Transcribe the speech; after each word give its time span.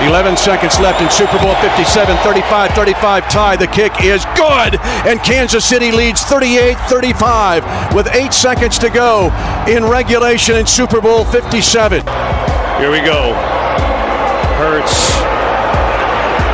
11 0.00 0.36
seconds 0.36 0.78
left 0.80 1.00
in 1.00 1.10
Super 1.10 1.38
Bowl 1.38 1.54
57, 1.56 2.16
35 2.18 2.70
35 2.72 3.28
tie. 3.28 3.56
The 3.56 3.66
kick 3.66 3.92
is 4.02 4.24
good, 4.34 4.80
and 5.06 5.20
Kansas 5.20 5.64
City 5.64 5.92
leads 5.92 6.22
38 6.22 6.76
35 6.88 7.94
with 7.94 8.08
eight 8.14 8.32
seconds 8.32 8.78
to 8.78 8.90
go 8.90 9.30
in 9.68 9.84
regulation 9.84 10.56
in 10.56 10.66
Super 10.66 11.00
Bowl 11.00 11.24
57. 11.24 12.02
Here 12.78 12.90
we 12.90 13.00
go. 13.00 13.34
Hurts 14.58 15.12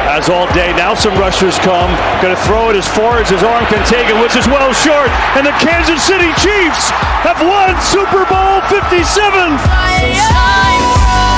has 0.09 0.28
all 0.28 0.48
day. 0.56 0.73
Now 0.73 0.95
some 0.95 1.14
rushers 1.20 1.56
come. 1.61 1.92
Going 2.25 2.34
to 2.34 2.42
throw 2.42 2.70
it 2.73 2.77
as 2.77 2.89
far 2.97 3.20
as 3.20 3.30
his 3.30 3.45
arm 3.45 3.64
can 3.69 3.84
take 3.86 4.09
it, 4.09 4.16
which 4.20 4.34
is 4.34 4.48
well 4.48 4.73
short. 4.73 5.09
And 5.36 5.47
the 5.47 5.55
Kansas 5.62 6.02
City 6.02 6.33
Chiefs 6.41 6.91
have 7.23 7.39
won 7.45 7.77
Super 7.86 8.25
Bowl 8.27 8.61
57. 8.66 11.38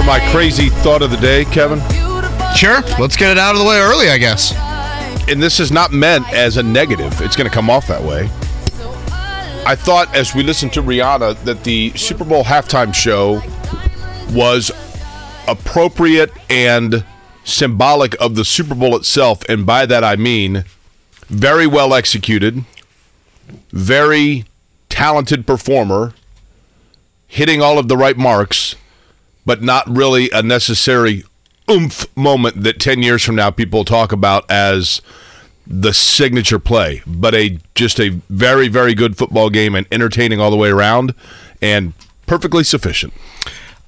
For 0.00 0.06
my 0.06 0.20
crazy 0.30 0.70
thought 0.70 1.02
of 1.02 1.10
the 1.10 1.16
day, 1.18 1.44
Kevin? 1.46 1.78
Sure. 2.56 2.80
Let's 2.98 3.16
get 3.16 3.32
it 3.32 3.38
out 3.38 3.54
of 3.54 3.60
the 3.60 3.66
way 3.66 3.78
early, 3.78 4.08
I 4.08 4.16
guess. 4.16 4.54
And 5.28 5.42
this 5.42 5.60
is 5.60 5.70
not 5.70 5.92
meant 5.92 6.26
as 6.32 6.56
a 6.56 6.62
negative. 6.62 7.20
It's 7.20 7.36
going 7.36 7.48
to 7.48 7.54
come 7.54 7.68
off 7.68 7.86
that 7.88 8.02
way. 8.02 8.30
I 9.66 9.76
thought 9.76 10.14
as 10.14 10.34
we 10.34 10.42
listened 10.42 10.72
to 10.74 10.82
Rihanna 10.82 11.44
that 11.44 11.64
the 11.64 11.92
Super 11.96 12.24
Bowl 12.24 12.44
halftime 12.44 12.94
show 12.94 13.42
was 14.34 14.70
appropriate 15.46 16.30
and 16.48 17.04
symbolic 17.44 18.18
of 18.20 18.36
the 18.36 18.44
Super 18.44 18.74
Bowl 18.74 18.96
itself. 18.96 19.42
And 19.50 19.66
by 19.66 19.84
that 19.84 20.02
I 20.02 20.16
mean 20.16 20.64
very 21.26 21.66
well 21.66 21.92
executed, 21.92 22.64
very 23.70 24.46
talented 24.88 25.46
performer, 25.46 26.14
hitting 27.26 27.60
all 27.60 27.78
of 27.78 27.88
the 27.88 27.98
right 27.98 28.16
marks, 28.16 28.76
but 29.50 29.60
not 29.60 29.84
really 29.88 30.30
a 30.30 30.44
necessary 30.44 31.24
oomph 31.68 32.06
moment 32.16 32.62
that 32.62 32.78
10 32.78 33.02
years 33.02 33.24
from 33.24 33.34
now 33.34 33.50
people 33.50 33.84
talk 33.84 34.12
about 34.12 34.48
as 34.48 35.02
the 35.66 35.92
signature 35.92 36.60
play, 36.60 37.02
but 37.04 37.34
a 37.34 37.58
just 37.74 37.98
a 37.98 38.10
very 38.28 38.68
very 38.68 38.94
good 38.94 39.18
football 39.18 39.50
game 39.50 39.74
and 39.74 39.88
entertaining 39.90 40.38
all 40.38 40.52
the 40.52 40.56
way 40.56 40.68
around 40.68 41.16
and 41.60 41.94
perfectly 42.28 42.62
sufficient. 42.62 43.12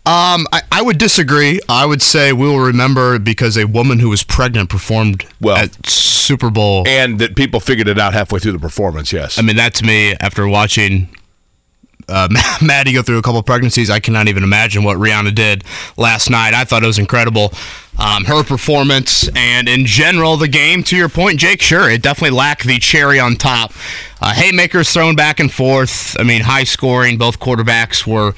Um, 0.04 0.48
I, 0.52 0.62
I 0.72 0.82
would 0.82 0.98
disagree. 0.98 1.60
I 1.68 1.86
would 1.86 2.02
say 2.02 2.32
we 2.32 2.48
will 2.48 2.58
remember 2.58 3.20
because 3.20 3.56
a 3.56 3.68
woman 3.68 4.00
who 4.00 4.08
was 4.08 4.24
pregnant 4.24 4.68
performed 4.68 5.26
Well- 5.40 5.58
at 5.58 5.86
Super 5.86 6.50
Bowl. 6.50 6.82
And 6.88 7.20
that 7.20 7.36
people 7.36 7.60
figured 7.60 7.86
it 7.86 8.00
out 8.00 8.14
halfway 8.14 8.40
through 8.40 8.52
the 8.52 8.58
performance, 8.58 9.12
yes. 9.12 9.38
I 9.38 9.42
mean, 9.42 9.54
that 9.56 9.74
to 9.74 9.84
me, 9.84 10.16
after 10.18 10.48
watching 10.48 11.08
uh, 12.08 12.28
Maddie 12.62 12.92
go 12.92 13.02
through 13.02 13.18
a 13.18 13.22
couple 13.22 13.42
pregnancies, 13.42 13.90
I 13.90 14.00
cannot 14.00 14.28
even 14.28 14.42
imagine 14.42 14.84
what 14.84 14.98
Rihanna 14.98 15.34
did 15.34 15.64
last 15.96 16.30
night. 16.30 16.54
I 16.54 16.64
thought 16.64 16.82
it 16.82 16.86
was 16.86 16.98
incredible. 16.98 17.52
Um, 17.98 18.24
her 18.24 18.42
performance 18.42 19.28
and 19.36 19.68
in 19.68 19.84
general 19.84 20.36
the 20.36 20.48
game. 20.48 20.82
To 20.84 20.96
your 20.96 21.08
point, 21.08 21.38
Jake, 21.38 21.60
sure, 21.60 21.90
it 21.90 22.02
definitely 22.02 22.36
lacked 22.36 22.64
the 22.64 22.78
cherry 22.78 23.20
on 23.20 23.36
top. 23.36 23.72
Uh, 24.20 24.32
haymakers 24.32 24.90
thrown 24.90 25.14
back 25.14 25.40
and 25.40 25.52
forth. 25.52 26.18
I 26.18 26.22
mean, 26.22 26.42
high 26.42 26.64
scoring. 26.64 27.18
Both 27.18 27.38
quarterbacks 27.38 28.06
were 28.06 28.34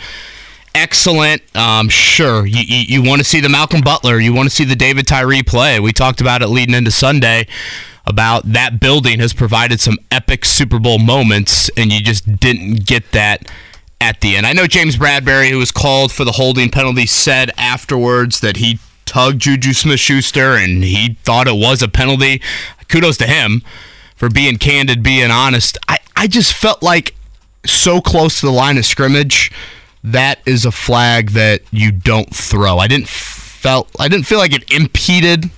excellent. 0.74 1.42
Um, 1.56 1.88
sure, 1.88 2.44
you, 2.44 2.62
you, 2.66 3.00
you 3.00 3.08
want 3.08 3.20
to 3.20 3.24
see 3.24 3.40
the 3.40 3.48
Malcolm 3.48 3.80
Butler, 3.80 4.18
you 4.18 4.34
want 4.34 4.48
to 4.48 4.54
see 4.54 4.64
the 4.64 4.76
David 4.76 5.06
Tyree 5.06 5.42
play. 5.42 5.78
We 5.78 5.92
talked 5.92 6.20
about 6.20 6.42
it 6.42 6.48
leading 6.48 6.74
into 6.74 6.90
Sunday 6.90 7.46
about 8.06 8.52
that 8.52 8.80
building 8.80 9.20
has 9.20 9.32
provided 9.32 9.80
some 9.80 9.98
epic 10.10 10.44
Super 10.44 10.78
Bowl 10.78 10.98
moments, 10.98 11.70
and 11.76 11.92
you 11.92 12.00
just 12.00 12.36
didn't 12.38 12.86
get 12.86 13.12
that 13.12 13.50
at 14.00 14.20
the 14.20 14.36
end. 14.36 14.46
I 14.46 14.52
know 14.52 14.66
James 14.66 14.96
Bradberry, 14.96 15.50
who 15.50 15.58
was 15.58 15.70
called 15.70 16.12
for 16.12 16.24
the 16.24 16.32
holding 16.32 16.70
penalty, 16.70 17.06
said 17.06 17.50
afterwards 17.56 18.40
that 18.40 18.58
he 18.58 18.78
tugged 19.06 19.40
Juju 19.40 19.72
Smith 19.72 20.00
Schuster 20.00 20.56
and 20.56 20.82
he 20.82 21.14
thought 21.24 21.46
it 21.46 21.56
was 21.56 21.82
a 21.82 21.88
penalty. 21.88 22.42
Kudos 22.88 23.16
to 23.18 23.26
him 23.26 23.62
for 24.16 24.28
being 24.28 24.58
candid, 24.58 25.02
being 25.02 25.30
honest. 25.30 25.78
I, 25.88 25.98
I 26.16 26.26
just 26.26 26.52
felt 26.52 26.82
like 26.82 27.14
so 27.64 28.00
close 28.00 28.40
to 28.40 28.46
the 28.46 28.52
line 28.52 28.76
of 28.76 28.84
scrimmage 28.84 29.50
that 30.02 30.40
is 30.44 30.66
a 30.66 30.70
flag 30.70 31.30
that 31.30 31.62
you 31.70 31.90
don't 31.90 32.34
throw. 32.34 32.78
I 32.78 32.88
didn't 32.88 33.08
felt 33.08 33.88
I 33.98 34.08
didn't 34.08 34.26
feel 34.26 34.38
like 34.38 34.52
it 34.52 34.70
impeded 34.70 35.50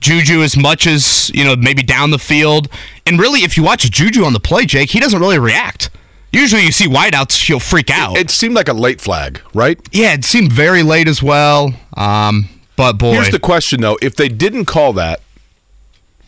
Juju 0.00 0.42
as 0.42 0.56
much 0.56 0.86
as 0.86 1.30
you 1.34 1.44
know 1.44 1.56
maybe 1.56 1.82
down 1.82 2.10
the 2.10 2.18
field. 2.18 2.68
And 3.06 3.18
really, 3.18 3.40
if 3.40 3.56
you 3.56 3.62
watch 3.62 3.90
Juju 3.90 4.24
on 4.24 4.32
the 4.32 4.40
play, 4.40 4.66
Jake, 4.66 4.90
he 4.90 5.00
doesn't 5.00 5.18
really 5.20 5.38
react. 5.38 5.90
Usually, 6.32 6.62
you 6.64 6.72
see 6.72 6.86
wideouts, 6.86 7.46
he'll 7.46 7.60
freak 7.60 7.88
out. 7.88 8.16
it 8.18 8.30
seemed 8.30 8.54
like 8.54 8.68
a 8.68 8.72
late 8.74 9.00
flag, 9.00 9.40
right? 9.54 9.80
yeah, 9.92 10.12
it 10.12 10.24
seemed 10.24 10.52
very 10.52 10.82
late 10.82 11.08
as 11.08 11.22
well. 11.22 11.72
Um, 11.96 12.48
but 12.76 12.94
boy, 12.94 13.12
Here's 13.12 13.30
the 13.30 13.38
question 13.38 13.80
though, 13.80 13.96
if 14.02 14.16
they 14.16 14.28
didn't 14.28 14.66
call 14.66 14.92
that, 14.94 15.20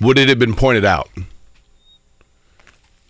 would 0.01 0.19
it 0.19 0.29
have 0.29 0.39
been 0.39 0.55
pointed 0.55 0.85
out? 0.85 1.11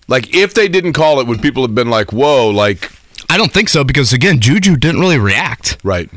Like 0.08 0.34
if 0.34 0.54
they 0.54 0.68
didn't 0.68 0.94
call 0.94 1.20
it, 1.20 1.26
would 1.26 1.42
people 1.42 1.62
have 1.62 1.74
been 1.74 1.90
like, 1.90 2.12
"Whoa!" 2.12 2.48
Like, 2.48 2.90
I 3.28 3.36
don't 3.36 3.52
think 3.52 3.68
so 3.68 3.84
because 3.84 4.12
again, 4.12 4.40
Juju 4.40 4.76
didn't 4.76 5.00
really 5.00 5.18
react. 5.18 5.76
right? 5.84 6.10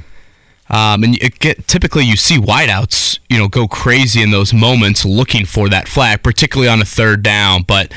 Um, 0.72 1.04
and 1.04 1.20
get, 1.40 1.68
typically 1.68 2.06
you 2.06 2.16
see 2.16 2.38
wideouts, 2.38 3.20
you 3.30 3.38
know, 3.38 3.50
go 3.50 3.68
crazy 3.68 4.22
in 4.24 4.32
those 4.32 4.54
moments 4.54 5.04
looking 5.04 5.46
for 5.46 5.68
that 5.68 5.90
flag, 5.90 6.24
particularly 6.24 6.70
on 6.70 6.82
a 6.82 6.86
third 6.86 7.22
down. 7.24 7.64
But 7.64 7.92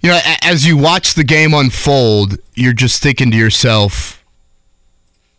you 0.00 0.10
know, 0.10 0.16
a- 0.16 0.44
as 0.46 0.66
you 0.66 0.76
watch 0.78 1.12
the 1.14 1.24
game 1.24 1.52
unfold, 1.52 2.38
you're 2.54 2.72
just 2.72 3.02
thinking 3.02 3.30
to 3.32 3.36
yourself, 3.36 4.24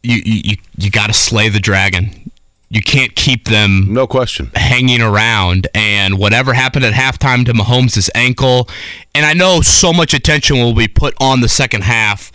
you 0.03 0.21
you 0.23 0.41
you, 0.43 0.55
you 0.77 0.89
got 0.91 1.07
to 1.07 1.13
slay 1.13 1.49
the 1.49 1.59
dragon. 1.59 2.31
You 2.69 2.81
can't 2.81 3.15
keep 3.15 3.45
them 3.45 3.93
No 3.93 4.05
question. 4.07 4.51
hanging 4.53 5.01
around 5.01 5.67
and 5.73 6.19
whatever 6.19 6.53
happened 6.53 6.83
at 6.83 6.93
halftime 6.93 7.45
to 7.45 7.53
Mahomes' 7.53 8.09
ankle. 8.13 8.67
And 9.15 9.25
I 9.25 9.31
know 9.33 9.61
so 9.61 9.93
much 9.93 10.13
attention 10.13 10.57
will 10.57 10.73
be 10.75 10.89
put 10.89 11.15
on 11.21 11.39
the 11.39 11.47
second 11.47 11.85
half, 11.85 12.29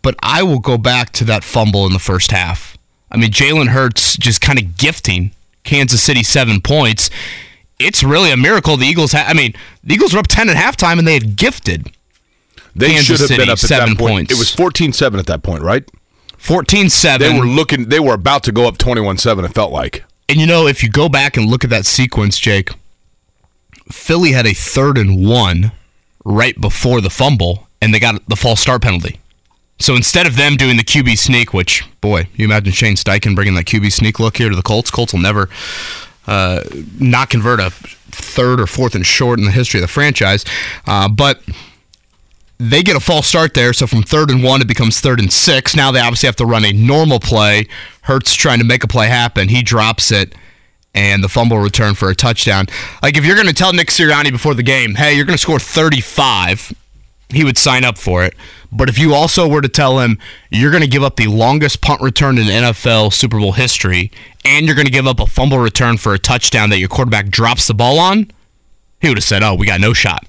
but 0.00 0.14
I 0.22 0.44
will 0.44 0.60
go 0.60 0.78
back 0.78 1.10
to 1.14 1.24
that 1.24 1.42
fumble 1.42 1.84
in 1.84 1.92
the 1.92 1.98
first 1.98 2.30
half. 2.30 2.71
I 3.12 3.18
mean, 3.18 3.30
Jalen 3.30 3.68
Hurts 3.68 4.16
just 4.16 4.40
kind 4.40 4.58
of 4.58 4.76
gifting 4.76 5.30
Kansas 5.64 6.02
City 6.02 6.22
seven 6.22 6.60
points. 6.60 7.10
It's 7.78 8.02
really 8.02 8.32
a 8.32 8.36
miracle 8.36 8.76
the 8.76 8.86
Eagles 8.86 9.12
had. 9.12 9.26
I 9.28 9.34
mean, 9.34 9.52
the 9.84 9.94
Eagles 9.94 10.14
were 10.14 10.20
up 10.20 10.26
10 10.28 10.48
at 10.48 10.56
halftime 10.56 10.98
and 10.98 11.06
they 11.06 11.14
had 11.14 11.36
gifted 11.36 11.90
They 12.74 12.88
Kansas 12.88 13.06
should 13.06 13.20
have 13.20 13.28
City, 13.28 13.42
been 13.42 13.48
up 13.50 13.54
at 13.54 13.58
seven 13.60 13.90
that 13.90 13.98
point. 13.98 14.28
points. 14.28 14.32
It 14.32 14.38
was 14.38 14.50
14-7 14.54 15.18
at 15.18 15.26
that 15.26 15.42
point, 15.42 15.62
right? 15.62 15.88
14 16.38 16.88
7. 16.88 17.32
They 17.32 17.38
were 17.38 17.46
looking. 17.46 17.88
They 17.88 18.00
were 18.00 18.14
about 18.14 18.42
to 18.44 18.52
go 18.52 18.66
up 18.66 18.78
21-7. 18.78 19.44
It 19.44 19.54
felt 19.54 19.70
like. 19.72 20.04
And 20.28 20.40
you 20.40 20.46
know, 20.46 20.66
if 20.66 20.82
you 20.82 20.88
go 20.88 21.08
back 21.08 21.36
and 21.36 21.46
look 21.46 21.62
at 21.64 21.70
that 21.70 21.84
sequence, 21.86 22.38
Jake, 22.38 22.70
Philly 23.90 24.32
had 24.32 24.46
a 24.46 24.54
third 24.54 24.96
and 24.98 25.28
one 25.28 25.72
right 26.24 26.58
before 26.60 27.00
the 27.00 27.10
fumble, 27.10 27.68
and 27.80 27.92
they 27.92 28.00
got 28.00 28.26
the 28.28 28.36
false 28.36 28.60
start 28.60 28.82
penalty. 28.82 29.20
So 29.82 29.96
instead 29.96 30.28
of 30.28 30.36
them 30.36 30.56
doing 30.56 30.76
the 30.76 30.84
QB 30.84 31.18
sneak, 31.18 31.52
which 31.52 31.84
boy, 32.00 32.28
you 32.34 32.44
imagine 32.44 32.72
Shane 32.72 32.94
Steichen 32.94 33.34
bringing 33.34 33.54
that 33.56 33.64
QB 33.64 33.92
sneak 33.92 34.20
look 34.20 34.36
here 34.36 34.48
to 34.48 34.54
the 34.54 34.62
Colts. 34.62 34.90
Colts 34.90 35.12
will 35.12 35.20
never 35.20 35.48
uh, 36.28 36.62
not 37.00 37.30
convert 37.30 37.58
a 37.58 37.70
third 37.70 38.60
or 38.60 38.66
fourth 38.68 38.94
and 38.94 39.04
short 39.04 39.40
in 39.40 39.44
the 39.44 39.50
history 39.50 39.80
of 39.80 39.82
the 39.82 39.88
franchise, 39.88 40.44
uh, 40.86 41.08
but 41.08 41.42
they 42.58 42.84
get 42.84 42.94
a 42.94 43.00
false 43.00 43.26
start 43.26 43.54
there. 43.54 43.72
So 43.72 43.88
from 43.88 44.04
third 44.04 44.30
and 44.30 44.44
one, 44.44 44.60
it 44.60 44.68
becomes 44.68 45.00
third 45.00 45.18
and 45.18 45.32
six. 45.32 45.74
Now 45.74 45.90
they 45.90 45.98
obviously 45.98 46.28
have 46.28 46.36
to 46.36 46.46
run 46.46 46.64
a 46.64 46.72
normal 46.72 47.18
play. 47.18 47.66
Hurts 48.02 48.34
trying 48.34 48.60
to 48.60 48.64
make 48.64 48.84
a 48.84 48.88
play 48.88 49.08
happen. 49.08 49.48
He 49.48 49.64
drops 49.64 50.12
it, 50.12 50.32
and 50.94 51.24
the 51.24 51.28
fumble 51.28 51.58
return 51.58 51.94
for 51.94 52.08
a 52.08 52.14
touchdown. 52.14 52.66
Like 53.02 53.16
if 53.16 53.24
you're 53.24 53.34
going 53.36 53.48
to 53.48 53.54
tell 53.54 53.72
Nick 53.72 53.88
Sirianni 53.88 54.30
before 54.30 54.54
the 54.54 54.62
game, 54.62 54.94
hey, 54.94 55.14
you're 55.14 55.24
going 55.24 55.36
to 55.36 55.42
score 55.42 55.58
35, 55.58 56.72
he 57.32 57.44
would 57.44 57.58
sign 57.58 57.84
up 57.84 57.98
for 57.98 58.24
it. 58.24 58.34
But 58.70 58.88
if 58.88 58.98
you 58.98 59.14
also 59.14 59.46
were 59.48 59.60
to 59.60 59.68
tell 59.68 59.98
him 60.00 60.18
you're 60.50 60.70
going 60.70 60.82
to 60.82 60.88
give 60.88 61.02
up 61.02 61.16
the 61.16 61.26
longest 61.26 61.82
punt 61.82 62.00
return 62.00 62.38
in 62.38 62.46
NFL 62.46 63.12
Super 63.12 63.38
Bowl 63.38 63.52
history, 63.52 64.10
and 64.44 64.66
you're 64.66 64.74
going 64.74 64.86
to 64.86 64.92
give 64.92 65.06
up 65.06 65.20
a 65.20 65.26
fumble 65.26 65.58
return 65.58 65.98
for 65.98 66.14
a 66.14 66.18
touchdown 66.18 66.70
that 66.70 66.78
your 66.78 66.88
quarterback 66.88 67.28
drops 67.28 67.66
the 67.66 67.74
ball 67.74 67.98
on, 67.98 68.30
he 69.00 69.08
would 69.08 69.18
have 69.18 69.24
said, 69.24 69.42
"Oh, 69.42 69.54
we 69.54 69.66
got 69.66 69.80
no 69.80 69.92
shot." 69.92 70.24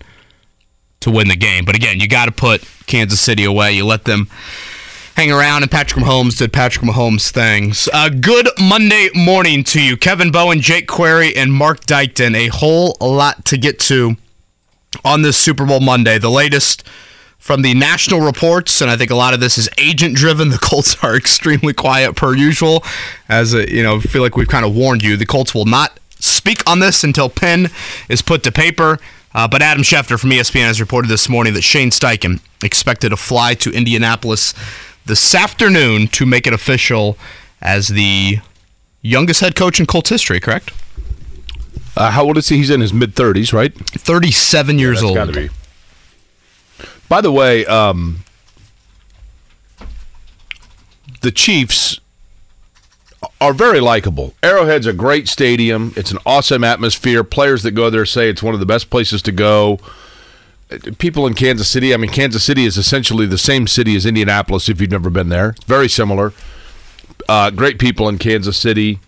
to 1.04 1.12
win 1.12 1.28
the 1.28 1.36
game. 1.36 1.66
But 1.66 1.76
again, 1.76 2.00
you 2.00 2.08
got 2.08 2.26
to 2.26 2.32
put 2.32 2.64
Kansas 2.88 3.22
City 3.22 3.44
away. 3.44 3.74
You 3.74 3.86
let 3.86 4.06
them 4.06 4.30
hang 5.16 5.32
around, 5.32 5.62
and 5.62 5.72
Patrick 5.72 6.04
Mahomes 6.04 6.38
did 6.38 6.52
Patrick 6.52 6.86
Mahomes 6.86 7.30
things. 7.30 7.88
Uh, 7.94 8.10
good 8.10 8.50
Monday 8.60 9.10
morning 9.14 9.64
to 9.66 9.82
you, 9.82 9.96
Kevin 9.96 10.32
Bowen, 10.32 10.60
Jake 10.60 10.88
Query, 10.88 11.36
and 11.36 11.54
Mark 11.54 11.82
Dykton. 11.82 12.36
A 12.36 12.48
whole 12.48 12.98
lot 13.00 13.46
to 13.46 13.58
get 13.58 13.80
to 13.82 14.16
on 15.04 15.22
this 15.22 15.38
Super 15.38 15.66
Bowl 15.66 15.80
Monday. 15.80 16.18
The 16.18 16.32
latest 16.32 16.88
from 17.38 17.62
the 17.62 17.74
national 17.74 18.22
reports, 18.22 18.80
and 18.80 18.90
I 18.90 18.96
think 18.96 19.12
a 19.12 19.16
lot 19.16 19.34
of 19.34 19.42
this 19.42 19.58
is 19.58 19.70
agent 19.78 20.16
driven. 20.16 20.50
The 20.54 20.58
Colts 20.60 20.96
are 21.04 21.16
extremely 21.16 21.74
quiet 21.74 22.16
per 22.16 22.34
usual, 22.36 22.84
as 23.28 23.54
a, 23.54 23.70
you 23.70 23.84
know, 23.84 24.00
feel 24.00 24.22
like 24.22 24.38
we've 24.38 24.48
kind 24.48 24.66
of 24.66 24.76
warned 24.76 25.04
you. 25.04 25.18
The 25.18 25.26
Colts 25.26 25.54
will 25.54 25.66
not 25.66 26.00
speak 26.20 26.68
on 26.70 26.80
this 26.80 27.04
until 27.04 27.30
pen 27.30 27.70
is 28.08 28.22
put 28.22 28.44
to 28.44 28.52
paper. 28.52 29.00
Uh, 29.36 29.48
but 29.48 29.62
Adam 29.62 29.84
Schefter 29.84 30.20
from 30.20 30.30
ESPN 30.30 30.68
has 30.68 30.80
reported 30.80 31.08
this 31.10 31.28
morning 31.28 31.54
that 31.56 31.64
Shane 31.64 31.90
Steichen 31.90 32.40
expected 32.64 33.10
to 33.10 33.18
fly 33.18 33.56
to 33.56 33.72
Indianapolis 33.72 34.54
this 35.06 35.36
afternoon 35.36 36.08
to 36.10 36.26
make 36.26 36.48
it 36.48 36.54
official 36.54 37.18
as 37.62 37.90
the 37.90 38.38
youngest 39.02 39.42
head 39.42 39.56
coach 39.56 39.80
in 39.80 39.86
Colts 39.86 40.10
history. 40.10 40.40
Correct? 40.40 40.72
Uh, 41.96 42.12
how 42.12 42.24
old 42.24 42.38
is 42.38 42.50
he? 42.50 42.58
He's 42.58 42.70
in 42.70 42.82
his 42.82 42.94
mid 42.94 43.16
thirties, 43.16 43.54
right? 43.54 43.74
Thirty-seven 43.74 44.80
years 44.80 44.98
That's 45.02 45.06
old. 45.06 45.16
gotta 45.16 45.32
be. 45.34 45.50
By 47.08 47.22
the 47.22 47.32
way, 47.32 47.66
um, 47.68 48.24
the 51.22 51.32
Chiefs 51.32 52.00
are 53.40 53.54
very 53.54 53.80
likable. 53.80 54.34
Arrowhead's 54.42 54.88
a 54.88 54.94
great 54.94 55.28
stadium. 55.28 55.94
It's 55.96 56.12
an 56.12 56.18
awesome 56.26 56.64
atmosphere. 56.64 57.24
Players 57.24 57.64
that 57.64 57.72
go 57.72 57.90
there 57.90 58.06
say 58.06 58.30
it's 58.30 58.42
one 58.42 58.54
of 58.54 58.60
the 58.60 58.66
best 58.66 58.90
places 58.90 59.22
to 59.24 59.32
go. 59.32 59.80
People 60.98 61.28
in 61.28 61.36
Kansas 61.36 61.70
City, 61.70 61.94
I 61.94 61.98
mean, 61.98 62.10
Kansas 62.10 62.44
City 62.44 62.66
is 62.66 62.78
essentially 62.78 63.28
the 63.28 63.38
same 63.38 63.68
city 63.68 63.96
as 63.96 64.06
Indianapolis 64.08 64.70
if 64.70 64.82
you've 64.82 64.90
never 64.90 65.12
been 65.12 65.30
there. 65.30 65.50
It's 65.50 65.66
very 65.66 65.88
similar. 65.88 66.34
Uh, 67.30 67.52
great 67.52 67.78
people 67.78 68.10
in 68.10 68.18
Kansas 68.18 68.58
City. 68.58 69.00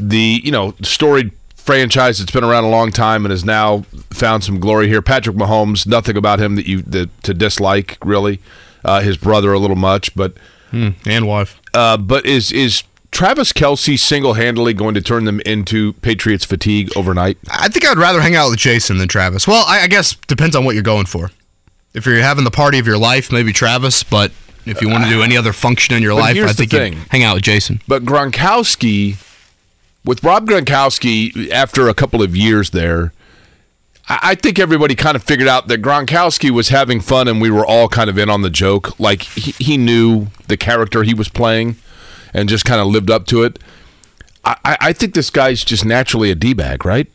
The, 0.00 0.40
you 0.42 0.50
know, 0.50 0.74
storied 0.82 1.32
franchise 1.56 2.18
that's 2.18 2.32
been 2.32 2.42
around 2.44 2.64
a 2.64 2.70
long 2.70 2.90
time 2.90 3.24
and 3.24 3.30
has 3.30 3.44
now 3.44 3.82
found 4.10 4.42
some 4.42 4.58
glory 4.60 4.88
here. 4.88 5.02
Patrick 5.02 5.36
Mahomes, 5.36 5.86
nothing 5.86 6.16
about 6.16 6.40
him 6.40 6.56
that 6.56 6.66
you 6.66 6.82
that, 6.82 7.22
to 7.24 7.34
dislike, 7.34 7.98
really. 8.04 8.40
Uh, 8.84 9.00
his 9.02 9.16
brother 9.18 9.52
a 9.52 9.58
little 9.58 9.76
much, 9.76 10.14
but 10.14 10.32
and 10.72 11.26
wife. 11.26 11.60
uh, 11.74 11.96
but 11.98 12.24
is 12.24 12.50
is 12.50 12.82
Travis 13.10 13.52
Kelce 13.52 13.98
single 13.98 14.34
handedly 14.34 14.72
going 14.72 14.94
to 14.94 15.02
turn 15.02 15.24
them 15.24 15.40
into 15.40 15.92
Patriots 15.94 16.44
fatigue 16.46 16.90
overnight? 16.96 17.36
I 17.50 17.68
think 17.68 17.84
I'd 17.86 17.98
rather 17.98 18.20
hang 18.22 18.36
out 18.36 18.48
with 18.50 18.58
Jason 18.58 18.96
than 18.98 19.08
Travis. 19.08 19.46
Well, 19.46 19.64
I, 19.66 19.80
I 19.82 19.86
guess 19.88 20.14
depends 20.28 20.56
on 20.56 20.64
what 20.64 20.74
you're 20.74 20.82
going 20.82 21.06
for. 21.06 21.30
If 21.92 22.06
you're 22.06 22.16
having 22.22 22.44
the 22.44 22.50
party 22.52 22.78
of 22.78 22.86
your 22.86 22.98
life, 22.98 23.30
maybe 23.32 23.52
Travis. 23.52 24.02
But 24.02 24.30
if 24.64 24.80
you 24.80 24.88
want 24.88 25.04
to 25.04 25.10
do 25.10 25.22
any 25.22 25.36
other 25.36 25.52
function 25.52 25.94
in 25.96 26.02
your 26.02 26.14
But 26.14 26.20
life, 26.20 26.36
I 26.38 26.52
think 26.52 26.72
you 26.72 26.78
thing. 26.78 26.92
hang 27.10 27.22
out 27.24 27.34
with 27.34 27.42
Jason. 27.42 27.80
But 27.88 28.04
Gronkowski, 28.04 29.16
with 30.04 30.22
Rob 30.24 30.46
Gronkowski, 30.48 31.50
after 31.50 31.88
a 31.88 31.94
couple 31.94 32.22
of 32.22 32.34
years 32.36 32.70
there, 32.70 33.12
I 34.08 34.34
think 34.34 34.58
everybody 34.58 34.96
kind 34.96 35.14
of 35.14 35.22
figured 35.22 35.48
out 35.48 35.68
that 35.68 35.82
Gronkowski 35.82 36.50
was 36.50 36.68
having 36.70 37.00
fun 37.00 37.28
and 37.28 37.40
we 37.40 37.48
were 37.50 37.64
all 37.64 37.88
kind 37.88 38.10
of 38.10 38.18
in 38.18 38.28
on 38.28 38.42
the 38.42 38.50
joke. 38.50 38.98
Like 38.98 39.22
he, 39.22 39.52
he 39.62 39.76
knew 39.76 40.26
the 40.48 40.56
character 40.56 41.04
he 41.04 41.14
was 41.14 41.28
playing 41.28 41.76
and 42.34 42.48
just 42.48 42.64
kind 42.64 42.80
of 42.80 42.88
lived 42.88 43.10
up 43.10 43.26
to 43.26 43.44
it. 43.44 43.58
I, 44.44 44.56
I- 44.64 44.76
I 44.80 44.92
think 44.94 45.14
this 45.14 45.30
guy's 45.30 45.62
just 45.62 45.84
naturally 45.84 46.30
a 46.30 46.34
D 46.34 46.54
bag, 46.54 46.84
right? 46.84 47.06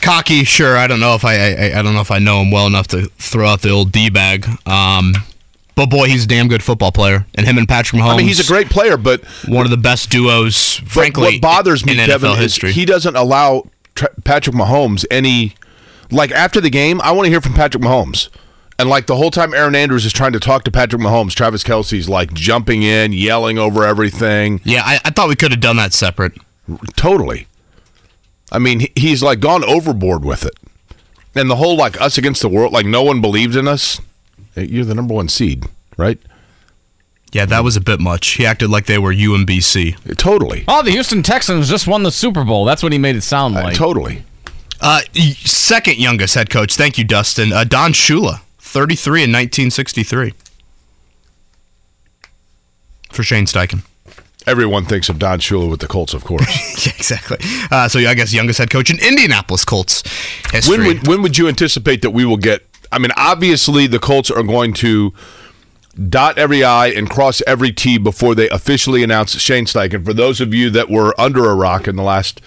Cocky, 0.00 0.44
sure. 0.44 0.78
I 0.78 0.86
don't 0.86 1.00
know 1.00 1.14
if 1.14 1.24
I, 1.24 1.34
I 1.34 1.78
I 1.78 1.82
don't 1.82 1.92
know 1.92 2.00
if 2.00 2.10
I 2.10 2.18
know 2.18 2.40
him 2.40 2.50
well 2.50 2.66
enough 2.66 2.86
to 2.88 3.08
throw 3.18 3.46
out 3.46 3.60
the 3.60 3.68
old 3.68 3.92
d 3.92 4.08
bag. 4.08 4.46
Um, 4.64 5.12
but 5.74 5.86
boy, 5.86 6.08
he's 6.08 6.24
a 6.24 6.26
damn 6.26 6.48
good 6.48 6.62
football 6.62 6.92
player, 6.92 7.26
and 7.34 7.46
him 7.46 7.58
and 7.58 7.68
Patrick 7.68 8.00
Mahomes. 8.00 8.14
I 8.14 8.16
mean, 8.18 8.26
he's 8.26 8.40
a 8.40 8.50
great 8.50 8.68
player, 8.68 8.96
but 8.96 9.24
one 9.46 9.64
of 9.64 9.70
the 9.70 9.76
best 9.76 10.10
duos, 10.10 10.76
frankly. 10.86 11.22
what 11.24 11.40
bothers 11.40 11.84
me, 11.84 11.92
in 11.92 11.98
NFL 11.98 12.34
is 12.34 12.38
history. 12.38 12.72
he 12.72 12.84
doesn't 12.84 13.16
allow 13.16 13.68
Patrick 14.24 14.56
Mahomes 14.56 15.04
any. 15.10 15.54
Like 16.10 16.30
after 16.30 16.60
the 16.60 16.68
game, 16.68 17.00
I 17.00 17.12
want 17.12 17.24
to 17.24 17.30
hear 17.30 17.40
from 17.40 17.54
Patrick 17.54 17.82
Mahomes. 17.82 18.28
And 18.78 18.88
like 18.90 19.06
the 19.06 19.16
whole 19.16 19.30
time 19.30 19.54
Erin 19.54 19.74
Andrews 19.74 20.04
is 20.04 20.12
trying 20.12 20.32
to 20.32 20.40
talk 20.40 20.64
to 20.64 20.70
Patrick 20.70 21.00
Mahomes, 21.00 21.32
Travis 21.34 21.62
Kelce's 21.62 22.08
like 22.08 22.34
jumping 22.34 22.82
in, 22.82 23.12
yelling 23.12 23.58
over 23.58 23.84
everything. 23.84 24.60
yeah, 24.64 24.82
I, 24.84 25.00
I 25.04 25.10
thought 25.10 25.28
we 25.28 25.36
could 25.36 25.52
have 25.52 25.60
done 25.60 25.76
that 25.76 25.92
separate. 25.92 26.32
Totally. 26.96 27.46
I 28.50 28.58
mean, 28.58 28.88
he's 28.94 29.22
like 29.22 29.40
gone 29.40 29.64
overboard 29.64 30.24
with 30.24 30.44
it. 30.44 30.54
And 31.34 31.48
the 31.48 31.56
whole 31.56 31.76
like 31.76 31.98
us 32.00 32.18
against 32.18 32.42
the 32.42 32.48
world, 32.48 32.72
like 32.72 32.84
no 32.84 33.02
one 33.02 33.20
believed 33.20 33.56
in 33.56 33.66
us. 33.66 34.00
You're 34.56 34.84
the 34.84 34.94
number 34.94 35.14
one 35.14 35.28
seed, 35.28 35.64
right? 35.96 36.18
Yeah, 37.32 37.46
that 37.46 37.64
was 37.64 37.76
a 37.76 37.80
bit 37.80 37.98
much. 38.00 38.28
He 38.32 38.44
acted 38.44 38.68
like 38.68 38.84
they 38.86 38.98
were 38.98 39.12
UMBC. 39.12 40.16
Totally. 40.18 40.64
Oh, 40.68 40.82
the 40.82 40.90
Houston 40.90 41.22
Texans 41.22 41.68
just 41.68 41.86
won 41.86 42.02
the 42.02 42.10
Super 42.10 42.44
Bowl. 42.44 42.66
That's 42.66 42.82
what 42.82 42.92
he 42.92 42.98
made 42.98 43.16
it 43.16 43.22
sound 43.22 43.56
Uh, 43.56 43.62
like. 43.64 43.74
totally. 43.76 44.24
Uh, 44.80 45.00
second 45.14 45.96
youngest 45.98 46.34
head 46.34 46.50
coach. 46.50 46.74
Thank 46.76 46.98
you, 46.98 47.04
Dustin. 47.04 47.52
Uh, 47.52 47.64
Don 47.64 47.92
Shula, 47.94 48.40
33 48.58 49.22
in 49.24 49.30
1963. 49.32 50.34
For 53.10 53.22
Shane 53.22 53.46
Steichen. 53.46 53.82
Everyone 54.46 54.84
thinks 54.84 55.08
of 55.08 55.18
Don 55.18 55.38
Shula 55.38 55.70
with 55.70 55.80
the 55.80 55.86
Colts, 55.86 56.14
of 56.14 56.24
course. 56.24 56.42
Yeah, 56.86 56.92
exactly. 56.96 57.36
Uh, 57.70 57.86
so 57.88 58.00
I 58.00 58.14
guess 58.14 58.32
youngest 58.32 58.58
head 58.58 58.68
coach 58.70 58.90
in 58.90 58.98
Indianapolis 58.98 59.64
Colts 59.64 60.02
history. 60.50 60.78
When 60.78 60.86
would, 60.86 61.06
when 61.06 61.22
would 61.22 61.38
you 61.38 61.46
anticipate 61.46 62.02
that 62.02 62.10
we 62.10 62.24
will 62.24 62.36
get? 62.38 62.66
I 62.92 62.98
mean, 62.98 63.10
obviously 63.16 63.86
the 63.86 63.98
Colts 63.98 64.30
are 64.30 64.42
going 64.42 64.74
to 64.74 65.12
dot 66.08 66.38
every 66.38 66.62
I 66.62 66.88
and 66.88 67.08
cross 67.08 67.42
every 67.46 67.72
T 67.72 67.98
before 67.98 68.34
they 68.34 68.48
officially 68.50 69.02
announce 69.02 69.38
Shane 69.38 69.64
Steichen. 69.64 70.04
For 70.04 70.12
those 70.14 70.40
of 70.40 70.54
you 70.54 70.70
that 70.70 70.90
were 70.90 71.18
under 71.20 71.50
a 71.50 71.54
rock 71.54 71.88
in 71.88 71.96
the 71.96 72.02
last 72.02 72.40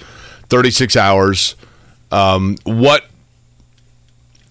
36 0.50 0.96
hours, 0.96 1.56
um, 2.12 2.58
what? 2.64 3.06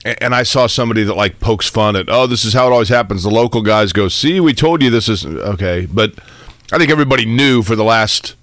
And 0.05 0.35
I 0.35 0.43
saw 0.43 0.67
somebody 0.67 1.03
that 1.05 1.15
like 1.15 1.41
pokes 1.41 1.69
fun 1.69 1.97
at, 1.97 2.11
oh, 2.11 2.27
this 2.27 2.45
is 2.45 2.53
how 2.53 2.67
it 2.67 2.73
always 2.73 2.91
happens. 2.91 3.23
The 3.23 3.31
local 3.31 3.63
guys 3.63 3.93
go, 3.93 4.09
see, 4.09 4.39
we 4.39 4.53
told 4.53 4.83
you 4.83 4.91
this 4.91 5.09
is 5.09 5.25
okay, 5.25 5.87
but 5.87 6.13
I 6.73 6.79
think 6.79 6.91
everybody 6.91 7.25
knew 7.25 7.63
for 7.63 7.75
the 7.75 7.85
last 7.85 8.35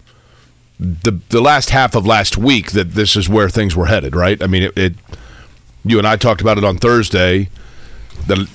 the 0.79 1.19
the 1.29 1.41
last 1.41 1.69
half 1.69 1.93
of 1.93 2.07
last 2.07 2.37
week 2.37 2.71
that 2.71 2.93
this 2.93 3.15
is 3.15 3.29
where 3.29 3.49
things 3.49 3.75
were 3.75 3.85
headed, 3.85 4.15
right? 4.15 4.41
I 4.41 4.47
mean, 4.47 4.63
it, 4.63 4.77
it 4.77 4.93
you 5.83 5.97
and 5.97 6.07
I 6.07 6.15
talked 6.15 6.41
about 6.41 6.57
it 6.57 6.63
on 6.63 6.77
Thursday. 6.77 7.49
That 8.27 8.47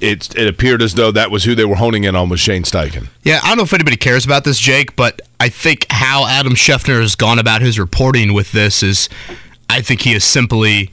it 0.00 0.34
it 0.36 0.48
appeared 0.48 0.82
as 0.82 0.94
though 0.94 1.10
that 1.12 1.30
was 1.30 1.44
who 1.44 1.54
they 1.54 1.64
were 1.64 1.76
honing 1.76 2.04
in 2.04 2.14
on 2.14 2.28
was 2.28 2.40
Shane 2.40 2.62
Steichen. 2.62 3.08
Yeah, 3.22 3.40
I 3.42 3.48
don't 3.48 3.58
know 3.58 3.64
if 3.64 3.72
anybody 3.72 3.96
cares 3.96 4.24
about 4.24 4.44
this, 4.44 4.58
Jake, 4.58 4.96
but 4.96 5.20
I 5.40 5.48
think 5.48 5.86
how 5.90 6.26
Adam 6.26 6.54
Schefter 6.54 7.00
has 7.00 7.14
gone 7.14 7.38
about 7.38 7.62
his 7.62 7.78
reporting 7.78 8.32
with 8.32 8.52
this 8.52 8.82
is 8.82 9.08
I 9.70 9.80
think 9.82 10.02
he 10.02 10.12
has 10.12 10.24
simply 10.24 10.92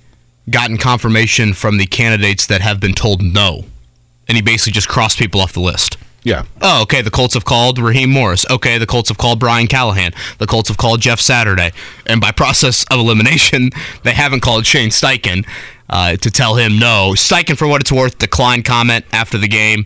gotten 0.50 0.78
confirmation 0.78 1.54
from 1.54 1.78
the 1.78 1.86
candidates 1.86 2.46
that 2.48 2.62
have 2.62 2.80
been 2.80 2.94
told 2.94 3.22
no. 3.22 3.66
And 4.28 4.36
he 4.36 4.42
basically 4.42 4.74
just 4.74 4.88
crossed 4.88 5.18
people 5.18 5.42
off 5.42 5.54
the 5.54 5.60
list. 5.60 5.98
Yeah, 6.25 6.46
Oh, 6.60 6.82
okay. 6.82 7.03
The 7.03 7.12
Colts 7.12 7.36
have 7.36 7.46
called 7.46 7.77
Raheem 7.77 8.10
Morris. 8.10 8.48
Okay, 8.50 8.79
the 8.79 8.88
Colts 8.88 9.10
have 9.10 9.17
called 9.20 9.39
Brian 9.39 9.67
Callahan. 9.67 10.12
The 10.39 10.48
Colts 10.48 10.70
have 10.70 10.77
called 10.77 11.00
Jeff 11.00 11.22
Saturday. 11.22 11.72
And 12.08 12.20
by 12.20 12.32
process 12.44 12.84
of 12.89 12.98
elimination, 13.00 13.70
they 14.01 14.13
haven't 14.13 14.39
called 14.39 14.65
Shane 14.65 14.89
Steichen 14.89 15.46
uh, 15.88 16.15
to 16.17 16.32
tell 16.32 16.55
him 16.55 16.79
no. 16.79 17.12
Steichen, 17.15 17.55
for 17.55 17.67
what 17.67 17.79
it's 17.79 17.91
worth, 17.91 18.17
declined 18.17 18.65
comment 18.65 19.05
after 19.13 19.38
the 19.38 19.48
game 19.48 19.86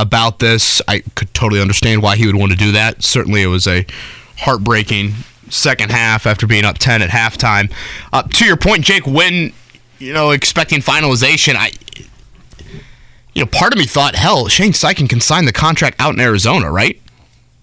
about 0.00 0.40
this. 0.40 0.82
I 0.88 1.04
could 1.14 1.32
totally 1.32 1.60
understand 1.60 2.02
why 2.02 2.16
he 2.16 2.26
would 2.26 2.34
want 2.36 2.50
to 2.50 2.58
do 2.58 2.72
that. 2.72 3.04
Certainly, 3.04 3.42
it 3.42 3.46
was 3.46 3.68
a 3.68 3.86
heartbreaking 4.38 5.12
second 5.48 5.92
half 5.92 6.26
after 6.26 6.48
being 6.48 6.64
up 6.64 6.78
10 6.78 7.02
at 7.02 7.10
halftime. 7.10 7.72
Uh, 8.12 8.22
to 8.22 8.44
your 8.44 8.56
point, 8.56 8.84
Jake, 8.84 9.06
when, 9.06 9.52
you 10.00 10.12
know, 10.12 10.30
expecting 10.32 10.80
finalization, 10.80 11.54
I 11.54 11.70
you 13.38 13.44
know, 13.44 13.50
part 13.50 13.72
of 13.72 13.78
me 13.78 13.84
thought, 13.86 14.14
hell, 14.14 14.48
Shane 14.48 14.72
Steichen 14.72 15.08
can 15.08 15.20
sign 15.20 15.44
the 15.44 15.52
contract 15.52 16.00
out 16.00 16.12
in 16.14 16.20
Arizona, 16.20 16.70
right? 16.70 17.00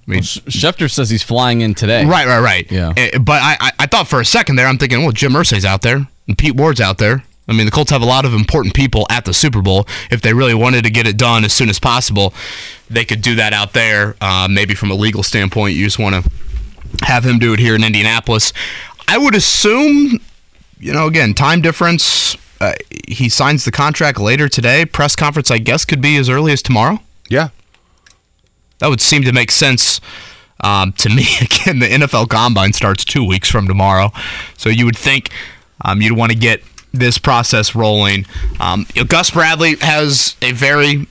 I 0.08 0.12
mean, 0.12 0.22
Schefter 0.22 0.90
says 0.90 1.10
he's 1.10 1.24
flying 1.24 1.62
in 1.62 1.74
today. 1.74 2.06
right, 2.06 2.28
right, 2.28 2.40
right. 2.40 2.72
Yeah. 2.72 2.94
Eh, 2.96 3.18
But 3.18 3.42
I, 3.42 3.58
I, 3.60 3.72
I 3.80 3.86
thought 3.88 4.08
for 4.08 4.20
a 4.22 4.26
second 4.26 4.56
there, 4.56 4.68
I'm 4.68 4.78
thinking, 4.78 5.02
well, 5.02 5.12
Jim 5.12 5.34
Irsay's 5.34 5.66
out 5.66 5.82
there 5.82 6.08
and 6.28 6.38
Pete 6.38 6.56
Ward's 6.56 6.80
out 6.80 7.00
there. 7.00 7.24
I 7.48 7.54
mean, 7.54 7.66
the 7.66 7.72
Colts 7.72 7.92
have 7.92 8.02
a 8.02 8.06
lot 8.06 8.24
of 8.26 8.34
important 8.34 8.74
people 8.74 9.06
at 9.10 9.26
the 9.26 9.34
Super 9.34 9.62
Bowl. 9.62 9.88
If 10.10 10.22
they 10.22 10.34
really 10.34 10.54
wanted 10.56 10.84
to 10.86 10.90
get 10.90 11.08
it 11.08 11.18
done 11.18 11.44
as 11.44 11.54
soon 11.54 11.70
as 11.70 11.80
possible, 11.80 12.34
they 12.90 13.06
could 13.06 13.22
do 13.22 13.36
that 13.36 13.54
out 13.54 13.74
there. 13.74 14.16
Uh, 14.22 14.48
maybe 14.50 14.74
from 14.76 14.90
a 14.92 14.96
legal 14.96 15.22
standpoint, 15.24 15.76
you 15.76 15.86
just 15.86 16.00
want 16.00 16.24
to 16.24 17.06
have 17.06 17.24
him 17.24 17.38
do 17.40 17.54
it 17.54 17.60
here 17.60 17.76
in 17.76 17.84
Indianapolis. 17.84 18.54
I 19.08 19.18
would 19.18 19.36
assume, 19.36 20.20
you 20.80 20.94
know, 20.94 21.06
again, 21.08 21.34
time 21.34 21.62
difference. 21.62 22.36
Uh, 22.62 22.74
he 23.08 23.30
signs 23.30 23.66
the 23.66 23.72
contract 23.72 24.20
later 24.20 24.48
today. 24.48 24.86
Press 24.86 25.16
conference, 25.16 25.52
I 25.52 25.58
guess, 25.58 25.86
could 25.86 26.02
be 26.02 26.18
as 26.18 26.30
early 26.30 26.52
as 26.52 26.62
tomorrow. 26.62 27.00
yeah. 27.30 27.50
That 28.80 28.90
would 28.90 29.00
seem 29.00 29.24
to 29.24 29.32
make 29.32 29.52
sense 29.52 30.02
um, 30.62 30.92
to 30.94 31.10
me. 31.10 31.24
Again, 31.42 31.80
the 31.80 31.88
NFL 31.88 32.30
Combine 32.30 32.74
starts 32.74 33.06
two 33.06 33.24
weeks 33.24 33.50
from 33.50 33.68
tomorrow, 33.68 34.12
so 34.58 34.70
you 34.70 34.86
would 34.86 34.98
think 34.98 35.30
um, 35.82 36.02
you'd 36.02 36.18
want 36.18 36.34
to 36.34 36.38
get 36.38 36.62
this 36.92 37.18
process 37.18 37.74
rolling. 37.76 38.26
Um, 38.60 38.86
you 38.94 39.02
know, 39.02 39.08
Gus 39.08 39.32
Bradley 39.32 39.76
has 39.82 40.36
a 40.42 40.52
very 40.52 41.08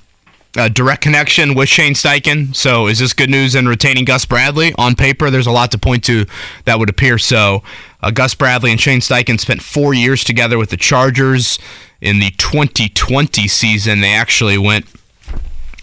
a 0.57 0.71
direct 0.71 1.03
connection 1.03 1.55
with 1.55 1.69
Shane 1.69 1.95
Steichen. 1.95 2.55
So 2.55 2.87
is 2.87 3.01
this 3.01 3.13
good 3.13 3.31
news 3.31 3.55
in 3.55 3.67
retaining 3.67 4.05
Gus 4.05 4.25
Bradley? 4.25 4.73
On 4.79 4.95
paper, 4.95 5.31
there's 5.31 5.47
a 5.47 5.53
lot 5.53 5.73
to 5.73 5.79
point 5.79 6.05
to 6.05 6.27
that 6.65 6.79
would 6.79 6.89
appear 6.89 7.19
so. 7.19 7.63
Uh, 8.04 8.11
Gus 8.11 8.34
Bradley 8.34 8.70
and 8.70 8.78
Shane 8.78 9.00
Steichen 9.00 9.40
spent 9.40 9.62
four 9.62 9.94
years 9.94 10.25
together 10.25 10.58
with 10.58 10.68
the 10.68 10.76
Chargers. 10.76 11.58
In 12.02 12.18
the 12.18 12.32
2020 12.32 13.49
season, 13.49 14.02
they 14.02 14.12
actually 14.12 14.58
went 14.58 14.84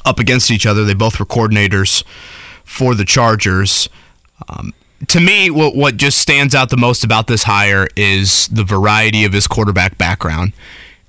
up 0.05 0.19
against 0.19 0.51
each 0.51 0.67
other. 0.67 0.85
They 0.85 0.93
both 0.93 1.19
were 1.19 1.25
coordinators 1.25 2.03
for 2.63 2.93
the 2.93 3.05
Chargers. 3.05 3.89
Um, 4.47 4.71
to 5.07 5.19
me, 5.19 5.49
what 5.49 5.75
what 5.75 5.97
just 5.97 6.19
stands 6.19 6.53
out 6.53 6.69
the 6.69 6.77
most 6.77 7.03
about 7.03 7.25
this 7.25 7.43
hire 7.43 7.87
is 7.95 8.47
the 8.49 8.63
variety 8.63 9.25
of 9.25 9.33
his 9.33 9.47
quarterback 9.47 9.97
background 9.97 10.53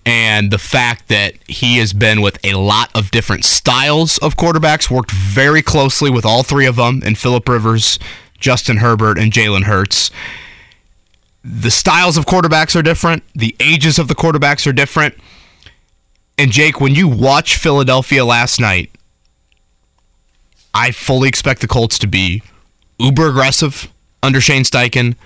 and 0.07 0.51
the 0.51 0.59
fact 0.59 1.09
that 1.09 1.35
he 1.47 1.77
has 1.77 1.93
been 1.93 2.23
with 2.23 2.43
a 2.43 2.55
lot 2.55 2.91
of 2.95 3.11
different 3.11 3.45
styles 3.45 4.17
of 4.19 4.37
quarterbacks, 4.37 4.91
worked 4.91 5.13
very 5.13 5.61
closely 5.61 6.11
with 6.11 6.25
all 6.25 6.43
three 6.43 6.67
of 6.67 6.77
them, 6.77 7.03
and 7.05 7.19
Philip 7.19 7.47
Rivers, 7.47 7.99
Justin 8.39 8.79
Herbert, 8.79 9.19
and 9.19 9.31
Jalen 9.31 9.65
Hurts. 9.65 10.11
The 11.45 11.71
styles 11.71 12.17
of 12.17 12.27
quarterbacks 12.27 12.77
are 12.77 12.83
different. 12.83 13.23
The 13.35 13.57
ages 13.59 13.99
of 13.99 14.09
the 14.09 14.15
quarterbacks 14.15 14.67
are 14.67 14.73
different. 14.73 15.15
And 16.39 16.51
Jake, 16.51 16.81
when 16.81 16.95
you 16.95 17.09
watch 17.09 17.57
Philadelphia 17.57 18.25
last 18.25 18.61
night, 18.61 18.91
I 20.75 20.91
fully 20.91 21.29
expect 21.29 21.61
the 21.61 21.69
Colts 21.69 21.99
to 21.99 22.07
be 22.07 22.43
uber 22.99 23.29
aggressive 23.29 23.93
under 24.23 24.41
Shane 24.41 24.63
Steichen, 24.63 25.17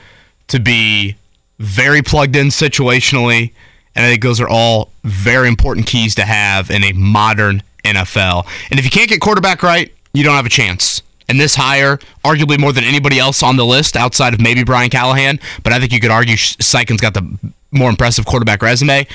to 0.48 0.58
be 0.58 1.16
very 1.58 2.02
plugged 2.02 2.36
in 2.36 2.48
situationally, 2.48 3.52
and 3.94 4.04
I 4.04 4.10
think 4.10 4.22
those 4.22 4.40
are 4.40 4.48
all 4.48 4.90
very 5.04 5.48
important 5.48 5.86
keys 5.86 6.14
to 6.16 6.24
have 6.24 6.70
in 6.70 6.84
a 6.84 6.92
modern 6.92 7.62
NFL. 7.84 8.46
And 8.70 8.78
if 8.78 8.84
you 8.84 8.90
can't 8.90 9.08
get 9.08 9.20
quarterback 9.20 9.62
right, 9.62 9.92
you 10.12 10.24
don't 10.24 10.34
have 10.34 10.46
a 10.46 10.50
chance. 10.50 11.02
And 11.28 11.40
this 11.40 11.56
hire, 11.56 11.98
arguably 12.24 12.58
more 12.58 12.72
than 12.72 12.84
anybody 12.84 13.18
else 13.18 13.42
on 13.42 13.56
the 13.56 13.66
list 13.66 13.96
outside 13.96 14.32
of 14.32 14.40
maybe 14.40 14.62
Brian 14.62 14.90
Callahan, 14.90 15.40
but 15.62 15.72
I 15.72 15.80
think 15.80 15.92
you 15.92 16.00
could 16.00 16.10
argue 16.10 16.36
Steichen's 16.36 17.00
got 17.00 17.14
the 17.14 17.38
more 17.72 17.90
impressive 17.90 18.26
quarterback 18.26 18.62
resume. 18.62 19.06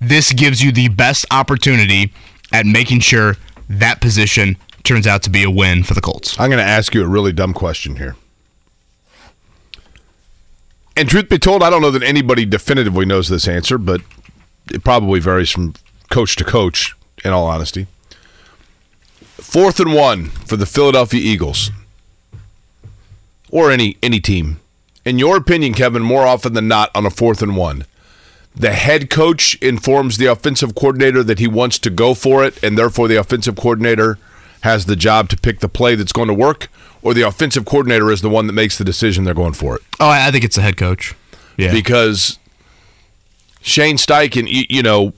This 0.00 0.32
gives 0.32 0.62
you 0.62 0.72
the 0.72 0.88
best 0.88 1.26
opportunity 1.30 2.12
at 2.52 2.66
making 2.66 3.00
sure 3.00 3.36
that 3.68 4.00
position 4.00 4.56
turns 4.82 5.06
out 5.06 5.22
to 5.22 5.30
be 5.30 5.44
a 5.44 5.50
win 5.50 5.84
for 5.84 5.94
the 5.94 6.00
Colts. 6.00 6.38
I'm 6.40 6.50
going 6.50 6.64
to 6.64 6.68
ask 6.68 6.94
you 6.94 7.04
a 7.04 7.08
really 7.08 7.32
dumb 7.32 7.54
question 7.54 7.96
here. 7.96 8.16
And 10.96 11.08
truth 11.08 11.28
be 11.28 11.38
told, 11.38 11.62
I 11.62 11.70
don't 11.70 11.82
know 11.82 11.92
that 11.92 12.02
anybody 12.02 12.44
definitively 12.44 13.06
knows 13.06 13.28
this 13.28 13.46
answer, 13.46 13.78
but 13.78 14.00
it 14.72 14.82
probably 14.82 15.20
varies 15.20 15.50
from 15.50 15.74
coach 16.10 16.34
to 16.36 16.44
coach, 16.44 16.96
in 17.24 17.32
all 17.32 17.46
honesty. 17.46 17.86
Fourth 19.40 19.80
and 19.80 19.94
one 19.94 20.26
for 20.26 20.56
the 20.56 20.66
Philadelphia 20.66 21.20
Eagles. 21.20 21.70
Or 23.50 23.70
any 23.70 23.96
any 24.02 24.20
team. 24.20 24.60
In 25.04 25.18
your 25.18 25.36
opinion, 25.36 25.74
Kevin, 25.74 26.02
more 26.02 26.26
often 26.26 26.52
than 26.52 26.68
not 26.68 26.90
on 26.94 27.06
a 27.06 27.10
fourth 27.10 27.42
and 27.42 27.56
one, 27.56 27.84
the 28.54 28.72
head 28.72 29.10
coach 29.10 29.54
informs 29.56 30.18
the 30.18 30.26
offensive 30.26 30.74
coordinator 30.74 31.22
that 31.22 31.38
he 31.38 31.48
wants 31.48 31.78
to 31.80 31.90
go 31.90 32.14
for 32.14 32.44
it, 32.44 32.62
and 32.62 32.76
therefore 32.76 33.08
the 33.08 33.16
offensive 33.16 33.56
coordinator 33.56 34.18
has 34.60 34.86
the 34.86 34.96
job 34.96 35.28
to 35.30 35.36
pick 35.36 35.60
the 35.60 35.68
play 35.68 35.94
that's 35.94 36.12
going 36.12 36.28
to 36.28 36.34
work, 36.34 36.68
or 37.02 37.14
the 37.14 37.22
offensive 37.22 37.64
coordinator 37.64 38.10
is 38.10 38.20
the 38.20 38.28
one 38.28 38.46
that 38.46 38.52
makes 38.52 38.76
the 38.76 38.84
decision 38.84 39.24
they're 39.24 39.34
going 39.34 39.54
for 39.54 39.76
it. 39.76 39.82
Oh, 39.98 40.08
I 40.08 40.30
think 40.30 40.44
it's 40.44 40.56
the 40.56 40.62
head 40.62 40.76
coach. 40.76 41.14
Yeah. 41.56 41.72
Because 41.72 42.38
Shane 43.62 43.96
Steichen, 43.96 44.48
you, 44.48 44.64
you 44.68 44.82
know, 44.82 45.12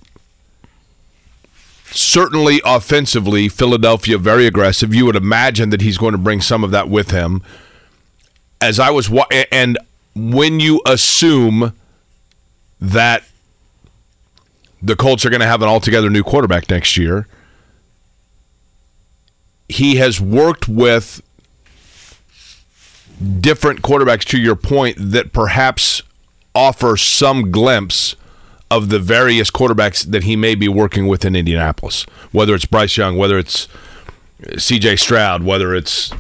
certainly 1.93 2.61
offensively, 2.65 3.49
Philadelphia 3.49 4.19
very 4.19 4.47
aggressive. 4.47 4.95
You 4.95 5.07
would 5.07 5.17
imagine 5.17 5.71
that 5.71 5.81
he's 5.81 5.99
going 5.99 6.13
to 6.13 6.19
bring 6.19 6.41
some 6.41 6.65
of 6.65 6.71
that 6.71 6.89
with 6.89 7.11
him. 7.11 7.43
As 8.61 8.79
I 8.79 8.91
was, 8.91 9.11
wa- 9.11 9.27
and 9.51 9.79
when 10.15 10.61
you 10.61 10.81
assume 10.87 11.73
that 12.81 13.25
the 14.83 14.97
Colts 14.97 15.25
are 15.25 15.31
going 15.31 15.41
to 15.41 15.47
have 15.47 15.63
an 15.63 15.69
altogether 15.69 16.11
new 16.11 16.23
quarterback 16.23 16.69
next 16.71 16.97
year, 16.97 17.27
he 19.69 19.97
has 19.97 20.21
worked 20.21 20.69
with 20.69 21.23
different 23.41 23.83
quarterbacks 23.83 24.25
to 24.25 24.39
your 24.39 24.57
point 24.57 24.97
that 24.99 25.33
perhaps 25.33 26.03
offer 26.55 26.97
some 26.97 27.51
glimpse 27.51 28.17
of 28.77 28.89
the 28.89 28.99
various 28.99 29.51
quarterbacks 29.51 30.03
that 30.11 30.25
he 30.25 30.35
may 30.35 30.55
be 30.55 30.67
working 30.67 31.07
with 31.07 31.27
in 31.27 31.37
Indianapolis, 31.37 32.05
whether 32.33 32.55
it's 32.55 32.65
Bryce 32.65 32.97
Young, 32.97 33.19
whether 33.19 33.39
it's 33.39 33.69
C.J. 34.57 34.97
Stroud, 34.97 35.43
whether 35.43 35.75
it's 35.75 36.11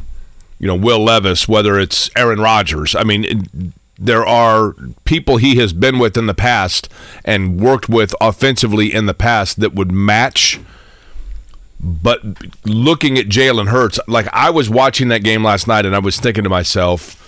you 0.59 0.67
know 0.67 0.77
Will 0.77 1.03
Levis, 1.03 1.49
whether 1.49 1.79
it's 1.79 2.11
Aaron 2.15 2.41
Rodgers. 2.41 2.95
I 2.95 3.05
mean, 3.05 3.73
there 3.99 4.27
are 4.27 4.75
people 5.07 5.39
he 5.39 5.57
has 5.57 5.73
been 5.73 5.99
with 5.99 6.17
in 6.19 6.27
the 6.27 6.35
past 6.35 6.91
and 7.25 7.59
worked 7.59 7.89
with 7.89 8.15
offensively 8.21 8.93
in 8.93 9.07
the 9.07 9.15
past 9.15 9.59
that 9.61 9.75
would 9.75 9.91
match. 9.91 10.61
But 11.81 12.21
looking 12.65 13.17
at 13.17 13.27
Jalen 13.27 13.69
Hurts, 13.69 13.99
like 14.07 14.29
I 14.31 14.51
was 14.51 14.69
watching 14.69 15.09
that 15.09 15.25
game 15.25 15.43
last 15.43 15.67
night, 15.67 15.87
and 15.87 15.97
I 15.97 16.01
was 16.01 16.21
thinking 16.21 16.45
to 16.45 16.51
myself 16.51 17.22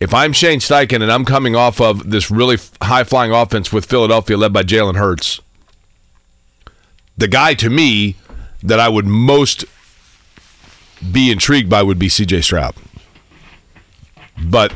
if 0.00 0.14
I'm 0.14 0.32
Shane 0.32 0.60
Steichen 0.60 1.02
and 1.02 1.12
I'm 1.12 1.26
coming 1.26 1.54
off 1.54 1.80
of 1.80 2.10
this 2.10 2.30
really 2.30 2.56
high 2.82 3.04
flying 3.04 3.32
offense 3.32 3.72
with 3.72 3.84
Philadelphia 3.84 4.36
led 4.36 4.52
by 4.52 4.62
Jalen 4.62 4.96
Hurts, 4.96 5.40
the 7.18 7.28
guy 7.28 7.52
to 7.54 7.68
me 7.68 8.16
that 8.62 8.80
I 8.80 8.88
would 8.88 9.06
most 9.06 9.64
be 11.12 11.30
intrigued 11.30 11.68
by 11.68 11.82
would 11.82 11.98
be 11.98 12.08
CJ 12.08 12.44
Stroud. 12.44 12.74
But 14.42 14.72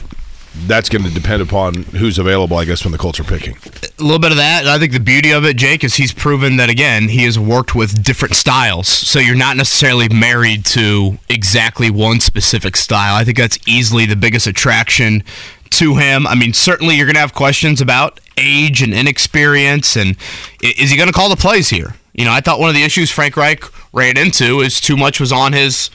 that's 0.66 0.88
going 0.88 1.04
to 1.04 1.10
depend 1.10 1.42
upon 1.42 1.74
who's 1.74 2.18
available, 2.18 2.56
I 2.56 2.64
guess, 2.64 2.84
when 2.84 2.92
the 2.92 2.98
Colts 2.98 3.18
are 3.20 3.24
picking. 3.24 3.56
A 3.98 4.02
little 4.02 4.18
bit 4.18 4.30
of 4.30 4.36
that. 4.36 4.66
I 4.66 4.78
think 4.78 4.92
the 4.92 5.00
beauty 5.00 5.32
of 5.32 5.44
it, 5.44 5.56
Jake, 5.56 5.84
is 5.84 5.96
he's 5.96 6.12
proven 6.12 6.56
that, 6.56 6.70
again, 6.70 7.08
he 7.08 7.24
has 7.24 7.38
worked 7.38 7.74
with 7.74 8.02
different 8.02 8.34
styles. 8.34 8.88
So 8.88 9.18
you're 9.18 9.34
not 9.34 9.56
necessarily 9.56 10.08
married 10.08 10.64
to 10.66 11.18
exactly 11.28 11.90
one 11.90 12.20
specific 12.20 12.76
style. 12.76 13.16
I 13.16 13.24
think 13.24 13.36
that's 13.36 13.58
easily 13.66 14.06
the 14.06 14.16
biggest 14.16 14.46
attraction 14.46 15.24
to 15.70 15.96
him. 15.96 16.26
I 16.26 16.34
mean, 16.34 16.52
certainly 16.52 16.96
you're 16.96 17.06
going 17.06 17.14
to 17.14 17.20
have 17.20 17.34
questions 17.34 17.80
about 17.80 18.20
age 18.36 18.82
and 18.82 18.94
inexperience, 18.94 19.96
and 19.96 20.16
is 20.62 20.90
he 20.90 20.96
going 20.96 21.08
to 21.08 21.12
call 21.12 21.28
the 21.28 21.36
plays 21.36 21.68
here? 21.70 21.94
You 22.14 22.24
know, 22.24 22.32
I 22.32 22.40
thought 22.40 22.60
one 22.60 22.68
of 22.68 22.76
the 22.76 22.84
issues 22.84 23.10
Frank 23.10 23.36
Reich 23.36 23.64
ran 23.92 24.16
into 24.16 24.60
is 24.60 24.80
too 24.80 24.96
much 24.96 25.18
was 25.18 25.32
on 25.32 25.52
his 25.52 25.90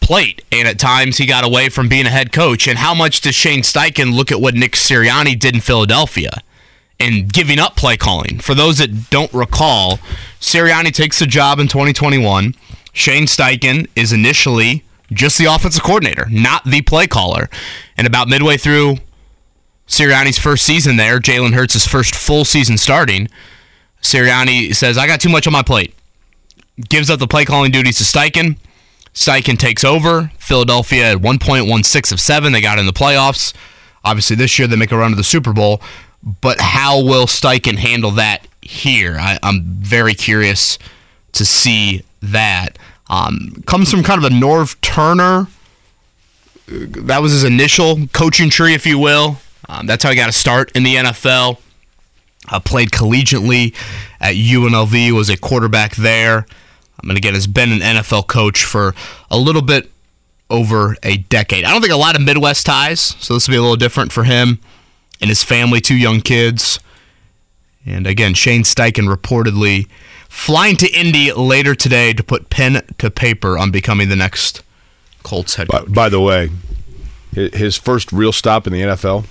plate, 0.00 0.42
and 0.50 0.66
at 0.66 0.78
times 0.78 1.18
he 1.18 1.26
got 1.26 1.44
away 1.44 1.68
from 1.68 1.88
being 1.88 2.06
a 2.06 2.10
head 2.10 2.32
coach. 2.32 2.66
And 2.66 2.78
how 2.78 2.94
much 2.94 3.20
does 3.20 3.34
Shane 3.34 3.62
Steichen 3.62 4.14
look 4.14 4.32
at 4.32 4.40
what 4.40 4.54
Nick 4.54 4.72
Sirianni 4.72 5.38
did 5.38 5.54
in 5.54 5.60
Philadelphia 5.60 6.30
and 6.98 7.32
giving 7.32 7.58
up 7.58 7.76
play 7.76 7.96
calling? 7.96 8.38
For 8.38 8.54
those 8.54 8.78
that 8.78 9.10
don't 9.10 9.32
recall, 9.32 9.98
Sirianni 10.40 10.92
takes 10.92 11.18
the 11.18 11.26
job 11.26 11.58
in 11.58 11.68
2021. 11.68 12.54
Shane 12.92 13.24
Steichen 13.24 13.88
is 13.94 14.12
initially 14.12 14.84
just 15.12 15.38
the 15.38 15.46
offensive 15.46 15.82
coordinator, 15.82 16.26
not 16.30 16.64
the 16.64 16.82
play 16.82 17.06
caller. 17.06 17.48
And 17.96 18.06
about 18.06 18.28
midway 18.28 18.56
through 18.56 18.96
Sirianni's 19.86 20.38
first 20.38 20.64
season 20.64 20.96
there, 20.96 21.18
Jalen 21.18 21.54
Hurts' 21.54 21.86
first 21.86 22.14
full 22.14 22.44
season 22.44 22.76
starting, 22.76 23.28
Sirianni 24.02 24.74
says, 24.74 24.98
I 24.98 25.06
got 25.06 25.20
too 25.20 25.28
much 25.28 25.46
on 25.46 25.52
my 25.52 25.62
plate. 25.62 25.94
Gives 26.88 27.10
up 27.10 27.18
the 27.18 27.26
play 27.26 27.44
calling 27.44 27.72
duties 27.72 27.98
to 27.98 28.04
Steichen. 28.04 28.58
Steichen 29.18 29.58
takes 29.58 29.82
over. 29.82 30.30
Philadelphia 30.38 31.10
at 31.10 31.18
1.16 31.18 32.12
of 32.12 32.20
7. 32.20 32.52
They 32.52 32.60
got 32.60 32.78
in 32.78 32.86
the 32.86 32.92
playoffs. 32.92 33.52
Obviously, 34.04 34.36
this 34.36 34.60
year 34.60 34.68
they 34.68 34.76
make 34.76 34.92
a 34.92 34.96
run 34.96 35.10
to 35.10 35.16
the 35.16 35.24
Super 35.24 35.52
Bowl. 35.52 35.82
But 36.22 36.60
how 36.60 37.02
will 37.02 37.26
Steichen 37.26 37.78
handle 37.78 38.12
that 38.12 38.46
here? 38.62 39.16
I, 39.18 39.40
am 39.42 39.64
very 39.64 40.14
curious 40.14 40.78
to 41.32 41.44
see 41.44 42.04
that. 42.22 42.78
Um, 43.10 43.64
comes 43.66 43.90
from 43.90 44.04
kind 44.04 44.24
of 44.24 44.30
a 44.30 44.32
Norv 44.32 44.80
Turner. 44.82 45.48
That 46.68 47.20
was 47.20 47.32
his 47.32 47.42
initial 47.42 48.06
coaching 48.12 48.50
tree, 48.50 48.74
if 48.74 48.86
you 48.86 49.00
will. 49.00 49.38
Um, 49.68 49.86
that's 49.88 50.04
how 50.04 50.10
he 50.10 50.16
got 50.16 50.28
a 50.28 50.32
start 50.32 50.70
in 50.76 50.84
the 50.84 50.94
NFL. 50.94 51.58
Uh, 52.48 52.60
played 52.60 52.90
collegiately 52.90 53.74
at 54.20 54.36
UNLV, 54.36 55.10
was 55.10 55.28
a 55.28 55.36
quarterback 55.36 55.96
there. 55.96 56.46
I 57.02 57.06
mean, 57.06 57.16
again, 57.16 57.34
has 57.34 57.46
been 57.46 57.72
an 57.72 57.80
NFL 57.80 58.26
coach 58.26 58.64
for 58.64 58.94
a 59.30 59.38
little 59.38 59.62
bit 59.62 59.90
over 60.50 60.96
a 61.02 61.18
decade. 61.18 61.64
I 61.64 61.70
don't 61.70 61.80
think 61.80 61.92
a 61.92 61.96
lot 61.96 62.16
of 62.16 62.22
Midwest 62.22 62.66
ties, 62.66 63.00
so 63.00 63.34
this 63.34 63.46
will 63.46 63.52
be 63.52 63.58
a 63.58 63.62
little 63.62 63.76
different 63.76 64.12
for 64.12 64.24
him 64.24 64.58
and 65.20 65.28
his 65.28 65.44
family, 65.44 65.80
two 65.80 65.96
young 65.96 66.20
kids. 66.20 66.80
And 67.84 68.06
again, 68.06 68.34
Shane 68.34 68.62
Steichen 68.62 69.12
reportedly 69.14 69.88
flying 70.28 70.76
to 70.76 70.88
Indy 70.92 71.32
later 71.32 71.74
today 71.74 72.12
to 72.12 72.22
put 72.22 72.50
pen 72.50 72.82
to 72.98 73.10
paper 73.10 73.58
on 73.58 73.70
becoming 73.70 74.08
the 74.08 74.16
next 74.16 74.62
Colts 75.22 75.54
head 75.56 75.68
coach. 75.68 75.86
By, 75.86 75.92
by 75.92 76.08
the 76.08 76.20
way, 76.20 76.50
his 77.32 77.76
first 77.76 78.12
real 78.12 78.32
stop 78.32 78.66
in 78.66 78.72
the 78.72 78.80
NFL, 78.80 79.26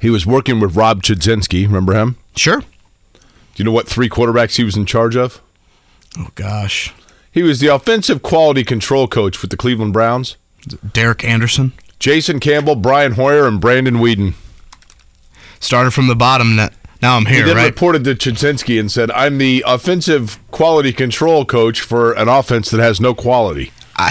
he 0.00 0.10
was 0.10 0.26
working 0.26 0.60
with 0.60 0.76
Rob 0.76 1.02
Chudzinski. 1.02 1.66
Remember 1.66 1.94
him? 1.94 2.16
Sure. 2.36 2.60
Do 2.60 2.68
you 3.56 3.64
know 3.64 3.72
what 3.72 3.86
three 3.86 4.08
quarterbacks 4.08 4.56
he 4.56 4.64
was 4.64 4.76
in 4.76 4.86
charge 4.86 5.14
of? 5.14 5.40
Oh 6.18 6.28
gosh, 6.34 6.92
He 7.30 7.42
was 7.42 7.60
the 7.60 7.68
offensive 7.68 8.22
quality 8.22 8.64
control 8.64 9.08
coach 9.08 9.40
with 9.40 9.50
the 9.50 9.56
Cleveland 9.56 9.92
Browns. 9.92 10.36
Derek 10.92 11.24
Anderson 11.24 11.72
Jason 11.98 12.38
Campbell, 12.40 12.76
Brian 12.76 13.12
Hoyer, 13.12 13.46
and 13.46 13.60
Brandon 13.60 13.96
Weeden. 13.96 14.34
started 15.60 15.92
from 15.92 16.06
the 16.08 16.14
bottom. 16.14 16.56
Now 16.56 16.68
now 17.00 17.16
I'm 17.16 17.26
here. 17.26 17.38
He 17.38 17.42
then 17.42 17.56
right? 17.56 17.66
reported 17.66 18.04
to 18.04 18.14
Chudzinski 18.14 18.78
and 18.78 18.90
said, 18.90 19.10
"I'm 19.12 19.38
the 19.38 19.64
offensive 19.66 20.38
quality 20.50 20.92
control 20.92 21.44
coach 21.44 21.80
for 21.80 22.12
an 22.12 22.28
offense 22.28 22.70
that 22.70 22.80
has 22.80 23.00
no 23.00 23.14
quality." 23.14 23.72
I, 23.96 24.10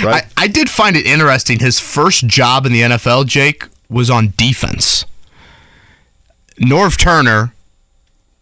Right. 0.04 0.24
I, 0.36 0.44
I 0.44 0.46
did 0.48 0.68
find 0.68 0.96
it 0.96 1.06
interesting. 1.06 1.58
His 1.58 1.78
first 1.80 2.26
job 2.26 2.66
in 2.66 2.72
the 2.72 2.82
NFL, 2.82 3.26
Jake, 3.26 3.66
was 3.88 4.10
on 4.10 4.32
defense. 4.36 5.04
Norv 6.60 6.98
Turner, 6.98 7.52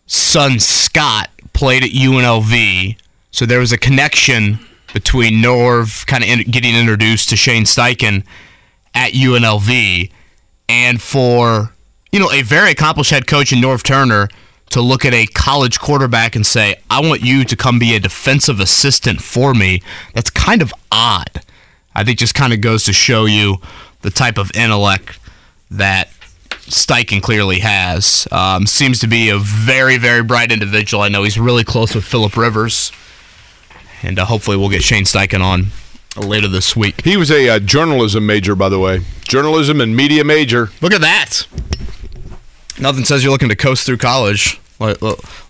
son 0.07 0.59
Scott, 0.61 1.31
played 1.65 1.83
at 1.83 1.89
UNLV, 1.93 2.95
so 3.31 3.47
there 3.47 3.59
was 3.59 3.73
a 3.73 3.79
connection 3.79 4.59
between 4.93 5.43
Norv 5.43 6.07
kind 6.07 6.23
of 6.23 6.29
in, 6.29 6.41
getting 6.51 6.77
introduced 6.77 7.31
to 7.31 7.37
Shane 7.37 7.65
Steichen 7.65 8.23
at 8.93 9.13
UNLV, 9.13 10.13
and 10.69 11.01
for 11.01 11.73
you 12.13 12.21
know 12.21 12.31
a 12.31 12.43
very 12.43 12.73
accomplished 12.73 13.13
head 13.13 13.27
coach 13.27 13.51
in 13.51 13.61
Norv 13.61 13.83
Turner 13.83 14.29
to 14.73 14.83
look 14.83 15.07
at 15.07 15.15
a 15.15 15.25
college 15.25 15.81
quarterback 15.81 16.37
and 16.37 16.47
say, 16.47 16.75
"I 16.91 17.01
want 17.01 17.23
you 17.23 17.47
to 17.47 17.57
come 17.57 17.79
be 17.79 17.95
a 17.97 17.99
defensive 17.99 18.61
assistant 18.61 19.23
for 19.23 19.55
me." 19.55 19.81
That's 20.13 20.29
kind 20.29 20.61
of 20.61 20.71
odd. 20.93 21.41
I 21.95 22.05
think 22.05 22.19
just 22.19 22.35
kind 22.35 22.53
of 22.53 22.61
goes 22.61 22.85
to 22.85 22.93
show 22.93 23.25
you 23.25 23.57
the 24.03 24.11
type 24.11 24.37
of 24.37 24.55
intellect 24.55 25.19
that 25.71 26.11
Steichen 26.67 27.23
clearly 27.23 27.61
has. 27.61 28.27
Um, 28.33 28.67
seems 28.67 28.99
to 29.01 29.07
be 29.07 29.29
a 29.29 29.39
very, 29.39 29.99
very 29.99 30.23
bright 30.23 30.51
individual. 30.51 31.03
I 31.03 31.09
know 31.09 31.23
he's 31.23 31.39
really 31.39 31.65
close 31.65 31.95
with 31.95 32.05
Philip 32.05 32.37
Rivers, 32.37 32.91
and 34.03 34.19
uh, 34.19 34.25
hopefully 34.25 34.57
we'll 34.57 34.71
get 34.71 34.83
Shane 34.83 35.05
Steichen 35.05 35.43
on 35.43 35.67
later 36.17 36.49
this 36.49 36.75
week. 36.75 37.05
He 37.05 37.17
was 37.17 37.31
a 37.31 37.49
uh, 37.49 37.59
journalism 37.59 38.27
major, 38.27 38.55
by 38.55 38.69
the 38.69 38.79
way, 38.79 39.01
journalism 39.23 39.81
and 39.81 39.95
media 39.95 40.25
major. 40.25 40.71
Look 40.81 40.93
at 40.93 41.03
that. 41.03 41.47
Nothing 42.79 43.05
says 43.05 43.23
you're 43.23 43.33
looking 43.33 43.51
to 43.51 43.57
coast 43.57 43.87
through 43.87 43.99
college 43.99 44.61
like, 44.81 45.01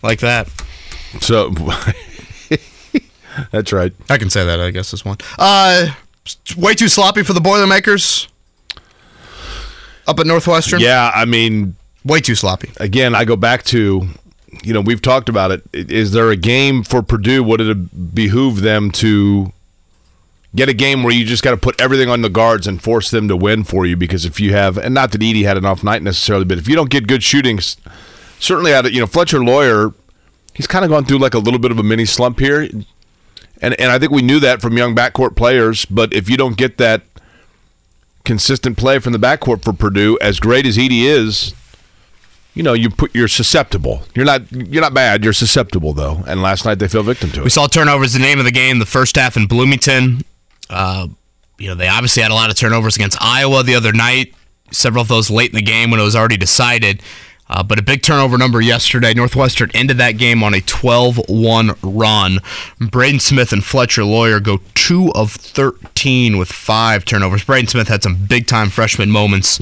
like 0.02 0.20
that. 0.20 0.48
So 1.20 1.50
that's 3.50 3.72
right. 3.72 3.92
I 4.10 4.18
can 4.18 4.30
say 4.30 4.44
that, 4.44 4.60
I 4.60 4.70
guess, 4.70 4.92
is 4.92 5.04
one. 5.04 5.18
Uh, 5.38 5.92
way 6.56 6.74
too 6.74 6.88
sloppy 6.88 7.22
for 7.22 7.32
the 7.32 7.40
Boilermakers 7.40 8.28
up 10.06 10.18
at 10.20 10.26
Northwestern. 10.26 10.80
Yeah, 10.80 11.10
I 11.14 11.24
mean, 11.24 11.76
Way 12.04 12.20
too 12.20 12.34
sloppy. 12.34 12.70
again, 12.78 13.14
I 13.14 13.24
go 13.24 13.34
back 13.34 13.62
to, 13.64 14.06
you 14.62 14.72
know, 14.74 14.82
we've 14.82 15.00
talked 15.00 15.28
about 15.30 15.50
it. 15.52 15.62
Is 15.72 16.12
there 16.12 16.30
a 16.30 16.36
game 16.36 16.82
for 16.82 17.02
Purdue? 17.02 17.42
Would 17.42 17.60
it 17.62 18.14
behoove 18.14 18.60
them 18.60 18.90
to 18.92 19.52
get 20.54 20.68
a 20.68 20.74
game 20.74 21.02
where 21.02 21.14
you 21.14 21.24
just 21.24 21.42
got 21.42 21.52
to 21.52 21.56
put 21.56 21.80
everything 21.80 22.10
on 22.10 22.20
the 22.22 22.28
guards 22.28 22.66
and 22.66 22.80
force 22.82 23.10
them 23.10 23.26
to 23.28 23.36
win 23.36 23.64
for 23.64 23.86
you? 23.86 23.96
Because 23.96 24.26
if 24.26 24.38
you 24.38 24.52
have, 24.52 24.76
and 24.76 24.92
not 24.92 25.12
that 25.12 25.22
Edey 25.22 25.44
had 25.44 25.56
an 25.56 25.64
off 25.64 25.82
night 25.82 26.02
necessarily, 26.02 26.44
but 26.44 26.58
if 26.58 26.68
you 26.68 26.76
don't 26.76 26.90
get 26.90 27.06
good 27.06 27.22
shootings, 27.22 27.78
certainly 28.38 28.74
out 28.74 28.84
of, 28.84 28.92
you 28.92 29.00
know, 29.00 29.06
Fletcher 29.06 29.42
Loyer, 29.42 29.94
he's 30.52 30.66
kind 30.66 30.84
of 30.84 30.90
gone 30.90 31.06
through 31.06 31.18
like 31.18 31.32
a 31.34 31.38
little 31.38 31.58
bit 31.58 31.70
of 31.70 31.78
a 31.78 31.82
mini 31.82 32.04
slump 32.04 32.38
here. 32.38 32.60
And, 33.62 33.80
and 33.80 33.90
I 33.90 33.98
think 33.98 34.12
we 34.12 34.20
knew 34.20 34.40
that 34.40 34.60
from 34.60 34.76
young 34.76 34.94
backcourt 34.94 35.36
players, 35.36 35.86
but 35.86 36.12
if 36.12 36.28
you 36.28 36.36
don't 36.36 36.56
get 36.58 36.76
that 36.76 37.00
consistent 38.24 38.76
play 38.78 38.98
from 38.98 39.12
the 39.12 39.18
backcourt 39.18 39.62
for 39.62 39.72
Purdue, 39.72 40.18
as 40.20 40.40
great 40.40 40.66
as 40.66 40.76
Edey 40.76 41.02
is, 41.04 41.54
you 42.54 42.62
know, 42.62 42.72
you 42.72 42.88
put 42.88 43.14
you're 43.14 43.28
susceptible. 43.28 44.04
You're 44.14 44.24
not 44.24 44.50
you're 44.52 44.80
not 44.82 44.94
bad. 44.94 45.24
You're 45.24 45.32
susceptible 45.32 45.92
though. 45.92 46.22
And 46.26 46.40
last 46.40 46.64
night 46.64 46.78
they 46.78 46.88
fell 46.88 47.02
victim 47.02 47.30
to 47.30 47.40
it. 47.40 47.44
We 47.44 47.50
saw 47.50 47.66
turnovers 47.66 48.12
the 48.12 48.20
name 48.20 48.38
of 48.38 48.44
the 48.44 48.52
game 48.52 48.78
the 48.78 48.86
first 48.86 49.16
half 49.16 49.36
in 49.36 49.46
Bloomington. 49.46 50.22
Uh, 50.70 51.08
you 51.58 51.68
know, 51.68 51.74
they 51.74 51.88
obviously 51.88 52.22
had 52.22 52.30
a 52.30 52.34
lot 52.34 52.50
of 52.50 52.56
turnovers 52.56 52.96
against 52.96 53.18
Iowa 53.20 53.62
the 53.62 53.74
other 53.74 53.92
night. 53.92 54.34
Several 54.70 55.02
of 55.02 55.08
those 55.08 55.30
late 55.30 55.50
in 55.50 55.56
the 55.56 55.62
game 55.62 55.90
when 55.90 56.00
it 56.00 56.04
was 56.04 56.16
already 56.16 56.36
decided. 56.36 57.02
Uh, 57.48 57.62
but 57.62 57.78
a 57.78 57.82
big 57.82 58.02
turnover 58.02 58.38
number 58.38 58.60
yesterday. 58.60 59.12
Northwestern 59.12 59.70
ended 59.74 59.98
that 59.98 60.12
game 60.12 60.42
on 60.42 60.54
a 60.54 60.60
12 60.62 61.28
1 61.28 61.72
run. 61.82 62.38
Braden 62.80 63.20
Smith 63.20 63.52
and 63.52 63.62
Fletcher 63.62 64.04
Loyer 64.04 64.40
go 64.40 64.60
2 64.74 65.12
of 65.12 65.32
13 65.32 66.38
with 66.38 66.50
five 66.50 67.04
turnovers. 67.04 67.44
Braden 67.44 67.68
Smith 67.68 67.88
had 67.88 68.02
some 68.02 68.26
big 68.26 68.46
time 68.46 68.70
freshman 68.70 69.10
moments 69.10 69.60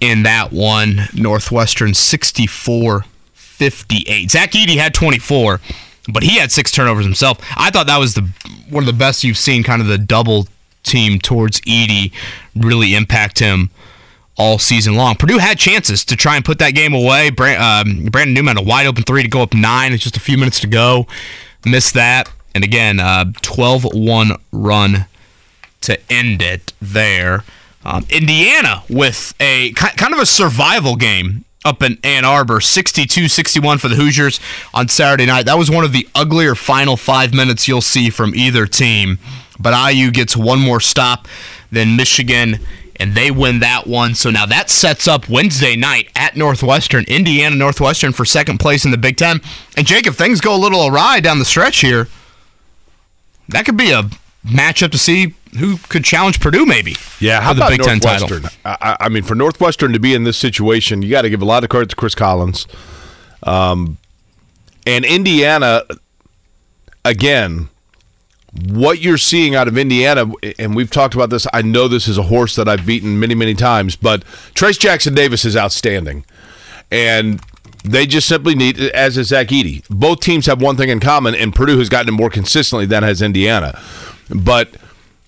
in 0.00 0.22
that 0.22 0.52
one. 0.52 1.08
Northwestern 1.14 1.92
64 1.92 3.04
58. 3.34 4.30
Zach 4.30 4.52
Edey 4.52 4.76
had 4.76 4.92
24, 4.92 5.60
but 6.12 6.22
he 6.22 6.38
had 6.38 6.52
six 6.52 6.70
turnovers 6.70 7.04
himself. 7.04 7.38
I 7.56 7.70
thought 7.70 7.86
that 7.86 7.98
was 7.98 8.14
the 8.14 8.28
one 8.68 8.82
of 8.82 8.86
the 8.86 8.92
best 8.92 9.24
you've 9.24 9.38
seen, 9.38 9.62
kind 9.62 9.80
of 9.80 9.88
the 9.88 9.98
double 9.98 10.46
team 10.82 11.18
towards 11.18 11.60
Edey 11.62 12.12
really 12.54 12.94
impact 12.94 13.38
him 13.38 13.70
all 14.36 14.58
season 14.58 14.94
long. 14.94 15.16
Purdue 15.16 15.38
had 15.38 15.58
chances 15.58 16.04
to 16.06 16.16
try 16.16 16.36
and 16.36 16.44
put 16.44 16.58
that 16.58 16.72
game 16.72 16.94
away. 16.94 17.30
Brand, 17.30 17.62
um, 17.62 18.04
Brandon 18.06 18.34
Newman 18.34 18.58
a 18.58 18.62
wide 18.62 18.86
open 18.86 19.02
three 19.02 19.22
to 19.22 19.28
go 19.28 19.42
up 19.42 19.54
nine. 19.54 19.92
It's 19.92 20.02
just 20.02 20.16
a 20.16 20.20
few 20.20 20.36
minutes 20.36 20.60
to 20.60 20.66
go. 20.66 21.06
Missed 21.64 21.94
that. 21.94 22.30
And 22.54 22.64
again, 22.64 23.00
uh, 23.00 23.32
12 23.42 23.94
1 23.94 24.30
run 24.52 25.06
to 25.82 25.98
end 26.10 26.42
it 26.42 26.72
there. 26.80 27.44
Um, 27.84 28.04
Indiana 28.10 28.82
with 28.88 29.34
a 29.38 29.72
kind 29.72 30.12
of 30.12 30.18
a 30.18 30.26
survival 30.26 30.96
game 30.96 31.44
up 31.64 31.82
in 31.82 31.98
Ann 32.02 32.24
Arbor, 32.24 32.60
62 32.60 33.28
61 33.28 33.78
for 33.78 33.88
the 33.88 33.96
Hoosiers 33.96 34.40
on 34.72 34.88
Saturday 34.88 35.26
night. 35.26 35.46
That 35.46 35.58
was 35.58 35.70
one 35.70 35.84
of 35.84 35.92
the 35.92 36.08
uglier 36.14 36.54
final 36.54 36.96
five 36.96 37.34
minutes 37.34 37.68
you'll 37.68 37.80
see 37.80 38.10
from 38.10 38.34
either 38.34 38.66
team. 38.66 39.18
But 39.58 39.92
IU 39.92 40.10
gets 40.10 40.36
one 40.36 40.60
more 40.60 40.80
stop 40.80 41.28
than 41.72 41.96
Michigan, 41.96 42.60
and 42.98 43.14
they 43.14 43.30
win 43.30 43.60
that 43.60 43.86
one. 43.86 44.14
So 44.14 44.30
now 44.30 44.46
that 44.46 44.70
sets 44.70 45.06
up 45.06 45.28
Wednesday 45.28 45.76
night 45.76 46.08
at 46.16 46.36
Northwestern, 46.36 47.04
Indiana 47.04 47.54
Northwestern 47.56 48.12
for 48.12 48.24
second 48.24 48.58
place 48.58 48.84
in 48.84 48.90
the 48.90 48.98
Big 48.98 49.16
Ten. 49.16 49.40
And 49.76 49.86
Jake, 49.86 50.06
if 50.06 50.16
things 50.16 50.40
go 50.40 50.54
a 50.54 50.58
little 50.58 50.86
awry 50.86 51.20
down 51.20 51.38
the 51.38 51.44
stretch 51.44 51.78
here, 51.80 52.08
that 53.48 53.64
could 53.64 53.76
be 53.76 53.90
a 53.92 54.02
matchup 54.46 54.90
to 54.92 54.98
see 54.98 55.34
who 55.58 55.78
could 55.88 56.04
challenge 56.04 56.40
Purdue, 56.40 56.66
maybe. 56.66 56.96
Yeah, 57.20 57.40
how 57.40 57.50
for 57.50 57.54
the 57.54 57.60
about 57.62 57.70
Big 57.70 57.82
Ten 57.82 58.00
title. 58.00 58.50
I- 58.64 58.96
I 59.00 59.08
mean, 59.08 59.22
for 59.22 59.34
Northwestern 59.34 59.92
to 59.92 59.98
be 59.98 60.14
in 60.14 60.24
this 60.24 60.36
situation, 60.36 61.02
you 61.02 61.10
got 61.10 61.22
to 61.22 61.30
give 61.30 61.42
a 61.42 61.46
lot 61.46 61.62
of 61.64 61.70
credit 61.70 61.90
to 61.90 61.96
Chris 61.96 62.14
Collins. 62.14 62.66
Um, 63.42 63.96
and 64.86 65.04
Indiana, 65.04 65.82
again, 67.04 67.68
what 68.64 69.00
you're 69.00 69.18
seeing 69.18 69.54
out 69.54 69.68
of 69.68 69.76
Indiana, 69.78 70.30
and 70.58 70.74
we've 70.74 70.90
talked 70.90 71.14
about 71.14 71.30
this. 71.30 71.46
I 71.52 71.62
know 71.62 71.88
this 71.88 72.08
is 72.08 72.18
a 72.18 72.22
horse 72.22 72.56
that 72.56 72.68
I've 72.68 72.86
beaten 72.86 73.18
many, 73.18 73.34
many 73.34 73.54
times, 73.54 73.96
but 73.96 74.24
Trayce 74.54 74.78
Jackson 74.78 75.14
Davis 75.14 75.44
is 75.44 75.56
outstanding, 75.56 76.24
and 76.90 77.40
they 77.84 78.06
just 78.06 78.28
simply 78.28 78.54
need, 78.54 78.78
as 78.78 79.16
is 79.16 79.28
Zach 79.28 79.48
Edey. 79.48 79.86
Both 79.88 80.20
teams 80.20 80.46
have 80.46 80.60
one 80.60 80.76
thing 80.76 80.88
in 80.88 81.00
common, 81.00 81.34
and 81.34 81.54
Purdue 81.54 81.78
has 81.78 81.88
gotten 81.88 82.08
it 82.08 82.16
more 82.16 82.30
consistently 82.30 82.86
than 82.86 83.02
has 83.02 83.22
Indiana, 83.22 83.80
but 84.30 84.76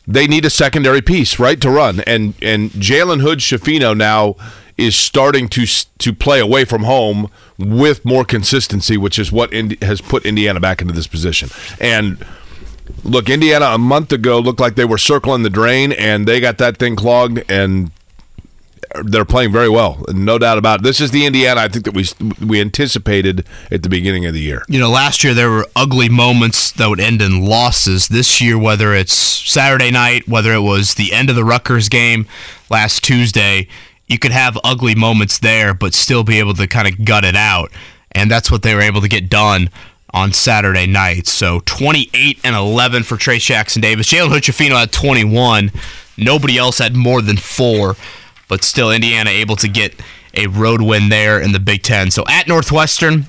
they 0.07 0.27
need 0.27 0.45
a 0.45 0.51
secondary 0.51 1.03
piece, 1.03 1.39
right, 1.39 1.61
to 1.61 1.71
run. 1.71 2.01
And 2.01 2.35
and 2.43 2.71
Jalen 2.71 3.21
Hood 3.21 3.41
Schifino 3.41 3.97
now 3.97 4.37
is 4.79 4.97
starting 4.97 5.49
to 5.51 5.67
to 5.99 6.13
play 6.13 6.41
away 6.41 6.65
from 6.65 6.85
home 6.85 7.31
with 7.59 8.05
more 8.05 8.25
consistency, 8.25 8.97
which 8.97 9.19
is 9.19 9.31
what 9.31 9.53
Indi- 9.53 9.85
has 9.85 10.01
put 10.01 10.25
Indiana 10.25 10.61
back 10.61 10.81
into 10.81 10.95
this 10.95 11.07
position. 11.07 11.51
And 11.81 12.25
look, 13.09 13.29
Indiana 13.29 13.67
a 13.67 13.79
month 13.79 14.13
ago 14.13 14.39
looked 14.39 14.61
like 14.61 14.75
they 14.75 14.85
were 14.85 14.99
circling 14.99 15.43
the 15.43 15.51
drain, 15.51 15.93
and 15.93 16.27
they 16.27 16.41
got 16.41 16.59
that 16.59 16.77
thing 16.77 16.97
clogged, 16.97 17.43
and 17.51 17.91
they're 19.05 19.25
playing 19.25 19.53
very 19.53 19.69
well, 19.69 20.05
no 20.09 20.39
doubt 20.39 20.59
about 20.59 20.81
it. 20.81 20.83
This 20.83 21.01
is 21.01 21.11
the 21.11 21.27
Indiana 21.27 21.61
I 21.61 21.69
think 21.69 21.85
that 21.85 21.95
we 21.95 22.07
we 22.45 22.61
anticipated 22.61 23.47
at 23.71 23.83
the 23.83 23.89
beginning 23.89 24.27
of 24.27 24.35
the 24.35 24.41
year. 24.41 24.63
You 24.69 24.81
know, 24.81 24.91
last 24.91 25.23
year 25.23 25.35
there 25.35 25.51
were 25.51 25.67
ugly 25.77 26.09
moments 26.09 26.73
that 26.73 26.89
would 26.89 27.01
end 27.01 27.21
in 27.21 27.45
losses. 27.45 28.09
This 28.09 28.41
year, 28.41 28.59
whether 28.59 28.95
it's 28.95 29.13
Saturday 29.13 29.91
night, 29.91 30.27
whether 30.27 30.53
it 30.53 30.61
was 30.61 30.95
the 30.95 31.13
end 31.13 31.31
of 31.31 31.37
the 31.37 31.45
Rutgers 31.45 31.89
game 31.89 32.27
last 32.71 33.05
Tuesday, 33.05 33.69
you 34.07 34.19
could 34.19 34.33
have 34.33 34.59
ugly 34.65 34.95
moments 34.95 35.39
there, 35.39 35.75
but 35.75 35.95
still 35.95 36.25
be 36.25 36.39
able 36.39 36.55
to 36.55 36.67
kind 36.67 36.89
of 36.89 37.05
gut 37.05 37.25
it 37.25 37.37
out. 37.37 37.71
And 38.13 38.31
that's 38.31 38.51
what 38.51 38.63
they 38.63 38.75
were 38.75 38.81
able 38.81 39.03
to 39.03 39.09
get 39.09 39.29
done 39.29 39.71
on 40.11 40.33
Saturday 40.33 40.87
night. 40.87 41.27
So 41.27 41.61
28 41.67 42.41
and 42.45 42.57
11 42.57 43.03
for 43.03 43.17
Trayce 43.17 43.45
Jackson 43.45 43.83
Davis. 43.83 44.07
Jalen 44.07 44.31
Hood-Schifino 44.31 44.79
had 44.79 44.93
21. 44.93 45.71
Nobody 46.17 46.59
else 46.59 46.79
had 46.79 46.97
more 46.97 47.23
than 47.23 47.37
four, 47.37 47.97
but 48.49 48.65
still 48.65 48.91
Indiana 48.91 49.31
able 49.31 49.57
to 49.57 49.69
get 49.69 49.95
a 50.35 50.47
road 50.47 50.81
win 50.83 51.09
there 51.09 51.41
in 51.41 51.53
the 51.53 51.61
Big 51.61 51.83
Ten. 51.83 52.11
So 52.11 52.25
at 52.29 52.49
Northwestern, 52.49 53.27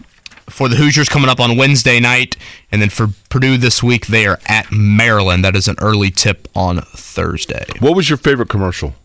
for 0.49 0.67
the 0.67 0.75
Hoosiers 0.75 1.09
coming 1.09 1.29
up 1.29 1.39
on 1.39 1.57
Wednesday 1.57 1.99
night, 1.99 2.35
and 2.71 2.81
then 2.81 2.89
for 2.89 3.09
Purdue 3.29 3.57
this 3.57 3.83
week, 3.83 4.07
they 4.07 4.25
are 4.25 4.39
at 4.47 4.71
Maryland. 4.71 5.43
That 5.45 5.55
is 5.55 5.67
an 5.67 5.75
early 5.79 6.09
tip 6.09 6.47
on 6.55 6.81
Thursday. 6.81 7.65
What 7.79 7.95
was 7.95 8.09
your 8.09 8.17
favorite 8.17 8.49
commercial? 8.49 8.95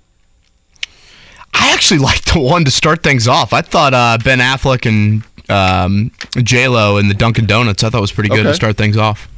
I 1.52 1.72
actually 1.72 1.98
liked 2.00 2.32
the 2.32 2.40
one 2.40 2.64
to 2.64 2.70
start 2.70 3.02
things 3.02 3.28
off. 3.28 3.52
I 3.52 3.60
thought 3.60 3.94
uh, 3.94 4.18
Ben 4.22 4.38
Affleck 4.38 4.86
and 4.86 5.22
um, 5.48 6.10
J 6.42 6.68
Lo 6.68 6.96
and 6.96 7.08
the 7.10 7.14
Dunkin' 7.14 7.46
Donuts. 7.46 7.82
I 7.84 7.90
thought 7.90 8.00
was 8.00 8.12
pretty 8.12 8.30
good 8.30 8.40
Okay. 8.40 8.48
to 8.50 8.54
start 8.54 8.76
things 8.76 8.96
off. 8.96 9.28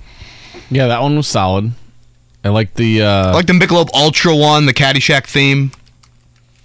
Yeah, 0.71 0.87
that 0.88 1.03
one 1.03 1.16
was 1.16 1.27
solid. 1.29 1.73
I 2.45 2.49
like 2.51 2.75
the 2.75 3.03
uh, 3.03 3.31
I 3.31 3.33
like 3.33 3.47
the 3.47 3.53
Michelob 3.53 3.88
Ultra 3.95 4.35
one, 4.37 4.66
the 4.66 4.75
Caddyshack 4.75 5.27
theme. 5.27 5.73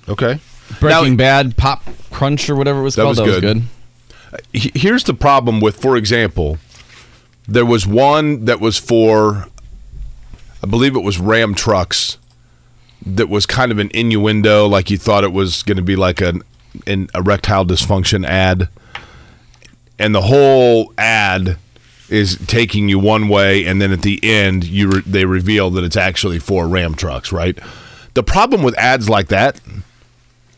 Okay. 0.07 0.39
Breaking 0.79 1.17
Bad 1.17 1.57
Pop 1.57 1.83
Crunch 2.11 2.49
or 2.49 2.55
whatever 2.55 2.79
it 2.79 2.83
was 2.83 2.95
That 2.95 3.03
called. 3.03 3.17
was 3.19 3.25
that 3.25 3.41
good. 3.41 3.57
was 3.57 4.63
good. 4.63 4.71
Here's 4.75 5.03
the 5.03 5.13
problem 5.13 5.59
with, 5.59 5.81
for 5.81 5.97
example, 5.97 6.57
there 7.47 7.65
was 7.65 7.85
one 7.85 8.45
that 8.45 8.61
was 8.61 8.77
for, 8.77 9.47
I 10.63 10.67
believe 10.67 10.95
it 10.95 11.01
was 11.03 11.19
Ram 11.19 11.53
trucks, 11.53 12.17
that 13.05 13.27
was 13.27 13.45
kind 13.45 13.71
of 13.73 13.79
an 13.79 13.89
innuendo, 13.93 14.67
like 14.67 14.89
you 14.89 14.97
thought 14.97 15.23
it 15.25 15.33
was 15.33 15.63
going 15.63 15.75
to 15.77 15.83
be 15.83 15.97
like 15.97 16.21
an, 16.21 16.43
an 16.87 17.09
erectile 17.13 17.65
dysfunction 17.65 18.25
ad, 18.25 18.69
and 20.01 20.15
the 20.15 20.21
whole 20.21 20.93
ad 20.97 21.57
is 22.09 22.37
taking 22.47 22.89
you 22.89 22.99
one 22.99 23.29
way, 23.29 23.65
and 23.65 23.81
then 23.81 23.91
at 23.91 24.01
the 24.01 24.19
end 24.23 24.65
you 24.65 24.89
re- 24.89 25.03
they 25.05 25.25
reveal 25.25 25.69
that 25.69 25.83
it's 25.83 25.95
actually 25.95 26.39
for 26.39 26.67
Ram 26.67 26.95
trucks, 26.95 27.31
right? 27.31 27.57
The 28.15 28.23
problem 28.23 28.63
with 28.63 28.77
ads 28.77 29.07
like 29.07 29.27
that 29.27 29.61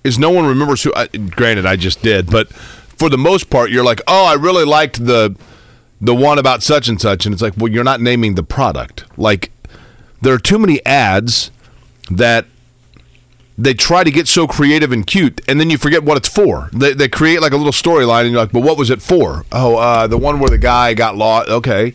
is 0.04 0.18
no 0.18 0.32
one 0.32 0.46
remembers 0.46 0.82
who. 0.82 0.92
Uh, 0.94 1.08
granted, 1.30 1.66
I 1.66 1.76
just 1.76 2.02
did, 2.02 2.32
but 2.32 2.52
for 2.52 3.10
the 3.10 3.18
most 3.18 3.50
part, 3.50 3.70
you're 3.70 3.84
like, 3.84 4.02
oh, 4.08 4.26
I 4.26 4.34
really 4.34 4.66
liked 4.66 5.06
the 5.06 5.36
the 6.02 6.16
one 6.16 6.40
about 6.40 6.64
such 6.64 6.88
and 6.88 7.00
such, 7.00 7.26
and 7.26 7.34
it's 7.34 7.42
like, 7.42 7.54
well, 7.58 7.72
you're 7.72 7.84
not 7.84 8.02
naming 8.02 8.36
the 8.36 8.44
product. 8.44 9.06
Like, 9.18 9.52
there 10.22 10.34
are 10.34 10.40
too 10.40 10.58
many 10.58 10.84
ads 10.86 11.52
that 12.10 12.46
they 13.58 13.74
try 13.74 14.04
to 14.04 14.12
get 14.12 14.28
so 14.28 14.48
creative 14.48 14.92
and 14.92 15.06
cute, 15.06 15.42
and 15.48 15.60
then 15.60 15.70
you 15.70 15.78
forget 15.78 16.04
what 16.04 16.18
it's 16.18 16.28
for. 16.28 16.70
They, 16.74 16.94
they 16.94 17.08
create 17.08 17.42
like 17.42 17.52
a 17.52 17.58
little 17.58 17.72
storyline, 17.72 18.22
and 18.22 18.32
you're 18.32 18.42
like, 18.42 18.52
but 18.52 18.62
what 18.62 18.78
was 18.78 18.90
it 18.90 19.02
for? 19.02 19.46
Oh, 19.52 19.76
uh, 19.78 20.08
the 20.08 20.18
one 20.18 20.40
where 20.40 20.50
the 20.50 20.58
guy 20.58 20.94
got 20.94 21.16
lost. 21.16 21.50
Okay, 21.50 21.94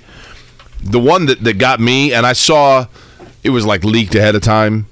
the 0.82 1.00
one 1.00 1.26
that 1.26 1.42
that 1.44 1.58
got 1.58 1.80
me, 1.80 2.12
and 2.12 2.24
I 2.24 2.32
saw 2.32 2.86
it 3.42 3.50
was 3.50 3.66
like 3.66 3.84
leaked 3.84 4.14
ahead 4.14 4.34
of 4.34 4.42
time, 4.42 4.86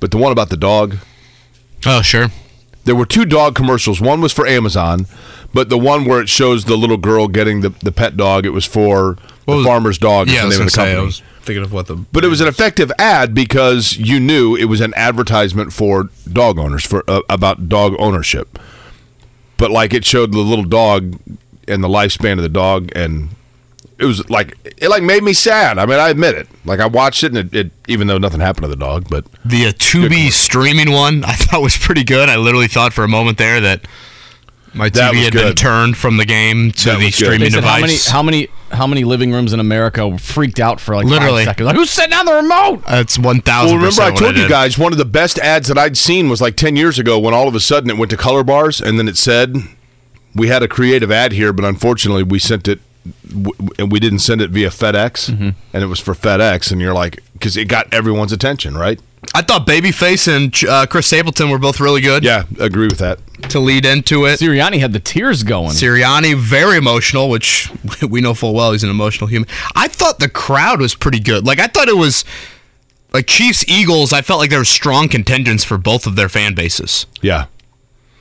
but 0.00 0.10
the 0.10 0.18
one 0.18 0.32
about 0.32 0.50
the 0.50 0.56
dog. 0.56 0.96
Oh, 1.86 2.02
sure. 2.02 2.28
There 2.84 2.96
were 2.96 3.06
two 3.06 3.24
dog 3.24 3.54
commercials. 3.54 4.00
One 4.00 4.20
was 4.20 4.32
for 4.32 4.46
Amazon, 4.46 5.06
but 5.52 5.68
the 5.68 5.78
one 5.78 6.04
where 6.04 6.20
it 6.20 6.28
shows 6.28 6.64
the 6.64 6.76
little 6.76 6.96
girl 6.96 7.28
getting 7.28 7.60
the, 7.60 7.70
the 7.82 7.92
pet 7.92 8.16
dog, 8.16 8.46
it 8.46 8.50
was 8.50 8.64
for 8.64 9.16
the 9.56 9.64
farmer's 9.64 9.98
dog. 9.98 10.28
is 10.28 10.34
Yeah, 10.34 10.40
I 10.40 10.44
the 10.44 10.50
name 10.50 10.60
of 10.60 10.66
the 10.66 10.70
say. 10.70 10.82
I 10.82 10.84
company. 10.94 11.06
was 11.06 11.22
thinking 11.42 11.64
of 11.64 11.72
what 11.72 11.86
the. 11.86 11.96
But 11.96 12.24
it 12.24 12.28
was 12.28 12.40
an 12.40 12.48
effective 12.48 12.92
ad 12.98 13.34
because 13.34 13.96
you 13.96 14.20
knew 14.20 14.54
it 14.54 14.66
was 14.66 14.80
an 14.80 14.92
advertisement 14.96 15.72
for 15.72 16.10
dog 16.30 16.58
owners 16.58 16.84
for 16.84 17.02
uh, 17.08 17.22
about 17.28 17.68
dog 17.68 17.94
ownership. 17.98 18.58
But 19.56 19.70
like 19.70 19.92
it 19.94 20.04
showed 20.04 20.32
the 20.32 20.38
little 20.38 20.64
dog 20.64 21.18
and 21.66 21.82
the 21.82 21.88
lifespan 21.88 22.32
of 22.34 22.42
the 22.42 22.48
dog, 22.48 22.90
and 22.94 23.30
it 23.98 24.04
was 24.04 24.28
like 24.30 24.56
it 24.78 24.88
like 24.88 25.02
made 25.02 25.22
me 25.24 25.32
sad. 25.32 25.78
I 25.78 25.86
mean, 25.86 25.98
I 25.98 26.10
admit 26.10 26.36
it. 26.36 26.46
Like 26.64 26.78
I 26.80 26.86
watched 26.86 27.24
it, 27.24 27.34
and 27.34 27.52
it, 27.52 27.66
it 27.66 27.72
even 27.88 28.06
though 28.06 28.18
nothing 28.18 28.40
happened 28.40 28.62
to 28.64 28.68
the 28.68 28.76
dog, 28.76 29.08
but 29.10 29.24
The 29.44 29.66
uh, 29.66 29.72
Tubi 29.72 30.30
streaming 30.30 30.92
one 30.92 31.24
I 31.24 31.32
thought 31.34 31.62
was 31.62 31.76
pretty 31.76 32.04
good. 32.04 32.28
I 32.28 32.36
literally 32.36 32.68
thought 32.68 32.92
for 32.92 33.02
a 33.02 33.08
moment 33.08 33.38
there 33.38 33.60
that 33.60 33.86
my 34.74 34.88
That 34.90 35.12
TV 35.12 35.16
was 35.16 35.24
had 35.24 35.32
been 35.34 35.54
turned 35.54 35.96
from 35.96 36.16
the 36.16 36.24
game 36.24 36.72
to 36.72 36.90
That 36.90 36.98
the 37.00 37.10
streaming 37.10 37.40
They 37.40 37.50
said 37.50 37.64
how 37.64 37.76
many 37.80 37.86
device. 37.94 38.08
how 38.08 38.22
many 38.22 38.48
how 38.70 38.86
many 38.86 39.04
living 39.04 39.32
rooms 39.32 39.52
in 39.54 39.60
America 39.60 40.06
were 40.06 40.18
freaked 40.18 40.60
out 40.60 40.78
for 40.80 40.94
like 40.94 41.06
Literally. 41.06 41.44
five 41.46 41.52
seconds? 41.52 41.66
Like 41.66 41.76
who's 41.76 41.90
setting 41.90 42.10
down 42.10 42.26
the 42.26 42.34
remote? 42.34 42.84
That's 42.86 43.18
one 43.18 43.36
Well, 43.36 43.42
thousand. 43.42 43.76
remember 43.78 44.02
I 44.02 44.14
told 44.14 44.36
you 44.36 44.48
guys 44.48 44.78
one 44.78 44.92
of 44.92 44.98
the 44.98 45.04
best 45.06 45.38
ads 45.38 45.68
that 45.68 45.78
I'd 45.78 45.96
seen 45.96 46.28
was 46.28 46.40
like 46.40 46.56
10 46.56 46.76
years 46.76 46.98
ago 46.98 47.18
when 47.18 47.32
all 47.34 47.48
of 47.48 47.54
a 47.54 47.60
sudden 47.60 47.88
it 47.90 47.96
went 47.96 48.10
to 48.10 48.16
color 48.16 48.44
bars 48.44 48.80
and 48.80 48.98
then 48.98 49.08
it 49.08 49.16
said, 49.16 49.56
We 50.34 50.48
had 50.48 50.62
a 50.62 50.68
creative 50.68 51.10
ad 51.10 51.32
here, 51.32 51.52
but 51.52 51.64
unfortunately 51.64 52.22
we 52.22 52.38
sent 52.38 52.68
it 52.68 52.80
and 53.78 53.90
we 53.90 53.98
didn't 54.00 54.18
send 54.18 54.42
it 54.42 54.50
via 54.50 54.68
FedEx 54.68 55.30
mm-hmm. 55.30 55.50
and 55.72 55.82
it 55.82 55.86
was 55.86 55.98
for 56.00 56.12
FedEx. 56.14 56.70
And 56.70 56.80
you're 56.80 56.92
like, 56.92 57.22
because 57.32 57.56
it 57.56 57.66
got 57.68 57.92
everyone's 57.92 58.32
attention, 58.32 58.76
right? 58.76 59.00
I 59.34 59.42
thought 59.42 59.66
Babyface 59.66 60.26
and 60.34 60.54
uh, 60.68 60.86
Chris 60.86 61.06
Stapleton 61.06 61.50
were 61.50 61.58
both 61.58 61.80
really 61.80 62.00
good 62.00 62.24
Yeah, 62.24 62.44
agree 62.58 62.86
with 62.86 62.98
that. 62.98 63.18
to 63.50 63.58
lead 63.60 63.84
into 63.84 64.24
it. 64.26 64.40
Sirianni 64.40 64.78
had 64.80 64.92
the 64.92 65.00
tears 65.00 65.42
going. 65.42 65.70
Sirianni 65.70 66.36
very 66.36 66.76
emotional, 66.78 67.28
which 67.28 67.70
we 68.08 68.20
know 68.20 68.34
full 68.34 68.54
well 68.54 68.72
he's 68.72 68.84
an 68.84 68.90
emotional 68.90 69.26
human. 69.28 69.48
I 69.74 69.88
thought 69.88 70.18
the 70.18 70.28
crowd 70.28 70.80
was 70.80 70.94
pretty 70.94 71.20
good. 71.20 71.46
Like 71.46 71.58
I 71.58 71.66
thought 71.66 71.88
it 71.88 71.96
was 71.96 72.24
like 73.12 73.26
Chiefs 73.26 73.68
Eagles. 73.68 74.12
I 74.12 74.22
felt 74.22 74.38
like 74.40 74.50
there 74.50 74.58
were 74.60 74.64
strong 74.64 75.08
contenders 75.08 75.64
for 75.64 75.78
both 75.78 76.06
of 76.06 76.14
their 76.16 76.28
fan 76.28 76.54
bases. 76.54 77.06
Yeah. 77.22 77.46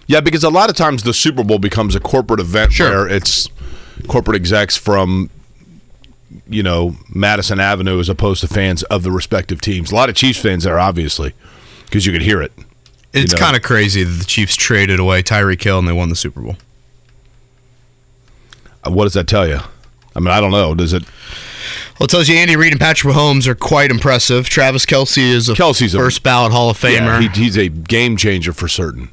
Yeah, 0.08 0.22
because 0.22 0.44
a 0.44 0.50
lot 0.50 0.70
of 0.70 0.76
times 0.76 1.04
the 1.04 1.14
Super 1.14 1.44
Bowl 1.44 1.60
becomes 1.60 1.94
a 1.94 2.00
corporate 2.00 2.40
event 2.40 2.72
Sure. 2.74 2.90
where 2.90 3.08
it's 3.10 3.50
corporate 4.08 4.36
execs 4.38 4.78
from 4.78 5.30
you 6.48 6.63
know 6.63 6.96
Madison 7.13 7.60
Avenue 7.60 8.00
as 8.00 8.10
opposed 8.10 8.42
to 8.42 8.48
fans 8.48 8.84
of 8.84 9.04
the 9.04 9.12
respective 9.12 9.62
teams. 9.62 9.92
A 9.92 9.96
lot 9.96 10.10
of 10.10 10.16
Chiefs 10.16 10.40
fans 10.40 10.63
there, 10.63 10.80
obviously, 10.80 11.34
because 11.86 12.06
you 12.06 12.12
could 12.12 12.22
hear 12.22 12.42
it. 12.42 12.52
It's 13.13 13.34
know. 13.34 13.40
kind 13.40 13.56
of 13.56 13.62
crazy 13.63 14.04
that 14.04 14.12
the 14.20 14.26
Chiefs 14.26 14.56
traded 14.56 15.00
away 15.00 15.24
Tyreek 15.24 15.63
Hill 15.63 15.80
and 15.80 15.88
they 15.88 15.94
won 15.94 16.10
the 16.10 16.16
Super 16.16 16.42
Bowl. 16.42 16.58
Uh, 18.86 18.92
What 18.92 19.06
does 19.06 19.13
that 19.13 19.28
tell 19.28 19.48
you? 19.48 19.60
I 20.16 20.20
mean, 20.20 20.30
I 20.30 20.40
don't 20.42 20.52
know. 20.52 20.74
Does 20.76 20.94
it? 20.94 21.04
Well, 22.00 22.06
it 22.06 22.10
tells 22.10 22.28
you 22.28 22.36
Andy 22.38 22.56
Reid 22.56 22.74
and 22.74 22.82
Patrick 22.82 23.13
Mahomes 23.13 23.48
are 23.48 23.56
quite 23.56 23.90
impressive. 23.92 24.50
Travis 24.50 24.86
Kelce 24.86 25.18
is 25.18 25.50
a 25.50 25.54
Kelce's 25.54 25.94
a- 25.96 25.98
first 25.98 26.22
ballot 26.24 26.52
Hall 26.52 26.70
of 26.70 26.78
Famer. 26.78 27.22
Yeah, 27.22 27.30
he, 27.34 27.44
he's 27.44 27.58
a 27.58 27.70
game 27.70 28.18
changer 28.18 28.54
for 28.54 28.68
certain. 28.68 29.10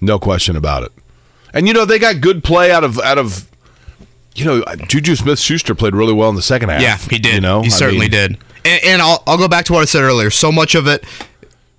No 0.00 0.18
question 0.18 0.56
about 0.56 0.84
it. 0.84 0.92
And 1.52 1.66
you 1.66 1.74
know 1.74 1.84
they 1.84 1.98
got 1.98 2.20
good 2.20 2.44
play 2.44 2.70
out 2.70 2.84
of 2.84 2.98
out 3.00 3.18
of. 3.18 3.48
You 4.38 4.44
know, 4.44 4.62
uh, 4.62 4.76
Juju 4.76 5.16
Smith 5.16 5.40
Schuster 5.40 5.74
played 5.74 5.94
really 5.94 6.12
well 6.12 6.28
in 6.28 6.36
the 6.36 6.42
second 6.42 6.68
half. 6.68 6.80
Yeah, 6.80 6.96
he 6.96 7.18
did. 7.18 7.34
You 7.34 7.40
know, 7.40 7.62
he 7.62 7.66
I 7.66 7.70
certainly 7.70 8.04
mean, 8.04 8.10
did. 8.10 8.38
And, 8.64 8.84
and 8.84 9.02
I'll, 9.02 9.22
I'll 9.26 9.38
go 9.38 9.48
back 9.48 9.64
to 9.66 9.72
what 9.72 9.82
I 9.82 9.84
said 9.84 10.02
earlier. 10.02 10.30
So 10.30 10.52
much 10.52 10.74
of 10.74 10.86
it, 10.86 11.04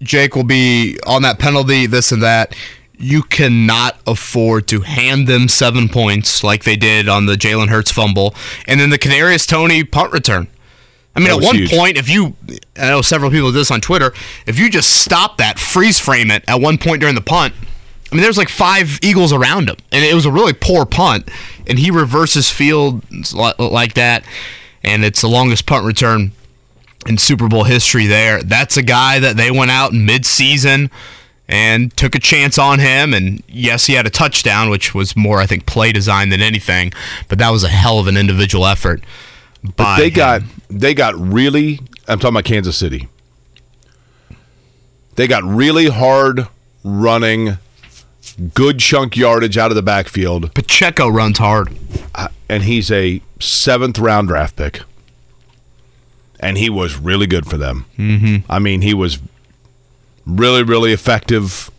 Jake 0.01 0.35
will 0.35 0.43
be 0.43 0.99
on 1.07 1.21
that 1.21 1.39
penalty, 1.39 1.85
this 1.85 2.11
and 2.11 2.21
that. 2.21 2.55
You 2.97 3.23
cannot 3.23 3.97
afford 4.05 4.67
to 4.67 4.81
hand 4.81 5.25
them 5.25 5.47
seven 5.47 5.87
points 5.87 6.43
like 6.43 6.65
they 6.65 6.75
did 6.75 7.07
on 7.07 7.27
the 7.27 7.35
Jalen 7.35 7.69
Hurts 7.69 7.91
fumble, 7.91 8.35
and 8.67 8.77
then 8.77 8.89
the 8.89 8.99
Kadarius 8.99 9.47
Toney 9.47 9.85
punt 9.85 10.11
return. 10.11 10.49
I 11.15 11.19
mean, 11.21 11.29
at 11.29 11.41
one 11.41 11.55
huge. 11.55 11.71
point, 11.71 11.97
if 11.97 12.09
you, 12.09 12.35
I 12.77 12.89
know 12.89 13.01
several 13.01 13.31
people 13.31 13.51
did 13.51 13.59
this 13.59 13.71
on 13.71 13.79
Twitter, 13.79 14.13
if 14.45 14.59
you 14.59 14.69
just 14.69 15.01
stop 15.01 15.37
that, 15.37 15.59
freeze 15.59 15.97
frame 15.97 16.29
it 16.29 16.43
at 16.47 16.59
one 16.59 16.77
point 16.77 16.99
during 16.99 17.15
the 17.15 17.21
punt, 17.21 17.53
I 18.11 18.15
mean, 18.15 18.23
there's 18.23 18.37
like 18.37 18.49
five 18.49 18.99
Eagles 19.03 19.31
around 19.31 19.69
him, 19.69 19.77
and 19.91 20.03
it 20.03 20.13
was 20.13 20.25
a 20.25 20.31
really 20.31 20.53
poor 20.53 20.85
punt, 20.85 21.29
and 21.67 21.77
he 21.77 21.91
reverses 21.91 22.49
field 22.49 23.03
like 23.59 23.93
that, 23.93 24.23
and 24.83 25.05
it's 25.05 25.21
the 25.21 25.27
longest 25.27 25.65
punt 25.65 25.85
return 25.85 26.31
in 27.07 27.17
Super 27.17 27.47
Bowl 27.47 27.65
history. 27.65 28.07
There, 28.07 28.41
that's 28.41 28.77
a 28.77 28.81
guy 28.81 29.19
that 29.19 29.37
they 29.37 29.51
went 29.51 29.71
out 29.71 29.91
in 29.93 30.05
mid-season 30.05 30.89
and 31.47 31.95
took 31.97 32.13
a 32.15 32.19
chance 32.19 32.57
on 32.57 32.79
him, 32.79 33.13
and 33.13 33.43
yes, 33.47 33.85
he 33.85 33.93
had 33.93 34.05
a 34.05 34.11
touchdown, 34.11 34.69
which 34.69 34.93
was 34.93 35.15
more, 35.15 35.39
I 35.39 35.45
think, 35.45 35.65
play 35.65 35.91
design 35.91 36.29
than 36.29 36.41
anything, 36.41 36.93
but 37.27 37.39
that 37.39 37.49
was 37.49 37.63
a 37.63 37.69
hell 37.69 37.99
of 37.99 38.07
an 38.07 38.17
individual 38.17 38.65
effort. 38.65 39.03
But 39.75 39.97
they 39.97 40.09
him. 40.09 40.13
got 40.13 40.41
they 40.69 40.93
got 40.93 41.15
really. 41.15 41.79
I'm 42.07 42.19
talking 42.19 42.35
about 42.35 42.45
Kansas 42.45 42.77
City. 42.77 43.07
They 45.15 45.27
got 45.27 45.43
really 45.43 45.87
hard 45.87 46.47
running, 46.83 47.57
good 48.39 48.79
chunk 48.79 49.15
yardage 49.17 49.57
out 49.57 49.71
of 49.71 49.75
the 49.75 49.81
backfield, 49.81 50.53
Pacheco 50.53 51.07
runs 51.07 51.37
hard. 51.37 51.69
uh, 52.15 52.29
and 52.49 52.63
he's 52.63 52.91
a 52.91 53.21
seventh 53.39 53.99
round 53.99 54.27
draft 54.29 54.55
pick. 54.55 54.81
And 56.39 56.57
he 56.57 56.69
was 56.69 56.97
really 56.97 57.27
good 57.27 57.45
for 57.45 57.57
them. 57.57 57.85
Mm-hmm. 57.97 58.49
I 58.51 58.59
mean, 58.59 58.81
he 58.81 58.93
was 58.93 59.19
really, 60.25 60.63
really 60.63 60.93
effective. 60.93 61.69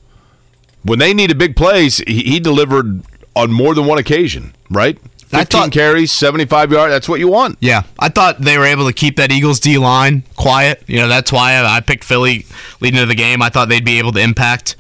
When 0.83 0.99
they 0.99 1.15
needed 1.15 1.39
big 1.39 1.57
plays, 1.57 1.99
he, 2.07 2.23
he 2.23 2.41
delivered 2.41 3.03
on 3.35 3.53
more 3.53 3.75
than 3.75 3.87
one 3.87 3.99
occasion. 3.99 4.55
Right? 4.71 4.99
I 5.33 5.39
Fifteen 5.45 5.61
thought- 5.63 5.73
carries, 5.73 6.11
seventy-five 6.13 6.73
yards. 6.73 6.93
That's 6.93 7.09
what 7.09 7.21
you 7.21 7.29
want. 7.29 7.57
Yeah, 7.61 7.83
I 8.01 8.09
thought 8.09 8.41
they 8.41 8.59
were 8.59 8.65
able 8.67 8.87
to 8.89 8.93
keep 8.93 9.17
that 9.17 9.31
Eagles 9.31 9.61
D 9.61 9.79
line 9.79 10.25
quiet. 10.37 10.83
You 10.89 10.97
know, 10.99 11.09
that's 11.09 11.31
why 11.33 11.53
I, 11.53 11.77
I 11.77 11.81
picked 11.81 12.03
Philly 12.05 12.47
leading 12.81 12.99
into 12.99 13.07
the 13.07 13.15
game. 13.15 13.41
I 13.41 13.49
thought 13.49 13.69
they'd 13.69 13.85
be 13.85 13.99
able 14.01 14.11
to 14.13 14.21
impact 14.21 14.75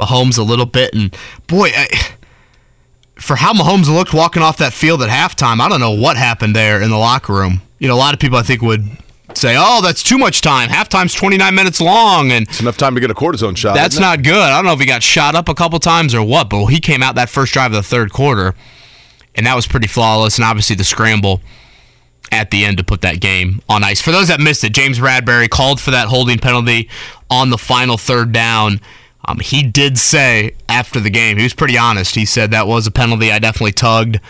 Mahomes 0.00 0.38
a 0.38 0.42
little 0.42 0.66
bit. 0.66 0.94
And 0.94 1.16
boy, 1.46 1.68
I, 1.74 1.88
for 3.16 3.36
how 3.36 3.52
Mahomes 3.52 3.92
looked 3.92 4.14
walking 4.14 4.42
off 4.42 4.56
that 4.58 4.72
field 4.72 5.02
at 5.02 5.08
halftime, 5.10 5.60
I 5.60 5.68
don't 5.68 5.80
know 5.80 5.90
what 5.92 6.16
happened 6.16 6.56
there 6.56 6.80
in 6.80 6.90
the 6.90 6.96
locker 6.98 7.32
room. 7.34 7.62
You 7.78 7.88
know, 7.88 7.94
a 7.94 7.96
lot 7.98 8.14
of 8.14 8.20
people 8.20 8.38
I 8.38 8.42
think 8.42 8.62
would 8.62 8.86
say, 9.34 9.54
"Oh, 9.58 9.80
that's 9.82 10.02
too 10.02 10.18
much 10.18 10.40
time. 10.40 10.68
Halftime's 10.70 11.14
29 11.14 11.54
minutes 11.54 11.80
long," 11.80 12.32
and 12.32 12.48
It's 12.48 12.60
enough 12.60 12.76
time 12.76 12.94
to 12.94 13.00
get 13.00 13.10
a 13.10 13.14
cortisone 13.14 13.56
shot. 13.56 13.74
that's 13.74 13.98
not 13.98 14.22
good. 14.22 14.34
I 14.34 14.56
don't 14.56 14.64
know 14.64 14.72
if 14.72 14.80
he 14.80 14.86
got 14.86 15.02
shot 15.02 15.34
up 15.34 15.48
a 15.48 15.54
couple 15.54 15.78
times 15.78 16.14
or 16.14 16.22
what, 16.22 16.50
but 16.50 16.66
he 16.66 16.80
came 16.80 17.02
out 17.02 17.14
that 17.14 17.30
first 17.30 17.52
drive 17.52 17.72
of 17.72 17.76
the 17.76 17.82
third 17.82 18.12
quarter, 18.12 18.54
and 19.34 19.46
that 19.46 19.54
was 19.54 19.66
pretty 19.66 19.86
flawless. 19.86 20.36
And 20.36 20.44
obviously 20.44 20.76
the 20.76 20.84
scramble 20.84 21.40
at 22.32 22.50
the 22.50 22.64
end 22.64 22.76
to 22.78 22.84
put 22.84 23.00
that 23.02 23.20
game 23.20 23.60
on 23.68 23.82
ice. 23.82 24.00
For 24.00 24.12
those 24.12 24.28
that 24.28 24.40
missed 24.40 24.62
it, 24.64 24.72
James 24.72 24.98
Bradberry 24.98 25.48
called 25.50 25.80
for 25.80 25.90
that 25.90 26.08
holding 26.08 26.38
penalty 26.38 26.88
on 27.28 27.50
the 27.50 27.58
final 27.58 27.98
third 27.98 28.32
down. 28.32 28.80
Um, 29.30 29.38
he 29.38 29.62
did 29.62 29.98
say 29.98 30.54
after 30.68 30.98
the 30.98 31.10
game, 31.10 31.36
he 31.36 31.42
was 31.42 31.54
pretty 31.54 31.78
honest. 31.78 32.14
He 32.14 32.24
said 32.24 32.50
that 32.50 32.66
was 32.66 32.86
a 32.86 32.90
penalty. 32.90 33.30
I 33.30 33.38
definitely 33.38 33.72
tugged. 33.72 34.20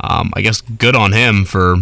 Um, 0.00 0.32
I 0.34 0.40
guess 0.40 0.60
good 0.62 0.96
on 0.96 1.12
him 1.12 1.44
for 1.44 1.76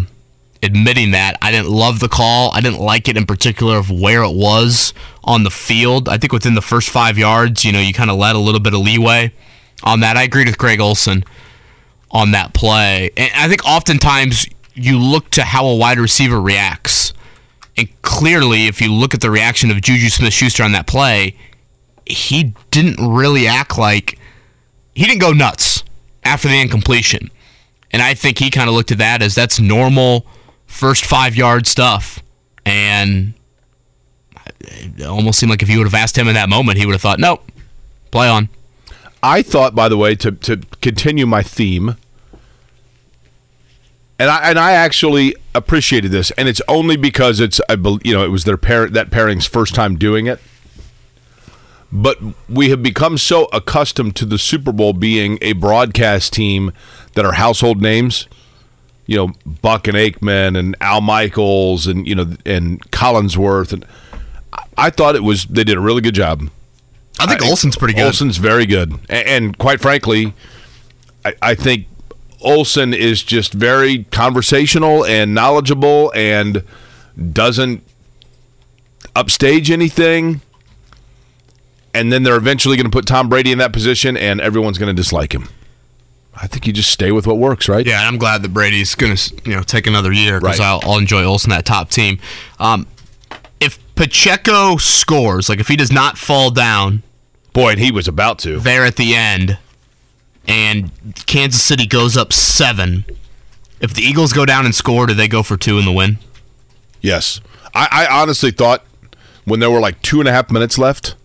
admitting 0.61 1.11
that. 1.11 1.37
I 1.41 1.51
didn't 1.51 1.69
love 1.69 1.99
the 1.99 2.09
call. 2.09 2.51
I 2.51 2.59
didn't 2.59 2.79
like 2.79 3.07
it 3.07 3.15
in 3.15 3.25
particular 3.25 3.77
of 3.77 3.89
where 3.89 4.23
it 4.23 4.35
was 4.35 4.93
on 5.23 5.43
the 5.43 5.49
field. 5.49 6.09
I 6.09 6.17
think 6.17 6.33
within 6.33 6.55
the 6.55 6.61
first 6.61 6.89
five 6.89 7.17
yards, 7.17 7.63
you 7.63 7.71
know, 7.71 7.79
you 7.79 7.93
kind 7.93 8.09
of 8.09 8.17
let 8.17 8.35
a 8.35 8.39
little 8.39 8.59
bit 8.59 8.73
of 8.73 8.81
leeway 8.81 9.31
on 9.83 10.01
that. 10.01 10.17
I 10.17 10.23
agreed 10.23 10.47
with 10.47 10.57
Greg 10.57 10.81
Olsen 10.81 11.23
on 12.11 12.31
that 12.31 12.53
play. 12.53 13.11
And 13.15 13.31
I 13.35 13.47
think 13.47 13.65
oftentimes 13.65 14.47
you 14.73 14.99
look 14.99 15.29
to 15.31 15.43
how 15.43 15.65
a 15.65 15.75
wide 15.75 15.99
receiver 15.99 16.41
reacts. 16.41 17.13
And 17.77 17.89
clearly, 18.01 18.67
if 18.67 18.81
you 18.81 18.91
look 18.91 19.13
at 19.13 19.21
the 19.21 19.31
reaction 19.31 19.71
of 19.71 19.81
Juju 19.81 20.09
Smith 20.09 20.33
Schuster 20.33 20.63
on 20.63 20.73
that 20.73 20.87
play, 20.87 21.37
he 22.09 22.53
didn't 22.71 22.97
really 23.13 23.47
act 23.47 23.77
like 23.77 24.19
he 24.95 25.05
didn't 25.05 25.21
go 25.21 25.31
nuts 25.31 25.83
after 26.23 26.47
the 26.47 26.59
incompletion. 26.59 27.29
And 27.91 28.01
I 28.01 28.13
think 28.13 28.39
he 28.39 28.49
kind 28.49 28.69
of 28.69 28.75
looked 28.75 28.91
at 28.91 28.97
that 28.97 29.21
as 29.21 29.35
that's 29.35 29.59
normal 29.59 30.25
first 30.65 31.05
five 31.05 31.35
yard 31.35 31.67
stuff. 31.67 32.21
And 32.65 33.33
it 34.59 35.05
almost 35.05 35.39
seemed 35.39 35.49
like 35.49 35.63
if 35.63 35.69
you 35.69 35.77
would 35.77 35.87
have 35.87 35.93
asked 35.93 36.17
him 36.17 36.27
in 36.27 36.35
that 36.35 36.49
moment, 36.49 36.77
he 36.77 36.85
would 36.85 36.93
have 36.93 37.01
thought, 37.01 37.19
nope, 37.19 37.43
play 38.11 38.27
on. 38.27 38.49
I 39.21 39.41
thought, 39.41 39.75
by 39.75 39.89
the 39.89 39.97
way, 39.97 40.15
to, 40.15 40.31
to 40.31 40.57
continue 40.81 41.25
my 41.25 41.43
theme, 41.43 41.97
and 44.17 44.29
I 44.29 44.49
and 44.49 44.59
I 44.59 44.73
actually 44.73 45.35
appreciated 45.55 46.11
this, 46.11 46.31
and 46.31 46.47
it's 46.47 46.61
only 46.67 46.95
because 46.95 47.39
it's 47.39 47.59
I 47.69 47.75
bel- 47.75 47.99
you 48.03 48.13
know 48.13 48.23
it 48.23 48.29
was 48.29 48.45
their 48.45 48.57
parent 48.57 48.93
that 48.93 49.11
pairing's 49.11 49.45
first 49.45 49.75
time 49.75 49.97
doing 49.97 50.27
it. 50.27 50.39
But 51.91 52.19
we 52.47 52.69
have 52.69 52.83
become 52.83 53.17
so 53.17 53.45
accustomed 53.51 54.15
to 54.17 54.25
the 54.25 54.37
Super 54.37 54.71
Bowl 54.71 54.93
being 54.93 55.39
a 55.41 55.53
broadcast 55.53 56.33
team 56.33 56.71
that 57.15 57.25
are 57.25 57.33
household 57.33 57.81
names. 57.81 58.27
You 59.07 59.17
know, 59.17 59.33
Buck 59.45 59.87
and 59.87 59.97
Aikman 59.97 60.55
and 60.57 60.75
Al 60.81 61.01
Michaels 61.01 61.87
and 61.87 62.07
you 62.07 62.13
know 62.13 62.27
and 62.45 62.79
Collinsworth 62.91 63.73
and 63.73 63.85
I- 64.77 64.91
thought 64.91 65.15
it 65.15 65.23
was 65.23 65.45
they 65.45 65.63
did 65.63 65.77
a 65.77 65.81
really 65.81 66.01
good 66.01 66.13
job. 66.13 66.43
I 67.19 67.25
think 67.25 67.41
I- 67.41 67.47
Olsen's 67.49 67.75
pretty 67.75 67.95
good. 67.95 68.05
Olsen's 68.05 68.37
very 68.37 68.67
good, 68.67 68.93
A- 69.09 69.27
and, 69.27 69.57
quite 69.57 69.81
frankly, 69.81 70.33
I, 71.25 71.33
I 71.41 71.55
think 71.55 71.87
Olsen 72.41 72.93
is 72.93 73.23
just 73.23 73.51
very 73.51 74.03
conversational 74.05 75.03
and 75.05 75.33
knowledgeable, 75.33 76.11
and 76.15 76.63
doesn't 77.33 77.83
upstage 79.15 79.71
anything. 79.71 80.41
And 81.93 82.11
then 82.13 82.23
they're 82.23 82.35
eventually 82.37 82.77
going 82.77 82.85
to 82.85 82.91
put 82.91 83.05
Tom 83.07 83.29
Brady 83.29 83.51
in 83.51 83.57
that 83.57 83.73
position, 83.73 84.15
and 84.15 84.39
everyone's 84.39 84.77
going 84.77 84.95
to 84.95 84.99
dislike 84.99 85.33
him. 85.33 85.49
I 86.35 86.47
think 86.47 86.65
you 86.67 86.71
just 86.73 86.91
stay 86.91 87.11
with 87.11 87.25
what 87.27 87.37
works, 87.37 87.67
right? 87.67 87.85
Yeah, 87.85 87.99
and 87.99 88.07
I'm 88.07 88.17
glad 88.17 88.43
that 88.43 88.53
Brady's 88.53 88.95
going 88.95 89.15
to 89.15 89.33
you 89.43 89.55
know 89.55 89.63
take 89.63 89.87
another 89.87 90.11
year 90.11 90.39
because 90.39 90.59
Right. 90.59 90.65
I'll, 90.65 90.79
I'll 90.83 90.97
enjoy 90.97 91.23
Olsen 91.23 91.49
that 91.49 91.65
top 91.65 91.89
team. 91.89 92.19
Um, 92.59 92.87
if 93.59 93.77
Pacheco 93.95 94.77
scores, 94.77 95.49
like 95.49 95.59
if 95.59 95.67
he 95.67 95.75
does 95.75 95.91
not 95.91 96.17
fall 96.17 96.49
down 96.51 97.03
Boy, 97.51 97.71
and 97.71 97.79
he 97.79 97.91
was 97.91 98.07
about 98.07 98.39
to. 98.39 98.59
there 98.59 98.85
at 98.85 98.95
the 98.95 99.15
end, 99.15 99.57
and 100.47 100.91
Kansas 101.25 101.61
City 101.61 101.85
goes 101.87 102.15
up 102.15 102.31
seven, 102.31 103.03
if 103.81 103.93
the 103.93 104.03
Eagles 104.03 104.31
go 104.31 104.45
down 104.45 104.65
and 104.65 104.73
score, 104.73 105.07
do 105.07 105.13
they 105.13 105.27
go 105.27 105.43
for 105.43 105.57
two 105.57 105.77
in 105.79 105.85
the 105.85 105.91
win? 105.91 106.19
Yes. 107.01 107.41
I, 107.73 108.05
I 108.07 108.21
honestly 108.21 108.51
thought 108.51 108.85
when 109.45 109.59
there 109.59 109.71
were 109.71 109.79
like 109.79 110.01
two 110.01 110.19
and 110.19 110.29
a 110.29 110.31
half 110.31 110.51
minutes 110.51 110.77
left, 110.77 111.15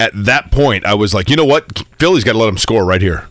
at 0.00 0.12
that 0.14 0.50
point, 0.50 0.84
I 0.84 0.94
was 0.94 1.14
like, 1.14 1.28
you 1.30 1.36
know 1.36 1.44
what? 1.44 1.82
Philly's 1.98 2.24
got 2.24 2.32
to 2.32 2.38
let 2.38 2.48
him 2.48 2.58
score 2.58 2.84
right 2.84 3.00
here. 3.02 3.28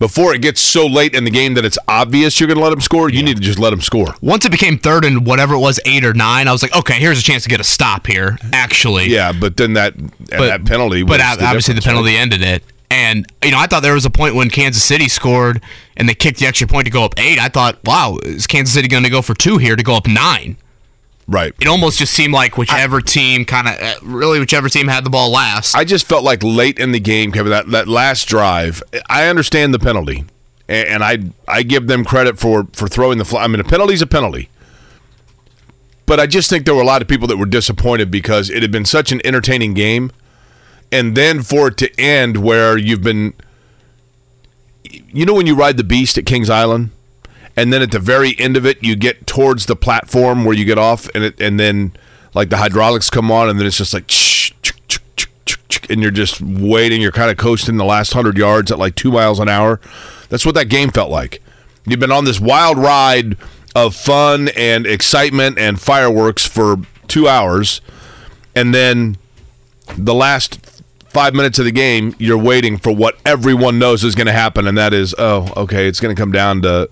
Before 0.00 0.34
it 0.34 0.42
gets 0.42 0.60
so 0.60 0.86
late 0.86 1.14
in 1.14 1.24
the 1.24 1.30
game 1.30 1.54
that 1.54 1.64
it's 1.64 1.78
obvious 1.86 2.40
you're 2.40 2.48
going 2.48 2.58
to 2.58 2.62
let 2.64 2.72
him 2.72 2.80
score, 2.80 3.08
you 3.08 3.22
need 3.22 3.36
to 3.36 3.42
just 3.42 3.60
let 3.60 3.72
him 3.72 3.80
score. 3.80 4.14
Once 4.20 4.44
it 4.44 4.50
became 4.50 4.76
third 4.76 5.04
and 5.04 5.24
whatever 5.24 5.54
it 5.54 5.60
was, 5.60 5.78
eight 5.86 6.04
or 6.04 6.12
nine, 6.12 6.48
I 6.48 6.52
was 6.52 6.62
like, 6.62 6.74
okay, 6.76 6.94
here's 6.98 7.18
a 7.18 7.22
chance 7.22 7.44
to 7.44 7.48
get 7.48 7.60
a 7.60 7.64
stop 7.64 8.06
here. 8.06 8.36
Actually, 8.52 9.06
Yeah, 9.06 9.32
but 9.32 9.56
then 9.56 9.74
that 9.74 9.94
and 9.94 10.10
that 10.30 10.64
penalty. 10.66 11.04
but 11.04 11.20
was 11.20 11.38
ob- 11.38 11.42
obviously 11.44 11.74
the 11.74 11.80
penalty 11.80 12.10
right? 12.14 12.20
ended 12.22 12.42
it. 12.42 12.64
And 12.90 13.24
you 13.42 13.52
know, 13.52 13.58
I 13.58 13.66
thought 13.66 13.82
there 13.82 13.94
was 13.94 14.04
a 14.04 14.10
point 14.10 14.34
when 14.34 14.50
Kansas 14.50 14.82
City 14.84 15.08
scored 15.08 15.62
and 15.96 16.08
they 16.08 16.14
kicked 16.14 16.38
the 16.40 16.46
extra 16.46 16.66
point 16.66 16.84
to 16.86 16.90
go 16.90 17.04
up 17.04 17.14
eight. 17.18 17.38
I 17.38 17.48
thought, 17.48 17.78
wow, 17.84 18.18
is 18.24 18.46
Kansas 18.48 18.74
City 18.74 18.88
going 18.88 19.04
to 19.04 19.10
go 19.10 19.22
for 19.22 19.34
two 19.34 19.58
here 19.58 19.76
to 19.76 19.82
go 19.82 19.94
up 19.94 20.06
nine? 20.08 20.56
Right. 21.26 21.54
It 21.58 21.66
almost 21.68 21.98
just 21.98 22.12
seemed 22.12 22.34
like 22.34 22.58
whichever 22.58 23.00
team 23.00 23.44
kind 23.46 23.66
of, 23.68 23.80
uh, 23.80 23.94
really, 24.02 24.38
whichever 24.38 24.68
team 24.68 24.88
had 24.88 25.04
the 25.04 25.10
ball 25.10 25.30
last. 25.30 25.74
I 25.74 25.84
just 25.84 26.06
felt 26.06 26.22
like 26.22 26.42
late 26.42 26.78
in 26.78 26.92
the 26.92 27.00
game, 27.00 27.32
Kevin, 27.32 27.50
that, 27.50 27.70
that 27.70 27.88
last 27.88 28.26
drive. 28.28 28.82
I 29.08 29.26
understand 29.28 29.72
the 29.72 29.78
penalty, 29.78 30.24
a- 30.68 30.90
and 30.90 31.02
I 31.02 31.18
I 31.48 31.62
give 31.62 31.86
them 31.86 32.04
credit 32.04 32.38
for 32.38 32.66
for 32.74 32.88
throwing 32.88 33.16
the 33.18 33.24
flag. 33.24 33.44
I 33.44 33.46
mean, 33.48 33.60
a 33.60 33.64
penalty's 33.64 34.02
a 34.02 34.06
penalty. 34.06 34.50
But 36.06 36.20
I 36.20 36.26
just 36.26 36.50
think 36.50 36.66
there 36.66 36.74
were 36.74 36.82
a 36.82 36.86
lot 36.86 37.00
of 37.00 37.08
people 37.08 37.26
that 37.28 37.38
were 37.38 37.46
disappointed 37.46 38.10
because 38.10 38.50
it 38.50 38.60
had 38.60 38.70
been 38.70 38.84
such 38.84 39.10
an 39.10 39.22
entertaining 39.24 39.72
game, 39.72 40.12
and 40.92 41.16
then 41.16 41.42
for 41.42 41.68
it 41.68 41.78
to 41.78 41.98
end 41.98 42.36
where 42.36 42.76
you've 42.76 43.00
been, 43.02 43.32
you 44.90 45.24
know, 45.24 45.32
when 45.32 45.46
you 45.46 45.54
ride 45.54 45.78
the 45.78 45.84
beast 45.84 46.18
at 46.18 46.26
Kings 46.26 46.50
Island, 46.50 46.90
and 47.56 47.72
then 47.72 47.82
at 47.82 47.90
the 47.90 47.98
very 47.98 48.38
end 48.38 48.56
of 48.56 48.66
it, 48.66 48.82
you 48.82 48.96
get 48.96 49.26
towards 49.26 49.66
the 49.66 49.76
platform 49.76 50.44
where 50.44 50.54
you 50.54 50.64
get 50.64 50.78
off, 50.78 51.08
and 51.14 51.24
it, 51.24 51.40
and 51.40 51.58
then 51.58 51.92
like 52.34 52.50
the 52.50 52.56
hydraulics 52.56 53.10
come 53.10 53.30
on, 53.30 53.48
and 53.48 53.58
then 53.58 53.66
it's 53.66 53.78
just 53.78 53.94
like, 53.94 54.10
and 55.90 56.02
you're 56.02 56.10
just 56.10 56.40
waiting. 56.40 57.00
You're 57.00 57.12
kind 57.12 57.30
of 57.30 57.36
coasting 57.36 57.76
the 57.76 57.84
last 57.84 58.12
hundred 58.12 58.36
yards 58.36 58.72
at 58.72 58.78
like 58.78 58.94
two 58.94 59.12
miles 59.12 59.38
an 59.38 59.48
hour. 59.48 59.80
That's 60.28 60.44
what 60.44 60.54
that 60.56 60.68
game 60.68 60.90
felt 60.90 61.10
like. 61.10 61.42
You've 61.86 62.00
been 62.00 62.12
on 62.12 62.24
this 62.24 62.40
wild 62.40 62.78
ride 62.78 63.36
of 63.76 63.94
fun 63.94 64.48
and 64.56 64.86
excitement 64.86 65.58
and 65.58 65.80
fireworks 65.80 66.46
for 66.46 66.76
two 67.06 67.28
hours, 67.28 67.80
and 68.54 68.74
then 68.74 69.16
the 69.96 70.14
last 70.14 70.58
five 71.08 71.34
minutes 71.34 71.60
of 71.60 71.64
the 71.64 71.72
game, 71.72 72.14
you're 72.18 72.38
waiting 72.38 72.76
for 72.76 72.92
what 72.92 73.16
everyone 73.24 73.78
knows 73.78 74.02
is 74.02 74.16
going 74.16 74.26
to 74.26 74.32
happen, 74.32 74.66
and 74.66 74.76
that 74.76 74.92
is, 74.92 75.14
oh, 75.18 75.52
okay, 75.56 75.86
it's 75.86 76.00
going 76.00 76.14
to 76.14 76.20
come 76.20 76.32
down 76.32 76.62
to. 76.62 76.88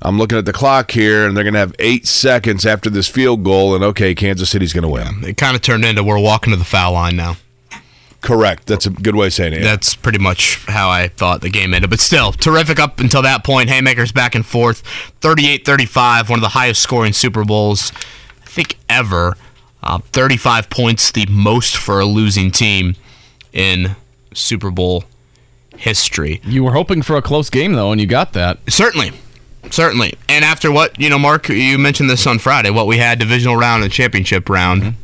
I'm 0.00 0.18
looking 0.18 0.38
at 0.38 0.44
the 0.44 0.52
clock 0.52 0.92
here, 0.92 1.26
and 1.26 1.36
they're 1.36 1.44
going 1.44 1.54
to 1.54 1.60
have 1.60 1.74
eight 1.78 2.06
seconds 2.06 2.64
after 2.64 2.88
this 2.88 3.08
field 3.08 3.42
goal, 3.42 3.74
and 3.74 3.82
okay, 3.82 4.14
Kansas 4.14 4.48
City's 4.48 4.72
going 4.72 4.82
to 4.82 4.88
win. 4.88 5.24
it 5.28 5.36
kind 5.36 5.56
of 5.56 5.62
turned 5.62 5.84
into 5.84 6.04
we're 6.04 6.20
walking 6.20 6.52
to 6.52 6.56
the 6.56 6.64
foul 6.64 6.92
line 6.92 7.16
now. 7.16 7.36
Correct. 8.20 8.66
That's 8.66 8.86
a 8.86 8.90
good 8.90 9.14
way 9.14 9.28
of 9.28 9.32
saying 9.32 9.52
it. 9.52 9.62
That's 9.62 9.94
pretty 9.94 10.18
much 10.18 10.64
how 10.66 10.90
I 10.90 11.08
thought 11.08 11.40
the 11.40 11.50
game 11.50 11.72
ended. 11.72 11.90
But 11.90 12.00
still, 12.00 12.32
terrific 12.32 12.80
up 12.80 12.98
until 12.98 13.22
that 13.22 13.44
point. 13.44 13.70
Haymakers 13.70 14.10
back 14.10 14.34
and 14.34 14.44
forth. 14.44 14.80
38 15.20 15.64
35, 15.64 16.28
one 16.28 16.38
of 16.38 16.42
the 16.42 16.48
highest 16.48 16.82
scoring 16.82 17.12
Super 17.12 17.44
Bowls, 17.44 17.92
I 18.42 18.46
think, 18.46 18.76
ever. 18.88 19.36
Uh, 19.82 19.98
35 19.98 20.68
points, 20.68 21.12
the 21.12 21.26
most 21.30 21.76
for 21.76 22.00
a 22.00 22.04
losing 22.04 22.50
team 22.50 22.96
in 23.52 23.94
Super 24.34 24.72
Bowl 24.72 25.04
history. 25.76 26.40
You 26.44 26.64
were 26.64 26.72
hoping 26.72 27.02
for 27.02 27.16
a 27.16 27.22
close 27.22 27.48
game 27.50 27.74
though, 27.74 27.92
and 27.92 28.00
you 28.00 28.06
got 28.06 28.32
that. 28.32 28.58
Certainly. 28.68 29.12
Certainly. 29.70 30.14
And 30.28 30.44
after 30.44 30.70
what, 30.70 30.98
you 31.00 31.08
know, 31.08 31.18
Mark, 31.18 31.48
you 31.48 31.78
mentioned 31.78 32.10
this 32.10 32.26
on 32.26 32.38
Friday, 32.38 32.70
what 32.70 32.86
we 32.86 32.98
had 32.98 33.18
divisional 33.18 33.56
round 33.56 33.82
and 33.82 33.92
championship 33.92 34.48
round. 34.48 34.82
Mm-hmm. 34.82 34.98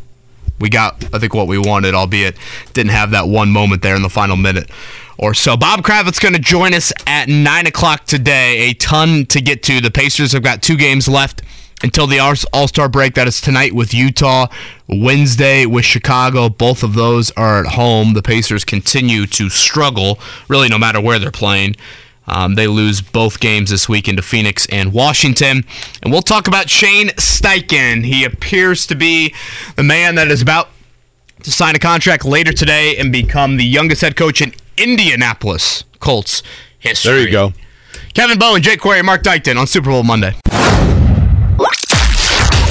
We 0.60 0.68
got, 0.68 1.04
I 1.12 1.18
think, 1.18 1.34
what 1.34 1.48
we 1.48 1.58
wanted, 1.58 1.94
albeit 1.94 2.36
didn't 2.72 2.92
have 2.92 3.10
that 3.10 3.28
one 3.28 3.50
moment 3.50 3.82
there 3.82 3.96
in 3.96 4.02
the 4.02 4.08
final 4.08 4.36
minute 4.36 4.70
or 5.18 5.34
so. 5.34 5.56
Bob 5.56 5.82
Kravitz 5.82 6.20
going 6.20 6.34
to 6.34 6.40
join 6.40 6.74
us 6.74 6.92
at 7.06 7.28
9 7.28 7.66
o'clock 7.66 8.04
today. 8.04 8.70
A 8.70 8.74
ton 8.74 9.26
to 9.26 9.40
get 9.40 9.62
to. 9.64 9.80
The 9.80 9.90
Pacers 9.90 10.32
have 10.32 10.42
got 10.42 10.62
two 10.62 10.76
games 10.76 11.08
left 11.08 11.42
until 11.82 12.06
the 12.06 12.18
All 12.18 12.68
Star 12.68 12.88
break. 12.88 13.14
That 13.14 13.26
is 13.26 13.40
tonight 13.40 13.74
with 13.74 13.92
Utah, 13.92 14.46
Wednesday 14.88 15.66
with 15.66 15.84
Chicago. 15.84 16.48
Both 16.48 16.82
of 16.82 16.94
those 16.94 17.30
are 17.32 17.60
at 17.60 17.72
home. 17.72 18.14
The 18.14 18.22
Pacers 18.22 18.64
continue 18.64 19.26
to 19.26 19.50
struggle, 19.50 20.18
really, 20.48 20.68
no 20.68 20.78
matter 20.78 21.00
where 21.00 21.18
they're 21.18 21.30
playing. 21.30 21.76
Um, 22.26 22.54
they 22.54 22.66
lose 22.66 23.00
both 23.00 23.40
games 23.40 23.70
this 23.70 23.88
weekend 23.88 24.16
to 24.18 24.22
Phoenix 24.22 24.66
and 24.70 24.92
Washington. 24.92 25.64
And 26.02 26.12
we'll 26.12 26.22
talk 26.22 26.48
about 26.48 26.70
Shane 26.70 27.08
Steichen. 27.10 28.04
He 28.04 28.24
appears 28.24 28.86
to 28.86 28.94
be 28.94 29.34
the 29.76 29.82
man 29.82 30.14
that 30.14 30.28
is 30.28 30.40
about 30.40 30.68
to 31.42 31.50
sign 31.50 31.76
a 31.76 31.78
contract 31.78 32.24
later 32.24 32.52
today 32.52 32.96
and 32.96 33.12
become 33.12 33.56
the 33.56 33.64
youngest 33.64 34.00
head 34.00 34.16
coach 34.16 34.40
in 34.40 34.54
Indianapolis 34.76 35.84
Colts 36.00 36.42
history. 36.78 37.12
there 37.12 37.20
you 37.26 37.30
go. 37.30 37.52
Kevin 38.14 38.38
Bowen, 38.38 38.62
Jake 38.62 38.80
Query, 38.80 39.02
Mark 39.02 39.22
Dykton 39.22 39.58
on 39.58 39.66
Super 39.66 39.90
Bowl 39.90 40.04
Monday. 40.04 40.34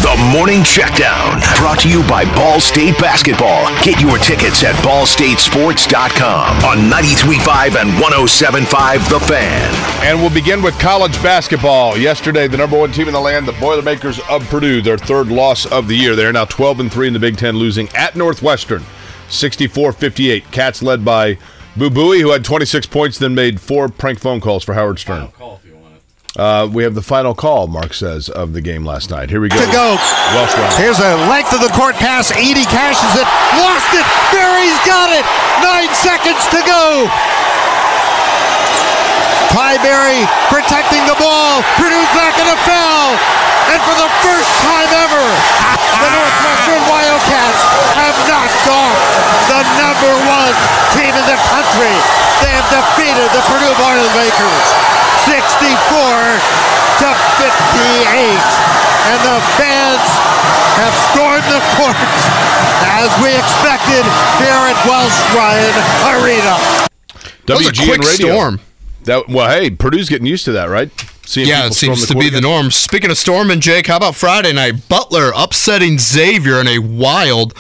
The 0.04 0.32
Morning 0.38 0.63
Checkdown, 0.63 1.42
brought 1.60 1.80
to 1.80 1.89
you 1.89 2.06
by 2.10 2.26
Ball 2.36 2.60
State 2.60 3.00
Basketball. 3.00 3.68
Get 3.84 4.02
your 4.02 4.18
tickets 4.18 4.62
at 4.62 4.76
ballstatesports.com 4.84 6.66
on 6.66 6.78
93.5 6.92 7.82
and 7.82 7.89
107.5 7.92 9.10
The 9.10 9.20
Fan. 9.22 10.06
And 10.06 10.20
we'll 10.20 10.34
begin 10.34 10.62
with 10.62 10.78
college 10.78 11.13
basketball. 11.24 11.98
Yesterday, 11.98 12.50
the 12.50 12.58
number 12.58 12.78
one 12.78 12.92
team 12.92 13.08
in 13.08 13.13
the 13.13 13.20
land, 13.22 13.48
the 13.48 13.54
Boilermakers 13.54 14.20
of 14.30 14.44
Purdue, 14.50 14.82
their 14.82 14.98
third 14.98 15.30
loss 15.30 15.66
of 15.66 15.88
the 15.88 15.96
year. 15.96 16.18
They're 16.18 16.34
now 16.34 16.46
12 16.46 16.82
and 16.82 16.92
3 16.92 17.08
in 17.08 17.13
the 17.13 17.20
Big 17.20 17.38
Ten, 17.38 17.56
losing 17.56 17.88
at 17.96 18.18
Northwestern 18.18 18.84
64-58. 19.30 20.52
Cats 20.52 20.84
led 20.84 21.06
by 21.06 21.38
Boo 21.78 21.89
Buie, 21.89 22.20
who 22.20 22.32
had 22.32 22.44
26 22.44 22.88
points, 22.88 23.18
then 23.18 23.34
made 23.34 23.62
four 23.62 23.88
prank 23.88 24.20
phone 24.20 24.42
calls 24.42 24.66
for 24.66 24.74
Howard 24.74 25.00
Stern. 25.00 25.32
Uh, 26.34 26.67
we 26.72 26.82
have 26.84 26.96
the 26.96 27.02
final 27.06 27.36
call, 27.36 27.67
Mark 27.67 27.93
says, 27.93 28.28
of 28.28 28.54
the 28.54 28.62
game 28.62 28.84
last 28.84 29.12
night. 29.12 29.30
Here 29.30 29.39
we 29.39 29.50
go. 29.50 29.62
To 29.62 29.72
go. 29.72 29.96
Welsh. 30.34 30.54
Here's 30.82 30.98
a 30.98 31.13
length 31.30 31.54
of 31.54 31.62
the 31.62 31.69
court 31.78 31.93
pass. 31.96 32.32
Edey 32.32 32.65
cashes 32.65 33.13
it. 33.13 33.28
Lost 33.62 33.89
it. 33.93 34.06
Berry's 34.34 34.80
got 34.82 35.13
it. 35.13 35.22
Nine 35.62 35.93
seconds 35.93 36.41
to 36.50 36.60
go. 36.65 37.06
Ty 39.54 39.78
protecting 40.50 41.06
the 41.06 41.13
ball. 41.22 41.62
Purdue's 41.78 42.10
not 42.18 42.34
going 42.34 42.50
to 42.50 42.58
foul. 42.66 43.13
And 43.70 43.80
for 43.86 43.94
the 44.02 44.10
first 44.26 44.50
time 44.66 44.89
ever, 45.06 45.26
the 46.02 46.10
Northwestern 46.10 46.82
Wildcats 46.89 47.62
have 47.94 48.18
knocked 48.26 48.66
off 48.66 48.98
the 49.54 49.62
number 49.78 50.13
one 50.26 50.58
team 50.98 51.13
in 51.13 51.26
the 51.30 51.38
country. 51.54 51.94
They 52.42 52.50
have 52.50 52.66
defeated 52.74 53.30
the 53.30 53.46
Purdue 53.46 53.78
Boilermakers 53.78 54.66
64 55.30 55.70
to 57.06 57.08
58. 57.38 58.34
And 59.13 59.20
the 59.22 59.38
fans 59.62 60.06
have 60.82 60.96
stormed 61.13 61.46
the 61.54 61.62
courts 61.78 62.22
as 62.98 63.10
we 63.22 63.30
expected 63.38 64.02
here 64.42 64.62
at 64.66 64.78
Wells 64.89 65.13
Ryan 65.38 65.78
Arena. 66.18 66.58
That 67.46 67.62
was 67.62 67.70
a 67.70 67.72
WGN 67.72 68.02
quick 68.02 68.18
Radio. 68.18 68.34
storm. 68.34 68.60
That 69.06 69.28
well, 69.28 69.50
hey, 69.50 69.70
Purdue's 69.70 70.10
getting 70.10 70.28
used 70.28 70.46
to 70.46 70.52
that, 70.54 70.66
right? 70.66 70.89
Seeing 71.26 71.48
Yeah, 71.48 71.68
it 71.68 71.74
seems 71.74 72.06
to 72.08 72.16
be 72.16 72.30
the 72.30 72.42
norm. 72.42 72.72
Speaking 72.72 73.10
of 73.10 73.18
storm 73.18 73.50
and 73.50 73.62
Jake, 73.62 73.88
how 73.88 73.98
about 73.98 74.16
Friday 74.16 74.54
night? 74.54 74.89
Butler 74.89 75.32
upsetting 75.36 75.98
Xavier 75.98 76.60
in 76.60 76.68
a 76.68 76.80
wild 76.80 77.54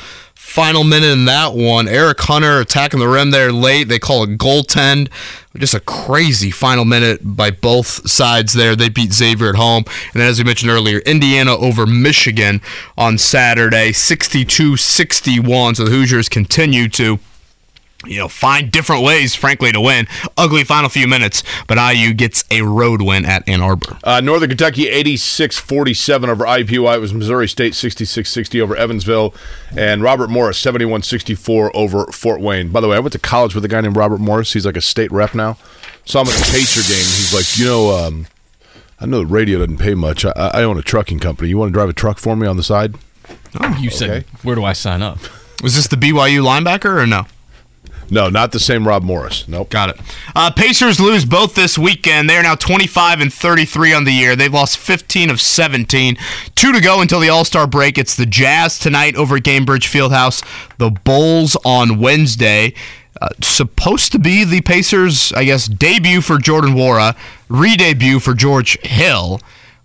final 0.53 0.83
minute 0.83 1.11
in 1.11 1.25
that 1.25 1.55
one. 1.55 1.87
Eric 1.87 2.21
Hunter 2.21 2.59
attacking 2.59 2.99
the 2.99 3.07
rim 3.07 3.31
there 3.31 3.51
late. 3.51 3.85
They 3.85 3.97
call 3.97 4.23
it 4.23 4.37
goaltend. 4.37 5.09
Just 5.57 5.73
a 5.73 5.79
crazy 5.79 6.51
final 6.51 6.85
minute 6.85 7.21
by 7.23 7.49
both 7.49 8.07
sides 8.09 8.53
there. 8.53 8.75
They 8.75 8.89
beat 8.89 9.13
Xavier 9.13 9.49
at 9.49 9.55
home. 9.55 9.83
And 10.13 10.21
then, 10.21 10.29
as 10.29 10.37
we 10.37 10.43
mentioned 10.43 10.69
earlier, 10.69 10.99
Indiana 10.99 11.55
over 11.57 11.87
Michigan 11.87 12.61
on 12.97 13.17
Saturday, 13.17 13.93
62 13.93 14.77
61. 14.77 15.75
So 15.75 15.85
the 15.85 15.91
Hoosiers 15.91 16.29
continue 16.29 16.87
to 16.89 17.17
you 18.05 18.17
know, 18.17 18.27
find 18.27 18.71
different 18.71 19.03
ways, 19.03 19.35
frankly, 19.35 19.71
to 19.71 19.79
win. 19.81 20.07
Ugly 20.37 20.63
final 20.63 20.89
few 20.89 21.07
minutes, 21.07 21.43
but 21.67 21.77
IU 21.77 22.13
gets 22.13 22.43
a 22.51 22.61
road 22.61 23.01
win 23.01 23.25
at 23.25 23.47
Ann 23.47 23.61
Arbor. 23.61 23.97
Uh, 24.03 24.21
Northern 24.21 24.49
Kentucky 24.49 24.85
86-47 24.85 26.27
over 26.27 26.45
IPY. 26.45 26.95
It 26.95 26.99
was 26.99 27.13
Missouri 27.13 27.47
State 27.47 27.73
66-60 27.73 28.61
over 28.61 28.75
Evansville. 28.75 29.33
And 29.75 30.01
Robert 30.01 30.29
Morris 30.29 30.63
71-64 30.63 31.71
over 31.73 32.05
Fort 32.07 32.41
Wayne. 32.41 32.69
By 32.69 32.81
the 32.81 32.87
way, 32.87 32.97
I 32.97 32.99
went 32.99 33.13
to 33.13 33.19
college 33.19 33.55
with 33.55 33.65
a 33.65 33.67
guy 33.67 33.81
named 33.81 33.95
Robert 33.95 34.19
Morris. 34.19 34.53
He's 34.53 34.65
like 34.65 34.77
a 34.77 34.81
state 34.81 35.11
rep 35.11 35.33
now. 35.33 35.57
Saw 36.05 36.21
him 36.21 36.27
at 36.27 36.33
the 36.33 36.51
Pacer 36.51 36.81
game. 36.81 36.97
He's 36.97 37.33
like, 37.33 37.57
you 37.57 37.65
know, 37.65 37.97
um, 37.97 38.27
I 38.99 39.05
know 39.05 39.19
the 39.19 39.25
radio 39.25 39.59
doesn't 39.59 39.77
pay 39.77 39.93
much. 39.95 40.25
I, 40.25 40.31
I 40.31 40.63
own 40.63 40.77
a 40.77 40.81
trucking 40.81 41.19
company. 41.19 41.49
You 41.49 41.57
want 41.57 41.69
to 41.69 41.73
drive 41.73 41.89
a 41.89 41.93
truck 41.93 42.17
for 42.19 42.35
me 42.35 42.47
on 42.47 42.57
the 42.57 42.63
side? 42.63 42.95
You 43.79 43.89
said, 43.89 44.25
where 44.41 44.55
do 44.55 44.63
I 44.63 44.73
sign 44.73 45.01
up? 45.01 45.19
Was 45.61 45.75
this 45.75 45.87
the 45.87 45.95
BYU 45.95 46.43
linebacker 46.43 47.01
or 47.01 47.07
no? 47.07 47.25
No, 48.13 48.29
not 48.29 48.51
the 48.51 48.59
same 48.59 48.87
Rob 48.87 49.01
Morris. 49.01 49.47
Nope. 49.47 49.71
Got 49.71 49.89
it. 49.89 49.99
Uh, 50.35 50.51
Pacers 50.51 50.99
lose 50.99 51.25
both 51.25 51.55
this 51.55 51.79
weekend. 51.79 52.29
They 52.29 52.37
are 52.37 52.43
now 52.43 52.53
25 52.53 53.21
and 53.21 53.33
33 53.33 53.91
on 53.91 54.03
the 54.03 54.11
year. 54.11 54.35
They've 54.35 54.53
lost 54.53 54.77
15 54.77 55.31
of 55.31 55.41
17. 55.41 56.17
Two 56.53 56.71
to 56.71 56.79
go 56.79 57.01
until 57.01 57.19
the 57.19 57.29
All 57.29 57.43
Star 57.43 57.65
break. 57.65 57.97
It's 57.97 58.15
the 58.15 58.27
Jazz 58.27 58.77
tonight 58.77 59.15
over 59.15 59.37
at 59.37 59.43
Gainbridge 59.43 59.87
Fieldhouse. 59.89 60.45
The 60.77 60.91
Bulls 60.91 61.57
on 61.65 61.99
Wednesday. 61.99 62.75
Uh, 63.19 63.29
supposed 63.41 64.11
to 64.11 64.19
be 64.19 64.43
the 64.43 64.61
Pacers, 64.61 65.33
I 65.33 65.45
guess, 65.45 65.65
debut 65.65 66.21
for 66.21 66.37
Jordan 66.37 66.75
Nwora, 66.75 67.15
re-debut 67.49 68.19
for 68.19 68.35
George 68.35 68.79
Hill. 68.81 69.39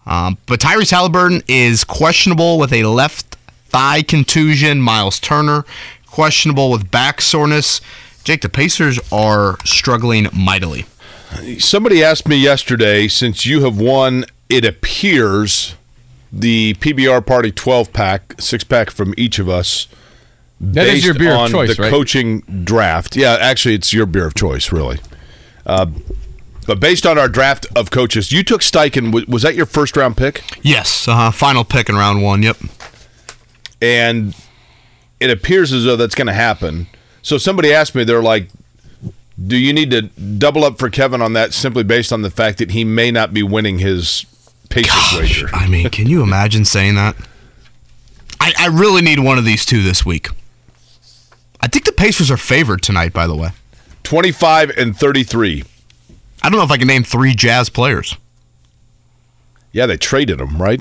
Um, 0.07 0.37
but 0.45 0.61
Tyrese 0.61 0.93
Haliburton 0.93 1.43
is 1.49 1.83
questionable 1.83 2.59
with 2.59 2.75
a 2.75 2.83
left 2.83 3.37
thigh 3.69 4.03
contusion. 4.03 4.81
Miles 4.81 5.19
Turner 5.19 5.65
questionable 6.07 6.71
with 6.71 6.91
back 6.91 7.21
soreness. 7.21 7.81
Jake, 8.29 8.43
the 8.43 8.51
Pacers 8.51 9.01
are 9.11 9.57
struggling 9.65 10.27
mightily. 10.35 10.85
Somebody 11.59 12.05
asked 12.05 12.29
me 12.29 12.37
yesterday, 12.37 13.09
since 13.09 13.47
you 13.47 13.65
have 13.65 13.79
won, 13.81 14.27
it 14.51 14.67
appears, 14.67 15.77
the 16.31 16.75
PBR 16.75 17.25
Party 17.25 17.51
12 17.51 17.91
pack, 17.95 18.35
six 18.39 18.65
pack 18.65 18.91
from 18.91 19.15
each 19.17 19.39
of 19.39 19.49
us. 19.49 19.89
That 20.61 20.89
is 20.89 20.93
based 20.97 21.05
your 21.07 21.15
beer 21.15 21.33
of 21.33 21.39
on 21.39 21.51
choice, 21.51 21.75
the 21.75 21.83
right? 21.85 21.91
coaching 21.91 22.41
draft. 22.65 23.17
Yeah, 23.17 23.39
actually, 23.41 23.77
it's 23.77 23.95
your 23.95 24.05
beer 24.05 24.27
of 24.27 24.35
choice, 24.35 24.73
really. 24.73 24.99
Uh, 25.65 25.87
but 26.67 26.81
based 26.81 27.07
on 27.07 27.17
our 27.17 27.29
draft 27.29 27.65
of 27.75 27.91
coaches, 27.91 28.31
you 28.31 28.43
took 28.45 28.61
Steichen. 28.61 29.11
Was- 29.11 29.25
Was 29.27 29.41
that 29.41 29.55
your 29.55 29.65
first 29.65 29.97
round 29.97 30.19
pick? 30.19 30.43
Yes, 30.61 31.09
uh, 31.09 31.31
final 31.31 31.65
pick 31.65 31.89
in 31.89 31.97
round 31.97 32.23
one. 32.23 32.43
Yep. 32.43 32.59
And 33.81 34.35
it 35.19 35.31
appears 35.31 35.73
as 35.73 35.85
though 35.85 35.97
that's 35.97 36.15
going 36.15 36.27
to 36.27 36.35
happen. 36.35 36.89
So 37.29 37.37
somebody 37.37 37.75
asked 37.75 37.95
me, 37.95 38.05
they're 38.05 38.23
like, 38.23 38.49
do 39.47 39.59
you 39.59 39.75
need 39.75 39.91
to 39.91 40.01
double 40.39 40.65
up 40.65 40.79
for 40.79 40.89
Kevin 40.89 41.21
on 41.21 41.35
that 41.35 41.53
simply 41.53 41.83
based 41.85 42.11
on 42.11 42.23
the 42.23 42.31
fact 42.31 42.57
that 42.57 42.71
he 42.71 42.85
may 42.85 43.11
not 43.11 43.35
be 43.35 43.43
winning 43.43 43.79
his 43.79 44.25
Pacers 44.71 45.19
wager? 45.19 45.47
I 45.53 45.69
mean, 45.69 45.91
can 45.91 46.07
you 46.07 46.23
imagine 46.23 46.65
saying 46.65 46.95
that? 46.95 47.17
I, 48.41 48.55
I 48.59 48.67
really 48.69 49.03
need 49.03 49.19
one 49.19 49.37
of 49.37 49.45
these 49.45 49.67
two 49.67 49.83
this 49.83 50.07
week. 50.07 50.29
I 51.61 51.69
think 51.69 51.85
the 51.85 51.93
Pacers 51.93 52.31
are 52.31 52.39
favored 52.39 52.81
tonight, 52.81 53.13
by 53.13 53.27
the 53.27 53.37
way. 53.37 53.51
25 54.05 54.71
and 54.79 54.97
33. 54.97 55.65
I 56.43 56.49
don't 56.49 56.59
know 56.59 56.65
if 56.65 56.71
I 56.71 56.79
can 56.79 56.89
name 56.89 57.05
three 57.05 57.35
Jazz 57.35 57.69
players. 57.69 58.17
Yeah, 59.73 59.85
they 59.85 59.99
traded 59.99 60.41
him, 60.41 60.57
right? 60.57 60.81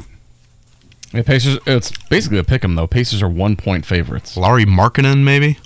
Yeah, 1.12 1.24
Pacers. 1.24 1.60
It's 1.68 1.92
basically 2.08 2.38
a 2.38 2.44
pick 2.46 2.64
'em 2.64 2.76
though. 2.76 2.88
Pacers 2.88 3.22
are 3.22 3.28
one 3.28 3.58
point 3.58 3.86
favorites. 3.86 4.38
Lauri 4.38 4.66
Markkanen, 4.66 5.24
maybe? 5.26 5.58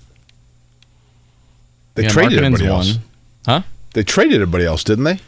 They 1.95 2.03
Yeah, 2.03 2.09
traded 2.09 2.39
Markkanen's 2.39 2.45
everybody 2.61 2.65
else. 2.67 2.93
one. 2.93 3.01
Huh? 3.45 3.61
They 3.93 4.03
traded 4.03 4.35
everybody 4.35 4.65
else, 4.65 4.83
didn't 4.83 5.03
they? 5.05 5.19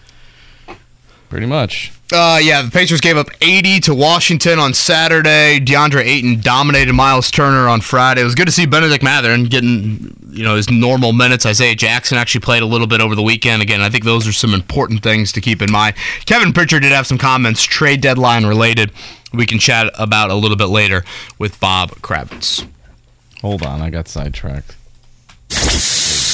Pretty 1.30 1.46
much. 1.48 1.92
Uh, 2.14 2.40
yeah, 2.44 2.62
the 2.62 2.70
Pacers 2.70 3.02
gave 3.02 3.18
up 3.18 3.28
80 3.42 3.80
to 3.82 3.96
Washington 3.96 4.60
on 4.60 4.76
Saturday. 4.76 5.60
DeAndre 5.60 6.06
Ayton 6.06 6.42
dominated 6.42 6.94
Miles 6.94 7.32
Turner 7.32 7.68
on 7.68 7.82
Friday. 7.82 8.22
It 8.22 8.24
was 8.26 8.36
good 8.36 8.46
to 8.46 8.52
see 8.52 8.68
Benedict 8.68 9.04
Mathurin 9.04 9.46
getting, 9.46 10.16
you 10.32 10.44
know, 10.44 10.56
his 10.56 10.70
normal 10.70 11.12
minutes. 11.12 11.44
Isaiah 11.44 11.74
Jackson 11.74 12.20
actually 12.20 12.42
played 12.42 12.62
a 12.62 12.68
little 12.68 12.86
bit 12.86 13.02
over 13.02 13.16
the 13.16 13.24
weekend. 13.24 13.64
Again, 13.64 13.82
I 13.82 13.90
think 13.90 14.04
those 14.04 14.28
are 14.28 14.32
some 14.32 14.54
important 14.54 15.02
things 15.02 15.32
to 15.32 15.42
keep 15.42 15.64
in 15.64 15.72
mind. 15.72 15.96
Kevin 16.28 16.54
Pritchard 16.54 16.84
did 16.84 16.92
have 16.92 17.08
some 17.08 17.18
comments, 17.18 17.64
trade 17.64 18.00
deadline 18.02 18.46
related. 18.46 18.92
We 19.34 19.48
can 19.48 19.58
chat 19.58 19.92
about 19.98 20.30
a 20.30 20.36
little 20.36 20.58
bit 20.58 20.66
later 20.68 21.04
with 21.40 21.60
Bob 21.60 21.90
Kravitz. 22.02 22.68
Hold 23.42 23.64
on, 23.64 23.82
I 23.82 23.90
got 23.90 24.08
sidetracked. 24.08 24.76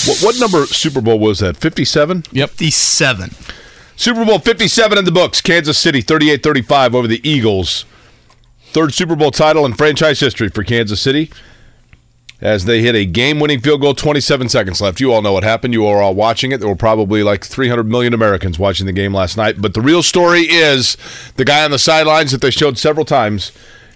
What, 0.08 0.20
what 0.22 0.40
number 0.40 0.66
Super 0.66 1.02
Bowl 1.02 1.20
was 1.20 1.40
that? 1.40 1.58
57? 1.58 2.24
Yep. 2.32 2.50
57. 2.50 3.32
Super 3.96 4.26
Bowl 4.26 4.40
57 4.40 4.98
in 4.98 5.06
the 5.06 5.12
books. 5.12 5.42
Kansas 5.42 5.78
City 5.78 6.02
38 6.02 6.42
35 6.42 6.96
over 6.96 7.08
the 7.08 7.28
Eagles. 7.30 7.86
Third 8.72 8.94
Super 8.94 9.16
Bowl 9.16 9.32
title 9.32 9.66
in 9.66 9.74
franchise 9.74 10.20
history 10.20 10.50
for 10.50 10.64
Kansas 10.64 11.02
City 11.02 11.32
as 12.42 12.66
they 12.66 12.82
hit 12.82 12.96
a 12.96 13.06
game 13.06 13.40
winning 13.40 13.60
field 13.60 13.82
goal, 13.82 13.94
27 13.94 14.48
seconds 14.48 14.80
left. 14.80 15.02
You 15.02 15.12
all 15.12 15.22
know 15.22 15.34
what 15.34 15.44
happened. 15.44 15.74
You 15.74 15.86
are 15.86 16.02
all 16.02 16.16
watching 16.16 16.52
it. 16.52 16.60
There 16.60 16.70
were 16.70 16.76
probably 16.76 17.22
like 17.22 17.44
300 17.44 17.84
million 17.84 18.14
Americans 18.14 18.58
watching 18.58 18.86
the 18.86 18.94
game 18.94 19.14
last 19.14 19.36
night. 19.36 19.62
But 19.62 19.74
the 19.74 19.82
real 19.82 20.02
story 20.02 20.42
is 20.42 20.96
the 21.36 21.44
guy 21.44 21.66
on 21.66 21.72
the 21.72 21.80
sidelines 21.80 22.32
that 22.32 22.42
they 22.42 22.52
showed 22.52 22.78
several 22.78 23.06
times. 23.06 23.52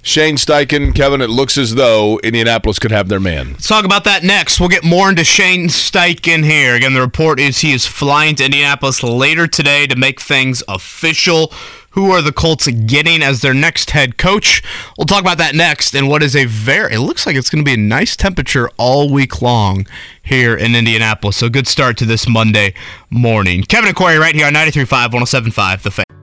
Shane 0.06 0.36
Steichen, 0.36 0.94
Kevin, 0.94 1.22
it 1.22 1.30
looks 1.30 1.58
as 1.58 1.76
though 1.76 2.20
Indianapolis 2.20 2.78
could 2.78 2.92
have 2.92 3.08
their 3.08 3.22
man. 3.22 3.54
Let's 3.54 3.70
talk 3.70 3.86
about 3.86 4.04
that 4.04 4.22
next. 4.22 4.60
We'll 4.60 4.68
get 4.68 4.84
more 4.84 5.08
into 5.08 5.24
Shane 5.24 5.70
Steichen 5.70 6.44
here. 6.44 6.76
Again, 6.76 6.94
the 6.94 7.00
report 7.00 7.40
is 7.40 7.60
he 7.60 7.72
is 7.72 7.88
flying 7.88 8.36
to 8.36 8.44
Indianapolis 8.44 9.02
later 9.02 9.48
today 9.48 9.88
to 9.88 9.96
make 9.96 10.20
things 10.20 10.62
official. 10.68 11.54
Who 11.92 12.12
are 12.12 12.22
the 12.22 12.34
Colts 12.34 12.68
getting 12.68 13.24
as 13.24 13.40
their 13.40 13.54
next 13.54 13.92
head 13.92 14.18
coach? 14.18 14.62
We'll 14.98 15.06
talk 15.06 15.22
about 15.22 15.38
that 15.38 15.56
next. 15.56 15.96
And 15.96 16.10
what 16.10 16.22
is 16.22 16.36
a 16.36 16.46
very, 16.46 16.96
it 16.96 17.00
looks 17.00 17.26
like 17.26 17.38
it's 17.38 17.50
going 17.50 17.64
to 17.64 17.70
be 17.70 17.76
a 17.76 17.78
nice 17.78 18.18
temperature 18.18 18.70
all 18.78 19.10
week 19.10 19.42
long 19.42 19.88
here 20.22 20.54
in 20.54 20.76
Indianapolis. 20.76 21.38
So 21.38 21.48
good 21.48 21.68
start 21.68 21.96
to 22.00 22.06
this 22.06 22.28
Monday 22.28 22.74
morning. 23.10 23.64
Kevin 23.64 23.88
and 23.96 23.98
right 24.20 24.36
here 24.36 24.48
on 24.48 24.54
93.5, 24.54 25.12
107.5, 25.12 25.82
The 25.82 25.92
Fan. 25.92 26.23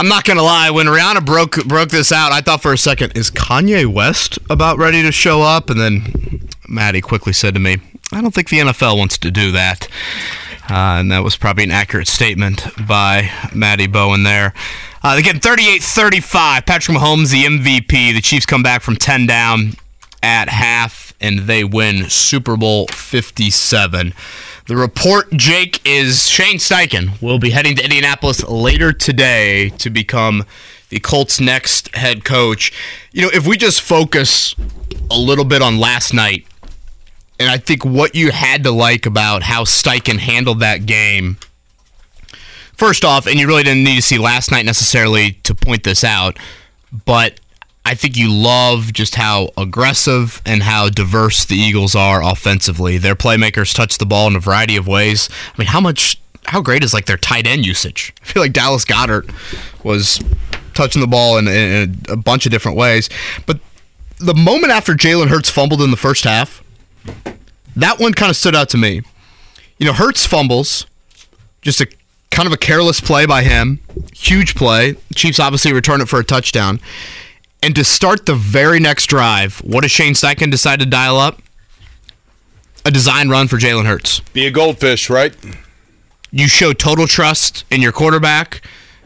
I'm 0.00 0.08
not 0.08 0.24
gonna 0.24 0.42
lie. 0.42 0.70
When 0.70 0.86
Rihanna 0.86 1.26
broke 1.26 1.62
broke 1.66 1.90
this 1.90 2.10
out, 2.10 2.32
I 2.32 2.40
thought 2.40 2.62
for 2.62 2.72
a 2.72 2.78
second, 2.78 3.14
is 3.14 3.30
Kanye 3.30 3.84
West 3.84 4.38
about 4.48 4.78
ready 4.78 5.02
to 5.02 5.12
show 5.12 5.42
up? 5.42 5.68
And 5.68 5.78
then 5.78 6.48
Maddie 6.66 7.02
quickly 7.02 7.34
said 7.34 7.52
to 7.52 7.60
me, 7.60 7.76
I 8.10 8.22
don't 8.22 8.32
think 8.32 8.48
the 8.48 8.60
NFL 8.60 8.96
wants 8.96 9.18
to 9.18 9.30
do 9.30 9.52
that. 9.52 9.88
Uh, 10.70 11.00
and 11.00 11.12
that 11.12 11.22
was 11.22 11.36
probably 11.36 11.64
an 11.64 11.70
accurate 11.70 12.08
statement 12.08 12.66
by 12.88 13.30
Maddie 13.54 13.88
Bowen 13.88 14.22
there. 14.22 14.54
Uh, 15.02 15.16
again, 15.18 15.38
38 15.38 15.82
35. 15.82 16.64
Patrick 16.64 16.96
Mahomes, 16.96 17.30
the 17.30 17.44
MVP. 17.44 18.14
The 18.14 18.22
Chiefs 18.22 18.46
come 18.46 18.62
back 18.62 18.80
from 18.80 18.96
10 18.96 19.26
down 19.26 19.74
at 20.22 20.48
half, 20.48 21.12
and 21.20 21.40
they 21.40 21.62
win 21.62 22.08
Super 22.08 22.56
Bowl 22.56 22.86
57. 22.86 24.14
The 24.70 24.76
report, 24.76 25.32
Jake, 25.32 25.80
is 25.84 26.28
Shane 26.28 26.58
Steichen 26.58 27.20
will 27.20 27.40
be 27.40 27.50
heading 27.50 27.74
to 27.74 27.82
Indianapolis 27.82 28.44
later 28.44 28.92
today 28.92 29.70
to 29.70 29.90
become 29.90 30.44
the 30.90 31.00
Colts' 31.00 31.40
next 31.40 31.92
head 31.96 32.24
coach. 32.24 32.72
You 33.10 33.22
know, 33.22 33.30
if 33.34 33.48
we 33.48 33.56
just 33.56 33.80
focus 33.80 34.54
a 35.10 35.18
little 35.18 35.44
bit 35.44 35.60
on 35.60 35.80
last 35.80 36.14
night, 36.14 36.46
and 37.40 37.50
I 37.50 37.56
think 37.56 37.84
what 37.84 38.14
you 38.14 38.30
had 38.30 38.62
to 38.62 38.70
like 38.70 39.06
about 39.06 39.42
how 39.42 39.64
Steichen 39.64 40.18
handled 40.20 40.60
that 40.60 40.86
game. 40.86 41.38
First 42.76 43.04
off, 43.04 43.26
and 43.26 43.40
you 43.40 43.48
really 43.48 43.64
didn't 43.64 43.82
need 43.82 43.96
to 43.96 44.02
see 44.02 44.18
last 44.18 44.52
night 44.52 44.66
necessarily 44.66 45.32
to 45.42 45.52
point 45.52 45.82
this 45.82 46.04
out, 46.04 46.38
but 47.06 47.39
I 47.90 47.94
think 47.94 48.16
you 48.16 48.32
love 48.32 48.92
just 48.92 49.16
how 49.16 49.50
aggressive 49.58 50.40
and 50.46 50.62
how 50.62 50.90
diverse 50.90 51.44
the 51.44 51.56
Eagles 51.56 51.96
are 51.96 52.22
offensively. 52.22 52.98
Their 52.98 53.16
playmakers 53.16 53.74
touch 53.74 53.98
the 53.98 54.06
ball 54.06 54.28
in 54.28 54.36
a 54.36 54.38
variety 54.38 54.76
of 54.76 54.86
ways. 54.86 55.28
I 55.52 55.58
mean, 55.58 55.66
how 55.66 55.80
much, 55.80 56.16
how 56.44 56.60
great 56.60 56.84
is 56.84 56.94
like 56.94 57.06
their 57.06 57.16
tight 57.16 57.48
end 57.48 57.66
usage? 57.66 58.14
I 58.22 58.26
feel 58.26 58.44
like 58.44 58.52
Dallas 58.52 58.84
Goedert 58.84 59.28
was 59.82 60.22
touching 60.72 61.00
the 61.00 61.08
ball 61.08 61.36
in, 61.36 61.48
in 61.48 62.00
a 62.08 62.16
bunch 62.16 62.46
of 62.46 62.52
different 62.52 62.78
ways. 62.78 63.10
But 63.44 63.58
the 64.18 64.34
moment 64.34 64.72
after 64.72 64.94
Jalen 64.94 65.26
Hurts 65.26 65.50
fumbled 65.50 65.82
in 65.82 65.90
the 65.90 65.96
first 65.96 66.22
half, 66.22 66.62
that 67.74 67.98
one 67.98 68.14
kind 68.14 68.30
of 68.30 68.36
stood 68.36 68.54
out 68.54 68.68
to 68.68 68.78
me. 68.78 69.02
You 69.78 69.86
know, 69.86 69.94
Hurts 69.94 70.24
fumbles, 70.24 70.86
just 71.60 71.80
a 71.80 71.88
kind 72.30 72.46
of 72.46 72.52
a 72.52 72.56
careless 72.56 73.00
play 73.00 73.26
by 73.26 73.42
him, 73.42 73.80
huge 74.14 74.54
play. 74.54 74.94
Chiefs 75.16 75.40
obviously 75.40 75.72
return 75.72 76.00
it 76.00 76.08
for 76.08 76.20
a 76.20 76.24
touchdown. 76.24 76.78
And 77.62 77.74
to 77.76 77.84
start 77.84 78.26
the 78.26 78.34
very 78.34 78.80
next 78.80 79.06
drive, 79.06 79.58
what 79.58 79.82
does 79.82 79.90
Shane 79.90 80.14
Steichen 80.14 80.50
decide 80.50 80.80
to 80.80 80.86
dial 80.86 81.18
up? 81.18 81.42
A 82.84 82.90
design 82.90 83.28
run 83.28 83.48
for 83.48 83.58
Jalen 83.58 83.84
Hurts. 83.84 84.20
Be 84.32 84.46
a 84.46 84.50
goldfish, 84.50 85.10
right? 85.10 85.34
You 86.30 86.48
show 86.48 86.72
total 86.72 87.06
trust 87.06 87.64
in 87.70 87.82
your 87.82 87.92
quarterback. 87.92 88.62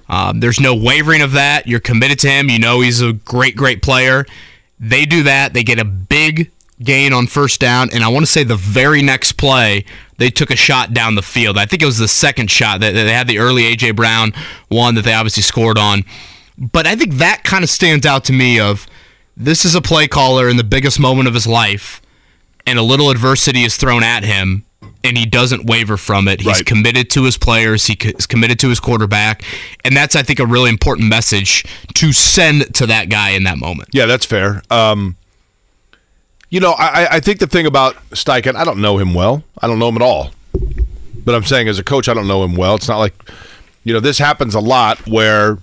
Um, 0.09 0.39
there's 0.41 0.61
no 0.61 0.75
wavering 0.75 1.23
of 1.23 1.33
that. 1.33 1.67
You're 1.67 1.81
committed 1.81 2.19
to 2.21 2.29
him. 2.29 2.49
You 2.49 2.61
know 2.61 2.81
he's 2.81 3.01
a 3.01 3.13
great, 3.13 3.57
great 3.57 3.83
player. 3.83 4.27
They 4.79 5.05
do 5.05 5.25
that. 5.25 5.55
They 5.55 5.65
get 5.65 5.81
a 5.81 5.85
big 5.85 6.53
gain 6.83 7.13
on 7.13 7.27
first 7.27 7.61
down, 7.61 7.89
and 7.93 8.05
I 8.05 8.09
want 8.09 8.27
to 8.27 8.31
say 8.31 8.45
the 8.45 8.57
very 8.57 9.03
next 9.03 9.33
play 9.33 9.85
they 10.19 10.31
took 10.31 10.51
a 10.51 10.57
shot 10.57 10.93
down 10.93 11.15
the 11.15 11.23
field. 11.23 11.59
I 11.59 11.67
think 11.67 11.83
it 11.83 11.87
was 11.87 11.99
the 11.99 12.09
second 12.09 12.51
shot 12.51 12.81
that 12.81 12.93
they 12.93 13.13
had 13.13 13.27
the 13.27 13.39
early 13.39 13.63
AJ 13.63 13.97
Brown 13.97 14.33
one 14.69 14.95
that 14.95 15.03
they 15.03 15.13
obviously 15.13 15.43
scored 15.43 15.79
on. 15.79 16.05
But 16.59 16.87
I 16.87 16.95
think 16.97 17.15
that 17.15 17.43
kind 17.45 17.65
of 17.65 17.71
stands 17.71 18.07
out 18.07 18.25
to 18.27 18.33
me 18.33 18.61
of 18.61 18.87
this 19.37 19.65
is 19.65 19.75
a 19.75 19.81
play 19.81 20.07
caller 20.07 20.49
in 20.49 20.57
the 20.57 20.65
biggest 20.65 21.01
moment 21.01 21.27
of 21.29 21.35
his 21.35 21.47
life, 21.47 22.01
and 22.67 22.79
a 22.79 22.83
little 22.83 23.11
adversity 23.11 23.65
is 23.65 23.77
thrown 23.77 24.03
at 24.05 24.23
him, 24.23 24.65
and 25.03 25.19
he 25.19 25.27
doesn't 25.27 25.67
waver 25.67 25.97
from 25.97 26.29
it. 26.29 26.41
He's 26.41 26.47
Right. 26.59 26.67
committed 26.67 27.11
to 27.11 27.25
his 27.25 27.37
players. 27.37 27.87
He 27.87 27.95
is 27.95 28.27
committed 28.27 28.59
to 28.61 28.69
his 28.69 28.79
quarterback, 28.79 29.43
and 29.85 29.97
that's 29.97 30.15
I 30.15 30.23
think 30.23 30.39
a 30.39 30.47
really 30.47 30.71
important 30.71 31.09
message 31.09 31.65
to 31.95 32.13
send 32.13 32.73
to 32.75 32.87
that 32.87 33.09
guy 33.09 33.31
in 33.31 33.43
that 33.45 33.59
moment. 33.59 33.89
Yeah, 33.93 34.07
that's 34.07 34.25
fair. 34.25 34.63
Um, 34.71 35.17
you 36.51 36.61
know, 36.61 36.73
I, 36.73 37.17
I 37.17 37.21
think 37.21 37.41
the 37.41 37.49
thing 37.49 37.67
about 37.67 37.97
Steichen, 38.11 38.55
I 38.55 38.63
don't 38.65 38.81
know 38.81 38.99
him 38.99 39.13
well. 39.13 39.43
I 39.61 39.67
don't 39.67 39.81
know 39.81 39.89
him 39.89 39.97
at 39.97 40.03
all. 40.03 40.31
But 41.25 41.35
I'm 41.35 41.43
saying 41.43 41.67
as 41.69 41.81
a 41.81 41.83
coach, 41.83 42.09
I 42.09 42.15
don't 42.15 42.29
know 42.29 42.45
him 42.45 42.55
well. 42.55 42.77
It's 42.77 42.87
not 42.87 42.99
like, 42.99 43.15
you 43.83 43.93
know, 43.93 43.99
this 43.99 44.19
happens 44.19 44.55
a 44.55 44.61
lot 44.61 45.05
where 45.09 45.59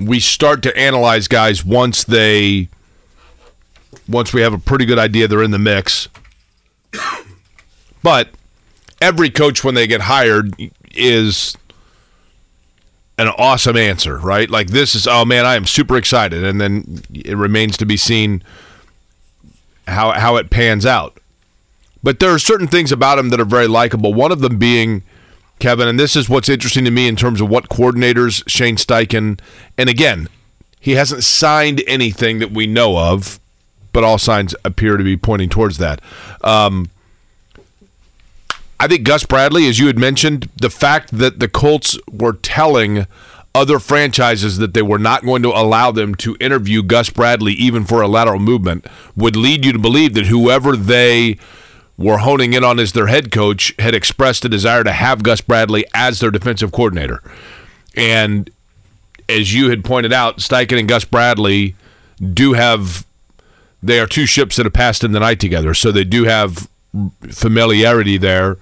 we 0.00 0.20
start 0.20 0.62
to 0.64 0.76
analyze 0.76 1.28
guys 1.28 1.64
once 1.64 2.04
they, 2.04 2.68
once 4.08 4.32
we 4.32 4.40
have 4.40 4.52
a 4.52 4.58
pretty 4.58 4.84
good 4.84 4.98
idea 4.98 5.28
they're 5.28 5.42
in 5.42 5.50
the 5.50 5.58
mix. 5.58 6.08
But 8.02 8.30
every 9.00 9.30
coach, 9.30 9.62
when 9.62 9.74
they 9.74 9.86
get 9.86 10.02
hired, 10.02 10.54
is 10.94 11.56
an 13.18 13.28
awesome 13.28 13.76
answer, 13.76 14.18
right? 14.18 14.48
Like 14.48 14.68
this 14.68 14.94
is, 14.94 15.06
oh 15.06 15.24
man, 15.24 15.44
I 15.44 15.54
am 15.54 15.66
super 15.66 15.96
excited, 15.96 16.42
and 16.42 16.60
then 16.60 17.02
it 17.12 17.36
remains 17.36 17.76
to 17.76 17.86
be 17.86 17.96
seen 17.96 18.42
how 19.86 20.12
how 20.12 20.36
it 20.36 20.50
pans 20.50 20.86
out. 20.86 21.18
But 22.02 22.18
there 22.18 22.30
are 22.30 22.38
certain 22.38 22.66
things 22.66 22.90
about 22.92 23.18
him 23.18 23.28
that 23.28 23.40
are 23.40 23.44
very 23.44 23.68
likable. 23.68 24.14
One 24.14 24.32
of 24.32 24.40
them 24.40 24.56
being 24.56 25.02
Kevin, 25.60 25.86
and 25.86 26.00
this 26.00 26.16
is 26.16 26.28
what's 26.28 26.48
interesting 26.48 26.84
to 26.84 26.90
me 26.90 27.06
in 27.06 27.16
terms 27.16 27.40
of 27.40 27.48
what 27.48 27.68
coordinators 27.68 28.42
Shane 28.48 28.76
Steichen, 28.76 29.38
and 29.78 29.88
again, 29.88 30.28
he 30.80 30.92
hasn't 30.92 31.22
signed 31.22 31.82
anything 31.86 32.38
that 32.38 32.50
we 32.50 32.66
know 32.66 32.98
of, 32.98 33.38
but 33.92 34.02
all 34.02 34.18
signs 34.18 34.54
appear 34.64 34.96
to 34.96 35.04
be 35.04 35.16
pointing 35.16 35.48
towards 35.48 35.78
that. 35.78 36.00
Um, 36.42 36.90
I 38.80 38.88
think 38.88 39.04
Gus 39.04 39.24
Bradley, 39.24 39.68
as 39.68 39.78
you 39.78 39.88
had 39.88 39.98
mentioned, 39.98 40.48
the 40.56 40.70
fact 40.70 41.10
that 41.12 41.38
the 41.38 41.48
Colts 41.48 41.98
were 42.10 42.32
telling 42.32 43.06
other 43.54 43.78
franchises 43.78 44.58
that 44.58 44.74
they 44.74 44.82
were 44.82 44.98
not 44.98 45.24
going 45.24 45.42
to 45.42 45.50
allow 45.50 45.90
them 45.90 46.14
to 46.14 46.36
interview 46.40 46.82
Gus 46.82 47.10
Bradley 47.10 47.52
even 47.52 47.84
for 47.84 48.00
a 48.00 48.08
lateral 48.08 48.38
movement 48.38 48.86
would 49.16 49.36
lead 49.36 49.64
you 49.64 49.72
to 49.72 49.78
believe 49.78 50.14
that 50.14 50.26
whoever 50.26 50.76
they 50.76 51.36
were 52.00 52.16
honing 52.18 52.54
in 52.54 52.64
on 52.64 52.78
as 52.80 52.92
their 52.92 53.08
head 53.08 53.30
coach 53.30 53.74
had 53.78 53.94
expressed 53.94 54.42
a 54.46 54.48
desire 54.48 54.82
to 54.82 54.90
have 54.90 55.22
Gus 55.22 55.42
Bradley 55.42 55.84
as 55.92 56.18
their 56.18 56.30
defensive 56.30 56.72
coordinator. 56.72 57.22
And 57.94 58.50
as 59.28 59.52
you 59.52 59.68
had 59.68 59.84
pointed 59.84 60.10
out, 60.10 60.38
Steichen 60.38 60.78
and 60.78 60.88
Gus 60.88 61.04
Bradley 61.04 61.74
do 62.32 62.54
have 62.54 63.06
they 63.82 64.00
are 64.00 64.06
two 64.06 64.26
ships 64.26 64.56
that 64.56 64.64
have 64.66 64.72
passed 64.72 65.04
in 65.04 65.12
the 65.12 65.20
night 65.20 65.40
together, 65.40 65.74
so 65.74 65.92
they 65.92 66.04
do 66.04 66.24
have 66.24 66.68
familiarity 67.28 68.16
there. 68.16 68.56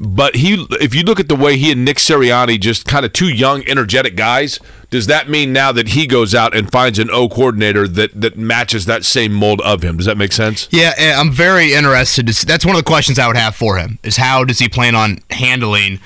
But 0.00 0.36
he, 0.36 0.64
if 0.80 0.94
you 0.94 1.02
look 1.02 1.18
at 1.18 1.28
the 1.28 1.34
way 1.34 1.56
he 1.56 1.72
and 1.72 1.84
Nick 1.84 1.96
Sirianni, 1.96 2.60
just 2.60 2.86
kind 2.86 3.04
of 3.04 3.12
two 3.12 3.28
young, 3.28 3.66
energetic 3.66 4.14
guys, 4.14 4.60
does 4.90 5.08
that 5.08 5.28
mean 5.28 5.52
now 5.52 5.72
that 5.72 5.88
he 5.88 6.06
goes 6.06 6.36
out 6.36 6.56
and 6.56 6.70
finds 6.70 7.00
an 7.00 7.10
O 7.10 7.28
coordinator 7.28 7.88
that 7.88 8.20
that 8.20 8.38
matches 8.38 8.86
that 8.86 9.04
same 9.04 9.32
mold 9.32 9.60
of 9.62 9.82
him? 9.82 9.96
Does 9.96 10.06
that 10.06 10.16
make 10.16 10.32
sense? 10.32 10.68
Yeah, 10.70 10.92
eh, 10.96 11.12
I'm 11.14 11.32
very 11.32 11.74
interested. 11.74 12.28
That's 12.28 12.64
one 12.64 12.76
of 12.76 12.84
the 12.84 12.88
questions 12.88 13.18
I 13.18 13.26
would 13.26 13.36
have 13.36 13.56
for 13.56 13.76
him 13.76 13.98
is 14.04 14.16
how 14.16 14.44
does 14.44 14.60
he 14.60 14.68
plan 14.68 14.94
on 14.94 15.18
handling 15.30 15.98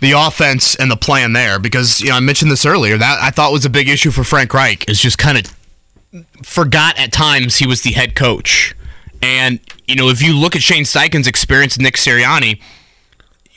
the 0.00 0.12
offense 0.12 0.74
and 0.74 0.90
the 0.90 0.96
plan 0.96 1.34
there? 1.34 1.58
Because 1.58 2.00
you 2.00 2.08
know 2.08 2.16
I 2.16 2.20
mentioned 2.20 2.50
this 2.50 2.64
earlier 2.64 2.96
that 2.96 3.18
I 3.22 3.30
thought 3.30 3.52
was 3.52 3.66
a 3.66 3.70
big 3.70 3.88
issue 3.90 4.10
for 4.10 4.24
Frank 4.24 4.54
Reich 4.54 4.88
is 4.88 4.98
just 4.98 5.18
kind 5.18 5.36
of 5.36 6.24
forgot 6.42 6.98
at 6.98 7.12
times 7.12 7.56
he 7.56 7.66
was 7.66 7.82
the 7.82 7.92
head 7.92 8.14
coach, 8.14 8.74
and 9.20 9.60
you 9.86 9.94
know 9.94 10.08
if 10.08 10.22
you 10.22 10.34
look 10.34 10.56
at 10.56 10.62
Shane 10.62 10.84
Steichen's 10.84 11.26
experience 11.26 11.76
with 11.76 11.82
Nick 11.82 11.96
Sirianni. 11.96 12.60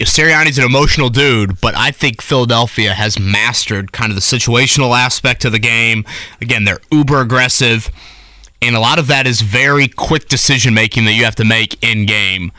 Sirianni's 0.10 0.58
an 0.58 0.64
emotional 0.64 1.10
dude, 1.10 1.60
but 1.62 1.76
I 1.76 1.92
think 1.92 2.22
Philadelphia 2.22 2.94
has 2.94 3.20
mastered 3.20 3.92
kind 3.92 4.12
of 4.12 4.16
the 4.16 4.22
situational 4.22 4.98
aspect 4.98 5.46
of 5.46 5.52
the 5.52 5.60
game. 5.60 6.06
Again, 6.42 6.64
they're 6.64 6.82
uber 6.92 7.22
aggressive, 7.22 7.90
and 8.62 8.76
a 8.76 8.80
lot 8.80 9.00
of 9.00 9.08
that 9.08 9.28
is 9.28 9.42
very 9.42 9.88
quick 9.88 10.28
decision 10.28 10.74
making 10.74 11.06
that 11.06 11.14
you 11.14 11.24
have 11.26 11.36
to 11.36 11.46
make 11.46 11.84
in 11.84 12.06
game. 12.06 12.52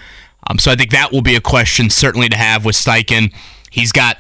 Um, 0.49 0.59
so 0.59 0.71
I 0.71 0.77
think 0.77 0.91
that 0.91 1.13
will 1.13 1.23
be 1.23 1.37
a 1.37 1.41
question 1.41 1.91
certainly 1.91 2.29
to 2.29 2.37
have 2.37 2.65
with 2.65 2.77
Steichen. 2.77 3.33
He's 3.71 3.93
got 3.93 4.19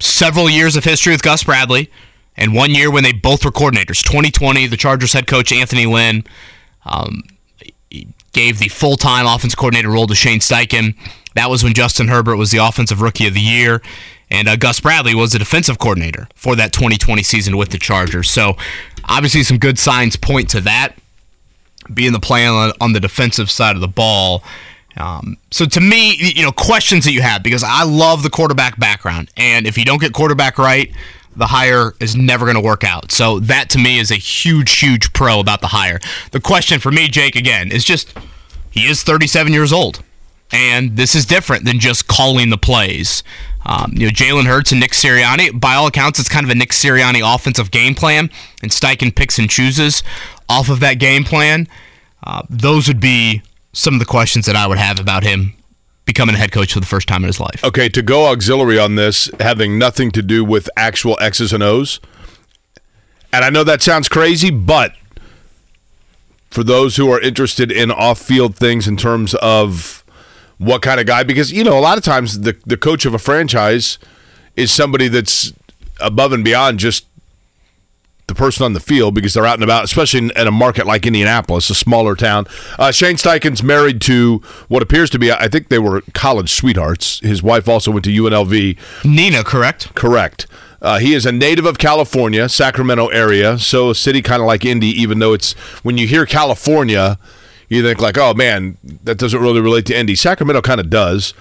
several 0.00 0.50
years 0.50 0.76
of 0.76 0.84
history 0.84 1.12
with 1.12 1.22
Gus 1.22 1.44
Bradley, 1.44 1.90
and 2.36 2.54
one 2.54 2.74
year 2.74 2.90
when 2.90 3.04
they 3.04 3.12
both 3.12 3.44
were 3.44 3.52
coordinators. 3.52 4.02
2020, 4.02 4.66
the 4.66 4.76
Chargers 4.76 5.12
head 5.12 5.26
coach 5.26 5.52
Anthony 5.52 5.86
Lynn 5.86 6.24
um, 6.84 7.22
gave 8.32 8.58
the 8.58 8.68
full 8.68 8.96
time 8.96 9.26
offense 9.26 9.54
coordinator 9.54 9.90
role 9.90 10.06
to 10.06 10.14
Shane 10.14 10.40
Steichen. 10.40 10.96
That 11.34 11.50
was 11.50 11.62
when 11.64 11.74
Justin 11.74 12.08
Herbert 12.08 12.36
was 12.36 12.50
the 12.50 12.58
offensive 12.58 13.00
rookie 13.00 13.26
of 13.26 13.34
the 13.34 13.40
year, 13.40 13.82
and 14.30 14.48
uh, 14.48 14.56
Gus 14.56 14.80
Bradley 14.80 15.14
was 15.14 15.32
the 15.32 15.38
defensive 15.38 15.78
coordinator 15.78 16.28
for 16.34 16.56
that 16.56 16.72
2020 16.72 17.22
season 17.22 17.56
with 17.56 17.70
the 17.70 17.78
Chargers. 17.78 18.30
So, 18.30 18.56
obviously, 19.04 19.42
some 19.42 19.58
good 19.58 19.78
signs 19.78 20.16
point 20.16 20.48
to 20.50 20.60
that 20.62 20.94
being 21.92 22.12
the 22.12 22.20
plan 22.20 22.52
on, 22.52 22.72
on 22.80 22.92
the 22.92 23.00
defensive 23.00 23.50
side 23.50 23.74
of 23.74 23.80
the 23.80 23.88
ball. 23.88 24.42
Um, 24.96 25.36
so 25.50 25.64
to 25.64 25.80
me, 25.80 26.14
you 26.16 26.42
know, 26.42 26.52
questions 26.52 27.04
that 27.04 27.12
you 27.12 27.22
have 27.22 27.42
because 27.42 27.64
I 27.64 27.82
love 27.84 28.22
the 28.22 28.30
quarterback 28.30 28.78
background, 28.78 29.30
and 29.36 29.66
if 29.66 29.78
you 29.78 29.84
don't 29.84 30.00
get 30.00 30.12
quarterback 30.12 30.58
right, 30.58 30.92
the 31.34 31.46
hire 31.46 31.94
is 31.98 32.14
never 32.14 32.44
going 32.44 32.56
to 32.56 32.60
work 32.60 32.84
out. 32.84 33.10
So 33.10 33.40
that 33.40 33.70
to 33.70 33.78
me 33.78 33.98
is 33.98 34.10
a 34.10 34.16
huge, 34.16 34.78
huge 34.78 35.12
pro 35.12 35.40
about 35.40 35.62
the 35.62 35.68
hire. 35.68 35.98
The 36.32 36.40
question 36.40 36.78
for 36.78 36.92
me, 36.92 37.08
Jake, 37.08 37.36
again, 37.36 37.72
is 37.72 37.84
just 37.84 38.12
he 38.70 38.86
is 38.86 39.02
37 39.02 39.52
years 39.52 39.72
old, 39.72 40.02
and 40.52 40.96
this 40.96 41.14
is 41.14 41.24
different 41.24 41.64
than 41.64 41.78
just 41.78 42.06
calling 42.06 42.50
the 42.50 42.58
plays. 42.58 43.22
Um, 43.64 43.92
you 43.94 44.06
know, 44.06 44.12
Jalen 44.12 44.46
Hurts 44.46 44.72
and 44.72 44.80
Nick 44.80 44.90
Sirianni, 44.92 45.58
by 45.58 45.74
all 45.74 45.86
accounts, 45.86 46.18
it's 46.18 46.28
kind 46.28 46.44
of 46.44 46.50
a 46.50 46.54
Nick 46.54 46.70
Sirianni 46.70 47.22
offensive 47.22 47.70
game 47.70 47.94
plan, 47.94 48.30
and 48.60 48.70
Steichen 48.70 49.14
picks 49.14 49.38
and 49.38 49.48
chooses 49.48 50.02
off 50.48 50.68
of 50.68 50.80
that 50.80 50.94
game 50.94 51.24
plan. 51.24 51.68
Uh, 52.24 52.42
those 52.50 52.88
would 52.88 53.00
be 53.00 53.42
some 53.72 53.94
of 53.94 54.00
the 54.00 54.06
questions 54.06 54.46
that 54.46 54.56
I 54.56 54.66
would 54.66 54.78
have 54.78 55.00
about 55.00 55.24
him 55.24 55.54
becoming 56.04 56.34
a 56.34 56.38
head 56.38 56.52
coach 56.52 56.72
for 56.72 56.80
the 56.80 56.86
first 56.86 57.08
time 57.08 57.22
in 57.22 57.28
his 57.28 57.40
life. 57.40 57.64
Okay, 57.64 57.88
to 57.88 58.02
go 58.02 58.26
auxiliary 58.26 58.78
on 58.78 58.96
this, 58.96 59.30
having 59.40 59.78
nothing 59.78 60.10
to 60.10 60.22
do 60.22 60.44
with 60.44 60.68
actual 60.76 61.16
X's 61.20 61.52
and 61.52 61.62
O's. 61.62 62.00
And 63.32 63.44
I 63.44 63.50
know 63.50 63.64
that 63.64 63.80
sounds 63.80 64.08
crazy, 64.08 64.50
but 64.50 64.94
for 66.50 66.62
those 66.62 66.96
who 66.96 67.10
are 67.10 67.20
interested 67.20 67.72
in 67.72 67.90
off 67.90 68.20
field 68.20 68.56
things 68.56 68.86
in 68.86 68.96
terms 68.96 69.34
of 69.36 70.01
what 70.62 70.82
kind 70.82 71.00
of 71.00 71.06
guy, 71.06 71.22
because, 71.22 71.52
you 71.52 71.64
know, 71.64 71.78
a 71.78 71.80
lot 71.80 71.98
of 71.98 72.04
times 72.04 72.40
the, 72.40 72.56
the 72.64 72.76
coach 72.76 73.04
of 73.04 73.14
a 73.14 73.18
franchise 73.18 73.98
is 74.56 74.70
somebody 74.70 75.08
that's 75.08 75.52
above 76.00 76.32
and 76.32 76.44
beyond 76.44 76.78
just 76.78 77.06
the 78.28 78.34
person 78.34 78.64
on 78.64 78.72
the 78.72 78.80
field 78.80 79.14
because 79.14 79.34
they're 79.34 79.46
out 79.46 79.54
and 79.54 79.64
about, 79.64 79.84
especially 79.84 80.18
in, 80.18 80.30
in 80.36 80.46
a 80.46 80.52
market 80.52 80.86
like 80.86 81.04
Indianapolis, 81.06 81.68
a 81.70 81.74
smaller 81.74 82.14
town. 82.14 82.46
Uh, 82.78 82.92
Shane 82.92 83.16
Steichen's 83.16 83.62
married 83.62 84.00
to 84.02 84.40
what 84.68 84.82
appears 84.82 85.10
to 85.10 85.18
be, 85.18 85.32
I 85.32 85.48
think 85.48 85.68
they 85.68 85.78
were 85.78 86.02
college 86.14 86.52
sweethearts. 86.52 87.18
His 87.20 87.42
wife 87.42 87.68
also 87.68 87.90
went 87.90 88.04
to 88.04 88.10
UNLV. 88.10 89.04
Nina, 89.04 89.44
correct? 89.44 89.94
Correct. 89.94 90.46
Uh, 90.80 90.98
he 90.98 91.14
is 91.14 91.26
a 91.26 91.32
native 91.32 91.66
of 91.66 91.78
California, 91.78 92.48
Sacramento 92.48 93.08
area, 93.08 93.58
so 93.58 93.90
a 93.90 93.94
city 93.94 94.22
kind 94.22 94.40
of 94.40 94.46
like 94.46 94.64
Indy, 94.64 94.88
even 94.88 95.18
though 95.18 95.32
it's, 95.32 95.52
when 95.82 95.98
you 95.98 96.06
hear 96.06 96.26
California, 96.26 97.18
you 97.72 97.82
think 97.82 98.00
like, 98.00 98.18
oh 98.18 98.34
man, 98.34 98.76
that 99.04 99.18
doesn't 99.18 99.40
really 99.40 99.60
relate 99.60 99.86
to 99.86 99.98
Indy. 99.98 100.14
Sacramento 100.14 100.62
kind 100.62 100.80
of 100.80 100.90
does. 100.90 101.34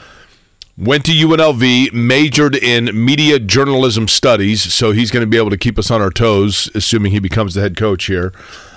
Went 0.78 1.06
to 1.06 1.12
UNLV, 1.12 1.94
majored 1.94 2.56
in 2.56 2.90
media 3.06 3.38
journalism 3.40 4.08
studies, 4.08 4.74
so 4.74 4.92
he's 4.94 5.12
going 5.12 5.22
to 5.22 5.28
be 5.30 5.38
able 5.38 5.50
to 5.50 5.58
keep 5.58 5.78
us 5.78 5.92
on 5.92 6.02
our 6.02 6.10
toes, 6.10 6.72
assuming 6.74 7.12
he 7.12 7.20
becomes 7.20 7.54
the 7.54 7.62
head 7.62 7.76
coach 7.78 8.06
here. 8.06 8.34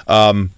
Um, 0.07 0.51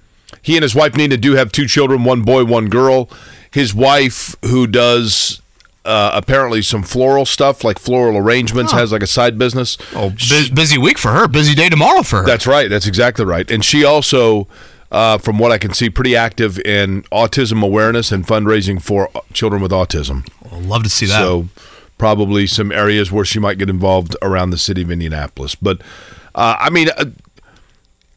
he 0.42 0.56
and 0.56 0.62
his 0.62 0.74
wife 0.74 0.96
Nina 0.96 1.16
do 1.18 1.32
have 1.34 1.52
two 1.52 1.66
children, 1.66 2.02
one 2.04 2.22
boy, 2.22 2.44
one 2.44 2.68
girl. 2.68 3.08
His 3.50 3.74
wife, 3.74 4.34
who 4.44 4.66
does 4.66 5.40
uh, 5.84 6.10
apparently 6.14 6.62
some 6.62 6.82
floral 6.82 7.24
stuff, 7.26 7.62
like 7.62 7.78
floral 7.78 8.16
arrangements, 8.16 8.72
Huh. 8.72 8.78
has 8.78 8.90
like 8.92 9.02
a 9.02 9.06
side 9.06 9.38
business. 9.38 9.76
Oh, 9.94 10.10
bu- 10.10 10.52
busy 10.54 10.78
week 10.78 10.98
for 10.98 11.12
her. 11.12 11.28
Busy 11.28 11.54
day 11.54 11.68
tomorrow 11.68 12.02
for 12.02 12.20
her. 12.22 12.26
That's 12.26 12.46
right. 12.46 12.68
That's 12.68 12.86
exactly 12.88 13.24
right. 13.24 13.48
And 13.50 13.64
she 13.64 13.84
also, 13.84 14.48
uh, 14.90 15.18
from 15.18 15.38
what 15.38 15.52
I 15.52 15.58
can 15.58 15.72
see, 15.72 15.90
pretty 15.90 16.16
active 16.16 16.58
in 16.60 17.02
autism 17.04 17.62
awareness 17.62 18.12
and 18.12 18.26
fundraising 18.26 18.80
for 18.80 19.10
children 19.32 19.62
with 19.62 19.72
autism. 19.72 20.28
I'd 20.50 20.62
love 20.62 20.82
to 20.84 20.90
see 20.90 21.06
that. 21.06 21.18
So 21.18 21.48
probably 21.98 22.46
some 22.46 22.70
areas 22.72 23.10
where 23.10 23.24
she 23.24 23.38
might 23.38 23.58
get 23.58 23.70
involved 23.70 24.16
around 24.22 24.50
the 24.50 24.58
city 24.58 24.82
of 24.82 24.90
Indianapolis. 24.90 25.54
But 25.54 25.80
uh, 26.34 26.56
I 26.58 26.70
mean, 26.70 26.88
uh, 26.96 27.06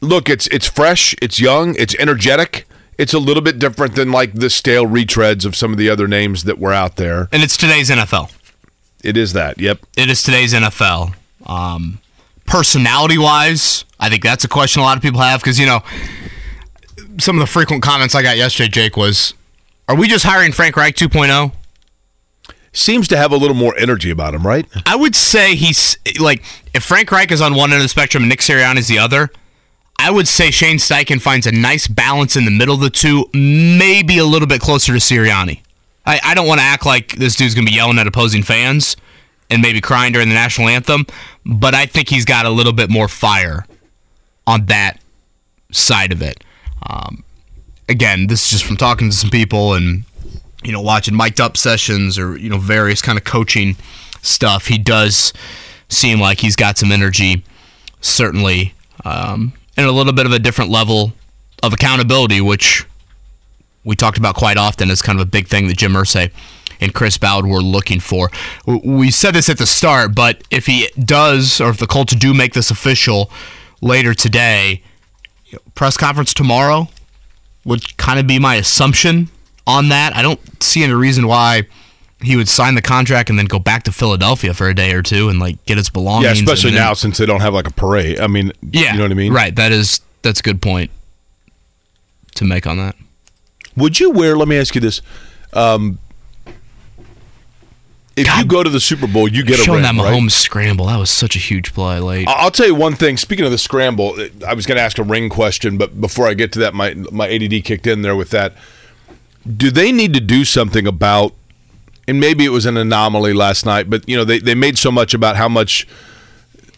look, 0.00 0.28
it's 0.28 0.46
it's 0.48 0.68
fresh, 0.68 1.14
it's 1.20 1.40
young, 1.40 1.74
it's 1.76 1.94
energetic. 1.96 2.66
It's 2.98 3.14
a 3.14 3.18
little 3.18 3.42
bit 3.42 3.58
different 3.58 3.94
than 3.96 4.12
like 4.12 4.34
the 4.34 4.50
stale 4.50 4.84
retreads 4.84 5.46
of 5.46 5.56
some 5.56 5.72
of 5.72 5.78
the 5.78 5.88
other 5.88 6.06
names 6.06 6.44
that 6.44 6.58
were 6.58 6.74
out 6.74 6.96
there. 6.96 7.28
and 7.32 7.42
it's 7.42 7.56
today's 7.56 7.88
NFL. 7.88 8.30
It 9.02 9.16
is 9.16 9.32
that. 9.32 9.58
Yep. 9.58 9.78
It 9.96 10.10
is 10.10 10.22
today's 10.22 10.52
NFL. 10.52 11.14
Um, 11.46 12.00
personality 12.44 13.16
wise, 13.16 13.86
I 13.98 14.10
think 14.10 14.22
that's 14.22 14.44
a 14.44 14.48
question 14.48 14.82
a 14.82 14.84
lot 14.84 14.98
of 14.98 15.02
people 15.02 15.20
have 15.20 15.40
because, 15.40 15.58
you 15.58 15.64
know, 15.64 15.80
some 17.18 17.36
of 17.36 17.40
the 17.40 17.46
frequent 17.46 17.82
comments 17.82 18.14
I 18.14 18.22
got 18.22 18.36
yesterday, 18.36 18.68
Jake, 18.68 18.96
was 18.96 19.34
Are 19.88 19.96
we 19.96 20.08
just 20.08 20.24
hiring 20.24 20.52
Frank 20.52 20.76
Reich 20.76 21.00
oh?" 21.02 21.06
2.0? 21.06 21.52
Seems 22.72 23.08
to 23.08 23.16
have 23.16 23.32
a 23.32 23.36
little 23.36 23.56
more 23.56 23.76
energy 23.76 24.10
about 24.10 24.32
him, 24.34 24.46
right? 24.46 24.64
I 24.86 24.94
would 24.94 25.16
say 25.16 25.56
he's 25.56 25.98
like, 26.20 26.44
if 26.72 26.84
Frank 26.84 27.10
Reich 27.10 27.32
is 27.32 27.40
on 27.40 27.54
one 27.54 27.70
end 27.70 27.78
of 27.78 27.82
the 27.82 27.88
spectrum 27.88 28.22
and 28.22 28.30
Nick 28.30 28.40
Sirianni 28.40 28.78
is 28.78 28.86
the 28.86 28.98
other, 28.98 29.30
I 29.98 30.10
would 30.10 30.28
say 30.28 30.50
Shane 30.50 30.76
Steichen 30.76 31.20
finds 31.20 31.46
a 31.46 31.52
nice 31.52 31.88
balance 31.88 32.36
in 32.36 32.44
the 32.44 32.50
middle 32.50 32.76
of 32.76 32.80
the 32.80 32.90
two, 32.90 33.28
maybe 33.34 34.18
a 34.18 34.24
little 34.24 34.46
bit 34.46 34.60
closer 34.60 34.92
to 34.92 34.98
Sirianni. 34.98 35.62
I, 36.06 36.20
I 36.24 36.34
don't 36.34 36.46
want 36.46 36.60
to 36.60 36.64
act 36.64 36.86
like 36.86 37.16
this 37.16 37.34
dude's 37.34 37.54
going 37.54 37.66
to 37.66 37.70
be 37.70 37.76
yelling 37.76 37.98
at 37.98 38.06
opposing 38.06 38.42
fans 38.42 38.96
and 39.50 39.60
maybe 39.60 39.80
crying 39.80 40.12
during 40.12 40.28
the 40.28 40.34
national 40.34 40.68
anthem, 40.68 41.06
but 41.44 41.74
I 41.74 41.86
think 41.86 42.08
he's 42.08 42.24
got 42.24 42.46
a 42.46 42.50
little 42.50 42.72
bit 42.72 42.88
more 42.88 43.08
fire 43.08 43.66
on 44.46 44.66
that 44.66 45.00
side 45.72 46.12
of 46.12 46.22
it. 46.22 46.42
Um, 46.86 47.24
again, 47.88 48.28
this 48.28 48.44
is 48.44 48.50
just 48.50 48.64
from 48.64 48.76
talking 48.76 49.10
to 49.10 49.16
some 49.16 49.30
people 49.30 49.74
and 49.74 50.04
you 50.62 50.72
know 50.72 50.80
watching 50.80 51.16
mic'd 51.16 51.40
up 51.40 51.56
sessions 51.56 52.18
or 52.18 52.36
you 52.36 52.48
know 52.48 52.58
various 52.58 53.02
kind 53.02 53.18
of 53.18 53.24
coaching 53.24 53.76
stuff. 54.22 54.66
He 54.66 54.78
does 54.78 55.32
seem 55.88 56.20
like 56.20 56.40
he's 56.40 56.56
got 56.56 56.78
some 56.78 56.92
energy, 56.92 57.44
certainly, 58.00 58.74
um, 59.04 59.52
and 59.76 59.86
a 59.86 59.92
little 59.92 60.12
bit 60.12 60.26
of 60.26 60.32
a 60.32 60.38
different 60.38 60.70
level 60.70 61.12
of 61.62 61.72
accountability, 61.72 62.40
which 62.40 62.86
we 63.84 63.96
talked 63.96 64.18
about 64.18 64.34
quite 64.34 64.56
often 64.56 64.90
as 64.90 65.02
kind 65.02 65.18
of 65.18 65.26
a 65.26 65.30
big 65.30 65.48
thing 65.48 65.68
that 65.68 65.76
Jim 65.76 65.92
Irsay 65.92 66.30
and 66.80 66.94
Chris 66.94 67.18
Ballard 67.18 67.46
were 67.46 67.60
looking 67.60 68.00
for. 68.00 68.30
We 68.66 69.10
said 69.10 69.34
this 69.34 69.48
at 69.48 69.58
the 69.58 69.66
start, 69.66 70.14
but 70.14 70.42
if 70.50 70.66
he 70.66 70.88
does, 70.98 71.60
or 71.60 71.70
if 71.70 71.78
the 71.78 71.86
Colts 71.86 72.14
do 72.14 72.32
make 72.32 72.54
this 72.54 72.70
official 72.70 73.30
later 73.80 74.14
today, 74.14 74.82
you 75.50 75.58
know, 75.58 75.72
press 75.74 75.96
conference 75.96 76.32
tomorrow 76.34 76.88
would 77.64 77.96
kind 77.98 78.18
of 78.18 78.26
be 78.26 78.38
my 78.38 78.54
assumption 78.56 79.28
on 79.66 79.88
that. 79.90 80.16
I 80.16 80.22
don't 80.22 80.40
see 80.62 80.82
any 80.82 80.94
reason 80.94 81.26
why 81.26 81.64
he 82.22 82.36
would 82.36 82.48
sign 82.48 82.74
the 82.74 82.82
contract 82.82 83.30
and 83.30 83.38
then 83.38 83.46
go 83.46 83.58
back 83.58 83.82
to 83.84 83.92
Philadelphia 83.92 84.52
for 84.54 84.68
a 84.68 84.74
day 84.74 84.92
or 84.92 85.02
two 85.02 85.28
and 85.28 85.38
like 85.38 85.62
get 85.64 85.76
his 85.78 85.90
belongings. 85.90 86.38
Yeah, 86.38 86.44
especially 86.44 86.70
then- 86.72 86.80
now 86.80 86.94
since 86.94 87.18
they 87.18 87.26
don't 87.26 87.40
have 87.40 87.54
like 87.54 87.66
a 87.66 87.72
parade. 87.72 88.20
I 88.20 88.26
mean, 88.26 88.52
Yeah, 88.62 88.92
you 88.92 88.98
know 88.98 89.04
what 89.04 89.10
I 89.10 89.14
mean? 89.14 89.32
Right. 89.32 89.54
That 89.54 89.72
is 89.72 90.00
that's 90.22 90.40
a 90.40 90.42
good 90.42 90.60
point 90.62 90.90
to 92.36 92.44
make 92.44 92.66
on 92.66 92.76
that. 92.78 92.94
Would 93.76 94.00
you 94.00 94.10
wear? 94.10 94.36
Let 94.36 94.48
me 94.48 94.56
ask 94.58 94.74
you 94.74 94.80
this: 94.80 95.00
um, 95.52 95.98
If 98.16 98.26
you 98.38 98.44
go 98.44 98.62
to 98.62 98.68
the 98.68 98.80
Super 98.80 99.06
Bowl, 99.06 99.28
you 99.28 99.44
get 99.44 99.60
a 99.60 99.62
Showing 99.62 99.82
ring, 99.82 99.96
that 99.96 100.02
right? 100.02 100.12
Mahomes 100.12 100.32
scramble, 100.32 100.86
that 100.86 100.98
was 100.98 101.10
such 101.10 101.36
a 101.36 101.38
huge 101.38 101.72
play. 101.72 102.24
I- 102.26 102.32
I'll 102.32 102.50
tell 102.50 102.66
you 102.66 102.74
one 102.74 102.94
thing. 102.94 103.16
Speaking 103.16 103.44
of 103.44 103.50
the 103.50 103.58
scramble, 103.58 104.18
I 104.46 104.52
was 104.54 104.66
going 104.66 104.76
to 104.76 104.82
ask 104.82 104.98
a 104.98 105.02
ring 105.02 105.28
question, 105.30 105.78
but 105.78 106.00
before 106.00 106.26
I 106.28 106.34
get 106.34 106.52
to 106.52 106.58
that, 106.60 106.74
my 106.74 106.94
my 107.10 107.28
ADD 107.28 107.62
kicked 107.64 107.86
in 107.86 108.02
there 108.02 108.16
with 108.16 108.30
that. 108.30 108.54
Do 109.56 109.70
they 109.70 109.90
need 109.92 110.12
to 110.14 110.20
do 110.20 110.44
something 110.44 110.86
about? 110.86 111.34
And 112.08 112.18
maybe 112.20 112.44
it 112.44 112.48
was 112.50 112.66
an 112.66 112.76
anomaly 112.76 113.32
last 113.32 113.64
night, 113.64 113.88
but 113.88 114.06
you 114.08 114.16
know 114.16 114.24
they 114.24 114.38
they 114.38 114.54
made 114.54 114.76
so 114.76 114.90
much 114.90 115.14
about 115.14 115.36
how 115.36 115.48
much 115.48 115.86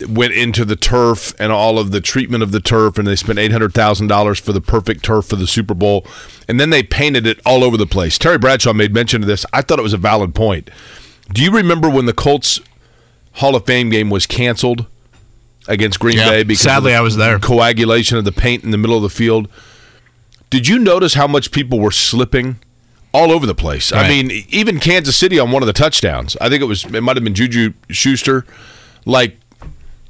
went 0.08 0.32
into 0.34 0.64
the 0.64 0.74
turf 0.76 1.32
and 1.38 1.52
all 1.52 1.78
of 1.78 1.90
the 1.92 2.00
treatment 2.00 2.42
of 2.42 2.52
the 2.52 2.60
turf, 2.60 2.98
and 2.98 3.06
they 3.08 3.16
spent 3.16 3.38
eight 3.38 3.50
hundred 3.52 3.72
thousand 3.72 4.08
dollars 4.08 4.38
for 4.38 4.52
the 4.52 4.60
perfect 4.60 5.02
turf 5.04 5.24
for 5.26 5.36
the 5.36 5.46
Super 5.46 5.74
Bowl, 5.74 6.06
and 6.48 6.60
then 6.60 6.70
they 6.70 6.82
painted 6.82 7.26
it 7.26 7.40
all 7.46 7.64
over 7.64 7.76
the 7.76 7.86
place. 7.86 8.18
Terry 8.18 8.36
Bradshaw 8.38 8.72
made 8.74 8.92
mention 8.92 9.22
of 9.22 9.28
this. 9.28 9.46
I 9.52 9.62
thought 9.62 9.78
it 9.78 9.82
was 9.82 9.94
a 9.94 9.98
valid 9.98 10.34
point. 10.34 10.70
Do 11.32 11.42
you 11.42 11.50
remember 11.50 11.88
when 11.88 12.06
the 12.06 12.12
Colts 12.12 12.60
Hall 13.34 13.56
of 13.56 13.64
Fame 13.66 13.90
game 13.90 14.10
was 14.10 14.26
canceled 14.26 14.86
against 15.68 16.00
Green. 16.00 16.16
Bay 16.16 16.42
because 16.42 16.60
Sadly, 16.62 16.94
I 16.94 17.00
was 17.00 17.16
there. 17.16 17.38
Coagulation 17.38 18.18
of 18.18 18.24
the 18.24 18.32
paint 18.32 18.64
in 18.64 18.70
the 18.70 18.78
middle 18.78 18.96
of 18.96 19.02
the 19.02 19.10
field. 19.10 19.48
Did 20.50 20.68
you 20.68 20.78
notice 20.78 21.14
how 21.14 21.26
much 21.26 21.50
people 21.50 21.80
were 21.80 21.90
slipping 21.92 22.56
all 23.12 23.30
over 23.32 23.46
the 23.46 23.54
place? 23.54 23.92
I 23.92 24.08
mean, 24.08 24.30
even 24.48 24.80
Kansas 24.80 25.16
City 25.16 25.38
on 25.38 25.50
one 25.50 25.62
of 25.62 25.66
the 25.66 25.72
touchdowns. 25.72 26.36
I 26.40 26.48
think 26.48 26.62
it 26.62 26.66
was 26.66 26.84
it 26.84 27.00
might 27.02 27.16
have 27.16 27.24
been 27.24 27.34
Juju 27.34 27.72
Schuster, 27.90 28.44
like 29.06 29.38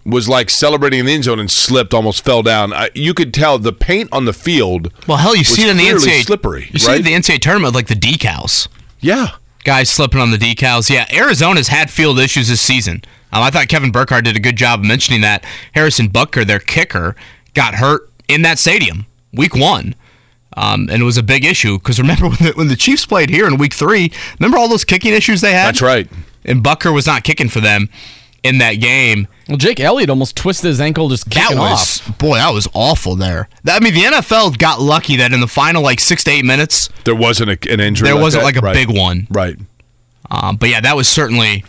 was 0.04 0.28
like 0.28 0.50
celebrating 0.50 0.98
in 0.98 1.06
the 1.06 1.12
end 1.12 1.24
zone 1.24 1.38
and 1.38 1.48
slipped, 1.48 1.94
almost 1.94 2.24
fell 2.24 2.42
down. 2.42 2.72
I, 2.72 2.90
you 2.92 3.14
could 3.14 3.32
tell 3.32 3.60
the 3.60 3.72
paint 3.72 4.08
on 4.10 4.24
the 4.24 4.32
field. 4.32 4.92
Well, 5.06 5.18
hell, 5.18 5.36
you 5.36 5.44
see 5.44 5.62
it 5.62 5.68
in 5.68 5.76
the 5.76 5.84
NCAA 5.86 6.24
slippery. 6.24 6.68
You 6.72 6.80
see 6.80 6.92
it 6.92 6.98
in 6.98 7.04
the 7.04 7.12
NCAA 7.12 7.40
tournament, 7.40 7.74
like 7.74 7.86
the 7.86 7.94
decals. 7.94 8.66
yeah. 9.00 9.36
Guys 9.64 9.90
slipping 9.90 10.20
on 10.20 10.30
the 10.30 10.36
decals. 10.36 10.90
Yeah, 10.90 11.06
Arizona's 11.12 11.68
had 11.68 11.90
field 11.90 12.18
issues 12.18 12.48
this 12.48 12.60
season. 12.60 13.02
Um, 13.32 13.42
I 13.42 13.50
thought 13.50 13.68
Kevin 13.68 13.92
Burkhardt 13.92 14.24
did 14.24 14.36
a 14.36 14.40
good 14.40 14.56
job 14.56 14.80
of 14.80 14.86
mentioning 14.86 15.20
that. 15.22 15.44
Harrison 15.74 16.08
Butker, 16.08 16.46
their 16.46 16.58
kicker, 16.58 17.16
got 17.54 17.74
hurt 17.74 18.10
in 18.28 18.42
that 18.42 18.58
stadium 18.58 19.06
week 19.32 19.54
one. 19.54 19.94
Um, 20.54 20.88
and 20.90 21.00
it 21.00 21.04
was 21.04 21.16
a 21.16 21.22
big 21.22 21.44
issue 21.44 21.78
because 21.78 21.98
remember 21.98 22.24
when 22.28 22.38
the, 22.38 22.52
when 22.54 22.68
the 22.68 22.76
Chiefs 22.76 23.06
played 23.06 23.30
here 23.30 23.46
in 23.46 23.56
week 23.56 23.72
three, 23.72 24.12
remember 24.38 24.58
all 24.58 24.68
those 24.68 24.84
kicking 24.84 25.14
issues 25.14 25.40
they 25.40 25.52
had? 25.52 25.68
That's 25.68 25.82
right. 25.82 26.08
And 26.44 26.62
Butker 26.62 26.92
was 26.92 27.06
not 27.06 27.24
kicking 27.24 27.48
for 27.48 27.60
them. 27.60 27.88
In 28.43 28.59
that 28.59 28.74
game. 28.74 29.28
Well, 29.49 29.57
Jake 29.59 29.78
Elliott 29.80 30.11
almost 30.11 30.36
twisted 30.36 30.66
his 30.68 30.80
ankle 30.80 31.09
just 31.09 31.30
That 31.30 31.55
was 31.55 32.01
off. 32.09 32.18
boy, 32.18 32.36
that 32.36 32.51
was 32.53 32.66
awful 32.74 33.14
there. 33.16 33.49
That- 33.64 33.80
I 33.80 33.84
mean, 33.84 33.95
the 33.95 34.03
NFL 34.03 34.59
got 34.59 34.80
lucky 34.80 35.16
that 35.16 35.32
in 35.32 35.40
the 35.40 35.47
final 35.47 35.82
like 35.82 36.01
six 36.01 36.24
to 36.24 36.30
eight 36.32 36.45
minutes 36.45 36.88
There 37.05 37.14
wasn't 37.14 37.51
a, 37.51 37.72
an 37.72 37.80
injury. 37.80 38.07
there 38.07 38.14
like 38.14 38.22
wasn't 38.22 38.40
that. 38.43 38.47
like 38.47 38.57
a 38.57 38.61
Right. 38.61 38.74
big 38.74 38.90
one. 38.97 39.26
Right. 39.30 39.57
Um, 40.30 40.57
but 40.57 40.68
yeah, 40.70 40.80
that 40.80 40.97
was 40.97 41.09
certainly 41.09 41.64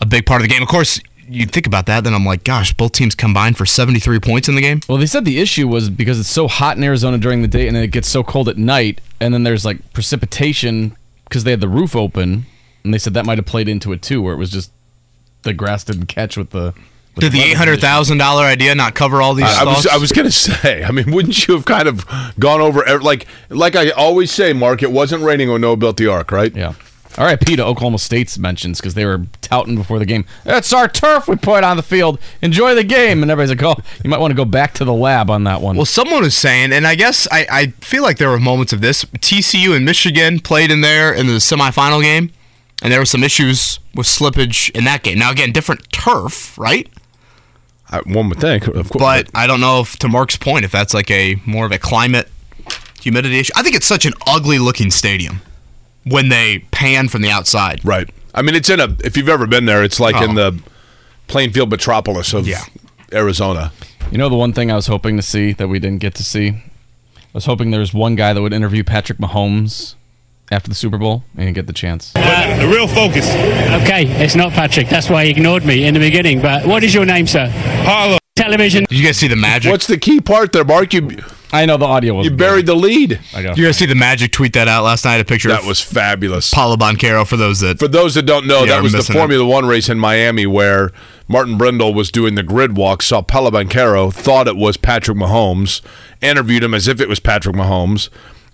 a 0.00 0.06
big 0.06 0.26
part 0.26 0.40
of 0.40 0.48
the 0.48 0.52
game. 0.54 0.62
Of 0.62 0.68
course, 0.68 1.00
you 1.30 1.44
think 1.46 1.66
about 1.66 1.86
that, 1.86 2.04
then 2.04 2.14
I'm 2.14 2.24
like, 2.24 2.44
gosh, 2.44 2.72
both 2.72 2.92
teams 2.92 3.14
combined 3.14 3.58
for 3.58 3.66
73 3.66 4.18
points 4.20 4.48
in 4.48 4.54
the 4.54 4.60
game. 4.62 4.80
Well, 4.88 4.98
they 4.98 5.06
said 5.06 5.24
the 5.24 5.40
issue 5.40 5.68
was 5.68 5.90
because 5.90 6.18
it's 6.20 6.30
so 6.30 6.48
hot 6.48 6.76
in 6.76 6.84
Arizona 6.84 7.18
during 7.18 7.42
the 7.42 7.48
day 7.48 7.66
and 7.66 7.76
then 7.76 7.82
it 7.82 7.90
gets 7.90 8.08
so 8.08 8.22
cold 8.22 8.48
at 8.48 8.56
night, 8.56 9.00
and 9.20 9.34
then 9.34 9.42
there's 9.42 9.64
like 9.64 9.92
precipitation 9.92 10.96
because 11.24 11.44
they 11.44 11.50
had 11.50 11.60
the 11.60 11.68
roof 11.68 11.94
open, 11.94 12.46
and 12.84 12.94
they 12.94 12.98
said 12.98 13.12
that 13.14 13.26
might 13.26 13.36
have 13.36 13.44
played 13.46 13.68
into 13.68 13.92
it 13.92 14.00
too, 14.00 14.22
where 14.22 14.32
it 14.32 14.38
was 14.38 14.50
just 14.50 14.70
the 15.42 15.52
grass 15.52 15.84
didn't 15.84 16.06
catch 16.06 16.36
with 16.36 16.50
the. 16.50 16.74
with 17.14 17.22
Did 17.22 17.32
the 17.32 17.40
eight 17.40 17.56
hundred 17.56 17.80
thousand 17.80 18.18
dollar 18.18 18.44
idea 18.44 18.74
not 18.74 18.94
cover 18.94 19.22
all 19.22 19.34
these? 19.34 19.46
I, 19.46 19.62
I 19.62 19.64
was? 19.64 19.86
I 19.86 19.96
was 19.96 20.12
gonna 20.12 20.30
say. 20.32 20.84
I 20.84 20.90
mean, 20.90 21.10
wouldn't 21.12 21.46
you 21.46 21.54
have 21.54 21.64
kind 21.64 21.88
of 21.88 22.04
gone 22.38 22.60
over 22.60 22.84
ev- 22.86 23.02
like 23.02 23.26
like 23.48 23.76
I 23.76 23.90
always 23.90 24.30
say, 24.30 24.52
Mark? 24.52 24.82
It 24.82 24.92
wasn't 24.92 25.22
raining 25.22 25.50
when 25.50 25.60
Noah 25.60 25.76
built 25.76 25.96
the 25.96 26.06
ark, 26.08 26.30
right? 26.32 26.54
Yeah. 26.54 26.74
All 27.16 27.24
right, 27.24 27.40
Pete, 27.40 27.58
Oklahoma 27.58 27.98
State's 27.98 28.38
mentions 28.38 28.80
because 28.80 28.94
they 28.94 29.04
were 29.04 29.22
touting 29.40 29.74
before 29.74 29.98
the 29.98 30.06
game. 30.06 30.24
That's 30.44 30.72
our 30.72 30.86
turf 30.86 31.26
we 31.26 31.34
put 31.34 31.64
on 31.64 31.76
the 31.76 31.82
field. 31.82 32.20
Enjoy 32.42 32.76
the 32.76 32.84
game. 32.84 33.22
And 33.22 33.30
everybody's 33.30 33.60
like, 33.60 33.76
oh, 33.76 33.82
you 34.04 34.08
might 34.10 34.20
want 34.20 34.30
to 34.30 34.36
go 34.36 34.44
back 34.44 34.72
to 34.74 34.84
the 34.84 34.92
lab 34.92 35.28
on 35.28 35.42
that 35.42 35.60
one. 35.60 35.74
Well, 35.74 35.84
someone 35.84 36.22
was 36.22 36.36
saying, 36.36 36.70
and 36.70 36.86
I 36.86 36.94
guess 36.94 37.26
I, 37.32 37.44
I 37.50 37.66
feel 37.80 38.04
like 38.04 38.18
there 38.18 38.28
were 38.30 38.38
moments 38.38 38.72
of 38.72 38.82
this. 38.82 39.04
TCU 39.04 39.74
and 39.74 39.84
Michigan 39.84 40.38
played 40.38 40.70
in 40.70 40.80
there 40.80 41.12
in 41.12 41.26
the 41.26 41.38
semifinal 41.38 42.00
game, 42.02 42.30
and 42.82 42.92
there 42.92 43.00
were 43.00 43.04
some 43.06 43.24
issues 43.24 43.80
with 43.94 44.06
slippage 44.06 44.70
in 44.70 44.84
that 44.84 45.02
game. 45.02 45.18
Now, 45.18 45.30
again, 45.30 45.52
different 45.52 45.90
turf, 45.92 46.56
right? 46.58 46.88
I, 47.90 47.98
one 48.00 48.28
would 48.28 48.38
think, 48.40 48.66
of 48.68 48.90
course. 48.90 49.02
But 49.02 49.30
I 49.34 49.46
don't 49.46 49.60
know 49.60 49.80
if, 49.80 49.96
to 50.00 50.08
Mark's 50.08 50.36
point, 50.36 50.64
if 50.64 50.70
that's 50.70 50.92
like 50.94 51.10
a 51.10 51.36
more 51.46 51.64
of 51.66 51.72
a 51.72 51.78
climate 51.78 52.28
humidity 53.00 53.38
issue. 53.38 53.52
I 53.56 53.62
think 53.62 53.74
it's 53.76 53.86
such 53.86 54.04
an 54.04 54.12
ugly 54.26 54.58
looking 54.58 54.90
stadium 54.90 55.40
when 56.04 56.28
they 56.28 56.60
pan 56.70 57.08
from 57.08 57.22
the 57.22 57.30
outside. 57.30 57.84
Right. 57.84 58.08
I 58.34 58.42
mean, 58.42 58.54
it's 58.54 58.68
in 58.70 58.78
a. 58.78 58.94
If 59.02 59.16
you've 59.16 59.28
ever 59.28 59.46
been 59.46 59.64
there, 59.64 59.82
it's 59.82 59.98
like 59.98 60.16
in 60.16 60.38
Oh. 60.38 60.50
the 60.50 60.62
Plainfield 61.28 61.70
metropolis 61.70 62.32
of 62.34 62.46
Yeah. 62.46 62.62
Arizona. 63.12 63.72
You 64.12 64.18
know 64.18 64.28
the 64.28 64.36
one 64.36 64.52
thing 64.52 64.70
I 64.70 64.74
was 64.76 64.86
hoping 64.86 65.16
to 65.16 65.22
see 65.22 65.52
that 65.54 65.68
we 65.68 65.78
didn't 65.78 65.98
get 66.00 66.14
to 66.16 66.24
see? 66.24 66.48
I 66.48 66.62
was 67.32 67.46
hoping 67.46 67.70
there 67.70 67.80
was 67.80 67.92
one 67.94 68.14
guy 68.16 68.32
that 68.32 68.40
would 68.40 68.52
interview 68.52 68.84
Patrick 68.84 69.18
Mahomes 69.18 69.94
after 70.50 70.68
the 70.68 70.74
Super 70.74 70.98
Bowl 70.98 71.24
and 71.36 71.54
get 71.54 71.66
the 71.66 71.72
chance. 71.72 72.12
The 72.12 72.68
real 72.72 72.88
focus. 72.88 73.26
Okay, 73.82 74.06
it's 74.22 74.34
not 74.34 74.52
Patrick. 74.52 74.88
That's 74.88 75.08
why 75.10 75.24
he 75.24 75.30
ignored 75.30 75.64
me 75.64 75.84
in 75.86 75.94
the 75.94 76.00
beginning. 76.00 76.40
But 76.40 76.66
what 76.66 76.82
is 76.84 76.94
your 76.94 77.04
name, 77.04 77.26
sir? 77.26 77.48
Harlow. 77.84 78.18
Television. 78.36 78.84
Did 78.88 78.98
you 78.98 79.04
guys 79.04 79.16
see 79.18 79.26
the 79.26 79.34
magic? 79.36 79.70
What's 79.72 79.88
the 79.88 79.98
key 79.98 80.20
part 80.20 80.52
there, 80.52 80.64
Mark? 80.64 80.94
You 80.94 81.18
I 81.52 81.66
know 81.66 81.76
the 81.76 81.86
audio 81.86 82.14
was 82.14 82.26
you 82.26 82.30
buried 82.36 82.66
the 82.66 82.74
lead. 82.74 83.18
I 83.34 83.42
go. 83.42 83.54
you 83.56 83.64
guys 83.64 83.76
see 83.78 83.86
the 83.86 83.94
magic 83.96 84.30
tweet 84.32 84.52
that 84.52 84.68
out 84.68 84.84
last 84.84 85.04
night? 85.04 85.16
A 85.20 85.24
picture 85.24 85.48
That 85.48 85.62
of 85.62 85.66
was 85.66 85.80
fabulous. 85.80 86.52
Paolo 86.54 86.76
Banchero 86.76 87.26
for 87.26 87.36
those 87.36 87.58
that 87.60 87.78
For 87.80 87.88
those 87.88 88.14
that 88.14 88.26
don't 88.26 88.46
know, 88.46 88.60
Yeah, 88.60 88.74
that 88.76 88.82
was 88.82 88.92
the 88.92 88.98
missing 88.98 89.16
it. 89.16 89.18
Formula 89.18 89.44
One 89.44 89.66
race 89.66 89.88
in 89.88 89.98
Miami 89.98 90.46
where 90.46 90.92
Martin 91.26 91.58
Brundle 91.58 91.92
was 91.94 92.12
doing 92.12 92.36
the 92.36 92.42
grid 92.44 92.76
walk, 92.76 93.02
saw 93.02 93.22
Paolo 93.22 93.50
Banchero, 93.50 94.12
thought 94.14 94.46
it 94.46 94.56
was 94.56 94.76
Patrick 94.76 95.16
Mahomes, 95.18 95.80
interviewed 96.20 96.62
him 96.62 96.74
as 96.74 96.86
if 96.86 97.00
it 97.00 97.08
was 97.08 97.18
Patrick 97.18 97.56
Mahomes, 97.56 98.08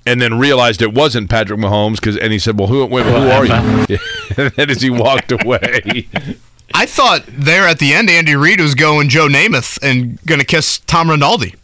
and 0.06 0.20
then 0.20 0.38
realized 0.38 0.82
it 0.82 0.92
wasn't 0.92 1.30
Patrick 1.30 1.58
Mahomes. 1.58 1.96
Because 1.96 2.16
and 2.16 2.32
he 2.32 2.38
said, 2.38 2.58
"Well, 2.58 2.68
who, 2.68 2.84
wait, 2.86 3.06
who 3.06 3.12
are 3.12 3.46
you?" 3.46 3.52
and 4.36 4.50
then 4.52 4.70
as 4.70 4.82
he 4.82 4.90
walked 4.90 5.32
away, 5.32 6.08
I 6.74 6.86
thought 6.86 7.24
there 7.28 7.66
at 7.66 7.78
the 7.78 7.92
end, 7.92 8.10
Andy 8.10 8.36
Reid 8.36 8.60
was 8.60 8.74
going 8.74 9.08
Joe 9.08 9.28
Namath 9.28 9.78
and 9.82 10.20
going 10.26 10.40
to 10.40 10.46
kiss 10.46 10.78
Tom 10.78 11.10
Rinaldi 11.10 11.54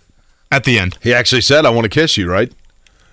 at 0.52 0.64
the 0.64 0.78
end. 0.78 0.98
he 1.02 1.12
actually 1.12 1.42
said, 1.42 1.66
"I 1.66 1.70
want 1.70 1.84
to 1.84 1.90
kiss 1.90 2.16
you." 2.16 2.30
Right? 2.30 2.52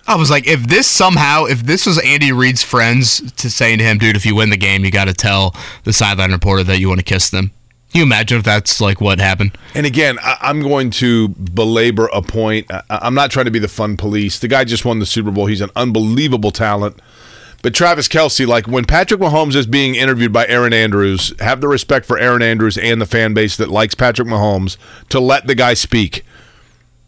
I 0.08 0.16
was 0.16 0.30
like, 0.30 0.46
if 0.46 0.66
this 0.66 0.86
somehow, 0.86 1.44
if 1.44 1.64
this 1.64 1.84
was 1.84 1.98
Andy 1.98 2.32
Reid's 2.32 2.62
friends 2.62 3.30
to 3.32 3.50
saying 3.50 3.76
to 3.76 3.84
him, 3.84 3.98
dude, 3.98 4.16
if 4.16 4.24
you 4.24 4.34
win 4.34 4.48
the 4.48 4.56
game, 4.56 4.82
you 4.82 4.90
got 4.90 5.04
to 5.04 5.12
tell 5.12 5.54
the 5.84 5.92
sideline 5.92 6.32
reporter 6.32 6.64
that 6.64 6.78
you 6.78 6.88
want 6.88 6.98
to 6.98 7.04
kiss 7.04 7.28
them. 7.28 7.50
Can 7.90 8.00
you 8.00 8.04
imagine 8.04 8.38
if 8.38 8.44
that's 8.44 8.80
like 8.80 9.00
what 9.00 9.18
happened? 9.18 9.56
And 9.74 9.86
again, 9.86 10.18
I, 10.22 10.36
I'm 10.42 10.60
going 10.62 10.90
to 10.90 11.28
belabor 11.28 12.08
a 12.12 12.20
point. 12.20 12.70
I, 12.70 12.82
I'm 12.90 13.14
not 13.14 13.30
trying 13.30 13.46
to 13.46 13.50
be 13.50 13.58
the 13.58 13.68
fun 13.68 13.96
police. 13.96 14.38
The 14.38 14.48
guy 14.48 14.64
just 14.64 14.84
won 14.84 14.98
the 14.98 15.06
Super 15.06 15.30
Bowl. 15.30 15.46
He's 15.46 15.62
an 15.62 15.70
unbelievable 15.74 16.50
talent. 16.50 17.00
But 17.62 17.74
Travis 17.74 18.06
Kelce, 18.06 18.46
like 18.46 18.68
when 18.68 18.84
Patrick 18.84 19.20
Mahomes 19.20 19.56
is 19.56 19.66
being 19.66 19.96
interviewed 19.96 20.32
by 20.32 20.46
Erin 20.46 20.72
Andrews, 20.72 21.32
have 21.40 21.60
the 21.60 21.66
respect 21.66 22.06
for 22.06 22.18
Erin 22.18 22.42
Andrews 22.42 22.78
and 22.78 23.00
the 23.00 23.06
fan 23.06 23.34
base 23.34 23.56
that 23.56 23.68
likes 23.68 23.94
Patrick 23.94 24.28
Mahomes 24.28 24.76
to 25.08 25.18
let 25.18 25.46
the 25.46 25.56
guy 25.56 25.74
speak 25.74 26.24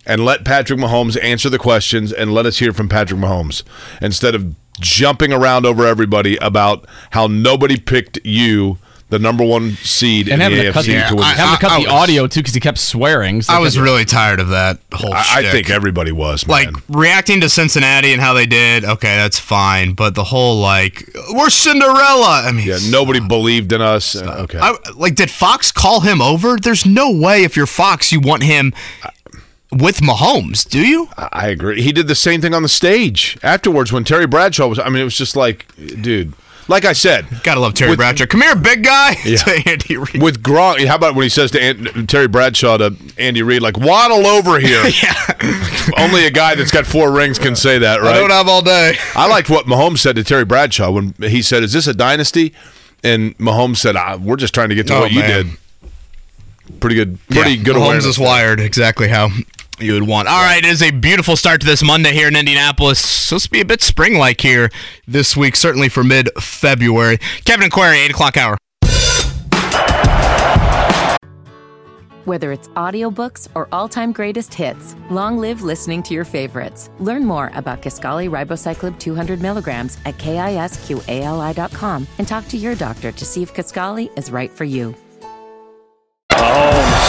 and 0.07 0.25
let 0.25 0.45
Patrick 0.45 0.81
Mahomes 0.81 1.23
answer 1.23 1.49
the 1.49 1.59
questions 1.59 2.13
and 2.13 2.35
let 2.35 2.47
us 2.47 2.59
hear 2.59 2.73
from 2.73 2.89
Patrick 2.89 3.21
Mahomes 3.21 3.63
instead 4.03 4.35
of 4.35 4.57
jumping 4.81 5.33
around 5.33 5.67
over 5.67 5.87
everybody 5.87 6.37
about 6.39 6.85
how 7.11 7.29
nobody 7.29 7.79
picked 7.79 8.19
you, 8.25 8.79
the 9.11 9.19
number 9.19 9.45
one 9.45 9.73
seed 9.83 10.29
And 10.29 10.35
in 10.35 10.41
having 10.41 10.59
the 10.59 10.65
to 10.65 10.73
cut, 10.73 10.85
the, 10.87 10.93
to 11.09 11.15
win. 11.17 11.25
I- 11.25 11.35
having 11.35 11.55
to 11.57 11.61
cut 11.61 11.71
I 11.73 11.77
the 11.81 11.85
was- 11.85 11.93
audio 11.93 12.27
too 12.27 12.41
because 12.41 12.55
he 12.55 12.61
kept 12.61 12.79
swearing. 12.79 13.43
So 13.43 13.53
I 13.53 13.59
was 13.59 13.75
kept- 13.75 13.85
really 13.85 14.05
tired 14.05 14.41
of 14.41 14.49
that 14.49 14.79
whole 14.93 15.13
I, 15.13 15.25
I 15.37 15.51
think 15.51 15.69
everybody 15.71 16.13
was, 16.13 16.47
man. 16.47 16.53
like 16.73 16.75
reacting 16.89 17.41
to 17.43 17.49
Cincinnati 17.49 18.13
and 18.13 18.21
how 18.23 18.33
they 18.33 18.47
did, 18.47 18.85
okay, 18.85 19.17
that's 19.17 19.39
fine. 19.39 19.93
But 19.95 20.15
the 20.15 20.25
whole 20.25 20.61
like 20.61 21.09
we're 21.33 21.51
Cinderella. 21.51 22.43
I 22.47 22.53
mean, 22.53 22.67
yeah, 22.67 22.79
nobody 22.89 23.21
believed 23.21 23.73
in 23.73 23.81
us. 23.83 24.15
Uh, 24.17 24.43
okay. 24.45 24.59
I, 24.61 24.77
like, 24.97 25.15
did 25.17 25.31
Fox 25.31 25.71
call 25.73 26.01
him 26.01 26.23
over? 26.23 26.57
There's 26.57 26.87
no 26.87 27.11
way 27.11 27.43
if 27.45 27.57
you're 27.57 27.67
Fox, 27.67 28.13
you 28.13 28.21
want 28.21 28.43
him 28.45 28.73
with 29.73 29.99
Mahomes, 30.01 30.69
do 30.69 30.81
you? 30.85 31.09
I 31.17 31.49
agree. 31.49 31.81
He 31.83 31.93
did 31.93 32.09
the 32.09 32.15
same 32.17 32.41
thing 32.41 32.55
on 32.55 32.63
the 32.63 32.69
stage 32.69 33.39
afterwards 33.43 33.93
when 33.93 34.05
Terry 34.05 34.27
Bradshaw 34.27 34.67
was. 34.67 34.79
I 34.79 34.89
mean, 34.89 35.01
it 35.01 35.05
was 35.05 35.17
just 35.17 35.37
like, 35.37 35.67
dude. 36.01 36.33
Like 36.71 36.85
I 36.85 36.93
said, 36.93 37.27
Gotta 37.43 37.59
love 37.59 37.75
Terry 37.75 37.91
With- 37.91 37.99
Bradshaw. 37.99 38.27
Come 38.27 38.43
here, 38.43 38.55
big 38.55 38.85
guy. 38.85 39.17
Yeah. 39.25 39.37
to 39.39 39.63
Andy 39.69 39.97
Reid. 39.97 40.23
with 40.23 40.41
Gronk, 40.41 40.85
how 40.87 40.95
about 40.95 41.17
when 41.17 41.25
he 41.25 41.29
says 41.29 41.51
to 41.51 41.61
An- 41.61 42.07
Terry 42.07 42.29
Bradshaw 42.29 42.77
to 42.77 42.95
Andy 43.19 43.43
Reid, 43.43 43.61
like 43.61 43.77
waddle 43.77 44.25
over 44.25 44.61
here? 44.61 44.81
yeah, 45.03 45.93
Only 45.99 46.27
a 46.27 46.31
guy 46.31 46.55
that's 46.55 46.71
got 46.71 46.87
four 46.87 47.11
rings 47.11 47.41
can 47.41 47.57
say 47.57 47.79
that, 47.79 48.01
right? 48.01 48.15
I 48.15 48.21
don't 48.21 48.31
have 48.31 48.47
all 48.47 48.63
day. 48.63 48.95
I 49.17 49.27
liked 49.27 49.51
what 49.51 49.67
Mahomes 49.67 49.99
said 49.99 50.15
to 50.15 50.23
Terry 50.23 50.45
Bradshaw 50.45 50.93
when 50.93 51.13
he 51.19 51.43
said, 51.43 51.65
"Is 51.65 51.73
this 51.73 51.89
a 51.89 51.93
dynasty?" 51.95 52.55
And 53.03 53.37
Mahomes 53.39 53.79
said, 53.79 53.97
ah, 53.97 54.17
"We're 54.17 54.37
just 54.37 54.55
trying 54.55 54.69
to 54.69 54.77
get 54.77 54.87
to 54.87 54.95
Oh, 54.95 55.01
what 55.01 55.11
you 55.13 55.23
did." 55.23 55.49
Pretty 56.79 56.95
good, 56.95 57.19
pretty 57.29 57.55
Yeah, 57.55 57.63
good 57.65 57.75
Mahomes 57.77 57.85
awareness. 57.85 58.07
is 58.07 58.19
wired 58.19 58.61
exactly 58.61 59.09
how 59.09 59.29
you 59.83 59.95
would 59.95 60.07
want. 60.07 60.29
All 60.29 60.43
right, 60.43 60.65
it 60.65 60.69
is 60.69 60.83
a 60.83 60.91
beautiful 60.91 61.37
start 61.37 61.61
to 61.61 61.67
this 61.67 61.83
Monday 61.83 62.13
here 62.13 62.29
in 62.29 62.37
Indianapolis. 62.37 62.99
Supposed 62.99 63.47
to 63.47 63.51
be 63.51 63.61
a 63.61 63.65
bit 63.65 63.83
spring-like 63.83 64.41
here 64.41 64.71
this 65.07 65.37
week, 65.37 65.57
certainly 65.57 65.89
for 65.89 66.05
mid-February. 66.05 67.19
Kevin 67.45 67.65
and 67.65 67.73
Query, 67.73 67.99
eight 67.99 68.11
o'clock 68.11 68.37
hour. 68.37 68.57
Whether 72.27 72.53
it's 72.53 72.69
audiobooks 72.69 73.49
or 73.55 73.67
all-time 73.73 74.13
greatest 74.13 74.55
hits, 74.55 74.95
long 75.11 75.39
live 75.39 75.63
listening 75.63 76.03
to 76.05 76.15
your 76.15 76.25
favorites. 76.25 76.91
Learn 76.99 77.25
more 77.25 77.51
about 77.55 77.83
Kisqali 77.83 78.31
Ribociclib 78.31 78.99
200 78.99 79.41
milligrams 79.41 79.99
at 80.05 80.17
kisqali.com 80.19 82.07
and 82.19 82.29
talk 82.29 82.47
to 82.49 82.57
your 82.57 82.75
doctor 82.75 83.11
to 83.11 83.25
see 83.25 83.43
if 83.43 83.55
Kisqali 83.55 84.17
is 84.19 84.31
right 84.31 84.51
for 84.51 84.65
you. 84.65 84.95
Mahomes 86.31 86.85
in 86.95 87.00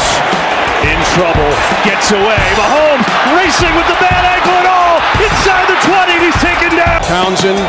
trouble, 1.16 1.50
gets 1.84 2.12
away. 2.12 2.42
Mahomes 2.58 3.06
racing 3.38 3.74
with 3.76 3.88
the 3.88 3.98
bad 4.00 4.24
ankle 4.26 4.56
and 4.56 4.68
all 4.70 4.98
inside 5.22 5.66
the 5.68 5.80
20. 5.86 6.14
and 6.18 6.24
He's 6.26 6.40
taken 6.42 6.70
down. 6.78 7.00
Townsend 7.06 7.60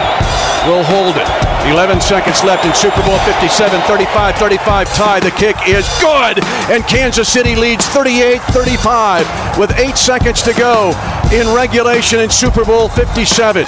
will 0.69 0.85
hold 0.85 1.17
it. 1.17 1.29
11 1.71 2.01
seconds 2.01 2.43
left 2.45 2.65
in 2.67 2.75
Super 2.75 3.03
Bowl 3.03 3.19
57, 3.21 3.81
35 3.83 4.35
35 4.37 4.95
tie. 4.95 5.21
The 5.21 5.31
kick 5.33 5.57
is 5.69 5.87
good, 6.01 6.43
and 6.71 6.83
Kansas 6.87 7.29
City 7.29 7.55
leads 7.55 7.87
38 7.87 8.41
35 8.51 9.59
with 9.59 9.79
eight 9.79 9.97
seconds 9.97 10.43
to 10.43 10.53
go 10.55 10.91
in 11.33 11.47
regulation 11.55 12.21
in 12.21 12.31
Super 12.31 12.65
Bowl 12.65 12.89
57. 12.89 13.67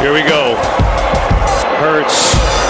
Here 0.00 0.12
we 0.12 0.22
go. 0.22 0.56
Hurts. 1.80 2.69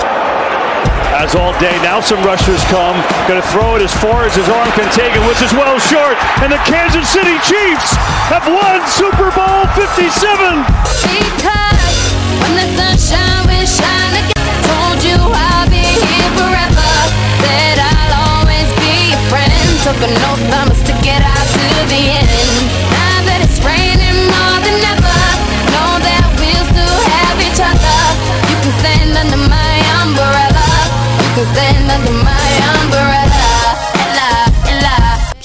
As 1.20 1.34
all 1.34 1.52
day, 1.60 1.76
now 1.82 2.00
some 2.00 2.24
rushers 2.24 2.64
come. 2.72 2.96
Going 3.28 3.40
to 3.40 3.48
throw 3.52 3.76
it 3.76 3.82
as 3.82 3.92
far 4.00 4.24
as 4.24 4.34
his 4.34 4.48
arm 4.48 4.70
can 4.72 4.90
take 4.90 5.12
it, 5.14 5.20
which 5.28 5.42
is 5.44 5.52
well 5.52 5.78
short. 5.78 6.16
And 6.40 6.50
the 6.50 6.56
Kansas 6.64 7.06
City 7.12 7.36
Chiefs 7.44 7.92
have 8.32 8.48
won 8.48 8.80
Super 8.88 9.28
Bowl 9.36 9.68
57. 9.76 11.29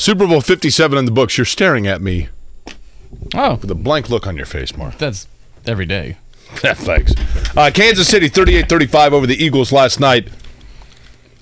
Super 0.05 0.27
Bowl 0.27 0.39
57 0.39 0.99
in 0.99 1.05
the 1.05 1.11
books. 1.11 1.35
You're 1.35 1.45
staring 1.45 1.87
at 1.87 1.99
me 1.99 2.29
Oh, 3.33 3.55
with 3.55 3.71
a 3.71 3.75
blank 3.75 4.07
look 4.07 4.27
on 4.27 4.37
your 4.37 4.45
face, 4.45 4.77
Mark. 4.77 4.99
that's 4.99 5.27
every 5.65 5.87
day. 5.87 6.17
Thanks. 6.57 7.11
Uh, 7.57 7.71
Kansas 7.73 8.07
City 8.07 8.27
38 8.27 8.69
35 8.69 9.13
over 9.13 9.25
the 9.25 9.43
Eagles 9.43 9.71
last 9.71 9.99
night. 9.99 10.29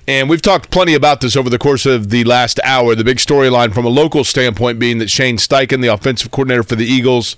And 0.08 0.30
we've 0.30 0.42
talked 0.42 0.72
plenty 0.72 0.94
about 0.94 1.20
this 1.20 1.36
over 1.36 1.50
the 1.50 1.58
course 1.58 1.86
of 1.86 2.10
the 2.10 2.24
last 2.24 2.58
hour. 2.64 2.96
The 2.96 3.04
big 3.04 3.18
storyline 3.18 3.74
from 3.74 3.84
a 3.84 3.90
local 3.90 4.24
standpoint 4.24 4.80
being 4.80 4.98
that 5.00 5.10
Shane 5.10 5.36
Steichen, 5.36 5.82
the 5.82 5.90
offensive 5.90 6.32
coordinator 6.32 6.64
for 6.64 6.78
the 6.78 6.86
Eagles, 6.86 7.36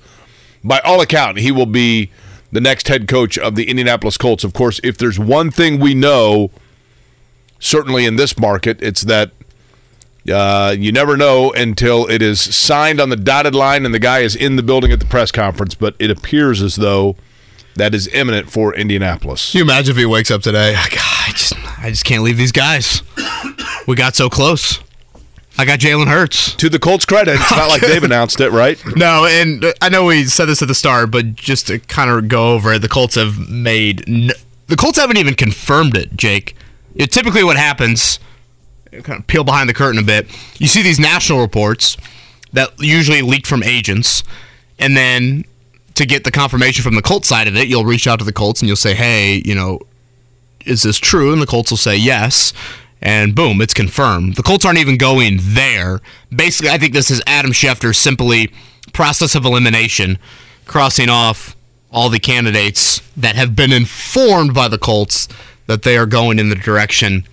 by 0.63 0.77
all 0.81 1.01
account, 1.01 1.39
he 1.39 1.51
will 1.51 1.65
be 1.65 2.11
the 2.51 2.61
next 2.61 2.87
head 2.87 3.07
coach 3.07 3.35
of 3.39 3.55
the 3.55 3.67
Indianapolis 3.67 4.17
Colts. 4.17 4.43
Of 4.43 4.53
course, 4.53 4.79
if 4.83 4.95
there's 4.99 5.17
one 5.17 5.49
thing 5.49 5.79
we 5.79 5.95
know, 5.95 6.51
certainly 7.57 8.05
in 8.05 8.15
this 8.15 8.37
market, 8.37 8.79
it's 8.83 9.01
that 9.01 9.31
uh, 10.31 10.75
you 10.77 10.91
never 10.91 11.17
know 11.17 11.51
until 11.53 12.07
it 12.07 12.21
is 12.21 12.39
signed 12.39 12.99
on 12.99 13.09
the 13.09 13.15
dotted 13.15 13.55
line 13.55 13.85
and 13.85 13.93
the 13.93 13.99
guy 13.99 14.19
is 14.19 14.35
in 14.35 14.55
the 14.55 14.63
building 14.63 14.91
at 14.91 14.99
the 14.99 15.05
press 15.05 15.31
conference. 15.31 15.75
But 15.75 15.95
it 15.99 16.09
appears 16.11 16.61
as 16.61 16.75
though 16.75 17.15
that 17.75 17.93
is 17.93 18.07
imminent 18.07 18.49
for 18.49 18.73
Indianapolis. 18.73 19.51
Can 19.51 19.59
you 19.59 19.63
imagine 19.65 19.91
if 19.91 19.97
he 19.97 20.05
wakes 20.05 20.31
up 20.31 20.41
today? 20.41 20.73
God, 20.73 20.99
I 20.99 21.31
just, 21.31 21.53
I 21.79 21.89
just 21.89 22.05
can't 22.05 22.23
leave 22.23 22.37
these 22.37 22.51
guys. 22.51 23.01
We 23.87 23.95
got 23.95 24.15
so 24.15 24.29
close. 24.29 24.79
I 25.57 25.63
got 25.63 25.79
Jalen 25.79 26.07
Hurts. 26.07 26.53
To 26.55 26.67
the 26.69 26.79
Colts' 26.79 27.05
credit, 27.05 27.35
it's 27.35 27.51
not 27.51 27.69
like 27.69 27.81
they've 27.81 28.03
announced 28.03 28.41
it, 28.41 28.49
right? 28.51 28.77
No, 28.95 29.25
and 29.25 29.63
I 29.81 29.87
know 29.87 30.05
we 30.05 30.25
said 30.25 30.45
this 30.45 30.61
at 30.61 30.67
the 30.67 30.75
start, 30.75 31.11
but 31.11 31.35
just 31.35 31.67
to 31.67 31.79
kind 31.79 32.09
of 32.09 32.27
go 32.27 32.53
over 32.53 32.73
it, 32.73 32.79
the 32.79 32.89
Colts 32.89 33.15
have 33.15 33.49
made 33.49 34.03
n- 34.07 34.31
the 34.67 34.75
Colts 34.75 34.97
haven't 34.97 35.17
even 35.17 35.33
confirmed 35.35 35.95
it, 35.95 36.15
Jake. 36.17 36.55
It, 36.95 37.11
typically, 37.11 37.43
what 37.43 37.55
happens, 37.55 38.19
kind 39.03 39.19
of 39.19 39.27
peel 39.27 39.43
behind 39.43 39.69
the 39.69 39.73
curtain 39.73 39.99
a 39.99 40.03
bit, 40.03 40.27
you 40.59 40.67
see 40.67 40.81
these 40.81 40.99
national 40.99 41.41
reports 41.41 41.97
that 42.53 42.69
usually 42.79 43.21
leak 43.21 43.45
from 43.45 43.63
agents, 43.63 44.23
and 44.79 44.95
then 44.95 45.43
to 45.95 46.05
get 46.05 46.23
the 46.23 46.31
confirmation 46.31 46.83
from 46.83 46.95
the 46.95 47.01
Colts 47.01 47.27
side 47.27 47.47
of 47.47 47.55
it, 47.55 47.67
you'll 47.67 47.85
reach 47.85 48.07
out 48.07 48.19
to 48.19 48.25
the 48.25 48.33
Colts 48.33 48.61
and 48.61 48.67
you'll 48.67 48.75
say, 48.75 48.93
"Hey, 48.93 49.41
you 49.45 49.55
know, 49.55 49.79
is 50.65 50.83
this 50.83 50.97
true?" 50.97 51.31
And 51.33 51.41
the 51.41 51.47
Colts 51.47 51.71
will 51.71 51.77
say 51.77 51.95
yes. 51.95 52.53
And 53.01 53.35
boom, 53.35 53.61
it's 53.61 53.73
confirmed. 53.73 54.35
The 54.35 54.43
Colts 54.43 54.65
aren't 54.65 54.79
even 54.79 54.97
going 54.97 55.37
there. 55.41 56.01
Basically, 56.35 56.71
I 56.71 56.77
think 56.77 56.93
this 56.93 57.11
is 57.11 57.21
Adam 57.27 57.51
Schefter 57.51 57.95
simply 57.95 58.51
process 58.93 59.35
of 59.35 59.45
elimination, 59.45 60.17
crossing 60.65 61.09
off 61.09 61.55
all 61.91 62.09
the 62.09 62.19
candidates 62.19 63.01
that 63.15 63.35
have 63.35 63.55
been 63.55 63.71
informed 63.71 64.53
by 64.53 64.67
the 64.67 64.77
Colts 64.77 65.27
that 65.67 65.83
they 65.83 65.97
are 65.97 66.05
going 66.05 66.39
in 66.39 66.49
the 66.49 66.55
direction 66.55 67.25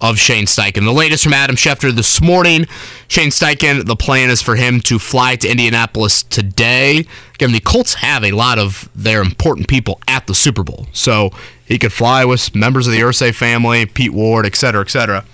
of 0.00 0.18
Shane 0.18 0.46
Steichen. 0.46 0.84
The 0.84 0.92
latest 0.92 1.24
from 1.24 1.34
Adam 1.34 1.56
Schefter 1.56 1.92
this 1.92 2.20
morning 2.20 2.66
Shane 3.08 3.30
Steichen, 3.30 3.84
the 3.86 3.96
plan 3.96 4.30
is 4.30 4.42
for 4.42 4.54
him 4.54 4.80
to 4.82 4.98
fly 4.98 5.36
to 5.36 5.48
Indianapolis 5.48 6.22
today. 6.22 7.06
Again, 7.34 7.52
the 7.52 7.60
Colts 7.60 7.94
have 7.94 8.22
a 8.22 8.32
lot 8.32 8.58
of 8.58 8.88
their 8.94 9.22
important 9.22 9.66
people 9.66 10.00
at 10.06 10.26
the 10.26 10.34
Super 10.34 10.62
Bowl. 10.62 10.86
So 10.92 11.30
he 11.64 11.78
could 11.78 11.92
fly 11.92 12.24
with 12.24 12.54
members 12.54 12.86
of 12.86 12.92
the 12.92 13.00
Irsay 13.00 13.34
family, 13.34 13.86
Pete 13.86 14.12
Ward, 14.12 14.46
et 14.46 14.54
cetera, 14.56 14.82
et 14.82 14.90
cetera, 14.90 15.24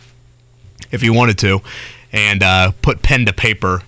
if 0.91 1.01
he 1.03 1.11
wanted 1.11 1.39
to, 1.39 1.61
and 2.13 2.43
uh, 2.43 2.73
put 2.81 3.03
pen 3.03 3.27
to 3.27 3.33
paper 3.33 3.83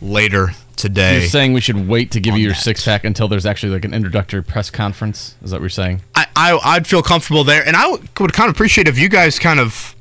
later 0.00 0.50
today. 0.76 1.20
You're 1.20 1.28
saying 1.28 1.52
we 1.52 1.60
should 1.60 1.88
wait 1.88 2.10
to 2.12 2.20
give 2.20 2.36
you 2.36 2.44
your 2.44 2.54
six 2.54 2.84
pack 2.84 3.04
until 3.04 3.28
there's 3.28 3.46
actually 3.46 3.72
like 3.72 3.84
an 3.84 3.94
introductory 3.94 4.42
press 4.42 4.70
conference? 4.70 5.36
Is 5.42 5.50
that 5.50 5.56
what 5.56 5.62
you're 5.62 5.68
saying? 5.70 6.02
I, 6.14 6.26
I 6.34 6.58
I'd 6.62 6.86
feel 6.86 7.02
comfortable 7.02 7.44
there, 7.44 7.66
and 7.66 7.76
I 7.76 7.88
would, 7.88 8.08
would 8.18 8.32
kind 8.32 8.48
of 8.48 8.56
appreciate 8.56 8.88
if 8.88 8.98
you 8.98 9.08
guys 9.08 9.38
kind 9.38 9.60
of 9.60 9.94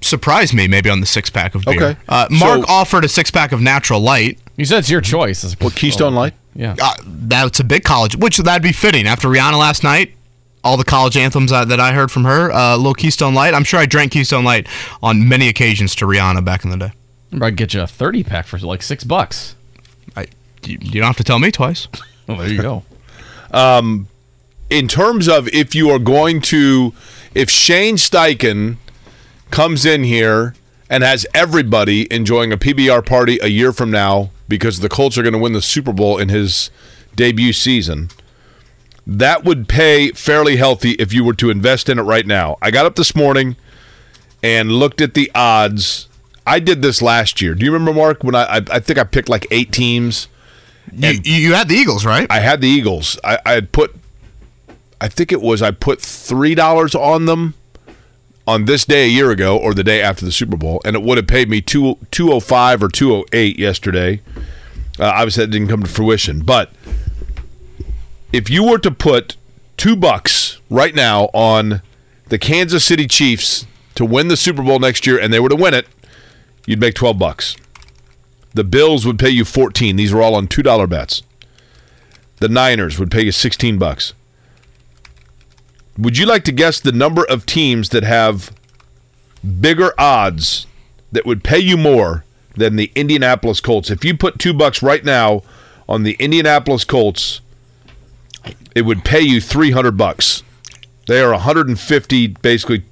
surprise 0.00 0.52
me 0.54 0.68
maybe 0.68 0.90
on 0.90 1.00
the 1.00 1.06
six 1.06 1.30
pack 1.30 1.54
of 1.54 1.64
beer. 1.64 1.82
Okay. 1.82 2.00
Uh, 2.08 2.26
Mark 2.30 2.60
So- 2.60 2.66
offered 2.68 3.04
a 3.04 3.08
six 3.08 3.30
pack 3.30 3.52
of 3.52 3.60
Natural 3.60 4.00
Light. 4.00 4.38
You 4.56 4.64
said 4.64 4.78
it's 4.80 4.90
your 4.90 5.00
choice. 5.00 5.44
As 5.44 5.58
What 5.60 5.74
Keystone 5.74 6.14
Light? 6.14 6.34
Yeah. 6.54 6.74
Uh, 6.80 6.94
that's 7.06 7.60
a 7.60 7.64
big 7.64 7.84
college, 7.84 8.16
which 8.16 8.38
that'd 8.38 8.62
be 8.62 8.72
fitting 8.72 9.06
after 9.06 9.28
Rihanna 9.28 9.58
last 9.58 9.84
night. 9.84 10.14
All 10.64 10.76
the 10.76 10.84
college 10.84 11.16
anthems 11.16 11.50
that 11.52 11.78
I 11.78 11.92
heard 11.92 12.10
from 12.10 12.24
her, 12.24 12.50
uh, 12.50 12.76
little 12.76 12.94
Keystone 12.94 13.32
Light. 13.32 13.54
I'm 13.54 13.62
sure 13.62 13.78
I 13.78 13.86
drank 13.86 14.10
Keystone 14.12 14.44
Light 14.44 14.66
on 15.02 15.28
many 15.28 15.48
occasions 15.48 15.94
to 15.96 16.04
Rihanna 16.06 16.44
back 16.44 16.64
in 16.64 16.70
the 16.70 16.76
day. 16.76 16.92
I'd 17.40 17.56
get 17.56 17.74
you 17.74 17.80
a 17.82 17.86
30 17.86 18.24
pack 18.24 18.46
for 18.46 18.58
like 18.58 18.82
six 18.82 19.04
bucks. 19.04 19.54
I, 20.16 20.26
you, 20.64 20.78
you 20.80 21.00
don't 21.00 21.06
have 21.06 21.16
to 21.18 21.24
tell 21.24 21.38
me 21.38 21.50
twice. 21.50 21.86
Oh, 22.30 22.36
there 22.36 22.48
you 22.48 22.60
go. 22.60 22.82
in 24.70 24.86
terms 24.88 25.28
of 25.28 25.48
if 25.48 25.74
you 25.74 25.88
are 25.88 25.98
going 25.98 26.42
to, 26.42 26.92
if 27.34 27.48
Shane 27.48 27.96
Steichen 27.96 28.76
comes 29.50 29.84
in 29.84 30.04
here 30.04 30.54
and 30.90 31.02
has 31.02 31.26
everybody 31.34 32.12
enjoying 32.12 32.52
a 32.52 32.56
PBR 32.56 33.04
party 33.04 33.38
a 33.42 33.48
year 33.48 33.72
from 33.72 33.90
now 33.90 34.30
because 34.48 34.80
the 34.80 34.88
Colts 34.88 35.18
are 35.18 35.22
going 35.22 35.34
to 35.34 35.38
win 35.38 35.52
the 35.52 35.62
Super 35.62 35.92
Bowl 35.92 36.18
in 36.18 36.28
his 36.28 36.70
debut 37.14 37.52
season, 37.52 38.08
that 39.06 39.44
would 39.44 39.68
pay 39.68 40.10
fairly 40.12 40.56
healthy 40.56 40.92
if 40.92 41.12
you 41.12 41.24
were 41.24 41.34
to 41.34 41.50
invest 41.50 41.88
in 41.88 41.98
it 41.98 42.02
right 42.02 42.26
now. 42.26 42.56
I 42.62 42.70
got 42.70 42.86
up 42.86 42.96
this 42.96 43.14
morning 43.14 43.56
and 44.42 44.72
looked 44.72 45.00
at 45.00 45.14
the 45.14 45.30
odds. 45.34 46.08
I 46.46 46.60
did 46.60 46.80
this 46.80 47.02
last 47.02 47.42
year. 47.42 47.54
Do 47.54 47.64
you 47.64 47.72
remember, 47.72 47.92
Mark, 47.92 48.24
when 48.24 48.34
I, 48.34 48.44
I, 48.44 48.56
I 48.70 48.80
think 48.80 48.98
I 48.98 49.04
picked 49.04 49.28
like 49.28 49.46
eight 49.50 49.72
teams? 49.72 50.28
You, 50.92 51.20
you 51.22 51.54
had 51.54 51.68
the 51.68 51.74
Eagles, 51.74 52.06
right? 52.06 52.26
I 52.30 52.40
had 52.40 52.62
the 52.62 52.68
Eagles. 52.68 53.18
I, 53.22 53.38
I 53.44 53.52
had 53.52 53.72
put, 53.72 53.94
I 55.00 55.08
think 55.08 55.32
it 55.32 55.42
was 55.42 55.60
I 55.60 55.70
put 55.70 56.00
three 56.00 56.54
dollars 56.54 56.94
on 56.94 57.26
them 57.26 57.54
on 58.48 58.64
this 58.64 58.86
day 58.86 59.04
a 59.04 59.08
year 59.08 59.30
ago 59.30 59.58
or 59.58 59.74
the 59.74 59.84
day 59.84 60.00
after 60.00 60.24
the 60.24 60.32
Super 60.32 60.56
Bowl, 60.56 60.80
and 60.84 60.96
it 60.96 61.02
would 61.02 61.18
have 61.18 61.26
paid 61.26 61.50
me 61.50 61.60
two 61.60 61.98
two 62.10 62.32
oh 62.32 62.40
five 62.40 62.82
or 62.82 62.88
two 62.88 63.14
oh 63.14 63.24
eight 63.32 63.58
yesterday. 63.58 64.22
Uh, 64.98 65.04
obviously, 65.04 65.44
that 65.44 65.52
didn't 65.52 65.68
come 65.68 65.82
to 65.82 65.88
fruition, 65.88 66.40
but 66.40 66.72
if 68.32 68.48
you 68.48 68.64
were 68.64 68.78
to 68.78 68.90
put 68.90 69.36
two 69.76 69.94
bucks 69.94 70.60
right 70.70 70.94
now 70.94 71.24
on 71.34 71.82
the 72.30 72.38
Kansas 72.38 72.84
City 72.84 73.06
Chiefs 73.06 73.66
to 73.94 74.04
win 74.04 74.28
the 74.28 74.36
Super 74.36 74.62
Bowl 74.62 74.78
next 74.78 75.06
year, 75.06 75.18
and 75.20 75.30
they 75.30 75.40
were 75.40 75.50
to 75.50 75.56
win 75.56 75.74
it, 75.74 75.86
you'd 76.66 76.80
make 76.80 76.94
twelve 76.94 77.18
bucks. 77.18 77.54
The 78.54 78.64
Bills 78.64 79.06
would 79.06 79.18
pay 79.18 79.28
you 79.28 79.44
14. 79.44 79.96
These 79.96 80.12
are 80.12 80.22
all 80.22 80.34
on 80.34 80.48
$2 80.48 80.88
bets. 80.88 81.22
The 82.38 82.48
Niners 82.48 82.98
would 82.98 83.10
pay 83.10 83.22
you 83.22 83.30
16 83.30 83.78
bucks. 83.78 84.14
Would 85.98 86.16
you 86.16 86.26
like 86.26 86.44
to 86.44 86.52
guess 86.52 86.78
the 86.78 86.92
number 86.92 87.24
of 87.24 87.44
teams 87.44 87.88
that 87.88 88.04
have 88.04 88.52
bigger 89.60 89.92
odds 89.98 90.66
that 91.10 91.26
would 91.26 91.42
pay 91.42 91.58
you 91.58 91.76
more 91.76 92.24
than 92.54 92.76
the 92.76 92.92
Indianapolis 92.94 93.60
Colts? 93.60 93.90
If 93.90 94.04
you 94.04 94.16
put 94.16 94.38
2 94.38 94.54
bucks 94.54 94.80
right 94.80 95.04
now 95.04 95.42
on 95.88 96.04
the 96.04 96.16
Indianapolis 96.20 96.84
Colts, 96.84 97.40
it 98.76 98.82
would 98.82 99.04
pay 99.04 99.20
you 99.20 99.40
300 99.40 99.96
bucks. 99.96 100.44
They 101.08 101.20
are 101.20 101.32
150 101.32 102.26
basically 102.28 102.84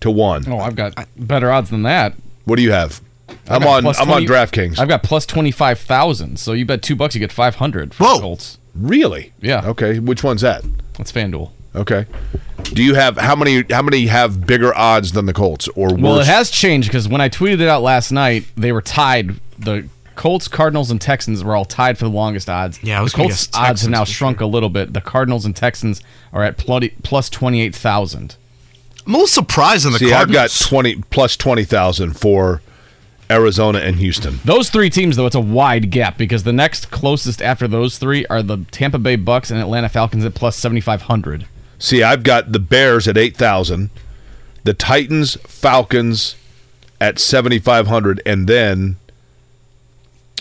to 0.00 0.10
1. 0.10 0.44
Oh, 0.46 0.58
I've 0.58 0.76
got 0.76 0.94
better 1.16 1.50
odds 1.50 1.70
than 1.70 1.84
that. 1.84 2.14
What 2.44 2.56
do 2.56 2.62
you 2.62 2.72
have? 2.72 3.00
I'm 3.48 3.66
on 3.66 3.82
plus 3.82 3.98
I'm 3.98 4.10
on 4.10 4.24
DraftKings. 4.24 4.78
I've 4.78 4.88
got 4.88 5.02
plus 5.02 5.24
25,000. 5.24 6.38
So 6.38 6.52
you 6.52 6.66
bet 6.66 6.82
two 6.82 6.96
bucks, 6.96 7.14
you 7.14 7.18
get 7.18 7.32
500 7.32 7.94
for 7.94 8.04
Whoa. 8.04 8.14
the 8.14 8.20
Colts. 8.20 8.58
Really? 8.74 9.32
Yeah. 9.40 9.66
Okay, 9.66 10.00
which 10.00 10.22
one's 10.22 10.42
that? 10.42 10.64
That's 10.94 11.10
FanDuel. 11.10 11.52
Okay. 11.76 12.06
Do 12.64 12.82
you 12.82 12.94
have 12.94 13.16
how 13.18 13.36
many? 13.36 13.64
How 13.70 13.82
many 13.82 14.06
have 14.06 14.46
bigger 14.46 14.76
odds 14.76 15.12
than 15.12 15.26
the 15.26 15.32
Colts 15.32 15.68
or 15.68 15.90
worse? 15.90 16.00
Well, 16.00 16.18
it 16.20 16.26
has 16.26 16.50
changed 16.50 16.88
because 16.88 17.06
when 17.06 17.20
I 17.20 17.28
tweeted 17.28 17.60
it 17.60 17.68
out 17.68 17.82
last 17.82 18.10
night, 18.10 18.44
they 18.56 18.72
were 18.72 18.82
tied. 18.82 19.36
The 19.58 19.88
Colts, 20.16 20.48
Cardinals, 20.48 20.90
and 20.90 21.00
Texans 21.00 21.44
were 21.44 21.54
all 21.54 21.66
tied 21.66 21.98
for 21.98 22.04
the 22.06 22.10
longest 22.10 22.48
odds. 22.48 22.82
Yeah, 22.82 22.98
I 22.98 23.02
was 23.02 23.12
the 23.12 23.18
Colts 23.18 23.48
odds 23.54 23.82
have 23.82 23.90
now 23.90 23.98
Texans 23.98 24.08
for 24.08 24.14
shrunk 24.16 24.40
a 24.40 24.46
little 24.46 24.70
bit. 24.70 24.94
The 24.94 25.00
Cardinals 25.00 25.44
and 25.44 25.54
Texans 25.54 26.02
are 26.32 26.42
at 26.42 26.56
plus, 26.56 26.86
plus 27.02 27.28
twenty 27.30 27.60
eight 27.60 27.74
thousand. 27.74 28.36
I'm 29.06 29.14
a 29.14 29.18
little 29.18 29.28
surprised 29.28 29.86
in 29.86 29.92
the 29.92 29.98
See, 29.98 30.06
I've 30.06 30.26
got 30.28 30.50
Cardinals. 30.50 30.58
twenty 30.60 30.96
plus 31.10 31.36
twenty 31.36 31.64
thousand 31.64 32.18
for 32.18 32.62
Arizona 33.30 33.78
and 33.80 33.96
Houston. 33.96 34.40
Those 34.44 34.70
three 34.70 34.90
teams, 34.90 35.16
though, 35.16 35.26
it's 35.26 35.36
a 35.36 35.40
wide 35.40 35.90
gap 35.90 36.16
because 36.16 36.42
the 36.42 36.52
next 36.52 36.90
closest 36.90 37.42
after 37.42 37.68
those 37.68 37.98
three 37.98 38.26
are 38.26 38.42
the 38.42 38.64
Tampa 38.72 38.98
Bay 38.98 39.16
Bucks 39.16 39.50
and 39.50 39.60
Atlanta 39.60 39.88
Falcons 39.88 40.24
at 40.24 40.34
plus 40.34 40.56
seventy 40.56 40.80
five 40.80 41.02
hundred. 41.02 41.46
See, 41.78 42.02
I've 42.02 42.22
got 42.22 42.52
the 42.52 42.58
Bears 42.58 43.06
at 43.06 43.16
eight 43.18 43.36
thousand, 43.36 43.90
the 44.64 44.74
Titans, 44.74 45.36
Falcons 45.46 46.34
at 47.00 47.18
seventy 47.18 47.58
five 47.58 47.86
hundred, 47.86 48.22
and 48.24 48.48
then 48.48 48.96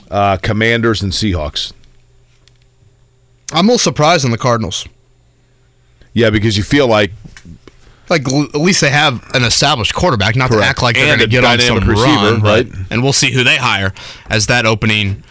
uh, 0.10 0.38
Commanders 0.38 1.02
and 1.02 1.12
Seahawks. 1.12 1.74
I'm 3.52 3.66
a 3.66 3.74
little 3.74 3.80
surprised 3.80 4.26
in 4.26 4.32
the 4.32 4.38
Cardinals. 4.38 4.88
Yeah, 6.14 6.30
because 6.30 6.56
you 6.58 6.64
feel 6.64 6.88
like 6.88 7.12
Like 8.10 8.26
at 8.28 8.56
least 8.56 8.80
they 8.82 8.90
have 8.90 9.22
an 9.34 9.44
established 9.44 9.94
quarterback, 9.94 10.36
not 10.38 10.50
Correct. 10.50 10.64
to 10.64 10.70
act 10.70 10.82
like 10.82 10.96
they're 10.96 11.08
going 11.08 11.20
to 11.20 11.28
get 11.28 11.44
on 11.44 11.60
some 11.60 11.80
receiver, 11.80 12.34
run, 12.34 12.42
right? 12.42 12.68
And 12.90 13.04
we'll 13.04 13.14
see 13.14 13.32
who 13.32 13.44
they 13.44 13.58
hire 13.58 13.94
as 14.30 14.48
that 14.48 14.66
opening 14.66 15.24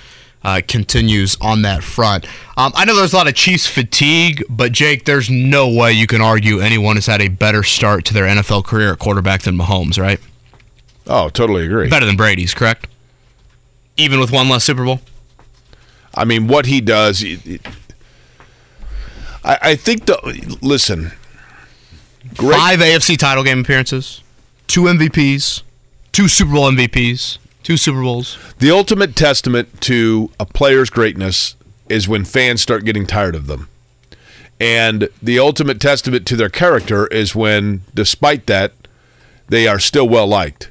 uh, 0.44 0.60
continues 0.68 1.36
on 1.40 1.62
that 1.62 1.82
front. 1.82 2.26
Um, 2.56 2.72
I 2.74 2.84
know 2.84 2.94
there's 2.94 3.12
a 3.12 3.16
lot 3.16 3.28
of 3.28 3.34
Chiefs 3.34 3.66
fatigue, 3.66 4.44
but 4.50 4.72
Jake, 4.72 5.04
there's 5.06 5.30
no 5.30 5.68
way 5.68 5.92
you 5.92 6.06
can 6.06 6.20
argue 6.20 6.60
anyone 6.60 6.96
has 6.96 7.06
had 7.06 7.20
a 7.22 7.28
better 7.28 7.62
start 7.62 8.04
to 8.06 8.14
their 8.14 8.24
NFL 8.26 8.64
career 8.64 8.92
at 8.92 8.98
quarterback 8.98 9.42
than 9.42 9.56
Mahomes, 9.56 9.98
right? 10.00 10.20
oh, 11.06 11.28
totally 11.28 11.64
agree. 11.66 11.88
Better 11.88 12.06
than 12.06 12.16
Brady's, 12.16 12.54
correct? 12.54 12.86
even 13.96 14.18
with 14.18 14.32
one 14.32 14.48
less 14.48 14.64
Super 14.64 14.84
Bowl. 14.84 15.00
I 16.14 16.24
mean, 16.24 16.48
what 16.48 16.66
he 16.66 16.80
does. 16.80 17.22
it- 17.22 17.46
it- 17.46 17.66
I, 19.44 19.58
I 19.62 19.76
think 19.76 20.06
the 20.06 20.56
listen. 20.62 21.12
Great, 22.36 22.56
Five 22.56 22.78
AFC 22.80 23.16
title 23.18 23.44
game 23.44 23.60
appearances, 23.60 24.22
two 24.66 24.82
MVPs, 24.84 25.62
two 26.12 26.26
Super 26.26 26.52
Bowl 26.52 26.70
MVPs, 26.70 27.36
Two 27.64 27.78
Super 27.78 28.02
Bowls. 28.02 28.38
The 28.58 28.70
ultimate 28.70 29.16
testament 29.16 29.80
to 29.82 30.30
a 30.38 30.44
player's 30.44 30.90
greatness 30.90 31.56
is 31.88 32.06
when 32.06 32.24
fans 32.24 32.60
start 32.60 32.84
getting 32.84 33.06
tired 33.06 33.34
of 33.34 33.46
them. 33.46 33.68
And 34.60 35.08
the 35.22 35.38
ultimate 35.38 35.80
testament 35.80 36.26
to 36.26 36.36
their 36.36 36.50
character 36.50 37.06
is 37.06 37.34
when, 37.34 37.80
despite 37.94 38.46
that, 38.46 38.72
they 39.48 39.66
are 39.66 39.78
still 39.78 40.08
well 40.08 40.26
liked. 40.26 40.70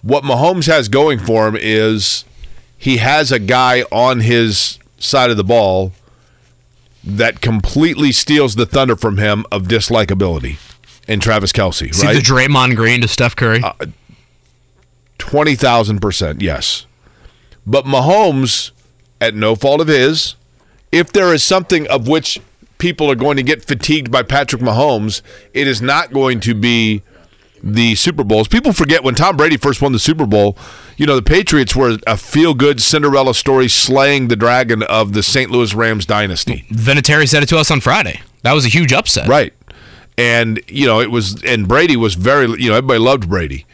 What 0.00 0.24
Mahomes 0.24 0.66
has 0.66 0.88
going 0.88 1.18
for 1.18 1.46
him 1.46 1.56
is 1.58 2.24
he 2.76 2.96
has 2.96 3.30
a 3.30 3.38
guy 3.38 3.82
on 3.92 4.20
his 4.20 4.78
side 4.98 5.30
of 5.30 5.36
the 5.36 5.44
ball 5.44 5.92
that 7.04 7.42
completely 7.42 8.12
steals 8.12 8.54
the 8.54 8.66
thunder 8.66 8.96
from 8.96 9.18
him 9.18 9.44
of 9.52 9.64
dislikability 9.64 10.56
and 11.06 11.20
Travis 11.20 11.52
Kelce. 11.52 11.94
See 11.94 12.06
right? 12.06 12.14
the 12.14 12.20
Draymond 12.20 12.76
Green 12.76 13.02
to 13.02 13.08
Steph 13.08 13.36
Curry. 13.36 13.62
Uh, 13.62 13.72
20,000%, 15.24 16.42
yes. 16.42 16.86
But 17.66 17.86
Mahomes, 17.86 18.72
at 19.20 19.34
no 19.34 19.54
fault 19.56 19.80
of 19.80 19.88
his, 19.88 20.36
if 20.92 21.12
there 21.12 21.32
is 21.32 21.42
something 21.42 21.88
of 21.88 22.06
which 22.06 22.40
people 22.78 23.10
are 23.10 23.14
going 23.14 23.36
to 23.36 23.42
get 23.42 23.64
fatigued 23.64 24.10
by 24.10 24.22
Patrick 24.22 24.60
Mahomes, 24.60 25.22
it 25.54 25.66
is 25.66 25.80
not 25.80 26.12
going 26.12 26.40
to 26.40 26.54
be 26.54 27.02
the 27.62 27.94
Super 27.94 28.22
Bowls. 28.22 28.46
People 28.46 28.74
forget 28.74 29.02
when 29.02 29.14
Tom 29.14 29.38
Brady 29.38 29.56
first 29.56 29.80
won 29.80 29.92
the 29.92 29.98
Super 29.98 30.26
Bowl, 30.26 30.58
you 30.98 31.06
know, 31.06 31.16
the 31.16 31.22
Patriots 31.22 31.74
were 31.74 31.96
a 32.06 32.18
feel 32.18 32.52
good 32.52 32.82
Cinderella 32.82 33.34
story 33.34 33.68
slaying 33.68 34.28
the 34.28 34.36
dragon 34.36 34.82
of 34.82 35.14
the 35.14 35.22
St. 35.22 35.50
Louis 35.50 35.74
Rams 35.74 36.04
dynasty. 36.04 36.66
Vinatieri 36.70 37.26
said 37.26 37.42
it 37.42 37.48
to 37.48 37.56
us 37.56 37.70
on 37.70 37.80
Friday. 37.80 38.20
That 38.42 38.52
was 38.52 38.66
a 38.66 38.68
huge 38.68 38.92
upset. 38.92 39.26
Right. 39.26 39.54
And, 40.18 40.60
you 40.68 40.86
know, 40.86 41.00
it 41.00 41.10
was, 41.10 41.42
and 41.44 41.66
Brady 41.66 41.96
was 41.96 42.14
very, 42.14 42.46
you 42.60 42.68
know, 42.68 42.76
everybody 42.76 43.00
loved 43.00 43.28
Brady. 43.30 43.64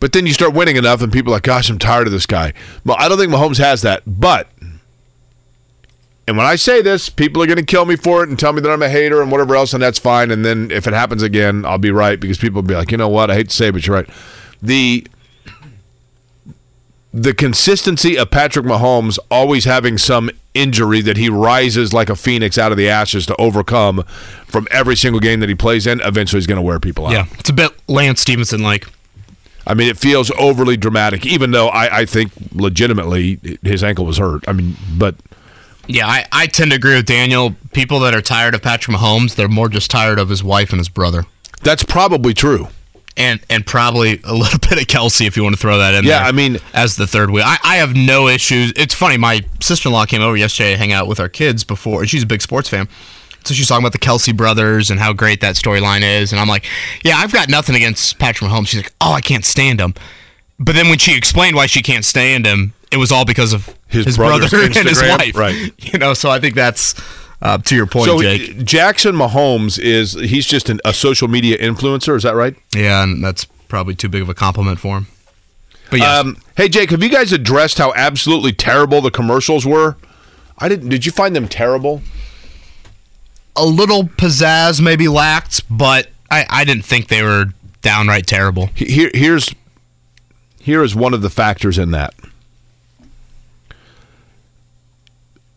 But 0.00 0.12
then 0.12 0.26
you 0.26 0.34
start 0.34 0.52
winning 0.52 0.76
enough, 0.76 1.00
and 1.00 1.12
people 1.12 1.32
are 1.32 1.36
like, 1.36 1.44
gosh, 1.44 1.70
I'm 1.70 1.78
tired 1.78 2.06
of 2.06 2.12
this 2.12 2.26
guy. 2.26 2.52
Well, 2.84 2.96
I 2.98 3.08
don't 3.08 3.18
think 3.18 3.32
Mahomes 3.32 3.58
has 3.58 3.80
that. 3.82 4.02
But, 4.06 4.50
and 6.28 6.36
when 6.36 6.44
I 6.44 6.56
say 6.56 6.82
this, 6.82 7.08
people 7.08 7.42
are 7.42 7.46
going 7.46 7.58
to 7.58 7.64
kill 7.64 7.86
me 7.86 7.96
for 7.96 8.22
it 8.22 8.28
and 8.28 8.38
tell 8.38 8.52
me 8.52 8.60
that 8.60 8.70
I'm 8.70 8.82
a 8.82 8.88
hater 8.88 9.22
and 9.22 9.30
whatever 9.30 9.56
else, 9.56 9.72
and 9.72 9.82
that's 9.82 9.98
fine. 9.98 10.30
And 10.30 10.44
then 10.44 10.70
if 10.70 10.86
it 10.86 10.92
happens 10.92 11.22
again, 11.22 11.64
I'll 11.64 11.78
be 11.78 11.90
right 11.90 12.20
because 12.20 12.36
people 12.36 12.60
will 12.60 12.68
be 12.68 12.74
like, 12.74 12.90
you 12.90 12.98
know 12.98 13.08
what? 13.08 13.30
I 13.30 13.34
hate 13.34 13.48
to 13.48 13.56
say 13.56 13.68
it, 13.68 13.72
but 13.72 13.86
you're 13.86 13.96
right. 13.96 14.08
The, 14.60 15.06
the 17.12 17.32
consistency 17.32 18.18
of 18.18 18.30
Patrick 18.30 18.66
Mahomes 18.66 19.18
always 19.30 19.64
having 19.64 19.96
some 19.96 20.30
injury 20.52 21.00
that 21.00 21.16
he 21.16 21.28
rises 21.30 21.92
like 21.92 22.10
a 22.10 22.16
phoenix 22.16 22.58
out 22.58 22.72
of 22.72 22.78
the 22.78 22.88
ashes 22.88 23.24
to 23.26 23.36
overcome 23.40 24.02
from 24.46 24.68
every 24.70 24.96
single 24.96 25.20
game 25.20 25.40
that 25.40 25.48
he 25.48 25.54
plays 25.54 25.86
in, 25.86 26.00
eventually 26.02 26.38
he's 26.38 26.46
going 26.46 26.56
to 26.56 26.62
wear 26.62 26.78
people 26.78 27.06
out. 27.06 27.12
Yeah, 27.12 27.26
it's 27.38 27.48
a 27.48 27.54
bit 27.54 27.72
Lance 27.88 28.20
Stephenson 28.20 28.62
like. 28.62 28.86
I 29.66 29.74
mean, 29.74 29.88
it 29.88 29.98
feels 29.98 30.30
overly 30.38 30.76
dramatic, 30.76 31.24
even 31.26 31.50
though 31.52 31.68
I, 31.68 32.00
I 32.00 32.04
think 32.06 32.32
legitimately 32.52 33.58
his 33.62 33.82
ankle 33.84 34.04
was 34.04 34.18
hurt. 34.18 34.44
I 34.48 34.52
mean, 34.52 34.76
but 34.98 35.14
Yeah, 35.86 36.06
I, 36.06 36.26
I 36.32 36.46
tend 36.46 36.70
to 36.72 36.76
agree 36.76 36.96
with 36.96 37.06
Daniel. 37.06 37.54
People 37.72 38.00
that 38.00 38.14
are 38.14 38.20
tired 38.20 38.54
of 38.54 38.62
Patrick 38.62 38.96
Mahomes, 38.96 39.34
they're 39.36 39.48
more 39.48 39.68
just 39.68 39.90
tired 39.90 40.18
of 40.18 40.28
his 40.28 40.42
wife 40.44 40.70
and 40.70 40.78
his 40.80 40.88
brother. 40.88 41.24
that's 41.62 41.82
probably 41.84 42.34
true. 42.34 42.68
And 43.16 43.40
and 43.48 43.64
probably 43.64 44.20
a 44.24 44.34
little 44.34 44.58
bit 44.68 44.72
of 44.72 44.86
Kelce 44.88 45.24
if 45.26 45.36
you 45.36 45.44
want 45.44 45.54
to 45.54 45.60
throw 45.60 45.78
that 45.78 45.94
in 45.94 46.04
Yeah, 46.04 46.18
there. 46.18 46.28
I 46.28 46.32
mean- 46.32 46.58
as 46.74 46.96
the 46.96 47.06
third 47.06 47.30
wheel. 47.30 47.44
I, 47.46 47.58
I 47.62 47.76
have 47.76 47.94
no 47.94 48.26
issues. 48.28 48.72
It's 48.76 48.92
funny, 48.94 49.16
my 49.16 49.44
sister 49.60 49.88
in 49.88 49.92
law 49.92 50.04
came 50.04 50.20
over 50.20 50.36
yesterday 50.36 50.72
to 50.72 50.78
hang 50.78 50.92
out 50.92 51.06
with 51.06 51.20
our 51.20 51.28
kids 51.28 51.62
before 51.64 52.00
and 52.00 52.10
she's 52.10 52.24
a 52.24 52.26
big 52.26 52.42
sports 52.42 52.68
fan. 52.68 52.88
So 53.46 53.54
she's 53.54 53.68
talking 53.68 53.82
about 53.84 53.92
the 53.92 53.98
Kelce 53.98 54.36
brothers 54.36 54.90
and 54.90 54.98
how 55.00 55.12
great 55.12 55.40
that 55.40 55.54
storyline 55.56 56.02
is. 56.02 56.32
And 56.32 56.40
I'm 56.40 56.48
like, 56.48 56.64
Yeah, 57.04 57.16
I've 57.18 57.32
got 57.32 57.48
nothing 57.48 57.74
against 57.76 58.18
Patrick 58.18 58.50
Mahomes. 58.50 58.68
She's 58.68 58.80
like, 58.82 58.92
Oh, 59.00 59.12
I 59.12 59.20
can't 59.20 59.44
stand 59.44 59.80
him. 59.80 59.94
But 60.58 60.74
then 60.74 60.88
when 60.88 60.98
she 60.98 61.16
explained 61.16 61.56
why 61.56 61.66
she 61.66 61.82
can't 61.82 62.04
stand 62.04 62.46
him, 62.46 62.72
it 62.92 62.96
was 62.96 63.10
all 63.10 63.24
because 63.24 63.52
of 63.52 63.76
His 63.88 64.06
his, 64.06 64.16
brother 64.16 64.46
and 64.52 64.74
his 64.74 65.02
wife. 65.02 65.36
right. 65.36 65.72
You 65.92 65.98
know, 65.98 66.14
so 66.14 66.30
I 66.30 66.38
think 66.40 66.54
that's 66.54 66.94
uh, 67.42 67.58
to 67.58 67.74
your 67.76 67.86
point, 67.86 68.06
so 68.06 68.22
Jake. 68.22 68.64
Jackson 68.64 69.14
Mahomes 69.14 69.78
is 69.78 70.14
he's 70.14 70.46
just 70.46 70.70
an, 70.70 70.80
a 70.84 70.94
social 70.94 71.28
media 71.28 71.58
influencer. 71.58 72.16
Is 72.16 72.22
that 72.22 72.34
right? 72.34 72.54
Yeah, 72.74 73.02
and 73.02 73.22
that's 73.22 73.44
probably 73.68 73.94
too 73.94 74.08
big 74.08 74.22
of 74.22 74.28
a 74.30 74.34
compliment 74.34 74.78
for 74.78 74.98
him. 74.98 75.06
But 75.90 75.98
yes, 76.00 76.20
Um, 76.20 76.38
hey 76.56 76.68
Jake, 76.70 76.90
have 76.90 77.02
you 77.02 77.10
guys 77.10 77.32
addressed 77.32 77.76
how 77.78 77.92
absolutely 77.94 78.52
terrible 78.52 79.02
the 79.02 79.10
commercials 79.10 79.66
were? 79.66 79.96
I 80.58 80.68
didn't. 80.68 80.88
Did 80.88 81.04
you 81.04 81.12
find 81.12 81.36
them 81.36 81.46
terrible? 81.48 82.00
A 83.56 83.64
little 83.64 84.04
pizzazz 84.04 84.80
maybe 84.80 85.08
lacked, 85.08 85.62
but 85.70 86.08
I, 86.30 86.46
I 86.48 86.64
didn't 86.64 86.84
think 86.84 87.08
they 87.08 87.22
were 87.22 87.46
downright 87.82 88.26
terrible. 88.26 88.70
Here, 88.74 89.10
here's 89.14 89.54
here 90.60 90.82
is 90.82 90.94
one 90.96 91.12
of 91.12 91.20
the 91.20 91.30
factors 91.30 91.78
in 91.78 91.90
that. 91.90 92.14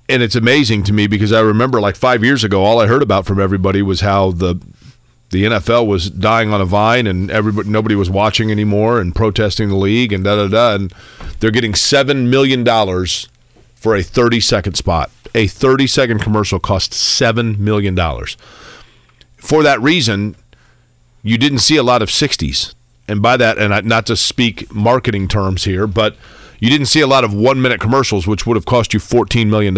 And 0.10 0.22
it's 0.22 0.36
amazing 0.36 0.84
to 0.84 0.94
me 0.94 1.08
because 1.08 1.32
I 1.32 1.40
remember 1.40 1.80
like 1.80 1.96
five 1.96 2.24
years 2.24 2.44
ago, 2.44 2.64
all 2.64 2.80
I 2.80 2.88
heard 2.88 3.02
about 3.02 3.26
from 3.26 3.40
everybody 3.40 3.82
was 3.82 4.02
how 4.02 4.32
the 4.32 4.56
the 5.30 5.44
NFL 5.44 5.88
was 5.88 6.10
dying 6.10 6.54
on 6.54 6.62
a 6.62 6.66
vine 6.66 7.08
and 7.08 7.30
everybody 7.30 7.70
nobody 7.70 7.96
was 7.96 8.10
watching 8.10 8.52
anymore 8.52 9.00
and 9.00 9.14
protesting 9.14 9.70
the 9.70 9.76
league 9.76 10.14
and 10.14 10.24
da 10.24 10.36
da 10.36 10.48
da 10.48 10.76
and 10.76 10.94
they're 11.40 11.52
getting 11.52 11.76
seven 11.76 12.30
million 12.30 12.64
dollars 12.64 13.28
for 13.88 13.96
a 13.96 14.04
thirty 14.04 14.42
second 14.42 14.74
spot. 14.74 15.10
A 15.34 15.48
thirty 15.48 15.88
second 15.88 16.20
commercial 16.20 16.60
cost 16.60 16.94
seven 16.94 17.64
million 17.64 17.96
dollars. 17.96 18.36
For 19.38 19.64
that 19.64 19.82
reason, 19.82 20.36
you 21.24 21.38
didn't 21.38 21.60
see 21.60 21.78
a 21.78 21.84
lot 21.84 22.02
of 22.02 22.10
60s. 22.10 22.74
And 23.08 23.22
by 23.22 23.38
that, 23.38 23.58
and 23.58 23.88
not 23.88 24.06
to 24.08 24.18
speak 24.18 24.74
marketing 24.76 25.30
terms 25.30 25.64
here, 25.64 25.88
but 25.88 26.18
you 26.60 26.70
didn't 26.70 26.88
see 26.88 27.00
a 27.00 27.08
lot 27.08 27.24
of 27.24 27.34
one 27.34 27.62
minute 27.62 27.80
commercials, 27.80 28.28
which 28.28 28.46
would 28.46 28.58
have 28.58 28.66
cost 28.66 28.94
you 28.94 29.00
$14 29.00 29.48
million. 29.48 29.78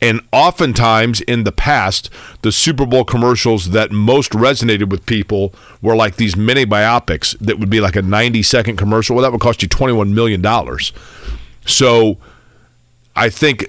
And 0.00 0.20
oftentimes 0.30 1.20
in 1.22 1.42
the 1.42 1.50
past, 1.50 2.10
the 2.42 2.52
Super 2.52 2.86
Bowl 2.86 3.04
commercials 3.04 3.70
that 3.70 3.90
most 3.90 4.30
resonated 4.32 4.88
with 4.88 5.04
people 5.04 5.52
were 5.82 5.96
like 5.96 6.14
these 6.14 6.36
mini 6.36 6.64
biopics 6.64 7.36
that 7.40 7.58
would 7.58 7.70
be 7.70 7.80
like 7.80 7.96
a 7.96 8.02
90 8.02 8.44
second 8.44 8.76
commercial. 8.76 9.16
Well, 9.16 9.24
that 9.24 9.32
would 9.32 9.40
cost 9.40 9.62
you 9.64 9.68
$21 9.68 10.12
million. 10.12 10.44
So 11.64 12.18
I 13.16 13.30
think 13.30 13.66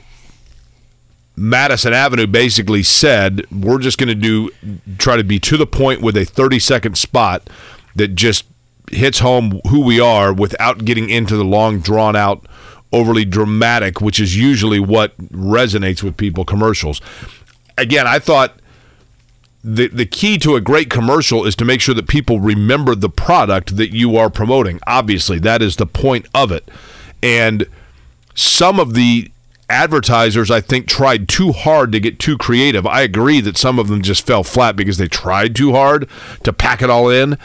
Madison 1.35 1.93
Avenue 1.93 2.27
basically 2.27 2.83
said, 2.83 3.45
"We're 3.51 3.79
just 3.79 3.97
going 3.97 4.09
to 4.09 4.15
do 4.15 4.49
try 4.97 5.15
to 5.15 5.23
be 5.23 5.39
to 5.39 5.57
the 5.57 5.67
point 5.67 6.01
with 6.01 6.17
a 6.17 6.25
30 6.25 6.59
second 6.59 6.97
spot 6.97 7.49
that 7.95 8.15
just 8.15 8.45
hits 8.91 9.19
home 9.19 9.61
who 9.69 9.81
we 9.81 9.99
are 9.99 10.33
without 10.33 10.85
getting 10.85 11.09
into 11.09 11.35
the 11.35 11.45
long 11.45 11.79
drawn 11.79 12.15
out 12.15 12.47
overly 12.91 13.25
dramatic, 13.25 14.01
which 14.01 14.19
is 14.19 14.37
usually 14.37 14.79
what 14.79 15.17
resonates 15.31 16.03
with 16.03 16.17
people 16.17 16.43
commercials." 16.43 17.01
Again, 17.77 18.07
I 18.07 18.19
thought 18.19 18.59
the 19.63 19.87
the 19.87 20.05
key 20.05 20.37
to 20.39 20.55
a 20.55 20.61
great 20.61 20.89
commercial 20.89 21.45
is 21.45 21.55
to 21.57 21.65
make 21.65 21.81
sure 21.81 21.93
that 21.95 22.07
people 22.07 22.39
remember 22.39 22.95
the 22.95 23.09
product 23.09 23.77
that 23.77 23.91
you 23.91 24.17
are 24.17 24.29
promoting. 24.29 24.79
Obviously, 24.87 25.39
that 25.39 25.61
is 25.61 25.75
the 25.75 25.85
point 25.85 26.25
of 26.33 26.51
it. 26.51 26.67
And 27.21 27.67
some 28.33 28.79
of 28.79 28.93
the 28.93 29.29
advertisers 29.69 30.49
I 30.49 30.61
think 30.61 30.87
tried 30.87 31.27
too 31.27 31.51
hard 31.51 31.91
to 31.91 31.99
get 31.99 32.19
too 32.19 32.37
creative. 32.37 32.85
I 32.85 33.01
agree 33.01 33.41
that 33.41 33.57
some 33.57 33.79
of 33.79 33.87
them 33.87 34.01
just 34.01 34.25
fell 34.25 34.43
flat 34.43 34.75
because 34.75 34.97
they 34.97 35.07
tried 35.07 35.55
too 35.55 35.73
hard 35.73 36.09
to 36.43 36.53
pack 36.53 36.81
it 36.81 36.89
all 36.89 37.09
in. 37.09 37.37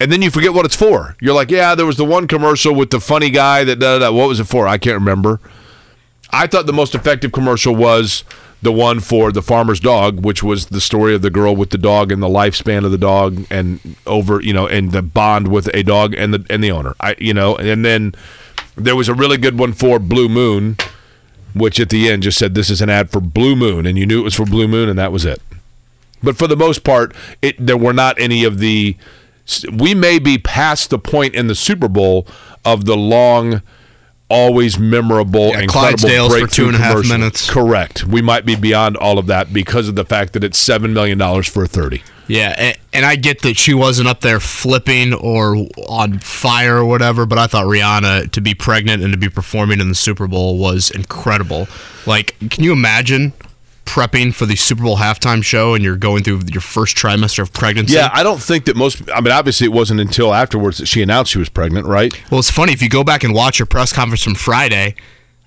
And 0.00 0.10
then 0.10 0.22
you 0.22 0.30
forget 0.30 0.54
what 0.54 0.64
it's 0.64 0.76
for. 0.76 1.16
You're 1.20 1.34
like, 1.34 1.50
yeah, 1.50 1.74
there 1.74 1.84
was 1.84 1.98
the 1.98 2.06
one 2.06 2.26
commercial 2.26 2.74
with 2.74 2.90
the 2.90 3.00
funny 3.00 3.28
guy 3.28 3.64
that 3.64 3.78
da, 3.78 3.98
da, 3.98 4.06
da. 4.06 4.12
what 4.12 4.28
was 4.28 4.40
it 4.40 4.44
for? 4.44 4.66
I 4.66 4.78
can't 4.78 4.94
remember. 4.94 5.40
I 6.30 6.46
thought 6.46 6.66
the 6.66 6.72
most 6.72 6.94
effective 6.94 7.32
commercial 7.32 7.74
was 7.74 8.24
the 8.62 8.72
one 8.72 9.00
for 9.00 9.32
the 9.32 9.42
farmer's 9.42 9.80
dog, 9.80 10.24
which 10.24 10.42
was 10.42 10.66
the 10.66 10.80
story 10.80 11.14
of 11.14 11.22
the 11.22 11.30
girl 11.30 11.56
with 11.56 11.70
the 11.70 11.78
dog 11.78 12.12
and 12.12 12.22
the 12.22 12.28
lifespan 12.28 12.84
of 12.84 12.90
the 12.92 12.98
dog 12.98 13.44
and 13.50 13.80
over, 14.06 14.40
you 14.40 14.52
know, 14.52 14.66
and 14.66 14.92
the 14.92 15.02
bond 15.02 15.48
with 15.48 15.68
a 15.74 15.82
dog 15.82 16.14
and 16.14 16.32
the 16.32 16.46
and 16.50 16.62
the 16.62 16.70
owner. 16.70 16.94
I 17.00 17.16
you 17.18 17.34
know, 17.34 17.56
and 17.56 17.84
then 17.84 18.14
there 18.76 18.96
was 18.96 19.08
a 19.08 19.14
really 19.14 19.38
good 19.38 19.58
one 19.58 19.72
for 19.72 19.98
Blue 19.98 20.28
Moon, 20.28 20.76
which 21.54 21.80
at 21.80 21.88
the 21.90 22.08
end 22.08 22.22
just 22.22 22.38
said 22.38 22.54
this 22.54 22.70
is 22.70 22.80
an 22.80 22.90
ad 22.90 23.10
for 23.10 23.20
Blue 23.20 23.56
Moon 23.56 23.86
and 23.86 23.98
you 23.98 24.06
knew 24.06 24.20
it 24.20 24.24
was 24.24 24.34
for 24.34 24.44
Blue 24.44 24.68
Moon 24.68 24.88
and 24.88 24.98
that 24.98 25.12
was 25.12 25.24
it. 25.24 25.40
But 26.22 26.36
for 26.36 26.46
the 26.46 26.56
most 26.56 26.84
part, 26.84 27.14
it 27.40 27.54
there 27.64 27.76
were 27.78 27.92
not 27.94 28.20
any 28.20 28.44
of 28.44 28.58
the 28.58 28.96
we 29.72 29.94
may 29.94 30.18
be 30.18 30.38
past 30.38 30.90
the 30.90 30.98
point 30.98 31.34
in 31.34 31.46
the 31.48 31.54
Super 31.54 31.88
Bowl 31.88 32.26
of 32.64 32.84
the 32.84 32.96
long 32.96 33.62
always 34.28 34.78
memorable, 34.78 35.48
Yeah, 35.48 35.62
incredible 35.62 36.08
Clydesdales 36.08 36.26
for 36.28 36.38
breakthrough 36.40 36.64
two 36.64 36.66
and 36.68 36.76
a 36.76 36.78
half 36.78 36.92
commercial. 36.92 37.18
minutes. 37.18 37.50
Correct. 37.50 38.04
We 38.04 38.22
might 38.22 38.46
be 38.46 38.54
beyond 38.54 38.96
all 38.96 39.18
of 39.18 39.26
that 39.26 39.52
because 39.52 39.88
of 39.88 39.96
the 39.96 40.04
fact 40.04 40.34
that 40.34 40.44
it's 40.44 40.58
seven 40.58 40.92
million 40.92 41.18
dollars 41.18 41.48
for 41.48 41.64
a 41.64 41.66
thirty. 41.66 42.02
Yeah, 42.30 42.54
and, 42.56 42.78
and 42.92 43.04
I 43.04 43.16
get 43.16 43.42
that 43.42 43.56
she 43.56 43.74
wasn't 43.74 44.06
up 44.06 44.20
there 44.20 44.38
flipping 44.38 45.12
or 45.12 45.66
on 45.88 46.20
fire 46.20 46.76
or 46.76 46.84
whatever, 46.84 47.26
but 47.26 47.38
I 47.38 47.48
thought 47.48 47.64
Rihanna 47.64 48.30
to 48.30 48.40
be 48.40 48.54
pregnant 48.54 49.02
and 49.02 49.12
to 49.12 49.18
be 49.18 49.28
performing 49.28 49.80
in 49.80 49.88
the 49.88 49.96
Super 49.96 50.28
Bowl 50.28 50.56
was 50.56 50.92
incredible. 50.92 51.66
Like, 52.06 52.36
can 52.48 52.62
you 52.62 52.72
imagine 52.72 53.32
prepping 53.84 54.32
for 54.32 54.46
the 54.46 54.54
Super 54.54 54.84
Bowl 54.84 54.98
halftime 54.98 55.42
show 55.42 55.74
and 55.74 55.82
you're 55.82 55.96
going 55.96 56.22
through 56.22 56.42
your 56.52 56.60
first 56.60 56.96
trimester 56.96 57.40
of 57.40 57.52
pregnancy? 57.52 57.94
Yeah, 57.94 58.10
I 58.12 58.22
don't 58.22 58.40
think 58.40 58.66
that 58.66 58.76
most. 58.76 59.02
I 59.10 59.20
mean, 59.20 59.32
obviously, 59.32 59.64
it 59.64 59.72
wasn't 59.72 59.98
until 59.98 60.32
afterwards 60.32 60.78
that 60.78 60.86
she 60.86 61.02
announced 61.02 61.32
she 61.32 61.38
was 61.38 61.48
pregnant, 61.48 61.88
right? 61.88 62.12
Well, 62.30 62.38
it's 62.38 62.50
funny 62.50 62.72
if 62.72 62.80
you 62.80 62.88
go 62.88 63.02
back 63.02 63.24
and 63.24 63.34
watch 63.34 63.58
her 63.58 63.66
press 63.66 63.92
conference 63.92 64.22
from 64.22 64.36
Friday. 64.36 64.94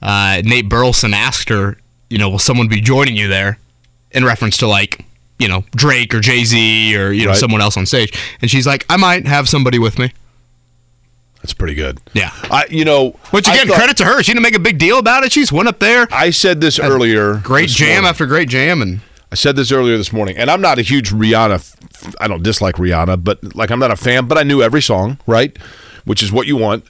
Uh, 0.02 0.42
Nate 0.44 0.68
Burleson 0.68 1.14
asked 1.14 1.48
her, 1.48 1.78
you 2.10 2.18
know, 2.18 2.28
will 2.30 2.40
someone 2.40 2.68
be 2.68 2.82
joining 2.82 3.16
you 3.16 3.30
there? 3.30 3.58
In 4.12 4.26
reference 4.26 4.58
to 4.58 4.68
like, 4.68 5.06
you 5.40 5.48
know, 5.48 5.64
Drake 5.76 6.14
or 6.14 6.20
Jay 6.20 6.44
Z 6.44 6.96
or 6.98 7.12
you 7.12 7.24
know 7.26 7.32
Right. 7.32 7.38
someone 7.38 7.62
else 7.62 7.76
on 7.78 7.86
stage, 7.86 8.12
and 8.42 8.50
she's 8.50 8.66
like, 8.68 8.86
I 8.90 8.98
might 8.98 9.28
have 9.28 9.48
somebody 9.50 9.80
with 9.80 9.98
me. 10.00 10.12
That's 11.42 11.54
pretty 11.54 11.76
good. 11.76 12.00
Yeah. 12.14 12.32
I, 12.44 12.66
you 12.70 12.86
know, 12.86 13.12
Which 13.32 13.48
again, 13.50 13.68
thought- 13.68 13.76
credit 13.76 13.98
to 13.98 14.06
her. 14.06 14.24
She 14.24 14.32
didn't 14.32 14.44
make 14.44 14.56
a 14.56 14.60
big 14.60 14.78
deal 14.78 14.98
about 14.98 15.24
it. 15.24 15.32
She's 15.34 15.44
just 15.44 15.52
went 15.52 15.68
up 15.68 15.80
there. 15.80 16.08
I 16.10 16.30
said 16.30 16.62
this 16.62 16.80
earlier. 16.80 17.36
Great 17.44 17.64
this 17.68 17.76
jam 17.76 17.88
morning. 17.96 18.10
after 18.10 18.26
great 18.26 18.48
jam, 18.48 18.82
and 18.82 19.02
I 19.30 19.36
said 19.36 19.58
this 19.58 19.70
earlier 19.72 19.98
this 19.98 20.14
morning, 20.14 20.38
and 20.38 20.50
I'm 20.50 20.62
not 20.62 20.80
a 20.80 20.82
huge 20.84 21.12
Rihanna. 21.12 21.56
f- 21.56 22.16
I 22.22 22.28
don't 22.30 22.44
dislike 22.44 22.76
Rihanna, 22.76 23.24
but 23.26 23.56
like 23.56 23.72
I'm 23.72 23.80
not 23.80 23.92
a 23.92 23.98
fan. 23.98 24.26
But 24.28 24.38
I 24.38 24.44
knew 24.44 24.62
every 24.62 24.82
song, 24.82 25.18
right? 25.28 25.58
Which 26.06 26.24
is 26.24 26.32
what 26.32 26.48
you 26.48 26.56
want. 26.56 26.86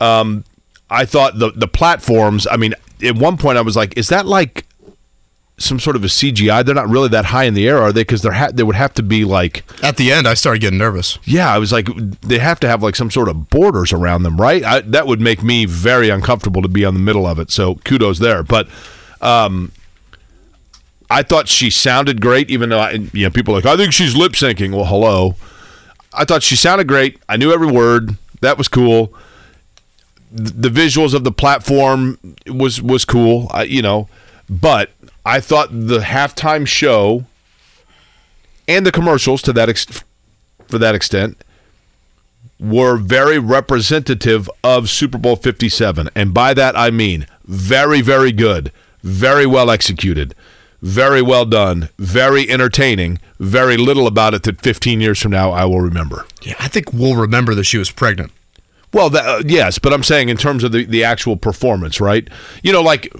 Um, 0.00 0.44
I 0.88 1.04
thought 1.04 1.38
the 1.40 1.50
the 1.56 1.66
platforms. 1.66 2.46
I 2.48 2.56
mean, 2.58 2.74
at 3.02 3.16
one 3.16 3.36
point 3.36 3.58
I 3.58 3.62
was 3.62 3.74
like, 3.74 3.98
is 3.98 4.08
that 4.10 4.24
like 4.24 4.66
some 5.58 5.80
sort 5.80 5.96
of 5.96 6.04
a 6.04 6.08
CGI? 6.08 6.64
They're 6.64 6.74
not 6.74 6.88
really 6.88 7.08
that 7.08 7.26
high 7.26 7.44
in 7.44 7.54
the 7.54 7.66
air, 7.68 7.78
are 7.78 7.92
they? 7.92 8.02
Because 8.02 8.22
they're 8.22 8.32
ha- 8.32 8.50
they 8.52 8.62
would 8.62 8.76
have 8.76 8.92
to 8.94 9.02
be 9.02 9.24
like. 9.24 9.64
at 9.82 9.96
the 9.96 10.12
end, 10.12 10.26
I 10.28 10.34
started 10.34 10.60
getting 10.60 10.78
nervous. 10.78 11.18
Yeah, 11.24 11.52
I 11.52 11.58
was 11.58 11.72
like, 11.72 11.86
they 12.20 12.38
have 12.38 12.60
to 12.60 12.68
have 12.68 12.82
like 12.82 12.96
some 12.96 13.10
sort 13.10 13.28
of 13.28 13.48
borders 13.48 13.92
around 13.92 14.22
them, 14.22 14.36
right? 14.36 14.62
I, 14.64 14.80
that 14.80 15.06
would 15.06 15.20
make 15.20 15.42
me 15.42 15.64
very 15.64 16.10
uncomfortable 16.10 16.62
to 16.62 16.68
be 16.68 16.84
on 16.84 16.94
the 16.94 17.00
middle 17.00 17.26
of 17.26 17.38
it. 17.38 17.50
So 17.50 17.76
kudos 17.76 18.18
there. 18.18 18.42
But 18.42 18.68
um, 19.20 19.72
I 21.10 21.22
thought 21.22 21.48
she 21.48 21.70
sounded 21.70 22.20
great, 22.20 22.50
even 22.50 22.68
though 22.68 22.80
I, 22.80 22.90
you 23.12 23.24
know 23.24 23.30
people 23.30 23.54
are 23.54 23.58
like 23.58 23.66
I 23.66 23.76
think 23.76 23.92
she's 23.92 24.16
lip 24.16 24.32
syncing. 24.32 24.74
Well, 24.74 24.86
hello. 24.86 25.36
I 26.12 26.24
thought 26.24 26.42
she 26.42 26.56
sounded 26.56 26.86
great. 26.88 27.18
I 27.28 27.36
knew 27.36 27.52
every 27.52 27.70
word. 27.70 28.16
That 28.40 28.58
was 28.58 28.68
cool. 28.68 29.14
The 30.32 30.68
visuals 30.68 31.14
of 31.14 31.24
the 31.24 31.32
platform 31.32 32.18
was 32.46 32.82
was 32.82 33.04
cool. 33.04 33.48
I, 33.50 33.62
you 33.64 33.82
know, 33.82 34.08
but 34.48 34.90
I 35.26 35.40
thought 35.40 35.68
the 35.72 35.98
halftime 35.98 36.66
show 36.66 37.24
and 38.68 38.86
the 38.86 38.92
commercials 38.92 39.42
to 39.42 39.52
that 39.54 39.68
ex- 39.68 40.04
for 40.68 40.78
that 40.78 40.94
extent 40.94 41.42
were 42.60 42.96
very 42.96 43.38
representative 43.38 44.48
of 44.62 44.88
Super 44.88 45.18
Bowl 45.18 45.34
57. 45.34 46.08
And 46.14 46.32
by 46.32 46.54
that 46.54 46.78
I 46.78 46.90
mean 46.90 47.26
very, 47.44 48.00
very 48.00 48.30
good, 48.30 48.70
very 49.02 49.46
well 49.46 49.68
executed, 49.68 50.34
very 50.80 51.22
well 51.22 51.44
done, 51.44 51.88
very 51.98 52.48
entertaining, 52.48 53.18
very 53.40 53.76
little 53.76 54.06
about 54.06 54.32
it 54.32 54.44
that 54.44 54.60
15 54.60 55.00
years 55.00 55.20
from 55.20 55.32
now 55.32 55.50
I 55.50 55.64
will 55.64 55.80
remember. 55.80 56.24
Yeah, 56.42 56.54
I 56.60 56.68
think 56.68 56.92
we'll 56.92 57.16
remember 57.16 57.54
that 57.56 57.64
she 57.64 57.78
was 57.78 57.90
pregnant. 57.90 58.30
Well, 58.92 59.10
that, 59.10 59.26
uh, 59.26 59.42
yes, 59.44 59.80
but 59.80 59.92
I'm 59.92 60.04
saying 60.04 60.28
in 60.28 60.36
terms 60.36 60.62
of 60.62 60.70
the, 60.70 60.84
the 60.84 61.02
actual 61.02 61.36
performance, 61.36 62.00
right? 62.00 62.28
You 62.62 62.72
know, 62.72 62.80
like, 62.80 63.12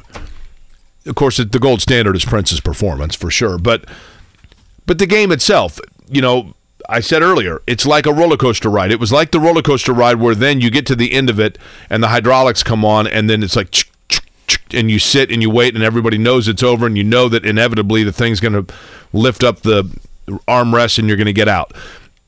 of 1.06 1.14
course, 1.14 1.36
the 1.36 1.58
gold 1.58 1.80
standard 1.80 2.16
is 2.16 2.24
Prince's 2.24 2.60
performance 2.60 3.14
for 3.14 3.30
sure, 3.30 3.58
but 3.58 3.84
but 4.86 4.98
the 4.98 5.06
game 5.06 5.32
itself, 5.32 5.80
you 6.08 6.20
know, 6.20 6.54
I 6.88 7.00
said 7.00 7.22
earlier, 7.22 7.62
it's 7.66 7.86
like 7.86 8.06
a 8.06 8.12
roller 8.12 8.36
coaster 8.36 8.68
ride. 8.68 8.92
It 8.92 9.00
was 9.00 9.12
like 9.12 9.32
the 9.32 9.40
roller 9.40 9.62
coaster 9.62 9.92
ride 9.92 10.16
where 10.16 10.34
then 10.34 10.60
you 10.60 10.70
get 10.70 10.86
to 10.86 10.96
the 10.96 11.12
end 11.12 11.28
of 11.28 11.40
it 11.40 11.58
and 11.90 12.02
the 12.02 12.08
hydraulics 12.08 12.62
come 12.62 12.84
on, 12.84 13.06
and 13.06 13.28
then 13.28 13.42
it's 13.42 13.56
like, 13.56 13.74
and 14.72 14.90
you 14.90 14.98
sit 14.98 15.30
and 15.30 15.42
you 15.42 15.50
wait, 15.50 15.74
and 15.74 15.82
everybody 15.82 16.18
knows 16.18 16.48
it's 16.48 16.62
over, 16.62 16.86
and 16.86 16.96
you 16.96 17.04
know 17.04 17.28
that 17.28 17.44
inevitably 17.44 18.04
the 18.04 18.12
thing's 18.12 18.40
going 18.40 18.66
to 18.66 18.74
lift 19.12 19.42
up 19.42 19.60
the 19.60 19.84
armrest 20.48 20.98
and 20.98 21.08
you're 21.08 21.16
going 21.16 21.26
to 21.26 21.32
get 21.32 21.48
out. 21.48 21.72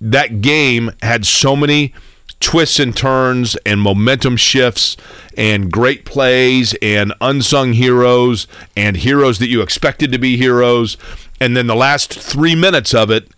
That 0.01 0.41
game 0.41 0.93
had 1.03 1.27
so 1.27 1.57
many 1.57 1.93
twists 2.41 2.79
and 2.79 2.97
turns 2.97 3.57
and 3.67 3.81
momentum 3.81 4.37
shifts 4.37 4.97
and 5.37 5.71
great 5.73 6.05
plays 6.05 6.75
and 6.81 7.13
unsung 7.21 7.73
heroes 7.73 8.47
and 8.77 8.97
heroes 8.99 9.39
that 9.39 9.49
you 9.49 9.61
expected 9.63 10.13
to 10.13 10.19
be 10.19 10.37
heroes. 10.37 10.97
And 11.41 11.57
then 11.57 11.67
the 11.67 11.75
last 11.77 12.13
three 12.19 12.55
minutes 12.55 12.95
of 12.95 13.11
it, 13.11 13.29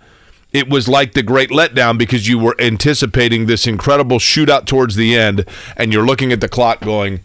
it 0.53 0.69
was 0.69 0.89
like 0.89 1.13
the 1.13 1.23
great 1.23 1.51
letdown 1.51 1.97
because 1.97 2.27
you 2.29 2.39
were 2.39 2.57
anticipating 2.59 3.47
this 3.47 3.67
incredible 3.67 4.19
shootout 4.19 4.67
towards 4.67 4.97
the 4.97 5.15
end, 5.17 5.45
and 5.77 5.93
you're 5.93 6.05
looking 6.05 6.33
at 6.33 6.41
the 6.41 6.49
clock 6.49 6.81
going, 6.81 7.21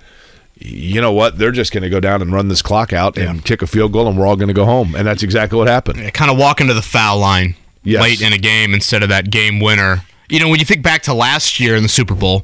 you 0.57 1.01
know 1.01 1.11
what? 1.11 1.37
They're 1.37 1.51
just 1.51 1.73
going 1.73 1.81
to 1.83 1.89
go 1.89 1.99
down 1.99 2.21
and 2.21 2.31
run 2.31 2.47
this 2.49 2.61
clock 2.61 2.93
out 2.93 3.17
and 3.17 3.43
kick 3.43 3.61
a 3.61 3.67
field 3.67 3.93
goal, 3.93 4.07
and 4.07 4.17
we're 4.17 4.27
all 4.27 4.35
going 4.35 4.47
to 4.49 4.53
go 4.53 4.65
home. 4.65 4.93
And 4.95 5.07
that's 5.07 5.23
exactly 5.23 5.57
what 5.57 5.67
happened. 5.67 6.13
kind 6.13 6.29
of 6.31 6.37
walk 6.37 6.61
into 6.61 6.73
the 6.73 6.81
foul 6.81 7.17
line 7.19 7.55
Yes. 7.83 8.01
late 8.01 8.21
in 8.21 8.31
a 8.33 8.37
game 8.37 8.73
instead 8.73 9.03
of 9.03 9.09
that 9.09 9.29
game 9.29 9.59
winner. 9.59 10.03
You 10.29 10.39
know, 10.39 10.49
when 10.49 10.59
you 10.59 10.65
think 10.65 10.83
back 10.83 11.03
to 11.03 11.13
last 11.13 11.59
year 11.59 11.75
in 11.75 11.83
the 11.83 11.89
Super 11.89 12.15
Bowl, 12.15 12.43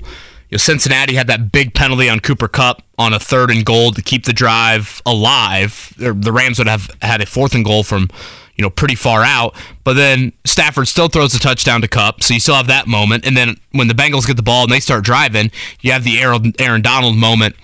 you 0.50 0.56
know, 0.56 0.58
Cincinnati 0.58 1.16
had 1.16 1.28
that 1.28 1.52
big 1.52 1.74
penalty 1.74 2.10
on 2.10 2.20
Cooper 2.20 2.48
Kupp 2.48 2.84
on 2.98 3.14
a 3.14 3.20
third 3.20 3.52
and 3.52 3.66
goal 3.66 3.92
to 3.92 4.02
keep 4.02 4.26
the 4.26 4.34
drive 4.34 5.02
alive. 5.06 5.94
The 5.98 6.32
Rams 6.32 6.58
would 6.58 6.68
have 6.68 6.92
had 7.02 7.22
a 7.22 7.26
fourth 7.26 7.56
and 7.56 7.64
goal 7.64 7.84
from, 7.84 8.10
you 8.56 8.62
know, 8.62 8.70
pretty 8.70 8.96
far 8.96 9.24
out. 9.24 9.56
But 9.84 9.94
then 9.94 10.34
Stafford 10.46 10.88
still 10.88 11.08
throws 11.08 11.34
a 11.34 11.40
touchdown 11.40 11.82
to 11.82 11.88
Kupp, 11.88 12.22
so 12.22 12.34
you 12.34 12.40
still 12.40 12.56
have 12.56 12.68
that 12.68 12.86
moment. 12.86 13.26
And 13.26 13.36
then 13.36 13.56
when 13.72 13.88
the 13.88 13.94
Bengals 13.94 14.28
get 14.28 14.36
the 14.36 14.44
ball 14.44 14.64
and 14.64 14.72
they 14.72 14.82
start 14.82 15.06
driving, 15.06 15.52
you 15.80 15.94
have 15.94 16.04
the 16.04 16.20
Aaron, 16.20 16.54
Aaron 16.60 16.82
Donald 16.82 17.16
moment 17.16 17.56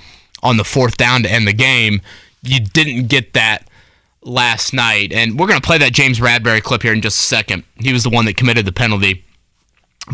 on 0.41 0.57
the 0.57 0.63
fourth 0.63 0.97
down 0.97 1.23
to 1.23 1.31
end 1.31 1.47
the 1.47 1.53
game. 1.53 2.01
You 2.41 2.61
didn't 2.61 3.07
get 3.07 3.33
that 3.33 3.67
last 4.21 4.73
night. 4.73 5.11
And 5.11 5.37
we're 5.37 5.47
going 5.47 5.59
to 5.59 5.65
play 5.65 5.77
that 5.79 5.91
James 5.91 6.19
Bradberry 6.19 6.63
clip 6.63 6.83
here 6.83 6.93
in 6.93 7.01
just 7.01 7.19
a 7.19 7.23
second. 7.25 7.63
He 7.75 7.91
was 7.91 8.03
the 8.03 8.09
one 8.09 8.25
that 8.25 8.37
committed 8.37 8.65
the 8.65 8.71
penalty. 8.71 9.25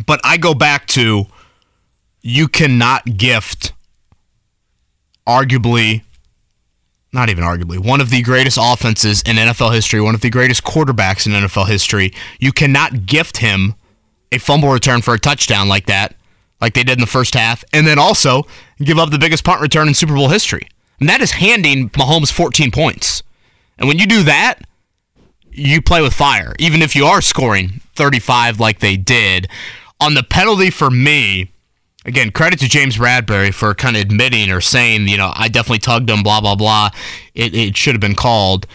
But 0.06 0.20
I 0.24 0.38
go 0.38 0.54
back 0.54 0.88
to 0.88 1.26
you 2.22 2.48
cannot 2.48 3.18
gift 3.18 3.74
arguably 5.28 6.04
not 7.14 7.30
even 7.30 7.44
arguably 7.44 7.78
one 7.78 8.02
of 8.02 8.10
the 8.10 8.24
greatest 8.24 8.58
offenses 8.60 9.22
in 9.22 9.36
NFL 9.36 9.74
history, 9.74 10.02
one 10.02 10.16
of 10.16 10.22
the 10.22 10.32
greatest 10.32 10.64
quarterbacks 10.64 11.28
in 11.28 11.32
NFL 11.32 11.68
history. 11.68 12.12
You 12.40 12.52
cannot 12.52 13.06
gift 13.06 13.38
him 13.38 13.76
a 14.32 14.40
fumble 14.40 14.70
return 14.70 15.04
for 15.04 15.14
a 15.14 15.20
touchdown 15.20 15.70
like 15.70 15.86
that, 15.86 16.16
like 16.60 16.74
they 16.74 16.84
did 16.84 16.98
in 16.98 17.02
the 17.02 17.08
first 17.08 17.36
half, 17.36 17.64
and 17.72 17.86
then 17.86 18.00
also 18.00 18.48
give 18.80 18.98
up 18.98 19.12
the 19.12 19.20
biggest 19.20 19.44
punt 19.44 19.62
return 19.62 19.88
in 19.88 19.94
Super 19.94 20.16
Bowl 20.16 20.30
history. 20.30 20.68
And 21.00 21.08
that 21.08 21.22
is 21.22 21.32
handing 21.32 21.92
Mahomes 21.92 22.32
14 22.32 22.72
points. 22.72 23.22
And 23.78 23.88
when 23.88 24.00
you 24.00 24.08
do 24.08 24.24
that, 24.24 24.62
you 25.52 25.84
play 25.84 26.02
with 26.02 26.14
fire, 26.14 26.56
even 26.58 26.82
if 26.82 26.96
you 26.96 27.06
are 27.06 27.22
scoring 27.22 27.82
35 27.96 28.60
like 28.60 28.80
they 28.80 28.98
did. 28.98 29.48
On 30.00 30.14
the 30.14 30.24
penalty 30.24 30.70
for 30.70 30.90
me, 30.90 31.52
again, 32.06 32.32
credit 32.32 32.60
to 32.60 32.68
James 32.68 32.98
Bradberry 32.98 33.54
for 33.54 33.74
kind 33.74 33.96
of 33.96 34.02
admitting 34.02 34.52
or 34.52 34.62
saying, 34.62 35.08
you 35.08 35.18
know, 35.18 35.32
I 35.34 35.48
definitely 35.48 35.80
tugged 35.80 36.10
him, 36.10 36.24
blah, 36.24 36.42
blah, 36.42 36.56
blah. 36.56 36.90
It, 37.34 37.56
it 37.56 37.78
should 37.78 37.94
have 37.94 38.02
been 38.02 38.16
called. 38.16 38.68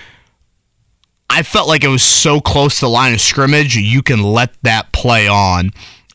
I 1.30 1.42
felt 1.42 1.68
like 1.68 1.84
it 1.84 1.88
was 1.88 2.02
so 2.02 2.40
close 2.40 2.76
to 2.76 2.86
the 2.86 2.88
line 2.88 3.12
of 3.12 3.20
scrimmage, 3.20 3.76
you 3.76 4.02
can 4.02 4.22
let 4.22 4.54
that 4.62 4.92
play 4.92 5.28
on. 5.28 5.72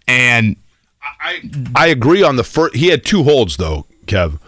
And 0.07 0.55
I, 1.21 1.41
I 1.75 1.87
agree 1.87 2.23
on 2.23 2.35
the 2.35 2.43
first. 2.43 2.75
He 2.75 2.87
had 2.87 3.05
two 3.05 3.23
holds 3.23 3.57
though, 3.57 3.85
Kev. 4.05 4.39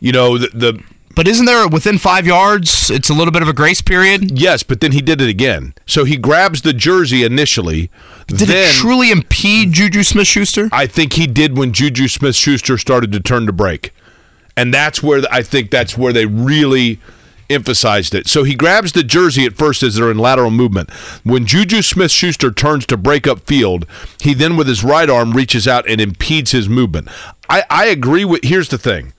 You 0.00 0.12
know 0.12 0.38
the, 0.38 0.48
the 0.48 0.82
but 1.14 1.28
isn't 1.28 1.46
there 1.46 1.68
within 1.68 1.98
five 1.98 2.26
yards? 2.26 2.90
It's 2.90 3.08
a 3.08 3.14
little 3.14 3.32
bit 3.32 3.42
of 3.42 3.48
a 3.48 3.52
grace 3.52 3.82
period. 3.82 4.38
Yes, 4.38 4.62
but 4.62 4.80
then 4.80 4.92
he 4.92 5.00
did 5.00 5.20
it 5.20 5.28
again. 5.28 5.74
So 5.86 6.04
he 6.04 6.16
grabs 6.16 6.62
the 6.62 6.72
jersey 6.72 7.24
initially. 7.24 7.90
Did 8.26 8.48
then, 8.48 8.70
it 8.70 8.72
truly 8.72 9.10
impede 9.10 9.72
Juju 9.72 10.02
Smith 10.02 10.26
Schuster? 10.26 10.68
I 10.72 10.86
think 10.86 11.14
he 11.14 11.26
did 11.26 11.56
when 11.56 11.72
Juju 11.72 12.08
Smith 12.08 12.34
Schuster 12.34 12.78
started 12.78 13.12
to 13.12 13.20
turn 13.20 13.46
to 13.46 13.52
break. 13.52 13.92
And 14.56 14.72
that's 14.72 15.02
where 15.02 15.22
I 15.30 15.42
think 15.42 15.70
that's 15.70 15.96
where 15.96 16.12
they 16.12 16.26
really 16.26 17.00
emphasized 17.48 18.14
it. 18.14 18.26
So 18.28 18.44
he 18.44 18.54
grabs 18.54 18.92
the 18.92 19.02
jersey 19.02 19.44
at 19.44 19.54
first 19.54 19.82
as 19.82 19.96
they're 19.96 20.10
in 20.10 20.18
lateral 20.18 20.50
movement. 20.50 20.90
When 21.22 21.46
Juju 21.46 21.82
Smith 21.82 22.10
Schuster 22.10 22.50
turns 22.50 22.86
to 22.86 22.96
break 22.96 23.26
up 23.26 23.40
field, 23.40 23.86
he 24.20 24.34
then 24.34 24.56
with 24.56 24.66
his 24.66 24.82
right 24.82 25.08
arm 25.08 25.32
reaches 25.32 25.68
out 25.68 25.88
and 25.88 26.00
impedes 26.00 26.52
his 26.52 26.68
movement. 26.68 27.08
I, 27.48 27.64
I 27.68 27.86
agree 27.86 28.24
with 28.24 28.44
here's 28.44 28.68
the 28.68 28.78
thing. 28.78 29.12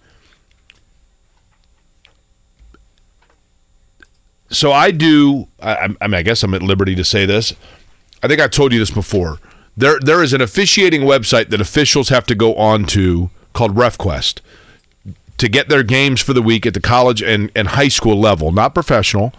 So 4.53 4.71
I 4.71 4.91
do. 4.91 5.47
I, 5.61 5.89
I 5.99 6.07
mean, 6.07 6.15
I 6.15 6.21
guess 6.23 6.43
I'm 6.43 6.53
at 6.53 6.61
liberty 6.63 6.95
to 6.95 7.03
say 7.03 7.25
this. 7.25 7.53
I 8.21 8.27
think 8.27 8.39
I've 8.39 8.51
told 8.51 8.71
you 8.71 8.79
this 8.79 8.91
before. 8.91 9.39
There, 9.75 9.99
there 9.99 10.23
is 10.23 10.33
an 10.33 10.41
officiating 10.41 11.01
website 11.01 11.49
that 11.49 11.59
officials 11.59 12.09
have 12.09 12.25
to 12.27 12.35
go 12.35 12.55
on 12.55 12.85
to 12.85 13.29
called 13.53 13.75
RefQuest 13.75 14.39
to 15.39 15.49
get 15.49 15.67
their 15.67 15.83
games 15.83 16.21
for 16.21 16.33
the 16.33 16.41
week 16.41 16.65
at 16.65 16.73
the 16.75 16.79
college 16.79 17.21
and, 17.21 17.51
and 17.55 17.69
high 17.69 17.87
school 17.87 18.19
level, 18.19 18.51
not 18.51 18.73
professional. 18.73 19.33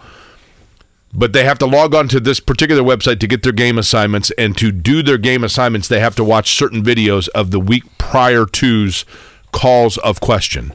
but 1.13 1.31
they 1.31 1.45
have 1.45 1.57
to 1.59 1.65
log 1.65 1.95
on 1.95 2.07
to 2.09 2.19
this 2.19 2.39
particular 2.41 2.83
website 2.83 3.19
to 3.21 3.27
get 3.27 3.43
their 3.43 3.53
game 3.53 3.77
assignments 3.77 4.31
and 4.37 4.57
to 4.57 4.71
do 4.71 5.01
their 5.01 5.17
game 5.17 5.43
assignments 5.45 5.87
they 5.87 5.99
have 6.01 6.15
to 6.15 6.23
watch 6.23 6.55
certain 6.57 6.83
videos 6.83 7.29
of 7.29 7.51
the 7.51 7.59
week 7.59 7.83
prior 7.97 8.45
to's 8.45 9.05
calls 9.53 9.97
of 9.99 10.19
question 10.19 10.73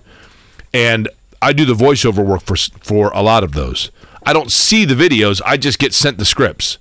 and 0.72 1.09
i 1.43 1.53
do 1.53 1.66
the 1.66 1.74
voiceover 1.74 2.24
work 2.24 2.41
for 2.43 2.57
for 2.80 3.11
a 3.12 3.22
lot 3.22 3.45
of 3.45 3.53
those 3.53 3.91
i 4.25 4.33
don't 4.33 4.53
see 4.53 4.85
the 4.85 4.95
videos 4.95 5.41
i 5.45 5.57
just 5.57 5.79
get 5.79 5.95
sent 5.95 6.18
the 6.18 6.25
scripts 6.25 6.79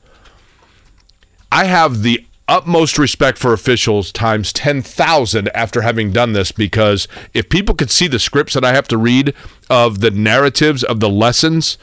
i 1.52 1.66
have 1.66 2.04
the 2.04 2.26
utmost 2.50 2.98
respect 2.98 3.38
for 3.38 3.54
officials 3.54 4.12
times 4.12 4.52
10,000 4.52 5.50
after 5.50 5.82
having 5.82 6.12
done 6.12 6.34
this 6.34 6.52
because 6.52 7.08
if 7.34 7.48
people 7.48 7.76
could 7.76 7.92
see 7.92 8.08
the 8.08 8.18
scripts 8.18 8.56
that 8.56 8.66
I 8.66 8.74
have 8.74 8.88
to 8.88 8.98
read 8.98 9.36
of 9.70 10.00
the 10.00 10.10
narratives 10.10 10.84
of 10.84 11.00
the 11.00 11.10
lessons 11.10 11.78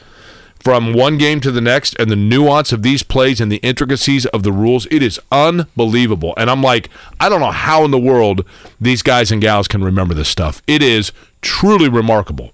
from 0.59 0.93
one 0.93 1.17
game 1.17 1.39
to 1.39 1.51
the 1.51 1.61
next 1.61 1.95
and 1.97 2.11
the 2.11 2.17
nuance 2.17 2.73
of 2.73 2.83
these 2.83 3.01
plays 3.01 3.39
and 3.39 3.49
the 3.49 3.57
intricacies 3.57 4.25
of 4.27 4.43
the 4.43 4.51
rules, 4.51 4.85
it 4.91 5.01
is 5.01 5.19
unbelievable. 5.31 6.33
And 6.35 6.49
I'm 6.49 6.61
like, 6.61 6.89
I 7.19 7.29
don't 7.29 7.39
know 7.39 7.51
how 7.51 7.85
in 7.85 7.91
the 7.91 7.97
world 7.97 8.45
these 8.81 9.01
guys 9.01 9.31
and 9.31 9.41
gals 9.41 9.69
can 9.69 9.83
remember 9.83 10.13
this 10.13 10.27
stuff. 10.27 10.61
It 10.67 10.81
is 10.81 11.13
truly 11.41 11.87
remarkable. 11.87 12.51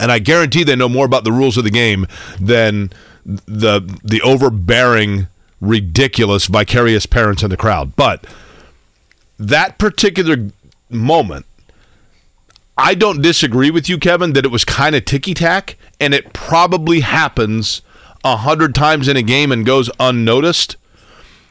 And 0.00 0.10
I 0.10 0.18
guarantee 0.18 0.64
they 0.64 0.76
know 0.76 0.88
more 0.88 1.06
about 1.06 1.24
the 1.24 1.32
rules 1.32 1.56
of 1.56 1.64
the 1.64 1.70
game 1.70 2.06
than 2.40 2.90
the 3.24 3.80
the 4.02 4.20
overbearing 4.22 5.28
ridiculous 5.60 6.46
vicarious 6.46 7.06
parents 7.06 7.42
in 7.42 7.50
the 7.50 7.56
crowd. 7.56 7.94
But 7.94 8.26
that 9.38 9.78
particular 9.78 10.50
moment, 10.88 11.46
I 12.76 12.94
don't 12.94 13.20
disagree 13.20 13.70
with 13.70 13.88
you, 13.88 13.98
Kevin, 13.98 14.32
that 14.32 14.44
it 14.44 14.50
was 14.50 14.64
kind 14.64 14.96
of 14.96 15.04
ticky 15.04 15.34
tack, 15.34 15.76
and 16.00 16.14
it 16.14 16.32
probably 16.32 17.00
happens 17.00 17.82
a 18.24 18.36
hundred 18.36 18.74
times 18.74 19.08
in 19.08 19.16
a 19.16 19.22
game 19.22 19.52
and 19.52 19.64
goes 19.66 19.90
unnoticed. 20.00 20.76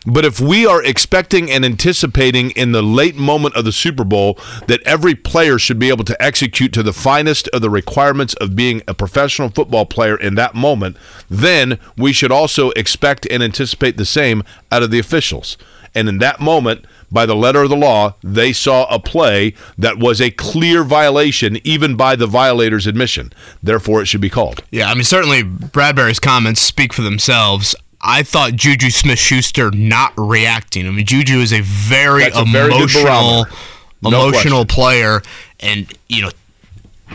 But 0.06 0.26
if 0.26 0.40
we 0.40 0.66
are 0.66 0.84
expecting 0.84 1.52
and 1.52 1.66
anticipating 1.66 2.52
in 2.52 2.72
the 2.72 2.82
late 2.82 3.16
moment 3.16 3.56
of 3.56 3.66
the 3.66 3.72
Super 3.72 4.04
Bowl 4.04 4.40
that 4.68 4.82
every 4.84 5.16
player 5.16 5.60
should 5.60 5.80
be 5.80 5.90
able 5.90 6.06
to 6.06 6.22
execute 6.22 6.74
to 6.74 6.84
the 6.84 6.94
finest 6.94 7.48
of 7.50 7.62
the 7.62 7.70
requirements 7.70 8.34
of 8.36 8.56
being 8.56 8.82
a 8.88 8.94
professional 8.94 9.50
football 9.50 9.86
player 9.86 10.16
in 10.16 10.36
that 10.36 10.56
moment, 10.56 10.98
then 11.30 11.80
we 11.98 12.14
should 12.14 12.32
also 12.32 12.72
expect 12.72 13.28
and 13.30 13.44
anticipate 13.44 13.98
the 13.98 14.06
same 14.06 14.44
out 14.72 14.84
of 14.84 14.92
the 14.92 15.00
officials. 15.00 15.58
And 15.96 16.08
in 16.08 16.20
that 16.20 16.40
moment, 16.40 16.86
by 17.12 17.26
the 17.26 17.36
letter 17.36 17.64
of 17.64 17.70
the 17.70 17.76
law, 17.76 18.16
they 18.24 18.54
saw 18.54 18.86
a 18.94 19.00
play 19.00 19.56
that 19.78 19.98
was 19.98 20.22
a 20.22 20.32
clear 20.32 20.84
violation, 20.84 21.58
even 21.64 21.96
by 21.96 22.16
the 22.16 22.28
violator's 22.28 22.88
admission. 22.88 23.34
Therefore, 23.64 24.02
it 24.02 24.06
should 24.06 24.22
be 24.22 24.30
called. 24.30 24.64
Yeah, 24.72 24.90
I 24.90 24.94
mean, 24.94 25.04
certainly 25.04 25.44
Bradberry's 25.44 26.20
comments 26.20 26.62
speak 26.62 26.94
for 26.94 27.02
themselves. 27.02 27.76
I 28.02 28.24
thought 28.24 28.54
Juju 28.54 28.90
Smith 28.92 29.20
Schuster 29.20 29.72
not 29.72 30.14
reacting. 30.18 30.88
I 30.88 30.92
mean, 30.92 31.06
Juju 31.06 31.40
is 31.40 31.52
a 31.52 31.62
very 31.62 32.24
That's 32.24 32.38
a 32.38 32.46
very 32.46 32.74
emotional, 32.74 33.04
barometer. 33.44 33.56
No 34.02 34.28
emotional 34.28 34.66
question. 34.66 34.68
player, 34.68 35.22
and 35.60 35.94
you 36.08 36.22
know, 36.22 36.32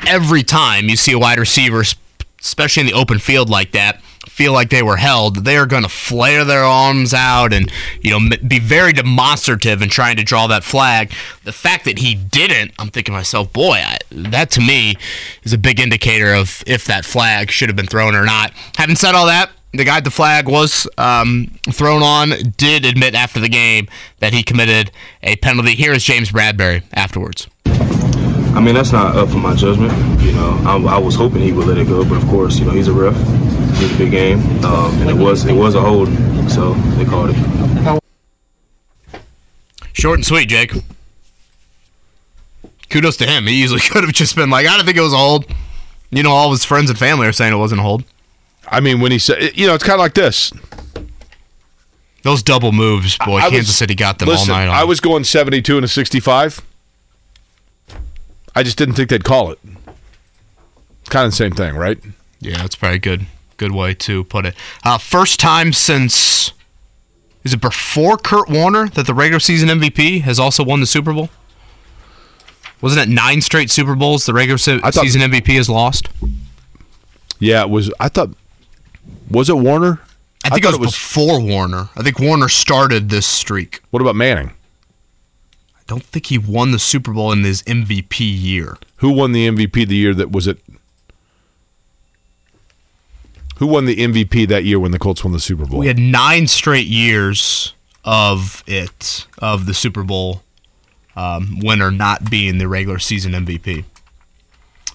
every 0.07 0.43
time 0.43 0.89
you 0.89 0.97
see 0.97 1.13
a 1.13 1.19
wide 1.19 1.39
receiver, 1.39 1.83
especially 2.41 2.83
in 2.83 2.87
the 2.87 2.93
open 2.93 3.19
field 3.19 3.49
like 3.49 3.73
that, 3.73 4.03
feel 4.29 4.53
like 4.53 4.69
they 4.69 4.83
were 4.83 4.97
held, 4.97 5.45
they 5.45 5.57
are 5.57 5.65
going 5.65 5.85
to 5.85 5.89
flare 5.89 6.45
their 6.45 6.65
arms 6.65 7.15
out 7.15 7.53
and 7.53 7.71
you 8.01 8.11
know 8.11 8.37
be 8.47 8.59
very 8.59 8.93
demonstrative 8.93 9.81
in 9.81 9.89
trying 9.89 10.17
to 10.17 10.25
draw 10.25 10.47
that 10.49 10.65
flag. 10.65 11.13
The 11.45 11.53
fact 11.53 11.85
that 11.85 12.01
he 12.01 12.15
didn't, 12.15 12.73
I'm 12.79 12.89
thinking 12.89 13.13
to 13.13 13.19
myself, 13.19 13.53
boy, 13.53 13.77
I, 13.77 13.99
that 14.11 14.51
to 14.53 14.61
me 14.61 14.97
is 15.45 15.53
a 15.53 15.59
big 15.59 15.81
indicator 15.81 16.35
of 16.35 16.63
if 16.67 16.85
that 16.87 17.05
flag 17.05 17.51
should 17.51 17.69
have 17.69 17.77
been 17.77 17.87
thrown 17.87 18.15
or 18.15 18.25
not. 18.25 18.53
Having 18.77 18.97
said 18.97 19.15
all 19.15 19.27
that. 19.27 19.51
The 19.75 19.85
guy 19.85 19.99
the 19.99 20.11
flag 20.11 20.47
was 20.47 20.87
um, 20.99 21.51
thrown 21.73 22.03
on 22.05 22.31
did 22.57 22.85
admit 22.85 23.17
after 23.17 23.41
the 23.41 23.49
game 23.49 23.89
that 24.21 24.33
he 24.33 24.45
committed 24.45 24.93
a 25.23 25.35
penalty. 25.37 25.75
Here 25.75 25.93
is 25.93 26.05
James 26.05 26.31
Bradberry 26.31 26.85
afterwards. 26.93 27.49
I 27.67 28.61
mean, 28.61 28.77
that's 28.77 28.93
not 28.93 29.17
up 29.17 29.31
for 29.31 29.39
my 29.39 29.53
judgment. 29.57 29.93
You 30.23 30.31
know, 30.33 30.61
I, 30.65 30.77
I 30.77 30.99
was 30.99 31.17
hoping 31.17 31.43
he 31.43 31.51
would 31.51 31.67
let 31.67 31.77
it 31.77 31.89
go, 31.89 32.09
but 32.09 32.23
of 32.23 32.29
course, 32.29 32.57
you 32.61 32.67
know, 32.67 32.71
he's 32.71 32.87
a 32.87 32.93
ref. 32.93 33.17
It's 33.19 33.93
a 33.93 33.99
big 33.99 34.13
game, 34.13 34.39
um, 34.65 34.95
and 35.01 35.11
it 35.11 35.17
was 35.17 35.45
it 35.45 35.55
was 35.55 35.75
a 35.75 35.81
hold, 35.81 36.09
so 36.49 36.75
they 36.95 37.05
called 37.05 37.31
it. 37.33 38.01
Short 39.93 40.19
and 40.19 40.25
sweet, 40.25 40.49
Jake. 40.49 40.73
Kudos 42.91 43.17
to 43.17 43.27
him. 43.27 43.49
He 43.49 43.55
easily 43.55 43.81
could 43.91 44.05
have 44.05 44.13
just 44.13 44.37
been 44.37 44.51
like, 44.51 44.69
I 44.69 44.77
don't 44.77 44.87
think 44.87 44.99
it 44.99 45.01
was 45.01 45.13
a 45.13 45.19
hold. 45.19 45.47
You 46.11 46.23
know, 46.23 46.31
all 46.31 46.47
of 46.47 46.53
his 46.53 46.65
friends 46.65 46.91
and 46.91 46.99
family 46.99 47.27
are 47.27 47.33
saying 47.33 47.53
it 47.53 47.57
wasn't 47.57 47.81
a 47.81 47.83
hold. 47.83 48.05
I 48.69 48.81
mean, 48.81 49.01
when 49.01 49.13
he 49.13 49.19
said, 49.19 49.57
you 49.57 49.67
know, 49.67 49.75
it's 49.75 49.85
kind 49.85 49.95
of 49.95 50.01
like 50.01 50.15
this. 50.15 50.53
Those 52.23 52.43
double 52.43 52.73
moves, 52.73 53.19
boy, 53.19 53.39
I 53.39 53.45
was- 53.45 53.53
Kansas 53.53 53.77
City 53.77 53.95
got 53.95 54.19
them 54.19 54.29
listen, 54.29 54.51
all 54.51 54.57
night. 54.59 54.69
On. 54.69 54.75
I 54.75 54.85
was 54.85 55.01
going 55.01 55.25
72 55.25 55.77
and 55.77 55.85
a 55.85 55.89
65. 55.89 56.61
I 58.55 58.63
just 58.63 58.79
didn't 58.79 58.95
think 58.95 59.11
they'd 59.11 59.25
call 59.25 59.51
it. 59.51 59.59
Kind 61.11 61.27
of 61.27 61.33
the 61.33 61.37
same 61.37 61.53
thing, 61.53 61.77
right? 61.77 61.99
Yeah, 62.41 62.59
that's 62.59 62.77
probably 62.77 62.97
a 62.97 63.01
good 63.01 63.27
good 63.57 63.73
way 63.73 63.95
to 63.95 64.25
put 64.25 64.47
it. 64.47 64.55
Uh, 64.85 64.99
first 64.99 65.39
time 65.39 65.73
since 65.73 66.53
is 67.45 67.53
it 67.53 67.61
before 67.61 68.17
Kurt 68.17 68.49
Warner 68.49 68.89
that 68.89 69.07
the 69.07 69.15
regular 69.15 69.39
season 69.39 69.69
MVP 69.69 70.23
has 70.23 70.41
also 70.41 70.65
won 70.65 70.81
the 70.81 70.87
Super 70.87 71.13
Bowl? 71.13 71.29
Wasn't 72.81 73.01
it 73.09 73.13
nine 73.13 73.41
straight 73.43 73.71
Super 73.71 73.95
Bowls 73.95 74.25
the 74.27 74.33
regular 74.35 74.59
se- 74.59 74.81
thought- 74.81 74.95
season 74.95 75.21
MVP 75.23 75.57
has 75.57 75.69
lost? 75.69 76.09
Yeah, 77.39 77.63
it 77.63 77.71
was. 77.71 77.93
I 78.01 78.09
thought. 78.09 78.31
Was 79.31 79.49
it 79.49 79.57
Warner? 79.57 80.01
I 80.45 80.51
think 80.51 80.65
thought 80.65 80.75
it 80.75 80.81
was, 80.81 80.93
before 80.93 81.41
Warner. 81.41 81.89
I 81.97 82.03
think 82.03 82.19
Warner 82.19 82.49
started 82.49 83.09
this 83.09 83.27
streak. 83.27 83.81
What 83.91 84.03
about 84.03 84.15
Manning? 84.15 84.53
I 85.75 85.81
don't 85.87 86.03
think 86.03 86.27
he 86.27 86.39
won 86.39 86.71
the 86.71 86.79
Super 86.79 87.13
Bowl 87.13 87.33
in 87.33 87.45
his 87.45 87.63
MVP 87.63 88.19
year. 88.21 88.77
Who 88.97 89.11
won 89.11 89.33
the 89.33 89.49
MVP 89.49 89.89
the 89.89 89.97
year 89.97 90.15
that 90.15 90.33
was 90.33 90.47
it? 90.47 90.59
Who 93.57 93.67
won 93.67 93.87
the 93.87 93.97
MVP 93.97 94.49
that 94.49 94.65
year 94.65 94.79
when 94.81 94.91
the 94.91 94.99
Colts 94.99 95.25
won 95.25 95.33
the 95.33 95.41
Super 95.41 95.65
Bowl? 95.65 95.79
We 95.79 95.87
had 95.87 95.99
nine 95.99 96.47
straight 96.47 96.87
years 96.87 97.73
of 98.05 98.63
it, 98.67 99.27
of 99.39 99.67
the 99.67 99.75
Super 99.75 100.03
Bowl 100.03 100.43
um, 101.17 101.61
winner 101.61 101.91
not 101.91 102.29
being 102.31 102.59
the 102.59 102.69
regular 102.69 102.99
season 102.99 103.33
MVP. 103.33 103.85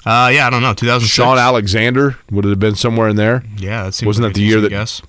Uh, 0.09 0.29
yeah, 0.29 0.47
I 0.47 0.49
don't 0.49 0.61
know. 0.63 0.73
2006. 0.73 1.13
Shaun 1.13 1.37
Alexander 1.37 2.17
would 2.31 2.45
it 2.45 2.49
have 2.49 2.59
been 2.59 2.73
somewhere 2.75 3.09
in 3.09 3.15
there? 3.15 3.43
Yeah, 3.57 3.83
that 3.83 3.93
seems 3.93 4.07
wasn't 4.07 4.23
that 4.23 4.31
a 4.31 4.33
the 4.33 4.41
year 4.41 4.59
that 4.61 4.69
guess. 4.69 5.01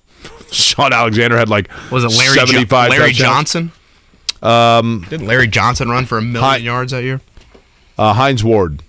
Shaun 0.50 0.92
Alexander 0.92 1.36
had 1.38 1.48
like 1.48 1.70
Was 1.92 2.02
it 2.04 2.08
Larry 2.18 2.36
Jo- 2.38 2.46
seventy-five 2.46 2.90
Larry 2.90 3.12
touchdowns? 3.12 3.52
Johnson? 3.52 3.72
Um, 4.42 5.06
Didn't 5.10 5.26
Larry 5.26 5.46
Johnson 5.46 5.88
run 5.90 6.06
for 6.06 6.18
a 6.18 6.22
million 6.22 6.42
Hi- 6.42 6.56
yards 6.56 6.90
that 6.92 7.02
year? 7.04 7.20
uh, 7.98 8.14
Hines 8.14 8.42
Ward. 8.42 8.82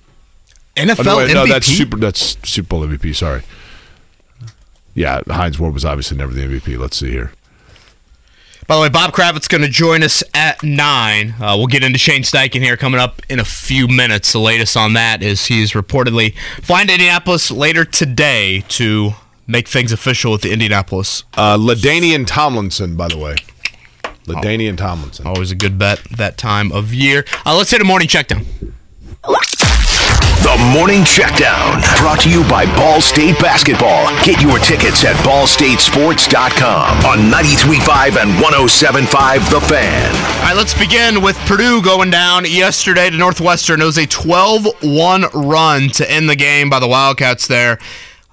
NFL 0.76 0.99
Oh, 0.99 1.03
no, 1.03 1.17
wait, 1.17 1.34
no, 1.34 1.45
MVP? 1.45 1.49
that's 1.49 1.65
super. 1.67 1.97
That's 1.97 2.49
Super 2.49 2.67
Bowl 2.67 2.88
MVP. 2.88 3.15
Sorry. 3.15 3.41
Yeah, 4.95 5.22
Hines 5.28 5.59
Ward 5.59 5.74
was 5.74 5.86
obviously 5.86 6.17
never 6.17 6.34
the 6.34 6.41
MVP. 6.41 6.78
Let's 6.80 6.97
see 6.97 7.11
here. 7.11 7.32
By 8.70 8.76
the 8.76 8.82
way, 8.82 8.89
Bob 8.89 9.13
Kravitz 9.13 9.49
going 9.49 9.63
to 9.63 9.67
join 9.67 10.03
us 10.03 10.22
at 10.36 10.61
9. 10.61 11.34
Uh, 11.41 11.55
we'll 11.57 11.65
get 11.65 11.84
into 11.84 11.97
Shane 11.97 12.22
Steichen 12.22 12.61
here 12.61 12.78
coming 12.78 12.99
up 12.99 13.20
in 13.28 13.39
a 13.39 13.43
few 13.43 13.88
minutes. 13.88 14.32
The 14.32 14.38
latest 14.38 14.78
on 14.78 14.93
that 14.93 15.24
is 15.24 15.47
he's 15.47 15.71
reportedly 15.71 16.36
flying 16.62 16.86
to 16.86 16.93
Indianapolis 16.93 17.50
later 17.50 17.83
today 17.83 18.63
to 18.67 19.13
make 19.47 19.67
things 19.67 19.91
official 19.91 20.32
with 20.32 20.43
the 20.43 20.54
Indianapolis. 20.54 21.24
Uh, 21.33 21.58
LaDainian 21.58 22.28
Tomlinson, 22.28 22.96
by 22.96 23.08
the 23.08 23.17
way. 23.17 23.37
LaDainian 24.28 24.78
Tomlinson. 24.78 25.25
Always 25.25 25.50
a 25.50 25.55
good 25.55 25.79
bet 25.79 26.04
that 26.17 26.37
time 26.37 26.71
of 26.71 26.93
year. 26.93 27.25
Uh, 27.47 27.58
let's 27.58 27.71
hit 27.71 27.82
a 27.82 27.83
morning 27.83 28.08
check 28.08 28.28
down. 28.28 28.46
The 30.41 30.71
Morning 30.74 31.01
Checkdown, 31.01 31.82
brought 31.99 32.21
to 32.21 32.29
you 32.29 32.43
by 32.43 32.66
Ball 32.78 33.01
State 33.01 33.37
Basketball. 33.39 34.07
Get 34.24 34.41
your 34.41 34.57
tickets 34.59 35.03
at 35.03 35.16
ballstatesports.com 35.25 37.05
on 37.05 37.17
93.5 37.29 38.21
and 38.21 38.32
107.5 38.41 39.49
The 39.51 39.61
Fan. 39.61 40.16
All 40.16 40.41
right, 40.43 40.55
let's 40.55 40.74
begin 40.74 41.21
with 41.21 41.36
Purdue 41.39 41.82
going 41.82 42.09
down 42.09 42.45
yesterday 42.45 43.09
to 43.09 43.17
Northwestern. 43.17 43.82
It 43.82 43.86
was 43.86 43.97
a 43.97 44.07
12 44.07 44.67
1 44.82 45.24
run 45.33 45.89
to 45.89 46.09
end 46.09 46.29
the 46.29 46.37
game 46.37 46.70
by 46.70 46.79
the 46.79 46.87
Wildcats 46.87 47.45
there. 47.47 47.78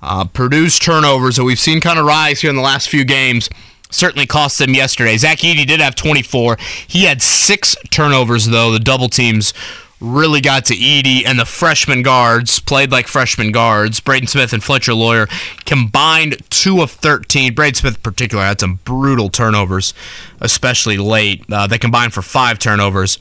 Uh, 0.01 0.25
Purdue's 0.27 0.79
turnovers 0.79 1.37
that 1.37 1.45
we've 1.45 1.59
seen 1.59 1.81
kind 1.81 1.99
of 1.99 2.07
rise 2.07 2.41
here 2.41 2.51
in 2.51 2.57
the 2.57 2.63
last 2.63 2.89
few 2.89 3.05
games 3.05 3.51
certainly 3.91 4.27
cost 4.27 4.59
them 4.59 4.75
yesterday. 4.75 5.17
Zach 5.17 5.39
Edey 5.39 5.67
did 5.67 5.81
have 5.81 5.95
24. 5.95 6.57
He 6.87 7.05
had 7.05 7.23
six 7.23 7.77
turnovers, 7.91 8.47
though. 8.47 8.73
The 8.73 8.81
double 8.81 9.09
teams 9.09 9.53
really 10.01 10.41
got 10.41 10.65
to 10.67 10.75
Edey, 10.75 11.25
and 11.27 11.39
the 11.39 11.45
freshman 11.45 12.03
guards 12.03 12.61
played 12.61 12.91
like 12.91 13.09
freshman 13.09 13.53
guards. 13.53 14.01
Braden 14.01 14.29
Smith 14.29 14.53
and 14.53 14.63
Fletcher 14.63 14.95
Loyer 14.95 15.27
combined 15.65 16.39
two 16.51 16.83
of 16.83 16.91
13. 16.91 17.55
Braden 17.55 17.75
Smith, 17.75 17.97
in 17.97 18.03
particular, 18.03 18.45
had 18.45 18.61
some 18.61 18.81
brutal 18.85 19.31
turnovers, 19.31 19.95
especially 20.41 20.99
late. 20.99 21.45
Uh, 21.51 21.67
they 21.67 21.79
combined 21.79 22.13
for 22.13 22.23
five 22.23 22.59
turnovers, 22.59 23.19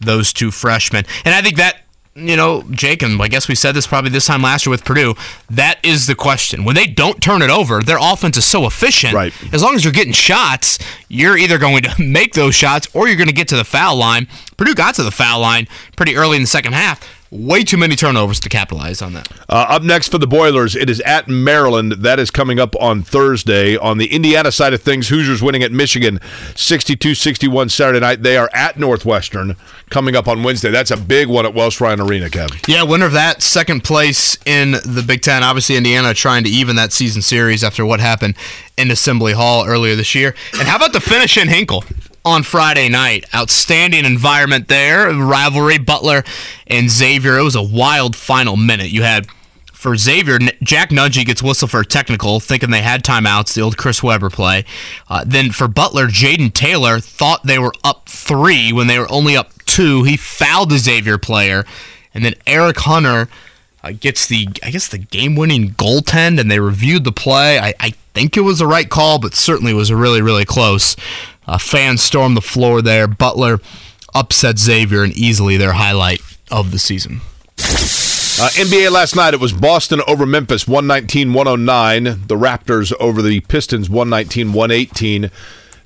those 0.00 0.32
two 0.32 0.50
freshmen. 0.50 1.04
And 1.24 1.34
I 1.34 1.40
think 1.40 1.56
that 1.56 1.82
you 2.18 2.36
know, 2.36 2.64
Jake, 2.70 3.02
and 3.02 3.20
I 3.20 3.28
guess 3.28 3.48
we 3.48 3.54
said 3.54 3.72
this 3.72 3.86
probably 3.86 4.10
this 4.10 4.26
time 4.26 4.42
last 4.42 4.66
year 4.66 4.70
with 4.70 4.84
Purdue. 4.84 5.14
That 5.50 5.78
is 5.82 6.06
the 6.06 6.14
question. 6.14 6.64
When 6.64 6.74
they 6.74 6.86
don't 6.86 7.22
turn 7.22 7.42
it 7.42 7.50
over, 7.50 7.82
their 7.82 7.98
offense 8.00 8.36
is 8.36 8.44
so 8.44 8.66
efficient. 8.66 9.14
Right. 9.14 9.32
As 9.52 9.62
long 9.62 9.74
as 9.74 9.84
you're 9.84 9.92
getting 9.92 10.12
shots, 10.12 10.78
you're 11.08 11.36
either 11.36 11.58
going 11.58 11.82
to 11.82 12.02
make 12.02 12.34
those 12.34 12.54
shots 12.54 12.88
or 12.94 13.08
you're 13.08 13.16
going 13.16 13.28
to 13.28 13.34
get 13.34 13.48
to 13.48 13.56
the 13.56 13.64
foul 13.64 13.96
line. 13.96 14.26
Purdue 14.56 14.74
got 14.74 14.94
to 14.96 15.02
the 15.02 15.10
foul 15.10 15.40
line 15.40 15.66
pretty 15.96 16.16
early 16.16 16.36
in 16.36 16.42
the 16.42 16.48
second 16.48 16.74
half. 16.74 17.00
Way 17.30 17.62
too 17.62 17.76
many 17.76 17.94
turnovers 17.94 18.40
to 18.40 18.48
capitalize 18.48 19.02
on 19.02 19.12
that. 19.12 19.30
Uh, 19.50 19.66
up 19.68 19.82
next 19.82 20.08
for 20.08 20.16
the 20.16 20.26
Boilers, 20.26 20.74
it 20.74 20.88
is 20.88 21.00
at 21.02 21.28
Maryland. 21.28 21.92
That 21.92 22.18
is 22.18 22.30
coming 22.30 22.58
up 22.58 22.74
on 22.76 23.02
Thursday. 23.02 23.76
On 23.76 23.98
the 23.98 24.06
Indiana 24.06 24.50
side 24.50 24.72
of 24.72 24.80
things, 24.80 25.08
Hoosiers 25.08 25.42
winning 25.42 25.62
at 25.62 25.70
Michigan 25.70 26.20
62 26.54 27.14
61 27.14 27.68
Saturday 27.68 28.00
night. 28.00 28.22
They 28.22 28.38
are 28.38 28.48
at 28.54 28.78
Northwestern 28.78 29.56
coming 29.90 30.16
up 30.16 30.26
on 30.26 30.42
Wednesday. 30.42 30.70
That's 30.70 30.90
a 30.90 30.96
big 30.96 31.28
one 31.28 31.44
at 31.44 31.52
Welsh 31.52 31.82
Ryan 31.82 32.00
Arena, 32.00 32.30
Kevin. 32.30 32.58
Yeah, 32.66 32.82
winner 32.84 33.06
of 33.06 33.12
that, 33.12 33.42
second 33.42 33.84
place 33.84 34.38
in 34.46 34.72
the 34.72 35.04
Big 35.06 35.20
Ten. 35.20 35.42
Obviously, 35.42 35.76
Indiana 35.76 36.14
trying 36.14 36.44
to 36.44 36.50
even 36.50 36.76
that 36.76 36.92
season 36.92 37.20
series 37.20 37.62
after 37.62 37.84
what 37.84 38.00
happened 38.00 38.36
in 38.78 38.90
Assembly 38.90 39.34
Hall 39.34 39.66
earlier 39.66 39.96
this 39.96 40.14
year. 40.14 40.34
And 40.54 40.62
how 40.62 40.76
about 40.76 40.94
the 40.94 41.00
finish 41.00 41.36
in 41.36 41.48
Hinkle? 41.48 41.84
On 42.28 42.42
Friday 42.42 42.90
night. 42.90 43.24
Outstanding 43.34 44.04
environment 44.04 44.68
there. 44.68 45.10
Rivalry, 45.10 45.78
Butler 45.78 46.24
and 46.66 46.90
Xavier. 46.90 47.38
It 47.38 47.42
was 47.42 47.56
a 47.56 47.62
wild 47.62 48.14
final 48.14 48.54
minute. 48.54 48.90
You 48.90 49.02
had 49.02 49.26
for 49.72 49.96
Xavier, 49.96 50.38
Jack 50.62 50.90
Nunge 50.90 51.24
gets 51.24 51.42
whistled 51.42 51.70
for 51.70 51.80
a 51.80 51.86
technical, 51.86 52.38
thinking 52.38 52.70
they 52.70 52.82
had 52.82 53.02
timeouts, 53.02 53.54
the 53.54 53.62
old 53.62 53.78
Chris 53.78 54.02
Webber 54.02 54.28
play. 54.28 54.66
Uh, 55.08 55.24
then 55.26 55.52
for 55.52 55.68
Butler, 55.68 56.08
Jayden 56.08 56.52
Taylor 56.52 57.00
thought 57.00 57.44
they 57.44 57.58
were 57.58 57.72
up 57.82 58.08
three 58.08 58.74
when 58.74 58.88
they 58.88 58.98
were 58.98 59.10
only 59.10 59.34
up 59.34 59.50
two. 59.64 60.02
He 60.02 60.18
fouled 60.18 60.68
the 60.68 60.78
Xavier 60.78 61.16
player. 61.16 61.64
And 62.12 62.24
then 62.24 62.34
Eric 62.46 62.76
Hunter 62.80 63.30
uh, 63.82 63.92
gets 63.92 64.26
the, 64.26 64.48
I 64.62 64.70
guess, 64.70 64.88
the 64.88 64.98
game 64.98 65.34
winning 65.34 65.70
goaltend, 65.70 66.38
and 66.38 66.50
they 66.50 66.60
reviewed 66.60 67.04
the 67.04 67.12
play. 67.12 67.58
I, 67.58 67.72
I 67.80 67.90
think 68.12 68.36
it 68.36 68.42
was 68.42 68.58
the 68.58 68.66
right 68.66 68.90
call, 68.90 69.18
but 69.18 69.34
certainly 69.34 69.72
was 69.72 69.90
really, 69.90 70.20
really 70.20 70.44
close. 70.44 70.94
Uh, 71.48 71.56
fans 71.56 72.02
storm 72.02 72.34
the 72.34 72.42
floor 72.42 72.82
there. 72.82 73.06
Butler 73.08 73.58
upset 74.14 74.58
Xavier 74.58 75.02
and 75.02 75.14
easily 75.14 75.56
their 75.56 75.72
highlight 75.72 76.20
of 76.50 76.72
the 76.72 76.78
season. 76.78 77.22
Uh, 78.40 78.50
NBA 78.50 78.92
last 78.92 79.16
night, 79.16 79.34
it 79.34 79.40
was 79.40 79.52
Boston 79.52 80.02
over 80.06 80.26
Memphis 80.26 80.68
119 80.68 81.32
109. 81.32 82.04
The 82.26 82.36
Raptors 82.36 82.92
over 83.00 83.22
the 83.22 83.40
Pistons 83.40 83.88
119 83.88 84.52
118. 84.52 85.30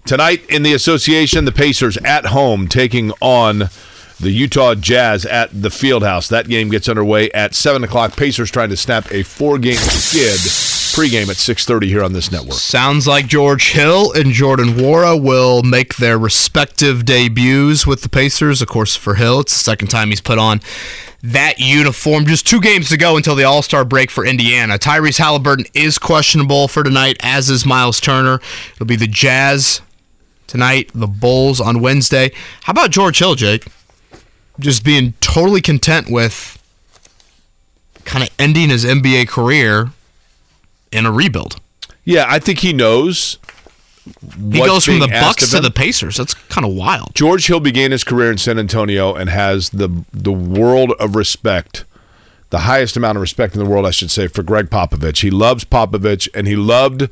Tonight 0.05 0.45
in 0.51 0.65
the 0.65 0.75
association, 0.75 1.45
the 1.45 1.53
Pacers 1.53 1.97
at 1.99 2.27
home 2.27 2.67
taking 2.67 3.13
on 3.21 3.71
the 4.19 4.31
Utah 4.31 4.75
Jazz 4.75 5.25
at 5.25 5.51
the 5.53 5.69
Fieldhouse. 5.69 6.29
That 6.29 6.49
game 6.49 6.71
gets 6.71 6.89
underway 6.89 7.31
at 7.31 7.55
7 7.55 7.85
o'clock. 7.85 8.17
Pacers 8.17 8.51
trying 8.51 8.71
to 8.71 8.77
snap 8.77 9.11
a 9.13 9.23
four 9.23 9.59
game 9.59 9.77
skid 9.77 10.72
pregame 10.95 11.29
at 11.29 11.37
6.30 11.37 11.85
here 11.85 12.03
on 12.03 12.13
this 12.13 12.31
network. 12.31 12.55
Sounds 12.55 13.07
like 13.07 13.27
George 13.27 13.73
Hill 13.73 14.13
and 14.13 14.33
Jordan 14.33 14.75
Nwora 14.75 15.21
will 15.21 15.63
make 15.63 15.97
their 15.97 16.19
respective 16.19 17.05
debuts 17.05 17.87
with 17.87 18.03
the 18.03 18.09
Pacers. 18.09 18.63
Of 18.63 18.69
course, 18.69 18.95
for 18.97 19.15
Hill, 19.15 19.41
it's 19.41 19.53
the 19.53 19.65
second 19.65 19.89
time 19.89 20.09
he's 20.09 20.21
put 20.21 20.39
on 20.39 20.61
that 21.23 21.59
uniform. 21.59 22.27
Just 22.27 22.47
two 22.47 22.61
games 22.61 22.89
to 22.91 22.97
go 22.97 23.17
until 23.17 23.35
the 23.35 23.45
All 23.45 23.63
Star 23.63 23.85
break 23.85 24.11
for 24.11 24.27
Indiana. 24.27 24.79
Tyrese 24.79 25.19
Haliburton 25.19 25.71
is 25.75 25.99
questionable 25.99 26.69
for 26.69 26.83
tonight, 26.83 27.17
as 27.21 27.49
is 27.49 27.65
Myles 27.65 28.01
Turner. 28.01 28.41
It'll 28.75 28.87
be 28.87 28.97
the 28.97 29.07
Jazz 29.07 29.81
tonight, 30.47 30.91
the 30.95 31.07
Bulls 31.07 31.61
on 31.61 31.81
Wednesday. 31.81 32.33
How 32.63 32.73
about 32.73 32.91
George 32.91 33.19
Hill, 33.19 33.35
Jake? 33.35 33.67
Just 34.59 34.85
being 34.85 35.15
totally 35.21 35.61
content 35.61 36.11
with 36.11 36.59
kind 38.05 38.23
of 38.23 38.31
ending 38.39 38.69
his 38.69 38.85
NBA 38.85 39.29
career 39.29 39.91
in 40.93 41.07
a 41.07 41.13
rebuild. 41.13 41.61
Yeah, 42.05 42.27
I 42.29 42.39
think 42.39 42.61
he 42.61 42.73
knows. 42.73 43.39
He 44.51 44.59
goes 44.59 44.85
from 44.85 44.99
the 44.99 45.09
Bucks 45.09 45.51
to 45.51 45.61
the 45.61 45.71
Pacers. 45.71 46.17
That's 46.17 46.35
kind 46.35 46.67
of 46.67 46.75
wild. 46.75 47.15
George 47.15 47.47
Hill 47.47 47.61
began 47.61 47.93
his 47.93 48.03
career 48.03 48.31
in 48.33 48.39
San 48.39 48.59
Antonio 48.59 49.15
and 49.15 49.31
has 49.31 49.71
the 49.71 50.05
the 50.13 50.33
world 50.33 50.93
of 50.99 51.15
respect, 51.15 51.85
the 52.51 52.61
highest 52.61 52.97
amount 52.97 53.17
of 53.17 53.23
respect 53.23 53.55
in 53.55 53.63
the 53.63 53.69
world, 53.69 53.87
I 53.87 53.93
should 53.93 54.11
say, 54.11 54.27
for 54.27 54.43
Gregg 54.43 54.71
Popovich. 54.71 55.23
He 55.23 55.31
loves 55.31 55.65
Popovich, 55.65 56.29
and 56.35 56.49
he 56.49 56.57
loved 56.57 57.09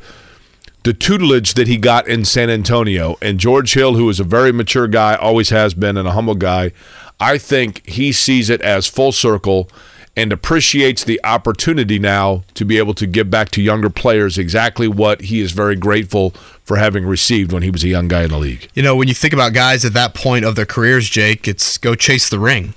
the 0.83 0.93
tutelage 0.93 1.55
that 1.55 1.69
he 1.69 1.77
got 1.77 2.09
in 2.09 2.25
San 2.25 2.51
Antonio. 2.51 3.17
And 3.23 3.39
George 3.39 3.75
Hill, 3.75 3.95
who 3.95 4.09
is 4.09 4.19
a 4.19 4.25
very 4.25 4.51
mature 4.51 4.89
guy, 4.89 5.15
always 5.15 5.51
has 5.51 5.75
been, 5.75 5.97
and 5.97 6.09
a 6.09 6.13
humble 6.13 6.35
guy, 6.35 6.73
I 7.21 7.39
think 7.39 7.87
he 7.87 8.11
sees 8.11 8.51
it 8.51 8.63
as 8.63 8.89
full 8.89 9.13
circle 9.13 9.69
and 10.17 10.33
appreciates 10.33 11.05
the 11.05 11.21
opportunity 11.25 11.99
now 11.99 12.43
to 12.55 12.65
be 12.65 12.79
able 12.79 12.95
to 12.95 13.07
give 13.07 13.31
back 13.31 13.51
to 13.51 13.63
younger 13.63 13.89
players 13.89 14.39
exactly 14.39 14.89
what 14.89 15.23
he 15.23 15.41
is 15.41 15.53
very 15.53 15.77
grateful 15.77 16.31
for 16.65 16.77
having 16.77 17.07
received 17.07 17.53
when 17.53 17.63
he 17.63 17.71
was 17.71 17.85
a 17.85 17.89
young 17.89 18.09
guy 18.09 18.25
in 18.25 18.31
the 18.31 18.39
league. 18.39 18.69
You 18.75 18.83
know, 18.83 18.97
when 18.97 19.09
you 19.09 19.15
think 19.15 19.33
about 19.33 19.53
guys 19.53 19.85
at 19.85 19.93
that 19.95 20.15
point 20.15 20.45
of 20.45 20.57
their 20.57 20.67
careers, 20.67 21.09
Jake, 21.09 21.47
it's 21.49 21.79
go 21.79 21.95
chase 21.95 22.29
the 22.29 22.39
ring. 22.39 22.75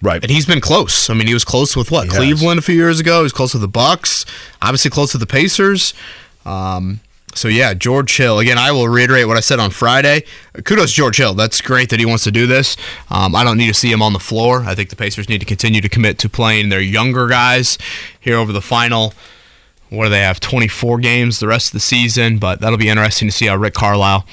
Right. 0.00 0.22
And 0.22 0.30
he's 0.30 0.46
been 0.46 0.60
close. 0.60 1.10
I 1.10 1.14
mean, 1.14 1.26
he 1.26 1.34
was 1.34 1.44
close 1.44 1.76
with 1.76 1.90
what? 1.90 2.04
He 2.04 2.10
Cleveland 2.10 2.58
has. 2.58 2.64
a 2.64 2.66
few 2.66 2.76
years 2.76 3.00
ago. 3.00 3.18
He 3.18 3.22
was 3.24 3.32
close 3.32 3.52
with 3.52 3.62
the 3.62 3.68
Bucks. 3.68 4.24
Obviously 4.62 4.90
close 4.90 5.12
with 5.12 5.20
the 5.20 5.26
Pacers. 5.26 5.92
Um, 6.46 7.00
so 7.38 7.48
yeah, 7.48 7.74
George 7.74 8.16
Hill. 8.16 8.38
Again, 8.38 8.58
I 8.58 8.72
will 8.72 8.88
reiterate 8.88 9.26
what 9.26 9.36
I 9.36 9.40
said 9.40 9.60
on 9.60 9.70
Friday. 9.70 10.24
Kudos 10.64 10.92
George 10.92 11.16
Hill. 11.16 11.34
That's 11.34 11.60
great 11.60 11.90
that 11.90 12.00
he 12.00 12.06
wants 12.06 12.24
to 12.24 12.32
do 12.32 12.46
this. 12.46 12.76
Um, 13.10 13.34
I 13.34 13.44
don't 13.44 13.56
need 13.56 13.68
to 13.68 13.74
see 13.74 13.90
him 13.90 14.02
on 14.02 14.12
the 14.12 14.18
floor. 14.18 14.64
I 14.64 14.74
think 14.74 14.90
the 14.90 14.96
Pacers 14.96 15.28
need 15.28 15.38
to 15.40 15.46
continue 15.46 15.80
to 15.80 15.88
commit 15.88 16.18
to 16.18 16.28
playing 16.28 16.68
their 16.68 16.80
younger 16.80 17.28
guys 17.28 17.78
here 18.20 18.36
over 18.36 18.52
the 18.52 18.60
final. 18.60 19.14
What 19.90 20.04
do 20.04 20.10
they 20.10 20.20
have? 20.20 20.40
24 20.40 20.98
games 20.98 21.38
the 21.38 21.46
rest 21.46 21.68
of 21.68 21.72
the 21.72 21.80
season, 21.80 22.38
but 22.38 22.60
that'll 22.60 22.78
be 22.78 22.88
interesting 22.88 23.28
to 23.28 23.32
see 23.32 23.46
how 23.46 23.56
Rick 23.56 23.74
Carlisle 23.74 24.26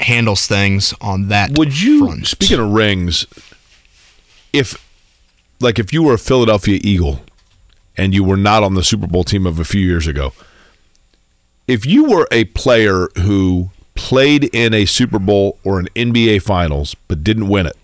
handles 0.00 0.46
things 0.46 0.94
on 1.00 1.28
that. 1.28 1.56
Would 1.58 1.80
you 1.80 2.06
front. 2.06 2.26
speaking 2.26 2.58
of 2.58 2.70
rings, 2.70 3.26
if 4.52 4.84
like 5.60 5.78
if 5.78 5.92
you 5.92 6.02
were 6.02 6.14
a 6.14 6.18
Philadelphia 6.18 6.80
Eagle 6.82 7.20
and 7.96 8.14
you 8.14 8.24
were 8.24 8.36
not 8.36 8.62
on 8.62 8.74
the 8.74 8.82
Super 8.82 9.06
Bowl 9.06 9.24
team 9.24 9.46
of 9.46 9.58
a 9.58 9.64
few 9.64 9.80
years 9.80 10.06
ago, 10.06 10.32
if 11.68 11.86
you 11.86 12.04
were 12.04 12.26
a 12.32 12.44
player 12.44 13.08
who 13.18 13.70
played 13.94 14.44
in 14.54 14.72
a 14.74 14.84
Super 14.86 15.18
Bowl 15.18 15.58
or 15.64 15.78
an 15.78 15.86
NBA 15.94 16.42
Finals 16.42 16.94
but 17.06 17.22
didn't 17.22 17.48
win 17.48 17.66
it 17.66 17.76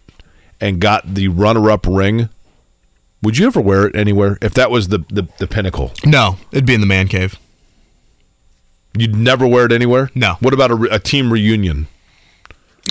and 0.60 0.80
got 0.80 1.14
the 1.14 1.28
runner-up 1.28 1.86
ring, 1.86 2.28
would 3.22 3.36
you 3.38 3.46
ever 3.46 3.60
wear 3.60 3.86
it 3.86 3.94
anywhere? 3.96 4.38
If 4.42 4.54
that 4.54 4.70
was 4.70 4.88
the 4.88 4.98
the, 5.10 5.28
the 5.38 5.46
pinnacle, 5.46 5.92
No, 6.04 6.38
it'd 6.52 6.66
be 6.66 6.74
in 6.74 6.80
the 6.80 6.86
man 6.86 7.08
cave. 7.08 7.38
you'd 8.96 9.14
never 9.16 9.46
wear 9.46 9.66
it 9.66 9.72
anywhere. 9.72 10.10
No. 10.14 10.34
What 10.40 10.54
about 10.54 10.70
a, 10.70 10.94
a 10.94 10.98
team 10.98 11.32
reunion? 11.32 11.86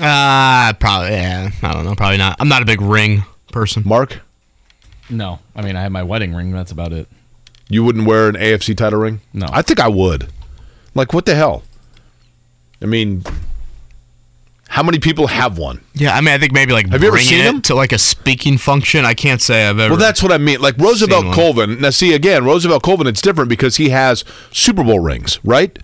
Uh 0.01 0.73
probably 0.79 1.09
yeah. 1.11 1.51
I 1.61 1.73
don't 1.73 1.85
know. 1.85 1.95
Probably 1.95 2.17
not. 2.17 2.37
I'm 2.39 2.47
not 2.49 2.61
a 2.61 2.65
big 2.65 2.81
ring 2.81 3.23
person. 3.51 3.83
Mark, 3.85 4.19
No, 5.09 5.39
I 5.55 5.61
mean 5.61 5.75
I 5.75 5.81
have 5.83 5.91
my 5.91 6.01
wedding 6.03 6.33
ring. 6.33 6.51
That's 6.51 6.71
about 6.71 6.93
it. 6.93 7.07
you 7.69 7.83
wouldn't 7.83 8.07
wear 8.07 8.27
an 8.27 8.35
AFC 8.35 8.75
title 8.75 8.99
ring? 8.99 9.21
No. 9.33 9.45
I 9.51 9.61
think 9.61 9.79
I 9.79 9.87
would. 9.87 10.29
Like, 10.95 11.13
what 11.13 11.25
the 11.25 11.35
hell? 11.35 11.63
I 12.81 12.85
mean, 12.85 13.23
how 14.69 14.83
many 14.83 14.99
people 14.99 15.27
have 15.27 15.57
one? 15.57 15.81
Yeah, 15.93 16.15
I 16.15 16.21
mean, 16.21 16.33
I 16.33 16.37
think 16.37 16.51
maybe 16.51 16.73
like 16.73 16.89
Have 16.89 17.01
you 17.01 17.07
ever 17.07 17.19
seen 17.19 17.41
it 17.41 17.43
them? 17.43 17.61
to 17.63 17.75
like 17.75 17.91
a 17.91 17.97
speaking 17.97 18.57
function. 18.57 19.05
I 19.05 19.13
can't 19.13 19.41
say 19.41 19.67
I've 19.69 19.79
ever. 19.79 19.93
Well, 19.93 19.99
that's 19.99 20.21
what 20.23 20.31
I 20.31 20.37
mean. 20.37 20.61
Like 20.61 20.77
Roosevelt 20.77 21.33
Colvin. 21.33 21.79
Now, 21.79 21.91
see 21.91 22.13
again, 22.13 22.43
Roosevelt 22.43 22.83
Colvin. 22.83 23.07
It's 23.07 23.21
different 23.21 23.49
because 23.49 23.77
he 23.77 23.89
has 23.89 24.23
Super 24.51 24.83
Bowl 24.83 24.99
rings, 24.99 25.39
right? 25.43 25.77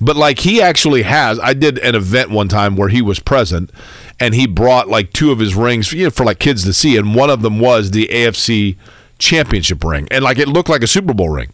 But 0.00 0.16
like 0.16 0.40
he 0.40 0.62
actually 0.62 1.02
has. 1.02 1.38
I 1.40 1.52
did 1.54 1.78
an 1.78 1.94
event 1.94 2.30
one 2.30 2.48
time 2.48 2.76
where 2.76 2.88
he 2.88 3.02
was 3.02 3.18
present, 3.20 3.70
and 4.18 4.34
he 4.34 4.46
brought 4.46 4.88
like 4.88 5.12
two 5.12 5.32
of 5.32 5.38
his 5.38 5.54
rings, 5.54 5.92
you 5.92 6.04
know, 6.04 6.10
for 6.10 6.24
like 6.24 6.38
kids 6.38 6.64
to 6.64 6.72
see, 6.72 6.96
and 6.96 7.14
one 7.14 7.28
of 7.30 7.42
them 7.42 7.60
was 7.60 7.90
the 7.90 8.08
AFC 8.08 8.76
Championship 9.18 9.84
ring, 9.84 10.08
and 10.10 10.24
like 10.24 10.38
it 10.38 10.48
looked 10.48 10.68
like 10.68 10.82
a 10.82 10.88
Super 10.88 11.12
Bowl 11.14 11.28
ring. 11.28 11.52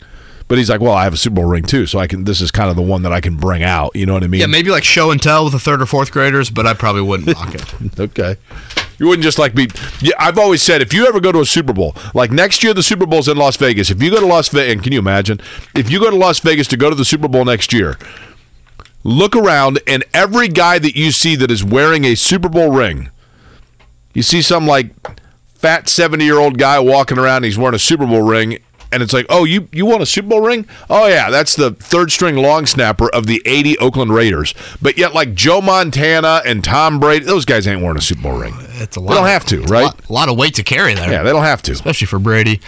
But 0.49 0.57
he's 0.57 0.71
like, 0.71 0.81
well, 0.81 0.95
I 0.95 1.05
have 1.05 1.13
a 1.13 1.19
Super 1.19 1.37
Bowl 1.37 1.45
ring 1.45 1.63
too, 1.63 1.87
so 1.87 1.99
I 1.99 2.07
can. 2.07 2.25
This 2.25 2.41
is 2.41 2.51
kind 2.51 2.71
of 2.71 2.77
the 2.77 2.83
one 2.83 3.03
that 3.03 3.13
I 3.13 3.21
can 3.21 3.37
bring 3.37 3.63
out. 3.63 3.95
You 3.95 4.07
know 4.07 4.15
what 4.15 4.25
I 4.25 4.29
mean? 4.29 4.41
yeah, 4.41 4.47
maybe 4.47 4.71
like 4.71 4.83
show 4.83 5.11
and 5.11 5.23
tell 5.23 5.45
with 5.45 5.53
the 5.53 5.59
third 5.59 5.83
or 5.83 5.87
fourth 5.87 6.11
graders, 6.11 6.49
but 6.49 6.67
I 6.67 6.73
probably 6.73 7.03
wouldn't 7.03 7.29
rock 7.37 7.55
it. 7.55 8.01
Okay. 8.01 8.37
You 8.99 9.07
wouldn't 9.07 9.23
just 9.25 9.39
like 9.39 9.55
be. 9.55 9.69
Yeah, 10.01 10.15
I've 10.19 10.39
always 10.39 10.63
said 10.63 10.81
if 10.81 10.93
you 10.95 11.07
ever 11.07 11.21
go 11.21 11.31
to 11.33 11.41
a 11.41 11.47
Super 11.47 11.73
Bowl, 11.75 11.95
like 12.15 12.33
next 12.33 12.63
year 12.65 12.73
the 12.75 12.83
Super 12.83 13.07
Bowl's 13.07 13.29
in 13.29 13.37
Las 13.37 13.57
Vegas. 13.59 13.91
If 13.91 14.03
you 14.03 14.11
go 14.11 14.21
to 14.21 14.27
Las 14.27 14.49
Vegas, 14.49 14.73
and 14.73 14.83
can 14.83 14.93
you 14.93 14.99
imagine 14.99 15.39
if 15.77 15.91
you 15.91 16.01
go 16.01 16.11
to 16.11 16.17
Las 16.17 16.41
Vegas 16.41 16.67
to 16.69 16.77
go 16.77 16.89
to 16.89 16.97
the 16.97 17.05
Super 17.05 17.29
Bowl 17.29 17.45
next 17.45 17.73
year? 17.73 17.97
Look 19.05 19.37
around, 19.37 19.79
and 19.87 20.05
every 20.13 20.49
guy 20.49 20.79
that 20.81 20.97
you 20.97 21.13
see 21.13 21.37
that 21.37 21.51
is 21.51 21.63
wearing 21.63 22.05
a 22.05 22.15
Super 22.17 22.49
Bowl 22.49 22.71
ring, 22.73 23.11
you 24.15 24.23
see 24.23 24.43
some 24.43 24.67
like 24.67 24.91
fat 25.55 25.89
seventy 25.89 26.25
year 26.25 26.39
old 26.39 26.59
guy 26.59 26.81
walking 26.81 27.19
around. 27.19 27.45
He's 27.45 27.57
wearing 27.59 27.77
a 27.77 27.79
Super 27.79 28.07
Bowl 28.07 28.23
ring, 28.23 28.59
and 28.93 29.03
it's 29.03 29.13
like, 29.13 29.27
oh, 29.29 29.45
you 29.45 29.69
you 29.73 29.87
won 29.87 30.01
a 30.03 30.07
Super 30.07 30.29
Bowl 30.29 30.41
ring? 30.41 30.67
Oh 30.89 31.07
yeah, 31.07 31.31
that's 31.31 31.55
the 31.57 31.73
third 31.73 32.11
string 32.13 32.37
long 32.37 32.67
snapper 32.67 33.09
of 33.15 33.27
the 33.27 33.43
'80 33.45 33.79
Oakland 33.79 34.13
Raiders. 34.15 34.55
But 34.83 34.97
yet, 34.99 35.15
like 35.15 35.35
Joe 35.35 35.61
Montana 35.61 36.43
and 36.45 36.63
Tom 36.65 36.99
Brady, 37.01 37.25
those 37.25 37.45
guys 37.45 37.67
ain't 37.67 37.83
wearing 37.83 37.99
a 37.99 38.03
Super 38.03 38.23
Bowl 38.23 38.39
ring. 38.39 38.55
It's 38.81 38.97
a 38.97 39.01
They 39.01 39.07
lot. 39.07 39.15
don't 39.15 39.27
have 39.27 39.45
to, 39.47 39.63
it's 39.63 39.71
a 39.71 39.75
right? 39.75 39.85
lot- 39.85 40.01
A 40.09 40.13
lot, 40.13 40.29
of 40.29 40.37
weight 40.37 40.55
to 40.55 40.63
carry 40.63 40.95
there. 40.95 41.11
Yeah, 41.11 41.23
they 41.23 41.31
don't 41.31 41.43
have 41.45 41.63
to. 41.63 41.73
especially 41.73 42.07
for 42.07 42.19
Brady 42.19 42.61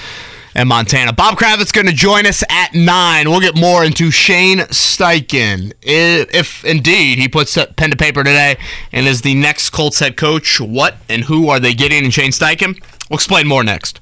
and 0.55 0.69
Montana. 0.69 1.13
Bob 1.13 1.37
Kravitz 1.39 1.73
going 1.73 1.87
to 1.87 1.93
join 1.93 2.27
us 2.27 2.43
at 2.51 2.75
nine. 2.75 3.31
We'll 3.31 3.41
get 3.41 3.55
more 3.57 3.85
into 3.85 4.11
Shane 4.11 4.59
Steichen, 4.59 5.73
if, 5.81 6.35
if 6.35 6.65
indeed 6.65 7.19
he 7.19 7.29
puts 7.29 7.57
pen 7.77 7.91
to 7.93 7.97
paper 7.97 8.25
today 8.25 8.57
and 8.93 9.07
is 9.07 9.23
the 9.23 9.35
next 9.37 9.71
Colts 9.71 10.01
head 10.01 10.17
coach. 10.17 10.61
What 10.61 10.97
and 11.09 11.25
who 11.25 11.49
are 11.49 11.61
they 11.61 11.73
getting 11.73 12.05
in 12.05 12.11
Shane 12.11 12.33
Steichen? 12.33 12.83
We'll 13.09 13.17
explain 13.19 13.47
more 13.47 13.63
next. 13.63 14.01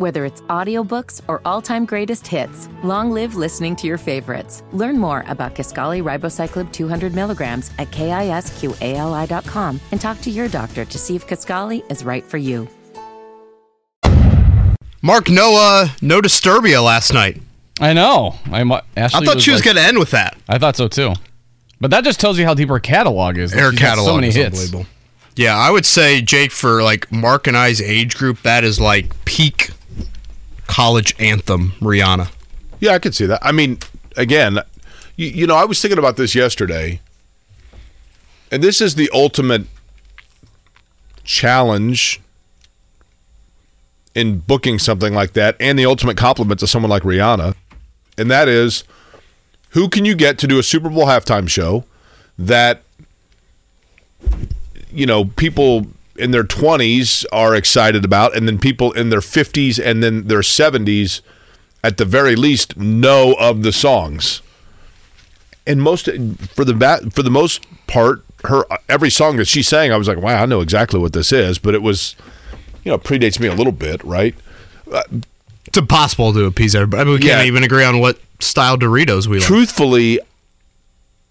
Whether 0.00 0.24
it's 0.24 0.40
audiobooks 0.48 1.20
or 1.28 1.42
all-time 1.44 1.84
greatest 1.84 2.26
hits, 2.26 2.70
long 2.82 3.10
live 3.10 3.34
listening 3.34 3.76
to 3.76 3.86
your 3.86 3.98
favorites. 3.98 4.62
Learn 4.72 4.96
more 4.96 5.24
about 5.28 5.54
Kisqali 5.54 6.02
Ribociclib 6.02 6.72
200 6.72 7.14
milligrams 7.14 7.70
at 7.78 7.90
kisqali.com 7.90 9.78
and 9.92 10.00
talk 10.00 10.18
to 10.22 10.30
your 10.30 10.48
doctor 10.48 10.86
to 10.86 10.96
see 10.98 11.16
if 11.16 11.26
Kisqali 11.26 11.82
is 11.92 12.02
right 12.02 12.24
for 12.24 12.38
you. 12.38 12.66
Mark 15.02 15.28
Noah, 15.28 15.82
uh, 15.84 15.88
no 16.00 16.22
Disturbia 16.22 16.82
last 16.82 17.12
night. 17.12 17.38
I 17.78 17.92
know. 17.92 18.36
I, 18.50 18.64
mu- 18.64 18.76
uh, 18.76 18.80
Ashley 18.96 19.20
I 19.20 19.24
thought 19.26 19.42
she 19.42 19.50
was 19.50 19.60
like- 19.60 19.66
going 19.66 19.76
to 19.76 19.82
end 19.82 19.98
with 19.98 20.12
that. 20.12 20.34
I 20.48 20.56
thought 20.56 20.76
so 20.76 20.88
too. 20.88 21.12
But 21.78 21.90
that 21.90 22.04
just 22.04 22.18
tells 22.20 22.38
you 22.38 22.46
how 22.46 22.54
deep 22.54 22.70
her 22.70 22.80
catalog 22.80 23.36
is. 23.36 23.52
Her 23.52 23.70
She's 23.70 23.78
catalog 23.80 24.06
so 24.08 24.14
many 24.14 24.28
is 24.28 24.34
hits. 24.34 24.46
unbelievable. 24.58 24.86
Yeah, 25.36 25.58
I 25.58 25.70
would 25.70 25.84
say 25.84 26.22
Jake 26.22 26.52
for 26.52 26.82
like 26.82 27.12
Mark 27.12 27.46
and 27.46 27.54
I's 27.54 27.82
age 27.82 28.16
group, 28.16 28.40
that 28.44 28.64
is 28.64 28.80
like 28.80 29.14
peak 29.26 29.70
college 30.70 31.14
anthem 31.18 31.72
Rihanna. 31.80 32.30
Yeah, 32.78 32.92
I 32.92 33.00
could 33.00 33.14
see 33.14 33.26
that. 33.26 33.40
I 33.42 33.50
mean, 33.50 33.78
again, 34.16 34.60
you, 35.16 35.26
you 35.26 35.46
know, 35.46 35.56
I 35.56 35.64
was 35.64 35.82
thinking 35.82 35.98
about 35.98 36.16
this 36.16 36.34
yesterday, 36.34 37.00
and 38.52 38.62
this 38.62 38.80
is 38.80 38.94
the 38.94 39.10
ultimate 39.12 39.62
challenge 41.24 42.20
in 44.14 44.38
booking 44.38 44.78
something 44.78 45.12
like 45.12 45.32
that, 45.32 45.56
and 45.58 45.76
the 45.76 45.86
ultimate 45.86 46.16
compliment 46.16 46.60
to 46.60 46.68
someone 46.68 46.88
like 46.88 47.02
Rihanna, 47.02 47.56
and 48.16 48.30
that 48.30 48.48
is 48.48 48.84
who 49.70 49.88
can 49.88 50.04
you 50.04 50.14
get 50.14 50.38
to 50.38 50.46
do 50.46 50.58
a 50.58 50.62
Super 50.62 50.88
Bowl 50.88 51.06
halftime 51.06 51.48
show 51.48 51.84
that 52.38 52.82
you 54.92 55.04
know 55.04 55.24
people 55.24 55.88
in 56.20 56.30
their 56.30 56.44
20s 56.44 57.24
are 57.32 57.54
excited 57.54 58.04
about 58.04 58.36
and 58.36 58.46
then 58.46 58.58
people 58.58 58.92
in 58.92 59.10
their 59.10 59.20
50s 59.20 59.84
and 59.84 60.02
then 60.02 60.26
their 60.28 60.40
70s 60.40 61.20
at 61.82 61.96
the 61.96 62.04
very 62.04 62.36
least 62.36 62.76
know 62.76 63.34
of 63.40 63.62
the 63.62 63.72
songs 63.72 64.42
and 65.66 65.82
most 65.82 66.06
for 66.54 66.64
the 66.64 67.10
for 67.12 67.22
the 67.22 67.30
most 67.30 67.66
part 67.86 68.22
her 68.44 68.64
every 68.88 69.10
song 69.10 69.36
that 69.36 69.48
she 69.48 69.62
sang 69.62 69.92
I 69.92 69.96
was 69.96 70.08
like 70.08 70.18
wow 70.18 70.42
I 70.42 70.46
know 70.46 70.60
exactly 70.60 71.00
what 71.00 71.12
this 71.12 71.32
is 71.32 71.58
but 71.58 71.74
it 71.74 71.82
was 71.82 72.16
you 72.84 72.92
know 72.92 72.98
predates 72.98 73.40
me 73.40 73.48
a 73.48 73.54
little 73.54 73.72
bit 73.72 74.02
right 74.04 74.34
It's 75.66 75.78
impossible 75.78 76.32
to 76.32 76.46
appease 76.46 76.74
everybody. 76.74 77.02
I 77.02 77.04
mean, 77.04 77.14
we 77.14 77.20
can't 77.20 77.46
even 77.46 77.62
agree 77.62 77.84
on 77.84 78.00
what 78.00 78.18
style 78.40 78.76
Doritos 78.76 79.26
we 79.28 79.38
like. 79.38 79.46
truthfully, 79.46 80.18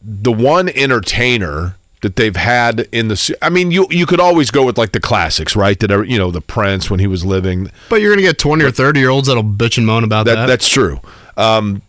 the 0.02 0.32
one 0.32 0.70
entertainer 0.70 1.76
that 2.02 2.16
they've 2.16 2.36
had 2.36 2.88
in 2.92 3.10
the, 3.10 3.38
I 3.42 3.50
mean, 3.50 3.72
you 3.72 3.88
you 3.90 4.06
could 4.06 4.20
always 4.20 4.52
go 4.52 4.66
with 4.66 4.78
like 4.78 4.94
the 4.94 5.00
classics, 5.00 5.56
right? 5.56 5.80
That 5.80 5.92
are, 5.92 6.04
you 6.04 6.18
know, 6.18 6.32
the 6.32 6.42
Prince 6.42 6.90
when 6.90 7.00
he 7.00 7.08
was 7.08 7.26
living. 7.26 7.72
But 7.90 8.02
you're 8.02 8.12
going 8.12 8.24
to 8.24 8.30
get 8.30 8.38
20 8.38 8.64
or 8.64 8.72
30 8.72 9.00
year 9.00 9.10
olds 9.10 9.28
that'll 9.28 9.44
bitch 9.44 9.78
and 9.78 9.86
moan 9.86 10.04
about 10.04 10.26
that. 10.26 10.36
That 10.36 10.46
that's 10.48 10.68
true. 10.68 11.00
Um, 11.36 11.82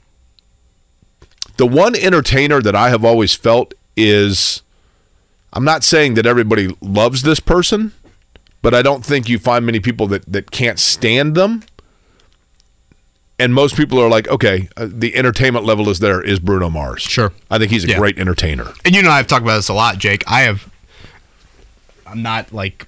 the 1.56 1.66
one 1.66 1.94
entertainer 1.94 2.60
that 2.62 2.74
I 2.74 2.88
have 2.90 3.04
always 3.04 3.34
felt 3.34 3.74
is, 3.96 4.62
I'm 5.52 5.64
not 5.64 5.84
saying 5.84 6.14
that 6.14 6.26
everybody 6.26 6.74
loves 6.80 7.22
this 7.22 7.38
person, 7.38 7.92
but 8.62 8.74
I 8.74 8.82
don't 8.82 9.04
think 9.04 9.28
you 9.28 9.38
find 9.38 9.64
many 9.64 9.80
people 9.80 10.06
that 10.08 10.24
that 10.30 10.50
can't 10.50 10.78
stand 10.78 11.34
them. 11.34 11.62
And 13.40 13.54
most 13.54 13.74
people 13.76 13.98
are 13.98 14.08
like, 14.08 14.28
okay, 14.28 14.68
uh, 14.76 14.86
the 14.90 15.16
entertainment 15.16 15.64
level 15.64 15.88
is 15.88 15.98
there. 15.98 16.20
Is 16.22 16.38
Bruno 16.38 16.68
Mars? 16.68 17.02
Sure. 17.02 17.32
I 17.50 17.58
think 17.58 17.70
he's 17.70 17.84
a 17.84 17.88
Yeah. 17.88 17.98
great 17.98 18.18
entertainer. 18.18 18.72
and 18.84 18.94
you 18.94 19.02
know, 19.02 19.10
I've 19.10 19.26
talked 19.26 19.42
about 19.42 19.56
this 19.56 19.68
a 19.68 19.74
lot, 19.74 19.98
Jake. 19.98 20.22
I 20.26 20.42
have, 20.42 20.68
I'm 22.06 22.22
not 22.22 22.52
like 22.52 22.86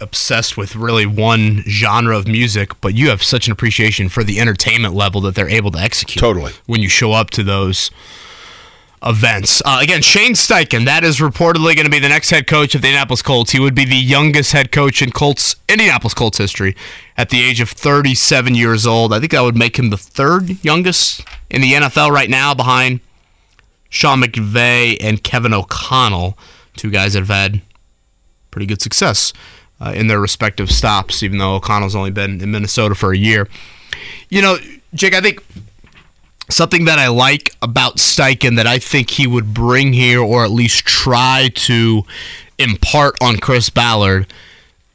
obsessed 0.00 0.56
with 0.56 0.74
really 0.76 1.06
one 1.06 1.62
genre 1.68 2.16
of 2.18 2.26
music, 2.26 2.78
but 2.80 2.94
you 2.94 3.08
have 3.08 3.22
such 3.22 3.46
an 3.46 3.52
appreciation 3.52 4.08
for 4.08 4.22
the 4.24 4.40
entertainment 4.40 4.94
level 4.94 5.20
that 5.22 5.34
they're 5.34 5.48
able 5.48 5.70
to 5.70 5.78
execute. 5.78 6.20
Totally. 6.20 6.52
When 6.66 6.82
you 6.82 6.88
show 6.88 7.12
up 7.12 7.30
to 7.30 7.42
those 7.42 7.90
events. 9.02 9.62
Uh, 9.64 9.78
again, 9.82 10.02
Shane 10.02 10.32
Steichen, 10.32 10.84
that 10.86 11.04
is 11.04 11.18
reportedly 11.18 11.74
going 11.74 11.84
to 11.84 11.90
be 11.90 11.98
the 11.98 12.08
next 12.08 12.30
head 12.30 12.46
coach 12.46 12.74
of 12.74 12.82
the 12.82 12.88
Indianapolis 12.88 13.22
Colts. 13.22 13.52
He 13.52 13.60
would 13.60 13.74
be 13.74 13.84
the 13.84 13.96
youngest 13.96 14.52
head 14.52 14.72
coach 14.72 15.02
in 15.02 15.10
Colts 15.12 15.56
Indianapolis 15.68 16.14
Colts 16.14 16.38
history 16.38 16.76
at 17.16 17.30
the 17.30 17.42
age 17.42 17.60
of 17.60 17.70
37 17.70 18.54
years 18.54 18.86
old. 18.86 19.12
I 19.12 19.20
think 19.20 19.32
that 19.32 19.42
would 19.42 19.56
make 19.56 19.78
him 19.78 19.90
the 19.90 19.96
third 19.96 20.62
youngest 20.64 21.22
in 21.50 21.60
the 21.60 21.72
NFL 21.72 22.10
right 22.10 22.30
now 22.30 22.54
behind 22.54 23.00
Sean 23.88 24.22
McVay 24.22 24.96
and 25.00 25.22
Kevin 25.22 25.54
O'Connell, 25.54 26.36
two 26.76 26.90
guys 26.90 27.12
that 27.12 27.20
have 27.20 27.28
had 27.28 27.62
pretty 28.50 28.66
good 28.66 28.80
success 28.82 29.32
uh, 29.80 29.92
in 29.94 30.06
their 30.06 30.20
respective 30.20 30.70
stops, 30.70 31.22
even 31.22 31.38
though 31.38 31.56
O'Connell's 31.56 31.94
only 31.94 32.10
been 32.10 32.40
in 32.40 32.50
Minnesota 32.50 32.94
for 32.94 33.12
a 33.12 33.16
year. 33.16 33.48
You 34.28 34.42
know, 34.42 34.56
Jake, 34.94 35.14
I 35.14 35.20
think 35.20 35.44
something 36.48 36.84
that 36.84 36.98
I 36.98 37.08
like 37.08 37.50
about 37.62 37.96
Steichen 37.96 38.56
that 38.56 38.66
I 38.66 38.78
think 38.78 39.10
he 39.10 39.26
would 39.26 39.52
bring 39.52 39.92
here 39.92 40.20
or 40.20 40.44
at 40.44 40.50
least 40.50 40.86
try 40.86 41.50
to 41.54 42.04
impart 42.58 43.16
on 43.20 43.38
Chris 43.38 43.70
Ballard 43.70 44.32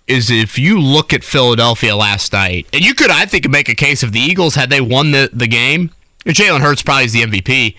is 0.07 0.29
if 0.29 0.57
you 0.57 0.79
look 0.79 1.13
at 1.13 1.23
Philadelphia 1.23 1.95
last 1.95 2.33
night, 2.33 2.67
and 2.73 2.83
you 2.83 2.93
could, 2.93 3.11
I 3.11 3.25
think, 3.25 3.49
make 3.49 3.69
a 3.69 3.75
case 3.75 4.03
if 4.03 4.11
the 4.11 4.19
Eagles 4.19 4.55
had 4.55 4.69
they 4.69 4.81
won 4.81 5.11
the, 5.11 5.29
the 5.31 5.47
game, 5.47 5.91
Jalen 6.25 6.61
Hurts 6.61 6.81
probably 6.81 7.05
is 7.05 7.13
the 7.13 7.21
MVP, 7.21 7.75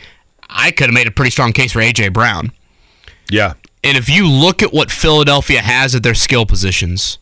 I 0.48 0.70
could 0.70 0.86
have 0.86 0.94
made 0.94 1.06
a 1.06 1.10
pretty 1.10 1.30
strong 1.30 1.52
case 1.52 1.72
for 1.72 1.80
AJ 1.80 2.12
Brown. 2.12 2.52
Yeah. 3.30 3.54
And 3.84 3.96
if 3.96 4.08
you 4.08 4.28
look 4.28 4.62
at 4.62 4.72
what 4.72 4.90
Philadelphia 4.90 5.60
has 5.60 5.94
at 5.94 6.02
their 6.02 6.14
skill 6.14 6.46
positions, 6.46 7.18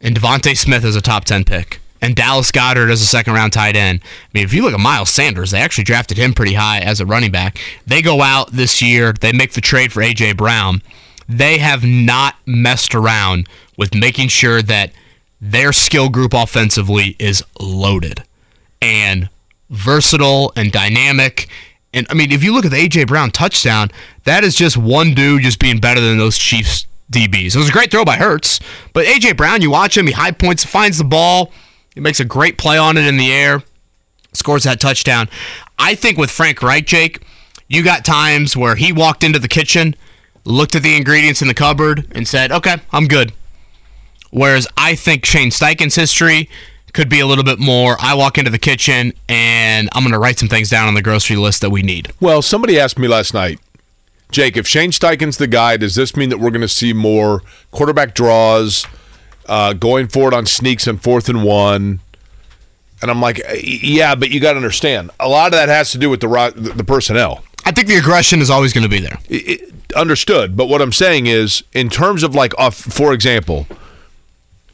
and 0.00 0.16
DeVonta 0.16 0.56
Smith 0.56 0.84
is 0.84 0.96
a 0.96 1.00
top 1.00 1.24
10 1.24 1.44
pick, 1.44 1.79
and 2.02 2.16
Dallas 2.16 2.50
Goedert 2.50 2.90
as 2.90 3.02
a 3.02 3.06
second 3.06 3.34
round 3.34 3.52
tight 3.52 3.76
end. 3.76 4.00
I 4.02 4.28
mean, 4.34 4.44
if 4.44 4.52
you 4.52 4.62
look 4.62 4.74
at 4.74 4.80
Miles 4.80 5.10
Sanders, 5.10 5.50
they 5.50 5.60
actually 5.60 5.84
drafted 5.84 6.16
him 6.16 6.32
pretty 6.32 6.54
high 6.54 6.80
as 6.80 7.00
a 7.00 7.06
running 7.06 7.30
back. 7.30 7.58
They 7.86 8.02
go 8.02 8.22
out 8.22 8.52
this 8.52 8.80
year, 8.80 9.12
they 9.12 9.32
make 9.32 9.52
the 9.52 9.60
trade 9.60 9.92
for 9.92 10.02
A.J. 10.02 10.34
Brown. 10.34 10.82
They 11.28 11.58
have 11.58 11.84
not 11.84 12.34
messed 12.44 12.94
around 12.94 13.48
with 13.76 13.94
making 13.94 14.28
sure 14.28 14.62
that 14.62 14.92
their 15.40 15.72
skill 15.72 16.08
group 16.08 16.34
offensively 16.34 17.16
is 17.18 17.42
loaded 17.60 18.24
and 18.82 19.28
versatile 19.70 20.52
and 20.56 20.72
dynamic. 20.72 21.48
And 21.94 22.06
I 22.10 22.14
mean, 22.14 22.32
if 22.32 22.42
you 22.42 22.52
look 22.52 22.64
at 22.64 22.72
the 22.72 22.76
AJ 22.88 23.06
Brown 23.06 23.30
touchdown, 23.30 23.90
that 24.24 24.44
is 24.44 24.54
just 24.54 24.76
one 24.76 25.14
dude 25.14 25.42
just 25.42 25.58
being 25.58 25.78
better 25.78 26.00
than 26.00 26.18
those 26.18 26.36
Chiefs 26.36 26.86
DBs. 27.10 27.54
It 27.54 27.56
was 27.56 27.68
a 27.68 27.72
great 27.72 27.90
throw 27.90 28.04
by 28.04 28.16
Hurts, 28.16 28.60
but 28.92 29.06
AJ 29.06 29.36
Brown, 29.36 29.62
you 29.62 29.70
watch 29.70 29.96
him, 29.96 30.06
he 30.06 30.12
high 30.12 30.30
points, 30.30 30.64
finds 30.64 30.98
the 30.98 31.04
ball, 31.04 31.52
he 32.00 32.02
makes 32.02 32.18
a 32.18 32.24
great 32.24 32.56
play 32.56 32.78
on 32.78 32.96
it 32.96 33.04
in 33.04 33.18
the 33.18 33.30
air, 33.30 33.62
scores 34.32 34.64
that 34.64 34.80
touchdown. 34.80 35.28
I 35.78 35.94
think 35.94 36.16
with 36.16 36.30
Frank 36.30 36.62
Reich, 36.62 36.86
Jake, 36.86 37.22
you 37.68 37.82
got 37.82 38.06
times 38.06 38.56
where 38.56 38.74
he 38.74 38.90
walked 38.90 39.22
into 39.22 39.38
the 39.38 39.48
kitchen, 39.48 39.94
looked 40.46 40.74
at 40.74 40.82
the 40.82 40.96
ingredients 40.96 41.42
in 41.42 41.48
the 41.48 41.54
cupboard, 41.54 42.06
and 42.12 42.26
said, 42.26 42.52
"Okay, 42.52 42.76
I'm 42.90 43.06
good." 43.06 43.34
Whereas 44.30 44.66
I 44.78 44.94
think 44.94 45.26
Shane 45.26 45.50
Steichen's 45.50 45.94
history 45.94 46.48
could 46.94 47.10
be 47.10 47.20
a 47.20 47.26
little 47.26 47.44
bit 47.44 47.58
more. 47.58 47.98
I 48.00 48.14
walk 48.14 48.38
into 48.38 48.50
the 48.50 48.58
kitchen 48.58 49.12
and 49.28 49.90
I'm 49.92 50.02
going 50.02 50.12
to 50.12 50.18
write 50.18 50.38
some 50.38 50.48
things 50.48 50.70
down 50.70 50.88
on 50.88 50.94
the 50.94 51.02
grocery 51.02 51.36
list 51.36 51.60
that 51.60 51.70
we 51.70 51.82
need. 51.82 52.12
Well, 52.18 52.40
somebody 52.40 52.80
asked 52.80 52.98
me 52.98 53.08
last 53.08 53.34
night, 53.34 53.60
Jake, 54.32 54.56
if 54.56 54.66
Shane 54.66 54.90
Steichen's 54.90 55.36
the 55.36 55.46
guy, 55.46 55.76
does 55.76 55.96
this 55.96 56.16
mean 56.16 56.30
that 56.30 56.38
we're 56.38 56.50
going 56.50 56.60
to 56.62 56.68
see 56.68 56.92
more 56.92 57.42
quarterback 57.72 58.14
draws, 58.14 58.86
uh, 59.46 59.72
going 59.72 60.08
forward 60.08 60.34
on 60.34 60.46
sneaks 60.46 60.86
and 60.86 61.02
fourth 61.02 61.28
and 61.28 61.42
one? 61.44 62.00
And 63.02 63.10
I'm 63.10 63.20
like, 63.20 63.40
yeah, 63.62 64.14
but 64.14 64.30
you 64.30 64.40
got 64.40 64.52
to 64.52 64.56
understand, 64.56 65.10
a 65.18 65.28
lot 65.28 65.46
of 65.46 65.52
that 65.52 65.68
has 65.70 65.90
to 65.92 65.98
do 65.98 66.10
with 66.10 66.20
the 66.20 66.28
ro- 66.28 66.50
the 66.50 66.84
personnel. 66.84 67.42
I 67.64 67.72
think 67.72 67.88
the 67.88 67.96
aggression 67.96 68.40
is 68.40 68.50
always 68.50 68.72
going 68.72 68.82
to 68.82 68.88
be 68.90 69.00
there. 69.00 69.18
It- 69.28 69.48
it- 69.48 69.74
understood, 69.96 70.56
but 70.56 70.68
what 70.68 70.80
I'm 70.80 70.92
saying 70.92 71.26
is, 71.26 71.64
in 71.72 71.88
terms 71.90 72.22
of 72.22 72.32
like, 72.34 72.56
off, 72.58 72.76
for 72.76 73.12
example, 73.12 73.66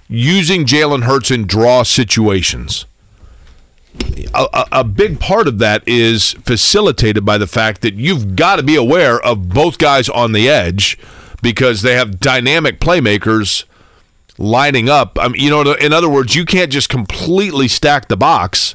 using 0.09 0.65
Jalen 0.67 1.05
Hurts 1.05 1.31
in 1.31 1.47
draw 1.47 1.83
situations. 1.85 2.85
A, 4.35 4.47
a, 4.53 4.67
a 4.81 4.85
big 4.85 5.19
part 5.21 5.49
of 5.49 5.59
that 5.61 5.83
is 5.89 6.33
facilitated 6.45 7.25
by 7.25 7.39
the 7.39 7.47
fact 7.47 7.81
that 7.81 7.95
you've 7.95 8.37
got 8.37 8.57
to 8.57 8.63
be 8.63 8.77
aware 8.77 9.19
of 9.21 9.49
both 9.49 9.79
guys 9.79 10.09
on 10.11 10.33
the 10.33 10.51
edge 10.51 10.99
because 11.43 11.81
they 11.81 11.95
have 11.95 12.21
dynamic 12.21 12.79
playmakers 12.79 13.65
lining 14.39 14.89
up. 14.89 15.19
I 15.21 15.29
mean, 15.29 15.43
you 15.43 15.51
know, 15.51 15.73
in 15.73 15.93
other 15.93 16.09
words, 16.09 16.35
you 16.35 16.45
can't 16.45 16.71
just 16.71 16.89
completely 16.89 17.69
stack 17.69 18.09
the 18.09 18.17
box 18.17 18.75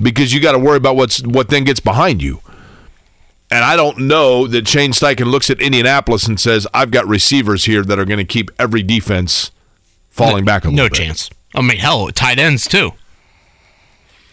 because 0.00 0.32
you 0.32 0.40
got 0.40 0.52
to 0.52 0.58
worry 0.58 0.76
about 0.76 0.96
what's 0.96 1.22
what 1.24 1.48
then 1.48 1.64
gets 1.64 1.80
behind 1.80 2.22
you. 2.22 2.40
And 3.50 3.64
I 3.64 3.76
don't 3.76 3.98
know 4.00 4.46
that 4.46 4.68
Shane 4.68 4.92
Steichen 4.92 5.30
looks 5.30 5.48
at 5.48 5.60
Indianapolis 5.60 6.26
and 6.26 6.38
says, 6.38 6.66
"I've 6.74 6.90
got 6.90 7.06
receivers 7.06 7.64
here 7.64 7.82
that 7.82 7.98
are 7.98 8.04
going 8.04 8.18
to 8.18 8.24
keep 8.24 8.50
every 8.58 8.82
defense 8.82 9.50
falling 10.10 10.44
back 10.44 10.64
a 10.64 10.68
little 10.68 10.84
No 10.84 10.88
bit." 10.88 10.98
chance. 10.98 11.30
I 11.54 11.62
mean, 11.62 11.78
hell, 11.78 12.08
tight 12.10 12.38
ends 12.38 12.68
too. 12.68 12.92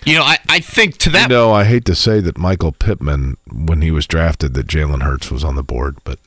You 0.05 0.15
know, 0.15 0.23
I, 0.23 0.37
I 0.49 0.59
think 0.59 0.97
to 0.99 1.09
that 1.11 1.29
You 1.31 1.35
know, 1.35 1.51
I 1.51 1.63
hate 1.63 1.85
to 1.85 1.95
say 1.95 2.19
that 2.19 2.37
Michael 2.37 2.71
Pittman, 2.71 3.37
when 3.51 3.81
he 3.81 3.89
was 3.89 4.05
drafted, 4.05 4.53
that 4.53 4.67
Jalen 4.67 5.01
Hurts 5.01 5.31
was 5.31 5.43
on 5.43 5.55
the 5.55 5.63
board, 5.63 5.97
but 6.03 6.19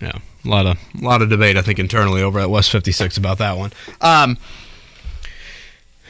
Yeah, 0.00 0.18
a 0.44 0.48
lot 0.48 0.66
of 0.66 0.78
a 1.00 1.04
lot 1.04 1.22
of 1.22 1.28
debate 1.30 1.56
I 1.56 1.62
think 1.62 1.78
internally 1.78 2.22
over 2.22 2.38
at 2.38 2.50
West 2.50 2.70
56 2.70 3.16
about 3.16 3.38
that 3.38 3.56
one. 3.56 3.72
Um, 4.00 4.38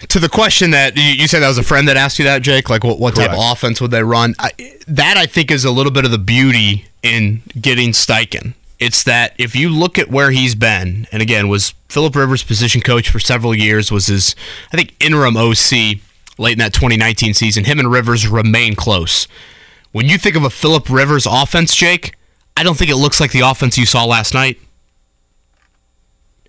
to 0.09 0.19
the 0.19 0.28
question 0.28 0.73
that 0.73 0.97
you, 0.97 1.02
you 1.02 1.28
said 1.28 1.40
that 1.40 1.48
was 1.48 1.59
a 1.59 1.62
friend 1.62 1.89
that 1.89 1.97
asked 1.97 2.19
you 2.19 2.24
that, 2.24 2.43
Jake, 2.43 2.69
like 2.69 2.85
what, 2.85 2.98
what 2.98 3.15
type 3.15 3.31
of 3.31 3.39
offense 3.39 3.81
would 3.81 3.90
they 3.90 4.02
run? 4.02 4.35
I, 4.39 4.51
that 4.89 5.16
I 5.16 5.27
think 5.27 5.51
is 5.51 5.65
a 5.65 5.70
little 5.70 5.93
bit 5.93 6.05
of 6.05 6.11
the 6.11 6.19
beauty 6.19 6.86
in 7.02 7.43
getting 7.61 7.90
Steichen. 7.90 8.55
It's 8.78 9.05
that 9.05 9.35
if 9.39 9.55
you 9.55 9.70
look 9.70 9.98
at 9.98 10.11
where 10.11 10.31
he's 10.31 10.55
been, 10.55 11.06
and 11.12 11.23
again 11.23 11.48
was 11.48 11.74
Philip 11.89 12.16
Rivers 12.16 12.43
position 12.43 12.81
coach 12.81 13.09
for 13.09 13.20
several 13.20 13.55
years, 13.55 13.90
was 13.90 14.06
his 14.06 14.35
I 14.73 14.77
think 14.77 14.94
interim 15.01 15.36
OC 15.36 16.01
late 16.39 16.52
in 16.52 16.59
that 16.59 16.74
2019 16.74 17.35
season. 17.35 17.65
Him 17.65 17.78
and 17.78 17.90
Rivers 17.90 18.27
remain 18.27 18.74
close. 18.74 19.28
When 19.93 20.09
you 20.09 20.19
think 20.19 20.35
of 20.35 20.43
a 20.43 20.51
Philip 20.51 20.90
Rivers 20.90 21.24
offense, 21.24 21.74
Jake, 21.74 22.16
I 22.57 22.63
don't 22.63 22.77
think 22.77 22.91
it 22.91 22.97
looks 22.97 23.21
like 23.21 23.33
the 23.33 23.41
offense 23.41 23.77
you 23.77 23.87
saw 23.87 24.05
last 24.05 24.35
night. 24.35 24.59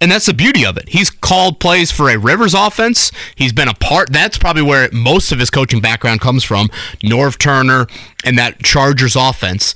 And 0.02 0.12
that's 0.12 0.26
the 0.26 0.34
beauty 0.34 0.66
of 0.66 0.78
it. 0.78 0.90
He's 0.90 1.10
called 1.10 1.60
plays 1.60 1.90
for 1.92 2.10
a 2.10 2.18
Rivers 2.18 2.54
offense. 2.54 3.12
He's 3.36 3.54
been 3.54 3.70
a 3.70 3.74
part. 3.74 4.12
That's 4.12 4.38
probably 4.38 4.62
where 4.62 4.90
most 4.92 5.32
of 5.32 5.40
his 5.40 5.50
coaching 5.50 5.80
background 5.80 6.22
comes 6.22 6.44
from. 6.44 6.68
Norv 7.02 7.38
Turner 7.38 7.88
and 8.24 8.38
that 8.38 8.62
Chargers 8.62 9.16
offense. 9.16 9.74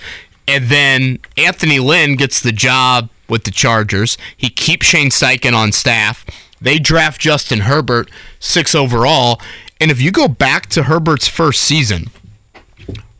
And 0.47 0.65
then 0.65 1.19
Anthony 1.37 1.79
Lynn 1.79 2.15
gets 2.15 2.41
the 2.41 2.51
job 2.51 3.09
with 3.29 3.45
the 3.45 3.51
Chargers. 3.51 4.17
He 4.35 4.49
keeps 4.49 4.85
Shane 4.85 5.09
Steichen 5.09 5.53
on 5.53 5.71
staff. 5.71 6.25
They 6.61 6.79
draft 6.79 7.21
Justin 7.21 7.61
Herbert, 7.61 8.11
six 8.39 8.75
overall. 8.75 9.41
And 9.79 9.89
if 9.89 10.01
you 10.01 10.11
go 10.11 10.27
back 10.27 10.65
to 10.67 10.83
Herbert's 10.83 11.27
first 11.27 11.61
season, 11.63 12.07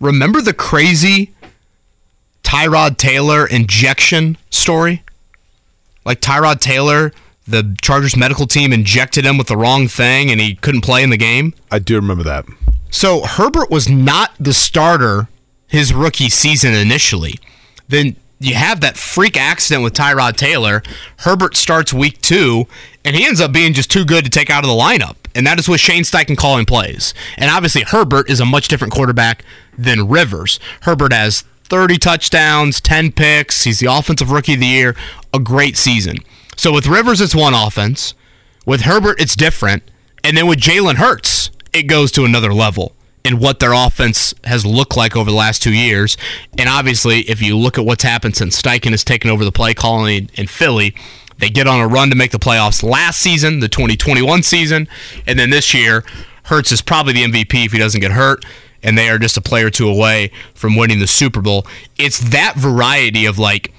remember 0.02 0.42
the 0.42 0.54
crazy 0.54 1.34
Tyrod 2.50 2.98
Taylor 2.98 3.46
injection 3.46 4.36
story? 4.50 5.04
Like 6.04 6.20
Tyrod 6.20 6.60
Taylor, 6.60 7.12
the 7.48 7.78
Chargers 7.80 8.18
medical 8.18 8.48
team 8.48 8.74
injected 8.74 9.24
him 9.24 9.38
with 9.38 9.46
the 9.46 9.56
wrong 9.56 9.88
thing 9.88 10.32
and 10.32 10.42
he 10.42 10.56
couldn't 10.56 10.82
play 10.82 11.04
in 11.04 11.12
the 11.12 11.18
game. 11.18 11.54
I 11.70 11.78
do 11.78 11.96
remember 11.96 12.24
that. 12.24 12.46
So 12.90 13.22
Herbert 13.22 13.70
was 13.70 13.88
not 13.88 14.32
the 14.40 14.52
starter 14.52 15.28
his 15.68 15.94
rookie 15.94 16.32
season 16.32 16.74
initially. 16.74 17.36
Then 17.88 18.16
you 18.40 18.56
have 18.56 18.82
that 18.82 18.98
freak 18.98 19.38
accident 19.38 19.84
with 19.84 19.94
Tyrod 19.94 20.36
Taylor. 20.36 20.82
Herbert 21.18 21.56
starts 21.56 21.94
week 21.94 22.20
two, 22.20 22.66
and 23.06 23.16
he 23.16 23.28
ends 23.28 23.42
up 23.42 23.52
being 23.52 23.74
just 23.74 23.92
too 23.92 24.06
good 24.06 24.24
to 24.24 24.32
take 24.32 24.50
out 24.50 24.64
of 24.64 24.70
the 24.70 24.76
lineup. 24.76 25.18
And 25.36 25.46
that 25.46 25.60
is 25.60 25.70
with 25.70 25.82
Shane 25.82 26.02
Steichen 26.02 26.36
calling 26.36 26.66
plays. 26.66 27.14
And 27.38 27.52
obviously, 27.52 27.84
Herbert 27.84 28.28
is 28.28 28.40
a 28.40 28.46
much 28.46 28.70
different 28.70 28.92
quarterback 28.92 29.46
than 29.78 30.08
Rivers. 30.08 30.60
Herbert 30.82 31.14
has 31.14 31.44
30 31.70 31.98
touchdowns, 31.98 32.82
10 32.82 33.12
picks. 33.12 33.64
He's 33.64 33.80
the 33.80 33.92
offensive 33.92 34.32
rookie 34.32 34.56
of 34.56 34.60
the 34.60 34.66
year. 34.66 34.96
A 35.34 35.40
great 35.40 35.78
season. 35.78 36.18
So 36.58 36.74
with 36.74 36.88
Rivers, 36.88 37.22
it's 37.22 37.36
one 37.36 37.54
offense. 37.54 38.14
With 38.66 38.82
Herbert, 38.82 39.22
it's 39.22 39.36
different. 39.36 39.84
And 40.24 40.36
then 40.36 40.48
with 40.48 40.60
Jalen 40.60 40.96
Hurts, 40.96 41.52
it 41.74 41.84
goes 41.84 42.12
to 42.14 42.26
another 42.26 42.54
level 42.54 42.94
in 43.24 43.40
what 43.40 43.60
their 43.60 43.74
offense 43.74 44.34
has 44.46 44.66
looked 44.66 44.98
like 44.98 45.16
over 45.16 45.30
the 45.30 45.38
last 45.38 45.62
two 45.62 45.74
years. 45.74 46.18
And 46.58 46.68
obviously, 46.68 47.22
if 47.22 47.42
you 47.42 47.58
look 47.58 47.78
at 47.78 47.86
what's 47.86 48.04
happened 48.04 48.36
since 48.36 48.60
Steichen 48.60 48.92
has 48.92 49.04
taken 49.04 49.30
over 49.30 49.46
the 49.46 49.52
play 49.52 49.74
calling 49.74 50.30
in 50.36 50.48
Philly, 50.48 50.96
they 51.38 51.50
get 51.50 51.68
on 51.68 51.80
a 51.80 51.88
run 51.88 52.10
to 52.10 52.16
make 52.16 52.32
the 52.32 52.40
playoffs 52.40 52.84
last 52.84 53.20
season, 53.20 53.60
the 53.60 53.70
2021 53.70 54.44
season. 54.44 54.88
And 55.26 55.40
then 55.40 55.50
this 55.50 55.74
year, 55.74 56.04
Hurts 56.44 56.72
is 56.72 56.82
probably 56.82 57.14
the 57.14 57.24
MVP 57.24 57.66
if 57.66 57.72
he 57.72 57.78
doesn't 57.78 58.02
get 58.02 58.12
hurt. 58.12 58.44
And 58.82 58.98
they 58.98 59.10
are 59.10 59.18
just 59.18 59.38
a 59.38 59.42
player 59.42 59.68
or 59.68 59.70
two 59.70 59.90
away 59.90 60.32
from 60.54 60.76
winning 60.76 61.00
the 61.00 61.08
Super 61.08 61.42
Bowl. 61.42 61.66
It's 61.98 62.20
that 62.20 62.56
variety 62.56 63.26
of 63.26 63.38
like, 63.38 63.74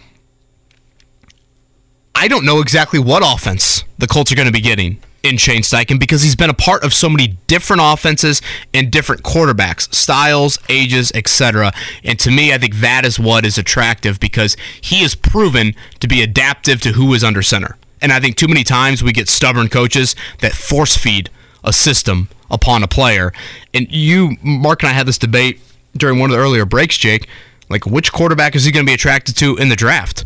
I 2.14 2.28
don't 2.28 2.44
know 2.44 2.60
exactly 2.60 2.98
what 2.98 3.22
offense 3.24 3.84
the 3.98 4.06
Colts 4.06 4.30
are 4.30 4.34
going 4.34 4.46
to 4.46 4.52
be 4.52 4.60
getting 4.60 5.00
in 5.22 5.36
Shane 5.36 5.62
Steichen 5.62 5.98
because 5.98 6.22
he's 6.22 6.36
been 6.36 6.50
a 6.50 6.54
part 6.54 6.82
of 6.82 6.94
so 6.94 7.08
many 7.08 7.36
different 7.46 7.82
offenses 7.84 8.40
and 8.72 8.90
different 8.90 9.22
quarterbacks, 9.22 9.92
styles, 9.94 10.58
ages, 10.68 11.12
etc. 11.14 11.72
And 12.04 12.18
to 12.20 12.30
me, 12.30 12.52
I 12.52 12.58
think 12.58 12.76
that 12.76 13.04
is 13.04 13.18
what 13.18 13.44
is 13.44 13.58
attractive 13.58 14.18
because 14.20 14.56
he 14.80 15.02
is 15.02 15.14
proven 15.14 15.74
to 16.00 16.08
be 16.08 16.22
adaptive 16.22 16.80
to 16.82 16.92
who 16.92 17.12
is 17.14 17.24
under 17.24 17.42
center. 17.42 17.76
And 18.00 18.12
I 18.12 18.20
think 18.20 18.36
too 18.36 18.48
many 18.48 18.64
times 18.64 19.02
we 19.02 19.12
get 19.12 19.28
stubborn 19.28 19.68
coaches 19.68 20.16
that 20.40 20.52
force 20.52 20.96
feed 20.96 21.28
a 21.62 21.72
system 21.72 22.28
upon 22.50 22.82
a 22.82 22.88
player. 22.88 23.32
And 23.74 23.90
you, 23.90 24.36
Mark, 24.42 24.82
and 24.82 24.90
I 24.90 24.92
had 24.92 25.06
this 25.06 25.18
debate 25.18 25.60
during 25.96 26.18
one 26.18 26.30
of 26.30 26.36
the 26.36 26.42
earlier 26.42 26.64
breaks, 26.64 26.96
Jake. 26.96 27.28
Like, 27.68 27.86
which 27.86 28.12
quarterback 28.12 28.56
is 28.56 28.64
he 28.64 28.72
going 28.72 28.84
to 28.84 28.90
be 28.90 28.94
attracted 28.94 29.36
to 29.36 29.56
in 29.56 29.68
the 29.68 29.76
draft? 29.76 30.24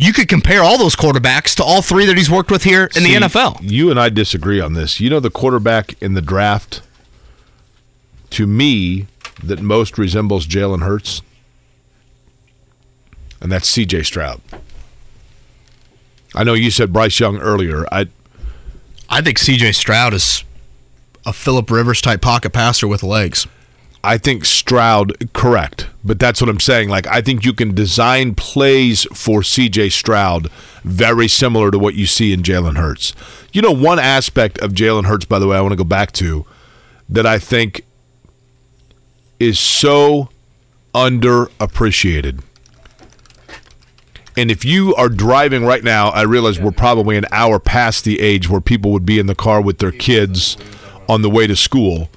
you 0.00 0.14
could 0.14 0.28
compare 0.28 0.62
all 0.62 0.78
those 0.78 0.96
quarterbacks 0.96 1.54
to 1.56 1.62
all 1.62 1.82
three 1.82 2.06
that 2.06 2.16
he's 2.16 2.30
worked 2.30 2.50
with 2.50 2.64
here 2.64 2.84
in 2.84 3.02
See, 3.02 3.14
the 3.18 3.26
NFL. 3.26 3.58
You 3.60 3.90
and 3.90 4.00
I 4.00 4.08
disagree 4.08 4.58
on 4.58 4.72
this. 4.72 4.98
You 4.98 5.10
know 5.10 5.20
the 5.20 5.28
quarterback 5.28 6.00
in 6.02 6.14
the 6.14 6.22
draft 6.22 6.80
to 8.30 8.46
me 8.46 9.08
that 9.44 9.60
most 9.60 9.98
resembles 9.98 10.46
Jalen 10.46 10.82
Hurts? 10.82 11.20
And 13.42 13.52
that's 13.52 13.70
CJ 13.70 14.06
Stroud. 14.06 14.40
I 16.34 16.44
know 16.44 16.54
you 16.54 16.70
said 16.70 16.94
Bryce 16.94 17.20
Young 17.20 17.36
earlier. 17.36 17.84
I 17.92 18.08
I 19.10 19.20
think 19.20 19.38
CJ 19.38 19.74
Stroud 19.74 20.14
is 20.14 20.44
a 21.26 21.32
Philip 21.32 21.70
Rivers 21.70 22.00
type 22.00 22.20
pocket 22.20 22.52
passer 22.52 22.88
with 22.88 23.02
legs. 23.02 23.46
I 24.02 24.16
think 24.16 24.46
Stroud 24.46 25.32
correct, 25.34 25.88
but 26.02 26.18
that's 26.18 26.40
what 26.40 26.48
I'm 26.48 26.60
saying. 26.60 26.88
Like 26.88 27.06
I 27.06 27.20
think 27.20 27.44
you 27.44 27.52
can 27.52 27.74
design 27.74 28.34
plays 28.34 29.04
for 29.12 29.40
CJ 29.40 29.92
Stroud 29.92 30.48
very 30.84 31.28
similar 31.28 31.70
to 31.70 31.78
what 31.78 31.94
you 31.94 32.06
see 32.06 32.32
in 32.32 32.42
Jalen 32.42 32.78
Hurts. 32.78 33.12
You 33.52 33.60
know, 33.60 33.72
one 33.72 33.98
aspect 33.98 34.58
of 34.60 34.72
Jalen 34.72 35.04
Hurts, 35.04 35.26
by 35.26 35.38
the 35.38 35.46
way, 35.46 35.56
I 35.56 35.60
want 35.60 35.72
to 35.72 35.76
go 35.76 35.84
back 35.84 36.12
to 36.12 36.46
that 37.10 37.26
I 37.26 37.38
think 37.38 37.84
is 39.38 39.60
so 39.60 40.30
underappreciated. 40.94 42.42
And 44.36 44.50
if 44.50 44.64
you 44.64 44.94
are 44.94 45.08
driving 45.08 45.66
right 45.66 45.84
now, 45.84 46.08
I 46.08 46.22
realize 46.22 46.58
we're 46.58 46.70
probably 46.70 47.16
an 47.16 47.26
hour 47.32 47.58
past 47.58 48.04
the 48.04 48.20
age 48.20 48.48
where 48.48 48.60
people 48.60 48.92
would 48.92 49.04
be 49.04 49.18
in 49.18 49.26
the 49.26 49.34
car 49.34 49.60
with 49.60 49.78
their 49.78 49.92
kids 49.92 50.56
on 51.10 51.22
the 51.22 51.28
way 51.28 51.48
to 51.48 51.56
school. 51.56 52.08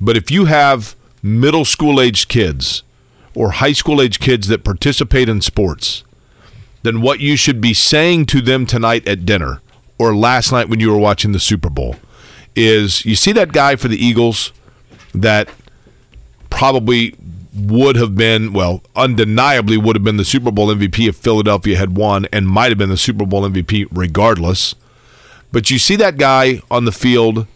But 0.00 0.16
if 0.16 0.30
you 0.30 0.44
have 0.44 0.94
middle 1.20 1.64
school 1.64 2.00
aged 2.00 2.28
kids 2.28 2.84
or 3.34 3.50
high 3.50 3.72
school 3.72 4.00
aged 4.00 4.20
kids 4.20 4.46
that 4.46 4.62
participate 4.62 5.28
in 5.28 5.40
sports, 5.40 6.04
then 6.84 7.02
what 7.02 7.18
you 7.18 7.36
should 7.36 7.60
be 7.60 7.74
saying 7.74 8.26
to 8.26 8.40
them 8.40 8.64
tonight 8.64 9.06
at 9.08 9.26
dinner 9.26 9.60
or 9.98 10.14
last 10.14 10.52
night 10.52 10.68
when 10.68 10.78
you 10.78 10.92
were 10.92 10.98
watching 10.98 11.32
the 11.32 11.40
Super 11.40 11.68
Bowl 11.68 11.96
is 12.54 13.04
you 13.04 13.16
see 13.16 13.32
that 13.32 13.52
guy 13.52 13.74
for 13.74 13.88
the 13.88 13.96
Eagles 13.96 14.52
that 15.12 15.50
probably 16.48 17.16
would 17.52 17.96
have 17.96 18.14
been, 18.14 18.52
well, 18.52 18.80
undeniably 18.94 19.76
would 19.76 19.96
have 19.96 20.04
been 20.04 20.18
the 20.18 20.24
Super 20.24 20.52
Bowl 20.52 20.68
MVP 20.68 21.08
if 21.08 21.16
Philadelphia 21.16 21.76
had 21.76 21.96
won 21.96 22.26
and 22.32 22.46
might 22.46 22.70
have 22.70 22.78
been 22.78 22.90
the 22.90 22.96
Super 22.96 23.26
Bowl 23.26 23.42
MVP 23.42 23.88
regardless. 23.90 24.76
But 25.50 25.68
you 25.68 25.80
see 25.80 25.96
that 25.96 26.16
guy 26.16 26.60
on 26.70 26.84
the 26.84 26.92
field, 26.92 27.48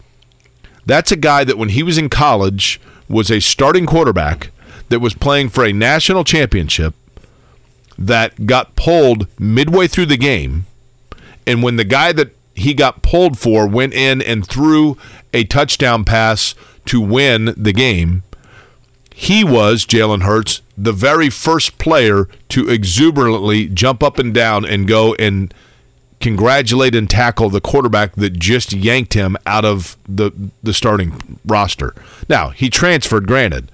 that's 0.85 1.11
a 1.11 1.15
guy 1.15 1.43
that 1.43 1.57
when 1.57 1.69
he 1.69 1.83
was 1.83 1.97
in 1.97 2.09
college 2.09 2.79
was 3.07 3.29
a 3.29 3.39
starting 3.39 3.85
quarterback 3.85 4.51
that 4.89 4.99
was 4.99 5.13
playing 5.13 5.49
for 5.49 5.63
a 5.65 5.73
national 5.73 6.23
championship 6.23 6.93
that 7.97 8.45
got 8.45 8.75
pulled 8.75 9.27
midway 9.39 9.87
through 9.87 10.07
the 10.07 10.17
game. 10.17 10.65
And 11.45 11.61
when 11.61 11.75
the 11.75 11.83
guy 11.83 12.11
that 12.13 12.35
he 12.55 12.73
got 12.73 13.01
pulled 13.01 13.37
for 13.37 13.67
went 13.67 13.93
in 13.93 14.21
and 14.21 14.45
threw 14.47 14.97
a 15.33 15.43
touchdown 15.43 16.03
pass 16.03 16.55
to 16.85 16.99
win 16.99 17.53
the 17.57 17.73
game, 17.73 18.23
he 19.13 19.43
was, 19.43 19.85
Jalen 19.85 20.23
Hurts, 20.23 20.61
the 20.77 20.93
very 20.93 21.29
first 21.29 21.77
player 21.77 22.27
to 22.49 22.69
exuberantly 22.69 23.67
jump 23.67 24.01
up 24.01 24.17
and 24.17 24.33
down 24.33 24.65
and 24.65 24.87
go 24.87 25.13
and 25.15 25.53
congratulate 26.21 26.95
and 26.95 27.09
tackle 27.09 27.49
the 27.49 27.61
quarterback 27.61 28.15
that 28.15 28.39
just 28.39 28.71
yanked 28.71 29.13
him 29.13 29.35
out 29.45 29.65
of 29.65 29.97
the, 30.07 30.31
the 30.63 30.73
starting 30.73 31.39
roster. 31.45 31.93
Now, 32.29 32.49
he 32.49 32.69
transferred, 32.69 33.27
granted, 33.27 33.71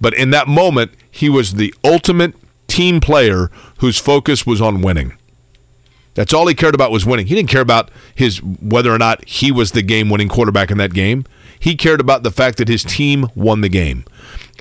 but 0.00 0.14
in 0.14 0.30
that 0.30 0.48
moment, 0.48 0.92
he 1.10 1.28
was 1.28 1.54
the 1.54 1.74
ultimate 1.84 2.34
team 2.68 3.00
player 3.00 3.50
whose 3.78 3.98
focus 3.98 4.46
was 4.46 4.60
on 4.60 4.80
winning. 4.82 5.14
That's 6.14 6.32
all 6.32 6.48
he 6.48 6.54
cared 6.54 6.74
about 6.74 6.90
was 6.90 7.06
winning. 7.06 7.26
He 7.26 7.34
didn't 7.34 7.50
care 7.50 7.60
about 7.60 7.90
his 8.14 8.42
whether 8.42 8.92
or 8.92 8.98
not 8.98 9.24
he 9.24 9.52
was 9.52 9.70
the 9.70 9.82
game-winning 9.82 10.28
quarterback 10.28 10.70
in 10.70 10.78
that 10.78 10.92
game. 10.92 11.24
He 11.60 11.76
cared 11.76 12.00
about 12.00 12.24
the 12.24 12.32
fact 12.32 12.58
that 12.58 12.66
his 12.66 12.82
team 12.82 13.28
won 13.36 13.60
the 13.60 13.68
game. 13.68 14.04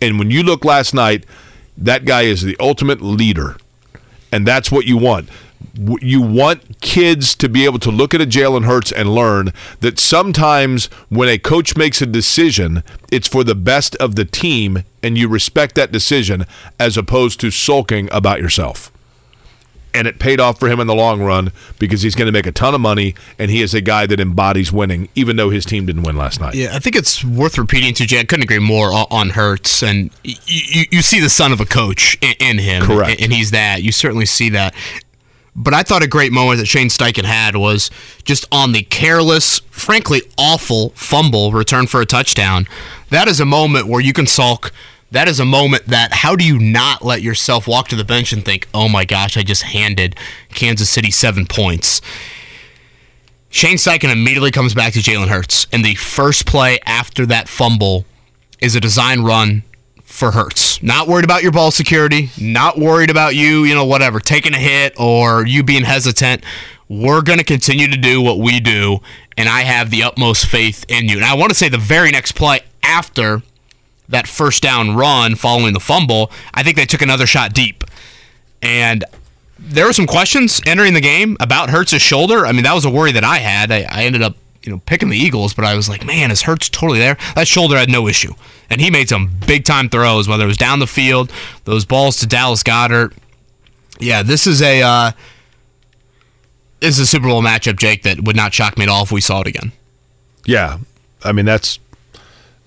And 0.01 0.19
when 0.19 0.29
you 0.29 0.43
look 0.43 0.63
last 0.63 0.93
night, 0.93 1.25
that 1.77 2.05
guy 2.05 2.23
is 2.23 2.43
the 2.43 2.55
ultimate 2.59 3.01
leader. 3.01 3.57
And 4.31 4.45
that's 4.45 4.71
what 4.71 4.85
you 4.85 4.97
want. 4.97 5.29
You 5.73 6.21
want 6.21 6.81
kids 6.81 7.35
to 7.35 7.49
be 7.49 7.65
able 7.65 7.79
to 7.79 7.91
look 7.91 8.13
at 8.13 8.21
a 8.21 8.25
Jalen 8.25 8.65
Hurts 8.65 8.91
and 8.91 9.13
learn 9.13 9.53
that 9.81 9.99
sometimes 9.99 10.85
when 11.09 11.29
a 11.29 11.37
coach 11.37 11.77
makes 11.77 12.01
a 12.01 12.05
decision, 12.05 12.83
it's 13.11 13.27
for 13.27 13.43
the 13.43 13.55
best 13.55 13.95
of 13.97 14.15
the 14.15 14.25
team, 14.25 14.83
and 15.03 15.17
you 15.17 15.27
respect 15.27 15.75
that 15.75 15.91
decision 15.91 16.45
as 16.79 16.97
opposed 16.97 17.39
to 17.41 17.51
sulking 17.51 18.09
about 18.11 18.41
yourself 18.41 18.91
and 19.97 20.07
it 20.07 20.19
paid 20.19 20.39
off 20.39 20.59
for 20.59 20.69
him 20.69 20.79
in 20.79 20.85
the 20.85 20.93
long 20.93 21.21
run 21.21 21.51
because 21.79 22.03
he's 22.03 22.13
going 22.13 22.27
to 22.27 22.31
make 22.31 22.45
a 22.45 22.51
ton 22.51 22.75
of 22.75 22.81
money 22.81 23.15
and 23.39 23.49
he 23.49 23.61
is 23.63 23.73
a 23.73 23.81
guy 23.81 24.05
that 24.05 24.19
embodies 24.19 24.71
winning 24.71 25.09
even 25.15 25.35
though 25.37 25.49
his 25.49 25.65
team 25.65 25.87
didn't 25.87 26.03
win 26.03 26.15
last 26.15 26.39
night. 26.39 26.53
Yeah, 26.53 26.75
I 26.75 26.79
think 26.79 26.95
it's 26.95 27.23
worth 27.25 27.57
repeating 27.57 27.95
to 27.95 28.05
Jay. 28.05 28.19
I 28.19 28.23
couldn't 28.23 28.43
agree 28.43 28.59
more 28.59 28.91
on 29.09 29.31
Hurts, 29.31 29.81
and 29.81 30.11
you, 30.23 30.85
you 30.91 31.01
see 31.01 31.19
the 31.19 31.29
son 31.29 31.51
of 31.51 31.59
a 31.59 31.65
coach 31.65 32.17
in, 32.21 32.59
him, 32.59 32.83
Correct. 32.83 33.19
and 33.21 33.33
he's 33.33 33.51
that. 33.51 33.81
You 33.81 33.91
certainly 33.91 34.25
see 34.25 34.49
that. 34.51 34.73
But 35.59 35.73
I 35.73 35.81
thought 35.81 36.03
a 36.03 36.07
great 36.07 36.31
moment 36.31 36.59
that 36.59 36.67
Shane 36.67 36.87
Steichen 36.87 37.25
had 37.25 37.55
was 37.55 37.89
just 38.23 38.45
on 38.51 38.73
the 38.73 38.83
careless, 38.83 39.59
frankly 39.71 40.21
awful 40.37 40.91
fumble 40.91 41.51
return 41.51 41.87
for 41.87 41.99
a 41.99 42.05
touchdown. 42.05 42.67
That 43.09 43.27
is 43.27 43.39
a 43.39 43.45
moment 43.45 43.87
where 43.87 43.99
you 43.99 44.13
can 44.13 44.27
sulk. 44.27 44.71
That 45.09 45.27
is 45.27 45.39
a 45.39 45.45
moment 45.45 45.87
that 45.87 46.13
how 46.13 46.35
do 46.35 46.45
you 46.45 46.59
not 46.59 47.03
let 47.03 47.23
yourself 47.23 47.67
walk 47.67 47.87
to 47.87 47.95
the 47.95 48.03
bench 48.03 48.31
and 48.31 48.45
think, 48.45 48.67
"Oh 48.71 48.87
my 48.87 49.03
gosh, 49.03 49.35
I 49.35 49.41
just 49.41 49.63
handed 49.63 50.15
Kansas 50.53 50.91
City 50.91 51.09
7 51.09 51.47
points." 51.47 52.01
Shane 53.49 53.77
Steichen 53.77 54.11
immediately 54.11 54.51
comes 54.51 54.75
back 54.75 54.93
to 54.93 54.99
Jalen 54.99 55.29
Hurts, 55.29 55.65
and 55.71 55.83
the 55.83 55.95
first 55.95 56.45
play 56.45 56.77
after 56.85 57.25
that 57.25 57.49
fumble 57.49 58.05
is 58.59 58.75
a 58.75 58.79
design 58.79 59.21
run 59.21 59.63
for 60.17 60.31
Hurts. 60.31 60.81
Not 60.81 61.07
worried 61.07 61.25
about 61.25 61.43
your 61.43 61.51
ball 61.51 61.69
security, 61.69 62.31
not 62.41 62.79
worried 62.79 63.11
about 63.11 63.35
you, 63.35 63.65
you 63.65 63.75
know, 63.75 63.85
whatever, 63.85 64.19
taking 64.19 64.55
a 64.55 64.57
hit 64.57 64.95
or 64.99 65.45
you 65.45 65.61
being 65.61 65.83
hesitant. 65.83 66.43
We're 66.89 67.21
going 67.21 67.37
to 67.37 67.45
continue 67.45 67.87
to 67.87 67.97
do 67.97 68.19
what 68.19 68.39
we 68.39 68.59
do, 68.59 68.97
and 69.37 69.47
I 69.47 69.61
have 69.61 69.91
the 69.91 70.01
utmost 70.01 70.47
faith 70.47 70.85
in 70.87 71.07
you. 71.07 71.17
And 71.17 71.25
I 71.25 71.35
want 71.35 71.51
to 71.51 71.55
say 71.55 71.69
the 71.69 71.77
very 71.77 72.09
next 72.09 72.31
play 72.31 72.61
after 72.81 73.43
that 74.09 74.27
first 74.27 74.63
down 74.63 74.95
run 74.95 75.35
following 75.35 75.73
the 75.73 75.79
fumble, 75.79 76.31
I 76.51 76.63
think 76.63 76.77
they 76.77 76.85
took 76.85 77.03
another 77.03 77.27
shot 77.27 77.53
deep. 77.53 77.83
And 78.63 79.05
there 79.59 79.85
were 79.85 79.93
some 79.93 80.07
questions 80.07 80.61
entering 80.65 80.95
the 80.95 81.01
game 81.01 81.37
about 81.39 81.69
Hurts' 81.69 82.01
shoulder. 82.01 82.47
I 82.47 82.53
mean, 82.53 82.63
that 82.63 82.73
was 82.73 82.85
a 82.85 82.89
worry 82.89 83.11
that 83.11 83.23
I 83.23 83.37
had. 83.37 83.71
I, 83.71 83.85
I 83.87 84.05
ended 84.05 84.23
up, 84.23 84.35
you 84.67 84.73
know, 84.73 84.81
picking 84.85 85.07
the 85.09 85.17
Eagles, 85.17 85.53
but 85.53 85.63
I 85.63 85.75
was 85.75 85.87
like, 85.87 86.05
man, 86.05 86.29
his 86.29 86.41
Hurts 86.41 86.67
totally 86.67 86.99
there? 86.99 87.17
That 87.35 87.47
shoulder 87.47 87.77
had 87.77 87.89
no 87.89 88.07
issue, 88.07 88.33
and 88.69 88.81
he 88.81 88.91
made 88.91 89.07
some 89.07 89.31
big 89.47 89.63
time 89.63 89.87
throws, 89.89 90.27
whether 90.27 90.43
it 90.43 90.47
was 90.47 90.57
down 90.57 90.79
the 90.79 90.87
field, 90.87 91.31
those 91.63 91.85
balls 91.85 92.17
to 92.17 92.27
Dallas 92.27 92.63
Goedert. 92.63 93.13
Yeah, 93.99 94.23
this 94.23 94.45
is 94.45 94.61
a 94.61 94.81
uh, 94.81 95.11
this 96.81 96.95
is 96.95 96.99
a 96.99 97.07
Super 97.07 97.27
Bowl 97.27 97.41
matchup, 97.41 97.77
Jake, 97.79 98.03
that 98.03 98.21
would 98.23 98.35
not 98.35 98.53
shock 98.53 98.77
me 98.77 98.83
at 98.83 98.89
all 98.89 99.03
if 99.03 99.11
we 99.11 99.21
saw 99.21 99.39
it 99.41 99.47
again. 99.47 99.71
Yeah. 100.45 100.79
I 101.23 101.31
mean, 101.31 101.45
that's 101.45 101.79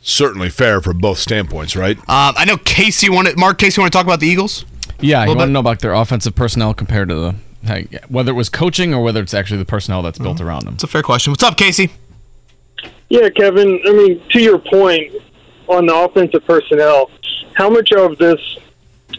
certainly 0.02 0.48
fair 0.50 0.80
from 0.80 0.98
both 0.98 1.18
standpoints, 1.18 1.76
right? 1.76 1.96
Um, 1.98 2.34
I 2.36 2.44
know 2.46 2.56
Casey 2.56 3.08
wanted 3.10 3.38
Mark 3.38 3.58
Casey 3.58 3.80
want 3.80 3.92
to 3.92 3.96
talk 3.96 4.06
about 4.06 4.20
the 4.20 4.26
Eagles. 4.26 4.64
Yeah, 5.00 5.22
you 5.22 5.28
Little 5.28 5.36
want 5.36 5.38
bit. 5.38 5.46
to 5.46 5.52
know 5.52 5.60
about 5.60 5.78
their 5.80 5.92
offensive 5.92 6.34
personnel 6.34 6.74
compared 6.74 7.08
to 7.10 7.14
the 7.14 7.34
hey, 7.64 7.88
whether 8.08 8.30
it 8.30 8.34
was 8.34 8.48
coaching 8.48 8.94
or 8.94 9.02
whether 9.02 9.20
it's 9.22 9.34
actually 9.34 9.58
the 9.58 9.64
personnel 9.64 10.02
that's 10.02 10.18
Mm-hmm. 10.18 10.24
built 10.24 10.40
around 10.40 10.64
them. 10.66 10.74
It's 10.74 10.84
a 10.84 10.88
fair 10.88 11.02
question. 11.02 11.30
What's 11.32 11.42
up, 11.42 11.56
Casey? 11.56 11.90
Yeah, 13.08 13.28
Kevin. 13.30 13.80
I 13.86 13.92
mean, 13.92 14.22
to 14.30 14.40
your 14.40 14.58
point 14.58 15.12
on 15.68 15.86
the 15.86 15.94
offensive 15.94 16.44
personnel, 16.46 17.10
how 17.54 17.68
much 17.68 17.92
of 17.92 18.16
this 18.18 18.38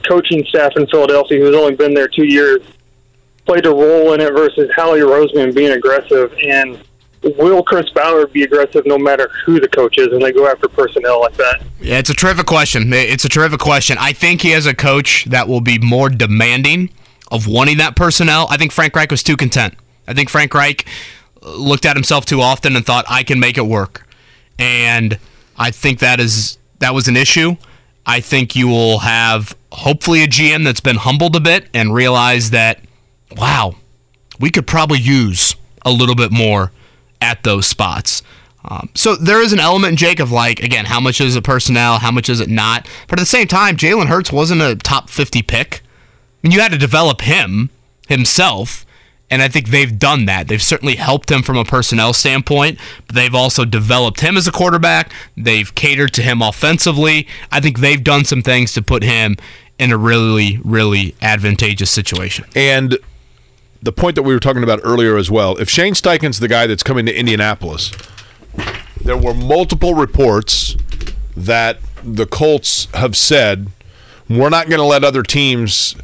coaching 0.08 0.44
staff 0.46 0.72
in 0.78 0.88
Philadelphia, 0.88 1.40
who's 1.40 1.56
only 1.56 1.76
been 1.76 1.94
there 1.94 2.08
two 2.08 2.26
years, 2.26 2.62
played 3.46 3.66
a 3.66 3.70
role 3.70 4.14
in 4.14 4.22
it 4.22 4.32
versus 4.34 4.70
Howie 4.76 5.00
Roseman 5.00 5.54
being 5.54 5.72
aggressive? 5.72 6.34
And 6.48 6.82
will 7.38 7.62
Chris 7.64 7.90
Ballard 7.92 8.32
be 8.34 8.44
aggressive 8.44 8.84
no 8.86 8.98
matter 8.98 9.30
who 9.46 9.60
the 9.60 9.68
coach 9.68 9.98
is 9.98 10.08
and 10.08 10.22
they 10.22 10.32
go 10.32 10.48
after 10.48 10.68
personnel 10.68 11.20
like 11.22 11.36
that? 11.36 11.62
Yeah, 11.80 11.98
it's 12.00 12.10
a 12.10 12.16
terrific 12.16 12.46
question. 12.46 12.92
It's 12.94 13.26
a 13.26 13.30
terrific 13.30 13.60
question. 13.60 13.98
I 14.00 14.14
think 14.14 14.42
he 14.42 14.52
has 14.52 14.66
a 14.66 14.74
coach 14.74 15.26
that 15.26 15.48
will 15.48 15.62
be 15.62 15.78
more 15.80 16.10
demanding 16.10 16.90
of 17.32 17.48
wanting 17.48 17.78
that 17.78 17.96
personnel. 17.96 18.46
I 18.50 18.58
think 18.58 18.72
Frank 18.72 18.96
Reich 18.96 19.10
was 19.10 19.24
too 19.24 19.38
content. 19.38 19.74
I 20.08 20.14
think 20.14 20.30
Frank 20.30 20.54
Reich 20.54 20.86
looked 21.42 21.86
at 21.86 21.96
himself 21.96 22.26
too 22.26 22.42
often 22.42 22.76
and 22.76 22.86
thought 22.86 23.06
I 23.10 23.24
can 23.24 23.40
make 23.40 23.58
it 23.58 23.66
work. 23.66 24.08
And 24.60 25.18
I 25.58 25.72
think 25.72 26.00
that 26.00 26.20
is 26.20 26.58
that 26.80 26.94
was 26.94 27.08
an 27.08 27.18
issue. 27.18 27.56
I 28.06 28.20
think 28.20 28.56
you 28.56 28.68
will 28.68 29.00
have 29.00 29.56
hopefully 29.72 30.24
a 30.24 30.28
GM 30.28 30.64
that's 30.64 30.82
been 30.82 30.98
humbled 30.98 31.36
a 31.36 31.40
bit 31.40 31.68
and 31.74 31.94
realize 31.94 32.52
that 32.52 32.82
wow, 33.38 33.76
we 34.40 34.50
could 34.50 34.68
probably 34.68 35.00
use 35.00 35.56
a 35.84 35.92
little 35.92 36.16
bit 36.16 36.32
more 36.32 36.72
at 37.22 37.44
those 37.44 37.66
spots. 37.66 38.22
Um, 38.66 38.90
so 38.94 39.16
there 39.16 39.42
is 39.42 39.54
an 39.54 39.60
element, 39.60 39.98
Jake, 39.98 40.20
of 40.20 40.32
like, 40.32 40.62
again, 40.62 40.86
how 40.86 41.00
much 41.00 41.20
is 41.20 41.36
it 41.36 41.44
personnel, 41.44 42.00
how 42.00 42.12
much 42.12 42.30
is 42.30 42.40
it 42.40 42.50
not? 42.50 42.88
But 43.08 43.20
at 43.20 43.24
the 43.24 43.28
same 43.28 43.48
time, 43.48 43.78
Jalen 43.78 44.08
Hurts 44.08 44.32
wasn't 44.32 44.62
a 44.62 44.76
top 44.76 45.10
50 45.10 45.42
pick. 45.42 45.82
Mean, 46.44 46.52
you 46.52 46.62
had 46.62 46.72
to 46.72 46.78
develop 46.78 47.22
him 47.22 47.70
himself, 48.08 48.86
and 49.30 49.42
I 49.42 49.48
think 49.48 49.70
they've 49.70 49.98
done 49.98 50.26
that. 50.26 50.48
They've 50.48 50.62
certainly 50.62 50.96
helped 50.96 51.32
him 51.32 51.44
from 51.44 51.58
a 51.58 51.64
personnel 51.64 52.14
standpoint, 52.14 52.80
but 53.08 53.16
they've 53.16 53.36
also 53.36 53.64
developed 53.64 54.22
him 54.22 54.38
as 54.38 54.48
a 54.48 54.52
quarterback. 54.52 55.12
They've 55.38 55.74
catered 55.74 56.14
to 56.14 56.22
him 56.22 56.42
offensively. 56.42 57.28
I 57.52 57.60
think 57.60 57.80
they've 57.80 58.04
done 58.04 58.26
some 58.26 58.42
things 58.42 58.74
to 58.74 58.82
put 58.82 59.04
him 59.04 59.38
in 59.80 59.92
a 59.92 59.98
really, 59.98 60.60
really 60.64 61.16
advantageous 61.22 61.90
situation. 61.90 62.46
And 62.56 62.98
the 63.82 63.92
point 63.92 64.16
that 64.16 64.24
we 64.24 64.34
were 64.34 64.40
talking 64.40 64.64
about 64.64 64.80
earlier 64.84 65.18
as 65.18 65.32
well, 65.32 65.58
if 65.58 65.70
Shane 65.70 65.94
Steichen's 65.94 66.40
the 66.40 66.48
guy 66.48 66.68
that's 66.68 66.84
coming 66.84 67.06
to 67.08 67.16
Indianapolis, 67.16 67.92
there 69.04 69.18
were 69.18 69.34
multiple 69.34 69.96
reports 69.96 70.76
that 71.36 71.80
the 72.04 72.26
Colts 72.26 72.88
have 72.94 73.16
said 73.16 73.70
we're 74.30 74.50
not 74.50 74.68
going 74.70 74.80
to 74.80 74.86
let 74.86 75.04
other 75.04 75.24
teams 75.24 75.96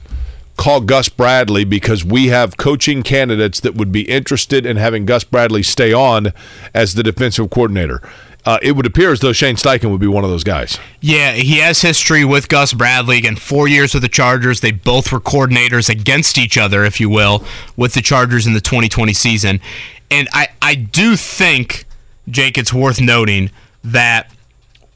call 0.58 0.82
Gus 0.82 1.08
Bradley 1.08 1.64
because 1.64 2.04
we 2.04 2.28
have 2.28 2.58
coaching 2.58 3.04
candidates 3.04 3.60
that 3.62 3.76
would 3.76 3.92
be 3.92 4.02
interested 4.02 4.66
in 4.66 4.78
having 4.78 5.06
Gus 5.06 5.24
Bradley 5.24 5.64
stay 5.64 5.94
on 5.94 6.34
as 6.74 6.96
the 6.96 7.04
defensive 7.04 7.50
coordinator. 7.50 8.02
Uh, 8.46 8.58
it 8.62 8.72
would 8.74 8.86
appear 8.86 9.12
as 9.12 9.20
though 9.20 9.34
Shane 9.34 9.56
Steichen 9.56 9.92
would 9.92 10.00
be 10.00 10.08
one 10.08 10.24
of 10.24 10.30
those 10.30 10.44
guys. 10.46 10.80
Yeah, 11.02 11.34
he 11.34 11.58
has 11.58 11.82
history 11.82 12.24
with 12.24 12.48
Gus 12.48 12.74
Bradley. 12.74 13.18
Again, 13.18 13.36
four 13.36 13.68
years 13.68 13.94
with 13.94 14.04
the 14.04 14.10
Chargers. 14.10 14.62
They 14.62 14.72
both 14.72 15.12
were 15.12 15.20
coordinators 15.20 15.90
against 15.90 16.38
each 16.38 16.58
other, 16.58 16.86
if 16.86 17.00
you 17.00 17.10
will, 17.10 17.44
with 17.76 17.94
the 17.94 18.02
Chargers 18.02 18.48
in 18.48 18.54
the 18.54 18.62
2020 18.62 19.12
season. 19.12 19.60
And 20.10 20.30
I, 20.32 20.48
I 20.62 20.76
do 20.76 21.18
think, 21.18 21.84
Jake, 22.30 22.58
it's 22.58 22.72
worth 22.72 23.02
noting 23.02 23.52
that 23.84 24.32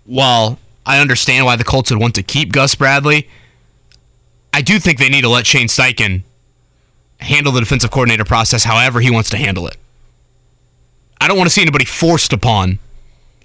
while 0.06 0.58
I 0.86 1.00
understand 1.00 1.46
why 1.46 1.58
the 1.58 1.66
Colts 1.66 1.92
would 1.92 2.00
want 2.00 2.16
to 2.16 2.24
keep 2.24 2.54
Gus 2.54 2.76
Bradley, 2.76 3.28
I 4.54 4.62
do 4.62 4.80
think 4.80 5.00
they 5.00 5.10
need 5.10 5.22
to 5.22 5.30
let 5.30 5.48
Shane 5.48 5.68
Steichen 5.68 6.24
handle 7.20 7.52
the 7.52 7.60
defensive 7.60 7.92
coordinator 7.92 8.26
process 8.26 8.64
however 8.64 9.00
he 9.00 9.12
wants 9.12 9.30
to 9.30 9.38
handle 9.38 9.68
it. 9.68 9.78
I 11.20 11.28
don't 11.28 11.38
want 11.38 11.48
to 11.48 11.54
see 11.54 11.62
anybody 11.62 11.86
forced 11.86 12.34
upon 12.34 12.80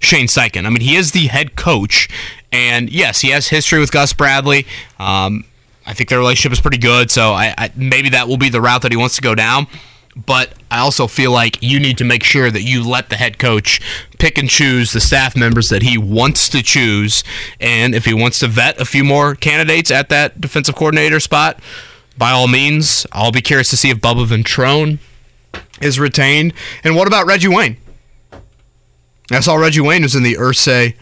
Shane 0.00 0.26
Steichen. 0.26 0.66
I 0.66 0.70
mean, 0.70 0.80
he 0.80 0.96
is 0.96 1.12
the 1.12 1.26
head 1.26 1.56
coach, 1.56 2.08
and 2.50 2.88
yes, 2.90 3.20
he 3.20 3.30
has 3.30 3.48
history 3.48 3.78
with 3.80 3.92
Gus 3.92 4.12
Bradley. 4.12 4.66
Um, 4.98 5.44
I 5.86 5.94
think 5.94 6.08
their 6.08 6.18
relationship 6.18 6.52
is 6.52 6.60
pretty 6.60 6.78
good, 6.78 7.10
so 7.10 7.32
I, 7.32 7.54
I, 7.56 7.72
maybe 7.76 8.08
that 8.10 8.28
will 8.28 8.38
be 8.38 8.48
the 8.48 8.60
route 8.60 8.82
that 8.82 8.92
he 8.92 8.96
wants 8.96 9.16
to 9.16 9.22
go 9.22 9.34
down. 9.34 9.66
But 10.16 10.55
I 10.70 10.78
also 10.78 11.06
feel 11.06 11.30
like 11.30 11.62
you 11.62 11.78
need 11.78 11.98
to 11.98 12.05
make 12.05 12.24
sure 12.24 12.51
that 12.51 12.62
you 12.62 12.82
let 12.82 13.10
the 13.10 13.16
head 13.16 13.38
coach 13.38 13.80
pick 14.18 14.38
and 14.38 14.48
choose 14.48 14.93
the 14.93 15.01
staff 15.01 15.36
members 15.36 15.68
that 15.68 15.82
he 15.82 15.98
wants 15.98 16.48
to 16.48 16.62
choose. 16.62 17.22
And 17.60 17.94
if 17.94 18.06
he 18.06 18.14
wants 18.14 18.38
to 18.38 18.48
vet 18.48 18.80
a 18.80 18.86
few 18.86 19.05
more 19.05 19.34
candidates 19.34 19.90
at 19.90 20.09
that 20.09 20.40
defensive 20.40 20.74
coordinator 20.74 21.20
spot, 21.20 21.60
by 22.16 22.30
all 22.30 22.48
means, 22.48 23.06
I'll 23.12 23.30
be 23.30 23.43
curious 23.43 23.68
to 23.70 23.76
see 23.76 23.90
if 23.90 23.98
Bubba 23.98 24.26
Ventrone 24.26 24.98
is 25.82 26.01
retained. 26.01 26.55
And 26.82 26.97
what 26.97 27.06
about 27.06 27.26
Reggie 27.26 27.48
Wayne? 27.48 27.76
I 29.30 29.40
saw 29.40 29.56
Reggie 29.56 29.80
Wayne 29.80 30.02
was 30.02 30.14
in 30.14 30.22
the 30.22 30.34
Irsay 30.34 30.94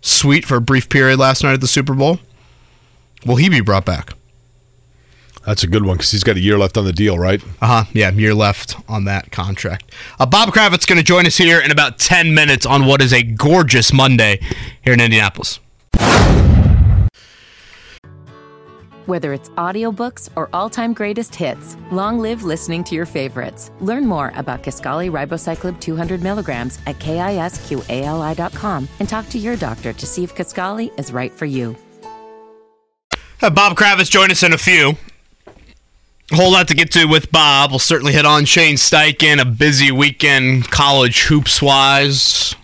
suite 0.00 0.46
for 0.46 0.56
a 0.56 0.60
brief 0.60 0.88
period 0.88 1.18
last 1.18 1.42
night 1.44 1.52
at 1.52 1.60
the 1.60 1.66
Super 1.66 1.94
Bowl. 1.94 2.20
Will 3.26 3.36
he 3.36 3.48
be 3.48 3.60
brought 3.60 3.84
back? 3.84 4.14
That's 5.44 5.64
a 5.64 5.66
good 5.66 5.84
one 5.84 5.96
because 5.96 6.10
he's 6.10 6.24
got 6.24 6.36
a 6.36 6.40
year 6.40 6.58
left 6.58 6.76
on 6.76 6.84
the 6.84 6.92
deal, 6.92 7.18
right? 7.18 7.42
Uh 7.60 7.66
huh. 7.66 7.84
Yeah, 7.92 8.10
year 8.10 8.34
left 8.34 8.76
on 8.88 9.04
that 9.06 9.32
contract. 9.32 9.92
Uh, 10.20 10.26
Bob 10.26 10.50
Kravitz 10.50 10.86
going 10.86 10.98
to 10.98 11.04
join 11.04 11.26
us 11.26 11.36
here 11.36 11.60
in 11.60 11.70
about 11.70 11.98
10 11.98 12.34
minutes 12.34 12.64
on 12.64 12.86
what 12.86 13.02
is 13.02 13.12
a 13.12 13.22
gorgeous 13.22 13.92
Monday 13.92 14.38
here 14.82 14.92
in 14.92 15.00
Indianapolis. 15.00 15.58
Whether 19.06 19.32
it's 19.32 19.48
audiobooks 19.50 20.30
or 20.36 20.48
all-time 20.52 20.92
greatest 20.92 21.34
hits, 21.34 21.76
long 21.90 22.20
live 22.20 22.44
listening 22.44 22.84
to 22.84 22.94
your 22.94 23.04
favorites. 23.04 23.72
Learn 23.80 24.06
more 24.06 24.32
about 24.36 24.62
Kisqali 24.62 25.10
Ribociclib 25.10 25.80
200 25.80 26.22
milligrams 26.22 26.78
at 26.86 27.00
kisqali.com 27.00 28.88
and 29.00 29.08
talk 29.08 29.28
to 29.30 29.38
your 29.38 29.56
doctor 29.56 29.92
to 29.92 30.06
see 30.06 30.22
if 30.22 30.36
Kisqali 30.36 30.96
is 31.00 31.12
right 31.12 31.32
for 31.32 31.46
you. 31.46 31.76
Uh, 33.42 33.50
Bob 33.50 33.76
Kravitz 33.76 34.08
join 34.08 34.30
us 34.30 34.44
in 34.44 34.52
a 34.52 34.58
few. 34.58 34.96
A 36.32 36.36
whole 36.36 36.52
lot 36.52 36.68
to 36.68 36.74
get 36.74 36.90
to 36.92 37.04
with 37.04 37.30
Bob. 37.30 37.70
We'll 37.70 37.78
certainly 37.78 38.14
hit 38.14 38.24
on 38.24 38.46
Shane 38.46 38.76
Steichen, 38.76 39.38
a 39.38 39.44
busy 39.44 39.92
weekend 39.92 40.70
college 40.70 41.24
hoops 41.24 41.60
wise. 41.60 42.54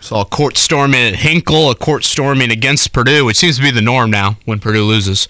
Saw 0.00 0.20
a 0.20 0.24
court 0.24 0.56
storming 0.56 1.00
at 1.00 1.16
Hinkle, 1.16 1.70
a 1.70 1.74
court 1.74 2.04
storming 2.04 2.52
against 2.52 2.92
Purdue, 2.92 3.24
which 3.24 3.36
seems 3.36 3.56
to 3.56 3.62
be 3.62 3.72
the 3.72 3.80
norm 3.80 4.10
now 4.10 4.36
when 4.44 4.60
Purdue 4.60 4.84
loses. 4.84 5.26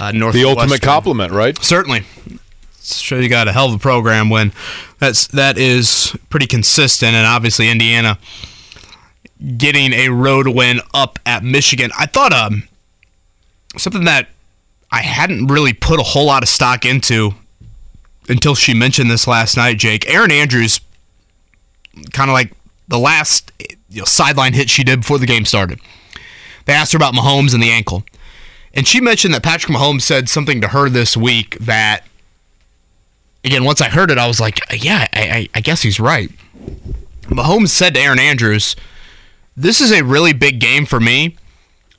Uh, 0.00 0.10
The 0.10 0.44
ultimate 0.48 0.82
compliment, 0.82 1.32
right? 1.32 1.56
Certainly. 1.62 2.04
Sure, 2.82 3.20
you 3.20 3.28
got 3.28 3.46
a 3.46 3.52
hell 3.52 3.68
of 3.68 3.74
a 3.74 3.78
program 3.78 4.28
when 4.28 4.52
that's 4.98 5.28
that 5.28 5.56
is 5.56 6.14
pretty 6.28 6.46
consistent, 6.46 7.14
and 7.14 7.24
obviously 7.26 7.70
Indiana 7.70 8.18
getting 9.56 9.92
a 9.92 10.08
road 10.08 10.48
win 10.48 10.80
up 10.92 11.18
at 11.24 11.44
Michigan. 11.44 11.90
I 11.98 12.06
thought 12.06 12.32
um 12.32 12.64
something 13.78 14.04
that 14.04 14.28
I 14.90 15.02
hadn't 15.02 15.48
really 15.48 15.72
put 15.72 16.00
a 16.00 16.02
whole 16.02 16.26
lot 16.26 16.42
of 16.42 16.48
stock 16.48 16.84
into 16.84 17.32
until 18.28 18.54
she 18.54 18.74
mentioned 18.74 19.10
this 19.10 19.26
last 19.26 19.56
night, 19.56 19.78
Jake. 19.78 20.08
Erin 20.08 20.30
Andrews, 20.30 20.80
kind 22.12 22.30
of 22.30 22.34
like 22.34 22.52
the 22.88 22.98
last 22.98 23.52
you 23.88 24.00
know, 24.00 24.04
sideline 24.04 24.52
hit 24.52 24.70
she 24.70 24.84
did 24.84 25.00
before 25.00 25.18
the 25.18 25.26
game 25.26 25.44
started. 25.44 25.80
They 26.64 26.72
asked 26.72 26.92
her 26.92 26.96
about 26.96 27.14
Mahomes 27.14 27.54
and 27.54 27.62
the 27.62 27.70
ankle. 27.70 28.04
And 28.72 28.88
she 28.88 29.00
mentioned 29.00 29.34
that 29.34 29.42
Patrick 29.42 29.72
Mahomes 29.72 30.02
said 30.02 30.28
something 30.28 30.60
to 30.60 30.68
her 30.68 30.88
this 30.88 31.16
week 31.16 31.56
that, 31.60 32.04
again, 33.44 33.64
once 33.64 33.80
I 33.80 33.88
heard 33.88 34.10
it, 34.10 34.18
I 34.18 34.26
was 34.26 34.40
like, 34.40 34.60
yeah, 34.82 35.06
I, 35.12 35.22
I, 35.22 35.48
I 35.54 35.60
guess 35.60 35.82
he's 35.82 36.00
right. 36.00 36.30
Mahomes 37.22 37.68
said 37.68 37.94
to 37.94 38.00
Erin 38.00 38.18
Andrews, 38.18 38.74
This 39.56 39.80
is 39.80 39.92
a 39.92 40.02
really 40.02 40.32
big 40.32 40.58
game 40.58 40.86
for 40.86 40.98
me 40.98 41.36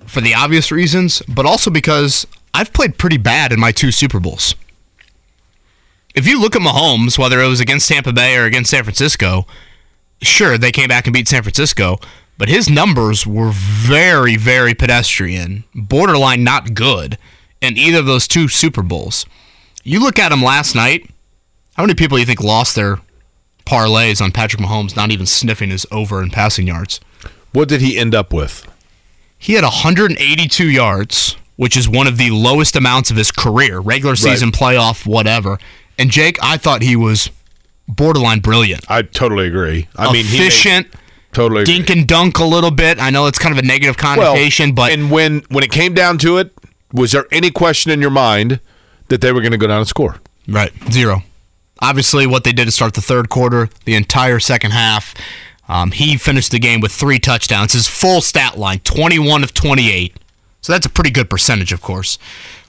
for 0.06 0.22
the 0.22 0.34
obvious 0.34 0.72
reasons, 0.72 1.22
but 1.28 1.46
also 1.46 1.72
because 1.72 2.28
I've 2.56 2.72
played 2.72 2.98
pretty 2.98 3.18
bad 3.18 3.52
in 3.52 3.60
my 3.60 3.74
two 3.74 3.92
Super 3.92 4.18
Bowls. 4.18 4.56
If 6.16 6.26
you 6.26 6.40
look 6.40 6.56
at 6.56 6.62
Mahomes, 6.62 7.20
whether 7.20 7.42
it 7.42 7.50
was 7.50 7.60
against 7.60 7.90
Tampa 7.90 8.14
Bay 8.14 8.38
or 8.38 8.46
against 8.46 8.70
San 8.70 8.86
Francisco, 8.86 9.46
sure, 10.22 10.58
they 10.58 10.72
came 10.72 10.88
back 10.88 11.06
and 11.06 11.14
beat 11.14 11.28
San 11.28 11.44
Francisco, 11.44 12.00
but 12.38 12.48
his 12.48 12.70
numbers 12.70 13.28
were 13.28 13.52
very, 13.52 14.38
very 14.38 14.74
pedestrian, 14.74 15.66
borderline 15.76 16.46
not 16.46 16.74
good 16.74 17.18
in 17.60 17.78
either 17.78 18.00
of 18.00 18.06
those 18.06 18.26
two 18.26 18.48
Super 18.48 18.82
Bowls. 18.82 19.26
You 19.84 20.00
look 20.00 20.18
at 20.18 20.32
him 20.32 20.42
last 20.42 20.76
night, 20.76 21.10
how 21.76 21.84
many 21.84 21.94
people 21.94 22.16
do 22.16 22.22
you 22.22 22.26
think 22.26 22.42
lost 22.42 22.74
their 22.74 23.02
parlays 23.66 24.22
on 24.22 24.32
Patrick 24.32 24.62
Mahomes 24.62 24.96
not 24.96 25.12
even 25.12 25.26
sniffing 25.26 25.72
his 25.72 25.86
over 25.92 26.24
in 26.24 26.30
passing 26.30 26.68
yards? 26.68 27.02
What 27.52 27.68
did 27.68 27.82
he 27.82 27.98
end 27.98 28.16
up 28.16 28.32
with? 28.32 28.66
He 29.38 29.56
had 29.56 29.66
182 29.66 30.70
yards, 30.70 31.36
which 31.56 31.78
is 31.78 31.88
one 31.88 32.08
of 32.08 32.18
the 32.18 32.32
lowest 32.32 32.76
amounts 32.76 33.12
of 33.12 33.18
his 33.18 33.32
career, 33.32 33.80
regular 33.80 34.16
season, 34.16 34.52
playoff, 34.52 35.06
whatever. 35.06 35.58
And 35.98 36.10
Jake, 36.10 36.38
I 36.42 36.58
thought 36.58 36.82
he 36.82 36.96
was 36.96 37.30
borderline 37.88 38.40
brilliant. 38.40 38.90
I 38.90 39.04
totally 39.04 39.48
agree. 39.48 39.88
I 39.96 40.12
mean, 40.12 40.26
efficient, 40.26 40.88
totally 41.32 41.62
agree. 41.62 41.76
dink 41.78 41.90
and 41.90 42.08
dunk 42.08 42.40
a 42.40 42.46
little 42.46 42.72
bit. 42.72 43.00
I 43.00 43.10
know 43.10 43.28
it's 43.28 43.40
kind 43.40 43.58
of 43.58 43.64
a 43.64 43.68
negative 43.68 43.98
connotation, 43.98 44.74
but 44.74 44.92
and 44.92 45.10
when 45.10 45.44
when 45.50 45.64
it 45.64 45.72
came 45.72 45.94
down 45.94 46.18
to 46.20 46.38
it, 46.38 46.54
was 46.92 47.12
there 47.12 47.26
any 47.32 47.52
question 47.52 47.92
in 47.92 48.02
your 48.02 48.12
mind 48.12 48.60
that 49.08 49.22
they 49.22 49.32
were 49.32 49.42
going 49.42 49.52
to 49.52 49.58
go 49.58 49.68
down 49.68 49.80
and 49.80 49.88
score? 49.88 50.18
Right, 50.48 50.72
zero. 50.92 51.24
Obviously, 51.82 52.26
what 52.26 52.44
they 52.44 52.54
did 52.54 52.66
to 52.66 52.72
start 52.72 52.94
the 52.94 53.02
third 53.02 53.30
quarter, 53.30 53.70
the 53.86 53.96
entire 53.96 54.40
second 54.40 54.72
half, 54.72 55.14
um, 55.68 55.92
he 55.92 56.18
finished 56.18 56.52
the 56.52 56.60
game 56.60 56.80
with 56.80 56.92
three 56.92 57.20
touchdowns. 57.20 57.74
His 57.74 57.88
full 57.88 58.22
stat 58.22 58.58
line, 58.58 58.80
21 58.80 59.44
of 59.44 59.54
28. 59.54 60.16
So 60.66 60.74
that's 60.74 60.88
a 60.88 60.90
pretty 60.90 61.12
good 61.12 61.30
percentage, 61.30 61.72
of 61.72 61.84
course. 61.84 62.18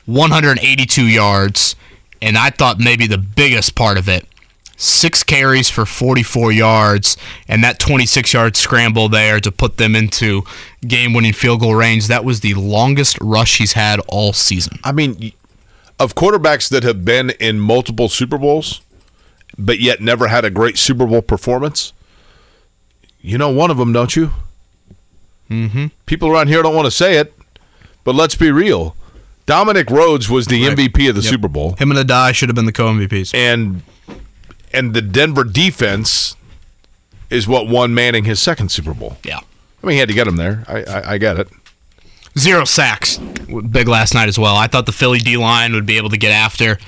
182 0.05 1.03
yards, 1.03 1.75
and 2.21 2.37
I 2.37 2.51
thought 2.51 2.79
maybe 2.79 3.07
the 3.07 3.17
biggest 3.17 3.75
part 3.75 3.97
of 3.97 4.07
it, 4.07 4.27
six 4.77 5.23
carries 5.23 5.71
for 5.71 5.87
44 5.87 6.53
yards, 6.53 7.17
and 7.49 7.65
that 7.65 7.79
26 7.79 8.35
yard 8.35 8.55
scramble 8.55 9.09
there 9.09 9.41
to 9.41 9.51
put 9.51 9.79
them 9.79 9.97
into 9.97 10.43
game 10.87 11.15
winning 11.15 11.33
field 11.33 11.61
goal 11.61 11.75
range. 11.75 12.09
That 12.09 12.23
was 12.23 12.41
the 12.41 12.53
longest 12.53 13.17
rush 13.23 13.57
he's 13.57 13.73
had 13.73 13.99
all 14.09 14.35
season. 14.35 14.79
I 14.85 14.93
mean, 14.93 15.33
of 15.99 16.15
quarterbacks 16.15 16.69
that 16.69 16.83
have 16.83 17.03
been 17.03 17.31
in 17.41 17.61
multiple 17.61 18.11
Super 18.11 18.37
Bowls, 18.37 18.83
but 19.57 19.81
yet 19.81 20.03
never 20.03 20.29
had 20.29 20.45
a 20.45 20.51
great 20.51 20.77
Super 20.77 21.07
Bowl 21.07 21.23
performance, 21.23 21.95
you 23.23 23.39
know 23.39 23.49
one 23.49 23.71
of 23.71 23.79
them, 23.79 23.95
don't 23.95 24.15
you? 24.15 24.33
Mm-hmm. 25.49 25.87
People 26.05 26.29
around 26.29 26.49
here 26.49 26.63
don't 26.63 26.75
want 26.75 26.85
to 26.85 26.91
say 26.91 27.17
it, 27.17 27.33
but 28.07 28.15
let's 28.15 28.35
be 28.35 28.51
real. 28.51 28.97
Dominic 29.45 29.91
Rhodes 29.91 30.31
was 30.31 30.47
the 30.47 30.63
MVP 30.65 31.09
of 31.11 31.15
the 31.15 31.21
Yep. 31.21 31.31
Super 31.31 31.49
Bowl. 31.49 31.75
Him 31.79 31.91
and 31.93 32.01
Addai 32.01 32.35
should 32.35 32.49
have 32.49 32.57
been 32.57 32.65
the 32.65 32.73
co 32.73 32.87
MVPs. 32.89 33.35
And 33.35 33.83
and 34.73 34.95
the 34.95 35.03
Denver 35.03 35.45
defense 35.45 36.35
is 37.31 37.47
what 37.47 37.69
won 37.69 37.95
Manning 37.95 38.25
his 38.25 38.41
second 38.41 38.71
Super 38.71 38.95
Bowl. 38.95 39.19
Yeah. 39.23 39.39
I 39.83 39.87
mean, 39.87 39.93
he 39.95 39.99
had 39.99 40.09
to 40.09 40.15
get 40.15 40.27
him 40.27 40.37
there. 40.37 40.65
I, 40.67 40.83
I, 40.85 41.13
I 41.13 41.19
get 41.19 41.39
it. 41.39 41.49
Zero 42.39 42.65
sacks. 42.65 43.19
Big 43.71 43.89
last 43.89 44.15
night 44.15 44.29
as 44.29 44.39
well. 44.39 44.57
I 44.57 44.67
thought 44.67 44.87
the 44.87 44.93
Philly 44.93 45.19
D 45.19 45.37
line 45.37 45.73
would 45.75 45.87
be 45.87 45.97
able 45.97 46.11
to 46.11 46.17
get 46.19 46.33
after 46.33 46.79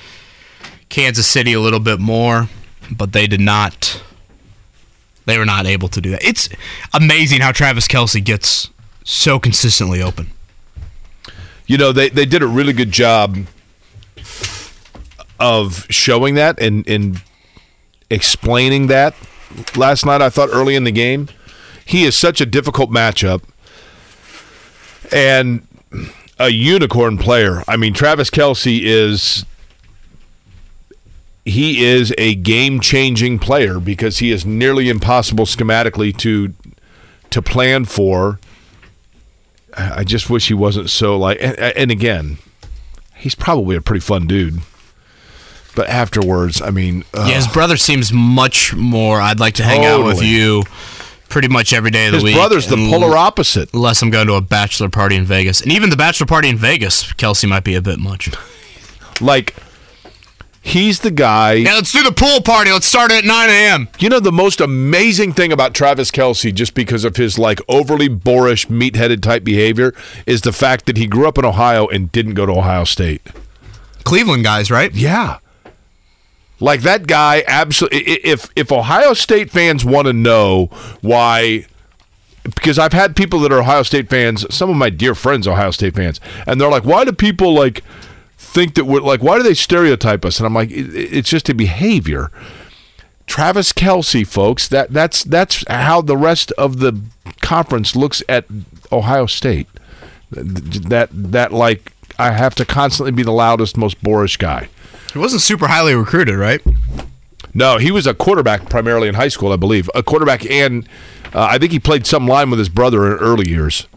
Kansas 0.89 1.27
City 1.27 1.53
a 1.53 1.59
little 1.59 1.79
bit 1.79 1.99
more, 1.99 2.49
but 2.91 3.13
they 3.13 3.25
did 3.27 3.41
not. 3.41 4.01
They 5.25 5.37
were 5.37 5.45
not 5.45 5.65
able 5.65 5.87
to 5.89 6.01
do 6.01 6.11
that. 6.11 6.23
It's 6.23 6.49
amazing 6.93 7.41
how 7.41 7.51
Travis 7.51 7.87
Kelce 7.87 8.23
gets 8.23 8.69
so 9.03 9.39
consistently 9.39 10.01
open. 10.01 10.31
You 11.69 11.77
know, 11.77 11.91
they, 11.91 12.09
they 12.09 12.25
did 12.25 12.41
a 12.41 12.47
really 12.47 12.73
good 12.73 12.91
job 12.91 13.37
of 15.39 15.85
showing 15.91 16.33
that 16.33 16.59
and, 16.59 16.87
and 16.89 17.21
explaining 18.09 18.87
that 18.87 19.13
last 19.75 20.03
night. 20.03 20.19
I 20.19 20.31
thought 20.31 20.49
early 20.51 20.73
in 20.73 20.83
the 20.83 20.91
game, 20.91 21.29
he 21.85 22.05
is 22.05 22.17
such 22.17 22.41
a 22.41 22.47
difficult 22.47 22.89
matchup 22.89 23.43
and 25.11 25.61
a 26.39 26.49
unicorn 26.49 27.19
player. 27.19 27.63
I 27.67 27.77
mean, 27.77 27.93
Travis 27.93 28.31
Kelce 28.31 28.81
is 28.81 29.45
he 31.45 31.85
is 31.85 32.15
a 32.17 32.33
game 32.33 32.79
changing 32.79 33.37
player 33.37 33.79
because 33.79 34.17
he 34.17 34.31
is 34.31 34.43
nearly 34.43 34.89
impossible 34.89 35.45
schematically 35.45 36.17
to 36.17 36.51
to 37.29 37.43
plan 37.43 37.85
for. 37.85 38.39
I 39.77 40.03
just 40.03 40.29
wish 40.29 40.47
he 40.47 40.53
wasn't 40.53 40.89
so 40.89 41.17
like. 41.17 41.37
And, 41.41 41.57
and 41.59 41.91
again, 41.91 42.37
he's 43.15 43.35
probably 43.35 43.75
a 43.75 43.81
pretty 43.81 44.01
fun 44.01 44.27
dude. 44.27 44.59
But 45.75 45.87
afterwards, 45.87 46.61
I 46.61 46.71
mean, 46.71 47.05
ugh. 47.13 47.29
Yeah, 47.29 47.35
his 47.35 47.47
brother 47.47 47.77
seems 47.77 48.11
much 48.11 48.73
more. 48.75 49.21
I'd 49.21 49.39
like 49.39 49.55
to 49.55 49.63
hang 49.63 49.85
out 49.85 50.05
with 50.05 50.21
you 50.21 50.63
pretty 51.29 51.47
much 51.47 51.73
every 51.73 51.91
day 51.91 52.07
of 52.07 52.11
the 52.11 52.17
His 52.17 52.23
week. 52.23 52.33
His 52.33 52.39
brother's 52.39 52.67
the 52.67 52.75
polar 52.75 53.15
opposite. 53.15 53.69
Unless 53.73 54.01
I'm 54.01 54.09
going 54.09 54.27
to 54.27 54.33
a 54.33 54.41
bachelor 54.41 54.89
party 54.89 55.15
in 55.15 55.25
Vegas. 55.25 55.61
And 55.61 55.71
even 55.71 55.89
the 55.89 55.95
bachelor 55.95 56.25
party 56.25 56.49
in 56.49 56.57
Vegas, 56.57 57.13
Kelce 57.13 57.47
might 57.47 57.63
be 57.63 57.75
a 57.75 57.81
bit 57.81 57.99
much. 57.99 58.31
like 59.21 59.55
he's 60.61 60.99
the 60.99 61.11
guy. 61.11 61.53
Yeah, 61.53 61.73
let's 61.73 61.91
do 61.91 62.03
the 62.03 62.11
pool 62.11 62.41
party. 62.41 62.71
Let's 62.71 62.85
start 62.85 63.11
at 63.11 63.25
9 63.25 63.49
a.m. 63.49 63.87
You 63.99 64.09
know 64.09 64.19
the 64.19 64.31
most 64.31 64.61
amazing 64.61 65.33
thing 65.33 65.51
about 65.51 65.73
Travis 65.73 66.11
Kelce, 66.11 66.53
just 66.53 66.73
because 66.73 67.03
of 67.03 67.15
his 67.15 67.39
like 67.39 67.59
overly 67.67 68.07
boorish, 68.07 68.69
meat-headed 68.69 69.23
type 69.23 69.43
behavior, 69.43 69.93
is 70.25 70.41
the 70.41 70.53
fact 70.53 70.85
that 70.85 70.97
he 70.97 71.07
grew 71.07 71.27
up 71.27 71.37
in 71.37 71.45
Ohio 71.45 71.87
and 71.87 72.11
didn't 72.11 72.33
go 72.33 72.45
to 72.45 72.53
Ohio 72.53 72.83
State. 72.83 73.21
Cleveland 74.03 74.43
guys, 74.43 74.71
right? 74.71 74.93
Yeah. 74.93 75.39
Like 76.59 76.81
that 76.81 77.07
guy, 77.07 77.43
absolutely. 77.47 77.99
If 77.99 78.49
if 78.55 78.71
Ohio 78.71 79.13
State 79.13 79.49
fans 79.49 79.85
want 79.85 80.07
to 80.07 80.13
know 80.13 80.65
why, 81.01 81.65
because 82.43 82.77
I've 82.77 82.91
had 82.91 83.15
people 83.15 83.39
that 83.41 83.51
are 83.51 83.59
Ohio 83.59 83.83
State 83.83 84.09
fans, 84.09 84.45
some 84.53 84.69
of 84.69 84.75
my 84.75 84.89
dear 84.89 85.15
friends, 85.15 85.47
Ohio 85.47 85.71
State 85.71 85.95
fans, 85.95 86.19
and 86.45 86.59
they're 86.59 86.69
like, 86.69 86.83
"Why 86.83 87.05
do 87.05 87.13
people 87.13 87.53
like 87.53 87.81
think 88.49 88.75
that 88.75 88.85
we're 88.85 89.01
like? 89.01 89.21
Why 89.23 89.37
do 89.37 89.43
they 89.43 89.53
stereotype 89.53 90.25
us?" 90.25 90.39
And 90.39 90.45
I'm 90.47 90.53
like, 90.53 90.71
"It- 90.71 90.93
"It's 90.95 91.29
just 91.29 91.49
a 91.49 91.53
behavior." 91.53 92.31
Travis 93.27 93.71
Kelce, 93.73 94.25
folks, 94.25 94.67
that 94.69 94.91
that's 94.91 95.23
that's 95.23 95.63
how 95.69 96.01
the 96.01 96.17
rest 96.17 96.51
of 96.53 96.79
the 96.79 96.99
conference 97.41 97.95
looks 97.95 98.23
at 98.27 98.45
Ohio 98.91 99.25
State. 99.27 99.67
That 100.31 101.09
that 101.11 101.53
like 101.53 101.91
I 102.17 102.31
have 102.31 102.55
to 102.55 102.65
constantly 102.65 103.11
be 103.11 103.23
the 103.23 103.31
loudest, 103.31 103.77
most 103.77 104.01
boorish 104.03 104.37
guy. 104.37 104.69
He 105.13 105.19
wasn't 105.19 105.41
super 105.41 105.67
highly 105.67 105.93
recruited, 105.95 106.35
right? 106.35 106.61
No, 107.53 107.77
he 107.77 107.91
was 107.91 108.05
a 108.05 108.13
quarterback 108.13 108.69
primarily 108.69 109.07
in 109.07 109.15
high 109.15 109.27
school, 109.29 109.51
I 109.51 109.55
believe. 109.55 109.89
A 109.95 110.03
quarterback, 110.03 110.45
and 110.49 110.87
uh, 111.33 111.47
I 111.49 111.57
think 111.57 111.71
he 111.71 111.79
played 111.79 112.05
some 112.05 112.27
line 112.27 112.49
with 112.51 112.59
his 112.59 112.69
brother 112.69 113.07
in 113.07 113.13
early 113.19 113.49
years. 113.49 113.87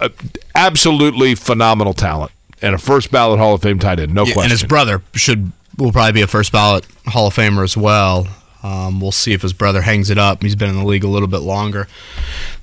Uh, 0.00 0.08
Absolutely 0.54 1.34
phenomenal 1.34 1.94
talent, 1.94 2.30
and 2.64 2.74
a 2.74 2.78
first 2.78 3.10
ballot 3.10 3.38
Hall 3.38 3.54
of 3.54 3.62
Fame 3.62 3.78
tight 3.78 4.00
end, 4.00 4.14
no 4.14 4.24
Yeah, 4.24 4.32
question. 4.32 4.50
and 4.50 4.50
his 4.52 4.64
brother 4.64 5.02
should 5.14 5.52
will 5.76 5.92
probably 5.92 6.12
be 6.12 6.22
a 6.22 6.26
first 6.26 6.52
ballot 6.52 6.86
Hall 7.06 7.26
of 7.26 7.34
Famer 7.34 7.62
as 7.64 7.76
well. 7.76 8.26
Um, 8.62 9.00
we'll 9.00 9.12
see 9.12 9.32
if 9.32 9.42
his 9.42 9.52
brother 9.52 9.82
hangs 9.82 10.08
it 10.10 10.18
up. 10.18 10.42
He's 10.42 10.56
been 10.56 10.70
in 10.70 10.76
the 10.78 10.84
league 10.84 11.04
a 11.04 11.08
little 11.08 11.28
bit 11.28 11.40
longer 11.40 11.86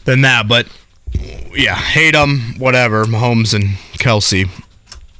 than 0.05 0.21
that, 0.21 0.47
but 0.47 0.65
yeah, 1.53 1.75
hate 1.75 2.15
him, 2.15 2.55
whatever. 2.57 3.05
Mahomes 3.05 3.53
and 3.53 3.75
Kelce, 3.99 4.49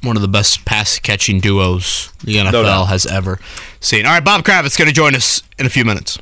one 0.02 0.16
of 0.16 0.22
the 0.22 0.28
best 0.28 0.64
pass 0.64 0.98
catching 0.98 1.38
duos 1.38 2.10
the 2.24 2.36
NFL 2.36 2.64
doubt. 2.64 2.84
has 2.86 3.06
ever 3.06 3.38
seen. 3.80 4.06
All 4.06 4.12
right, 4.12 4.24
Bob 4.24 4.42
Kravitz 4.42 4.76
going 4.76 4.88
to 4.88 4.94
join 4.94 5.14
us 5.14 5.42
in 5.58 5.66
a 5.66 5.70
few 5.70 5.84
minutes. 5.84 6.18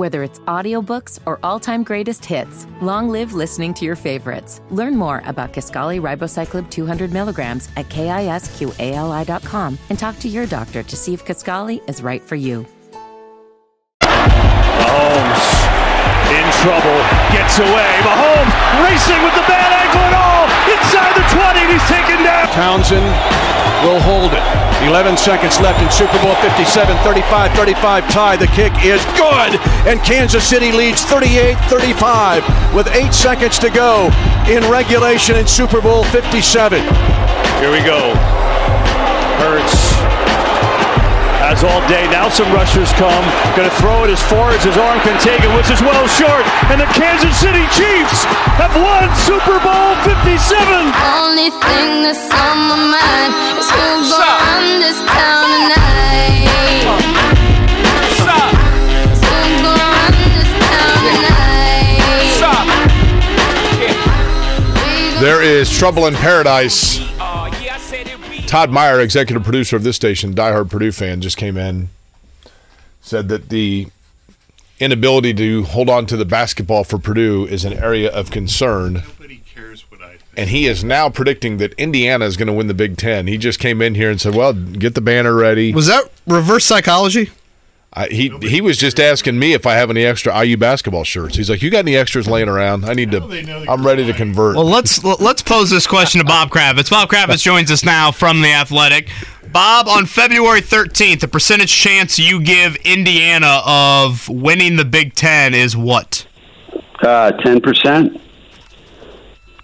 Whether 0.00 0.22
it's 0.22 0.38
audiobooks 0.48 1.18
or 1.26 1.38
all-time 1.42 1.82
greatest 1.82 2.24
hits, 2.24 2.66
long 2.80 3.10
live 3.10 3.34
listening 3.34 3.74
to 3.74 3.84
your 3.84 3.96
favorites. 3.96 4.62
Learn 4.70 4.96
more 4.96 5.22
about 5.26 5.52
Kisqali 5.52 6.00
Ribociclib 6.00 6.70
200 6.70 7.12
milligrams 7.12 7.68
at 7.76 7.86
kisqali.com 7.90 9.78
and 9.90 9.98
talk 9.98 10.18
to 10.20 10.26
your 10.26 10.46
doctor 10.46 10.82
to 10.82 10.96
see 10.96 11.12
if 11.12 11.26
Kaskali 11.26 11.86
is 11.86 12.02
right 12.02 12.22
for 12.22 12.34
you. 12.34 12.64
Mahomes 14.00 15.44
in 16.32 16.48
trouble, 16.64 17.00
gets 17.36 17.58
away. 17.58 17.92
Mahomes 18.00 18.56
racing 18.80 19.20
with 19.22 19.34
the 19.34 19.44
bad 19.52 19.68
ankle 19.84 20.00
and 20.00 20.16
all 20.16 20.48
inside 20.64 21.12
the 21.12 21.28
20. 21.28 21.60
and 21.60 21.72
He's 21.76 21.88
taken 21.92 22.24
down. 22.24 22.48
Townsend 22.56 23.69
will 23.82 24.00
hold 24.00 24.32
it. 24.32 24.44
11 24.88 25.16
seconds 25.16 25.60
left 25.60 25.80
in 25.82 25.90
Super 25.90 26.18
Bowl 26.22 26.34
57, 26.36 26.96
35 27.04 27.52
35 27.52 28.10
tie. 28.10 28.36
The 28.36 28.46
kick 28.48 28.72
is 28.84 29.04
good, 29.16 29.60
and 29.86 30.00
Kansas 30.02 30.46
City 30.46 30.72
leads 30.72 31.02
38 31.04 31.56
35 31.68 32.74
with 32.74 32.88
eight 32.94 33.12
seconds 33.12 33.58
to 33.58 33.70
go 33.70 34.10
in 34.48 34.64
regulation 34.70 35.36
in 35.36 35.46
Super 35.46 35.80
Bowl 35.80 36.04
57. 36.04 36.80
Here 36.80 37.70
we 37.70 37.80
go. 37.84 38.14
Hurts 39.40 39.89
has 41.50 41.66
all 41.66 41.82
day. 41.90 42.06
Now 42.14 42.30
some 42.30 42.46
rushers 42.54 42.94
come. 42.94 43.26
Going 43.58 43.66
to 43.66 43.74
throw 43.82 44.06
it 44.06 44.10
as 44.14 44.22
far 44.30 44.54
as 44.54 44.62
his 44.62 44.78
arm 44.78 45.02
can 45.02 45.18
take 45.18 45.42
it, 45.42 45.50
which 45.58 45.66
is 45.66 45.82
well 45.82 46.06
short. 46.06 46.46
And 46.70 46.78
the 46.78 46.86
Kansas 46.94 47.34
City 47.34 47.66
Chiefs 47.74 48.22
have 48.54 48.70
won 48.78 49.10
Super 49.26 49.58
Bowl 49.58 49.98
57. 50.06 50.30
Only 51.18 51.50
thing 51.50 52.06
that's 52.06 52.30
on 52.30 52.56
my 52.70 52.78
mind 52.94 53.34
is 53.58 53.66
who's 53.66 54.14
gonna 54.14 54.30
run 54.30 54.78
this 54.78 55.02
town 55.10 55.50
tonight. 55.50 56.46
Who's 57.98 58.22
gonna 58.22 59.74
run 59.74 60.14
this 60.38 60.54
town 60.70 61.02
tonight? 61.18 61.98
There 65.18 65.42
is 65.42 65.66
trouble 65.66 66.06
in 66.06 66.14
paradise. 66.14 67.02
Todd 68.50 68.70
Meyer, 68.72 68.98
executive 68.98 69.44
producer 69.44 69.76
of 69.76 69.84
this 69.84 69.94
station, 69.94 70.34
diehard 70.34 70.70
Purdue 70.70 70.90
fan, 70.90 71.20
just 71.20 71.36
came 71.36 71.56
in, 71.56 71.88
said 73.00 73.28
that 73.28 73.48
the 73.48 73.86
inability 74.80 75.32
to 75.34 75.62
hold 75.62 75.88
on 75.88 76.04
to 76.06 76.16
the 76.16 76.24
basketball 76.24 76.82
for 76.82 76.98
Purdue 76.98 77.46
is 77.46 77.64
an 77.64 77.74
area 77.74 78.10
of 78.10 78.32
concern. 78.32 79.04
And 80.36 80.50
he 80.50 80.66
is 80.66 80.82
now 80.82 81.08
predicting 81.08 81.58
that 81.58 81.74
Indiana 81.74 82.24
is 82.24 82.36
going 82.36 82.48
to 82.48 82.52
win 82.52 82.66
the 82.66 82.74
Big 82.74 82.96
Ten. 82.96 83.28
He 83.28 83.38
just 83.38 83.60
came 83.60 83.80
in 83.80 83.94
here 83.94 84.10
and 84.10 84.20
said, 84.20 84.34
"Well, 84.34 84.52
get 84.52 84.96
the 84.96 85.00
banner 85.00 85.32
ready." 85.32 85.72
Was 85.72 85.86
that 85.86 86.10
reverse 86.26 86.64
psychology? 86.64 87.30
I, 87.92 88.06
he 88.06 88.28
he 88.42 88.60
was 88.60 88.76
just 88.78 89.00
asking 89.00 89.36
me 89.36 89.52
if 89.52 89.66
I 89.66 89.74
have 89.74 89.90
any 89.90 90.04
extra 90.04 90.44
IU 90.44 90.56
basketball 90.56 91.02
shirts. 91.02 91.36
He's 91.36 91.50
like, 91.50 91.60
"You 91.60 91.70
got 91.70 91.80
any 91.80 91.96
extras 91.96 92.28
laying 92.28 92.48
around? 92.48 92.84
I 92.84 92.94
need 92.94 93.10
to. 93.10 93.66
I'm 93.68 93.84
ready 93.84 94.06
to 94.06 94.12
convert." 94.12 94.54
Well, 94.54 94.64
let's 94.64 95.02
let's 95.02 95.42
pose 95.42 95.70
this 95.70 95.88
question 95.88 96.20
to 96.20 96.24
Bob 96.24 96.50
Kravitz. 96.50 96.88
Bob 96.88 97.08
Kravitz 97.08 97.42
joins 97.42 97.68
us 97.70 97.84
now 97.84 98.12
from 98.12 98.42
the 98.42 98.52
Athletic. 98.52 99.10
Bob, 99.52 99.88
on 99.88 100.06
February 100.06 100.60
13th, 100.60 101.18
the 101.20 101.26
percentage 101.26 101.72
chance 101.72 102.16
you 102.20 102.40
give 102.40 102.76
Indiana 102.84 103.62
of 103.66 104.28
winning 104.28 104.76
the 104.76 104.84
Big 104.84 105.14
Ten 105.14 105.54
is 105.54 105.76
what? 105.76 106.28
Uh, 107.02 107.32
ten 107.32 107.60
percent. 107.60 108.20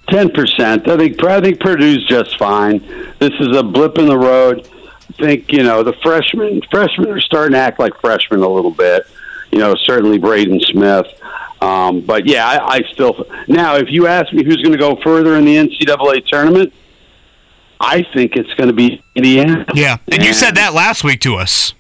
Ten 0.08 0.30
percent. 0.30 0.88
I 0.88 0.96
think 0.96 1.22
I 1.22 1.40
think 1.40 1.60
Purdue's 1.60 2.04
just 2.08 2.36
fine. 2.38 2.80
This 3.20 3.32
is 3.38 3.56
a 3.56 3.62
blip 3.62 3.98
in 3.98 4.06
the 4.06 4.18
road. 4.18 4.68
I 5.18 5.22
think 5.22 5.52
you 5.52 5.62
know 5.62 5.82
the 5.82 5.94
freshmen. 6.02 6.60
Freshmen 6.70 7.08
are 7.10 7.20
starting 7.20 7.52
to 7.52 7.58
act 7.58 7.78
like 7.78 7.98
freshmen 8.00 8.40
a 8.40 8.48
little 8.48 8.70
bit. 8.70 9.06
You 9.50 9.58
know, 9.58 9.74
certainly 9.74 10.18
Braden 10.18 10.60
Smith. 10.60 11.06
Um, 11.62 12.00
but 12.00 12.26
yeah, 12.26 12.46
I, 12.46 12.76
I 12.76 12.82
still 12.92 13.26
now. 13.48 13.76
If 13.76 13.90
you 13.90 14.06
ask 14.06 14.32
me 14.32 14.44
who's 14.44 14.56
going 14.56 14.72
to 14.72 14.78
go 14.78 14.96
further 15.02 15.36
in 15.36 15.44
the 15.44 15.56
NCAA 15.56 16.26
tournament, 16.26 16.72
I 17.80 18.04
think 18.14 18.36
it's 18.36 18.52
going 18.54 18.68
to 18.68 18.74
be 18.74 19.02
Indiana. 19.14 19.64
Yeah, 19.74 19.96
and 20.10 20.22
you 20.22 20.34
said 20.34 20.56
that 20.56 20.74
last 20.74 21.02
week 21.02 21.20
to 21.22 21.36
us. 21.36 21.72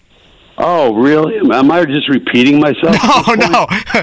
Oh, 0.58 0.94
really? 0.94 1.36
Am 1.36 1.70
I 1.70 1.84
just 1.84 2.08
repeating 2.08 2.60
myself? 2.60 2.96
No, 3.26 3.34
no. 3.34 3.66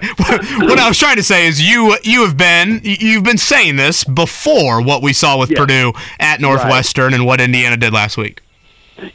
what 0.68 0.80
I 0.80 0.88
was 0.88 1.00
trying 1.00 1.16
to 1.16 1.24
say 1.24 1.48
is 1.48 1.62
you 1.62 1.98
you 2.04 2.26
have 2.26 2.38
been 2.38 2.82
you've 2.84 3.24
been 3.24 3.38
saying 3.38 3.78
this 3.78 4.04
before 4.04 4.82
what 4.82 5.02
we 5.02 5.14
saw 5.14 5.40
with 5.40 5.50
Purdue 5.56 5.94
at 6.20 6.40
Northwestern 6.42 7.14
and 7.14 7.26
what 7.26 7.42
Indiana 7.42 7.78
did 7.78 7.94
last 7.94 8.18
week. 8.18 8.42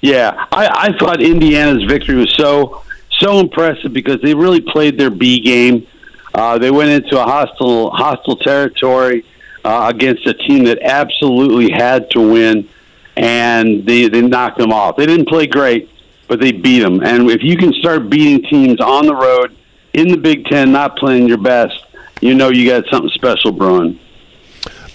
Yeah, 0.00 0.46
I, 0.52 0.88
I 0.92 0.98
thought 0.98 1.22
Indiana's 1.22 1.84
victory 1.84 2.16
was 2.16 2.34
so 2.36 2.82
so 3.18 3.40
impressive 3.40 3.92
because 3.92 4.20
they 4.22 4.34
really 4.34 4.60
played 4.60 4.98
their 4.98 5.10
B 5.10 5.40
game. 5.40 5.86
Uh, 6.34 6.58
they 6.58 6.70
went 6.70 6.90
into 6.90 7.20
a 7.20 7.24
hostile 7.24 7.90
hostile 7.90 8.36
territory 8.36 9.24
uh, 9.64 9.90
against 9.92 10.26
a 10.26 10.34
team 10.34 10.64
that 10.64 10.78
absolutely 10.82 11.70
had 11.70 12.10
to 12.10 12.20
win, 12.20 12.68
and 13.16 13.84
they 13.86 14.08
they 14.08 14.22
knocked 14.22 14.58
them 14.58 14.72
off. 14.72 14.96
They 14.96 15.06
didn't 15.06 15.28
play 15.28 15.46
great, 15.46 15.90
but 16.28 16.40
they 16.40 16.52
beat 16.52 16.80
them. 16.80 17.02
And 17.02 17.30
if 17.30 17.42
you 17.42 17.56
can 17.56 17.72
start 17.74 18.08
beating 18.08 18.48
teams 18.48 18.80
on 18.80 19.06
the 19.06 19.14
road 19.14 19.56
in 19.94 20.08
the 20.08 20.16
Big 20.16 20.44
Ten, 20.46 20.72
not 20.72 20.96
playing 20.96 21.28
your 21.28 21.38
best, 21.38 21.84
you 22.20 22.34
know 22.34 22.50
you 22.50 22.68
got 22.68 22.84
something 22.90 23.10
special 23.10 23.52
brewing. 23.52 23.98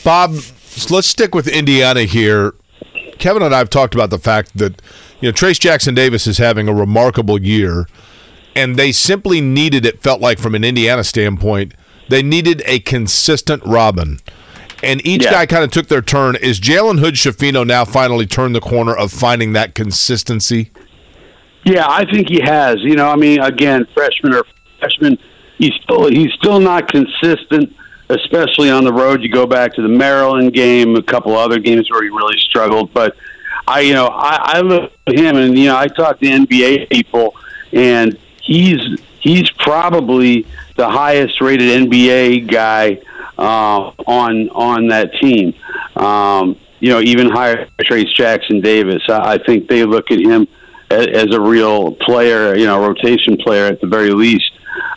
Bob, 0.03 0.35
let's 0.89 1.07
stick 1.07 1.33
with 1.33 1.47
Indiana 1.47 2.03
here. 2.03 2.53
Kevin 3.23 3.41
and 3.41 3.55
I 3.55 3.59
have 3.59 3.69
talked 3.69 3.95
about 3.95 4.09
the 4.09 4.19
fact 4.19 4.57
that 4.57 4.81
you 5.21 5.29
know 5.29 5.31
Trayce 5.31 5.57
Jackson 5.57 5.95
Davis 5.95 6.27
is 6.27 6.39
having 6.39 6.67
a 6.67 6.73
remarkable 6.73 7.41
year, 7.41 7.87
and 8.53 8.75
they 8.75 8.91
simply 8.91 9.39
needed 9.39 9.85
it. 9.85 10.03
Felt 10.03 10.19
like 10.19 10.39
from 10.39 10.55
an 10.55 10.65
Indiana 10.65 11.05
standpoint, 11.05 11.73
they 12.09 12.21
needed 12.21 12.61
a 12.65 12.79
consistent 12.79 13.63
Robin, 13.65 14.19
and 14.83 14.99
each 15.07 15.23
Yeah. 15.23 15.31
guy 15.31 15.45
kind 15.45 15.63
of 15.63 15.71
took 15.71 15.87
their 15.87 16.01
turn. 16.01 16.35
Is 16.35 16.59
Jalen 16.59 16.99
Hood 16.99 17.13
Schifino 17.13 17.65
now 17.65 17.85
finally 17.85 18.25
turned 18.25 18.55
the 18.55 18.59
corner 18.59 18.93
of 18.93 19.09
finding 19.09 19.53
that 19.53 19.73
consistency? 19.73 20.71
Yeah, 21.63 21.85
I 21.87 22.03
think 22.11 22.27
he 22.27 22.41
has. 22.43 22.75
You 22.81 22.95
know, 22.97 23.07
I 23.09 23.15
mean, 23.15 23.39
again, 23.39 23.87
freshman 23.95 24.33
or 24.33 24.43
freshman, 24.81 25.17
he's 25.59 25.71
still 25.81 26.09
he's 26.09 26.33
still 26.33 26.59
not 26.59 26.91
consistent, 26.91 27.73
especially 28.15 28.69
on 28.69 28.83
the 28.83 28.93
road. 28.93 29.21
You 29.21 29.29
go 29.29 29.45
back 29.45 29.73
to 29.75 29.81
the 29.81 29.87
Maryland 29.87 30.53
game, 30.53 30.95
a 30.95 31.03
couple 31.03 31.35
other 31.35 31.59
games 31.59 31.89
where 31.89 32.03
he 32.03 32.09
really 32.09 32.37
struggled. 32.37 32.93
But 32.93 33.15
I, 33.67 33.81
you 33.81 33.93
know, 33.93 34.07
I, 34.07 34.57
I 34.57 34.61
look 34.61 34.91
at 35.07 35.15
him, 35.15 35.37
and 35.37 35.57
you 35.57 35.65
know, 35.65 35.77
I 35.77 35.87
talk 35.87 36.19
to 36.19 36.25
NBA 36.25 36.89
people, 36.89 37.35
and 37.71 38.17
he's 38.41 38.99
he's 39.19 39.49
probably 39.51 40.45
the 40.75 40.89
highest 40.89 41.39
rated 41.41 41.89
NBA 41.89 42.51
guy 42.51 43.01
uh, 43.37 43.91
on 44.07 44.49
on 44.49 44.87
that 44.87 45.13
team. 45.15 45.53
Um, 45.95 46.57
you 46.79 46.89
know, 46.89 46.99
even 46.99 47.29
higher 47.29 47.67
Trayce 47.81 48.13
Jackson 48.13 48.59
Davis. 48.59 49.03
I, 49.07 49.33
I 49.33 49.37
think 49.37 49.69
they 49.69 49.85
look 49.85 50.11
at 50.11 50.19
him 50.19 50.47
as, 50.89 51.07
as 51.07 51.33
a 51.33 51.39
real 51.39 51.93
player, 51.95 52.55
you 52.55 52.65
know, 52.65 52.85
rotation 52.85 53.37
player 53.37 53.65
at 53.65 53.79
the 53.79 53.87
very 53.87 54.11
least 54.11 54.51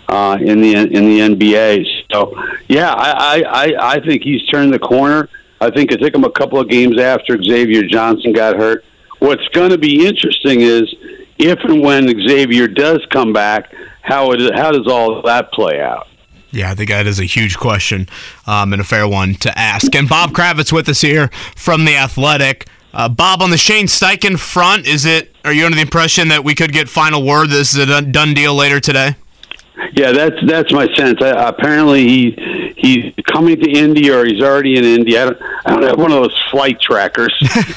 uh, 0.08 0.38
in 0.40 0.60
the 0.60 0.74
in 0.74 1.08
the 1.08 1.20
NBA. 1.20 1.84
So, 2.10 2.34
yeah, 2.68 2.92
I, 2.92 3.42
I, 3.42 3.94
I, 3.94 4.00
think 4.00 4.22
he's 4.22 4.46
turned 4.46 4.72
the 4.72 4.78
corner. 4.78 5.28
I 5.60 5.70
think 5.70 5.90
it 5.90 5.98
took 5.98 6.14
him 6.14 6.24
a 6.24 6.30
couple 6.30 6.60
of 6.60 6.68
games 6.68 7.00
after 7.00 7.42
Xavier 7.42 7.82
Johnson 7.82 8.32
got 8.32 8.56
hurt. 8.56 8.84
What's 9.18 9.46
going 9.48 9.70
to 9.70 9.78
be 9.78 10.06
interesting 10.06 10.60
is 10.60 10.94
if 11.38 11.58
and 11.64 11.82
when 11.82 12.06
Xavier 12.28 12.68
does 12.68 13.04
come 13.10 13.32
back, 13.32 13.74
how 14.02 14.32
it 14.32 14.54
how 14.54 14.70
does 14.70 14.86
all 14.86 15.22
that 15.22 15.52
play 15.52 15.80
out? 15.80 16.06
Yeah, 16.52 16.70
I 16.70 16.74
think 16.74 16.90
that 16.90 17.06
is 17.06 17.18
a 17.18 17.24
huge 17.24 17.58
question 17.58 18.08
um, 18.46 18.72
and 18.72 18.80
a 18.80 18.84
fair 18.84 19.08
one 19.08 19.34
to 19.36 19.58
ask. 19.58 19.94
And 19.94 20.08
Bob 20.08 20.30
Kravitz 20.30 20.72
with 20.72 20.88
us 20.88 21.00
here 21.00 21.28
from 21.56 21.84
the 21.84 21.96
Athletic. 21.96 22.68
Uh, 22.94 23.10
Bob, 23.10 23.42
on 23.42 23.50
the 23.50 23.58
Shane 23.58 23.86
Steichen 23.86 24.38
front, 24.38 24.86
is 24.86 25.04
it? 25.04 25.34
Are 25.44 25.52
you 25.52 25.66
under 25.66 25.76
the 25.76 25.82
impression 25.82 26.28
that 26.28 26.44
we 26.44 26.54
could 26.54 26.72
get 26.72 26.88
final 26.88 27.22
word? 27.22 27.50
This 27.50 27.76
is 27.76 27.90
a 27.90 28.00
done 28.00 28.32
deal 28.32 28.54
later 28.54 28.80
today. 28.80 29.16
Yeah, 29.92 30.12
that's 30.12 30.36
that's 30.46 30.72
my 30.72 30.92
sense. 30.94 31.20
I, 31.20 31.48
apparently, 31.48 32.06
he 32.06 32.74
he's 32.76 33.14
coming 33.26 33.60
to 33.60 33.70
Indy, 33.70 34.10
or 34.10 34.24
he's 34.24 34.42
already 34.42 34.78
in 34.78 34.84
Indy. 34.84 35.18
I 35.18 35.26
don't, 35.26 35.42
I 35.64 35.70
don't 35.70 35.82
have 35.82 35.98
one 35.98 36.12
of 36.12 36.22
those 36.22 36.42
flight 36.50 36.80
trackers, 36.80 37.34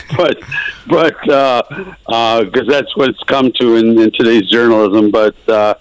but 0.18 0.42
but 0.88 1.16
because 1.20 1.30
uh, 1.30 1.94
uh 2.08 2.44
that's 2.68 2.96
what 2.96 3.10
it's 3.10 3.24
come 3.24 3.52
to 3.60 3.76
in, 3.76 4.00
in 4.00 4.12
today's 4.12 4.50
journalism. 4.50 5.12
But 5.12 5.36
uh, 5.50 5.76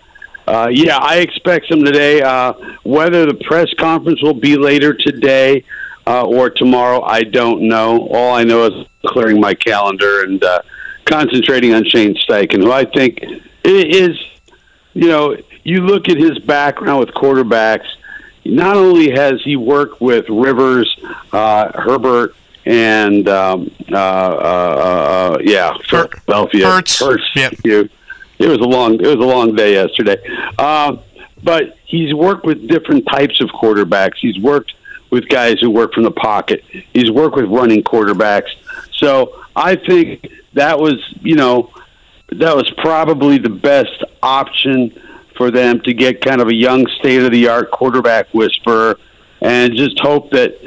uh, 0.46 0.68
yeah, 0.72 0.98
I 0.98 1.18
expect 1.18 1.70
him 1.70 1.84
today. 1.84 2.20
Uh, 2.20 2.54
whether 2.82 3.26
the 3.26 3.34
press 3.34 3.72
conference 3.78 4.22
will 4.22 4.34
be 4.34 4.56
later 4.56 4.94
today 4.94 5.64
uh, 6.08 6.24
or 6.24 6.48
tomorrow. 6.48 7.02
I 7.02 7.22
don't 7.22 7.68
know. 7.68 8.08
All 8.08 8.34
I 8.34 8.42
know 8.42 8.64
is 8.64 8.86
clearing 9.06 9.40
my 9.40 9.54
calendar 9.54 10.24
and 10.24 10.42
uh, 10.42 10.62
concentrating 11.04 11.74
on 11.74 11.84
Shane 11.84 12.14
Steichen, 12.14 12.62
who 12.62 12.72
I 12.72 12.86
think 12.86 13.18
is, 13.62 14.18
you 14.94 15.08
know, 15.08 15.36
you 15.68 15.82
look 15.82 16.08
at 16.08 16.16
his 16.16 16.38
background 16.38 17.00
with 17.00 17.10
quarterbacks. 17.10 17.86
Not 18.44 18.76
only 18.76 19.10
has 19.10 19.42
he 19.44 19.56
worked 19.56 20.00
with 20.00 20.28
Rivers, 20.28 20.96
uh, 21.32 21.70
Herbert, 21.78 22.34
and 22.64 23.28
um, 23.28 23.70
uh, 23.90 23.96
uh, 23.96 23.98
uh, 23.98 25.38
yeah, 25.42 25.76
Philadelphia. 25.88 26.66
Hurts. 26.66 27.00
Yep. 27.34 27.54
You. 27.64 27.88
It 28.38 28.48
was 28.48 28.58
a 28.58 28.68
long. 28.68 28.94
It 28.94 29.06
was 29.06 29.16
a 29.16 29.28
long 29.28 29.54
day 29.54 29.72
yesterday. 29.74 30.16
Um, 30.58 31.00
but 31.42 31.76
he's 31.84 32.14
worked 32.14 32.44
with 32.44 32.66
different 32.68 33.06
types 33.06 33.40
of 33.40 33.48
quarterbacks. 33.50 34.16
He's 34.20 34.38
worked 34.38 34.74
with 35.10 35.28
guys 35.28 35.58
who 35.60 35.70
work 35.70 35.94
from 35.94 36.04
the 36.04 36.10
pocket. 36.10 36.62
He's 36.92 37.10
worked 37.10 37.36
with 37.36 37.46
running 37.46 37.82
quarterbacks. 37.82 38.48
So 38.92 39.44
I 39.56 39.76
think 39.76 40.30
that 40.54 40.78
was, 40.78 40.96
you 41.20 41.36
know, 41.36 41.70
that 42.30 42.54
was 42.54 42.70
probably 42.78 43.38
the 43.38 43.48
best 43.48 44.04
option 44.22 44.92
for 45.38 45.50
them 45.50 45.80
to 45.82 45.94
get 45.94 46.20
kind 46.20 46.42
of 46.42 46.48
a 46.48 46.54
young, 46.54 46.86
state 46.98 47.22
of 47.22 47.32
the 47.32 47.48
art 47.48 47.70
quarterback 47.70 48.28
whisperer, 48.34 48.98
and 49.40 49.74
just 49.74 49.98
hope 50.00 50.32
that, 50.32 50.60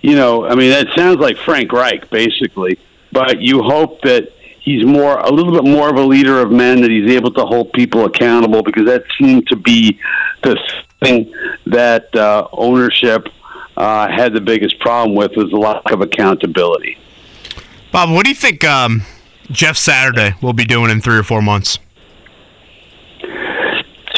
you 0.00 0.16
know, 0.16 0.44
I 0.44 0.56
mean, 0.56 0.70
that 0.70 0.88
sounds 0.96 1.18
like 1.18 1.36
Frank 1.36 1.70
Reich 1.70 2.10
basically, 2.10 2.80
but 3.12 3.40
you 3.40 3.62
hope 3.62 4.00
that 4.02 4.32
he's 4.58 4.84
more 4.84 5.18
a 5.18 5.30
little 5.30 5.52
bit 5.52 5.64
more 5.64 5.90
of 5.90 5.96
a 5.96 6.02
leader 6.02 6.40
of 6.40 6.50
men 6.50 6.80
that 6.80 6.90
he's 6.90 7.12
able 7.12 7.30
to 7.34 7.44
hold 7.44 7.72
people 7.74 8.06
accountable 8.06 8.62
because 8.62 8.86
that 8.86 9.04
seemed 9.20 9.46
to 9.48 9.56
be 9.56 10.00
the 10.42 10.58
thing 11.02 11.32
that 11.66 12.14
uh, 12.16 12.48
ownership 12.52 13.28
uh, 13.76 14.08
had 14.08 14.32
the 14.32 14.40
biggest 14.40 14.78
problem 14.80 15.14
with 15.14 15.32
was 15.36 15.50
the 15.50 15.56
lack 15.56 15.90
of 15.90 16.00
accountability. 16.00 16.96
Bob, 17.92 18.10
what 18.10 18.24
do 18.24 18.30
you 18.30 18.34
think 18.34 18.64
um, 18.64 19.02
Jeff 19.50 19.76
Saturday 19.76 20.34
will 20.40 20.52
be 20.52 20.64
doing 20.64 20.90
in 20.90 21.00
three 21.00 21.16
or 21.16 21.22
four 21.22 21.42
months? 21.42 21.78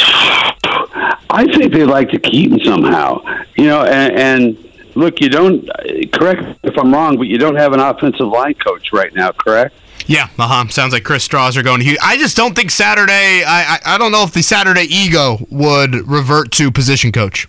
I 0.08 1.46
think 1.54 1.72
they'd 1.72 1.84
like 1.84 2.10
to 2.10 2.18
keep 2.18 2.52
him 2.52 2.60
somehow, 2.60 3.22
you 3.56 3.66
know. 3.66 3.84
And, 3.84 4.16
and 4.16 4.70
look, 4.94 5.20
you 5.20 5.28
don't 5.28 5.68
correct 6.12 6.58
if 6.62 6.78
I'm 6.78 6.92
wrong, 6.92 7.16
but 7.16 7.26
you 7.26 7.38
don't 7.38 7.56
have 7.56 7.72
an 7.72 7.80
offensive 7.80 8.28
line 8.28 8.54
coach 8.54 8.92
right 8.92 9.12
now, 9.14 9.32
correct? 9.32 9.74
Yeah, 10.06 10.28
uh 10.38 10.46
huh. 10.46 10.68
Sounds 10.68 10.92
like 10.92 11.04
Chris 11.04 11.26
Strausser 11.26 11.64
going 11.64 11.80
to 11.80 11.84
Houston. 11.84 12.08
I 12.08 12.16
just 12.16 12.36
don't 12.36 12.54
think 12.54 12.70
Saturday. 12.70 13.42
I, 13.44 13.78
I 13.84 13.94
I 13.94 13.98
don't 13.98 14.12
know 14.12 14.22
if 14.22 14.32
the 14.32 14.42
Saturday 14.42 14.84
ego 14.84 15.38
would 15.50 16.08
revert 16.08 16.52
to 16.52 16.70
position 16.70 17.10
coach. 17.10 17.48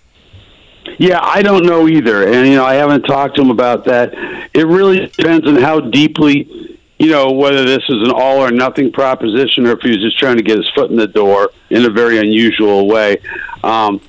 Yeah, 0.98 1.20
I 1.22 1.44
don't 1.44 1.66
know 1.66 1.88
either, 1.88 2.28
and 2.28 2.48
you 2.48 2.56
know 2.56 2.66
I 2.66 2.76
haven't 2.76 3.04
talked 3.04 3.36
to 3.36 3.42
him 3.42 3.52
about 3.52 3.86
that. 3.86 4.14
It 4.54 4.66
really 4.66 5.06
depends 5.08 5.46
on 5.46 5.58
how 5.58 5.80
deeply, 5.80 6.77
you 7.00 7.12
know, 7.12 7.32
whether 7.32 7.64
this 7.64 7.84
is 7.90 8.08
an 8.08 8.12
all 8.12 8.40
or 8.40 8.52
nothing 8.52 8.92
proposition 8.92 9.68
or 9.68 9.74
if 9.74 9.82
he 9.82 9.90
was 9.90 10.00
just 10.00 10.18
trying 10.18 10.38
to 10.38 10.44
get 10.44 10.58
his 10.58 10.70
foot 10.70 10.90
in 10.90 10.98
the 10.98 11.08
door 11.08 11.52
in 11.70 11.86
a 11.86 11.90
very 11.90 12.18
unusual 12.18 12.88
way. 12.88 13.18
Um, 13.64 14.02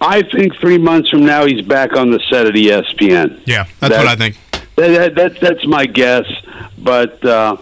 I 0.00 0.22
think 0.22 0.54
three 0.56 0.78
months 0.78 1.10
from 1.10 1.24
now 1.24 1.46
he's 1.46 1.64
back 1.64 1.96
on 1.96 2.10
the 2.10 2.20
set 2.30 2.46
at 2.46 2.54
ESPN. 2.54 3.42
Yeah, 3.46 3.66
that's 3.80 3.96
what 3.96 4.06
I 4.06 4.16
think. 4.16 4.36
That, 4.76 4.88
that, 4.88 5.14
that, 5.14 5.40
that's 5.40 5.66
my 5.66 5.86
guess, 5.86 6.26
but 6.76 7.24
uh, 7.24 7.56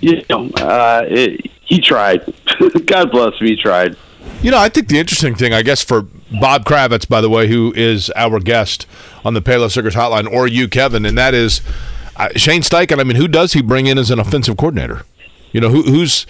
you 0.00 0.24
know, 0.30 0.48
uh, 0.56 1.04
it, 1.06 1.50
he 1.62 1.80
tried. 1.80 2.24
God 2.86 3.10
bless 3.10 3.38
him, 3.38 3.46
he 3.46 3.56
tried. 3.56 3.96
You 4.42 4.50
know, 4.50 4.58
I 4.58 4.70
think 4.70 4.88
the 4.88 4.98
interesting 4.98 5.34
thing, 5.34 5.52
I 5.52 5.62
guess, 5.62 5.82
for 5.82 6.02
Bob 6.40 6.64
Kravitz, 6.64 7.06
by 7.06 7.20
the 7.20 7.28
way, 7.28 7.48
who 7.48 7.72
is 7.76 8.10
our 8.16 8.40
guest 8.40 8.86
on 9.24 9.34
the 9.34 9.42
Payless 9.42 9.72
Circus 9.72 9.94
Hotline, 9.94 10.30
or 10.30 10.46
you, 10.46 10.68
Kevin, 10.68 11.04
and 11.04 11.16
that 11.18 11.34
is 11.34 11.60
uh, 12.16 12.28
Shane 12.36 12.62
Steichen. 12.62 13.00
I 13.00 13.04
mean, 13.04 13.16
who 13.16 13.28
does 13.28 13.52
he 13.52 13.62
bring 13.62 13.86
in 13.86 13.98
as 13.98 14.10
an 14.10 14.18
offensive 14.18 14.56
coordinator? 14.56 15.02
You 15.52 15.60
know, 15.60 15.68
who, 15.68 15.82
who's 15.82 16.26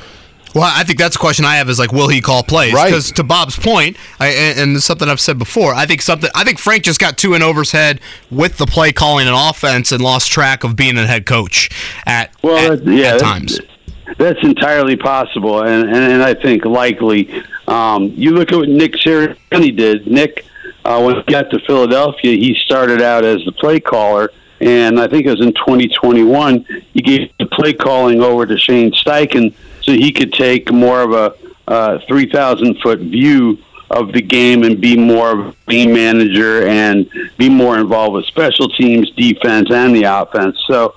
Well, 0.55 0.65
I 0.65 0.85
think 0.85 0.99
that's 0.99 1.17
a 1.17 1.19
question 1.19 1.45
I 1.45 1.57
have 1.57 1.69
is 1.69 1.79
like, 1.79 1.93
will 1.93 2.09
he 2.09 2.21
call 2.21 2.43
plays? 2.43 2.73
Right. 2.75 2.87
Because 2.91 3.11
to 3.13 3.25
Bob's 3.25 3.59
point, 3.59 3.97
I, 4.21 4.29
and, 4.29 4.61
and 4.61 4.77
it's 4.77 4.85
something 4.85 5.09
I've 5.09 5.21
said 5.21 5.39
before, 5.39 5.75
I 5.75 5.87
think 5.87 6.03
something. 6.03 6.31
I 6.35 6.45
think 6.45 6.59
Frank 6.59 6.85
just 6.85 7.01
got 7.01 7.17
too 7.19 7.35
in 7.35 7.43
over 7.43 7.61
his 7.63 7.73
head 7.73 8.01
with 8.31 8.59
the 8.59 8.67
play 8.67 8.93
calling 8.93 9.27
and 9.27 9.37
offense 9.37 9.93
and 9.93 10.03
lost 10.03 10.31
track 10.31 10.63
of 10.65 10.77
being 10.77 10.97
a 10.99 11.07
head 11.07 11.27
coach 11.27 11.71
at 12.07 12.31
Well, 12.43 12.57
at, 12.73 12.85
that's, 12.85 12.91
yeah, 12.91 13.07
at 13.07 13.13
that's- 13.19 13.21
times. 13.23 13.61
That's 14.19 14.39
entirely 14.43 14.97
possible, 14.97 15.63
and, 15.63 15.89
and, 15.89 16.13
and 16.13 16.23
I 16.23 16.35
think 16.35 16.67
likely. 16.67 17.43
Um, 17.67 18.13
you 18.15 18.33
look 18.33 18.53
at 18.53 18.59
what 18.59 18.69
Nick 18.69 18.93
Sirianni 18.93 19.75
did. 19.75 20.07
Nick, 20.07 20.45
uh, 20.85 21.03
when 21.03 21.17
he 21.17 21.23
got 21.23 21.49
to 21.51 21.59
Philadelphia, 21.61 22.37
he 22.37 22.55
started 22.55 23.01
out 23.01 23.25
as 23.25 23.43
the 23.47 23.53
play 23.53 23.81
caller, 23.81 24.31
and 24.65 24.99
I 24.99 25.07
think 25.07 25.27
it 25.27 25.31
was 25.31 25.43
in 25.43 25.53
2021 25.53 26.65
he 26.93 27.03
gave 27.03 27.31
the 27.39 27.47
play 27.47 27.75
calling 27.75 28.23
over 28.23 28.47
to 28.47 28.57
Shane 28.59 28.93
Steichen 28.93 29.55
so 29.83 29.93
he 29.93 30.11
could 30.11 30.33
take 30.33 30.73
more 30.73 31.03
of 31.03 31.13
a 31.13 31.71
uh, 31.71 31.99
3,000 32.09 32.79
foot 32.81 33.01
view 33.01 33.59
of 33.91 34.13
the 34.13 34.23
game 34.23 34.65
and 34.65 34.81
be 34.81 34.97
more 34.97 35.31
of 35.31 35.47
a 35.49 35.71
game 35.71 35.93
manager 35.93 36.67
and 36.67 37.09
be 37.37 37.49
more 37.49 37.79
involved 37.79 38.15
with 38.15 38.25
special 38.27 38.69
teams, 38.69 39.11
defense, 39.11 39.71
and 39.71 39.95
the 39.95 40.05
offense. 40.05 40.59
So 40.67 40.95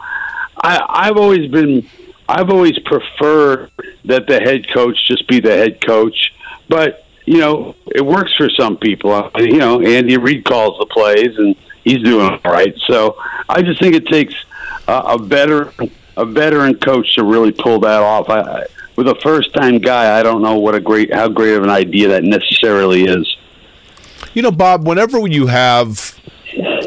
I, 0.64 0.81
I've 0.88 1.18
always 1.18 1.52
been, 1.52 1.88
I've 2.27 2.49
always 2.49 2.80
preferred 2.80 3.72
that 4.06 4.27
the 4.27 4.39
head 4.39 4.68
coach 4.73 5.06
just 5.06 5.27
be 5.27 5.39
the 5.39 5.52
head 5.52 5.85
coach. 5.85 6.34
But 6.69 7.06
you 7.26 7.39
know, 7.39 7.76
it 7.88 8.06
works 8.06 8.34
for 8.35 8.49
some 8.49 8.77
people. 8.77 9.30
You 9.38 9.57
know, 9.57 9.81
Andy 9.81 10.18
Reid 10.18 10.45
calls 10.45 10.80
the 10.80 10.85
plays, 10.85 11.38
and 11.38 11.56
he's 11.88 12.03
doing 12.03 12.39
all 12.43 12.51
right. 12.51 12.76
So 12.88 13.18
I 13.47 13.61
just 13.61 13.80
think 13.80 13.95
it 13.95 14.07
takes 14.07 14.34
uh, 14.88 15.18
a 15.18 15.18
better, 15.18 15.73
a 16.18 16.26
veteran 16.26 16.77
coach 16.80 17.15
to 17.15 17.23
really 17.23 17.51
pull 17.51 17.80
that 17.81 18.01
off. 18.01 18.30
I, 18.30 18.65
with 18.95 19.07
a 19.07 19.15
first-time 19.22 19.77
guy, 19.77 20.19
I 20.19 20.23
don't 20.23 20.41
know 20.41 20.57
what 20.57 20.73
a 20.76 20.80
great, 20.80 21.14
how 21.14 21.27
great 21.27 21.55
of 21.55 21.64
an 21.64 21.69
idea 21.69 22.07
that 22.09 22.23
necessarily 22.23 23.05
is. 23.05 23.38
You 24.34 24.41
know, 24.41 24.51
Bob, 24.51 24.88
whenever 24.88 25.26
you 25.27 25.47
have 25.47 26.19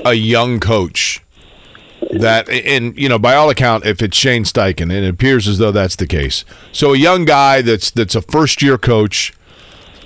a 0.05 0.15
young 0.15 0.59
coach 0.59 1.23
that, 2.11 2.49
and, 2.49 2.99
you 2.99 3.09
know, 3.09 3.19
by 3.19 3.35
all 3.35 3.49
account, 3.49 3.87
if 3.87 4.03
it's 4.03 4.17
Shane 4.17 4.43
Steichen, 4.45 4.83
and 4.83 4.93
it 4.93 5.09
appears 5.09 5.47
as 5.47 5.59
though 5.59 5.71
that's 5.71 5.97
the 5.97 6.07
case. 6.07 6.45
So 6.73 6.95
a 6.95 6.99
young 6.99 7.25
guy 7.25 7.63
that's 7.63 7.91
that's 7.93 8.17
a 8.17 8.23
first 8.23 8.63
year 8.63 8.77
coach, 8.77 9.33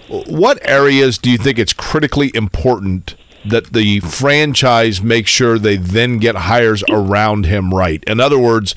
what 0.08 0.58
areas 0.68 1.16
do 1.16 1.30
you 1.30 1.38
think 1.38 1.58
it's 1.58 1.72
critically 1.72 2.30
important 2.34 3.14
that 3.44 3.72
the 3.72 4.00
franchise 4.00 5.02
makes 5.02 5.30
sure 5.30 5.58
they 5.58 5.76
then 5.76 6.18
get 6.18 6.34
hires 6.34 6.82
around 6.90 7.46
him 7.46 7.74
right? 7.74 8.02
In 8.04 8.20
other 8.20 8.38
words, 8.38 8.74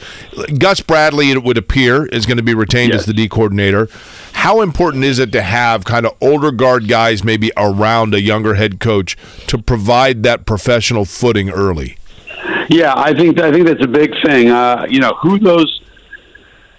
Gus 0.57 0.81
Bradley, 0.81 1.31
it 1.31 1.44
would 1.44 1.57
appear, 1.57 2.06
is 2.07 2.26
going 2.26 2.38
to 2.38 2.44
be 2.44 2.53
retained 2.53 2.94
as 2.94 3.06
the 3.06 3.14
D 3.14 3.30
coordinator. 3.30 3.88
How 4.34 4.61
important 4.61 5.03
is 5.03 5.19
it 5.19 5.31
to 5.31 5.41
have 5.41 5.84
kind 5.85 6.06
of 6.06 6.15
older 6.22 6.52
guard 6.52 6.88
guys 6.88 7.23
maybe 7.23 7.52
around 7.57 8.14
a 8.14 8.22
younger 8.22 8.56
head 8.56 8.80
coach 8.80 9.18
to 9.48 9.57
provide 9.57 10.23
that 10.23 10.45
professional 10.45 11.06
footing 11.06 11.49
early? 11.49 11.98
Yeah, 12.69 12.94
I 12.95 13.14
think 13.14 13.39
I 13.39 13.52
think 13.52 13.65
that's 13.65 13.84
a 13.84 13.88
big 13.88 14.11
thing. 14.26 14.49
Uh, 14.49 14.85
you 14.89 14.99
know 14.99 15.14
who 15.22 15.39
those 15.39 15.81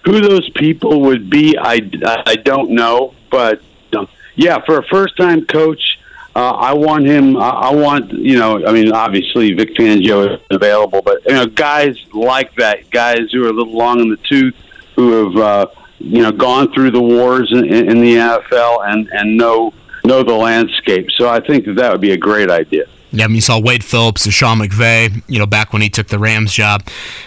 who 0.05 0.21
those 0.21 0.49
people 0.51 1.01
would 1.01 1.29
be. 1.29 1.57
I, 1.57 1.81
I 2.25 2.35
don't 2.35 2.71
know, 2.71 3.13
but 3.31 3.61
um, 3.97 4.07
yeah, 4.35 4.59
for 4.65 4.77
a 4.77 4.83
first 4.83 5.17
time 5.17 5.45
coach, 5.45 5.88
uh, 6.35 6.39
I 6.51 6.73
want 6.73 7.05
him. 7.05 7.37
I 7.37 7.49
I 7.49 7.73
want 7.73 8.11
you 8.13 8.37
know. 8.37 8.65
I 8.65 8.71
mean, 8.71 8.91
obviously 8.91 9.51
Vic 9.53 9.75
Fangio 9.75 10.35
is 10.35 10.41
available, 10.49 11.01
but 11.01 11.23
you 11.25 11.33
know, 11.33 11.45
guys 11.47 11.95
like 12.13 12.53
that, 12.55 12.89
guys 12.91 13.31
who 13.31 13.45
are 13.45 13.49
a 13.49 13.53
little 13.53 13.75
long 13.77 13.99
in 13.99 14.09
the 14.09 14.17
tooth, 14.17 14.55
who 14.95 15.11
have 15.33 15.37
uh, 15.37 15.67
you 15.99 16.21
know 16.21 16.31
gone 16.31 16.71
through 16.73 16.91
the 16.91 17.01
wars 17.01 17.49
in, 17.51 17.65
in 17.65 18.01
the 18.01 18.15
NFL 18.15 18.87
and 18.89 19.07
and 19.09 19.37
know 19.37 19.73
know 20.05 20.23
the 20.23 20.33
landscape. 20.33 21.09
So 21.11 21.27
I 21.27 21.39
think 21.39 21.65
that 21.65 21.73
that 21.77 21.91
would 21.91 22.01
be 22.01 22.11
a 22.11 22.17
great 22.17 22.49
idea. 22.49 22.85
Yeah, 23.11 23.23
I 23.25 23.27
mean, 23.27 23.35
you 23.37 23.41
saw 23.41 23.59
Wade 23.59 23.83
Phillips 23.83 24.25
and 24.25 24.33
Sean 24.33 24.59
McVay, 24.59 25.23
you 25.27 25.39
know, 25.39 25.47
back 25.47 25.73
when 25.73 25.81
he 25.81 25.89
took 25.89 26.09
the 26.09 26.19
Rams 26.19 26.53
job 26.53 26.83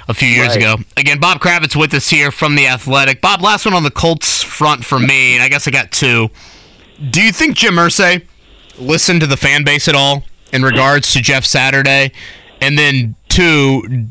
a 0.08 0.14
few 0.14 0.28
years 0.28 0.50
Right. 0.50 0.58
ago. 0.58 0.76
Again, 0.96 1.18
Bob 1.18 1.40
Kravitz 1.40 1.74
with 1.74 1.92
us 1.92 2.08
here 2.08 2.30
from 2.30 2.54
The 2.54 2.68
Athletic. 2.68 3.20
Bob, 3.20 3.42
last 3.42 3.64
one 3.64 3.74
on 3.74 3.82
the 3.82 3.90
Colts 3.90 4.44
front 4.44 4.84
for 4.84 5.00
me, 5.00 5.34
and 5.34 5.42
I 5.42 5.48
guess 5.48 5.66
I 5.66 5.72
got 5.72 5.90
two. 5.90 6.30
Do 7.10 7.20
you 7.20 7.32
think 7.32 7.56
Jim 7.56 7.74
Irsay 7.74 8.22
listened 8.78 9.20
to 9.20 9.26
the 9.26 9.36
fan 9.36 9.64
base 9.64 9.88
at 9.88 9.94
all 9.94 10.24
in 10.52 10.62
regards 10.62 11.12
to 11.12 11.20
Jeff 11.20 11.44
Saturday? 11.44 12.12
And 12.60 12.78
then, 12.78 13.16
two, 13.28 14.06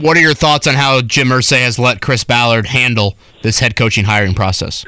what 0.00 0.16
are 0.16 0.20
your 0.20 0.34
thoughts 0.34 0.66
on 0.66 0.74
how 0.74 1.00
Jim 1.00 1.28
Irsay 1.28 1.60
has 1.62 1.78
let 1.78 2.00
Chris 2.00 2.24
Ballard 2.24 2.66
handle 2.66 3.16
this 3.42 3.58
head 3.58 3.76
coaching 3.76 4.04
hiring 4.04 4.34
process? 4.34 4.84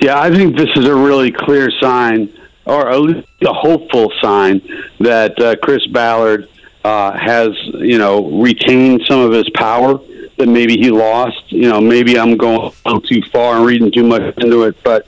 Yeah, 0.00 0.20
I 0.20 0.30
think 0.30 0.56
this 0.56 0.70
is 0.76 0.86
a 0.86 0.94
really 0.94 1.32
clear 1.32 1.70
sign, 1.80 2.32
or 2.64 2.90
at 2.90 3.00
least 3.00 3.28
a 3.42 3.52
hopeful 3.52 4.12
sign, 4.20 4.60
that 5.00 5.38
uh, 5.40 5.56
Chris 5.62 5.86
Ballard 5.86 6.48
uh, 6.84 7.12
has, 7.12 7.48
you 7.74 7.98
know, 7.98 8.40
retained 8.40 9.02
some 9.06 9.20
of 9.20 9.32
his 9.32 9.48
power 9.50 9.98
that 10.36 10.46
maybe 10.46 10.76
he 10.76 10.90
lost. 10.90 11.50
You 11.50 11.68
know, 11.68 11.80
maybe 11.80 12.18
I'm 12.18 12.36
going 12.36 12.72
too 13.04 13.22
far 13.32 13.56
and 13.56 13.66
reading 13.66 13.90
too 13.90 14.04
much 14.04 14.36
into 14.38 14.64
it, 14.64 14.76
but 14.82 15.06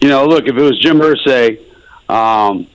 you 0.00 0.08
know, 0.08 0.26
look, 0.26 0.46
if 0.46 0.56
it 0.56 0.62
was 0.62 0.78
Jim 0.78 0.98
Irsay, 0.98 1.60
um, 2.08 2.66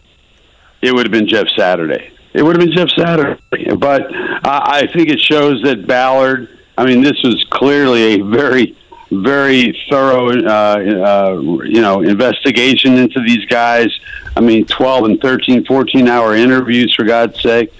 it 0.81 0.93
would 0.93 1.05
have 1.05 1.11
been 1.11 1.27
Jeff 1.27 1.47
Saturday. 1.55 2.11
it 2.33 2.41
would 2.43 2.55
have 2.57 2.65
been 2.65 2.75
Jeff 2.75 2.89
Saturday. 2.89 3.39
But 3.77 4.13
uh, 4.13 4.39
I 4.65 4.87
think 4.87 5.09
it 5.09 5.19
shows 5.19 5.61
that 5.63 5.87
Ballard. 5.87 6.49
I 6.77 6.85
mean, 6.85 7.01
this 7.01 7.21
was 7.23 7.45
clearly 7.51 8.15
a 8.15 8.21
very, 8.23 8.75
very 9.11 9.79
thorough, 9.89 10.29
uh, 10.29 11.37
uh, 11.37 11.39
you 11.63 11.81
know, 11.81 12.01
investigation 12.01 12.97
into 12.97 13.21
these 13.21 13.45
guys. 13.45 13.87
I 14.35 14.41
mean, 14.41 14.65
12 14.65 15.05
and 15.05 15.21
13, 15.21 15.65
14 15.65 16.07
hour 16.07 16.35
interviews 16.35 16.93
for 16.95 17.03
God's 17.05 17.39
sake. 17.41 17.71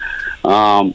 Um, 0.46 0.94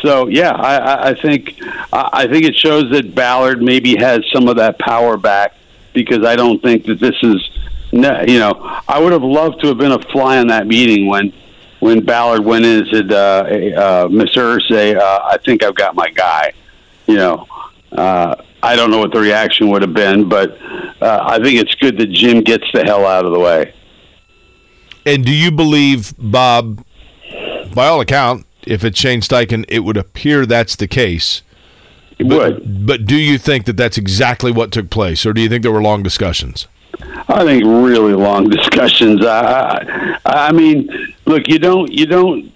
so 0.00 0.28
yeah, 0.28 0.50
I, 0.52 1.10
I- 1.10 1.14
think 1.20 1.60
I 1.92 2.26
think 2.26 2.44
it 2.46 2.56
shows 2.56 2.90
that 2.92 3.14
Ballard 3.14 3.62
maybe 3.62 3.96
has 3.96 4.24
some 4.32 4.48
of 4.48 4.56
that 4.56 4.78
power 4.78 5.16
back 5.16 5.54
because 5.92 6.24
I 6.24 6.34
don't 6.36 6.60
think 6.62 6.86
that 6.86 6.98
this 6.98 7.14
is, 7.22 7.50
ne- 7.94 8.32
you 8.32 8.38
know, 8.38 8.52
I 8.88 9.00
would 9.00 9.12
have 9.12 9.22
loved 9.22 9.60
to 9.62 9.68
have 9.68 9.78
been 9.78 9.92
a 9.92 10.02
fly 10.10 10.38
on 10.38 10.48
that 10.48 10.66
meeting 10.66 11.06
when 11.06 11.32
when 11.80 12.04
Ballard 12.04 12.44
went 12.44 12.64
in 12.64 12.78
and 12.80 12.88
said, 12.90 13.12
uh, 13.12 13.16
uh, 13.16 14.08
"Mr. 14.08 14.58
Irsay, 14.58 14.96
uh, 14.96 15.20
I 15.24 15.38
think 15.38 15.62
I've 15.62 15.74
got 15.74 15.94
my 15.94 16.10
guy." 16.10 16.52
You 17.06 17.16
know, 17.16 17.46
uh, 17.92 18.36
I 18.62 18.76
don't 18.76 18.90
know 18.90 18.98
what 18.98 19.12
the 19.12 19.20
reaction 19.20 19.70
would 19.70 19.82
have 19.82 19.94
been, 19.94 20.28
but 20.28 20.58
uh, 21.00 21.20
I 21.22 21.42
think 21.42 21.60
it's 21.60 21.74
good 21.74 21.98
that 21.98 22.10
Jim 22.10 22.42
gets 22.42 22.64
the 22.72 22.84
hell 22.84 23.06
out 23.06 23.24
of 23.24 23.32
the 23.32 23.38
way. 23.38 23.74
And 25.06 25.24
do 25.24 25.32
you 25.32 25.50
believe, 25.50 26.14
Bob, 26.18 26.82
by 27.74 27.86
all 27.86 28.00
account, 28.00 28.46
if 28.62 28.84
it's 28.84 28.98
Shane 28.98 29.20
Steichen, 29.20 29.66
it 29.68 29.80
would 29.80 29.98
appear 29.98 30.46
that's 30.46 30.76
the 30.76 30.88
case? 30.88 31.42
It 32.18 32.24
would. 32.24 32.86
But 32.86 33.04
do 33.04 33.16
you 33.16 33.36
think 33.36 33.66
that 33.66 33.76
that's 33.76 33.98
exactly 33.98 34.50
what 34.50 34.72
took 34.72 34.88
place, 34.88 35.26
or 35.26 35.34
do 35.34 35.42
you 35.42 35.50
think 35.50 35.62
there 35.62 35.72
were 35.72 35.82
long 35.82 36.02
discussions? 36.02 36.66
I 37.28 37.44
think 37.44 37.64
really 37.64 38.14
long 38.14 38.48
discussions. 38.50 39.24
I, 39.24 40.18
I, 40.24 40.48
I 40.48 40.52
mean, 40.52 41.14
look, 41.26 41.48
you 41.48 41.58
don't 41.58 41.92
you 41.92 42.06
don't 42.06 42.52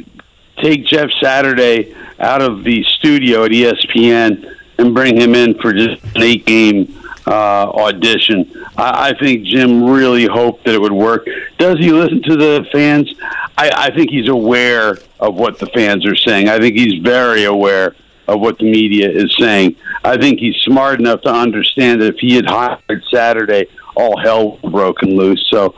take 0.56 0.86
Jeff 0.86 1.10
Saturday 1.20 1.94
out 2.19 2.43
of 2.43 2.65
the 2.65 2.82
studio 2.85 3.44
at 3.44 3.52
ESPN 3.52 4.56
and 4.78 4.94
bring 4.94 5.20
him 5.20 5.35
in 5.35 5.55
for 5.59 5.73
just 5.73 6.02
an 6.16 6.23
eight 6.23 6.47
game 6.47 6.94
uh, 7.27 7.70
audition. 7.70 8.51
I, 8.77 9.10
I 9.10 9.19
think 9.19 9.44
Jim 9.44 9.85
really 9.85 10.27
hoped 10.27 10.65
that 10.65 10.74
it 10.74 10.81
would 10.81 10.93
work. 10.93 11.27
Does 11.59 11.78
he 11.78 11.93
listen 11.93 12.23
to 12.23 12.36
the 12.36 12.66
fans? 12.73 13.12
I, 13.56 13.70
I 13.74 13.90
think 13.94 14.10
he's 14.10 14.28
aware 14.28 14.97
of 15.20 15.35
what 15.35 15.59
the 15.59 15.66
fans 15.66 16.06
are 16.06 16.16
saying. 16.16 16.48
I 16.48 16.59
think 16.59 16.74
he's 16.74 17.02
very 17.02 17.44
aware 17.44 17.94
of 18.27 18.40
what 18.40 18.59
the 18.59 18.70
media 18.70 19.10
is 19.10 19.35
saying. 19.39 19.77
I 20.05 20.16
think 20.16 20.39
he's 20.39 20.56
smart 20.56 21.01
enough 21.01 21.23
to 21.23 21.31
understand 21.32 22.01
that 22.02 22.15
if 22.15 22.20
he 22.20 22.36
had 22.36 22.47
hired 22.47 23.05
Saturday, 23.10 23.66
all 23.98 24.18
hell 24.22 24.58
broken 24.70 25.16
loose. 25.16 25.44
So, 25.52 25.74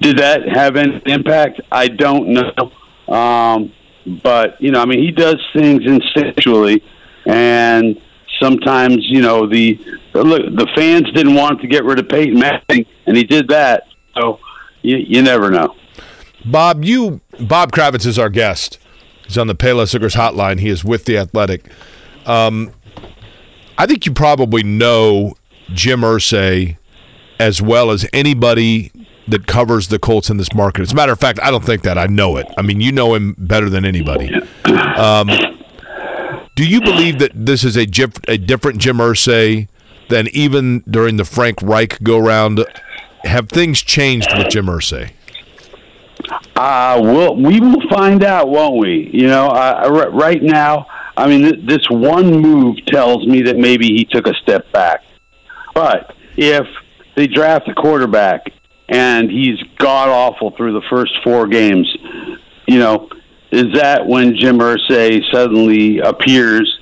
did 0.00 0.18
that 0.18 0.46
have 0.48 0.76
any 0.76 1.00
impact? 1.06 1.60
I 1.72 1.88
don't 1.88 2.28
know. 2.28 2.72
Um, 3.12 3.72
but 4.22 4.60
you 4.60 4.70
know, 4.70 4.80
I 4.80 4.84
mean, 4.84 5.00
he 5.00 5.10
does 5.10 5.36
things 5.54 5.82
instinctually, 5.82 6.82
and 7.26 8.00
sometimes 8.40 8.98
you 9.08 9.22
know 9.22 9.48
the 9.48 9.78
look. 10.14 10.42
The 10.56 10.68
fans 10.76 11.10
didn't 11.12 11.34
want 11.34 11.60
to 11.62 11.66
get 11.66 11.84
rid 11.84 11.98
of 11.98 12.08
Peyton 12.08 12.38
Manning, 12.38 12.86
and 13.06 13.16
he 13.16 13.24
did 13.24 13.48
that. 13.48 13.84
So 14.14 14.38
you, 14.82 14.98
you 14.98 15.22
never 15.22 15.50
know. 15.50 15.74
Bob, 16.44 16.84
you 16.84 17.20
Bob 17.40 17.72
Kravitz 17.72 18.06
is 18.06 18.18
our 18.18 18.30
guest. 18.30 18.78
He's 19.26 19.38
on 19.38 19.46
the 19.46 19.54
Payless 19.54 19.94
Liquors 19.94 20.14
hotline. 20.14 20.60
He 20.60 20.68
is 20.68 20.84
with 20.84 21.04
the 21.06 21.16
Athletic. 21.16 21.70
Um, 22.26 22.72
I 23.78 23.86
think 23.86 24.04
you 24.04 24.12
probably 24.12 24.62
know 24.62 25.34
Jim 25.72 26.00
Irsay 26.00 26.76
as 27.42 27.60
well 27.60 27.90
as 27.90 28.06
anybody 28.12 28.92
that 29.26 29.48
covers 29.48 29.88
the 29.88 29.98
Colts 29.98 30.30
in 30.30 30.36
this 30.36 30.54
market. 30.54 30.82
As 30.82 30.92
a 30.92 30.94
matter 30.94 31.12
of 31.12 31.18
fact, 31.18 31.40
I 31.42 31.50
don't 31.50 31.64
think 31.64 31.82
that. 31.82 31.98
I 31.98 32.06
know 32.06 32.36
it. 32.36 32.46
I 32.56 32.62
mean, 32.62 32.80
you 32.80 32.92
know 32.92 33.14
him 33.14 33.34
better 33.36 33.68
than 33.68 33.84
anybody. 33.84 34.32
Um, 34.96 35.28
do 36.54 36.64
you 36.64 36.80
believe 36.80 37.18
that 37.18 37.32
this 37.34 37.64
is 37.64 37.76
a, 37.76 37.86
a 38.28 38.38
different 38.38 38.78
Jim 38.78 38.98
Irsay 38.98 39.68
than 40.08 40.28
even 40.28 40.84
during 40.88 41.16
the 41.16 41.24
Frank 41.24 41.60
Reich 41.62 42.00
go 42.02 42.18
round? 42.18 42.64
Have 43.24 43.48
things 43.48 43.82
changed 43.82 44.28
with 44.36 44.48
Jim 44.48 44.66
Irsay? 44.66 45.10
Uh, 46.54 47.00
we'll, 47.02 47.34
we 47.36 47.58
will 47.58 47.88
find 47.90 48.22
out, 48.22 48.48
won't 48.48 48.78
we? 48.78 49.10
You 49.12 49.26
know, 49.26 49.48
uh, 49.48 49.82
r- 49.84 50.10
right 50.10 50.42
now, 50.42 50.86
I 51.16 51.26
mean, 51.26 51.42
th- 51.42 51.66
this 51.66 51.90
one 51.90 52.40
move 52.40 52.76
tells 52.86 53.26
me 53.26 53.42
that 53.42 53.56
maybe 53.56 53.86
he 53.88 54.04
took 54.04 54.28
a 54.28 54.34
step 54.34 54.70
back. 54.70 55.02
But 55.74 56.14
if 56.36 56.66
they 57.14 57.26
draft 57.26 57.68
a 57.68 57.74
quarterback 57.74 58.52
and 58.88 59.30
he's 59.30 59.60
god 59.78 60.08
awful 60.08 60.50
through 60.50 60.74
the 60.74 60.86
first 60.90 61.12
four 61.24 61.46
games, 61.46 61.88
you 62.66 62.78
know, 62.78 63.08
is 63.50 63.72
that 63.74 64.06
when 64.06 64.36
Jim 64.36 64.58
Irsay 64.58 65.22
suddenly 65.32 65.98
appears, 65.98 66.78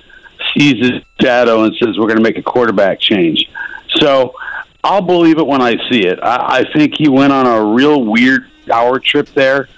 sees 0.55 0.79
his 0.79 1.03
shadow, 1.21 1.65
and 1.65 1.75
says, 1.77 1.99
"We're 1.99 2.07
going 2.07 2.17
to 2.17 2.23
make 2.23 2.39
a 2.39 2.43
quarterback 2.43 3.01
change"? 3.01 3.51
So 3.97 4.35
I'll 4.83 5.03
believe 5.03 5.39
it 5.39 5.47
when 5.47 5.61
I 5.61 5.77
see 5.91 6.07
it. 6.07 6.19
I, 6.23 6.61
I 6.61 6.73
think 6.73 6.95
he 6.97 7.09
went 7.09 7.33
on 7.33 7.47
a 7.47 7.65
real 7.75 8.05
weird 8.05 8.47
power 8.67 8.99
trip 8.99 9.29
there 9.31 9.69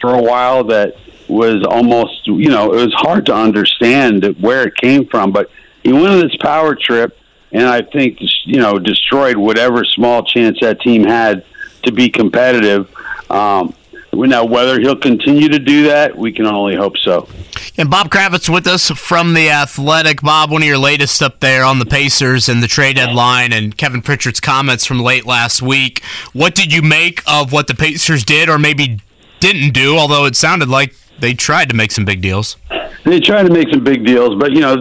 for 0.00 0.14
a 0.14 0.22
while 0.22 0.64
that 0.64 0.94
was 1.28 1.64
almost, 1.64 2.26
you 2.26 2.48
know, 2.48 2.72
it 2.72 2.84
was 2.84 2.94
hard 2.94 3.26
to 3.26 3.34
understand 3.34 4.24
where 4.40 4.66
it 4.66 4.74
came 4.76 5.06
from. 5.06 5.32
But 5.32 5.50
he 5.82 5.92
went 5.92 6.08
on 6.08 6.20
this 6.20 6.36
power 6.40 6.74
trip, 6.74 7.16
and 7.52 7.66
I 7.66 7.82
think, 7.82 8.18
you 8.44 8.58
know, 8.58 8.78
destroyed 8.78 9.36
whatever 9.36 9.84
small 9.84 10.24
chance 10.24 10.58
that 10.60 10.80
team 10.80 11.04
had 11.04 11.44
to 11.84 11.92
be 11.92 12.08
competitive. 12.08 12.88
Um, 13.30 13.74
now, 14.12 14.44
whether 14.44 14.80
he'll 14.80 14.96
continue 14.96 15.48
to 15.48 15.58
do 15.58 15.84
that, 15.84 16.16
we 16.16 16.32
can 16.32 16.46
only 16.46 16.74
hope 16.74 16.96
so. 16.98 17.28
And 17.76 17.88
Bob 17.88 18.10
Kravitz 18.10 18.48
with 18.52 18.66
us 18.66 18.90
from 18.90 19.34
the 19.34 19.50
Athletic. 19.50 20.22
Bob, 20.22 20.50
one 20.50 20.62
of 20.62 20.68
your 20.68 20.78
latest 20.78 21.22
up 21.22 21.40
there 21.40 21.64
on 21.64 21.78
the 21.78 21.86
Pacers 21.86 22.48
and 22.48 22.62
the 22.62 22.66
trade 22.66 22.96
deadline, 22.96 23.52
and 23.52 23.76
Kevin 23.76 24.02
Pritchard's 24.02 24.40
comments 24.40 24.84
from 24.84 24.98
late 24.98 25.26
last 25.26 25.62
week. 25.62 26.02
What 26.32 26.54
did 26.54 26.72
you 26.72 26.82
make 26.82 27.22
of 27.26 27.52
what 27.52 27.68
the 27.68 27.74
Pacers 27.74 28.24
did, 28.24 28.48
or 28.48 28.58
maybe 28.58 29.00
didn't 29.40 29.72
do? 29.72 29.96
Although 29.96 30.24
it 30.24 30.34
sounded 30.34 30.68
like 30.68 30.94
they 31.20 31.34
tried 31.34 31.68
to 31.68 31.74
make 31.74 31.90
some 31.92 32.04
big 32.04 32.20
deals. 32.20 32.56
They 33.04 33.20
tried 33.20 33.44
to 33.44 33.52
make 33.52 33.68
some 33.70 33.82
big 33.82 34.04
deals, 34.04 34.34
but 34.38 34.52
you 34.52 34.60
know, 34.60 34.74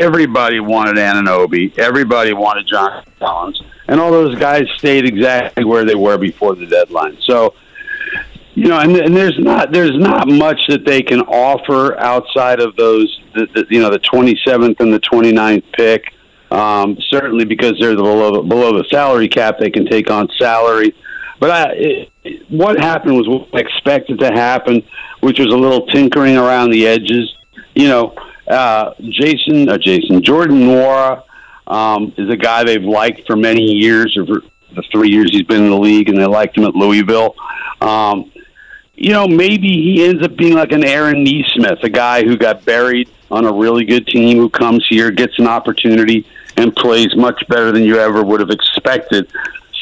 everybody 0.00 0.60
wanted 0.60 0.96
Anunoby, 0.96 1.76
everybody 1.78 2.32
wanted 2.32 2.66
John 2.66 3.04
Collins, 3.18 3.60
and 3.88 4.00
all 4.00 4.10
those 4.10 4.36
guys 4.36 4.64
stayed 4.78 5.04
exactly 5.04 5.64
where 5.64 5.84
they 5.84 5.94
were 5.94 6.16
before 6.16 6.54
the 6.54 6.66
deadline. 6.66 7.18
So, 7.22 7.54
you 8.54 8.68
know, 8.68 8.78
and, 8.78 8.96
and 8.96 9.14
there's 9.14 9.38
not 9.38 9.72
there's 9.72 9.96
not 9.96 10.28
much 10.28 10.66
that 10.68 10.84
they 10.86 11.02
can 11.02 11.20
offer 11.22 11.98
outside 11.98 12.60
of 12.60 12.76
those, 12.76 13.20
the, 13.34 13.46
the, 13.54 13.66
you 13.68 13.80
know, 13.80 13.90
the 13.90 13.98
27th 13.98 14.80
and 14.80 14.92
the 14.92 15.00
29th 15.00 15.64
pick. 15.72 16.12
Um, 16.50 16.96
certainly, 17.10 17.44
because 17.44 17.76
they're 17.80 17.96
the 17.96 18.02
below 18.02 18.42
below 18.42 18.78
the 18.78 18.84
salary 18.88 19.28
cap, 19.28 19.58
they 19.58 19.70
can 19.70 19.86
take 19.86 20.10
on 20.10 20.28
salary. 20.38 20.94
But 21.40 21.50
I, 21.50 22.08
what 22.48 22.78
happened 22.78 23.16
was 23.16 23.28
what 23.28 23.60
expected 23.60 24.18
to 24.20 24.30
happen, 24.30 24.82
which 25.20 25.38
was 25.38 25.52
a 25.52 25.56
little 25.56 25.86
tinkering 25.86 26.36
around 26.36 26.70
the 26.70 26.86
edges. 26.86 27.34
You 27.74 27.88
know, 27.88 28.14
uh, 28.48 28.92
Jason, 29.00 29.68
uh, 29.68 29.78
Jason 29.78 30.22
Jordan 30.22 30.60
Nwora 30.60 31.22
um, 31.66 32.12
is 32.16 32.30
a 32.30 32.36
guy 32.36 32.64
they've 32.64 32.82
liked 32.82 33.26
for 33.26 33.36
many 33.36 33.62
years, 33.62 34.16
or 34.16 34.24
the 34.74 34.82
three 34.92 35.10
years 35.10 35.30
he's 35.30 35.42
been 35.42 35.64
in 35.64 35.70
the 35.70 35.78
league, 35.78 36.08
and 36.08 36.18
they 36.18 36.26
liked 36.26 36.56
him 36.56 36.64
at 36.64 36.74
Louisville. 36.74 37.34
Um, 37.80 38.30
you 38.94 39.10
know, 39.10 39.26
maybe 39.26 39.68
he 39.68 40.04
ends 40.04 40.24
up 40.24 40.36
being 40.36 40.54
like 40.54 40.72
an 40.72 40.84
Aaron 40.84 41.24
Nesmith, 41.24 41.82
a 41.82 41.88
guy 41.88 42.22
who 42.22 42.36
got 42.36 42.64
buried 42.64 43.10
on 43.30 43.44
a 43.44 43.52
really 43.52 43.84
good 43.84 44.06
team, 44.06 44.38
who 44.38 44.48
comes 44.48 44.86
here, 44.88 45.10
gets 45.10 45.38
an 45.38 45.48
opportunity, 45.48 46.26
and 46.56 46.74
plays 46.76 47.14
much 47.16 47.42
better 47.48 47.72
than 47.72 47.82
you 47.82 47.98
ever 47.98 48.22
would 48.22 48.40
have 48.40 48.50
expected. 48.50 49.28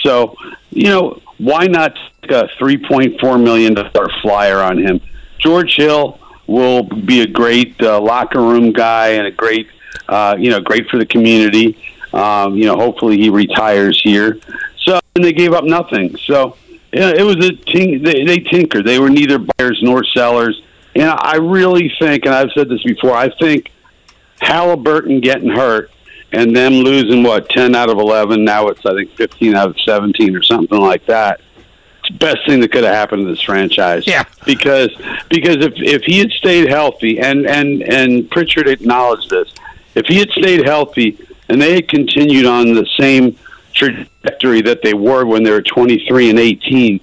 So, 0.03 0.35
you 0.71 0.85
know, 0.85 1.21
why 1.43 1.67
not 1.67 1.97
take 2.23 2.31
a 2.31 2.49
$3.4 2.61 3.43
million 3.43 3.77
flyer 4.23 4.61
on 4.61 4.79
him? 4.79 5.01
George 5.39 5.75
Hill 5.77 6.21
will 6.47 6.85
be 6.85 7.21
a 7.21 7.27
great 7.27 7.81
uh, 7.83 8.01
locker 8.01 8.41
room 8.41 8.73
guy 8.73 9.09
and 9.09 9.27
a 9.27 9.31
great, 9.31 9.69
uh, 10.09 10.37
you 10.39 10.51
know, 10.51 10.61
great 10.61 10.89
for 10.89 10.99
the 10.99 11.07
community. 11.07 11.77
Um, 12.13 12.57
you 12.57 12.67
know, 12.67 12.77
hopefully 12.77 13.17
he 13.17 13.29
retires 13.29 14.01
here. 14.01 14.39
So, 14.79 15.01
and 15.17 15.25
they 15.25 15.33
gave 15.33 15.53
up 15.53 15.65
nothing. 15.65 16.17
So, 16.17 16.57
yeah, 16.93 17.11
it 17.11 17.23
was 17.23 17.37
a 17.37 17.51
tink- 17.51 18.05
they, 18.05 18.25
they 18.25 18.39
tinkered. 18.39 18.85
They 18.85 19.01
were 19.01 19.11
neither 19.11 19.39
buyers 19.39 19.81
nor 19.83 20.05
sellers. 20.05 20.63
And 20.95 21.09
I 21.09 21.37
really 21.37 21.93
think, 21.99 22.25
and 22.27 22.35
I've 22.35 22.53
said 22.55 22.69
this 22.69 22.83
before, 22.85 23.15
I 23.15 23.31
think 23.31 23.73
Haliburton 24.41 25.23
getting 25.23 25.49
hurt 25.49 25.91
and 26.33 26.57
them 26.57 26.73
losing 26.73 27.23
what 27.23 27.49
ten 27.49 27.75
out 27.75 27.91
of 27.91 27.99
eleven. 27.99 28.45
Now 28.45 28.69
it's 28.69 28.85
I 28.85 28.95
think 28.95 29.11
fifteen 29.13 29.55
out 29.55 29.69
of 29.69 29.81
seventeen 29.81 30.35
or 30.35 30.43
something 30.43 30.81
like 30.81 31.07
that. 31.07 31.41
It's 32.01 32.13
the 32.13 32.19
best 32.19 32.47
thing 32.47 32.61
that 32.61 32.73
could 32.73 32.85
have 32.85 32.95
happened 32.95 33.27
to 33.27 33.31
this 33.31 33.43
franchise. 33.43 34.07
Yeah, 34.07 34.25
because 34.45 34.91
because 35.29 35.57
if 35.65 35.75
if 35.77 36.03
he 36.03 36.19
had 36.19 36.31
stayed 36.31 36.69
healthy, 36.69 37.21
and 37.21 37.47
and 37.47 37.83
and 37.83 38.31
Pritchard 38.31 38.69
acknowledged 38.69 39.31
this, 39.31 39.53
if 39.95 40.07
he 40.07 40.19
had 40.19 40.31
stayed 40.31 40.67
healthy 40.67 41.19
and 41.49 41.61
they 41.61 41.75
had 41.75 41.89
continued 41.89 42.47
on 42.47 42.73
the 42.73 42.87
same 42.99 43.37
trajectory 43.75 44.63
that 44.63 44.83
they 44.83 44.95
were 44.95 45.25
when 45.27 45.43
they 45.43 45.51
were 45.51 45.63
twenty 45.63 46.05
three 46.09 46.31
and 46.31 46.39
eighteen, 46.39 47.01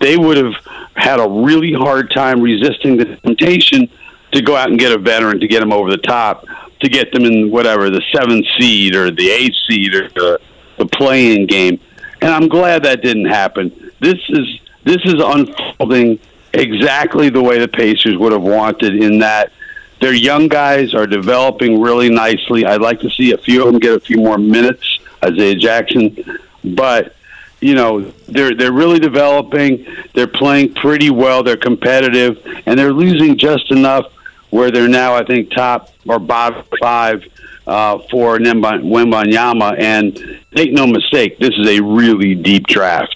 they 0.00 0.16
would 0.16 0.36
have 0.36 0.54
had 0.94 1.18
a 1.18 1.28
really 1.28 1.72
hard 1.72 2.10
time 2.10 2.40
resisting 2.40 2.96
the 2.96 3.16
temptation 3.16 3.88
to 4.32 4.42
go 4.42 4.56
out 4.56 4.70
and 4.70 4.78
get 4.78 4.92
a 4.92 4.98
veteran 4.98 5.40
to 5.40 5.46
get 5.46 5.60
them 5.60 5.72
over 5.72 5.90
the 5.90 5.98
top 5.98 6.44
to 6.80 6.88
get 6.88 7.12
them 7.12 7.24
in 7.24 7.50
whatever 7.50 7.90
the 7.90 8.02
seventh 8.14 8.46
seed 8.58 8.94
or 8.94 9.10
the 9.10 9.30
eighth 9.30 9.56
seed 9.68 9.94
or 9.94 10.08
the, 10.10 10.40
the 10.78 10.86
playing 10.86 11.46
game. 11.46 11.80
And 12.20 12.30
I'm 12.30 12.48
glad 12.48 12.82
that 12.84 13.02
didn't 13.02 13.26
happen. 13.26 13.92
This 14.00 14.18
is 14.28 14.60
this 14.84 15.04
is 15.04 15.14
unfolding 15.18 16.18
exactly 16.52 17.28
the 17.28 17.42
way 17.42 17.58
the 17.58 17.68
Pacers 17.68 18.16
would 18.16 18.32
have 18.32 18.42
wanted 18.42 19.02
in 19.02 19.18
that 19.18 19.52
their 20.00 20.14
young 20.14 20.48
guys 20.48 20.94
are 20.94 21.06
developing 21.06 21.80
really 21.80 22.08
nicely. 22.08 22.64
I'd 22.64 22.80
like 22.80 23.00
to 23.00 23.10
see 23.10 23.32
a 23.32 23.38
few 23.38 23.66
of 23.66 23.72
them 23.72 23.80
get 23.80 23.94
a 23.94 24.00
few 24.00 24.18
more 24.18 24.38
minutes, 24.38 25.00
Isaiah 25.24 25.54
Jackson, 25.54 26.38
but 26.64 27.14
you 27.60 27.74
know 27.74 28.02
they're 28.28 28.54
they're 28.54 28.72
really 28.72 28.98
developing. 28.98 29.86
They're 30.14 30.26
playing 30.26 30.74
pretty 30.74 31.10
well. 31.10 31.42
They're 31.42 31.56
competitive, 31.56 32.38
and 32.66 32.78
they're 32.78 32.92
losing 32.92 33.38
just 33.38 33.70
enough 33.70 34.12
where 34.50 34.70
they're 34.70 34.88
now, 34.88 35.14
I 35.14 35.24
think, 35.24 35.50
top 35.50 35.90
or 36.06 36.18
bottom 36.18 36.64
five 36.80 37.22
uh, 37.66 37.98
for 38.10 38.38
Nemba- 38.38 38.82
Wembanyama. 38.82 39.80
And 39.80 40.40
make 40.52 40.72
no 40.72 40.86
mistake, 40.86 41.38
this 41.38 41.50
is 41.56 41.68
a 41.68 41.82
really 41.82 42.34
deep 42.34 42.66
draft. 42.66 43.14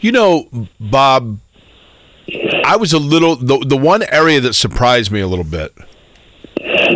You 0.00 0.12
know, 0.12 0.48
Bob, 0.78 1.38
I 2.64 2.76
was 2.76 2.92
a 2.92 2.98
little 2.98 3.36
the 3.36 3.58
the 3.66 3.76
one 3.76 4.02
area 4.02 4.40
that 4.40 4.54
surprised 4.54 5.10
me 5.10 5.20
a 5.20 5.26
little 5.26 5.44
bit 5.44 5.74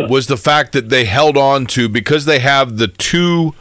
was 0.09 0.27
the 0.27 0.37
fact 0.37 0.73
that 0.73 0.89
they 0.89 1.05
held 1.05 1.37
on 1.37 1.65
to 1.67 1.89
because 1.89 2.25
they 2.25 2.39
have 2.39 2.77
the 2.77 2.87
two 2.87 3.53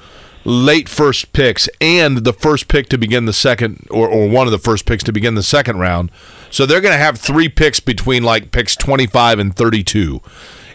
late 0.44 0.88
first 0.88 1.32
picks 1.32 1.68
and 1.80 2.18
the 2.18 2.32
first 2.32 2.68
pick 2.68 2.88
to 2.88 2.96
begin 2.96 3.26
the 3.26 3.32
second 3.32 3.86
or, 3.90 4.08
or 4.08 4.28
one 4.28 4.46
of 4.46 4.50
the 4.50 4.58
first 4.58 4.86
picks 4.86 5.04
to 5.04 5.12
begin 5.12 5.34
the 5.34 5.42
second 5.42 5.78
round. 5.78 6.10
So 6.50 6.66
they're 6.66 6.80
going 6.80 6.92
to 6.94 6.98
have 6.98 7.18
three 7.18 7.48
picks 7.48 7.80
between 7.80 8.22
like 8.22 8.50
picks 8.52 8.74
25 8.76 9.38
and 9.38 9.54
32 9.54 10.20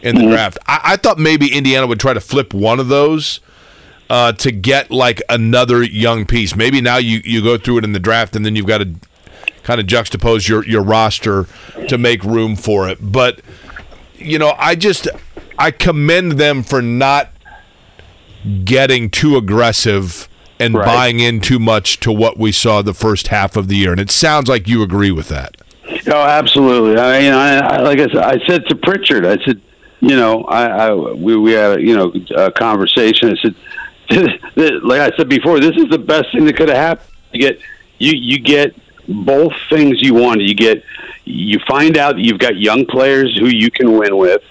in 0.01 0.15
the 0.15 0.21
Mm-hmm. 0.21 0.31
draft. 0.31 0.57
I, 0.67 0.81
I 0.83 0.95
thought 0.97 1.17
maybe 1.17 1.51
Indiana 1.55 1.87
would 1.87 1.99
try 1.99 2.13
to 2.13 2.19
flip 2.21 2.53
one 2.53 2.79
of 2.79 2.87
those 2.89 3.39
uh, 4.09 4.33
to 4.33 4.51
get 4.51 4.91
like 4.91 5.21
another 5.29 5.81
young 5.81 6.25
piece. 6.25 6.55
Maybe 6.55 6.81
now 6.81 6.97
you, 6.97 7.21
you 7.23 7.41
go 7.41 7.57
through 7.57 7.79
it 7.79 7.83
in 7.83 7.93
the 7.93 7.99
draft 7.99 8.35
and 8.35 8.45
then 8.45 8.55
you've 8.55 8.67
got 8.67 8.79
to 8.79 8.93
kind 9.63 9.79
of 9.79 9.87
juxtapose 9.87 10.47
your, 10.47 10.65
your 10.65 10.83
roster 10.83 11.47
to 11.87 11.97
make 11.97 12.23
room 12.23 12.55
for 12.55 12.89
it. 12.89 12.97
But, 13.01 13.41
you 14.15 14.37
know, 14.37 14.53
I 14.57 14.75
just, 14.75 15.07
I 15.57 15.71
commend 15.71 16.33
them 16.33 16.63
for 16.63 16.81
not 16.81 17.31
getting 18.65 19.09
too 19.09 19.37
aggressive 19.37 20.27
and 20.59 20.75
Right. 20.75 20.85
buying 20.85 21.19
in 21.19 21.39
too 21.39 21.59
much 21.59 21.99
to 22.01 22.11
what 22.11 22.37
we 22.37 22.51
saw 22.51 22.81
the 22.81 22.93
first 22.93 23.27
half 23.29 23.55
of 23.55 23.67
the 23.67 23.75
year. 23.75 23.91
And 23.91 23.99
it 23.99 24.11
sounds 24.11 24.47
like 24.47 24.67
you 24.67 24.83
agree 24.83 25.11
with 25.11 25.29
that. 25.29 25.57
Oh, 26.07 26.21
absolutely. 26.21 26.99
I 26.99 27.19
mean, 27.19 27.33
I, 27.33 27.57
I 27.57 27.77
like 27.81 27.99
I 27.99 28.07
said, 28.07 28.17
I 28.17 28.45
said 28.47 28.65
to 28.67 28.75
Pritchard, 28.75 29.25
I 29.25 29.37
said, 29.43 29.61
you 29.99 30.15
know, 30.15 30.43
I, 30.45 30.65
I 30.87 30.93
we 30.93 31.37
we 31.37 31.51
had 31.53 31.79
a, 31.79 31.81
you 31.81 31.95
know 31.95 32.13
a 32.35 32.51
conversation. 32.51 33.29
I 33.29 33.41
said, 33.41 33.55
like 34.83 35.01
I 35.01 35.15
said 35.15 35.29
before, 35.29 35.59
this 35.59 35.75
is 35.77 35.89
the 35.89 35.97
best 35.97 36.31
thing 36.33 36.45
that 36.45 36.57
could 36.57 36.69
have 36.69 36.77
happened. 36.77 37.09
You 37.31 37.39
get 37.39 37.59
you 37.99 38.13
you 38.13 38.39
get 38.39 38.75
both 39.07 39.53
things 39.69 40.01
you 40.01 40.13
wanted. 40.13 40.47
You 40.49 40.55
get 40.55 40.83
you 41.25 41.59
find 41.67 41.97
out 41.97 42.15
that 42.15 42.21
you've 42.21 42.39
got 42.39 42.57
young 42.57 42.85
players 42.85 43.37
who 43.37 43.47
you 43.47 43.71
can 43.71 43.97
win 43.97 44.17
with, 44.17 44.41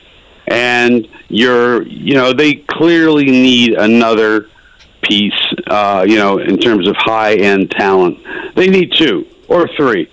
and 0.47 1.07
you're 1.29 1.83
you 1.83 2.15
know 2.15 2.33
they 2.33 2.55
clearly 2.55 3.27
need 3.27 3.75
another 3.75 4.49
piece. 5.03 5.33
Uh, 5.67 6.05
you 6.07 6.17
know, 6.17 6.39
in 6.39 6.59
terms 6.59 6.89
of 6.89 6.97
high 6.97 7.35
end 7.35 7.71
talent, 7.71 8.19
they 8.55 8.69
need 8.69 8.93
two 8.93 9.27
or 9.49 9.69
three 9.77 10.09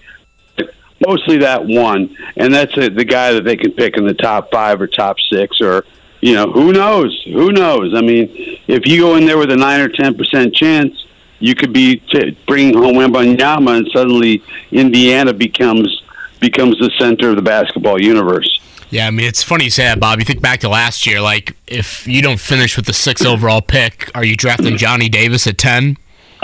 mostly 1.06 1.38
that 1.38 1.66
one, 1.66 2.16
and 2.36 2.54
that's 2.54 2.78
it, 2.78 2.96
the 2.96 3.06
guy 3.06 3.34
that 3.34 3.44
they 3.44 3.56
can 3.56 3.72
pick 3.72 3.98
in 3.98 4.06
the 4.06 4.14
top 4.14 4.52
five 4.52 4.82
or 4.82 4.88
top 4.88 5.18
six, 5.32 5.62
or 5.62 5.86
you 6.22 6.34
know, 6.34 6.52
who 6.52 6.74
knows? 6.74 7.24
Who 7.26 7.52
knows? 7.52 7.94
I 7.96 8.02
mean, 8.02 8.30
if 8.68 8.86
you 8.86 9.00
go 9.00 9.16
in 9.16 9.26
there 9.26 9.38
with 9.38 9.52
a 9.52 9.56
nine 9.56 9.80
or 9.80 9.90
ten 9.90 10.16
percent 10.16 10.54
chance, 10.54 11.06
you 11.40 11.56
could 11.56 11.72
be 11.72 11.98
t- 11.98 12.38
bringing 12.48 12.76
home 12.76 12.96
Wembanyama, 12.96 13.78
and 13.78 13.90
suddenly 13.94 14.44
Indiana 14.72 15.34
becomes 15.34 16.04
becomes 16.40 16.78
the 16.80 16.92
center 16.98 17.30
of 17.30 17.36
the 17.36 17.42
basketball 17.42 18.02
universe. 18.02 18.60
Yeah, 18.90 19.08
I 19.08 19.12
mean 19.12 19.28
it's 19.28 19.44
funny 19.44 19.66
you 19.66 19.70
say 19.70 19.84
that, 19.84 20.00
Bob. 20.00 20.20
You 20.20 20.26
think 20.26 20.42
back 20.42 20.62
to 20.62 20.70
last 20.70 21.06
year, 21.06 21.22
like 21.22 21.56
if 21.68 22.08
you 22.08 22.22
don't 22.22 22.40
finish 22.40 22.76
with 22.76 22.86
the 22.86 22.94
sixth 22.94 23.26
overall 23.26 23.62
pick, 23.62 24.10
are 24.16 24.24
you 24.24 24.36
drafting 24.36 24.78
Johnny 24.78 25.10
Davis 25.10 25.46
at 25.48 25.58
ten? 25.58 25.98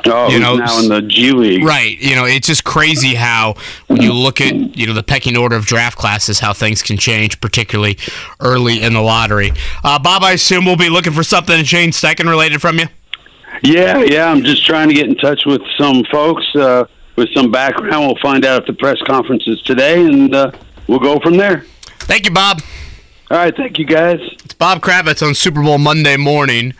Oh, 0.05 0.29
you 0.29 0.39
know, 0.39 0.57
now 0.57 0.79
in 0.79 0.89
the 0.89 1.01
G 1.01 1.31
League, 1.31 1.63
Right. 1.63 1.97
You 1.99 2.15
know, 2.15 2.25
it's 2.25 2.47
just 2.47 2.63
crazy 2.63 3.15
how 3.15 3.55
when 3.87 4.01
you 4.01 4.13
look 4.13 4.41
at, 4.41 4.53
you 4.77 4.85
know, 4.85 4.93
the 4.93 5.01
pecking 5.01 5.37
order 5.37 5.55
of 5.55 5.65
draft 5.65 5.97
classes, 5.97 6.39
how 6.39 6.53
things 6.53 6.83
can 6.83 6.97
change, 6.97 7.39
particularly 7.39 7.97
early 8.39 8.83
in 8.83 8.93
the 8.93 9.01
lottery. 9.01 9.53
Uh, 9.83 9.97
Bob, 9.97 10.21
I 10.21 10.33
assume 10.33 10.65
we'll 10.65 10.75
be 10.75 10.89
looking 10.89 11.13
for 11.13 11.23
something 11.23 11.63
Shane 11.63 11.91
Steichen 11.91 12.29
related 12.29 12.61
from 12.61 12.77
you. 12.77 12.87
Yeah, 13.63 13.99
yeah. 13.99 14.29
I'm 14.29 14.43
just 14.43 14.65
trying 14.65 14.89
to 14.89 14.93
get 14.93 15.07
in 15.07 15.15
touch 15.15 15.45
with 15.45 15.61
some 15.77 16.03
folks 16.11 16.43
uh, 16.55 16.85
with 17.15 17.29
some 17.33 17.49
background. 17.49 18.05
We'll 18.05 18.21
find 18.21 18.45
out 18.45 18.61
if 18.61 18.67
the 18.67 18.73
press 18.73 19.01
conference 19.07 19.47
is 19.47 19.61
today, 19.61 20.05
and 20.05 20.35
uh, 20.35 20.51
we'll 20.87 20.99
go 20.99 21.19
from 21.19 21.37
there. 21.37 21.65
Thank 22.05 22.25
you, 22.25 22.31
Bob. 22.31 22.61
All 23.31 23.37
right, 23.37 23.55
thank 23.55 23.79
you, 23.79 23.85
guys. 23.85 24.19
It's 24.43 24.53
Bob 24.53 24.81
Kravitz 24.81 25.25
on 25.25 25.33
Super 25.33 25.61
Bowl 25.63 25.79
Monday 25.79 26.17
morning 26.17 26.73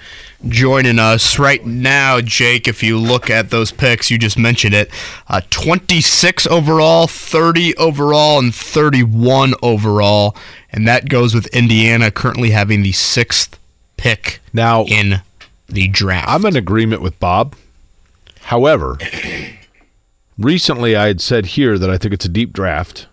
joining 0.47 0.99
us 0.99 1.39
right 1.39 1.65
now, 1.65 2.22
Jake. 2.22 2.68
If 2.68 2.84
you 2.84 2.97
look 2.97 3.30
at 3.30 3.49
those 3.49 3.72
picks, 3.72 4.11
you 4.11 4.18
just 4.18 4.38
mentioned 4.38 4.73
it 4.73 4.89
uh, 5.27 5.41
26 5.49 6.47
overall, 6.47 7.07
30 7.07 7.76
overall, 7.77 8.39
and 8.39 8.53
31 8.53 9.53
overall. 9.61 10.35
And 10.72 10.88
that 10.88 11.10
goes 11.10 11.34
with 11.34 11.47
Indiana 11.47 12.11
currently 12.11 12.52
having 12.52 12.84
the 12.84 12.91
sixth 12.91 13.60
pick 13.97 14.41
now 14.53 14.84
in 14.85 15.22
the 15.68 15.88
draft. 15.88 16.30
I'm 16.30 16.45
in 16.45 16.56
agreement 16.56 17.02
with 17.02 17.19
Bob. 17.19 17.56
However, 18.41 18.97
recently 20.38 20.95
I 20.95 21.07
had 21.07 21.22
said 21.22 21.47
here 21.47 21.80
that 21.80 21.89
I 21.89 21.97
think 21.97 22.14
it's 22.14 22.26
a 22.26 22.30
deep 22.30 22.53
draft, 22.53 23.07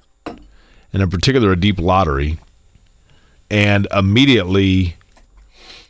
and 0.92 1.02
in 1.02 1.10
particular 1.10 1.52
a 1.52 1.56
deep 1.56 1.78
lottery, 1.78 2.38
and 3.50 3.86
immediately 3.92 4.96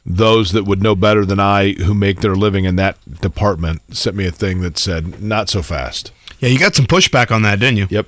those 0.04 0.52
that 0.52 0.64
would 0.64 0.82
know 0.82 0.96
better 0.96 1.24
than 1.24 1.38
I 1.38 1.72
who 1.72 1.94
make 1.94 2.20
their 2.20 2.34
living 2.34 2.64
in 2.64 2.76
that 2.76 2.98
department 3.20 3.82
sent 3.94 4.16
me 4.16 4.26
a 4.26 4.32
thing 4.32 4.60
that 4.60 4.78
said 4.78 5.22
not 5.22 5.48
so 5.48 5.62
fast. 5.62 6.12
Yeah, 6.40 6.48
you 6.48 6.58
got 6.58 6.74
some 6.74 6.86
pushback 6.86 7.30
on 7.30 7.42
that, 7.42 7.60
didn't 7.60 7.76
you? 7.76 7.86
Yep. 7.88 8.06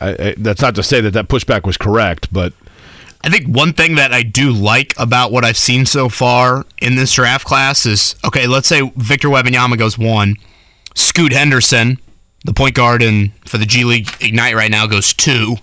I, 0.00 0.16
I, 0.18 0.34
that's 0.38 0.60
not 0.60 0.74
to 0.76 0.82
say 0.82 1.00
that 1.00 1.12
that 1.12 1.28
pushback 1.28 1.64
was 1.64 1.76
correct, 1.76 2.32
but 2.32 2.52
I 3.22 3.30
think 3.30 3.46
one 3.46 3.72
thing 3.72 3.96
that 3.96 4.12
I 4.12 4.22
do 4.22 4.52
like 4.52 4.94
about 4.98 5.32
what 5.32 5.44
I've 5.44 5.56
seen 5.56 5.86
so 5.86 6.08
far 6.08 6.64
in 6.80 6.96
this 6.96 7.12
draft 7.12 7.44
class 7.44 7.86
is 7.86 8.14
okay, 8.24 8.46
let's 8.46 8.68
say 8.68 8.90
Victor 8.96 9.28
Wembanyama 9.28 9.78
goes 9.78 9.98
one, 9.98 10.36
Scoot 10.94 11.32
Henderson, 11.32 11.98
the 12.46 12.54
point 12.54 12.74
guard 12.74 13.02
in 13.02 13.32
for 13.44 13.58
the 13.58 13.66
G 13.66 13.84
League 13.84 14.08
Ignite 14.20 14.54
right 14.54 14.70
now 14.70 14.86
goes 14.86 15.12
two. 15.12 15.56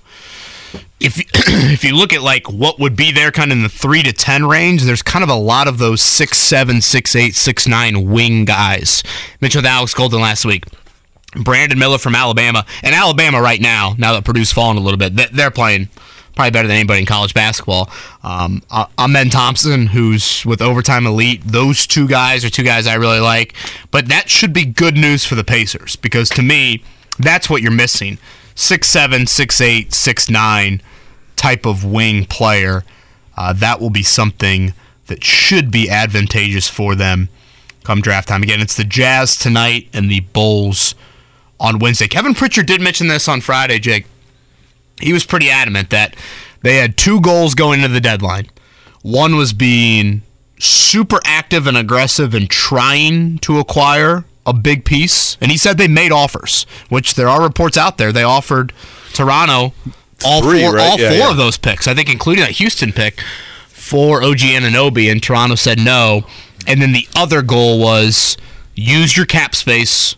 If 0.99 1.17
if 1.73 1.83
you 1.83 1.95
look 1.95 2.13
at 2.13 2.21
like 2.21 2.49
what 2.51 2.79
would 2.79 2.95
be 2.95 3.11
there 3.11 3.31
kind 3.31 3.51
of 3.51 3.57
in 3.57 3.63
the 3.63 3.69
3 3.69 4.03
to 4.03 4.13
10 4.13 4.45
range, 4.45 4.83
there's 4.83 5.01
kind 5.01 5.23
of 5.23 5.29
a 5.29 5.35
lot 5.35 5.67
of 5.67 5.77
those 5.77 6.01
six 6.01 6.37
seven, 6.37 6.81
six 6.81 7.15
eight, 7.15 7.35
six 7.35 7.67
nine 7.67 8.09
wing 8.09 8.45
guys. 8.45 9.03
Mentioned 9.41 9.63
with 9.63 9.71
Alex 9.71 9.93
Golden 9.93 10.21
last 10.21 10.45
week. 10.45 10.65
Brandon 11.35 11.79
Miller 11.79 11.97
from 11.97 12.13
Alabama. 12.15 12.63
And 12.83 12.93
Alabama 12.93 13.41
right 13.41 13.59
now, 13.59 13.95
now 13.97 14.13
that 14.13 14.23
Purdue's 14.23 14.51
fallen 14.53 14.77
a 14.77 14.81
little 14.81 14.99
bit, 14.99 15.15
they- 15.15 15.29
they're 15.31 15.49
playing 15.51 15.89
probably 16.35 16.51
better 16.51 16.67
than 16.67 16.77
anybody 16.77 16.99
in 16.99 17.05
college 17.05 17.33
basketball. 17.33 17.89
Um, 18.23 18.61
Amen 18.97 19.29
Thompson, 19.29 19.87
who's 19.87 20.45
with 20.45 20.61
Overtime 20.61 21.05
Elite. 21.05 21.41
Those 21.45 21.85
two 21.85 22.07
guys 22.07 22.43
are 22.43 22.49
two 22.49 22.63
guys 22.63 22.87
I 22.87 22.95
really 22.95 23.19
like. 23.19 23.53
But 23.91 24.07
that 24.07 24.29
should 24.29 24.53
be 24.53 24.65
good 24.65 24.95
news 24.95 25.25
for 25.25 25.35
the 25.35 25.43
Pacers 25.43 25.95
because 25.95 26.29
to 26.31 26.41
me, 26.41 26.83
that's 27.19 27.49
what 27.49 27.61
you're 27.61 27.71
missing. 27.71 28.17
Six 28.55 28.89
seven, 28.89 29.27
six 29.27 29.61
eight, 29.61 29.93
six 29.93 30.29
nine 30.29 30.81
type 31.35 31.65
of 31.65 31.83
wing 31.83 32.25
player. 32.25 32.83
Uh, 33.35 33.53
that 33.53 33.79
will 33.79 33.89
be 33.89 34.03
something 34.03 34.73
that 35.07 35.23
should 35.23 35.71
be 35.71 35.89
advantageous 35.89 36.67
for 36.67 36.95
them 36.95 37.29
come 37.83 38.01
draft 38.01 38.29
time. 38.29 38.43
Again, 38.43 38.61
it's 38.61 38.75
the 38.75 38.83
Jazz 38.83 39.37
tonight 39.37 39.87
and 39.93 40.09
the 40.09 40.21
Bulls 40.21 40.95
on 41.59 41.79
Wednesday. 41.79 42.07
Kevin 42.07 42.33
Pritchard 42.33 42.65
did 42.65 42.81
mention 42.81 43.07
this 43.07 43.27
on 43.27 43.41
Friday, 43.41 43.79
Jake. 43.79 44.05
He 45.03 45.13
was 45.13 45.25
pretty 45.25 45.49
adamant 45.49 45.89
that 45.91 46.15
they 46.61 46.77
had 46.77 46.97
two 46.97 47.19
goals 47.21 47.55
going 47.55 47.81
into 47.81 47.93
the 47.93 48.01
deadline. 48.01 48.49
One 49.01 49.35
was 49.35 49.53
being 49.53 50.21
super 50.59 51.19
active 51.25 51.67
and 51.67 51.75
aggressive 51.77 52.33
and 52.33 52.49
trying 52.49 53.37
to 53.39 53.59
acquire 53.59 54.23
a 54.45 54.53
big 54.53 54.85
piece. 54.85 55.37
And 55.41 55.51
he 55.51 55.57
said 55.57 55.77
they 55.77 55.87
made 55.87 56.11
offers, 56.11 56.65
which 56.89 57.15
there 57.15 57.27
are 57.27 57.41
reports 57.41 57.77
out 57.77 57.97
there. 57.97 58.11
They 58.11 58.23
offered 58.23 58.71
Toronto 59.13 59.73
all 60.25 60.41
Three, 60.41 60.61
four, 60.61 60.75
right? 60.75 60.89
all 60.91 60.99
Yeah, 60.99 61.09
four 61.09 61.17
yeah. 61.17 61.31
of 61.31 61.37
those 61.37 61.57
picks. 61.57 61.87
I 61.87 61.93
think 61.93 62.09
including 62.09 62.43
that 62.43 62.51
Houston 62.51 62.93
pick 62.93 63.21
for 63.67 64.23
OG 64.23 64.37
Anunoby, 64.39 65.11
and 65.11 65.21
Toronto 65.21 65.55
said 65.55 65.79
no. 65.79 66.25
And 66.65 66.81
then 66.81 66.93
the 66.93 67.07
other 67.15 67.41
goal 67.41 67.79
was 67.79 68.37
use 68.75 69.17
your 69.17 69.25
cap 69.25 69.53
space 69.53 70.15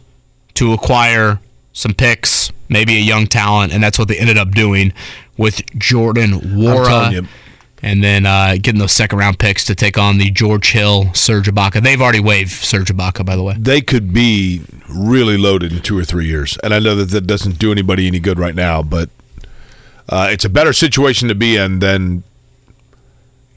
to 0.53 0.73
acquire 0.73 1.39
some 1.75 1.93
picks, 1.93 2.51
maybe 2.69 2.95
a 2.95 2.99
young 3.01 3.27
talent, 3.27 3.71
and 3.73 3.83
that's 3.83 3.99
what 3.99 4.07
they 4.07 4.17
ended 4.17 4.37
up 4.37 4.51
doing 4.51 4.93
with 5.37 5.61
Jordan 5.77 6.31
Nwora. 6.31 7.27
And 7.83 8.01
then 8.03 8.25
uh, 8.25 8.53
getting 8.59 8.79
those 8.79 8.93
second 8.93 9.19
round 9.19 9.37
picks 9.37 9.63
to 9.65 9.75
take 9.75 9.95
on 9.97 10.17
the 10.17 10.31
George 10.31 10.71
Hill, 10.71 11.13
Serge 11.13 11.47
Ibaka. 11.47 11.83
They've 11.83 12.01
already 12.01 12.21
waived 12.21 12.49
Serge 12.49 12.87
Ibaka, 12.91 13.23
by 13.25 13.35
the 13.35 13.43
way. 13.43 13.55
They 13.59 13.81
could 13.81 14.11
be 14.13 14.61
really 14.89 15.37
loaded 15.37 15.71
in 15.73 15.81
two 15.81 15.95
or 15.99 16.03
three 16.05 16.25
years, 16.25 16.57
and 16.63 16.73
I 16.73 16.79
know 16.79 16.95
that 16.95 17.09
that 17.11 17.27
doesn't 17.27 17.59
do 17.59 17.71
anybody 17.71 18.07
any 18.07 18.19
good 18.19 18.39
right 18.39 18.55
now, 18.55 18.81
but 18.81 19.09
uh, 20.09 20.29
it's 20.31 20.45
a 20.45 20.49
better 20.49 20.73
situation 20.73 21.27
to 21.27 21.35
be 21.35 21.57
in 21.57 21.79
than. 21.79 22.23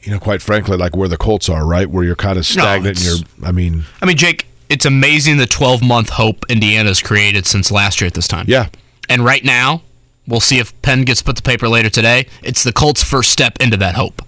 You 0.03 0.13
know, 0.13 0.21
quite 0.21 0.41
frankly, 0.43 0.77
like 0.77 0.97
where 0.97 1.09
the 1.09 1.17
Colts 1.17 1.49
are, 1.49 1.67
right? 1.67 1.89
Where 1.91 2.03
you're 2.05 2.15
kind 2.17 2.39
of 2.39 2.47
stagnant. 2.47 2.87
and 2.87 2.87
it's- 2.97 3.21
you're, 3.41 3.49
I 3.49 3.53
mean, 3.53 3.85
I 4.03 4.07
mean, 4.07 4.17
Jake, 4.17 4.47
it's 4.69 4.85
amazing 4.87 5.37
the 5.39 5.47
12 5.47 5.83
month 5.83 6.11
hope 6.11 6.45
Indiana's 6.49 7.01
created 7.03 7.47
since 7.47 7.71
last 7.71 8.01
year 8.01 8.09
at 8.09 8.15
this 8.15 8.29
time. 8.29 8.47
Yeah. 8.49 8.69
And 9.09 9.25
right 9.25 9.45
now, 9.45 9.83
we'll 10.27 10.41
see 10.41 10.59
if 10.59 10.81
pen 10.83 11.03
gets 11.05 11.23
put 11.23 11.37
to 11.37 11.43
paper 11.43 11.69
later 11.69 11.89
today. 11.91 12.27
It's 12.43 12.63
the 12.63 12.73
Colts' 12.73 13.03
first 13.03 13.31
step 13.31 13.59
into 13.61 13.77
that 13.79 13.95
hope. 13.95 14.23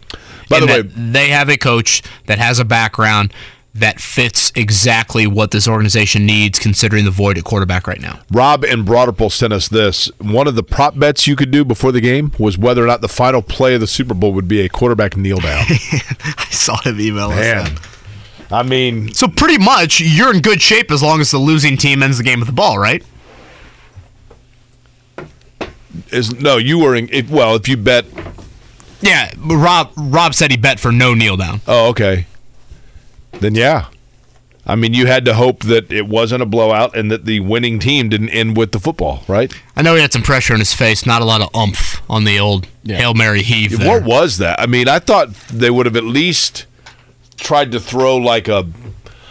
By 0.48 0.58
In 0.58 0.66
the 0.66 0.72
way- 0.72 0.82
they 0.82 1.28
have 1.28 1.48
a 1.48 1.56
coach 1.56 2.02
that 2.26 2.38
has 2.38 2.58
a 2.58 2.64
background 2.64 3.32
that 3.72 4.00
fits 4.00 4.50
exactly 4.56 5.28
what 5.28 5.52
this 5.52 5.68
organization 5.68 6.26
needs, 6.26 6.58
considering 6.58 7.04
the 7.04 7.10
void 7.12 7.38
at 7.38 7.44
quarterback 7.44 7.86
right 7.86 8.00
now. 8.00 8.18
Rob 8.32 8.64
and 8.64 8.84
Broderpool 8.84 9.30
sent 9.30 9.52
us 9.52 9.68
this. 9.68 10.10
One 10.18 10.48
of 10.48 10.56
the 10.56 10.64
prop 10.64 10.98
bets 10.98 11.28
you 11.28 11.36
could 11.36 11.52
do 11.52 11.64
before 11.64 11.92
the 11.92 12.00
game 12.00 12.32
was 12.36 12.58
whether 12.58 12.82
or 12.82 12.88
not 12.88 13.00
the 13.00 13.08
final 13.08 13.42
play 13.42 13.74
of 13.74 13.80
the 13.80 13.86
Super 13.86 14.12
Bowl 14.12 14.32
would 14.32 14.48
be 14.48 14.60
a 14.62 14.68
quarterback 14.68 15.16
kneel 15.16 15.38
down. 15.38 15.66
I 15.68 16.46
saw 16.50 16.80
him 16.82 16.98
email 17.00 17.30
us 17.30 17.36
Man. 17.36 17.64
that. 17.74 17.86
I 18.50 18.62
mean, 18.62 19.14
So 19.14 19.28
pretty 19.28 19.58
much, 19.58 20.00
you're 20.00 20.34
in 20.34 20.40
good 20.40 20.60
shape 20.60 20.90
as 20.90 21.02
long 21.02 21.20
as 21.20 21.30
the 21.30 21.38
losing 21.38 21.76
team 21.76 22.02
ends 22.02 22.18
the 22.18 22.24
game 22.24 22.40
with 22.40 22.48
the 22.48 22.54
ball, 22.54 22.78
right? 22.78 23.04
is 26.12 26.40
no, 26.40 26.56
you 26.56 26.78
were 26.78 26.94
in. 26.94 27.08
It, 27.12 27.28
well, 27.28 27.54
if 27.54 27.68
you 27.68 27.76
bet. 27.76 28.04
Yeah, 29.00 29.32
Rob 29.38 29.92
Rob 29.96 30.34
said 30.34 30.50
he 30.50 30.56
bet 30.56 30.78
for 30.78 30.92
no 30.92 31.14
kneel 31.14 31.36
down. 31.36 31.60
Oh, 31.66 31.88
okay. 31.90 32.26
Then 33.32 33.54
yeah. 33.54 33.86
I 34.66 34.76
mean, 34.76 34.92
you 34.92 35.06
had 35.06 35.24
to 35.24 35.34
hope 35.34 35.64
that 35.64 35.90
it 35.90 36.06
wasn't 36.06 36.42
a 36.42 36.46
blowout 36.46 36.94
and 36.96 37.10
that 37.10 37.24
the 37.24 37.40
winning 37.40 37.78
team 37.78 38.08
didn't 38.10 38.28
end 38.28 38.56
with 38.56 38.72
the 38.72 38.78
football, 38.78 39.24
right? 39.26 39.52
I 39.74 39.82
know 39.82 39.94
he 39.94 40.02
had 40.02 40.12
some 40.12 40.22
pressure 40.22 40.52
in 40.52 40.60
his 40.60 40.74
face, 40.74 41.06
not 41.06 41.22
a 41.22 41.24
lot 41.24 41.40
of 41.40 41.48
umph 41.54 42.02
on 42.10 42.24
the 42.24 42.38
old 42.38 42.68
Hail 42.84 43.14
Mary 43.14 43.42
heave. 43.42 43.78
there. 43.78 43.88
What 43.88 44.04
was 44.04 44.36
that? 44.36 44.60
I 44.60 44.66
mean, 44.66 44.86
I 44.86 44.98
thought 44.98 45.32
they 45.48 45.70
would 45.70 45.86
have 45.86 45.96
at 45.96 46.04
least 46.04 46.66
tried 47.40 47.72
to 47.72 47.80
throw 47.80 48.16
like 48.16 48.48
a. 48.48 48.66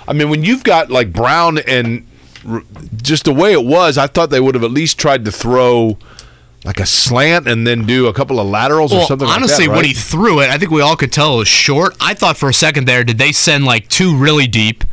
I 0.07 0.13
mean, 0.13 0.29
when 0.29 0.43
you've 0.43 0.63
got 0.63 0.89
like 0.89 1.13
Brown 1.13 1.59
and 1.59 2.05
just 3.01 3.25
the 3.25 3.33
way 3.33 3.53
it 3.53 3.63
was, 3.63 3.97
I 3.97 4.07
thought 4.07 4.29
they 4.29 4.39
would 4.39 4.55
have 4.55 4.63
at 4.63 4.71
least 4.71 4.97
tried 4.97 5.25
to 5.25 5.31
throw 5.31 5.97
like 6.65 6.79
a 6.79 6.85
slant 6.85 7.47
and 7.47 7.65
then 7.65 7.85
do 7.85 8.07
a 8.07 8.13
couple 8.13 8.39
of 8.39 8.47
laterals 8.47 8.93
or 8.93 9.05
something. 9.05 9.27
honestly, 9.27 9.65
like 9.65 9.69
that, 9.69 9.75
when 9.75 9.85
right? 9.85 9.85
he 9.87 9.93
threw 9.93 10.41
it, 10.41 10.49
I 10.49 10.57
think 10.57 10.71
we 10.71 10.81
all 10.81 10.95
could 10.95 11.11
tell 11.11 11.35
it 11.35 11.37
was 11.37 11.47
short. 11.47 11.95
I 12.01 12.13
thought 12.13 12.37
for 12.37 12.49
a 12.49 12.53
second 12.53 12.85
there, 12.85 13.03
did 13.03 13.17
they 13.17 13.31
send 13.31 13.63
like 13.65 13.87
two 13.87 14.17
really 14.17 14.47
deep, 14.47 14.83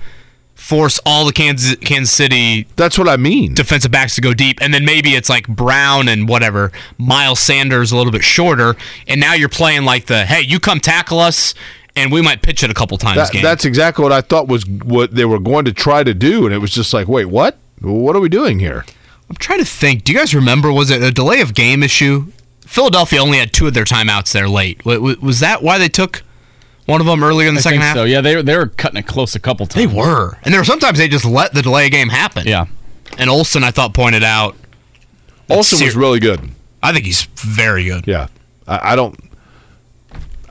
force 0.54 1.00
all 1.04 1.26
the 1.26 1.32
Kansas 1.32 1.76
Kansas 1.76 2.14
City 2.14 2.66
That's 2.76 2.98
what 2.98 3.08
I 3.08 3.16
mean. 3.16 3.54
defensive 3.54 3.90
backs 3.90 4.14
to 4.16 4.20
go 4.20 4.32
deep, 4.34 4.60
and 4.60 4.72
then 4.72 4.84
maybe 4.84 5.14
it's 5.14 5.28
like 5.28 5.48
Brown 5.48 6.08
and 6.08 6.28
whatever, 6.28 6.72
Miles 6.98 7.40
Sanders 7.40 7.90
a 7.90 7.96
little 7.96 8.12
bit 8.12 8.24
shorter, 8.24 8.76
and 9.08 9.20
now 9.20 9.34
you're 9.34 9.48
playing 9.48 9.84
like 9.84 10.06
the 10.06 10.24
hey, 10.24 10.42
you 10.42 10.60
come 10.60 10.78
tackle 10.78 11.18
us, 11.18 11.54
and 11.96 12.12
we 12.12 12.20
might 12.22 12.42
pitch 12.42 12.62
it 12.62 12.70
a 12.70 12.74
couple 12.74 12.96
times. 12.98 13.16
That- 13.16 13.32
game. 13.32 13.42
that's 13.42 13.64
exactly 13.64 14.02
what 14.02 14.12
I 14.12 14.20
thought 14.20 14.46
was 14.48 14.66
what 14.66 15.14
they 15.14 15.24
were 15.24 15.38
going 15.40 15.64
to 15.64 15.72
try 15.72 16.04
to 16.04 16.14
do, 16.14 16.44
and 16.46 16.54
it 16.54 16.58
was 16.58 16.70
just 16.70 16.92
like, 16.94 17.08
wait, 17.08 17.24
what? 17.26 17.58
What 17.80 18.14
are 18.16 18.20
we 18.20 18.28
doing 18.28 18.58
here? 18.58 18.84
I'm 19.28 19.36
trying 19.36 19.58
to 19.58 19.64
think. 19.64 20.04
Do 20.04 20.12
you 20.12 20.18
guys 20.18 20.34
remember? 20.34 20.72
Was 20.72 20.90
it 20.90 21.02
a 21.02 21.10
delay 21.10 21.40
of 21.40 21.52
game 21.54 21.82
issue? 21.82 22.26
Philadelphia 22.60 23.20
only 23.20 23.38
had 23.38 23.52
two 23.52 23.66
of 23.66 23.74
their 23.74 23.84
timeouts 23.84 24.32
there 24.32 24.48
late. 24.48 24.84
Wa- 24.84 24.98
wa- 24.98 25.14
Was 25.20 25.40
that 25.40 25.62
why 25.62 25.78
they 25.78 25.88
took 25.88 26.22
one 26.86 27.00
of 27.00 27.06
them 27.06 27.22
earlier 27.24 27.48
in 27.48 27.54
the 27.54 27.58
I 27.58 27.62
second 27.62 27.80
think 27.80 27.86
half? 27.88 27.96
so. 27.96 28.04
Yeah, 28.04 28.20
they 28.20 28.36
were, 28.36 28.42
they 28.42 28.56
were 28.56 28.66
cutting 28.66 28.98
it 28.98 29.06
close 29.06 29.34
a 29.34 29.40
couple 29.40 29.66
times. 29.66 29.74
They 29.90 29.92
were, 29.96 30.36
and 30.42 30.52
there 30.54 30.60
were 30.60 30.64
sometimes 30.64 30.98
they 30.98 31.08
just 31.08 31.24
let 31.24 31.52
the 31.54 31.62
delay 31.62 31.86
of 31.86 31.92
game 31.92 32.08
happen. 32.08 32.46
Yeah. 32.46 32.66
And 33.18 33.28
Olsen, 33.30 33.64
I 33.64 33.70
thought, 33.72 33.94
pointed 33.94 34.22
out. 34.24 34.56
Olsen 35.48 35.84
was 35.84 35.94
really 35.96 36.20
good. 36.20 36.40
I 36.82 36.92
think 36.92 37.04
he's 37.04 37.22
very 37.36 37.84
good. 37.84 38.06
Yeah, 38.06 38.28
I, 38.66 38.92
I 38.92 38.96
don't. 38.96 39.16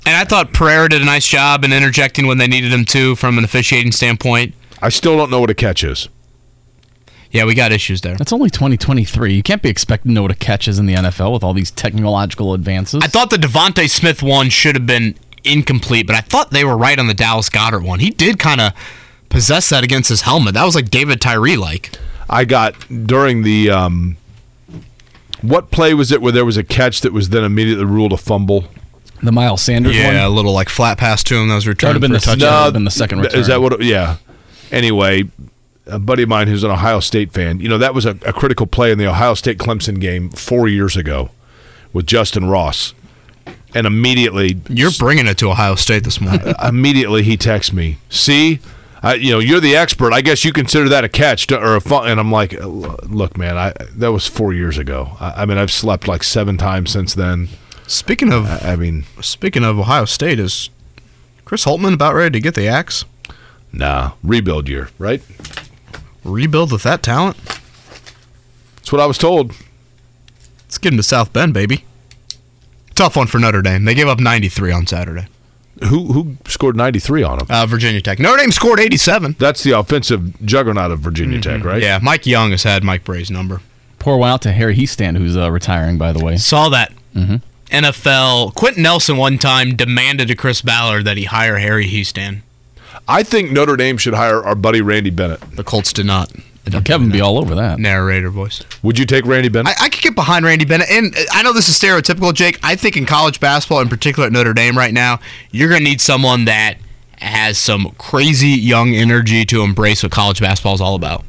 And 0.06 0.16
I 0.16 0.24
thought 0.24 0.54
Pereira 0.54 0.90
did 0.90 1.02
a 1.02 1.06
nice 1.06 1.26
job 1.28 1.64
in 1.64 1.74
interjecting 1.74 2.28
when 2.28 2.38
they 2.38 2.48
needed 2.48 2.72
him 2.72 2.86
to, 2.86 3.16
from 3.16 3.38
an 3.38 3.44
officiating 3.44 3.92
standpoint. 3.92 4.54
I 4.82 4.90
still 4.90 5.18
don't 5.18 5.32
know 5.32 5.40
what 5.40 5.50
a 5.50 5.56
catch 5.56 5.84
is. 5.84 6.10
Yeah, 7.32 7.46
we 7.46 7.56
got 7.56 7.72
issues 7.72 8.02
there. 8.02 8.16
That's 8.16 8.32
only 8.32 8.50
2023. 8.50 9.34
You 9.34 9.44
can't 9.44 9.62
be 9.62 9.68
expecting 9.70 10.12
to 10.12 10.14
know 10.14 10.22
what 10.22 10.32
a 10.32 10.36
catch 10.36 10.68
is 10.68 10.80
in 10.80 10.86
the 10.86 10.94
NFL 10.94 11.34
with 11.34 11.44
all 11.44 11.54
these 11.54 11.72
technological 11.72 12.54
advances. 12.54 13.04
I 13.04 13.08
thought 13.08 13.30
the 13.30 13.38
DeVonta 13.38 13.90
Smith 13.90 14.24
one 14.24 14.50
should 14.50 14.76
have 14.76 14.86
been 14.86 15.16
incomplete, 15.44 16.08
but 16.08 16.16
I 16.16 16.22
thought 16.22 16.52
they 16.52 16.64
were 16.64 16.78
right 16.78 16.98
on 16.98 17.08
the 17.08 17.14
Dallas 17.14 17.50
Goedert 17.50 17.84
one. 17.84 18.00
He 18.00 18.10
did 18.10 18.40
kind 18.40 18.62
of 18.62 18.74
possess 19.30 19.70
that 19.70 19.84
against 19.84 20.10
his 20.10 20.22
helmet. 20.22 20.54
That 20.54 20.64
was 20.64 20.76
like 20.76 20.90
David 20.90 21.20
Tyree 21.20 21.58
like. 21.58 21.92
I 22.30 22.46
got 22.46 22.74
during 23.06 23.44
the 23.44 23.70
um, 23.70 24.18
what 25.42 25.72
play 25.72 25.94
was 25.94 26.12
it 26.12 26.22
where 26.22 26.32
there 26.32 26.46
was 26.46 26.58
a 26.58 26.64
catch 26.64 27.02
that 27.02 27.12
was 27.12 27.30
then 27.30 27.44
immediately 27.44 27.86
ruled 27.86 28.14
a 28.14 28.18
fumble? 28.18 28.66
The 29.24 29.32
Miles 29.32 29.62
Sanders 29.62 29.96
one. 29.96 30.02
Yeah, 30.04 30.28
a 30.28 30.30
little 30.30 30.54
like 30.54 30.70
flat 30.70 30.98
pass 30.98 31.24
to 31.26 31.36
him 31.36 31.48
that 31.50 31.56
was 31.56 31.64
That 31.66 31.70
returned 31.70 31.94
have 31.94 32.02
been 32.02 32.12
for 32.12 32.18
a 32.18 32.20
the, 32.20 32.26
touchdown. 32.26 32.40
that 32.50 32.58
would 32.60 32.64
have 32.66 32.74
been 32.74 32.84
the 32.86 32.92
second 32.92 33.20
return. 33.22 33.40
Is 33.40 33.48
that 33.48 33.62
what? 33.62 33.82
Yeah. 33.84 34.18
Anyway, 34.72 35.24
a 35.88 36.00
buddy 36.00 36.24
of 36.24 36.30
mine 36.30 36.48
who's 36.48 36.64
an 36.64 36.72
Ohio 36.72 37.00
State 37.00 37.32
fan, 37.32 37.60
you 37.60 37.70
know, 37.70 37.78
that 37.78 37.94
was 37.94 38.06
a, 38.06 38.12
a 38.26 38.34
critical 38.34 38.66
play 38.68 38.92
in 38.92 38.98
the 38.98 39.08
Ohio 39.08 39.34
State 39.36 39.58
Clemson 39.58 40.00
game 40.02 40.30
four 40.30 40.68
years 40.68 40.98
ago 40.98 41.30
with 41.94 42.06
Justyn 42.06 42.50
Ross, 42.52 42.94
and 43.74 43.88
immediately 43.88 44.60
You're 44.70 44.92
bringing 45.00 45.28
it 45.28 45.38
to 45.40 45.50
Ohio 45.50 45.76
State 45.76 46.04
this 46.04 46.20
morning. 46.20 46.54
immediately 46.64 47.24
he 47.24 47.38
texts 47.38 47.72
me, 47.72 47.98
"See, 48.10 48.60
I, 49.02 49.14
you 49.16 49.32
know, 49.32 49.40
you're 49.40 49.60
the 49.62 49.76
expert. 49.76 50.12
I 50.14 50.22
guess 50.22 50.44
you 50.44 50.52
consider 50.52 50.90
that 50.90 51.04
a 51.04 51.10
catch 51.10 51.48
to- 51.48 51.60
or 51.60 51.76
a 51.76 51.82
fun." 51.82 52.10
And 52.10 52.20
I'm 52.20 52.32
like, 52.32 52.54
"Look, 52.62 53.38
man, 53.38 53.58
I 53.58 53.74
that 53.96 54.12
was 54.12 54.28
four 54.28 54.54
years 54.54 54.78
ago. 54.78 55.16
I, 55.20 55.44
I 55.44 55.46
mean, 55.46 55.58
I've 55.58 55.72
slept 55.72 56.08
like 56.08 56.24
seven 56.24 56.58
times 56.58 56.92
since 56.92 57.14
then. 57.14 57.48
Speaking 57.88 58.32
of, 58.34 58.46
I, 58.46 58.74
I 58.74 58.76
mean, 58.76 59.04
speaking 59.22 59.64
of 59.64 59.78
Ohio 59.80 60.06
State, 60.06 60.40
is 60.40 60.70
Chris 61.46 61.66
Holtmann 61.66 61.94
about 61.94 62.16
ready 62.16 62.32
to 62.32 62.40
get 62.44 62.56
the 62.56 62.68
axe? 62.68 63.06
nah, 63.72 64.14
rebuild 64.24 64.70
year, 64.70 64.90
right? 64.98 65.22
Rebuild 66.24 66.72
with 66.72 66.84
that 66.84 67.04
talent? 67.04 67.36
That's 68.78 68.92
what 68.92 69.02
I 69.02 69.06
was 69.06 69.18
told. 69.18 69.52
Let's 70.64 70.78
get 70.78 70.94
him 70.94 70.98
to 70.98 71.04
South 71.04 71.34
Bend, 71.34 71.54
baby. 71.54 71.84
Tough 72.96 73.18
one 73.18 73.28
for 73.28 73.38
Notre 73.40 73.62
Dame. 73.62 73.84
They 73.84 73.94
gave 73.94 74.08
up 74.08 74.20
93 74.20 74.72
on 74.72 74.88
Saturday. 74.88 75.28
Who 75.90 76.14
who 76.14 76.38
scored 76.48 76.78
93 76.78 77.24
on 77.24 77.40
them? 77.40 77.48
Uh, 77.50 77.66
Virginia 77.66 78.00
Tech. 78.00 78.18
Notre 78.18 78.38
Dame 78.38 78.52
scored 78.54 78.80
87. 78.80 79.36
That's 79.38 79.62
the 79.64 79.72
offensive 79.72 80.42
juggernaut 80.46 80.92
of 80.92 81.00
Virginia 81.02 81.42
Tech, 81.42 81.66
right? 81.66 81.76
Mm-hmm. 81.76 81.84
Yeah, 81.84 82.00
Mike 82.02 82.26
Young 82.26 82.52
has 82.52 82.64
had 82.64 82.82
Mike 82.86 83.04
Brey's 83.04 83.30
number. 83.30 83.60
Pour 84.00 84.18
one 84.18 84.30
out 84.30 84.42
to 84.44 84.54
Harry 84.54 84.74
Hiestand, 84.76 85.18
who's 85.18 85.36
uh, 85.36 85.52
retiring, 85.52 85.98
by 85.98 86.14
the 86.14 86.24
way. 86.24 86.38
Saw 86.38 86.70
that. 86.70 86.94
Mhm. 87.14 87.42
NFL. 87.68 88.54
Quenton 88.56 88.84
Nelson 88.84 89.18
one 89.18 89.38
time 89.38 89.76
demanded 89.76 90.28
to 90.28 90.36
Chris 90.36 90.62
Ballard 90.62 91.06
that 91.06 91.18
he 91.18 91.26
hire 91.26 91.58
Harry 91.58 91.88
Houston. 91.88 92.44
I 93.08 93.24
think 93.24 93.52
Notre 93.52 93.76
Dame 93.76 93.98
should 93.98 94.14
hire 94.14 94.44
our 94.44 94.56
buddy 94.56 94.82
Randy 94.82 95.10
Bennett. 95.10 95.42
The 95.56 95.64
Colts 95.64 95.94
did 95.94 96.06
not. 96.06 96.32
Kevin 96.84 97.12
be 97.12 97.22
all 97.22 97.38
over 97.38 97.54
that. 97.56 97.78
Narrator 97.80 98.30
voice. 98.30 98.64
Would 98.82 98.98
you 98.98 99.06
take 99.06 99.26
Randy 99.26 99.50
Bennett? 99.50 99.80
I, 99.80 99.86
I 99.86 99.90
could 99.90 100.02
get 100.02 100.16
behind 100.16 100.46
Randy 100.46 100.66
Bennett, 100.66 100.90
and 100.90 101.16
uh, 101.16 101.20
I 101.32 101.44
know 101.44 101.54
this 101.54 101.70
is 101.70 101.78
stereotypical, 101.78 102.34
Jake. 102.34 102.60
I 102.64 102.76
think 102.76 102.98
in 102.98 103.06
college 103.06 103.40
basketball, 103.40 103.82
in 103.82 103.90
particular 103.90 104.26
at 104.26 104.34
Notre 104.34 104.54
Dame 104.54 104.78
right 104.78 104.94
now, 104.94 105.20
you're 105.52 105.70
going 105.70 105.84
to 105.84 105.90
need 105.90 106.02
someone 106.02 106.46
that 106.46 106.78
has 107.20 107.58
some 107.58 107.92
crazy 107.98 108.50
young 108.50 108.94
energy 108.94 109.46
to 109.46 109.62
embrace 109.62 110.04
what 110.04 110.12
college 110.12 110.42
basketball 110.42 110.74
is 110.74 110.82
all 110.82 110.96
about. 110.96 111.24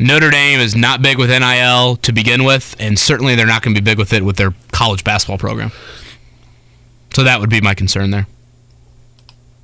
Notre 0.00 0.30
Dame 0.30 0.60
is 0.60 0.76
not 0.76 1.02
big 1.02 1.18
with 1.18 1.30
NIL 1.30 1.96
to 1.96 2.12
begin 2.12 2.44
with, 2.44 2.76
and 2.78 2.98
certainly 2.98 3.34
they're 3.34 3.46
not 3.46 3.62
going 3.62 3.74
to 3.74 3.80
be 3.80 3.84
big 3.84 3.98
with 3.98 4.12
it 4.12 4.22
with 4.24 4.36
their 4.36 4.54
college 4.72 5.02
basketball 5.04 5.38
program. 5.38 5.72
So 7.14 7.24
that 7.24 7.40
would 7.40 7.50
be 7.50 7.60
my 7.60 7.74
concern 7.74 8.10
there. 8.10 8.26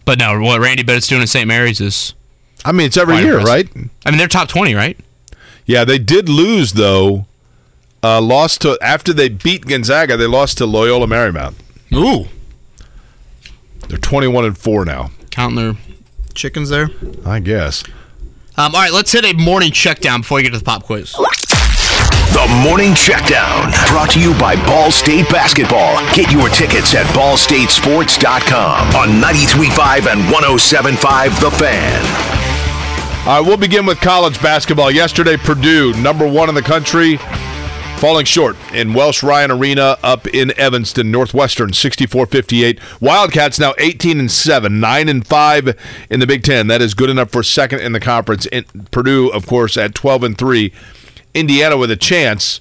But 0.04 0.18
no, 0.18 0.40
what 0.40 0.60
Randy 0.60 0.82
Bennett's 0.82 1.06
doing 1.08 1.22
at 1.22 1.28
St. 1.28 1.46
Mary's 1.46 1.80
is. 1.80 2.14
I 2.64 2.72
mean, 2.72 2.86
it's 2.86 2.96
every 2.96 3.16
year, 3.18 3.38
impressive. 3.38 3.74
right? 3.76 3.88
I 4.06 4.10
mean, 4.10 4.18
they're 4.18 4.28
top 4.28 4.48
20, 4.48 4.74
right? 4.74 4.98
Yeah, 5.66 5.84
they 5.84 5.98
did 5.98 6.28
lose 6.28 6.72
though. 6.72 7.26
Uh, 8.02 8.20
lost 8.20 8.60
to 8.62 8.76
after 8.82 9.12
they 9.14 9.30
beat 9.30 9.66
Gonzaga, 9.66 10.16
they 10.16 10.26
lost 10.26 10.58
to 10.58 10.66
Loyola 10.66 11.06
Marymount. 11.06 11.54
Ooh. 11.94 12.26
They're 13.88 13.98
21 13.98 14.44
and 14.44 14.58
4 14.58 14.84
now. 14.84 15.10
Counting 15.30 15.56
their 15.56 15.76
chickens 16.34 16.68
there. 16.68 16.90
I 17.24 17.40
guess. 17.40 17.84
Um, 18.56 18.72
all 18.74 18.82
right, 18.82 18.92
let's 18.92 19.10
hit 19.10 19.24
a 19.24 19.32
morning 19.32 19.72
check 19.72 19.98
down 19.98 20.20
before 20.20 20.36
we 20.36 20.42
get 20.44 20.52
to 20.52 20.58
the 20.58 20.64
pop 20.64 20.84
quiz. 20.84 21.12
The 21.12 22.62
Morning 22.62 22.92
Checkdown, 22.92 23.72
brought 23.90 24.10
to 24.10 24.20
you 24.20 24.32
by 24.38 24.56
Ball 24.66 24.90
State 24.90 25.28
Basketball. 25.28 25.98
Get 26.14 26.30
your 26.32 26.48
tickets 26.48 26.94
at 26.94 27.06
ballstatesports.com 27.14 28.96
on 28.96 29.08
93.5 29.22 30.12
and 30.12 30.20
107.5 30.32 31.40
The 31.40 31.50
Fan. 31.52 32.04
All 33.26 33.40
right, 33.40 33.40
we'll 33.40 33.56
begin 33.56 33.86
with 33.86 34.00
college 34.00 34.40
basketball. 34.42 34.90
Yesterday, 34.90 35.36
Purdue, 35.36 35.92
number 36.02 36.26
one 36.28 36.48
in 36.48 36.54
the 36.54 36.62
country, 36.62 37.18
falling 37.98 38.26
short 38.26 38.56
in 38.72 38.92
Welsh 38.92 39.22
Ryan 39.22 39.50
Arena 39.50 39.96
up 40.02 40.26
in 40.26 40.56
Evanston, 40.58 41.10
Northwestern, 41.10 41.70
64-58. 41.70 42.78
Wildcats 43.00 43.58
now 43.58 43.74
18 43.78 44.18
and 44.18 44.30
7, 44.30 44.78
9 44.78 45.08
and 45.08 45.26
5 45.26 46.06
in 46.10 46.20
the 46.20 46.26
Big 46.26 46.42
10. 46.42 46.66
That 46.66 46.82
is 46.82 46.92
good 46.94 47.08
enough 47.08 47.30
for 47.30 47.42
second 47.42 47.80
in 47.80 47.92
the 47.92 48.00
conference. 48.00 48.46
In 48.46 48.64
Purdue, 48.90 49.28
of 49.28 49.46
course, 49.46 49.76
at 49.76 49.94
12 49.94 50.22
and 50.24 50.38
3. 50.38 50.72
Indiana 51.32 51.76
with 51.76 51.90
a 51.90 51.96
chance 51.96 52.60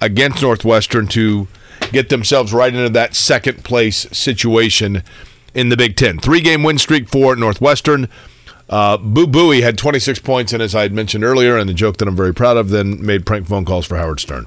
against 0.00 0.42
Northwestern 0.42 1.06
to 1.08 1.48
get 1.92 2.08
themselves 2.08 2.52
right 2.52 2.72
into 2.72 2.90
that 2.90 3.14
second 3.14 3.64
place 3.64 4.06
situation 4.12 5.02
in 5.54 5.68
the 5.68 5.76
Big 5.76 5.96
10. 5.96 6.18
Three-game 6.18 6.62
win 6.62 6.78
streak 6.78 7.08
for 7.08 7.34
Northwestern. 7.34 8.08
Uh, 8.68 8.96
Boo 8.96 9.26
Buie 9.26 9.62
had 9.62 9.78
26 9.78 10.18
points, 10.20 10.52
and 10.52 10.62
as 10.62 10.74
I 10.74 10.82
had 10.82 10.92
mentioned 10.92 11.24
earlier, 11.24 11.56
and 11.56 11.68
the 11.68 11.74
joke 11.74 11.96
that 11.98 12.08
I'm 12.08 12.16
very 12.16 12.34
proud 12.34 12.56
of, 12.56 12.70
then 12.70 13.04
made 13.04 13.24
prank 13.24 13.46
phone 13.46 13.64
calls 13.64 13.86
for 13.86 13.96
Howard 13.96 14.20
Stern. 14.20 14.46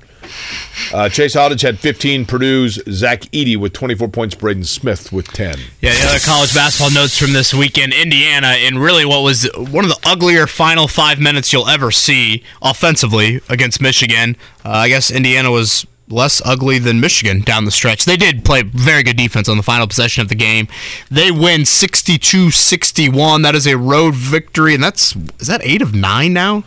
Uh, 0.94 1.10
Chase 1.10 1.36
Audige 1.36 1.62
had 1.62 1.80
15. 1.80 2.26
Purdue's 2.26 2.82
Zach 2.90 3.22
Edey 3.32 3.58
with 3.58 3.74
24 3.74 4.08
points. 4.10 4.36
Braden 4.36 4.64
Smith 4.64 5.12
with 5.12 5.28
10. 5.34 5.58
Yeah, 5.82 5.94
the 5.94 6.10
other 6.10 6.20
college 6.20 6.54
basketball 6.54 6.92
notes 6.92 7.18
from 7.18 7.34
this 7.34 7.54
weekend 7.54 7.94
Indiana, 7.94 8.56
in 8.60 8.78
really 8.78 9.06
what 9.06 9.24
was 9.24 9.50
one 9.56 9.84
of 9.84 9.90
the 9.90 10.00
uglier 10.06 10.48
final 10.48 10.88
five 10.88 11.20
minutes 11.20 11.54
you'll 11.54 11.68
ever 11.70 11.92
see 11.92 12.44
offensively 12.62 13.42
against 13.50 13.82
Michigan. 13.82 14.36
Uh, 14.66 14.70
I 14.70 14.90
guess 14.90 15.12
Indiana 15.12 15.52
was 15.52 15.86
less 16.10 16.42
ugly 16.44 16.80
than 16.80 17.00
Michigan 17.00 17.42
down 17.42 17.66
the 17.66 17.72
stretch. 17.72 18.06
They 18.06 18.18
did 18.18 18.44
play 18.44 18.64
very 18.64 19.04
good 19.04 19.18
defense 19.18 19.48
on 19.48 19.58
the 19.58 19.64
final 19.64 19.88
possession 19.88 20.22
of 20.22 20.30
the 20.30 20.36
game. 20.36 20.68
They 21.10 21.32
win 21.32 21.62
62-61. 21.62 23.44
That 23.44 23.56
is 23.56 23.68
a 23.68 23.78
road 23.78 24.16
victory, 24.16 24.74
and 24.74 24.84
that's 24.84 25.16
is 25.40 25.48
that 25.48 25.62
eight 25.64 25.82
of 25.82 25.94
nine 25.94 26.34
now? 26.34 26.64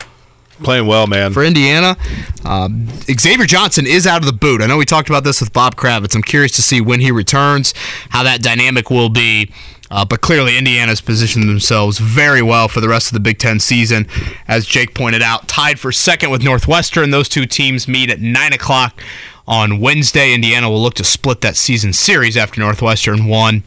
Playing 0.63 0.87
well, 0.87 1.07
man. 1.07 1.33
For 1.33 1.45
Indiana. 1.45 1.97
Um, 2.45 2.89
Xavier 3.03 3.47
Johnson 3.47 3.87
is 3.87 4.07
out 4.07 4.21
of 4.21 4.27
the 4.27 4.33
boot. 4.33 4.63
I 4.63 4.67
know 4.67 4.77
we 4.77 4.85
talked 4.85 5.09
about 5.09 5.25
this 5.25 5.41
with 5.41 5.53
Bob 5.53 5.77
Kravitz. 5.77 6.15
I'm 6.15 6.23
curious 6.23 6.53
to 6.53 6.63
see 6.63 6.81
when 6.81 7.01
he 7.01 7.11
returns, 7.11 7.75
how 8.11 8.23
that 8.23 8.43
dynamic 8.43 8.91
will 8.91 9.09
be. 9.09 9.51
Uh, 9.91 10.07
but 10.07 10.23
clearly, 10.23 10.57
Indiana's 10.57 11.03
positioned 11.03 11.49
themselves 11.49 11.99
very 11.99 12.41
well 12.41 12.67
for 12.67 12.81
the 12.81 12.89
rest 12.89 13.09
of 13.09 13.13
the 13.13 13.21
Big 13.21 13.39
Ten 13.39 13.61
season. 13.61 14.07
As 14.49 14.65
Jake 14.65 14.95
pointed 14.95 15.21
out, 15.21 15.49
tied 15.49 15.79
for 15.79 15.93
second 15.93 16.31
with 16.31 16.43
Northwestern. 16.43 17.11
Those 17.11 17.29
two 17.29 17.45
teams 17.45 17.87
meet 17.87 18.09
at 18.11 18.21
9 18.21 18.53
o'clock 18.55 19.03
on 19.47 19.81
Wednesday. 19.81 20.33
Indiana 20.33 20.71
will 20.71 20.81
look 20.81 20.95
to 20.95 21.05
split 21.05 21.43
that 21.43 21.57
season 21.57 21.93
series 21.93 22.39
after 22.39 22.61
Northwestern 22.61 23.27
won 23.27 23.65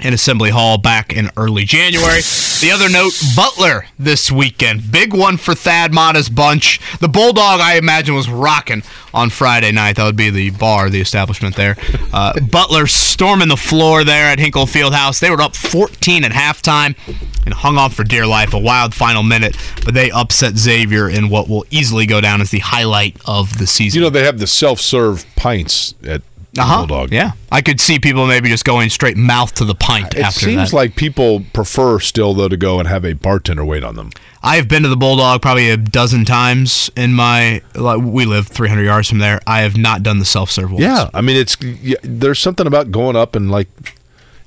in 0.00 0.12
Assembly 0.12 0.50
Hall 0.50 0.78
back 0.78 1.12
in 1.12 1.30
early 1.36 1.64
January. 1.64 2.20
The 2.60 2.70
other 2.72 2.88
note, 2.88 3.12
Butler 3.34 3.86
this 3.98 4.30
weekend. 4.30 4.90
Big 4.92 5.14
one 5.14 5.36
for 5.36 5.54
Thad 5.54 5.92
Matta's 5.92 6.28
bunch. 6.28 6.80
The 6.98 7.08
Bulldog, 7.08 7.60
I 7.60 7.76
imagine, 7.76 8.14
was 8.14 8.28
rocking 8.28 8.82
on 9.14 9.30
Friday 9.30 9.72
night. 9.72 9.96
That 9.96 10.04
would 10.04 10.16
be 10.16 10.30
the 10.30 10.50
bar, 10.50 10.90
the 10.90 11.00
establishment 11.00 11.56
there. 11.56 11.76
Uh, 12.12 12.38
Butler 12.50 12.86
storming 12.86 13.48
the 13.48 13.56
floor 13.56 14.04
there 14.04 14.26
at 14.26 14.38
Hinkle 14.38 14.66
Fieldhouse. 14.66 15.18
They 15.18 15.30
were 15.30 15.40
up 15.40 15.56
14 15.56 16.24
at 16.24 16.32
halftime 16.32 16.96
and 17.44 17.54
hung 17.54 17.78
on 17.78 17.90
for 17.90 18.04
dear 18.04 18.26
life. 18.26 18.52
A 18.52 18.58
wild 18.58 18.94
final 18.94 19.22
minute, 19.22 19.56
but 19.84 19.94
they 19.94 20.10
upset 20.10 20.56
Xavier 20.56 21.08
in 21.08 21.30
what 21.30 21.48
will 21.48 21.64
easily 21.70 22.04
go 22.04 22.20
down 22.20 22.40
as 22.42 22.50
the 22.50 22.58
highlight 22.58 23.16
of 23.24 23.58
the 23.58 23.66
season. 23.66 23.98
You 23.98 24.04
know, 24.04 24.10
they 24.10 24.24
have 24.24 24.38
the 24.38 24.46
self-serve 24.46 25.24
pints 25.36 25.94
at 26.04 26.22
Uh-huh. 26.58 26.86
Bulldog. 26.86 27.12
Yeah, 27.12 27.32
I 27.50 27.62
could 27.62 27.80
see 27.80 27.98
people 27.98 28.26
maybe 28.26 28.48
just 28.48 28.64
going 28.64 28.90
straight 28.90 29.16
mouth 29.16 29.54
to 29.54 29.64
the 29.64 29.74
pint 29.74 30.06
after 30.06 30.16
that. 30.16 30.20
It 30.20 30.26
after 30.26 30.40
seems 30.40 30.70
that. 30.70 30.76
like 30.76 30.96
people 30.96 31.44
prefer 31.52 31.98
still, 32.00 32.34
though, 32.34 32.48
to 32.48 32.56
go 32.56 32.78
and 32.78 32.88
have 32.88 33.04
a 33.04 33.14
bartender 33.14 33.64
wait 33.64 33.84
on 33.84 33.96
them. 33.96 34.10
I 34.42 34.56
have 34.56 34.68
been 34.68 34.82
to 34.84 34.88
the 34.88 34.96
Bulldog 34.96 35.42
probably 35.42 35.70
a 35.70 35.76
dozen 35.76 36.24
times 36.24 36.90
in 36.96 37.12
my. 37.14 37.62
Like, 37.74 38.00
we 38.02 38.24
live 38.24 38.46
300 38.46 38.82
yards 38.84 39.08
from 39.08 39.18
there. 39.18 39.40
I 39.46 39.60
have 39.62 39.76
not 39.76 40.02
done 40.02 40.18
the 40.18 40.24
self 40.24 40.50
serve. 40.50 40.72
Yeah, 40.72 41.10
I 41.12 41.20
mean, 41.20 41.36
it's 41.36 41.60
yeah, 41.62 41.96
there's 42.02 42.38
something 42.38 42.66
about 42.66 42.90
going 42.90 43.16
up 43.16 43.34
and 43.34 43.50
like 43.50 43.68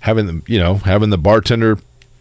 having 0.02 0.26
the 0.26 0.42
you 0.48 0.60
know 0.60 0.76
having 0.76 1.10
the 1.10 1.18
bartender 1.18 1.78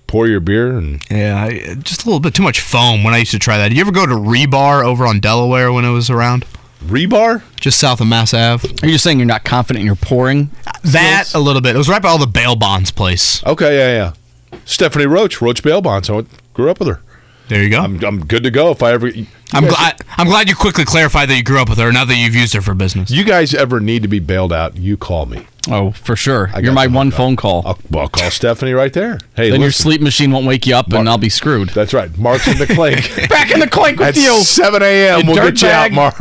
pour 0.09 0.27
your 0.27 0.41
beer 0.41 0.77
and 0.77 1.05
Yeah, 1.11 1.41
I, 1.45 1.75
just 1.75 2.03
a 2.03 2.07
little 2.07 2.19
bit 2.19 2.35
too 2.35 2.43
much 2.43 2.61
foam 2.61 3.05
when 3.05 3.15
I 3.15 3.19
used 3.19 3.31
to 3.33 3.39
try 3.39 3.59
that. 3.59 3.69
Did 3.69 3.77
you 3.77 3.83
ever 3.83 3.93
go 3.93 4.07
to 4.07 4.15
Rebar 4.15 4.83
over 4.83 5.07
on 5.07 5.21
Delaware 5.21 5.73
when 5.73 5.85
it 5.85 5.91
was 5.91 6.11
around? 6.11 6.45
Rebar? 6.85 7.43
Just 7.61 7.79
south 7.79 8.01
of 8.01 8.07
Mass 8.07 8.33
Ave. 8.33 8.69
Are 8.83 8.89
you 8.89 8.99
saying 8.99 9.19
you're 9.19 9.27
not 9.27 9.45
confident 9.45 9.81
in 9.81 9.87
your 9.87 9.97
pouring? 9.97 10.51
That 10.85 11.33
a 11.35 11.39
little 11.39 11.61
bit. 11.61 11.75
It 11.75 11.79
was 11.79 11.89
right 11.89 12.01
by 12.01 12.09
all 12.09 12.19
the 12.19 12.27
bail 12.27 12.57
bonds 12.57 12.91
place. 12.91 13.45
Okay, 13.45 13.77
yeah, 13.77 14.13
yeah. 14.53 14.59
Stephanie 14.65 15.07
Roach, 15.07 15.41
Roach 15.41 15.63
Bail 15.63 15.81
Bonds. 15.81 16.09
I 16.09 16.15
went, 16.15 16.29
grew 16.55 16.71
up 16.71 16.79
with 16.79 16.89
her. 16.89 17.01
There 17.49 17.63
you 17.63 17.71
go. 17.71 17.81
I'm, 17.81 18.03
I'm 18.05 18.27
good 18.27 18.43
to 18.45 18.51
go 18.51 18.71
if 18.71 18.83
I 18.83 18.93
ever. 18.93 19.11
I'm 19.53 19.67
glad. 19.67 20.01
I'm 20.19 20.27
glad 20.27 20.49
you 20.49 20.55
quickly 20.55 20.85
clarified 20.85 21.31
that 21.31 21.37
you 21.37 21.43
grew 21.43 21.61
up 21.61 21.71
with 21.71 21.79
her. 21.79 21.91
Now 21.91 22.05
that 22.05 22.15
you've 22.15 22.35
used 22.35 22.53
her 22.55 22.61
for 22.61 22.75
business. 22.75 23.11
You 23.11 23.25
guys 23.25 23.55
ever 23.55 23.81
need 23.81 24.03
to 24.03 24.09
be 24.09 24.19
bailed 24.19 24.53
out? 24.53 24.77
You 24.77 24.99
call 24.99 25.25
me. 25.27 25.47
Oh, 25.71 25.91
for 25.93 26.17
sure. 26.17 26.51
I 26.55 26.61
You're 26.61 26.73
my 26.73 26.85
you. 26.85 26.91
one 26.95 27.11
phone 27.11 27.37
call. 27.37 27.63
I'll, 27.67 27.79
well, 27.91 28.03
I'll 28.05 28.09
call 28.09 28.31
Stephanie 28.31 28.73
right 28.73 28.93
there. 28.93 29.19
Hey, 29.37 29.51
then 29.51 29.61
your 29.61 29.71
sleep 29.71 30.01
machine 30.01 30.31
won't 30.31 30.47
wake 30.47 30.67
you 30.67 30.75
up, 30.75 30.93
and 30.93 31.09
I'll 31.09 31.19
be 31.19 31.29
screwed. 31.29 31.69
That's 31.71 31.93
right. 31.93 32.17
Mark's 32.17 32.49
in 32.49 32.57
the 32.59 32.67
clink. 32.75 33.29
Back 33.29 33.51
in 33.51 33.61
the 33.61 33.69
clink 33.69 33.99
with 33.99 34.09
At 34.09 34.17
you. 34.17 34.41
7 34.43 34.83
a.m. 34.83 35.27
We'll 35.27 35.37
get 35.37 35.61
you 35.61 35.69
out. 35.69 35.93
Mark. 35.93 36.15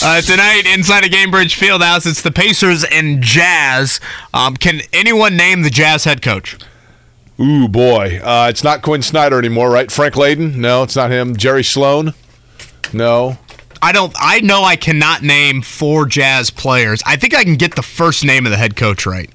Uh, 0.00 0.20
tonight, 0.20 0.62
inside 0.72 1.04
of 1.04 1.10
Gainbridge 1.10 1.58
Fieldhouse, 1.58 2.06
it's 2.06 2.22
the 2.22 2.30
Pacers 2.30 2.84
and 2.84 3.20
Jazz. 3.22 4.00
Um, 4.32 4.56
can 4.56 4.80
anyone 4.92 5.36
name 5.36 5.62
the 5.62 5.70
Jazz 5.70 6.04
head 6.04 6.22
coach? 6.22 6.56
Ooh, 7.40 7.68
boy. 7.68 8.20
Uh, 8.22 8.46
it's 8.48 8.64
not 8.64 8.82
Quin 8.82 9.02
Snyder 9.02 9.38
anymore, 9.38 9.70
right? 9.70 9.90
Frank 9.90 10.14
Layden? 10.14 10.54
No, 10.56 10.82
it's 10.84 10.96
not 10.96 11.10
him. 11.10 11.36
Jerry 11.36 11.62
Sloan? 11.64 12.14
No. 12.92 13.38
I 13.82 13.92
don't. 13.92 14.14
I 14.18 14.40
know 14.40 14.62
I 14.64 14.76
cannot 14.76 15.22
name 15.22 15.62
four 15.62 16.06
Jazz 16.06 16.50
players. 16.50 17.02
I 17.06 17.16
think 17.16 17.34
I 17.34 17.44
can 17.44 17.54
get 17.56 17.76
the 17.76 17.82
first 17.82 18.24
name 18.24 18.46
of 18.46 18.50
the 18.50 18.58
head 18.58 18.76
coach 18.76 19.06
right. 19.06 19.30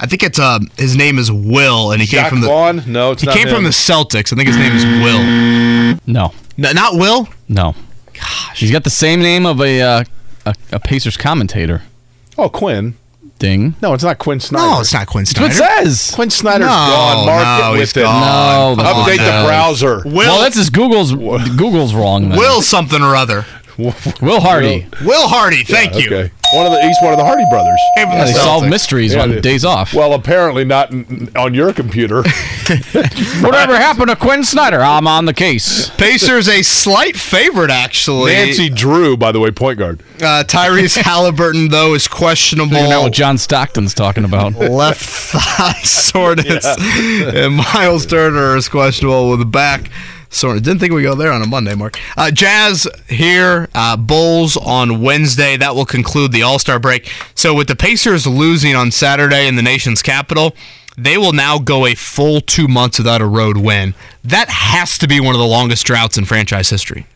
I 0.00 0.06
think 0.06 0.22
it's 0.22 0.38
um 0.38 0.68
his 0.78 0.96
name 0.96 1.18
is 1.18 1.30
Will, 1.32 1.90
and 1.92 2.00
he 2.00 2.06
Jacques 2.06 2.24
came 2.24 2.30
from 2.30 2.40
the 2.42 2.46
Vaughn? 2.46 2.82
No, 2.86 3.12
it's 3.12 3.22
he 3.22 3.26
not 3.26 3.36
came 3.36 3.48
him. 3.48 3.54
from 3.54 3.64
the 3.64 3.70
Celtics. 3.70 4.32
I 4.32 4.36
think 4.36 4.46
his 4.48 4.56
name 4.56 4.72
is 4.74 4.84
Will. 4.84 5.98
No, 6.06 6.32
No, 6.56 6.72
not 6.72 6.94
Will. 6.94 7.28
no. 7.48 7.74
Gosh. 8.14 8.60
He's 8.60 8.70
got 8.72 8.84
the 8.84 8.90
same 8.90 9.20
name 9.20 9.44
of 9.46 9.60
a 9.60 9.80
uh, 9.80 10.04
a, 10.46 10.54
a 10.72 10.80
Pacers 10.80 11.16
commentator. 11.16 11.82
Oh, 12.36 12.48
Quinn. 12.48 12.94
Ding. 13.40 13.76
No, 13.80 13.94
it's 13.94 14.02
not 14.02 14.18
Quin 14.18 14.40
Snyder. 14.40 14.64
No, 14.66 14.80
it's 14.80 14.92
not 14.92 15.06
Quinn 15.06 15.22
That's 15.24 15.38
what 15.38 15.52
Snyder. 15.52 15.82
it 15.82 15.84
says. 15.86 16.12
Quin 16.12 16.28
Snyder's 16.30 16.66
No, 16.66 16.72
gone. 16.72 17.26
Mark 17.26 17.60
no, 17.62 17.74
it 17.74 17.78
he's 17.78 17.88
with 17.90 17.98
it. 17.98 18.02
gone. 18.02 18.76
No, 18.78 18.82
Update 18.82 19.16
not- 19.18 19.42
the 19.42 19.46
browser. 19.46 20.02
Will 20.04 20.12
Well, 20.12 20.40
that's 20.40 20.56
his 20.56 20.70
Google's. 20.70 21.12
Google's 21.12 21.94
wrong. 21.94 22.30
Then. 22.30 22.38
Will 22.38 22.62
something 22.62 23.00
or 23.00 23.14
other. 23.14 23.46
Will 24.20 24.40
Hardy. 24.40 24.86
Will 25.04 25.28
Hardy. 25.28 25.62
Thank 25.62 25.94
you. 25.94 26.06
Okay. 26.06 26.32
One 26.54 26.66
of 26.66 26.72
the 26.72 26.80
he's 26.82 26.96
one 27.02 27.12
of 27.12 27.18
the 27.18 27.24
Hardy 27.24 27.44
brothers. 27.50 27.78
Came 27.96 28.08
Yeah, 28.08 28.24
the 28.24 28.32
they 28.32 28.38
solve 28.38 28.66
mysteries 28.66 29.14
Yeah, 29.14 29.22
on 29.22 29.40
days 29.40 29.64
off. 29.64 29.92
Well, 29.94 30.14
apparently 30.14 30.64
not 30.64 30.90
n- 30.92 31.30
on 31.36 31.52
your 31.54 31.72
computer. 31.72 32.22
Whatever 33.40 33.76
happened 33.76 34.08
to 34.08 34.16
Quin 34.16 34.44
Snyder? 34.44 34.80
I'm 34.80 35.06
on 35.06 35.26
the 35.26 35.34
case. 35.34 35.90
Pacers 35.90 36.48
a 36.48 36.62
slight 36.62 37.16
favorite 37.16 37.70
actually. 37.70 38.32
Nancy 38.32 38.68
Drew, 38.68 39.16
by 39.16 39.30
the 39.30 39.40
way, 39.40 39.50
point 39.50 39.78
guard. 39.78 40.00
Uh, 40.16 40.42
Tyrese 40.46 40.98
Haliburton 41.02 41.70
though 41.70 41.94
is 41.94 42.08
questionable. 42.08 42.70
Figuring 42.70 42.92
out 42.92 43.02
what 43.02 43.12
John 43.12 43.38
Stockton's 43.38 43.94
talking 43.94 44.24
about. 44.24 44.54
left 44.54 45.02
thigh 45.04 45.72
soreness. 45.82 46.64
And 46.66 47.56
Myles 47.56 48.06
Turner 48.06 48.56
is 48.56 48.68
questionable 48.68 49.30
with 49.30 49.42
a 49.42 49.46
soreness. 50.30 50.62
Didn't 50.62 50.80
think 50.80 50.92
we 50.92 51.02
go 51.02 51.14
there 51.14 51.32
on 51.32 51.42
a 51.42 51.46
Monday, 51.46 51.74
Mark. 51.74 51.98
Uh, 52.16 52.30
Jazz 52.30 52.88
here, 53.08 53.68
uh, 53.74 53.96
Bulls 53.96 54.56
on 54.56 55.00
Wednesday. 55.02 55.56
That 55.56 55.74
will 55.74 55.86
conclude 55.86 56.32
the 56.32 56.42
All 56.42 56.58
Star 56.58 56.78
break. 56.78 57.10
So 57.34 57.54
with 57.54 57.68
the 57.68 57.76
Pacers 57.76 58.26
losing 58.26 58.74
on 58.74 58.90
Saturday 58.90 59.46
in 59.46 59.56
the 59.56 59.62
nation's 59.62 60.02
capital. 60.02 60.54
They 61.00 61.16
will 61.16 61.32
now 61.32 61.60
go 61.60 61.86
a 61.86 61.94
full 61.94 62.40
two 62.40 62.66
months 62.66 62.98
without 62.98 63.20
a 63.20 63.26
road 63.26 63.56
win. 63.56 63.94
That 64.24 64.48
has 64.48 64.98
to 64.98 65.06
be 65.06 65.20
one 65.20 65.32
of 65.32 65.38
the 65.38 65.46
longest 65.46 65.86
droughts 65.86 66.18
in 66.18 66.24
franchise 66.24 66.70
history. 66.70 67.06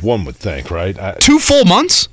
One 0.00 0.24
would 0.24 0.36
think, 0.36 0.70
right? 0.70 0.98
I, 0.98 1.12
Two 1.20 1.38
full 1.38 1.66
months? 1.66 2.08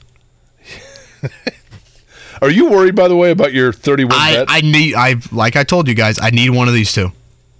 are 2.41 2.49
you 2.49 2.69
worried, 2.69 2.95
by 2.95 3.07
the 3.07 3.15
way, 3.15 3.31
about 3.31 3.53
your 3.53 3.71
31 3.71 4.11
I, 4.13 4.33
bet? 4.33 4.45
I 4.49 4.61
need 4.61 4.95
I 4.95 5.15
like 5.31 5.55
I 5.55 5.63
told 5.63 5.87
you 5.87 5.93
guys, 5.93 6.19
I 6.21 6.31
need 6.31 6.49
one 6.49 6.67
of 6.67 6.73
these 6.73 6.91
two. 6.91 7.11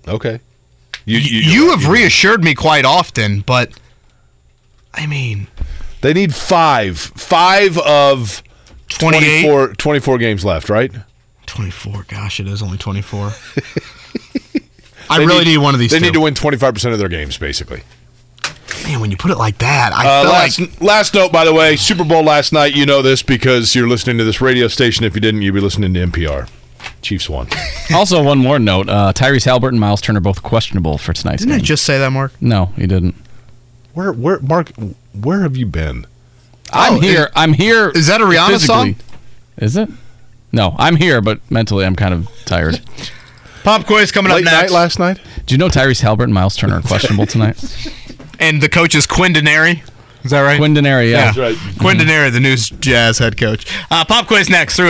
Okay. 0.07 0.39
You, 1.05 1.19
You, 1.19 1.69
have 1.71 1.87
reassured 1.87 2.43
me 2.43 2.53
quite 2.53 2.83
often, 2.83 3.39
but 3.41 3.71
I 4.93 5.07
mean, 5.07 5.47
They 6.01 6.13
need 6.13 6.35
five. 6.35 6.97
Five 6.99 7.77
of 7.77 8.43
28? 8.89 9.41
24, 9.43 9.73
24 9.75 10.17
games 10.17 10.43
left, 10.45 10.69
right? 10.69 10.91
24. 11.45 12.05
Gosh, 12.09 12.39
it 12.41 12.47
is 12.47 12.61
only 12.61 12.77
24. 12.77 13.31
I 15.09 15.19
really 15.19 15.45
need, 15.45 15.57
one 15.59 15.73
of 15.73 15.79
these 15.79 15.91
They 15.91 15.99
two. 15.99 16.05
need 16.05 16.13
to 16.13 16.19
win 16.21 16.33
25% 16.33 16.91
of 16.91 16.99
their 16.99 17.07
games, 17.07 17.37
basically. 17.37 17.83
Man, 18.83 18.99
when 18.99 19.09
you 19.11 19.15
put 19.17 19.31
it 19.31 19.37
like 19.37 19.57
that, 19.59 19.93
I 19.93 20.01
Uh, 20.21 20.29
last, 20.29 20.59
like 20.59 20.81
last 20.81 21.13
note, 21.13 21.31
by 21.31 21.45
the 21.45 21.53
way, 21.53 21.77
Super 21.77 22.03
Bowl 22.03 22.23
last 22.23 22.51
night. 22.51 22.75
You 22.75 22.85
know 22.85 23.01
this 23.01 23.23
because 23.23 23.73
you're 23.75 23.87
listening 23.87 24.17
to 24.17 24.25
this 24.25 24.41
radio 24.41 24.67
station. 24.67 25.05
If 25.05 25.15
you 25.15 25.21
didn't, 25.21 25.41
you'd 25.41 25.53
be 25.53 25.61
listening 25.61 25.93
to 25.93 25.99
NPR. 26.05 26.49
Chiefs 27.01 27.29
won. 27.29 27.47
also, 27.93 28.21
one 28.23 28.37
more 28.39 28.59
note: 28.59 28.89
uh, 28.89 29.13
Tyrese 29.13 29.45
Halbert 29.45 29.71
and 29.73 29.79
Myles 29.79 30.01
Turner 30.01 30.19
both 30.19 30.43
questionable 30.43 30.97
for 30.97 31.13
tonight's 31.13 31.43
Didn't 31.43 31.53
I 31.53 31.57
game. 31.57 31.65
just 31.65 31.83
say 31.85 31.97
that, 31.99 32.09
Mark? 32.11 32.33
no, 32.41 32.67
he 32.75 32.87
didn't. 32.87 33.15
Where, 33.93 34.11
where, 34.11 34.39
Mark? 34.39 34.71
Where 35.13 35.41
have 35.41 35.55
you 35.57 35.65
been? 35.65 36.05
I'm 36.71 36.95
Oh, 36.95 36.99
here. 36.99 37.23
is- 37.25 37.31
I'm 37.35 37.53
here. 37.53 37.89
is 37.91 38.07
that 38.07 38.21
a 38.21 38.25
Rihanna 38.25 38.47
physically. 38.49 38.65
song? 38.93 38.95
Is 39.57 39.75
it? 39.77 39.89
No, 40.51 40.75
I'm 40.77 40.95
here, 40.97 41.21
but 41.21 41.39
mentally 41.51 41.85
I'm 41.85 41.95
kind 41.95 42.13
of 42.13 42.29
tired. 42.45 42.79
Pop 43.63 43.85
quiz 43.85 44.11
coming 44.11 44.31
Late 44.31 44.45
up 44.47 44.53
night 44.53 44.59
next. 44.61 44.71
last 44.71 44.99
night. 44.99 45.19
Do 45.45 45.53
you 45.53 45.57
know 45.57 45.67
Tyrese 45.67 46.01
Halbert 46.01 46.23
and 46.25 46.33
Myles 46.33 46.55
Turner 46.55 46.75
are 46.75 46.81
questionable 46.81 47.25
tonight? 47.25 47.57
and 48.39 48.61
the 48.61 48.69
coach 48.69 48.95
is 48.95 49.05
Quinn 49.07 49.33
Denary. 49.33 49.81
Is 50.23 50.31
that 50.31 50.41
right? 50.41 50.57
Quinn 50.57 50.73
Denary, 50.73 51.11
yeah. 51.11 51.31
That's 51.31 51.37
right. 51.37 51.57
Quinn 51.79 51.97
Denary, 51.97 52.31
the 52.31 52.39
new 52.39 52.55
Jazz 52.55 53.17
head 53.17 53.37
coach. 53.37 53.65
Uh, 53.91 54.05
pop 54.05 54.27
quiz 54.27 54.49
next. 54.49 54.75
Through. 54.77 54.89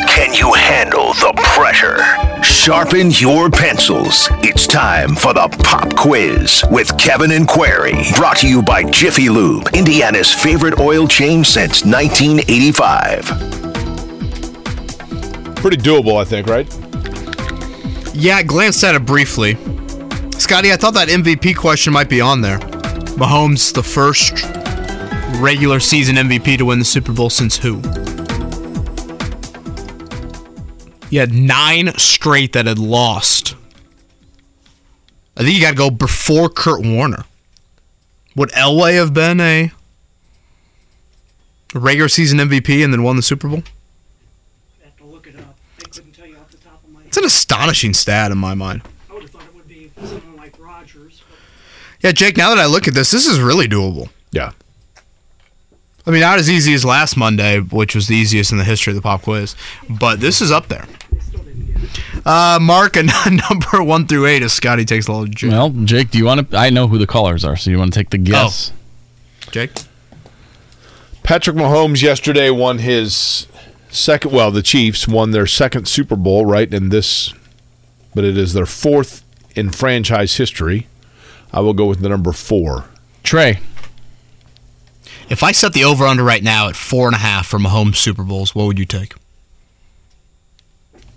Can 0.13 0.33
you 0.33 0.51
handle 0.51 1.13
the 1.13 1.31
pressure? 1.41 1.97
Sharpen 2.43 3.11
your 3.11 3.49
pencils. 3.49 4.27
It's 4.43 4.67
time 4.67 5.15
for 5.15 5.33
the 5.33 5.47
pop 5.63 5.95
quiz 5.95 6.63
with 6.69 6.95
Kevin 6.99 7.31
and 7.31 7.47
Query. 7.47 7.93
Brought 8.17 8.35
to 8.39 8.47
you 8.47 8.61
by 8.61 8.83
Jiffy 8.83 9.29
Lube, 9.29 9.69
Indiana's 9.73 10.31
favorite 10.31 10.79
oil 10.79 11.07
change 11.07 11.47
since 11.47 11.85
1985. 11.85 13.25
Pretty 15.55 15.77
doable, 15.77 16.19
I 16.19 16.25
think, 16.25 16.47
right? 16.47 16.67
Yeah, 18.13 18.35
I 18.35 18.43
glanced 18.43 18.83
at 18.83 18.95
it 18.95 19.05
briefly. 19.05 19.55
Scotty, 20.37 20.73
I 20.73 20.75
thought 20.75 20.93
that 20.95 21.07
MVP 21.07 21.55
question 21.55 21.93
might 21.93 22.09
be 22.09 22.19
on 22.19 22.41
there. 22.41 22.59
Mahomes, 23.17 23.73
the 23.73 23.81
first 23.81 24.43
regular 25.41 25.79
season 25.79 26.17
MVP 26.17 26.57
to 26.57 26.65
win 26.65 26.79
the 26.79 26.85
Super 26.85 27.13
Bowl 27.13 27.29
since 27.29 27.57
who? 27.57 27.81
You 31.11 31.19
had 31.19 31.33
nine 31.33 31.93
straight 31.97 32.53
that 32.53 32.65
had 32.65 32.79
lost. 32.79 33.55
I 35.35 35.43
think 35.43 35.55
you 35.55 35.61
got 35.61 35.71
to 35.71 35.75
go 35.75 35.91
before 35.91 36.49
Kurt 36.49 36.83
Warner. 36.85 37.25
Would 38.35 38.49
Elway 38.51 38.95
have 38.95 39.13
been 39.13 39.41
a 39.41 39.71
regular 41.75 42.07
season 42.07 42.39
MVP 42.39 42.81
and 42.83 42.93
then 42.93 43.03
won 43.03 43.17
the 43.17 43.21
Super 43.21 43.49
Bowl? 43.49 43.61
It's 47.05 47.17
an 47.17 47.25
astonishing 47.25 47.93
stat 47.93 48.31
in 48.31 48.37
my 48.37 48.53
mind. 48.53 48.83
Yeah, 51.99 52.13
Jake, 52.13 52.37
now 52.37 52.49
that 52.49 52.57
I 52.57 52.67
look 52.67 52.87
at 52.87 52.93
this, 52.93 53.11
this 53.11 53.27
is 53.27 53.39
really 53.41 53.67
doable. 53.67 54.09
Yeah. 54.31 54.53
I 56.07 56.11
mean, 56.11 56.21
not 56.21 56.39
as 56.39 56.49
easy 56.49 56.73
as 56.73 56.83
last 56.83 57.15
Monday, 57.15 57.59
which 57.59 57.93
was 57.93 58.07
the 58.07 58.15
easiest 58.15 58.51
in 58.51 58.57
the 58.57 58.63
history 58.63 58.91
of 58.91 58.95
the 58.95 59.01
pop 59.01 59.23
quiz, 59.23 59.55
but 59.89 60.19
this 60.19 60.41
is 60.41 60.51
up 60.51 60.67
there. 60.67 60.85
Uh, 62.25 62.59
Mark, 62.61 62.95
a 62.97 63.03
number 63.29 63.83
one 63.83 64.05
through 64.07 64.27
eight 64.27 64.43
as 64.43 64.53
Scotty 64.53 64.85
takes 64.85 65.07
a 65.07 65.11
little 65.11 65.25
Jake. 65.27 65.51
well, 65.51 65.69
Jake, 65.69 66.11
do 66.11 66.17
you 66.17 66.25
want 66.25 66.51
to? 66.51 66.57
I 66.57 66.69
know 66.69 66.87
who 66.87 66.97
the 66.97 67.07
callers 67.07 67.43
are, 67.43 67.55
so 67.55 67.71
you 67.71 67.77
want 67.79 67.93
to 67.93 67.99
take 67.99 68.09
the 68.11 68.17
guess? 68.17 68.71
Jake? 69.51 69.71
Patrick 71.23 71.55
Mahomes 71.55 72.01
yesterday 72.01 72.49
won 72.49 72.79
his 72.79 73.47
second. 73.89 74.31
Well, 74.31 74.51
the 74.51 74.61
Chiefs 74.61 75.07
won 75.07 75.31
their 75.31 75.47
second 75.47 75.87
Super 75.87 76.15
Bowl, 76.15 76.45
right? 76.45 76.71
In 76.71 76.89
this, 76.89 77.33
but 78.13 78.23
it 78.23 78.37
is 78.37 78.53
their 78.53 78.65
fourth 78.65 79.23
in 79.55 79.71
franchise 79.71 80.35
history. 80.35 80.87
I 81.53 81.59
will 81.61 81.73
go 81.73 81.85
with 81.85 82.01
the 82.01 82.09
number 82.09 82.31
four. 82.31 82.85
Trey. 83.23 83.59
If 85.29 85.43
I 85.43 85.51
set 85.53 85.73
the 85.73 85.83
over 85.85 86.05
under 86.05 86.23
right 86.23 86.43
now 86.43 86.67
at 86.67 86.75
four 86.75 87.07
and 87.07 87.15
a 87.15 87.19
half 87.19 87.47
for 87.47 87.57
Mahomes 87.57 87.95
Super 87.95 88.23
Bowls, 88.23 88.53
what 88.53 88.65
would 88.67 88.77
you 88.79 88.85
take? 88.85 89.13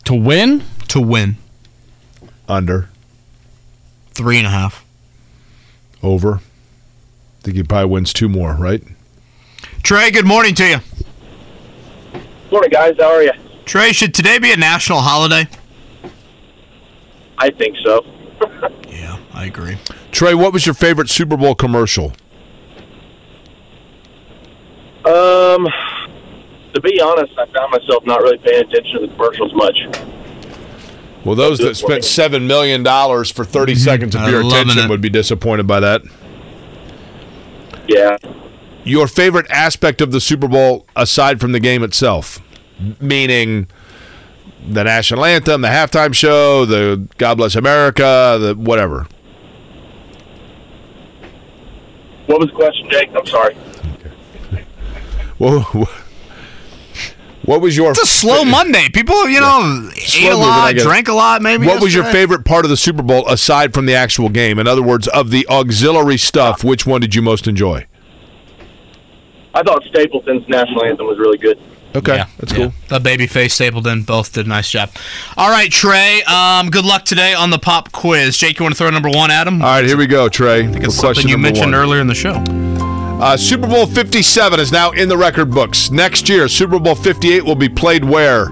To 0.04 0.14
win? 0.14 0.62
To 0.94 1.00
win. 1.00 1.38
Under. 2.48 2.88
Three 4.12 4.38
and 4.38 4.46
a 4.46 4.50
half. 4.50 4.84
Over. 6.04 6.34
I 6.36 6.40
think 7.42 7.56
he 7.56 7.64
probably 7.64 7.90
wins 7.90 8.12
two 8.12 8.28
more, 8.28 8.54
right? 8.54 8.80
Trey, 9.82 10.12
good 10.12 10.24
morning 10.24 10.54
to 10.54 10.64
you. 10.64 10.76
Morning, 12.52 12.70
guys. 12.70 12.94
How 12.96 13.12
are 13.12 13.24
you? 13.24 13.32
Trey, 13.64 13.90
should 13.90 14.14
today 14.14 14.38
be 14.38 14.52
a 14.52 14.56
national 14.56 15.00
holiday? 15.00 15.48
I 17.38 17.50
think 17.50 17.76
so. 17.84 18.06
yeah, 18.88 19.18
I 19.32 19.46
agree. 19.46 19.78
Trey, 20.12 20.34
what 20.34 20.52
was 20.52 20.64
your 20.64 20.76
favorite 20.76 21.10
Super 21.10 21.36
Bowl 21.36 21.56
commercial? 21.56 22.12
Um, 25.04 25.66
to 26.72 26.80
be 26.80 27.00
honest, 27.00 27.32
I 27.36 27.46
found 27.46 27.72
myself 27.72 28.06
not 28.06 28.22
really 28.22 28.38
paying 28.38 28.62
attention 28.62 29.00
to 29.00 29.06
the 29.08 29.12
commercials 29.12 29.52
much. 29.56 30.13
Well, 31.24 31.34
those 31.34 31.58
that 31.60 31.74
spent 31.76 32.04
seven 32.04 32.46
million 32.46 32.82
dollars 32.82 33.30
for 33.30 33.44
30 33.44 33.72
mm-hmm. 33.72 33.80
seconds 33.80 34.14
of 34.14 34.22
I'm 34.22 34.30
your 34.30 34.46
attention 34.46 34.84
it. 34.84 34.90
would 34.90 35.00
be 35.00 35.08
disappointed 35.08 35.66
by 35.66 35.80
that. 35.80 36.02
Yeah. 37.88 38.16
Your 38.84 39.08
favorite 39.08 39.46
aspect 39.50 40.02
of 40.02 40.12
the 40.12 40.20
Super 40.20 40.48
Bowl, 40.48 40.86
aside 40.94 41.40
from 41.40 41.52
the 41.52 41.60
game 41.60 41.82
itself, 41.82 42.40
meaning 43.00 43.68
the 44.68 44.84
national 44.84 45.24
anthem, 45.24 45.62
the 45.62 45.68
halftime 45.68 46.14
show, 46.14 46.66
the 46.66 47.06
God 47.16 47.36
Bless 47.36 47.56
America, 47.56 48.38
the 48.40 48.54
whatever. 48.54 49.06
What 52.26 52.40
was 52.40 52.48
the 52.48 52.54
question, 52.54 52.88
Jake? 52.90 53.10
I'm 53.14 53.26
sorry. 53.26 53.54
Whoa, 55.38 55.60
whoa. 55.60 56.03
What 57.44 57.60
was 57.60 57.76
your? 57.76 57.90
It's 57.90 58.02
a 58.02 58.06
slow 58.06 58.44
Monday. 58.44 58.88
People, 58.92 59.28
you 59.28 59.40
know, 59.40 59.90
ate 59.94 60.30
a 60.32 60.36
lot, 60.36 60.74
get 60.74 60.82
drank 60.82 61.08
a 61.08 61.12
lot, 61.12 61.42
maybe. 61.42 61.66
What 61.66 61.82
was 61.82 61.94
your 61.94 62.04
favorite 62.04 62.44
part 62.44 62.64
of 62.64 62.70
the 62.70 62.76
Super 62.76 63.02
Bowl 63.02 63.28
aside 63.28 63.74
from 63.74 63.84
the 63.86 63.94
actual 63.94 64.28
game? 64.30 64.58
In 64.58 64.66
other 64.66 64.82
words, 64.82 65.08
of 65.08 65.30
the 65.30 65.46
auxiliary 65.48 66.16
stuff, 66.16 66.64
which 66.64 66.86
one 66.86 67.00
did 67.02 67.14
you 67.14 67.20
most 67.22 67.46
enjoy? 67.46 67.86
I 69.54 69.62
thought 69.62 69.84
Stapleton's 69.84 70.48
national 70.48 70.84
anthem 70.84 71.06
was 71.06 71.18
really 71.18 71.38
good. 71.38 71.60
Okay, 71.96 72.16
Yeah, 72.16 72.26
that's 72.38 72.52
yeah. 72.52 72.58
cool. 72.58 72.72
The 72.88 72.98
babyface 72.98 73.52
Stapleton 73.52 74.02
both 74.02 74.32
did 74.32 74.46
a 74.46 74.48
nice 74.48 74.68
job. 74.68 74.90
All 75.36 75.48
right, 75.50 75.70
Trey. 75.70 76.22
Um, 76.24 76.70
good 76.70 76.84
luck 76.84 77.04
today 77.04 77.34
on 77.34 77.50
the 77.50 77.58
pop 77.58 77.92
quiz. 77.92 78.36
Jake, 78.36 78.58
you 78.58 78.64
want 78.64 78.74
to 78.74 78.78
throw 78.78 78.90
number 78.90 79.10
one 79.10 79.30
at 79.30 79.46
him? 79.46 79.62
All 79.62 79.68
right, 79.68 79.84
here 79.84 79.96
we 79.96 80.08
go, 80.08 80.28
Trey. 80.28 80.66
I 80.66 80.72
think 80.72 80.84
it's 80.84 80.96
something 80.96 81.28
you 81.28 81.38
mentioned 81.38 81.66
one. 81.70 81.74
earlier 81.76 82.00
in 82.00 82.08
the 82.08 82.14
show. 82.14 82.42
Uh, 83.20 83.36
Super 83.36 83.66
Bowl 83.66 83.86
57 83.86 84.60
is 84.60 84.72
now 84.72 84.90
in 84.90 85.08
the 85.08 85.16
record 85.16 85.50
books. 85.50 85.90
Next 85.90 86.28
year, 86.28 86.48
Super 86.48 86.78
Bowl 86.78 86.94
58 86.94 87.44
will 87.44 87.54
be 87.54 87.68
played 87.68 88.04
where? 88.04 88.48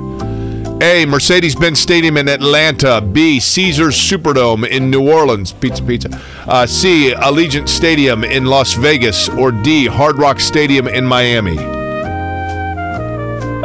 A. 0.82 1.04
Mercedes 1.06 1.54
Benz 1.54 1.78
Stadium 1.78 2.16
in 2.16 2.28
Atlanta. 2.28 3.00
B. 3.00 3.38
Caesars 3.38 3.96
Superdome 3.96 4.66
in 4.66 4.90
New 4.90 5.08
Orleans. 5.08 5.52
Pizza, 5.52 5.82
pizza. 5.82 6.08
Uh, 6.46 6.66
C. 6.66 7.12
Allegiant 7.12 7.68
Stadium 7.68 8.24
in 8.24 8.46
Las 8.46 8.72
Vegas. 8.74 9.28
Or 9.28 9.52
D. 9.52 9.86
Hard 9.86 10.18
Rock 10.18 10.40
Stadium 10.40 10.88
in 10.88 11.04
Miami. 11.04 11.56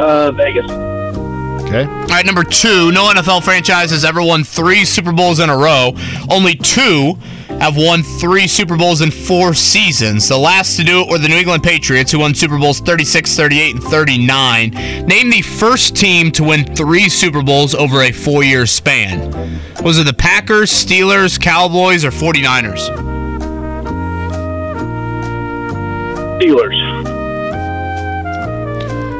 Uh, 0.00 0.30
Vegas. 0.32 0.70
Okay. 1.68 1.84
All 1.84 2.06
right, 2.06 2.24
number 2.24 2.44
two. 2.44 2.92
No 2.92 3.12
NFL 3.12 3.42
franchise 3.42 3.90
has 3.90 4.04
ever 4.04 4.22
won 4.22 4.44
three 4.44 4.84
Super 4.84 5.12
Bowls 5.12 5.40
in 5.40 5.50
a 5.50 5.56
row. 5.56 5.92
Only 6.30 6.54
two 6.54 7.18
have 7.60 7.76
won 7.76 8.02
three 8.02 8.46
Super 8.46 8.76
Bowls 8.76 9.00
in 9.00 9.10
four 9.10 9.52
seasons. 9.54 10.28
The 10.28 10.38
last 10.38 10.76
to 10.76 10.84
do 10.84 11.00
it 11.00 11.08
were 11.08 11.18
the 11.18 11.28
New 11.28 11.36
England 11.36 11.62
Patriots, 11.62 12.12
who 12.12 12.20
won 12.20 12.34
Super 12.34 12.58
Bowls 12.58 12.80
36, 12.80 13.34
38, 13.34 13.74
and 13.74 13.84
39. 13.84 14.70
Name 15.06 15.30
the 15.30 15.42
first 15.42 15.96
team 15.96 16.30
to 16.32 16.44
win 16.44 16.64
three 16.76 17.08
Super 17.08 17.42
Bowls 17.42 17.74
over 17.74 18.02
a 18.02 18.12
four 18.12 18.44
year 18.44 18.64
span. 18.66 19.32
Was 19.82 19.98
it 19.98 20.04
the 20.04 20.14
Packers, 20.14 20.70
Steelers, 20.70 21.40
Cowboys, 21.40 22.04
or 22.04 22.10
49ers? 22.10 22.88
Steelers. 26.38 27.18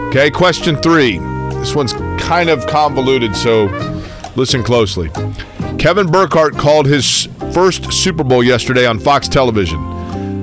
Okay, 0.09 0.31
question 0.31 0.77
three. 0.77 1.19
This 1.19 1.75
one's 1.75 1.93
kind 2.23 2.49
of 2.49 2.67
convoluted, 2.67 3.35
so 3.35 3.67
listen 4.37 4.63
closely. 4.63 5.11
Kevin 5.79 6.09
Burkhardt 6.09 6.55
called 6.55 6.87
his 6.87 7.29
first 7.53 7.93
Super 7.93 8.25
Bowl 8.25 8.43
yesterday 8.43 8.85
on 8.85 8.99
Fox 8.99 9.29
television, 9.29 9.79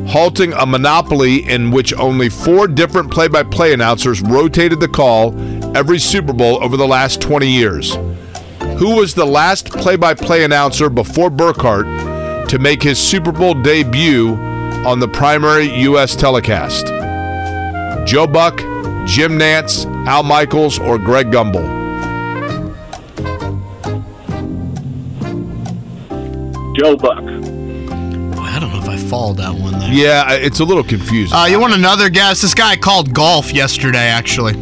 halting 0.08 0.54
a 0.54 0.66
monopoly 0.66 1.48
in 1.50 1.72
which 1.72 1.94
only 1.96 2.30
four 2.30 2.70
different 2.70 3.12
play 3.12 3.28
by 3.28 3.44
play 3.44 3.74
announcers 3.74 4.22
rotated 4.22 4.80
the 4.80 4.88
call 4.88 5.36
every 5.76 6.00
Super 6.00 6.32
Bowl 6.32 6.64
over 6.64 6.78
the 6.78 6.88
last 6.88 7.20
20 7.22 7.50
years. 7.50 7.96
Who 8.80 8.96
was 8.96 9.14
the 9.14 9.26
last 9.26 9.70
play 9.70 9.98
by 9.98 10.14
play 10.14 10.46
announcer 10.46 10.90
before 10.90 11.30
Burkhardt 11.30 11.86
to 12.50 12.58
make 12.58 12.82
his 12.82 12.98
Super 12.98 13.34
Bowl 13.34 13.54
debut 13.56 14.36
on 14.86 15.00
the 15.00 15.08
primary 15.08 15.70
U.S. 15.82 16.16
telecast? 16.16 16.86
Joe 18.08 18.26
Buck, 18.26 18.60
Jim 19.06 19.38
Nantz, 19.38 19.86
Al 20.08 20.24
Michaels, 20.24 20.80
or 20.80 20.98
Greg 20.98 21.28
Gumbel? 21.28 21.85
Joe 26.76 26.96
Buck. 26.96 27.18
I 27.18 28.60
don't 28.60 28.72
know 28.72 28.80
if 28.80 28.90
I 28.90 28.98
followed 28.98 29.38
that 29.38 29.54
one 29.54 29.80
there. 29.80 29.94
Yeah, 29.94 30.34
it's 30.34 30.60
a 30.60 30.64
little 30.64 30.84
confusing. 30.84 31.36
Uh, 31.38 31.46
you 31.46 31.60
want 31.60 31.74
another 31.74 32.10
guess? 32.10 32.42
This 32.42 32.54
guy 32.54 32.76
called 32.76 33.14
golf 33.14 33.52
yesterday, 33.52 34.08
actually. 34.08 34.54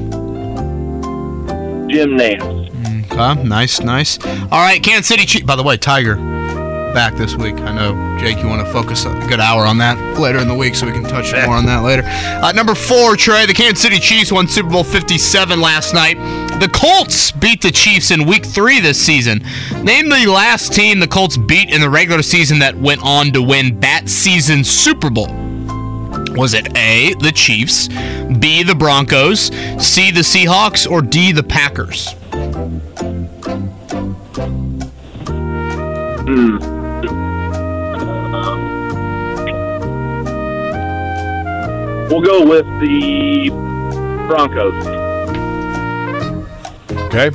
Jim 1.91 2.17
Nantz. 2.17 2.63
Okay, 3.11 3.43
nice, 3.43 3.79
nice. 3.81 4.23
All 4.25 4.59
right, 4.59 4.81
Kansas 4.81 5.07
City 5.07 5.25
Chiefs. 5.25 5.45
By 5.45 5.55
the 5.55 5.63
way, 5.63 5.77
Tiger 5.77 6.15
back 6.93 7.15
this 7.15 7.35
week. 7.35 7.55
I 7.59 7.73
know, 7.73 8.17
Jake, 8.19 8.37
you 8.37 8.47
want 8.47 8.65
to 8.65 8.71
focus 8.71 9.05
a 9.05 9.13
good 9.27 9.39
hour 9.39 9.65
on 9.65 9.77
that 9.79 9.97
later 10.19 10.39
in 10.39 10.47
the 10.47 10.53
week 10.53 10.75
so 10.75 10.85
we 10.85 10.91
can 10.91 11.03
touch 11.03 11.33
more 11.33 11.55
on 11.55 11.65
that 11.65 11.83
later. 11.83 12.03
Uh, 12.05 12.51
number 12.51 12.75
four, 12.75 13.15
Trey, 13.15 13.45
the 13.45 13.53
Kansas 13.53 13.81
City 13.81 13.97
Chiefs 13.97 14.31
won 14.31 14.47
Super 14.47 14.69
Bowl 14.69 14.83
57 14.83 15.59
last 15.59 15.93
night. 15.93 16.15
The 16.59 16.69
Colts 16.69 17.31
beat 17.31 17.61
the 17.61 17.71
Chiefs 17.71 18.11
in 18.11 18.25
week 18.25 18.45
three 18.45 18.79
this 18.79 19.03
season. 19.03 19.43
Name 19.81 20.09
the 20.09 20.27
last 20.27 20.73
team 20.73 20.99
the 20.99 21.07
Colts 21.07 21.35
beat 21.35 21.73
in 21.73 21.81
the 21.81 21.89
regular 21.89 22.21
season 22.21 22.59
that 22.59 22.75
went 22.77 23.03
on 23.03 23.31
to 23.31 23.41
win 23.41 23.79
that 23.79 24.07
season's 24.07 24.69
Super 24.69 25.09
Bowl. 25.09 25.27
Was 26.35 26.53
it 26.53 26.77
A, 26.77 27.13
the 27.19 27.31
Chiefs, 27.31 27.87
B, 28.39 28.63
the 28.63 28.75
Broncos, 28.75 29.47
C, 29.83 30.11
the 30.11 30.21
Seahawks, 30.21 30.89
or 30.89 31.01
D, 31.01 31.31
the 31.31 31.43
Packers? 31.43 32.15
We'll 42.09 42.21
go 42.21 42.45
with 42.45 42.65
the 42.79 43.49
Broncos. 44.27 44.85
Okay. 47.05 47.31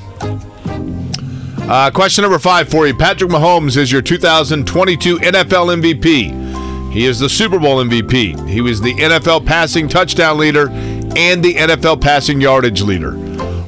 Uh, 1.71 1.91
question 1.91 2.23
number 2.23 2.39
five 2.39 2.69
for 2.69 2.87
you. 2.87 2.95
Patrick 2.95 3.31
Mahomes 3.31 3.77
is 3.77 3.93
your 3.93 4.03
2022 4.03 5.19
NFL 5.19 5.83
MVP. 5.83 6.93
He 6.93 7.05
is 7.05 7.19
the 7.19 7.29
Super 7.29 7.59
Bowl 7.59 7.85
MVP. 7.85 8.49
He 8.49 8.61
was 8.61 8.81
the 8.81 8.95
NFL 8.95 9.45
passing 9.45 9.89
touchdown 9.89 10.39
leader 10.39 10.71
and 10.71 11.45
the 11.45 11.55
NFL 11.55 12.01
passing 12.01 12.41
yardage 12.41 12.81
leader. 12.81 13.13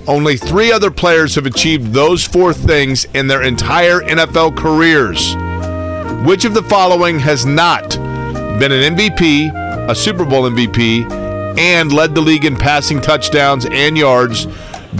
Only 0.06 0.36
three 0.36 0.72
other 0.72 0.90
players 0.90 1.34
have 1.34 1.46
achieved 1.46 1.92
those 1.92 2.24
four 2.24 2.54
things 2.54 3.04
in 3.14 3.26
their 3.26 3.42
entire 3.42 4.00
NFL 4.00 4.56
careers. 4.56 5.34
Which 6.24 6.44
of 6.44 6.52
the 6.52 6.62
following 6.62 7.18
has 7.18 7.46
not 7.46 7.88
been 8.58 8.72
an 8.72 8.94
MVP, 8.94 9.88
a 9.88 9.94
Super 9.94 10.26
Bowl 10.26 10.42
MVP, 10.42 11.10
and 11.58 11.90
led 11.90 12.14
the 12.14 12.20
league 12.20 12.44
in 12.44 12.56
passing 12.56 13.00
touchdowns 13.00 13.64
and 13.64 13.96
yards 13.96 14.46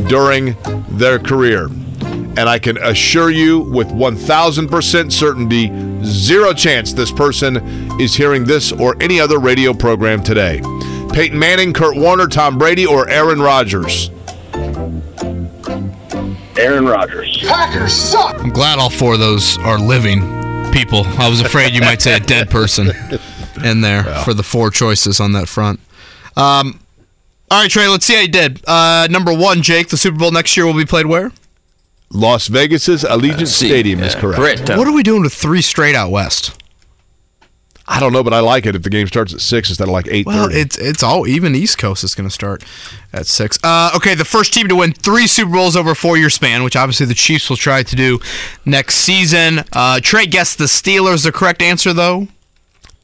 during 0.08 0.56
their 0.88 1.18
career? 1.18 1.66
And 1.66 2.48
I 2.48 2.58
can 2.58 2.78
assure 2.78 3.28
you 3.28 3.60
with 3.60 3.88
1000% 3.88 5.12
certainty, 5.12 5.70
zero 6.02 6.54
chance 6.54 6.94
this 6.94 7.12
person 7.12 7.58
is 8.00 8.14
hearing 8.14 8.44
this 8.44 8.72
or 8.72 8.96
any 9.02 9.20
other 9.20 9.38
radio 9.38 9.74
program 9.74 10.22
today. 10.22 10.62
Peyton 11.12 11.38
Manning, 11.38 11.74
Kurt 11.74 11.96
Warner, 11.96 12.28
Tom 12.28 12.56
Brady, 12.56 12.86
or 12.86 13.10
Aaron 13.10 13.42
Rodgers? 13.42 14.10
Aaron 16.58 16.86
Rodgers. 16.86 17.36
Packers 17.42 17.92
suck. 17.92 18.40
I'm 18.40 18.48
glad 18.48 18.78
all 18.78 18.88
four 18.88 19.12
of 19.12 19.20
those 19.20 19.58
are 19.58 19.78
living 19.78 20.39
people. 20.72 21.04
I 21.06 21.28
was 21.28 21.40
afraid 21.40 21.74
you 21.74 21.80
might 21.80 22.02
say 22.02 22.16
a 22.16 22.20
dead 22.20 22.50
person 22.50 22.90
in 23.64 23.80
there 23.80 24.04
for 24.24 24.34
the 24.34 24.42
four 24.42 24.70
choices 24.70 25.20
on 25.20 25.32
that 25.32 25.48
front. 25.48 25.80
Um, 26.36 26.80
all 27.50 27.62
right, 27.62 27.70
Trey, 27.70 27.88
let's 27.88 28.06
see 28.06 28.14
how 28.14 28.20
you 28.20 28.28
did. 28.28 28.60
Uh, 28.66 29.08
number 29.10 29.32
one, 29.34 29.62
Jake, 29.62 29.88
the 29.88 29.96
Super 29.96 30.18
Bowl 30.18 30.30
next 30.30 30.56
year 30.56 30.66
will 30.66 30.76
be 30.76 30.84
played 30.84 31.06
where? 31.06 31.32
Las 32.12 32.48
Vegas's 32.48 33.04
Allegiant 33.04 33.46
Stadium 33.48 34.00
is 34.00 34.14
correct. 34.14 34.68
What 34.68 34.86
are 34.86 34.92
we 34.92 35.02
doing 35.02 35.22
with 35.22 35.32
three 35.32 35.62
straight 35.62 35.94
out 35.94 36.10
west? 36.10 36.59
I 37.92 37.98
don't 37.98 38.12
know, 38.12 38.22
but 38.22 38.32
I 38.32 38.38
like 38.38 38.66
it 38.66 38.76
if 38.76 38.82
the 38.84 38.88
game 38.90 39.08
starts 39.08 39.34
at 39.34 39.40
six 39.40 39.68
instead 39.68 39.88
of 39.88 39.92
like 39.92 40.06
eight 40.08 40.24
Well, 40.24 40.48
it's 40.50 40.78
it's 40.78 41.02
all 41.02 41.26
even 41.26 41.54
East 41.56 41.76
Coast 41.78 42.04
is 42.04 42.14
going 42.14 42.28
to 42.28 42.32
start 42.32 42.62
at 43.12 43.26
six. 43.26 43.58
Uh, 43.64 43.90
okay, 43.96 44.14
the 44.14 44.24
first 44.24 44.54
team 44.54 44.68
to 44.68 44.76
win 44.76 44.92
three 44.92 45.26
Super 45.26 45.50
Bowls 45.50 45.74
over 45.76 45.90
a 45.90 45.96
four 45.96 46.16
year 46.16 46.30
span, 46.30 46.62
which 46.62 46.76
obviously 46.76 47.06
the 47.06 47.14
Chiefs 47.14 47.50
will 47.50 47.56
try 47.56 47.82
to 47.82 47.96
do 47.96 48.20
next 48.64 48.94
season. 48.96 49.64
Uh, 49.72 49.98
Trey 50.00 50.26
guessed 50.26 50.58
the 50.58 50.66
Steelers. 50.66 51.24
The 51.24 51.32
correct 51.32 51.62
answer, 51.62 51.92
though. 51.92 52.28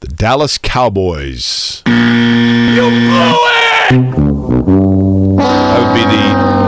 the 0.01 0.07
Dallas 0.09 0.57
Cowboys. 0.57 1.83
You 1.87 1.93
blew 1.93 3.41
it. 3.49 4.17
That 5.37 5.79
would 5.81 5.95
be 5.95 6.05
the 6.17 6.66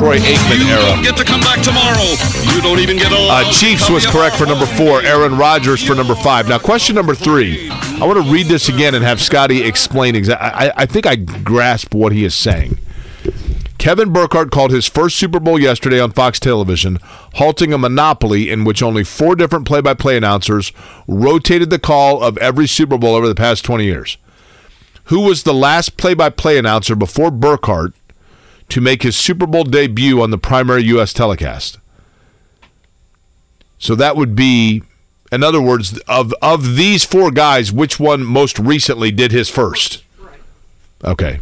Troy 0.00 0.16
Aikman 0.16 0.66
era. 0.66 1.02
Get 1.02 1.14
to 1.18 1.24
come 1.24 1.42
back 1.42 1.60
tomorrow. 1.62 2.16
You 2.54 2.62
don't 2.62 2.78
even 2.78 2.96
get 2.96 3.12
a 3.12 3.16
Uh, 3.16 3.52
Chiefs 3.52 3.90
was 3.90 4.06
correct 4.06 4.34
for 4.36 4.46
number 4.46 4.64
four. 4.64 5.02
Aaron 5.02 5.36
Rodgers 5.36 5.86
for 5.86 5.94
number 5.94 6.14
five. 6.14 6.48
Now, 6.48 6.58
question 6.58 6.94
number 6.94 7.14
three. 7.14 7.68
I 7.70 8.06
want 8.06 8.24
to 8.24 8.32
read 8.32 8.46
this 8.46 8.70
again 8.70 8.94
and 8.94 9.04
have 9.04 9.20
Scotty 9.20 9.62
explain 9.62 10.16
exactly. 10.16 10.48
I, 10.48 10.72
I 10.74 10.86
think 10.86 11.06
I 11.06 11.16
grasp 11.16 11.94
what 11.94 12.12
he 12.12 12.24
is 12.24 12.34
saying. 12.34 12.78
Kevin 13.76 14.10
Burkhardt 14.10 14.50
called 14.50 14.70
his 14.70 14.86
first 14.86 15.16
Super 15.16 15.38
Bowl 15.38 15.60
yesterday 15.60 16.00
on 16.00 16.12
Fox 16.12 16.40
Television, 16.40 16.98
halting 17.34 17.74
a 17.74 17.78
monopoly 17.78 18.48
in 18.50 18.64
which 18.64 18.82
only 18.82 19.04
four 19.04 19.36
different 19.36 19.66
play 19.66 19.82
by 19.82 19.92
play 19.92 20.16
announcers 20.16 20.72
rotated 21.08 21.68
the 21.68 21.78
call 21.78 22.22
of 22.22 22.38
every 22.38 22.66
Super 22.66 22.96
Bowl 22.96 23.14
over 23.14 23.28
the 23.28 23.34
past 23.34 23.66
20 23.66 23.84
years. 23.84 24.16
Who 25.04 25.20
was 25.20 25.42
the 25.42 25.52
last 25.52 25.98
play 25.98 26.14
by 26.14 26.30
play 26.30 26.56
announcer 26.56 26.96
before 26.96 27.30
Burkhardt 27.30 27.92
to 28.70 28.80
make 28.80 29.02
his 29.02 29.16
Super 29.16 29.46
Bowl 29.46 29.64
debut 29.64 30.22
on 30.22 30.30
the 30.30 30.38
primary 30.38 30.84
U.S. 30.84 31.12
telecast? 31.12 31.78
So 33.78 33.94
that 33.94 34.16
would 34.16 34.34
be, 34.34 34.82
in 35.32 35.42
other 35.42 35.60
words, 35.60 35.98
of 36.00 36.34
of 36.42 36.76
these 36.76 37.04
four 37.04 37.30
guys, 37.30 37.72
which 37.72 37.98
one 37.98 38.24
most 38.24 38.58
recently 38.58 39.10
did 39.10 39.32
his 39.32 39.48
first? 39.48 40.04
Okay. 41.04 41.40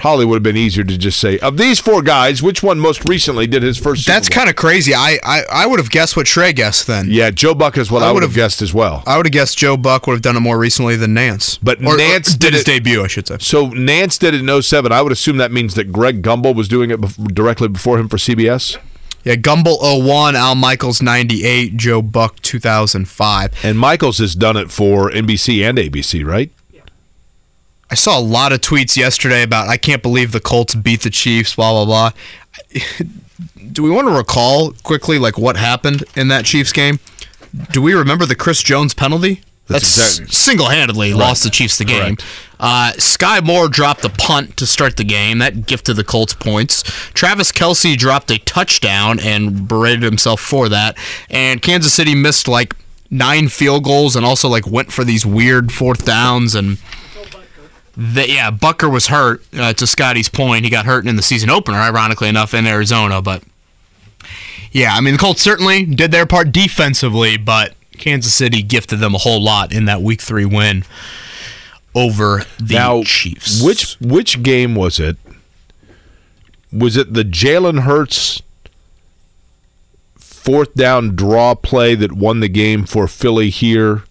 Probably 0.00 0.24
would 0.24 0.36
have 0.36 0.42
been 0.42 0.56
easier 0.56 0.84
to 0.84 0.96
just 0.98 1.18
say, 1.18 1.38
of 1.40 1.56
these 1.56 1.80
four 1.80 2.02
guys, 2.02 2.42
which 2.42 2.62
one 2.62 2.78
most 2.78 3.08
recently 3.08 3.46
did 3.46 3.62
his 3.62 3.76
first? 3.78 4.06
That's 4.06 4.28
kind 4.28 4.48
of 4.48 4.56
crazy. 4.56 4.94
I, 4.94 5.18
I, 5.24 5.42
I 5.52 5.66
would 5.66 5.78
have 5.78 5.90
guessed 5.90 6.16
what 6.16 6.26
Trey 6.26 6.52
guessed 6.52 6.86
then. 6.86 7.06
Yeah, 7.10 7.30
Joe 7.30 7.54
Buck 7.54 7.76
is 7.76 7.90
what 7.90 8.02
I, 8.02 8.08
I 8.08 8.12
would 8.12 8.22
have 8.22 8.34
guessed 8.34 8.62
as 8.62 8.72
well. 8.72 9.02
I 9.06 9.16
would 9.16 9.26
have 9.26 9.32
guessed 9.32 9.58
Joe 9.58 9.76
Buck 9.76 10.06
would 10.06 10.14
have 10.14 10.22
done 10.22 10.36
it 10.36 10.40
more 10.40 10.58
recently 10.58 10.96
than 10.96 11.14
Nantz. 11.14 11.58
But 11.62 11.82
Or- 11.82 11.94
or 11.94 11.96
Nantz 11.98 12.38
did, 12.38 12.52
his 12.52 12.62
it- 12.62 12.66
debut, 12.66 13.02
I 13.02 13.06
should 13.08 13.26
say. 13.26 13.36
So 13.40 13.70
Nantz 13.70 14.18
did 14.18 14.34
it 14.34 14.40
in 14.48 14.62
07. 14.62 14.92
I 14.92 15.02
would 15.02 15.12
assume 15.12 15.36
that 15.38 15.52
means 15.52 15.74
that 15.74 15.92
Greg 15.92 16.22
Gumbel 16.22 16.54
was 16.54 16.68
doing 16.68 16.90
it 16.90 17.00
bef- 17.00 17.34
directly 17.34 17.68
before 17.68 17.98
him 17.98 18.08
for 18.08 18.16
CBS. 18.16 18.76
Yeah, 19.24 19.34
Gumbel 19.34 19.78
01, 19.82 20.36
Al 20.36 20.54
Michaels 20.54 21.02
98, 21.02 21.76
Joe 21.76 22.00
Buck 22.00 22.40
2005. 22.40 23.52
And 23.64 23.78
Michaels 23.78 24.18
has 24.18 24.34
done 24.34 24.56
it 24.56 24.70
for 24.70 25.10
NBC 25.10 25.68
and 25.68 25.76
ABC, 25.76 26.24
right? 26.24 26.50
I 27.90 27.94
saw 27.94 28.18
a 28.18 28.20
lot 28.20 28.52
of 28.52 28.60
tweets 28.60 28.96
yesterday 28.96 29.42
about 29.42 29.68
I 29.68 29.76
can't 29.76 30.02
believe 30.02 30.32
the 30.32 30.40
Colts 30.40 30.74
beat 30.74 31.02
the 31.02 31.10
Chiefs, 31.10 31.54
blah 31.56 31.72
blah 31.72 31.84
blah. 31.84 32.10
Do 33.72 33.82
we 33.82 33.90
want 33.90 34.08
to 34.08 34.14
recall 34.14 34.72
quickly 34.82 35.18
like 35.18 35.38
what 35.38 35.56
happened 35.56 36.04
in 36.16 36.28
that 36.28 36.44
Chiefs 36.44 36.72
game? 36.72 36.98
Do 37.72 37.80
we 37.80 37.94
remember 37.94 38.26
the 38.26 38.34
Chris 38.34 38.62
Jones 38.62 38.94
penalty? 38.94 39.42
That's 39.68 39.96
That's, 39.96 40.18
exactly- 40.18 40.34
single-handedly 40.34 41.12
Right. 41.12 41.18
lost 41.18 41.42
the 41.44 41.50
Chiefs 41.50 41.76
the 41.78 41.84
game. 41.84 42.16
Uh, 42.58 42.92
Skyy 42.96 43.42
Moore 43.44 43.68
dropped 43.68 44.00
the 44.02 44.08
punt 44.08 44.56
to 44.56 44.66
start 44.66 44.96
the 44.96 45.04
game. 45.04 45.38
That 45.38 45.66
gifted 45.66 45.96
the 45.96 46.04
Colts 46.04 46.32
points. 46.34 46.82
Travis 47.12 47.52
Kelce 47.52 47.96
dropped 47.96 48.30
a 48.30 48.38
touchdown 48.38 49.20
and 49.20 49.68
berated 49.68 50.02
himself 50.02 50.40
for 50.40 50.68
that. 50.70 50.96
And 51.30 51.60
Kansas 51.60 51.92
City 51.92 52.14
missed 52.14 52.48
like 52.48 52.74
nine 53.10 53.48
field 53.48 53.84
goals 53.84 54.16
and 54.16 54.24
also 54.24 54.48
like 54.48 54.66
went 54.66 54.90
for 54.90 55.04
these 55.04 55.24
weird 55.26 55.70
fourth 55.72 56.04
downs 56.04 56.54
and. 56.54 56.78
The, 57.98 58.28
yeah, 58.28 58.52
Butker 58.52 58.90
was 58.90 59.08
hurt. 59.08 59.42
Uh, 59.52 59.72
to 59.72 59.84
Scotty's 59.84 60.28
point, 60.28 60.62
he 60.62 60.70
got 60.70 60.86
hurt 60.86 61.04
in 61.04 61.16
the 61.16 61.22
season 61.22 61.50
opener, 61.50 61.78
ironically 61.78 62.28
enough, 62.28 62.54
in 62.54 62.64
Arizona. 62.64 63.20
But 63.20 63.42
yeah, 64.70 64.94
I 64.94 65.00
mean 65.00 65.14
the 65.14 65.18
Colts 65.18 65.42
certainly 65.42 65.84
did 65.84 66.12
their 66.12 66.24
part 66.24 66.52
defensively, 66.52 67.36
but 67.36 67.74
Kansas 67.98 68.32
City 68.32 68.62
gifted 68.62 69.00
them 69.00 69.16
a 69.16 69.18
whole 69.18 69.42
lot 69.42 69.72
in 69.72 69.86
that 69.86 70.00
Week 70.00 70.20
Three 70.20 70.44
win 70.44 70.84
over 71.92 72.44
the 72.58 72.74
now, 72.74 73.02
Chiefs. 73.02 73.60
Which 73.60 73.96
which 74.00 74.44
game 74.44 74.76
was 74.76 75.00
it? 75.00 75.16
Was 76.72 76.96
it 76.96 77.14
the 77.14 77.24
Jalen 77.24 77.80
Hurts 77.80 78.42
fourth 80.16 80.72
down 80.74 81.16
draw 81.16 81.56
play 81.56 81.96
that 81.96 82.12
won 82.12 82.38
the 82.38 82.48
game 82.48 82.84
for 82.84 83.08
Philly 83.08 83.50
here 83.50 84.04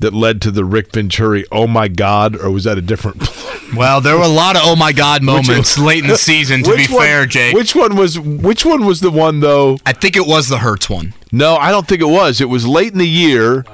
that 0.00 0.12
led 0.14 0.40
to 0.42 0.50
the 0.50 0.64
Rick 0.64 0.92
Venturi? 0.92 1.44
Oh 1.52 1.66
my 1.66 1.88
God! 1.88 2.36
Or 2.36 2.50
was 2.50 2.64
that 2.64 2.78
a 2.78 2.82
different? 2.82 3.22
Well, 3.76 4.00
there 4.00 4.16
were 4.16 4.22
a 4.24 4.28
lot 4.28 4.56
of 4.56 4.62
oh 4.64 4.76
my 4.76 4.92
god 4.94 5.22
moments 5.22 5.76
one- 5.76 5.86
late 5.88 6.02
in 6.02 6.08
the 6.08 6.16
season. 6.30 6.62
To 6.62 6.74
be 6.74 6.86
one- 6.86 7.02
fair, 7.02 7.26
Jake, 7.26 7.54
which 7.54 7.76
one 7.76 7.96
was 7.96 8.18
which 8.18 8.64
one 8.64 8.86
was 8.86 9.00
the 9.00 9.10
one 9.10 9.40
though? 9.40 9.76
I 9.84 9.92
think 9.92 10.16
it 10.16 10.26
was 10.26 10.48
the 10.48 10.56
Hurts 10.56 10.88
one. 10.88 11.12
No, 11.32 11.54
I 11.56 11.70
don't 11.70 11.86
think 11.86 12.00
it 12.00 12.06
was. 12.08 12.40
It 12.40 12.48
was 12.48 12.66
late 12.66 12.92
in 12.92 12.98
the 12.98 13.06
year. 13.06 13.66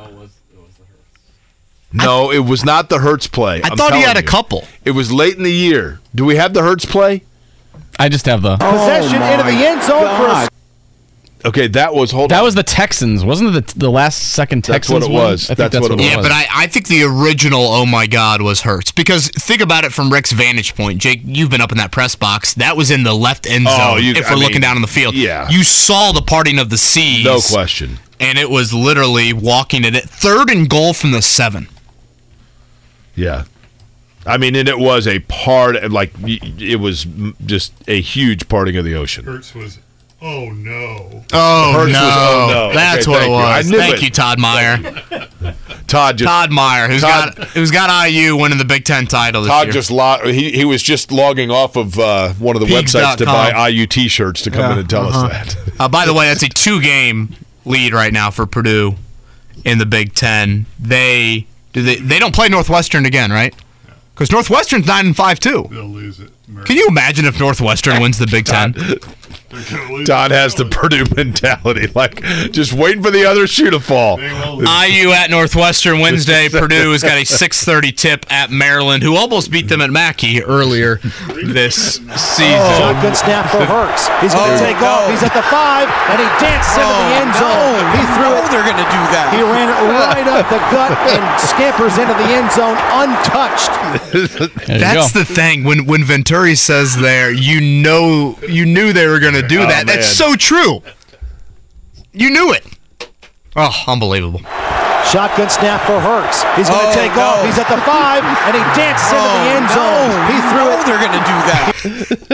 No, 1.92 2.32
it 2.32 2.40
was 2.40 2.64
not 2.64 2.88
the 2.88 2.98
Hurts 2.98 3.28
play. 3.28 3.62
I 3.62 3.68
I'm 3.70 3.76
thought 3.76 3.92
he 3.94 4.00
telling 4.00 4.06
had 4.08 4.16
a 4.16 4.20
you. 4.22 4.26
couple. 4.26 4.64
It 4.84 4.90
was 4.90 5.12
late 5.12 5.36
in 5.36 5.44
the 5.44 5.52
year. 5.52 6.00
Do 6.12 6.24
we 6.24 6.34
have 6.36 6.52
the 6.54 6.62
Hurts 6.62 6.84
play? 6.84 7.22
I 7.96 8.08
just 8.08 8.26
have 8.26 8.42
the 8.42 8.56
Possession 8.56 9.22
into 9.22 9.44
the 9.44 9.64
end 9.64 9.80
zone 9.84 10.02
for 10.16 10.26
a 10.26 10.48
Okay, 11.46 11.66
that 11.68 11.94
was 11.94 12.10
hold. 12.10 12.30
That 12.30 12.42
was 12.42 12.54
the 12.54 12.62
Texans, 12.62 13.22
wasn't 13.22 13.54
it? 13.54 13.66
The, 13.66 13.78
the 13.80 13.90
last 13.90 14.32
second 14.32 14.64
That's 14.64 14.88
Texans. 14.88 14.94
what 14.94 15.10
it 15.10 15.12
one? 15.12 15.22
was. 15.32 15.50
I 15.50 15.54
think 15.54 15.72
That's 15.72 15.82
what 15.82 15.92
it 15.92 15.98
was. 15.98 16.06
Yeah, 16.06 16.22
but 16.22 16.32
I, 16.32 16.46
I 16.50 16.66
think 16.68 16.88
the 16.88 17.02
original 17.02 17.60
oh 17.60 17.84
my 17.84 18.06
god 18.06 18.40
was 18.40 18.62
Hurts 18.62 18.92
because 18.92 19.28
think 19.28 19.60
about 19.60 19.84
it 19.84 19.92
from 19.92 20.10
Rick's 20.10 20.32
vantage 20.32 20.74
point. 20.74 21.00
Jake, 21.00 21.20
you've 21.22 21.50
been 21.50 21.60
up 21.60 21.70
in 21.70 21.76
that 21.78 21.92
press 21.92 22.16
box. 22.16 22.54
That 22.54 22.78
was 22.78 22.90
in 22.90 23.02
the 23.02 23.12
left 23.12 23.46
end 23.46 23.66
oh, 23.68 23.76
zone. 23.76 23.80
Oh, 23.80 23.96
you, 23.96 24.12
if 24.12 24.30
we're 24.30 24.36
mean, 24.36 24.44
looking 24.44 24.60
down 24.62 24.76
on 24.76 24.82
the 24.82 24.88
field, 24.88 25.14
yeah. 25.14 25.46
you 25.50 25.64
saw 25.64 26.12
the 26.12 26.22
parting 26.22 26.58
of 26.58 26.70
the 26.70 26.78
seas. 26.78 27.24
No 27.26 27.40
question. 27.40 27.98
And 28.18 28.38
it 28.38 28.48
was 28.48 28.72
literally 28.72 29.34
walking 29.34 29.84
it 29.84 29.94
at 29.94 30.04
third 30.04 30.48
and 30.48 30.68
goal 30.68 30.94
from 30.94 31.10
the 31.10 31.20
seven. 31.20 31.68
Yeah. 33.14 33.44
I 34.24 34.38
mean, 34.38 34.56
and 34.56 34.66
it 34.66 34.78
was 34.78 35.06
a 35.06 35.18
part, 35.18 35.90
like, 35.90 36.12
it 36.22 36.80
was 36.80 37.06
just 37.44 37.74
a 37.86 38.00
huge 38.00 38.48
parting 38.48 38.78
of 38.78 38.84
the 38.86 38.94
ocean. 38.94 39.26
Hurts 39.26 39.54
was, 39.54 39.78
oh 40.24 40.50
no. 40.50 41.24
Oh 41.32 41.72
no. 41.72 41.84
was, 41.84 41.94
oh, 41.94 42.48
no. 42.50 42.72
that's 42.74 43.06
Okay, 43.06 43.12
what 43.16 43.22
it 43.26 43.30
was. 43.30 43.70
knew 43.70 43.76
Thank 43.78 43.96
it. 43.98 44.02
you, 44.02 44.10
Todd 44.10 44.38
Meyer. 44.38 44.78
Todd 45.86 46.16
just 46.16 46.26
Todd 46.28 46.50
Meyer, 46.50 46.88
who's 46.88 47.02
Todd- 47.02 47.36
got 47.36 47.48
who's 47.48 47.70
got 47.70 48.08
IU 48.08 48.36
winning 48.36 48.58
the 48.58 48.64
Big 48.64 48.84
Ten 48.84 49.06
title 49.06 49.42
this 49.42 49.50
Todd 49.50 49.66
year. 49.66 49.72
just 49.72 49.90
lo- 49.90 50.20
he 50.24 50.50
he 50.52 50.64
was 50.64 50.82
just 50.82 51.12
logging 51.12 51.50
off 51.50 51.76
of 51.76 51.98
uh, 51.98 52.32
one 52.34 52.56
of 52.56 52.60
the 52.60 52.66
websites 52.66 53.16
to 53.16 53.24
Peaks.com. 53.24 53.52
buy 53.52 53.68
IU 53.68 53.86
T-shirts 53.86 54.42
to 54.42 54.50
come 54.50 54.60
Yeah, 54.60 54.72
in 54.72 54.78
and 54.78 54.90
tell 54.90 55.06
uh-huh. 55.06 55.26
us 55.26 55.54
that. 55.54 55.72
Uh, 55.80 55.88
by 55.88 56.06
the 56.06 56.14
way, 56.14 56.26
that's 56.26 56.42
a 56.44 56.48
two-game 56.48 57.34
lead 57.64 57.92
right 57.92 58.12
now 58.12 58.30
for 58.30 58.46
Purdue 58.46 58.94
in 59.64 59.78
the 59.78 59.86
Big 59.86 60.14
Ten. 60.14 60.66
They 60.80 61.46
do 61.72 61.82
they 61.82 61.96
they 61.96 62.18
don't 62.18 62.34
play 62.34 62.48
Northwestern 62.48 63.04
again, 63.06 63.30
right? 63.30 63.54
Because 64.14 64.30
Northwestern's 64.30 64.86
nine 64.86 65.06
and 65.06 65.16
five 65.16 65.40
too. 65.40 65.66
They'll 65.70 65.84
lose 65.86 66.20
it. 66.20 66.30
Can 66.64 66.76
you 66.76 66.86
imagine 66.88 67.24
if 67.24 67.40
Northwestern 67.40 68.00
wins 68.02 68.18
the 68.18 68.26
Big 68.26 68.44
Ten? 68.44 68.74
Todd 70.04 70.32
has 70.34 70.56
the 70.56 70.66
Purdue 70.66 71.06
mentality, 71.14 71.86
like 71.94 72.18
just 72.50 72.72
waiting 72.72 73.04
for 73.04 73.12
the 73.12 73.24
other 73.24 73.46
shoe 73.46 73.70
to 73.70 73.78
fall. 73.78 74.18
IU 74.18 75.14
at 75.14 75.30
Northwestern 75.30 76.00
Wednesday. 76.00 76.48
Purdue 76.52 76.90
has 76.90 77.02
got 77.06 77.18
a 77.18 77.22
6:30 77.24 77.94
tip 77.96 78.26
at 78.32 78.50
Maryland, 78.50 79.04
who 79.04 79.14
almost 79.14 79.52
beat 79.52 79.68
them 79.68 79.80
at 79.80 79.90
Mackey 79.94 80.42
earlier 80.42 80.96
this 81.46 82.02
season. 82.18 82.66
Shotgun 82.82 83.14
snap 83.14 83.46
for 83.54 83.62
Hurts. 83.64 84.10
He's 84.18 84.34
going 84.34 84.50
to 84.50 84.58
Oh, 84.58 84.66
take 84.66 84.80
no. 84.82 84.90
off. 84.90 85.10
He's 85.10 85.22
at 85.22 85.30
the 85.32 85.46
five, 85.46 85.86
and 86.10 86.18
he 86.18 86.26
dances 86.42 86.74
into 86.74 86.90
the 86.90 87.06
oh, 87.14 87.20
end 87.22 87.32
zone. 87.38 87.84
He 87.94 88.02
threw 88.18 88.30
it. 88.34 88.44
they're 88.50 88.66
going 88.66 88.82
to 88.82 88.90
do 88.90 89.02
that. 89.14 89.30
He 89.30 89.40
ran 89.46 89.70
it 89.70 89.78
right 90.02 90.26
up 90.34 90.50
the 90.50 90.58
gut 90.74 90.90
and 91.14 91.22
scampers 91.38 91.94
into 91.94 92.14
the 92.18 92.26
end 92.34 92.50
zone 92.50 92.74
untouched. 92.90 93.70
That's 94.66 95.12
the 95.12 95.24
thing. 95.24 95.62
When 95.62 95.86
when 95.86 96.02
Venturi 96.34 96.56
says 96.56 96.96
there, 96.96 97.30
you 97.32 97.60
know, 97.60 98.36
you 98.48 98.66
knew 98.66 98.92
they 98.92 99.06
were 99.06 99.20
going 99.20 99.34
to 99.34 99.46
do 99.46 99.60
Oh, 99.62 99.66
that. 99.68 99.86
That's 99.86 100.08
so 100.08 100.34
true. 100.34 100.82
You 102.12 102.30
knew 102.30 102.52
it. 102.52 102.66
Oh, 103.54 103.70
unbelievable. 103.86 104.40
Shotgun 105.06 105.48
snap 105.48 105.86
for 105.86 106.00
Hurts. 106.00 106.42
He's 106.58 106.68
going 106.68 106.80
to 106.80 106.90
Oh, 106.90 106.94
take 106.94 107.14
no. 107.14 107.22
off. 107.22 107.46
He's 107.46 107.56
at 107.56 107.68
the 107.68 107.78
five, 107.86 108.24
and 108.24 108.56
he 108.56 108.62
dances 108.74 109.06
into 109.12 109.22
the 109.22 109.30
Oh, 109.30 109.54
end 109.54 109.66
no. 109.70 109.78
zone. 109.78 110.26
He 110.26 110.36
threw 110.50 110.64
No, 110.64 110.74
it. 110.74 110.86
they're 110.86 110.98
going 110.98 111.18
to 111.18 111.24
do 111.24 111.38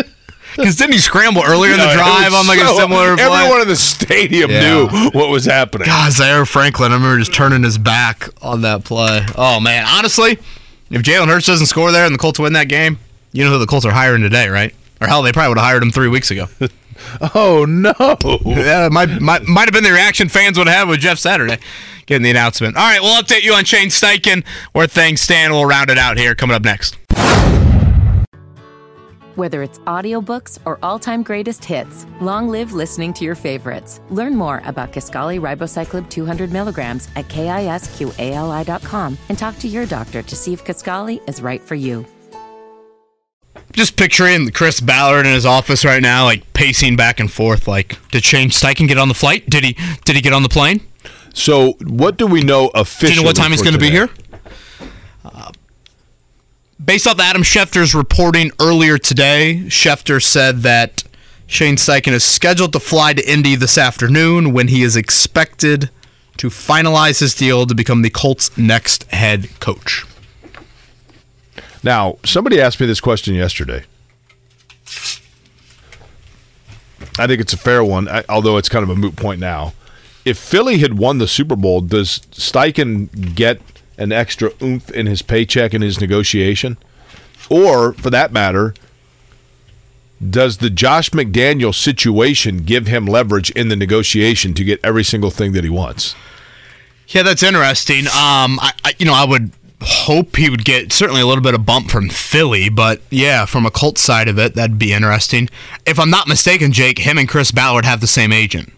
that. 0.01 0.06
Because 0.56 0.74
didn't 0.74 0.94
he 0.94 0.98
scramble 0.98 1.43
earlier 1.47 1.72
in 1.72 1.78
the 1.78 1.93
drive 1.94 2.35
on 2.35 2.47
like 2.48 2.59
a 2.59 2.66
similar 2.74 3.14
play? 3.16 3.24
Everyone 3.24 3.60
in 3.62 3.68
the 3.68 3.77
stadium 3.77 4.51
Yeah. 4.51 4.60
knew 4.60 5.10
what 5.12 5.28
was 5.31 5.44
happening. 5.44 5.86
God, 5.86 6.10
Zaire 6.12 6.44
Franklin, 6.44 6.90
I 6.90 6.97
remember 6.97 7.18
just 7.20 7.32
turning 7.32 7.62
his 7.62 7.78
back 7.78 8.28
on 8.43 8.62
that 8.62 8.82
play. 8.82 9.24
Oh 9.36 9.60
man, 9.60 9.86
honestly, 9.86 10.39
if 10.90 11.02
Jalen 11.02 11.28
Hurts 11.28 11.47
doesn't 11.47 11.66
score 11.66 11.93
there 11.93 12.05
and 12.05 12.12
the 12.12 12.18
Colts 12.18 12.40
win 12.40 12.52
that 12.55 12.68
game, 12.68 12.98
you 13.32 13.44
know 13.44 13.51
who 13.51 13.59
the 13.59 13.66
Colts 13.66 13.86
are 13.86 13.93
hiring 13.93 14.23
today, 14.23 14.48
right? 14.48 14.74
Or 15.01 15.07
hell, 15.07 15.23
they 15.23 15.32
probably 15.32 15.51
would 15.51 15.59
have 15.59 15.66
hired 15.66 15.82
him 15.82 15.90
three 15.90 16.09
weeks 16.09 16.31
ago. 16.31 16.47
oh 17.35 17.65
no! 17.65 17.94
Yeah, 18.44 18.89
might 18.90 19.20
might 19.20 19.44
might 19.44 19.66
have 19.66 19.73
been 19.73 19.85
the 19.85 19.93
reaction 19.93 20.28
fans 20.28 20.59
would 20.59 20.69
have 20.69 20.89
with 20.89 21.01
Jeff 21.01 21.19
Saturday 21.19 21.59
getting 22.07 22.24
the 22.24 22.31
announcement. 22.31 22.77
All 22.77 22.82
right, 22.82 23.01
we'll 23.01 23.23
update 23.23 23.43
you 23.43 23.55
on 23.55 23.65
Shane 23.65 23.89
Steichen 23.89 24.44
where 24.73 24.86
things 24.86 25.20
stand. 25.20 25.52
We'll 25.52 25.65
round 25.65 25.90
it 25.90 25.98
out 25.98 26.19
here 26.19 26.35
coming 26.35 26.57
up 26.57 26.62
next. 26.62 26.97
Whether 29.36 29.62
it's 29.62 29.78
audiobooks 29.81 30.59
or 30.66 30.78
all-time 30.82 31.23
greatest 31.23 31.65
hits, 31.65 32.05
long 32.20 32.48
live 32.48 32.73
listening 32.73 33.15
to 33.15 33.24
your 33.24 33.36
favorites. 33.36 34.01
Learn 34.11 34.36
more 34.36 34.61
about 34.66 34.93
Kisqali 34.93 35.40
Ribociclib 35.40 36.11
200 36.11 36.52
milligrams 36.52 37.09
at 37.16 37.28
kisqali.com 37.28 39.19
and 39.28 39.39
talk 39.39 39.57
to 39.61 39.69
your 39.69 39.86
doctor 39.86 40.23
to 40.23 40.36
see 40.36 40.52
if 40.52 40.65
Kaskali 40.65 41.27
is 41.27 41.40
right 41.40 41.62
for 41.62 41.77
you. 41.77 42.05
Just 43.73 43.97
picturing 43.97 44.51
Chris 44.51 44.81
Ballard 44.81 45.27
in 45.27 45.33
his 45.33 45.47
office 45.47 45.85
right 45.85 46.03
now, 46.03 46.25
like 46.25 46.53
pacing 46.55 46.97
back 46.97 47.21
and 47.21 47.31
forth. 47.31 47.69
Like, 47.69 47.99
did 48.11 48.25
Shane 48.25 48.51
Steichen 48.51 48.89
get 48.89 48.99
on 48.99 49.09
the 49.09 49.15
flight? 49.15 49.49
Did 49.49 49.65
he? 49.65 49.77
Did 50.05 50.17
he 50.17 50.23
get 50.23 50.33
on 50.33 50.43
the 50.43 50.49
plane? 50.49 50.81
So, 51.35 51.73
what 51.87 52.17
do 52.17 52.27
we 52.27 52.43
know 52.43 52.71
officially? 52.75 53.11
Do 53.11 53.15
you 53.15 53.23
know 53.23 53.27
what 53.27 53.37
time 53.37 53.53
he's 53.53 53.63
going 53.63 53.75
to 53.75 53.79
be 53.79 53.91
here? 53.91 54.11
Uh, 55.25 55.53
based 56.85 57.07
off 57.07 57.21
Adam 57.21 57.43
Schefter's 57.43 57.95
reporting 57.95 58.51
earlier 58.61 58.99
today, 58.99 59.63
Schefter 59.67 60.23
said 60.23 60.63
that 60.63 61.05
Shane 61.47 61.77
Steichen 61.77 62.13
is 62.13 62.25
scheduled 62.25 62.73
to 62.73 62.81
fly 62.81 63.13
to 63.13 63.31
Indy 63.31 63.55
this 63.55 63.79
afternoon 63.79 64.53
when 64.53 64.69
he 64.69 64.83
is 64.83 64.97
expected 64.97 65.91
to 66.37 66.49
finalize 66.49 67.21
his 67.21 67.35
deal 67.35 67.67
to 67.67 67.75
become 67.75 68.03
the 68.03 68.11
Colts' 68.11 68.57
next 68.57 69.05
head 69.13 69.49
coach. 69.61 70.05
Now, 71.83 72.19
somebody 72.25 72.61
asked 72.61 72.81
me 72.81 72.87
this 72.87 73.01
question 73.01 73.35
yesterday. 73.35 73.85
I 77.19 77.27
think 77.27 77.41
it's 77.41 77.53
a 77.53 77.59
fair 77.59 77.83
one, 77.85 78.09
although 78.29 78.57
it's 78.57 78.69
kind 78.69 78.83
of 78.83 78.91
a 78.91 78.97
moot 78.97 79.17
point 79.17 79.41
now. 79.41 79.75
If 80.25 80.39
Philly 80.39 80.79
had 80.79 80.99
won 80.99 81.19
the 81.19 81.29
Super 81.29 81.57
Bowl, 81.57 81.81
does 81.81 82.21
Steichen 82.31 83.35
get 83.35 83.61
an 83.99 84.13
extra 84.13 84.51
oomph 84.63 84.91
in 84.91 85.07
his 85.07 85.23
paycheck 85.23 85.75
and 85.75 85.83
his 85.83 86.01
negotiation? 86.01 86.77
Or, 87.49 87.95
for 87.95 88.11
that 88.11 88.33
matter, 88.33 88.75
does 90.29 90.59
the 90.59 90.71
Josh 90.71 91.11
McDaniel 91.11 91.75
situation 91.75 92.59
give 92.59 92.87
him 92.87 93.07
leverage 93.07 93.51
in 93.51 93.69
the 93.69 93.77
negotiation 93.77 94.53
to 94.55 94.65
get 94.65 94.81
every 94.85 95.05
single 95.05 95.31
thing 95.31 95.53
that 95.53 95.65
he 95.65 95.71
wants? 95.71 96.15
Yeah, 97.09 97.23
that's 97.23 97.43
interesting. 97.43 98.07
Um, 98.07 98.61
I, 98.61 98.73
I 98.85 98.95
you 98.99 99.07
know 99.07 99.15
I 99.15 99.25
would 99.25 99.51
hope 99.83 100.37
he 100.37 100.51
would 100.51 100.65
get 100.65 100.93
certainly 100.93 101.23
a 101.23 101.27
little 101.27 101.43
bit 101.43 101.55
of 101.55 101.65
bump 101.65 101.91
from 101.91 102.09
Philly, 102.09 102.69
but 102.69 103.01
yeah, 103.11 103.47
from 103.47 103.65
a 103.65 103.71
Colts 103.71 104.01
side 104.01 104.29
of 104.29 104.39
it, 104.39 104.55
that'd 104.55 104.79
be 104.79 104.93
interesting. 104.93 105.49
If 105.87 105.99
I'm 105.99 106.11
not 106.11 106.29
mistaken, 106.29 106.73
Jake, 106.73 106.99
him 106.99 107.19
and 107.19 107.29
Chris 107.29 107.51
Ballard 107.51 107.85
have 107.85 108.01
the 108.01 108.07
same 108.07 108.33
agent, 108.33 108.73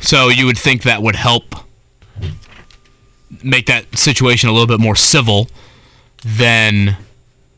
so 0.00 0.28
you 0.28 0.46
would 0.46 0.58
think 0.58 0.82
that 0.82 1.02
would 1.02 1.16
help 1.16 1.54
make 3.42 3.66
that 3.66 3.98
situation 3.98 4.48
a 4.48 4.52
little 4.52 4.66
bit 4.66 4.80
more 4.80 4.96
civil 4.96 5.48
than 6.24 6.96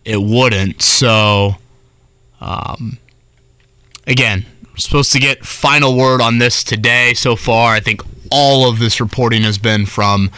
it 0.05 0.21
wouldn't. 0.21 0.83
So, 0.83 1.57
um, 2.41 2.99
again, 4.07 4.47
supposed 4.77 5.13
to 5.13 5.19
get 5.19 5.45
final 5.45 5.97
word 5.97 6.21
on 6.21 6.39
this 6.39 6.63
today. 6.63 7.15
So 7.15 7.37
far, 7.37 7.75
I 7.75 7.81
think 7.81 8.03
all 8.31 8.69
of 8.69 8.79
this 8.79 9.01
reporting 9.01 9.43
has 9.43 9.59
been 9.59 9.87
from 9.87 10.31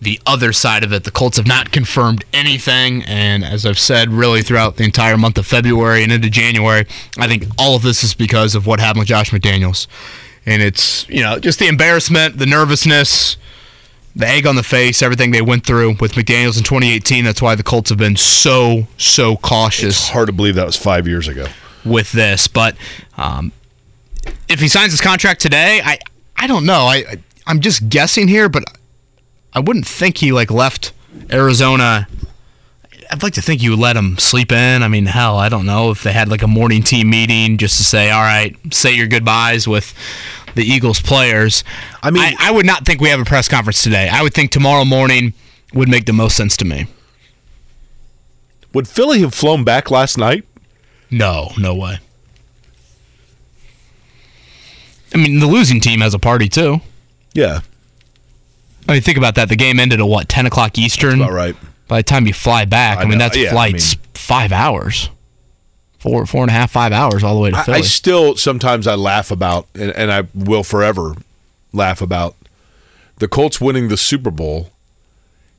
the 0.00 0.20
other 0.26 0.52
side 0.52 0.84
of 0.84 0.92
it. 0.92 1.04
The 1.04 1.10
Colts 1.10 1.36
have 1.38 1.46
not 1.46 1.72
confirmed 1.72 2.24
anything, 2.32 3.02
and 3.04 3.44
as 3.44 3.66
I've 3.66 3.78
said, 3.78 4.10
really 4.10 4.42
throughout 4.42 4.76
the 4.76 4.84
entire 4.84 5.16
month 5.16 5.38
of 5.38 5.46
February 5.46 6.02
and 6.02 6.12
into 6.12 6.30
January, 6.30 6.86
I 7.18 7.26
think 7.26 7.46
all 7.58 7.74
of 7.74 7.82
this 7.82 8.04
is 8.04 8.14
because 8.14 8.54
of 8.54 8.66
what 8.66 8.80
happened 8.80 9.00
with 9.00 9.08
Josh 9.08 9.30
McDaniels, 9.30 9.86
and 10.46 10.62
it's 10.62 11.08
you 11.08 11.22
know 11.22 11.38
just 11.38 11.58
the 11.58 11.66
embarrassment, 11.66 12.38
the 12.38 12.46
nervousness. 12.46 13.36
The 14.16 14.26
egg 14.26 14.46
on 14.46 14.56
the 14.56 14.64
face, 14.64 15.00
everything 15.00 15.30
they 15.30 15.42
went 15.42 15.64
through 15.64 15.90
with 16.00 16.14
McDaniels 16.14 16.58
in 16.58 16.64
2018. 16.64 17.24
That's 17.24 17.40
why 17.40 17.54
the 17.54 17.62
Colts 17.62 17.90
have 17.90 17.98
been 17.98 18.16
so, 18.16 18.88
so 18.96 19.36
cautious. 19.36 20.00
It's 20.00 20.08
hard 20.08 20.26
to 20.26 20.32
believe 20.32 20.56
that 20.56 20.66
was 20.66 20.76
five 20.76 21.06
years 21.06 21.28
ago. 21.28 21.46
With 21.84 22.10
this, 22.10 22.48
but 22.48 22.74
um, 23.16 23.52
if 24.48 24.58
he 24.58 24.66
signs 24.66 24.92
his 24.92 25.00
contract 25.00 25.40
today, 25.40 25.80
I 25.84 25.98
I 26.36 26.48
don't 26.48 26.66
know. 26.66 26.86
I, 26.86 26.96
I 26.96 27.16
I'm 27.46 27.60
just 27.60 27.88
guessing 27.88 28.26
here, 28.26 28.48
but 28.48 28.64
I 29.52 29.60
wouldn't 29.60 29.86
think 29.86 30.18
he 30.18 30.32
like 30.32 30.50
left 30.50 30.92
Arizona. 31.30 32.06
I'd 33.10 33.22
like 33.22 33.34
to 33.34 33.42
think 33.42 33.62
you 33.62 33.70
would 33.70 33.78
let 33.78 33.96
him 33.96 34.18
sleep 34.18 34.52
in. 34.52 34.82
I 34.82 34.88
mean, 34.88 35.06
hell, 35.06 35.38
I 35.38 35.48
don't 35.48 35.64
know 35.64 35.90
if 35.90 36.02
they 36.02 36.12
had 36.12 36.28
like 36.28 36.42
a 36.42 36.46
morning 36.46 36.82
team 36.82 37.08
meeting 37.10 37.56
just 37.56 37.78
to 37.78 37.84
say, 37.84 38.10
all 38.10 38.20
right, 38.22 38.54
say 38.72 38.92
your 38.94 39.06
goodbyes 39.06 39.66
with 39.66 39.94
the 40.54 40.62
Eagles 40.62 41.00
players. 41.00 41.64
I 42.02 42.10
mean, 42.10 42.22
I, 42.22 42.34
I 42.48 42.50
would 42.50 42.66
not 42.66 42.84
think 42.84 43.00
we 43.00 43.08
have 43.08 43.20
a 43.20 43.24
press 43.24 43.48
conference 43.48 43.82
today. 43.82 44.08
I 44.08 44.22
would 44.22 44.34
think 44.34 44.50
tomorrow 44.50 44.84
morning 44.84 45.32
would 45.72 45.88
make 45.88 46.04
the 46.04 46.12
most 46.12 46.36
sense 46.36 46.56
to 46.58 46.64
me. 46.64 46.86
Would 48.74 48.86
Philly 48.86 49.20
have 49.20 49.34
flown 49.34 49.64
back 49.64 49.90
last 49.90 50.18
night? 50.18 50.44
No, 51.10 51.52
no 51.58 51.74
way. 51.74 51.98
I 55.14 55.16
mean, 55.16 55.40
the 55.40 55.46
losing 55.46 55.80
team 55.80 56.00
has 56.00 56.12
a 56.12 56.18
party 56.18 56.48
too. 56.48 56.80
Yeah. 57.32 57.60
I 58.88 58.92
mean, 58.92 59.02
think 59.02 59.18
about 59.18 59.34
that. 59.34 59.48
The 59.48 59.56
game 59.56 59.78
ended 59.78 60.00
at 60.00 60.06
what, 60.06 60.28
10 60.28 60.46
o'clock 60.46 60.78
Eastern? 60.78 61.20
about 61.20 61.32
right. 61.32 61.54
By 61.88 61.98
the 61.98 62.02
time 62.04 62.26
you 62.26 62.32
fly 62.32 62.64
back, 62.64 62.98
I, 62.98 63.02
I 63.02 63.04
mean, 63.04 63.18
know. 63.18 63.24
that's 63.26 63.36
Yeah, 63.36 63.48
I 63.48 63.52
flights 63.52 63.96
mean- 63.96 64.04
five 64.14 64.52
hours. 64.52 65.10
Four, 65.98 66.26
four 66.26 66.42
and 66.42 66.50
a 66.50 66.54
half, 66.54 66.70
five 66.70 66.92
hours 66.92 67.24
all 67.24 67.34
the 67.34 67.40
way 67.40 67.50
to 67.50 67.56
I, 67.56 67.62
Philly. 67.64 67.78
I 67.78 67.80
still 67.80 68.36
sometimes 68.36 68.86
I 68.86 68.94
laugh 68.94 69.30
about, 69.32 69.66
and, 69.74 69.90
and 69.90 70.12
I 70.12 70.24
will 70.32 70.62
forever 70.62 71.14
laugh 71.72 72.00
about 72.00 72.36
the 73.16 73.26
Colts 73.26 73.60
winning 73.60 73.88
the 73.88 73.96
Super 73.96 74.30
Bowl 74.30 74.70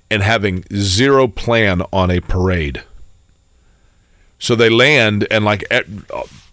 and 0.09 0.23
having 0.23 0.63
zero 0.73 1.27
plan 1.27 1.81
on 1.91 2.09
a 2.09 2.21
parade. 2.21 2.83
So 4.39 4.55
they 4.55 4.69
land, 4.69 5.27
and 5.29 5.43
like 5.43 5.65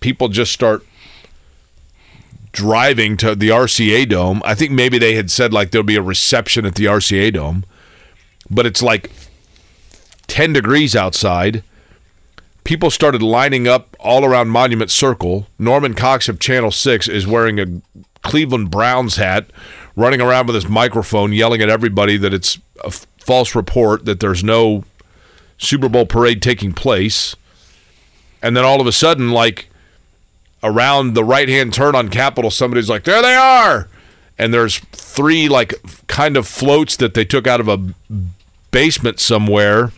people 0.01 0.29
just 0.29 0.53
start 0.53 0.85
driving 2.57 3.19
to 3.19 3.35
the 3.37 3.51
RCA 3.51 4.09
Dome. 4.09 4.41
I 4.45 4.55
think 4.55 4.73
maybe 4.73 4.99
they 4.99 5.15
had 5.15 5.31
said 5.31 5.53
like 5.53 5.71
there'll 5.71 5.85
be 5.85 5.97
a 5.97 6.03
reception 6.03 6.65
at 6.65 6.75
the 6.75 6.87
RCA 6.87 7.35
Dome, 7.35 7.65
but 8.51 8.65
it's 8.65 8.83
like 8.83 9.11
10 10.27 10.55
degrees 10.55 10.97
outside. 10.97 11.63
People 12.65 12.91
started 12.91 13.23
lining 13.23 13.69
up 13.69 13.95
all 14.01 14.25
around 14.25 14.49
Monument 14.49 14.91
Circle. 14.91 15.47
Norman 15.59 15.95
Cox 15.95 16.29
of 16.31 16.41
Channel 16.41 16.71
6 16.73 17.09
is 17.09 17.27
wearing 17.27 17.61
a 17.61 17.67
Cleveland 18.23 18.71
Browns 18.71 19.17
hat, 19.17 19.51
running 19.95 20.23
around 20.23 20.47
with 20.47 20.55
his 20.55 20.67
microphone, 20.67 21.33
yelling 21.33 21.61
at 21.61 21.69
everybody 21.69 22.17
that 22.17 22.33
it's 22.33 22.59
a 22.83 22.87
f- 22.87 23.07
false 23.19 23.55
report, 23.55 24.07
that 24.07 24.19
there's 24.19 24.43
no 24.43 24.83
Super 25.59 25.89
Bowl 25.91 26.07
parade 26.07 26.41
taking 26.41 26.73
place. 26.73 27.37
And 28.43 28.57
then 28.57 28.65
all 28.65 28.81
of 28.81 28.87
a 28.87 28.93
sudden, 28.93 29.31
like 29.31 29.69
around 30.67 31.15
the 31.15 31.25
right 31.25 31.49
hand 31.49 31.73
turn 31.73 31.95
on 31.95 32.09
Capitol, 32.09 32.51
somebody's 32.51 32.89
like, 32.91 33.05
there 33.05 33.23
they 33.23 33.35
are. 33.35 33.89
And 34.39 34.53
there's 34.53 34.79
three, 34.93 35.49
like, 35.49 35.75
kind 36.09 36.37
of 36.37 36.47
floats 36.47 36.97
that 36.97 37.15
they 37.15 37.25
took 37.25 37.47
out 37.47 37.61
of 37.61 37.69
a 37.69 37.95
basement 38.71 39.21
somewhere 39.21 39.93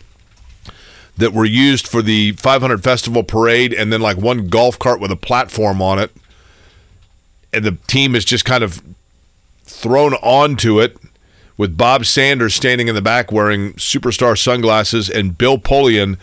that 1.17 1.33
were 1.33 1.45
used 1.45 1.87
for 1.87 2.01
the 2.01 2.31
500 2.33 2.81
Festival 2.81 3.23
Parade, 3.23 3.73
and 3.73 3.91
then 3.91 3.99
like 3.99 4.17
one 4.17 4.47
golf 4.47 4.79
cart 4.79 5.01
with 5.01 5.11
a 5.11 5.17
platform 5.17 5.81
on 5.81 5.99
it. 5.99 6.11
And 7.51 7.65
the 7.65 7.73
team 7.87 8.15
is 8.15 8.23
just 8.23 8.45
kind 8.45 8.63
of 8.63 8.81
thrown 9.63 10.13
onto 10.15 10.79
it 10.79 10.97
with 11.57 11.75
Bob 11.75 12.05
Sanders 12.05 12.55
standing 12.55 12.87
in 12.87 12.95
the 12.95 13.01
back 13.01 13.33
wearing 13.33 13.73
superstar 13.73 14.37
sunglasses 14.37 15.09
and 15.09 15.37
Bill 15.37 15.57
Polian 15.57 16.17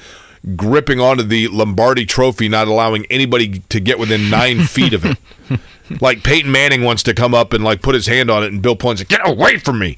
gripping 0.55 1.00
onto 1.00 1.23
the 1.23 1.49
Lombardi 1.49 2.07
trophy, 2.07 2.49
not 2.49 2.68
allowing 2.68 3.07
anybody 3.07 3.60
to 3.68 3.81
get 3.81 3.99
within 3.99 4.31
nine 4.31 4.60
feet 4.66 4.92
of 4.92 5.05
it. 5.05 5.18
Like 6.00 6.23
Peyton 6.23 6.52
Manning 6.52 6.83
wants 6.83 7.02
to 7.05 7.15
come 7.15 7.34
up 7.34 7.52
and 7.52 7.65
like 7.65 7.83
put 7.83 7.94
his 7.94 8.07
hand 8.07 8.31
on 8.31 8.44
it, 8.44 8.52
and 8.52 8.62
Bill 8.62 8.76
Polian's 8.76 9.00
like, 9.00 9.08
"Get 9.08 9.26
away 9.26 9.58
from 9.58 9.78
me!" 9.78 9.97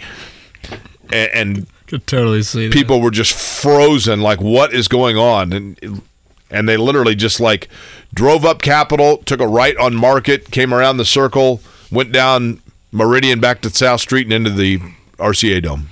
And, 1.11 1.31
and 1.33 1.67
Could 1.87 2.07
totally 2.07 2.43
see 2.43 2.71
people 2.71 3.01
were 3.01 3.11
just 3.11 3.33
frozen 3.33 4.21
like 4.21 4.41
what 4.41 4.73
is 4.73 4.89
going 4.89 5.17
on 5.17 5.53
and 5.53 6.03
and 6.51 6.69
they 6.69 6.77
literally 6.77 7.15
just 7.15 7.41
like 7.41 7.69
drove 8.15 8.45
up 8.45 8.61
capitol 8.61 9.19
took 9.19 9.41
a 9.41 9.47
right 9.47 9.77
on 9.79 9.95
market 9.97 10.51
came 10.51 10.75
around 10.75 10.99
the 10.99 11.05
circle 11.05 11.63
went 11.91 12.13
down 12.13 12.61
meridian 12.93 13.41
back 13.41 13.63
to 13.63 13.71
south 13.71 14.01
street 14.01 14.27
and 14.27 14.33
into 14.35 14.51
the 14.51 14.79
rca 15.19 15.63
dome 15.63 15.89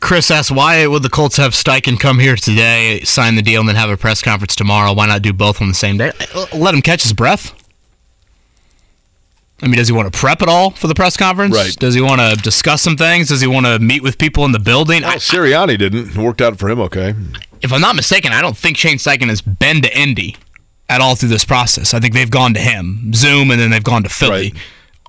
Chris 0.00 0.30
asked, 0.30 0.50
why 0.50 0.86
would 0.86 1.02
the 1.02 1.10
Colts 1.10 1.36
have 1.36 1.52
Steichen 1.52 2.00
come 2.00 2.18
here 2.18 2.36
today, 2.36 3.00
sign 3.02 3.36
the 3.36 3.42
deal, 3.42 3.60
and 3.60 3.68
then 3.68 3.76
have 3.76 3.90
a 3.90 3.96
press 3.96 4.22
conference 4.22 4.56
tomorrow? 4.56 4.92
Why 4.94 5.06
not 5.06 5.22
do 5.22 5.32
both 5.32 5.60
on 5.60 5.68
the 5.68 5.74
same 5.74 5.98
day? 5.98 6.12
Let 6.54 6.74
him 6.74 6.82
catch 6.82 7.02
his 7.02 7.12
breath. 7.12 7.54
I 9.60 9.66
mean, 9.66 9.76
does 9.76 9.86
he 9.88 9.94
want 9.94 10.12
to 10.12 10.18
prep 10.18 10.42
at 10.42 10.48
all 10.48 10.70
for 10.70 10.88
the 10.88 10.94
press 10.94 11.16
conference? 11.16 11.54
Right. 11.54 11.76
Does 11.76 11.94
he 11.94 12.00
want 12.00 12.20
to 12.20 12.36
discuss 12.42 12.82
some 12.82 12.96
things? 12.96 13.28
Does 13.28 13.40
he 13.40 13.46
want 13.46 13.66
to 13.66 13.78
meet 13.78 14.02
with 14.02 14.18
people 14.18 14.44
in 14.44 14.52
the 14.52 14.58
building? 14.58 15.02
well, 15.02 15.16
Sirianni 15.18 15.78
didn't 15.78 16.10
it 16.10 16.16
worked 16.16 16.40
out 16.40 16.58
for 16.58 16.68
him 16.68 16.80
okay 16.80 17.14
if 17.62 17.72
I'm 17.72 17.80
not 17.80 17.96
mistaken, 17.96 18.32
I 18.32 18.42
don't 18.42 18.56
think 18.56 18.76
Shane 18.76 18.98
Steichen 18.98 19.28
has 19.28 19.40
been 19.40 19.82
to 19.82 19.98
Indy 19.98 20.36
at 20.88 21.00
all 21.00 21.14
through 21.14 21.30
this 21.30 21.44
process. 21.44 21.94
I 21.94 22.00
think 22.00 22.12
they've 22.12 22.30
gone 22.30 22.54
to 22.54 22.60
him, 22.60 23.12
Zoom, 23.14 23.50
and 23.50 23.60
then 23.60 23.70
they've 23.70 23.82
gone 23.82 24.02
to 24.02 24.08
Philly, 24.08 24.52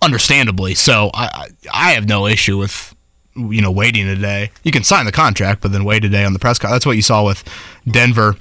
understandably. 0.02 0.76
So 0.76 1.10
I, 1.14 1.26
I 1.26 1.48
I 1.74 1.92
have 1.94 2.08
no 2.08 2.28
issue 2.28 2.58
with 2.58 2.93
you 3.36 3.62
know 3.62 3.72
waiting 3.72 4.08
a 4.08 4.16
day. 4.16 4.52
You 4.64 4.72
can 4.72 4.84
sign 4.84 5.06
the 5.06 5.12
contract, 5.12 5.62
but 5.62 5.72
then 5.72 5.84
wait 5.84 6.06
a 6.06 6.10
day 6.10 6.24
on 6.24 6.34
the 6.34 6.40
press 6.40 6.60
conference. 6.60 6.76
That's 6.76 6.86
what 6.86 6.96
you 6.96 7.02
saw 7.02 7.26
with 7.26 7.44
Denver 7.90 8.36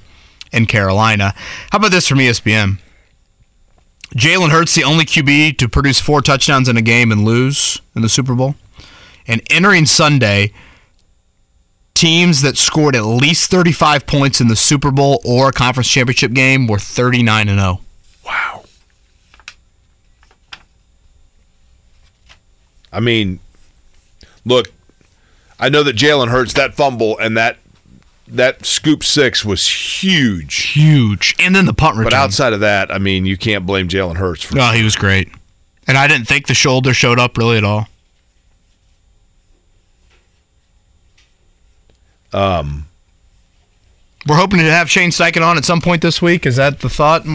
and 0.51 0.67
Carolina. 0.67 1.33
How 1.71 1.77
about 1.77 1.91
this 1.91 2.07
from 2.07 2.19
ESPN? 2.19 2.79
Jalen 4.15 4.49
Hurts, 4.49 4.75
the 4.75 4.83
only 4.83 5.05
QB 5.05 5.57
to 5.57 5.67
produce 5.67 5.99
four 5.99 6.21
touchdowns 6.21 6.69
in 6.69 6.77
a 6.77 6.81
game 6.81 7.11
and 7.11 7.25
lose 7.25 7.81
in 7.95 8.03
the 8.03 8.09
Super 8.09 8.35
Bowl. 8.35 8.55
And 9.27 9.41
entering 9.49 9.87
Sunday, 9.87 10.53
teams 11.95 12.41
that 12.41 12.57
scored 12.57 12.95
at 12.95 13.05
least 13.05 13.49
35 13.49 14.05
points 14.05 14.39
in 14.39 14.49
the 14.49 14.55
Super 14.55 14.91
Bowl 14.91 15.21
or 15.25 15.49
a 15.49 15.51
conference 15.51 15.87
championship 15.87 16.33
game 16.33 16.67
were 16.67 16.79
39 16.79 17.49
and 17.49 17.59
oh. 17.59 17.79
0. 18.23 18.65
i 22.91 22.99
mean 22.99 23.39
look 24.45 24.67
i 25.63 25.69
know 25.69 25.81
that 25.83 25.95
jalen 25.95 26.27
hurts 26.29 26.53
that 26.53 26.73
fumble 26.73 27.17
and 27.19 27.35
that 27.37 27.57
that 28.27 28.65
scoop 28.65 29.03
six 29.03 29.43
was 29.45 29.67
huge 29.67 30.55
huge 30.73 31.35
and 31.39 31.55
then 31.55 31.65
the 31.65 31.73
punt 31.73 31.95
return 31.97 32.09
but 32.11 32.13
outside 32.13 32.53
of 32.53 32.59
that 32.61 32.91
i 32.91 32.97
mean 32.97 33.25
you 33.25 33.37
can't 33.37 33.65
blame 33.65 33.87
jalen 33.87 34.15
hurts 34.17 34.43
for 34.43 34.55
No, 34.55 34.71
he 34.71 34.83
was 34.83 34.95
great. 34.95 35.29
And 35.85 35.97
I 35.97 36.07
didn't 36.07 36.27
think 36.29 36.47
the 36.47 36.53
shoulder 36.53 36.93
showed 36.93 37.19
up 37.19 37.37
really 37.37 37.57
at 37.57 37.65
all. 37.65 37.87
um 42.31 42.85
We're 44.27 44.37
hoping 44.37 44.59
to 44.59 44.71
have 44.71 44.89
Shane 44.89 45.09
Steichen 45.11 45.45
on 45.45 45.57
at 45.57 45.65
some 45.65 45.81
point 45.81 46.01
this 46.01 46.21
week. 46.21 46.45
Is 46.45 46.55
that 46.55 46.79
the 46.79 46.89
thought, 46.89 47.25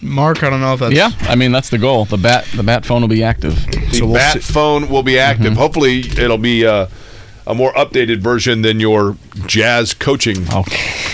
Mark? 0.00 0.42
I 0.42 0.50
don't 0.50 0.60
know 0.60 0.74
if 0.74 0.80
that's 0.80 0.94
yeah, 0.94 1.10
I 1.20 1.36
mean 1.36 1.52
that's 1.52 1.70
the 1.70 1.78
goal. 1.78 2.04
The 2.04 2.16
bat 2.18 2.46
the 2.54 2.62
bat 2.64 2.84
phone 2.84 3.00
will 3.00 3.08
be 3.08 3.22
active. 3.22 3.54
The 3.92 4.10
bat 4.12 4.42
phone 4.42 4.88
will 4.88 5.02
be 5.04 5.18
active. 5.18 5.52
Mm-hmm. 5.52 5.56
Hopefully, 5.56 6.00
it'll 6.00 6.38
be 6.38 6.66
uh, 6.66 6.86
a 7.46 7.54
more 7.54 7.72
updated 7.72 8.18
version 8.18 8.62
than 8.62 8.80
your 8.80 9.16
jazz 9.46 9.94
coaching 9.94 10.44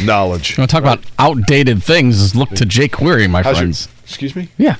knowledge. 0.05 0.57
You 0.57 0.61
want 0.63 0.71
to 0.71 0.75
talk 0.75 0.83
about 0.83 1.01
outdated 1.19 1.83
things? 1.83 2.35
Look 2.35 2.51
to 2.51 2.67
Jake 2.67 2.93
Query, 2.93 3.27
my 3.29 3.43
How's 3.43 3.57
your- 3.57 3.63
friends. 3.63 3.89
excuse 4.05 4.37
me. 4.37 4.49
Yeah. 4.59 4.77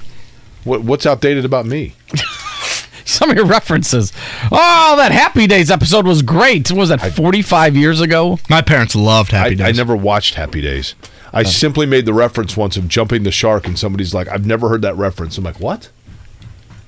What, 0.65 0.83
what's 0.83 1.07
outdated 1.07 1.45
about 1.45 1.67
me? 1.67 1.95
Some 3.05 3.31
of 3.31 3.37
your 3.37 3.47
references. 3.47 4.13
Oh, 4.53 4.95
that 4.99 5.13
Happy 5.13 5.47
Days 5.47 5.71
episode 5.71 6.07
was 6.07 6.21
great. 6.21 6.71
Was 6.71 6.91
that 6.91 7.01
45 7.15 7.75
years 7.75 8.03
ago? 8.03 8.39
My 8.51 8.61
parents 8.61 8.95
loved 8.95 9.31
Happy 9.31 9.61
I, 9.63 9.69
I 9.69 9.73
never 9.73 9.97
watched 9.97 10.35
Happy 10.35 10.61
Days. 10.61 10.95
I 11.33 11.41
uh-huh. 11.41 11.51
simply 11.51 11.87
made 11.87 12.05
the 12.05 12.13
reference 12.13 12.57
once 12.57 12.77
of 12.77 12.87
jumping 12.87 13.23
the 13.23 13.31
shark, 13.31 13.67
and 13.67 13.79
somebody's 13.79 14.13
like, 14.15 14.29
"I've 14.29 14.47
never 14.47 14.69
heard 14.69 14.83
that 14.83 14.97
reference." 14.97 15.37
I'm 15.39 15.45
like, 15.45 15.61
"What?" 15.61 15.91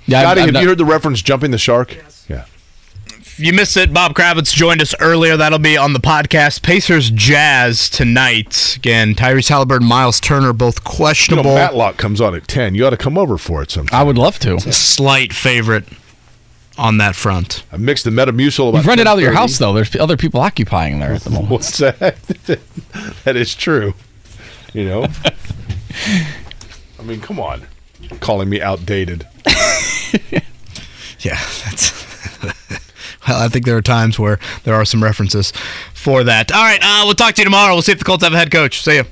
Yeah, 0.06 0.20
Scotty, 0.22 0.40
I've- 0.40 0.40
I've 0.40 0.47
you 0.48 0.52
not- 0.52 0.64
heard 0.64 0.78
the 0.78 0.84
reference 0.84 1.20
"jumping 1.22 1.50
the 1.50 1.58
shark"? 1.58 1.97
Yeah. 2.28 2.44
If 3.41 3.47
you 3.47 3.55
missed 3.55 3.78
it, 3.78 3.94
Bob 3.94 4.12
Kravitz 4.12 4.55
joined 4.55 4.83
us 4.83 4.94
earlier. 5.01 5.35
That'll 5.35 5.59
be 5.59 5.75
on 5.75 5.94
the 5.94 5.99
podcast. 5.99 6.60
Pacers 6.60 7.10
Jazz 7.10 7.89
tonight. 7.89 8.77
Again, 8.77 9.15
Tyrese 9.15 9.49
Haliburton, 9.49 9.81
Myles 9.89 10.20
Turner, 10.20 10.52
both 10.52 10.77
You 10.77 10.85
know, 10.85 10.97
questionable. 10.97 11.55
Matlock 11.55 11.97
comes 11.97 12.20
on 12.20 12.35
at 12.35 12.47
ten. 12.47 12.75
You 12.75 12.86
ought 12.86 12.91
to 12.91 12.99
come 12.99 13.17
over 13.17 13.39
for 13.39 13.62
it 13.62 13.70
sometime. 13.70 13.99
I 13.99 14.02
would 14.02 14.19
love 14.19 14.39
to. 14.41 14.60
Slight 14.60 15.33
favorite 15.33 15.85
on 16.77 16.99
that 16.99 17.17
front. 17.17 17.65
I 17.73 17.78
mixed 17.78 18.05
the 18.05 18.10
Metamucil. 18.10 18.69
About 18.69 18.78
You've 18.81 18.86
rented 18.89 19.07
out 19.07 19.17
of 19.17 19.23
your 19.23 19.33
house 19.33 19.57
though. 19.57 19.73
There's 19.73 19.97
other 19.97 20.19
people 20.19 20.43
occupying 20.43 21.01
there 21.01 21.15
at 21.15 21.23
the 21.23 21.31
moment. 21.31 21.49
What's 21.49 21.78
that? 21.78 21.99
that 23.25 23.36
is 23.36 23.55
true. 23.55 23.94
You 24.75 24.85
know. 24.85 25.07
I 26.99 27.02
mean, 27.05 27.23
come 27.23 27.41
on, 27.41 27.67
calling 28.20 28.51
me 28.51 28.60
outdated. 28.60 29.27
Yeah, 31.20 31.39
that's. 31.65 32.01
I 33.26 33.49
think 33.49 33.65
there 33.66 33.76
are 33.76 33.82
times 33.82 34.18
where 34.18 34.39
there 34.65 34.74
are 34.74 34.84
some 34.84 35.02
references 35.02 35.52
for 35.94 36.24
that. 36.24 36.52
All 36.52 36.62
right, 36.62 36.81
uh, 36.82 37.02
we'll 37.05 37.15
talk 37.15 37.34
to 37.34 37.40
you 37.40 37.44
tomorrow. 37.44 37.74
We'll 37.74 37.82
see 37.82 37.92
if 37.92 37.99
the 37.99 38.05
Colts 38.05 38.24
have 38.24 38.32
a 38.32 38.39
head 38.39 38.50
coach. 38.50 38.82
See 38.82 38.97
you. 38.97 39.05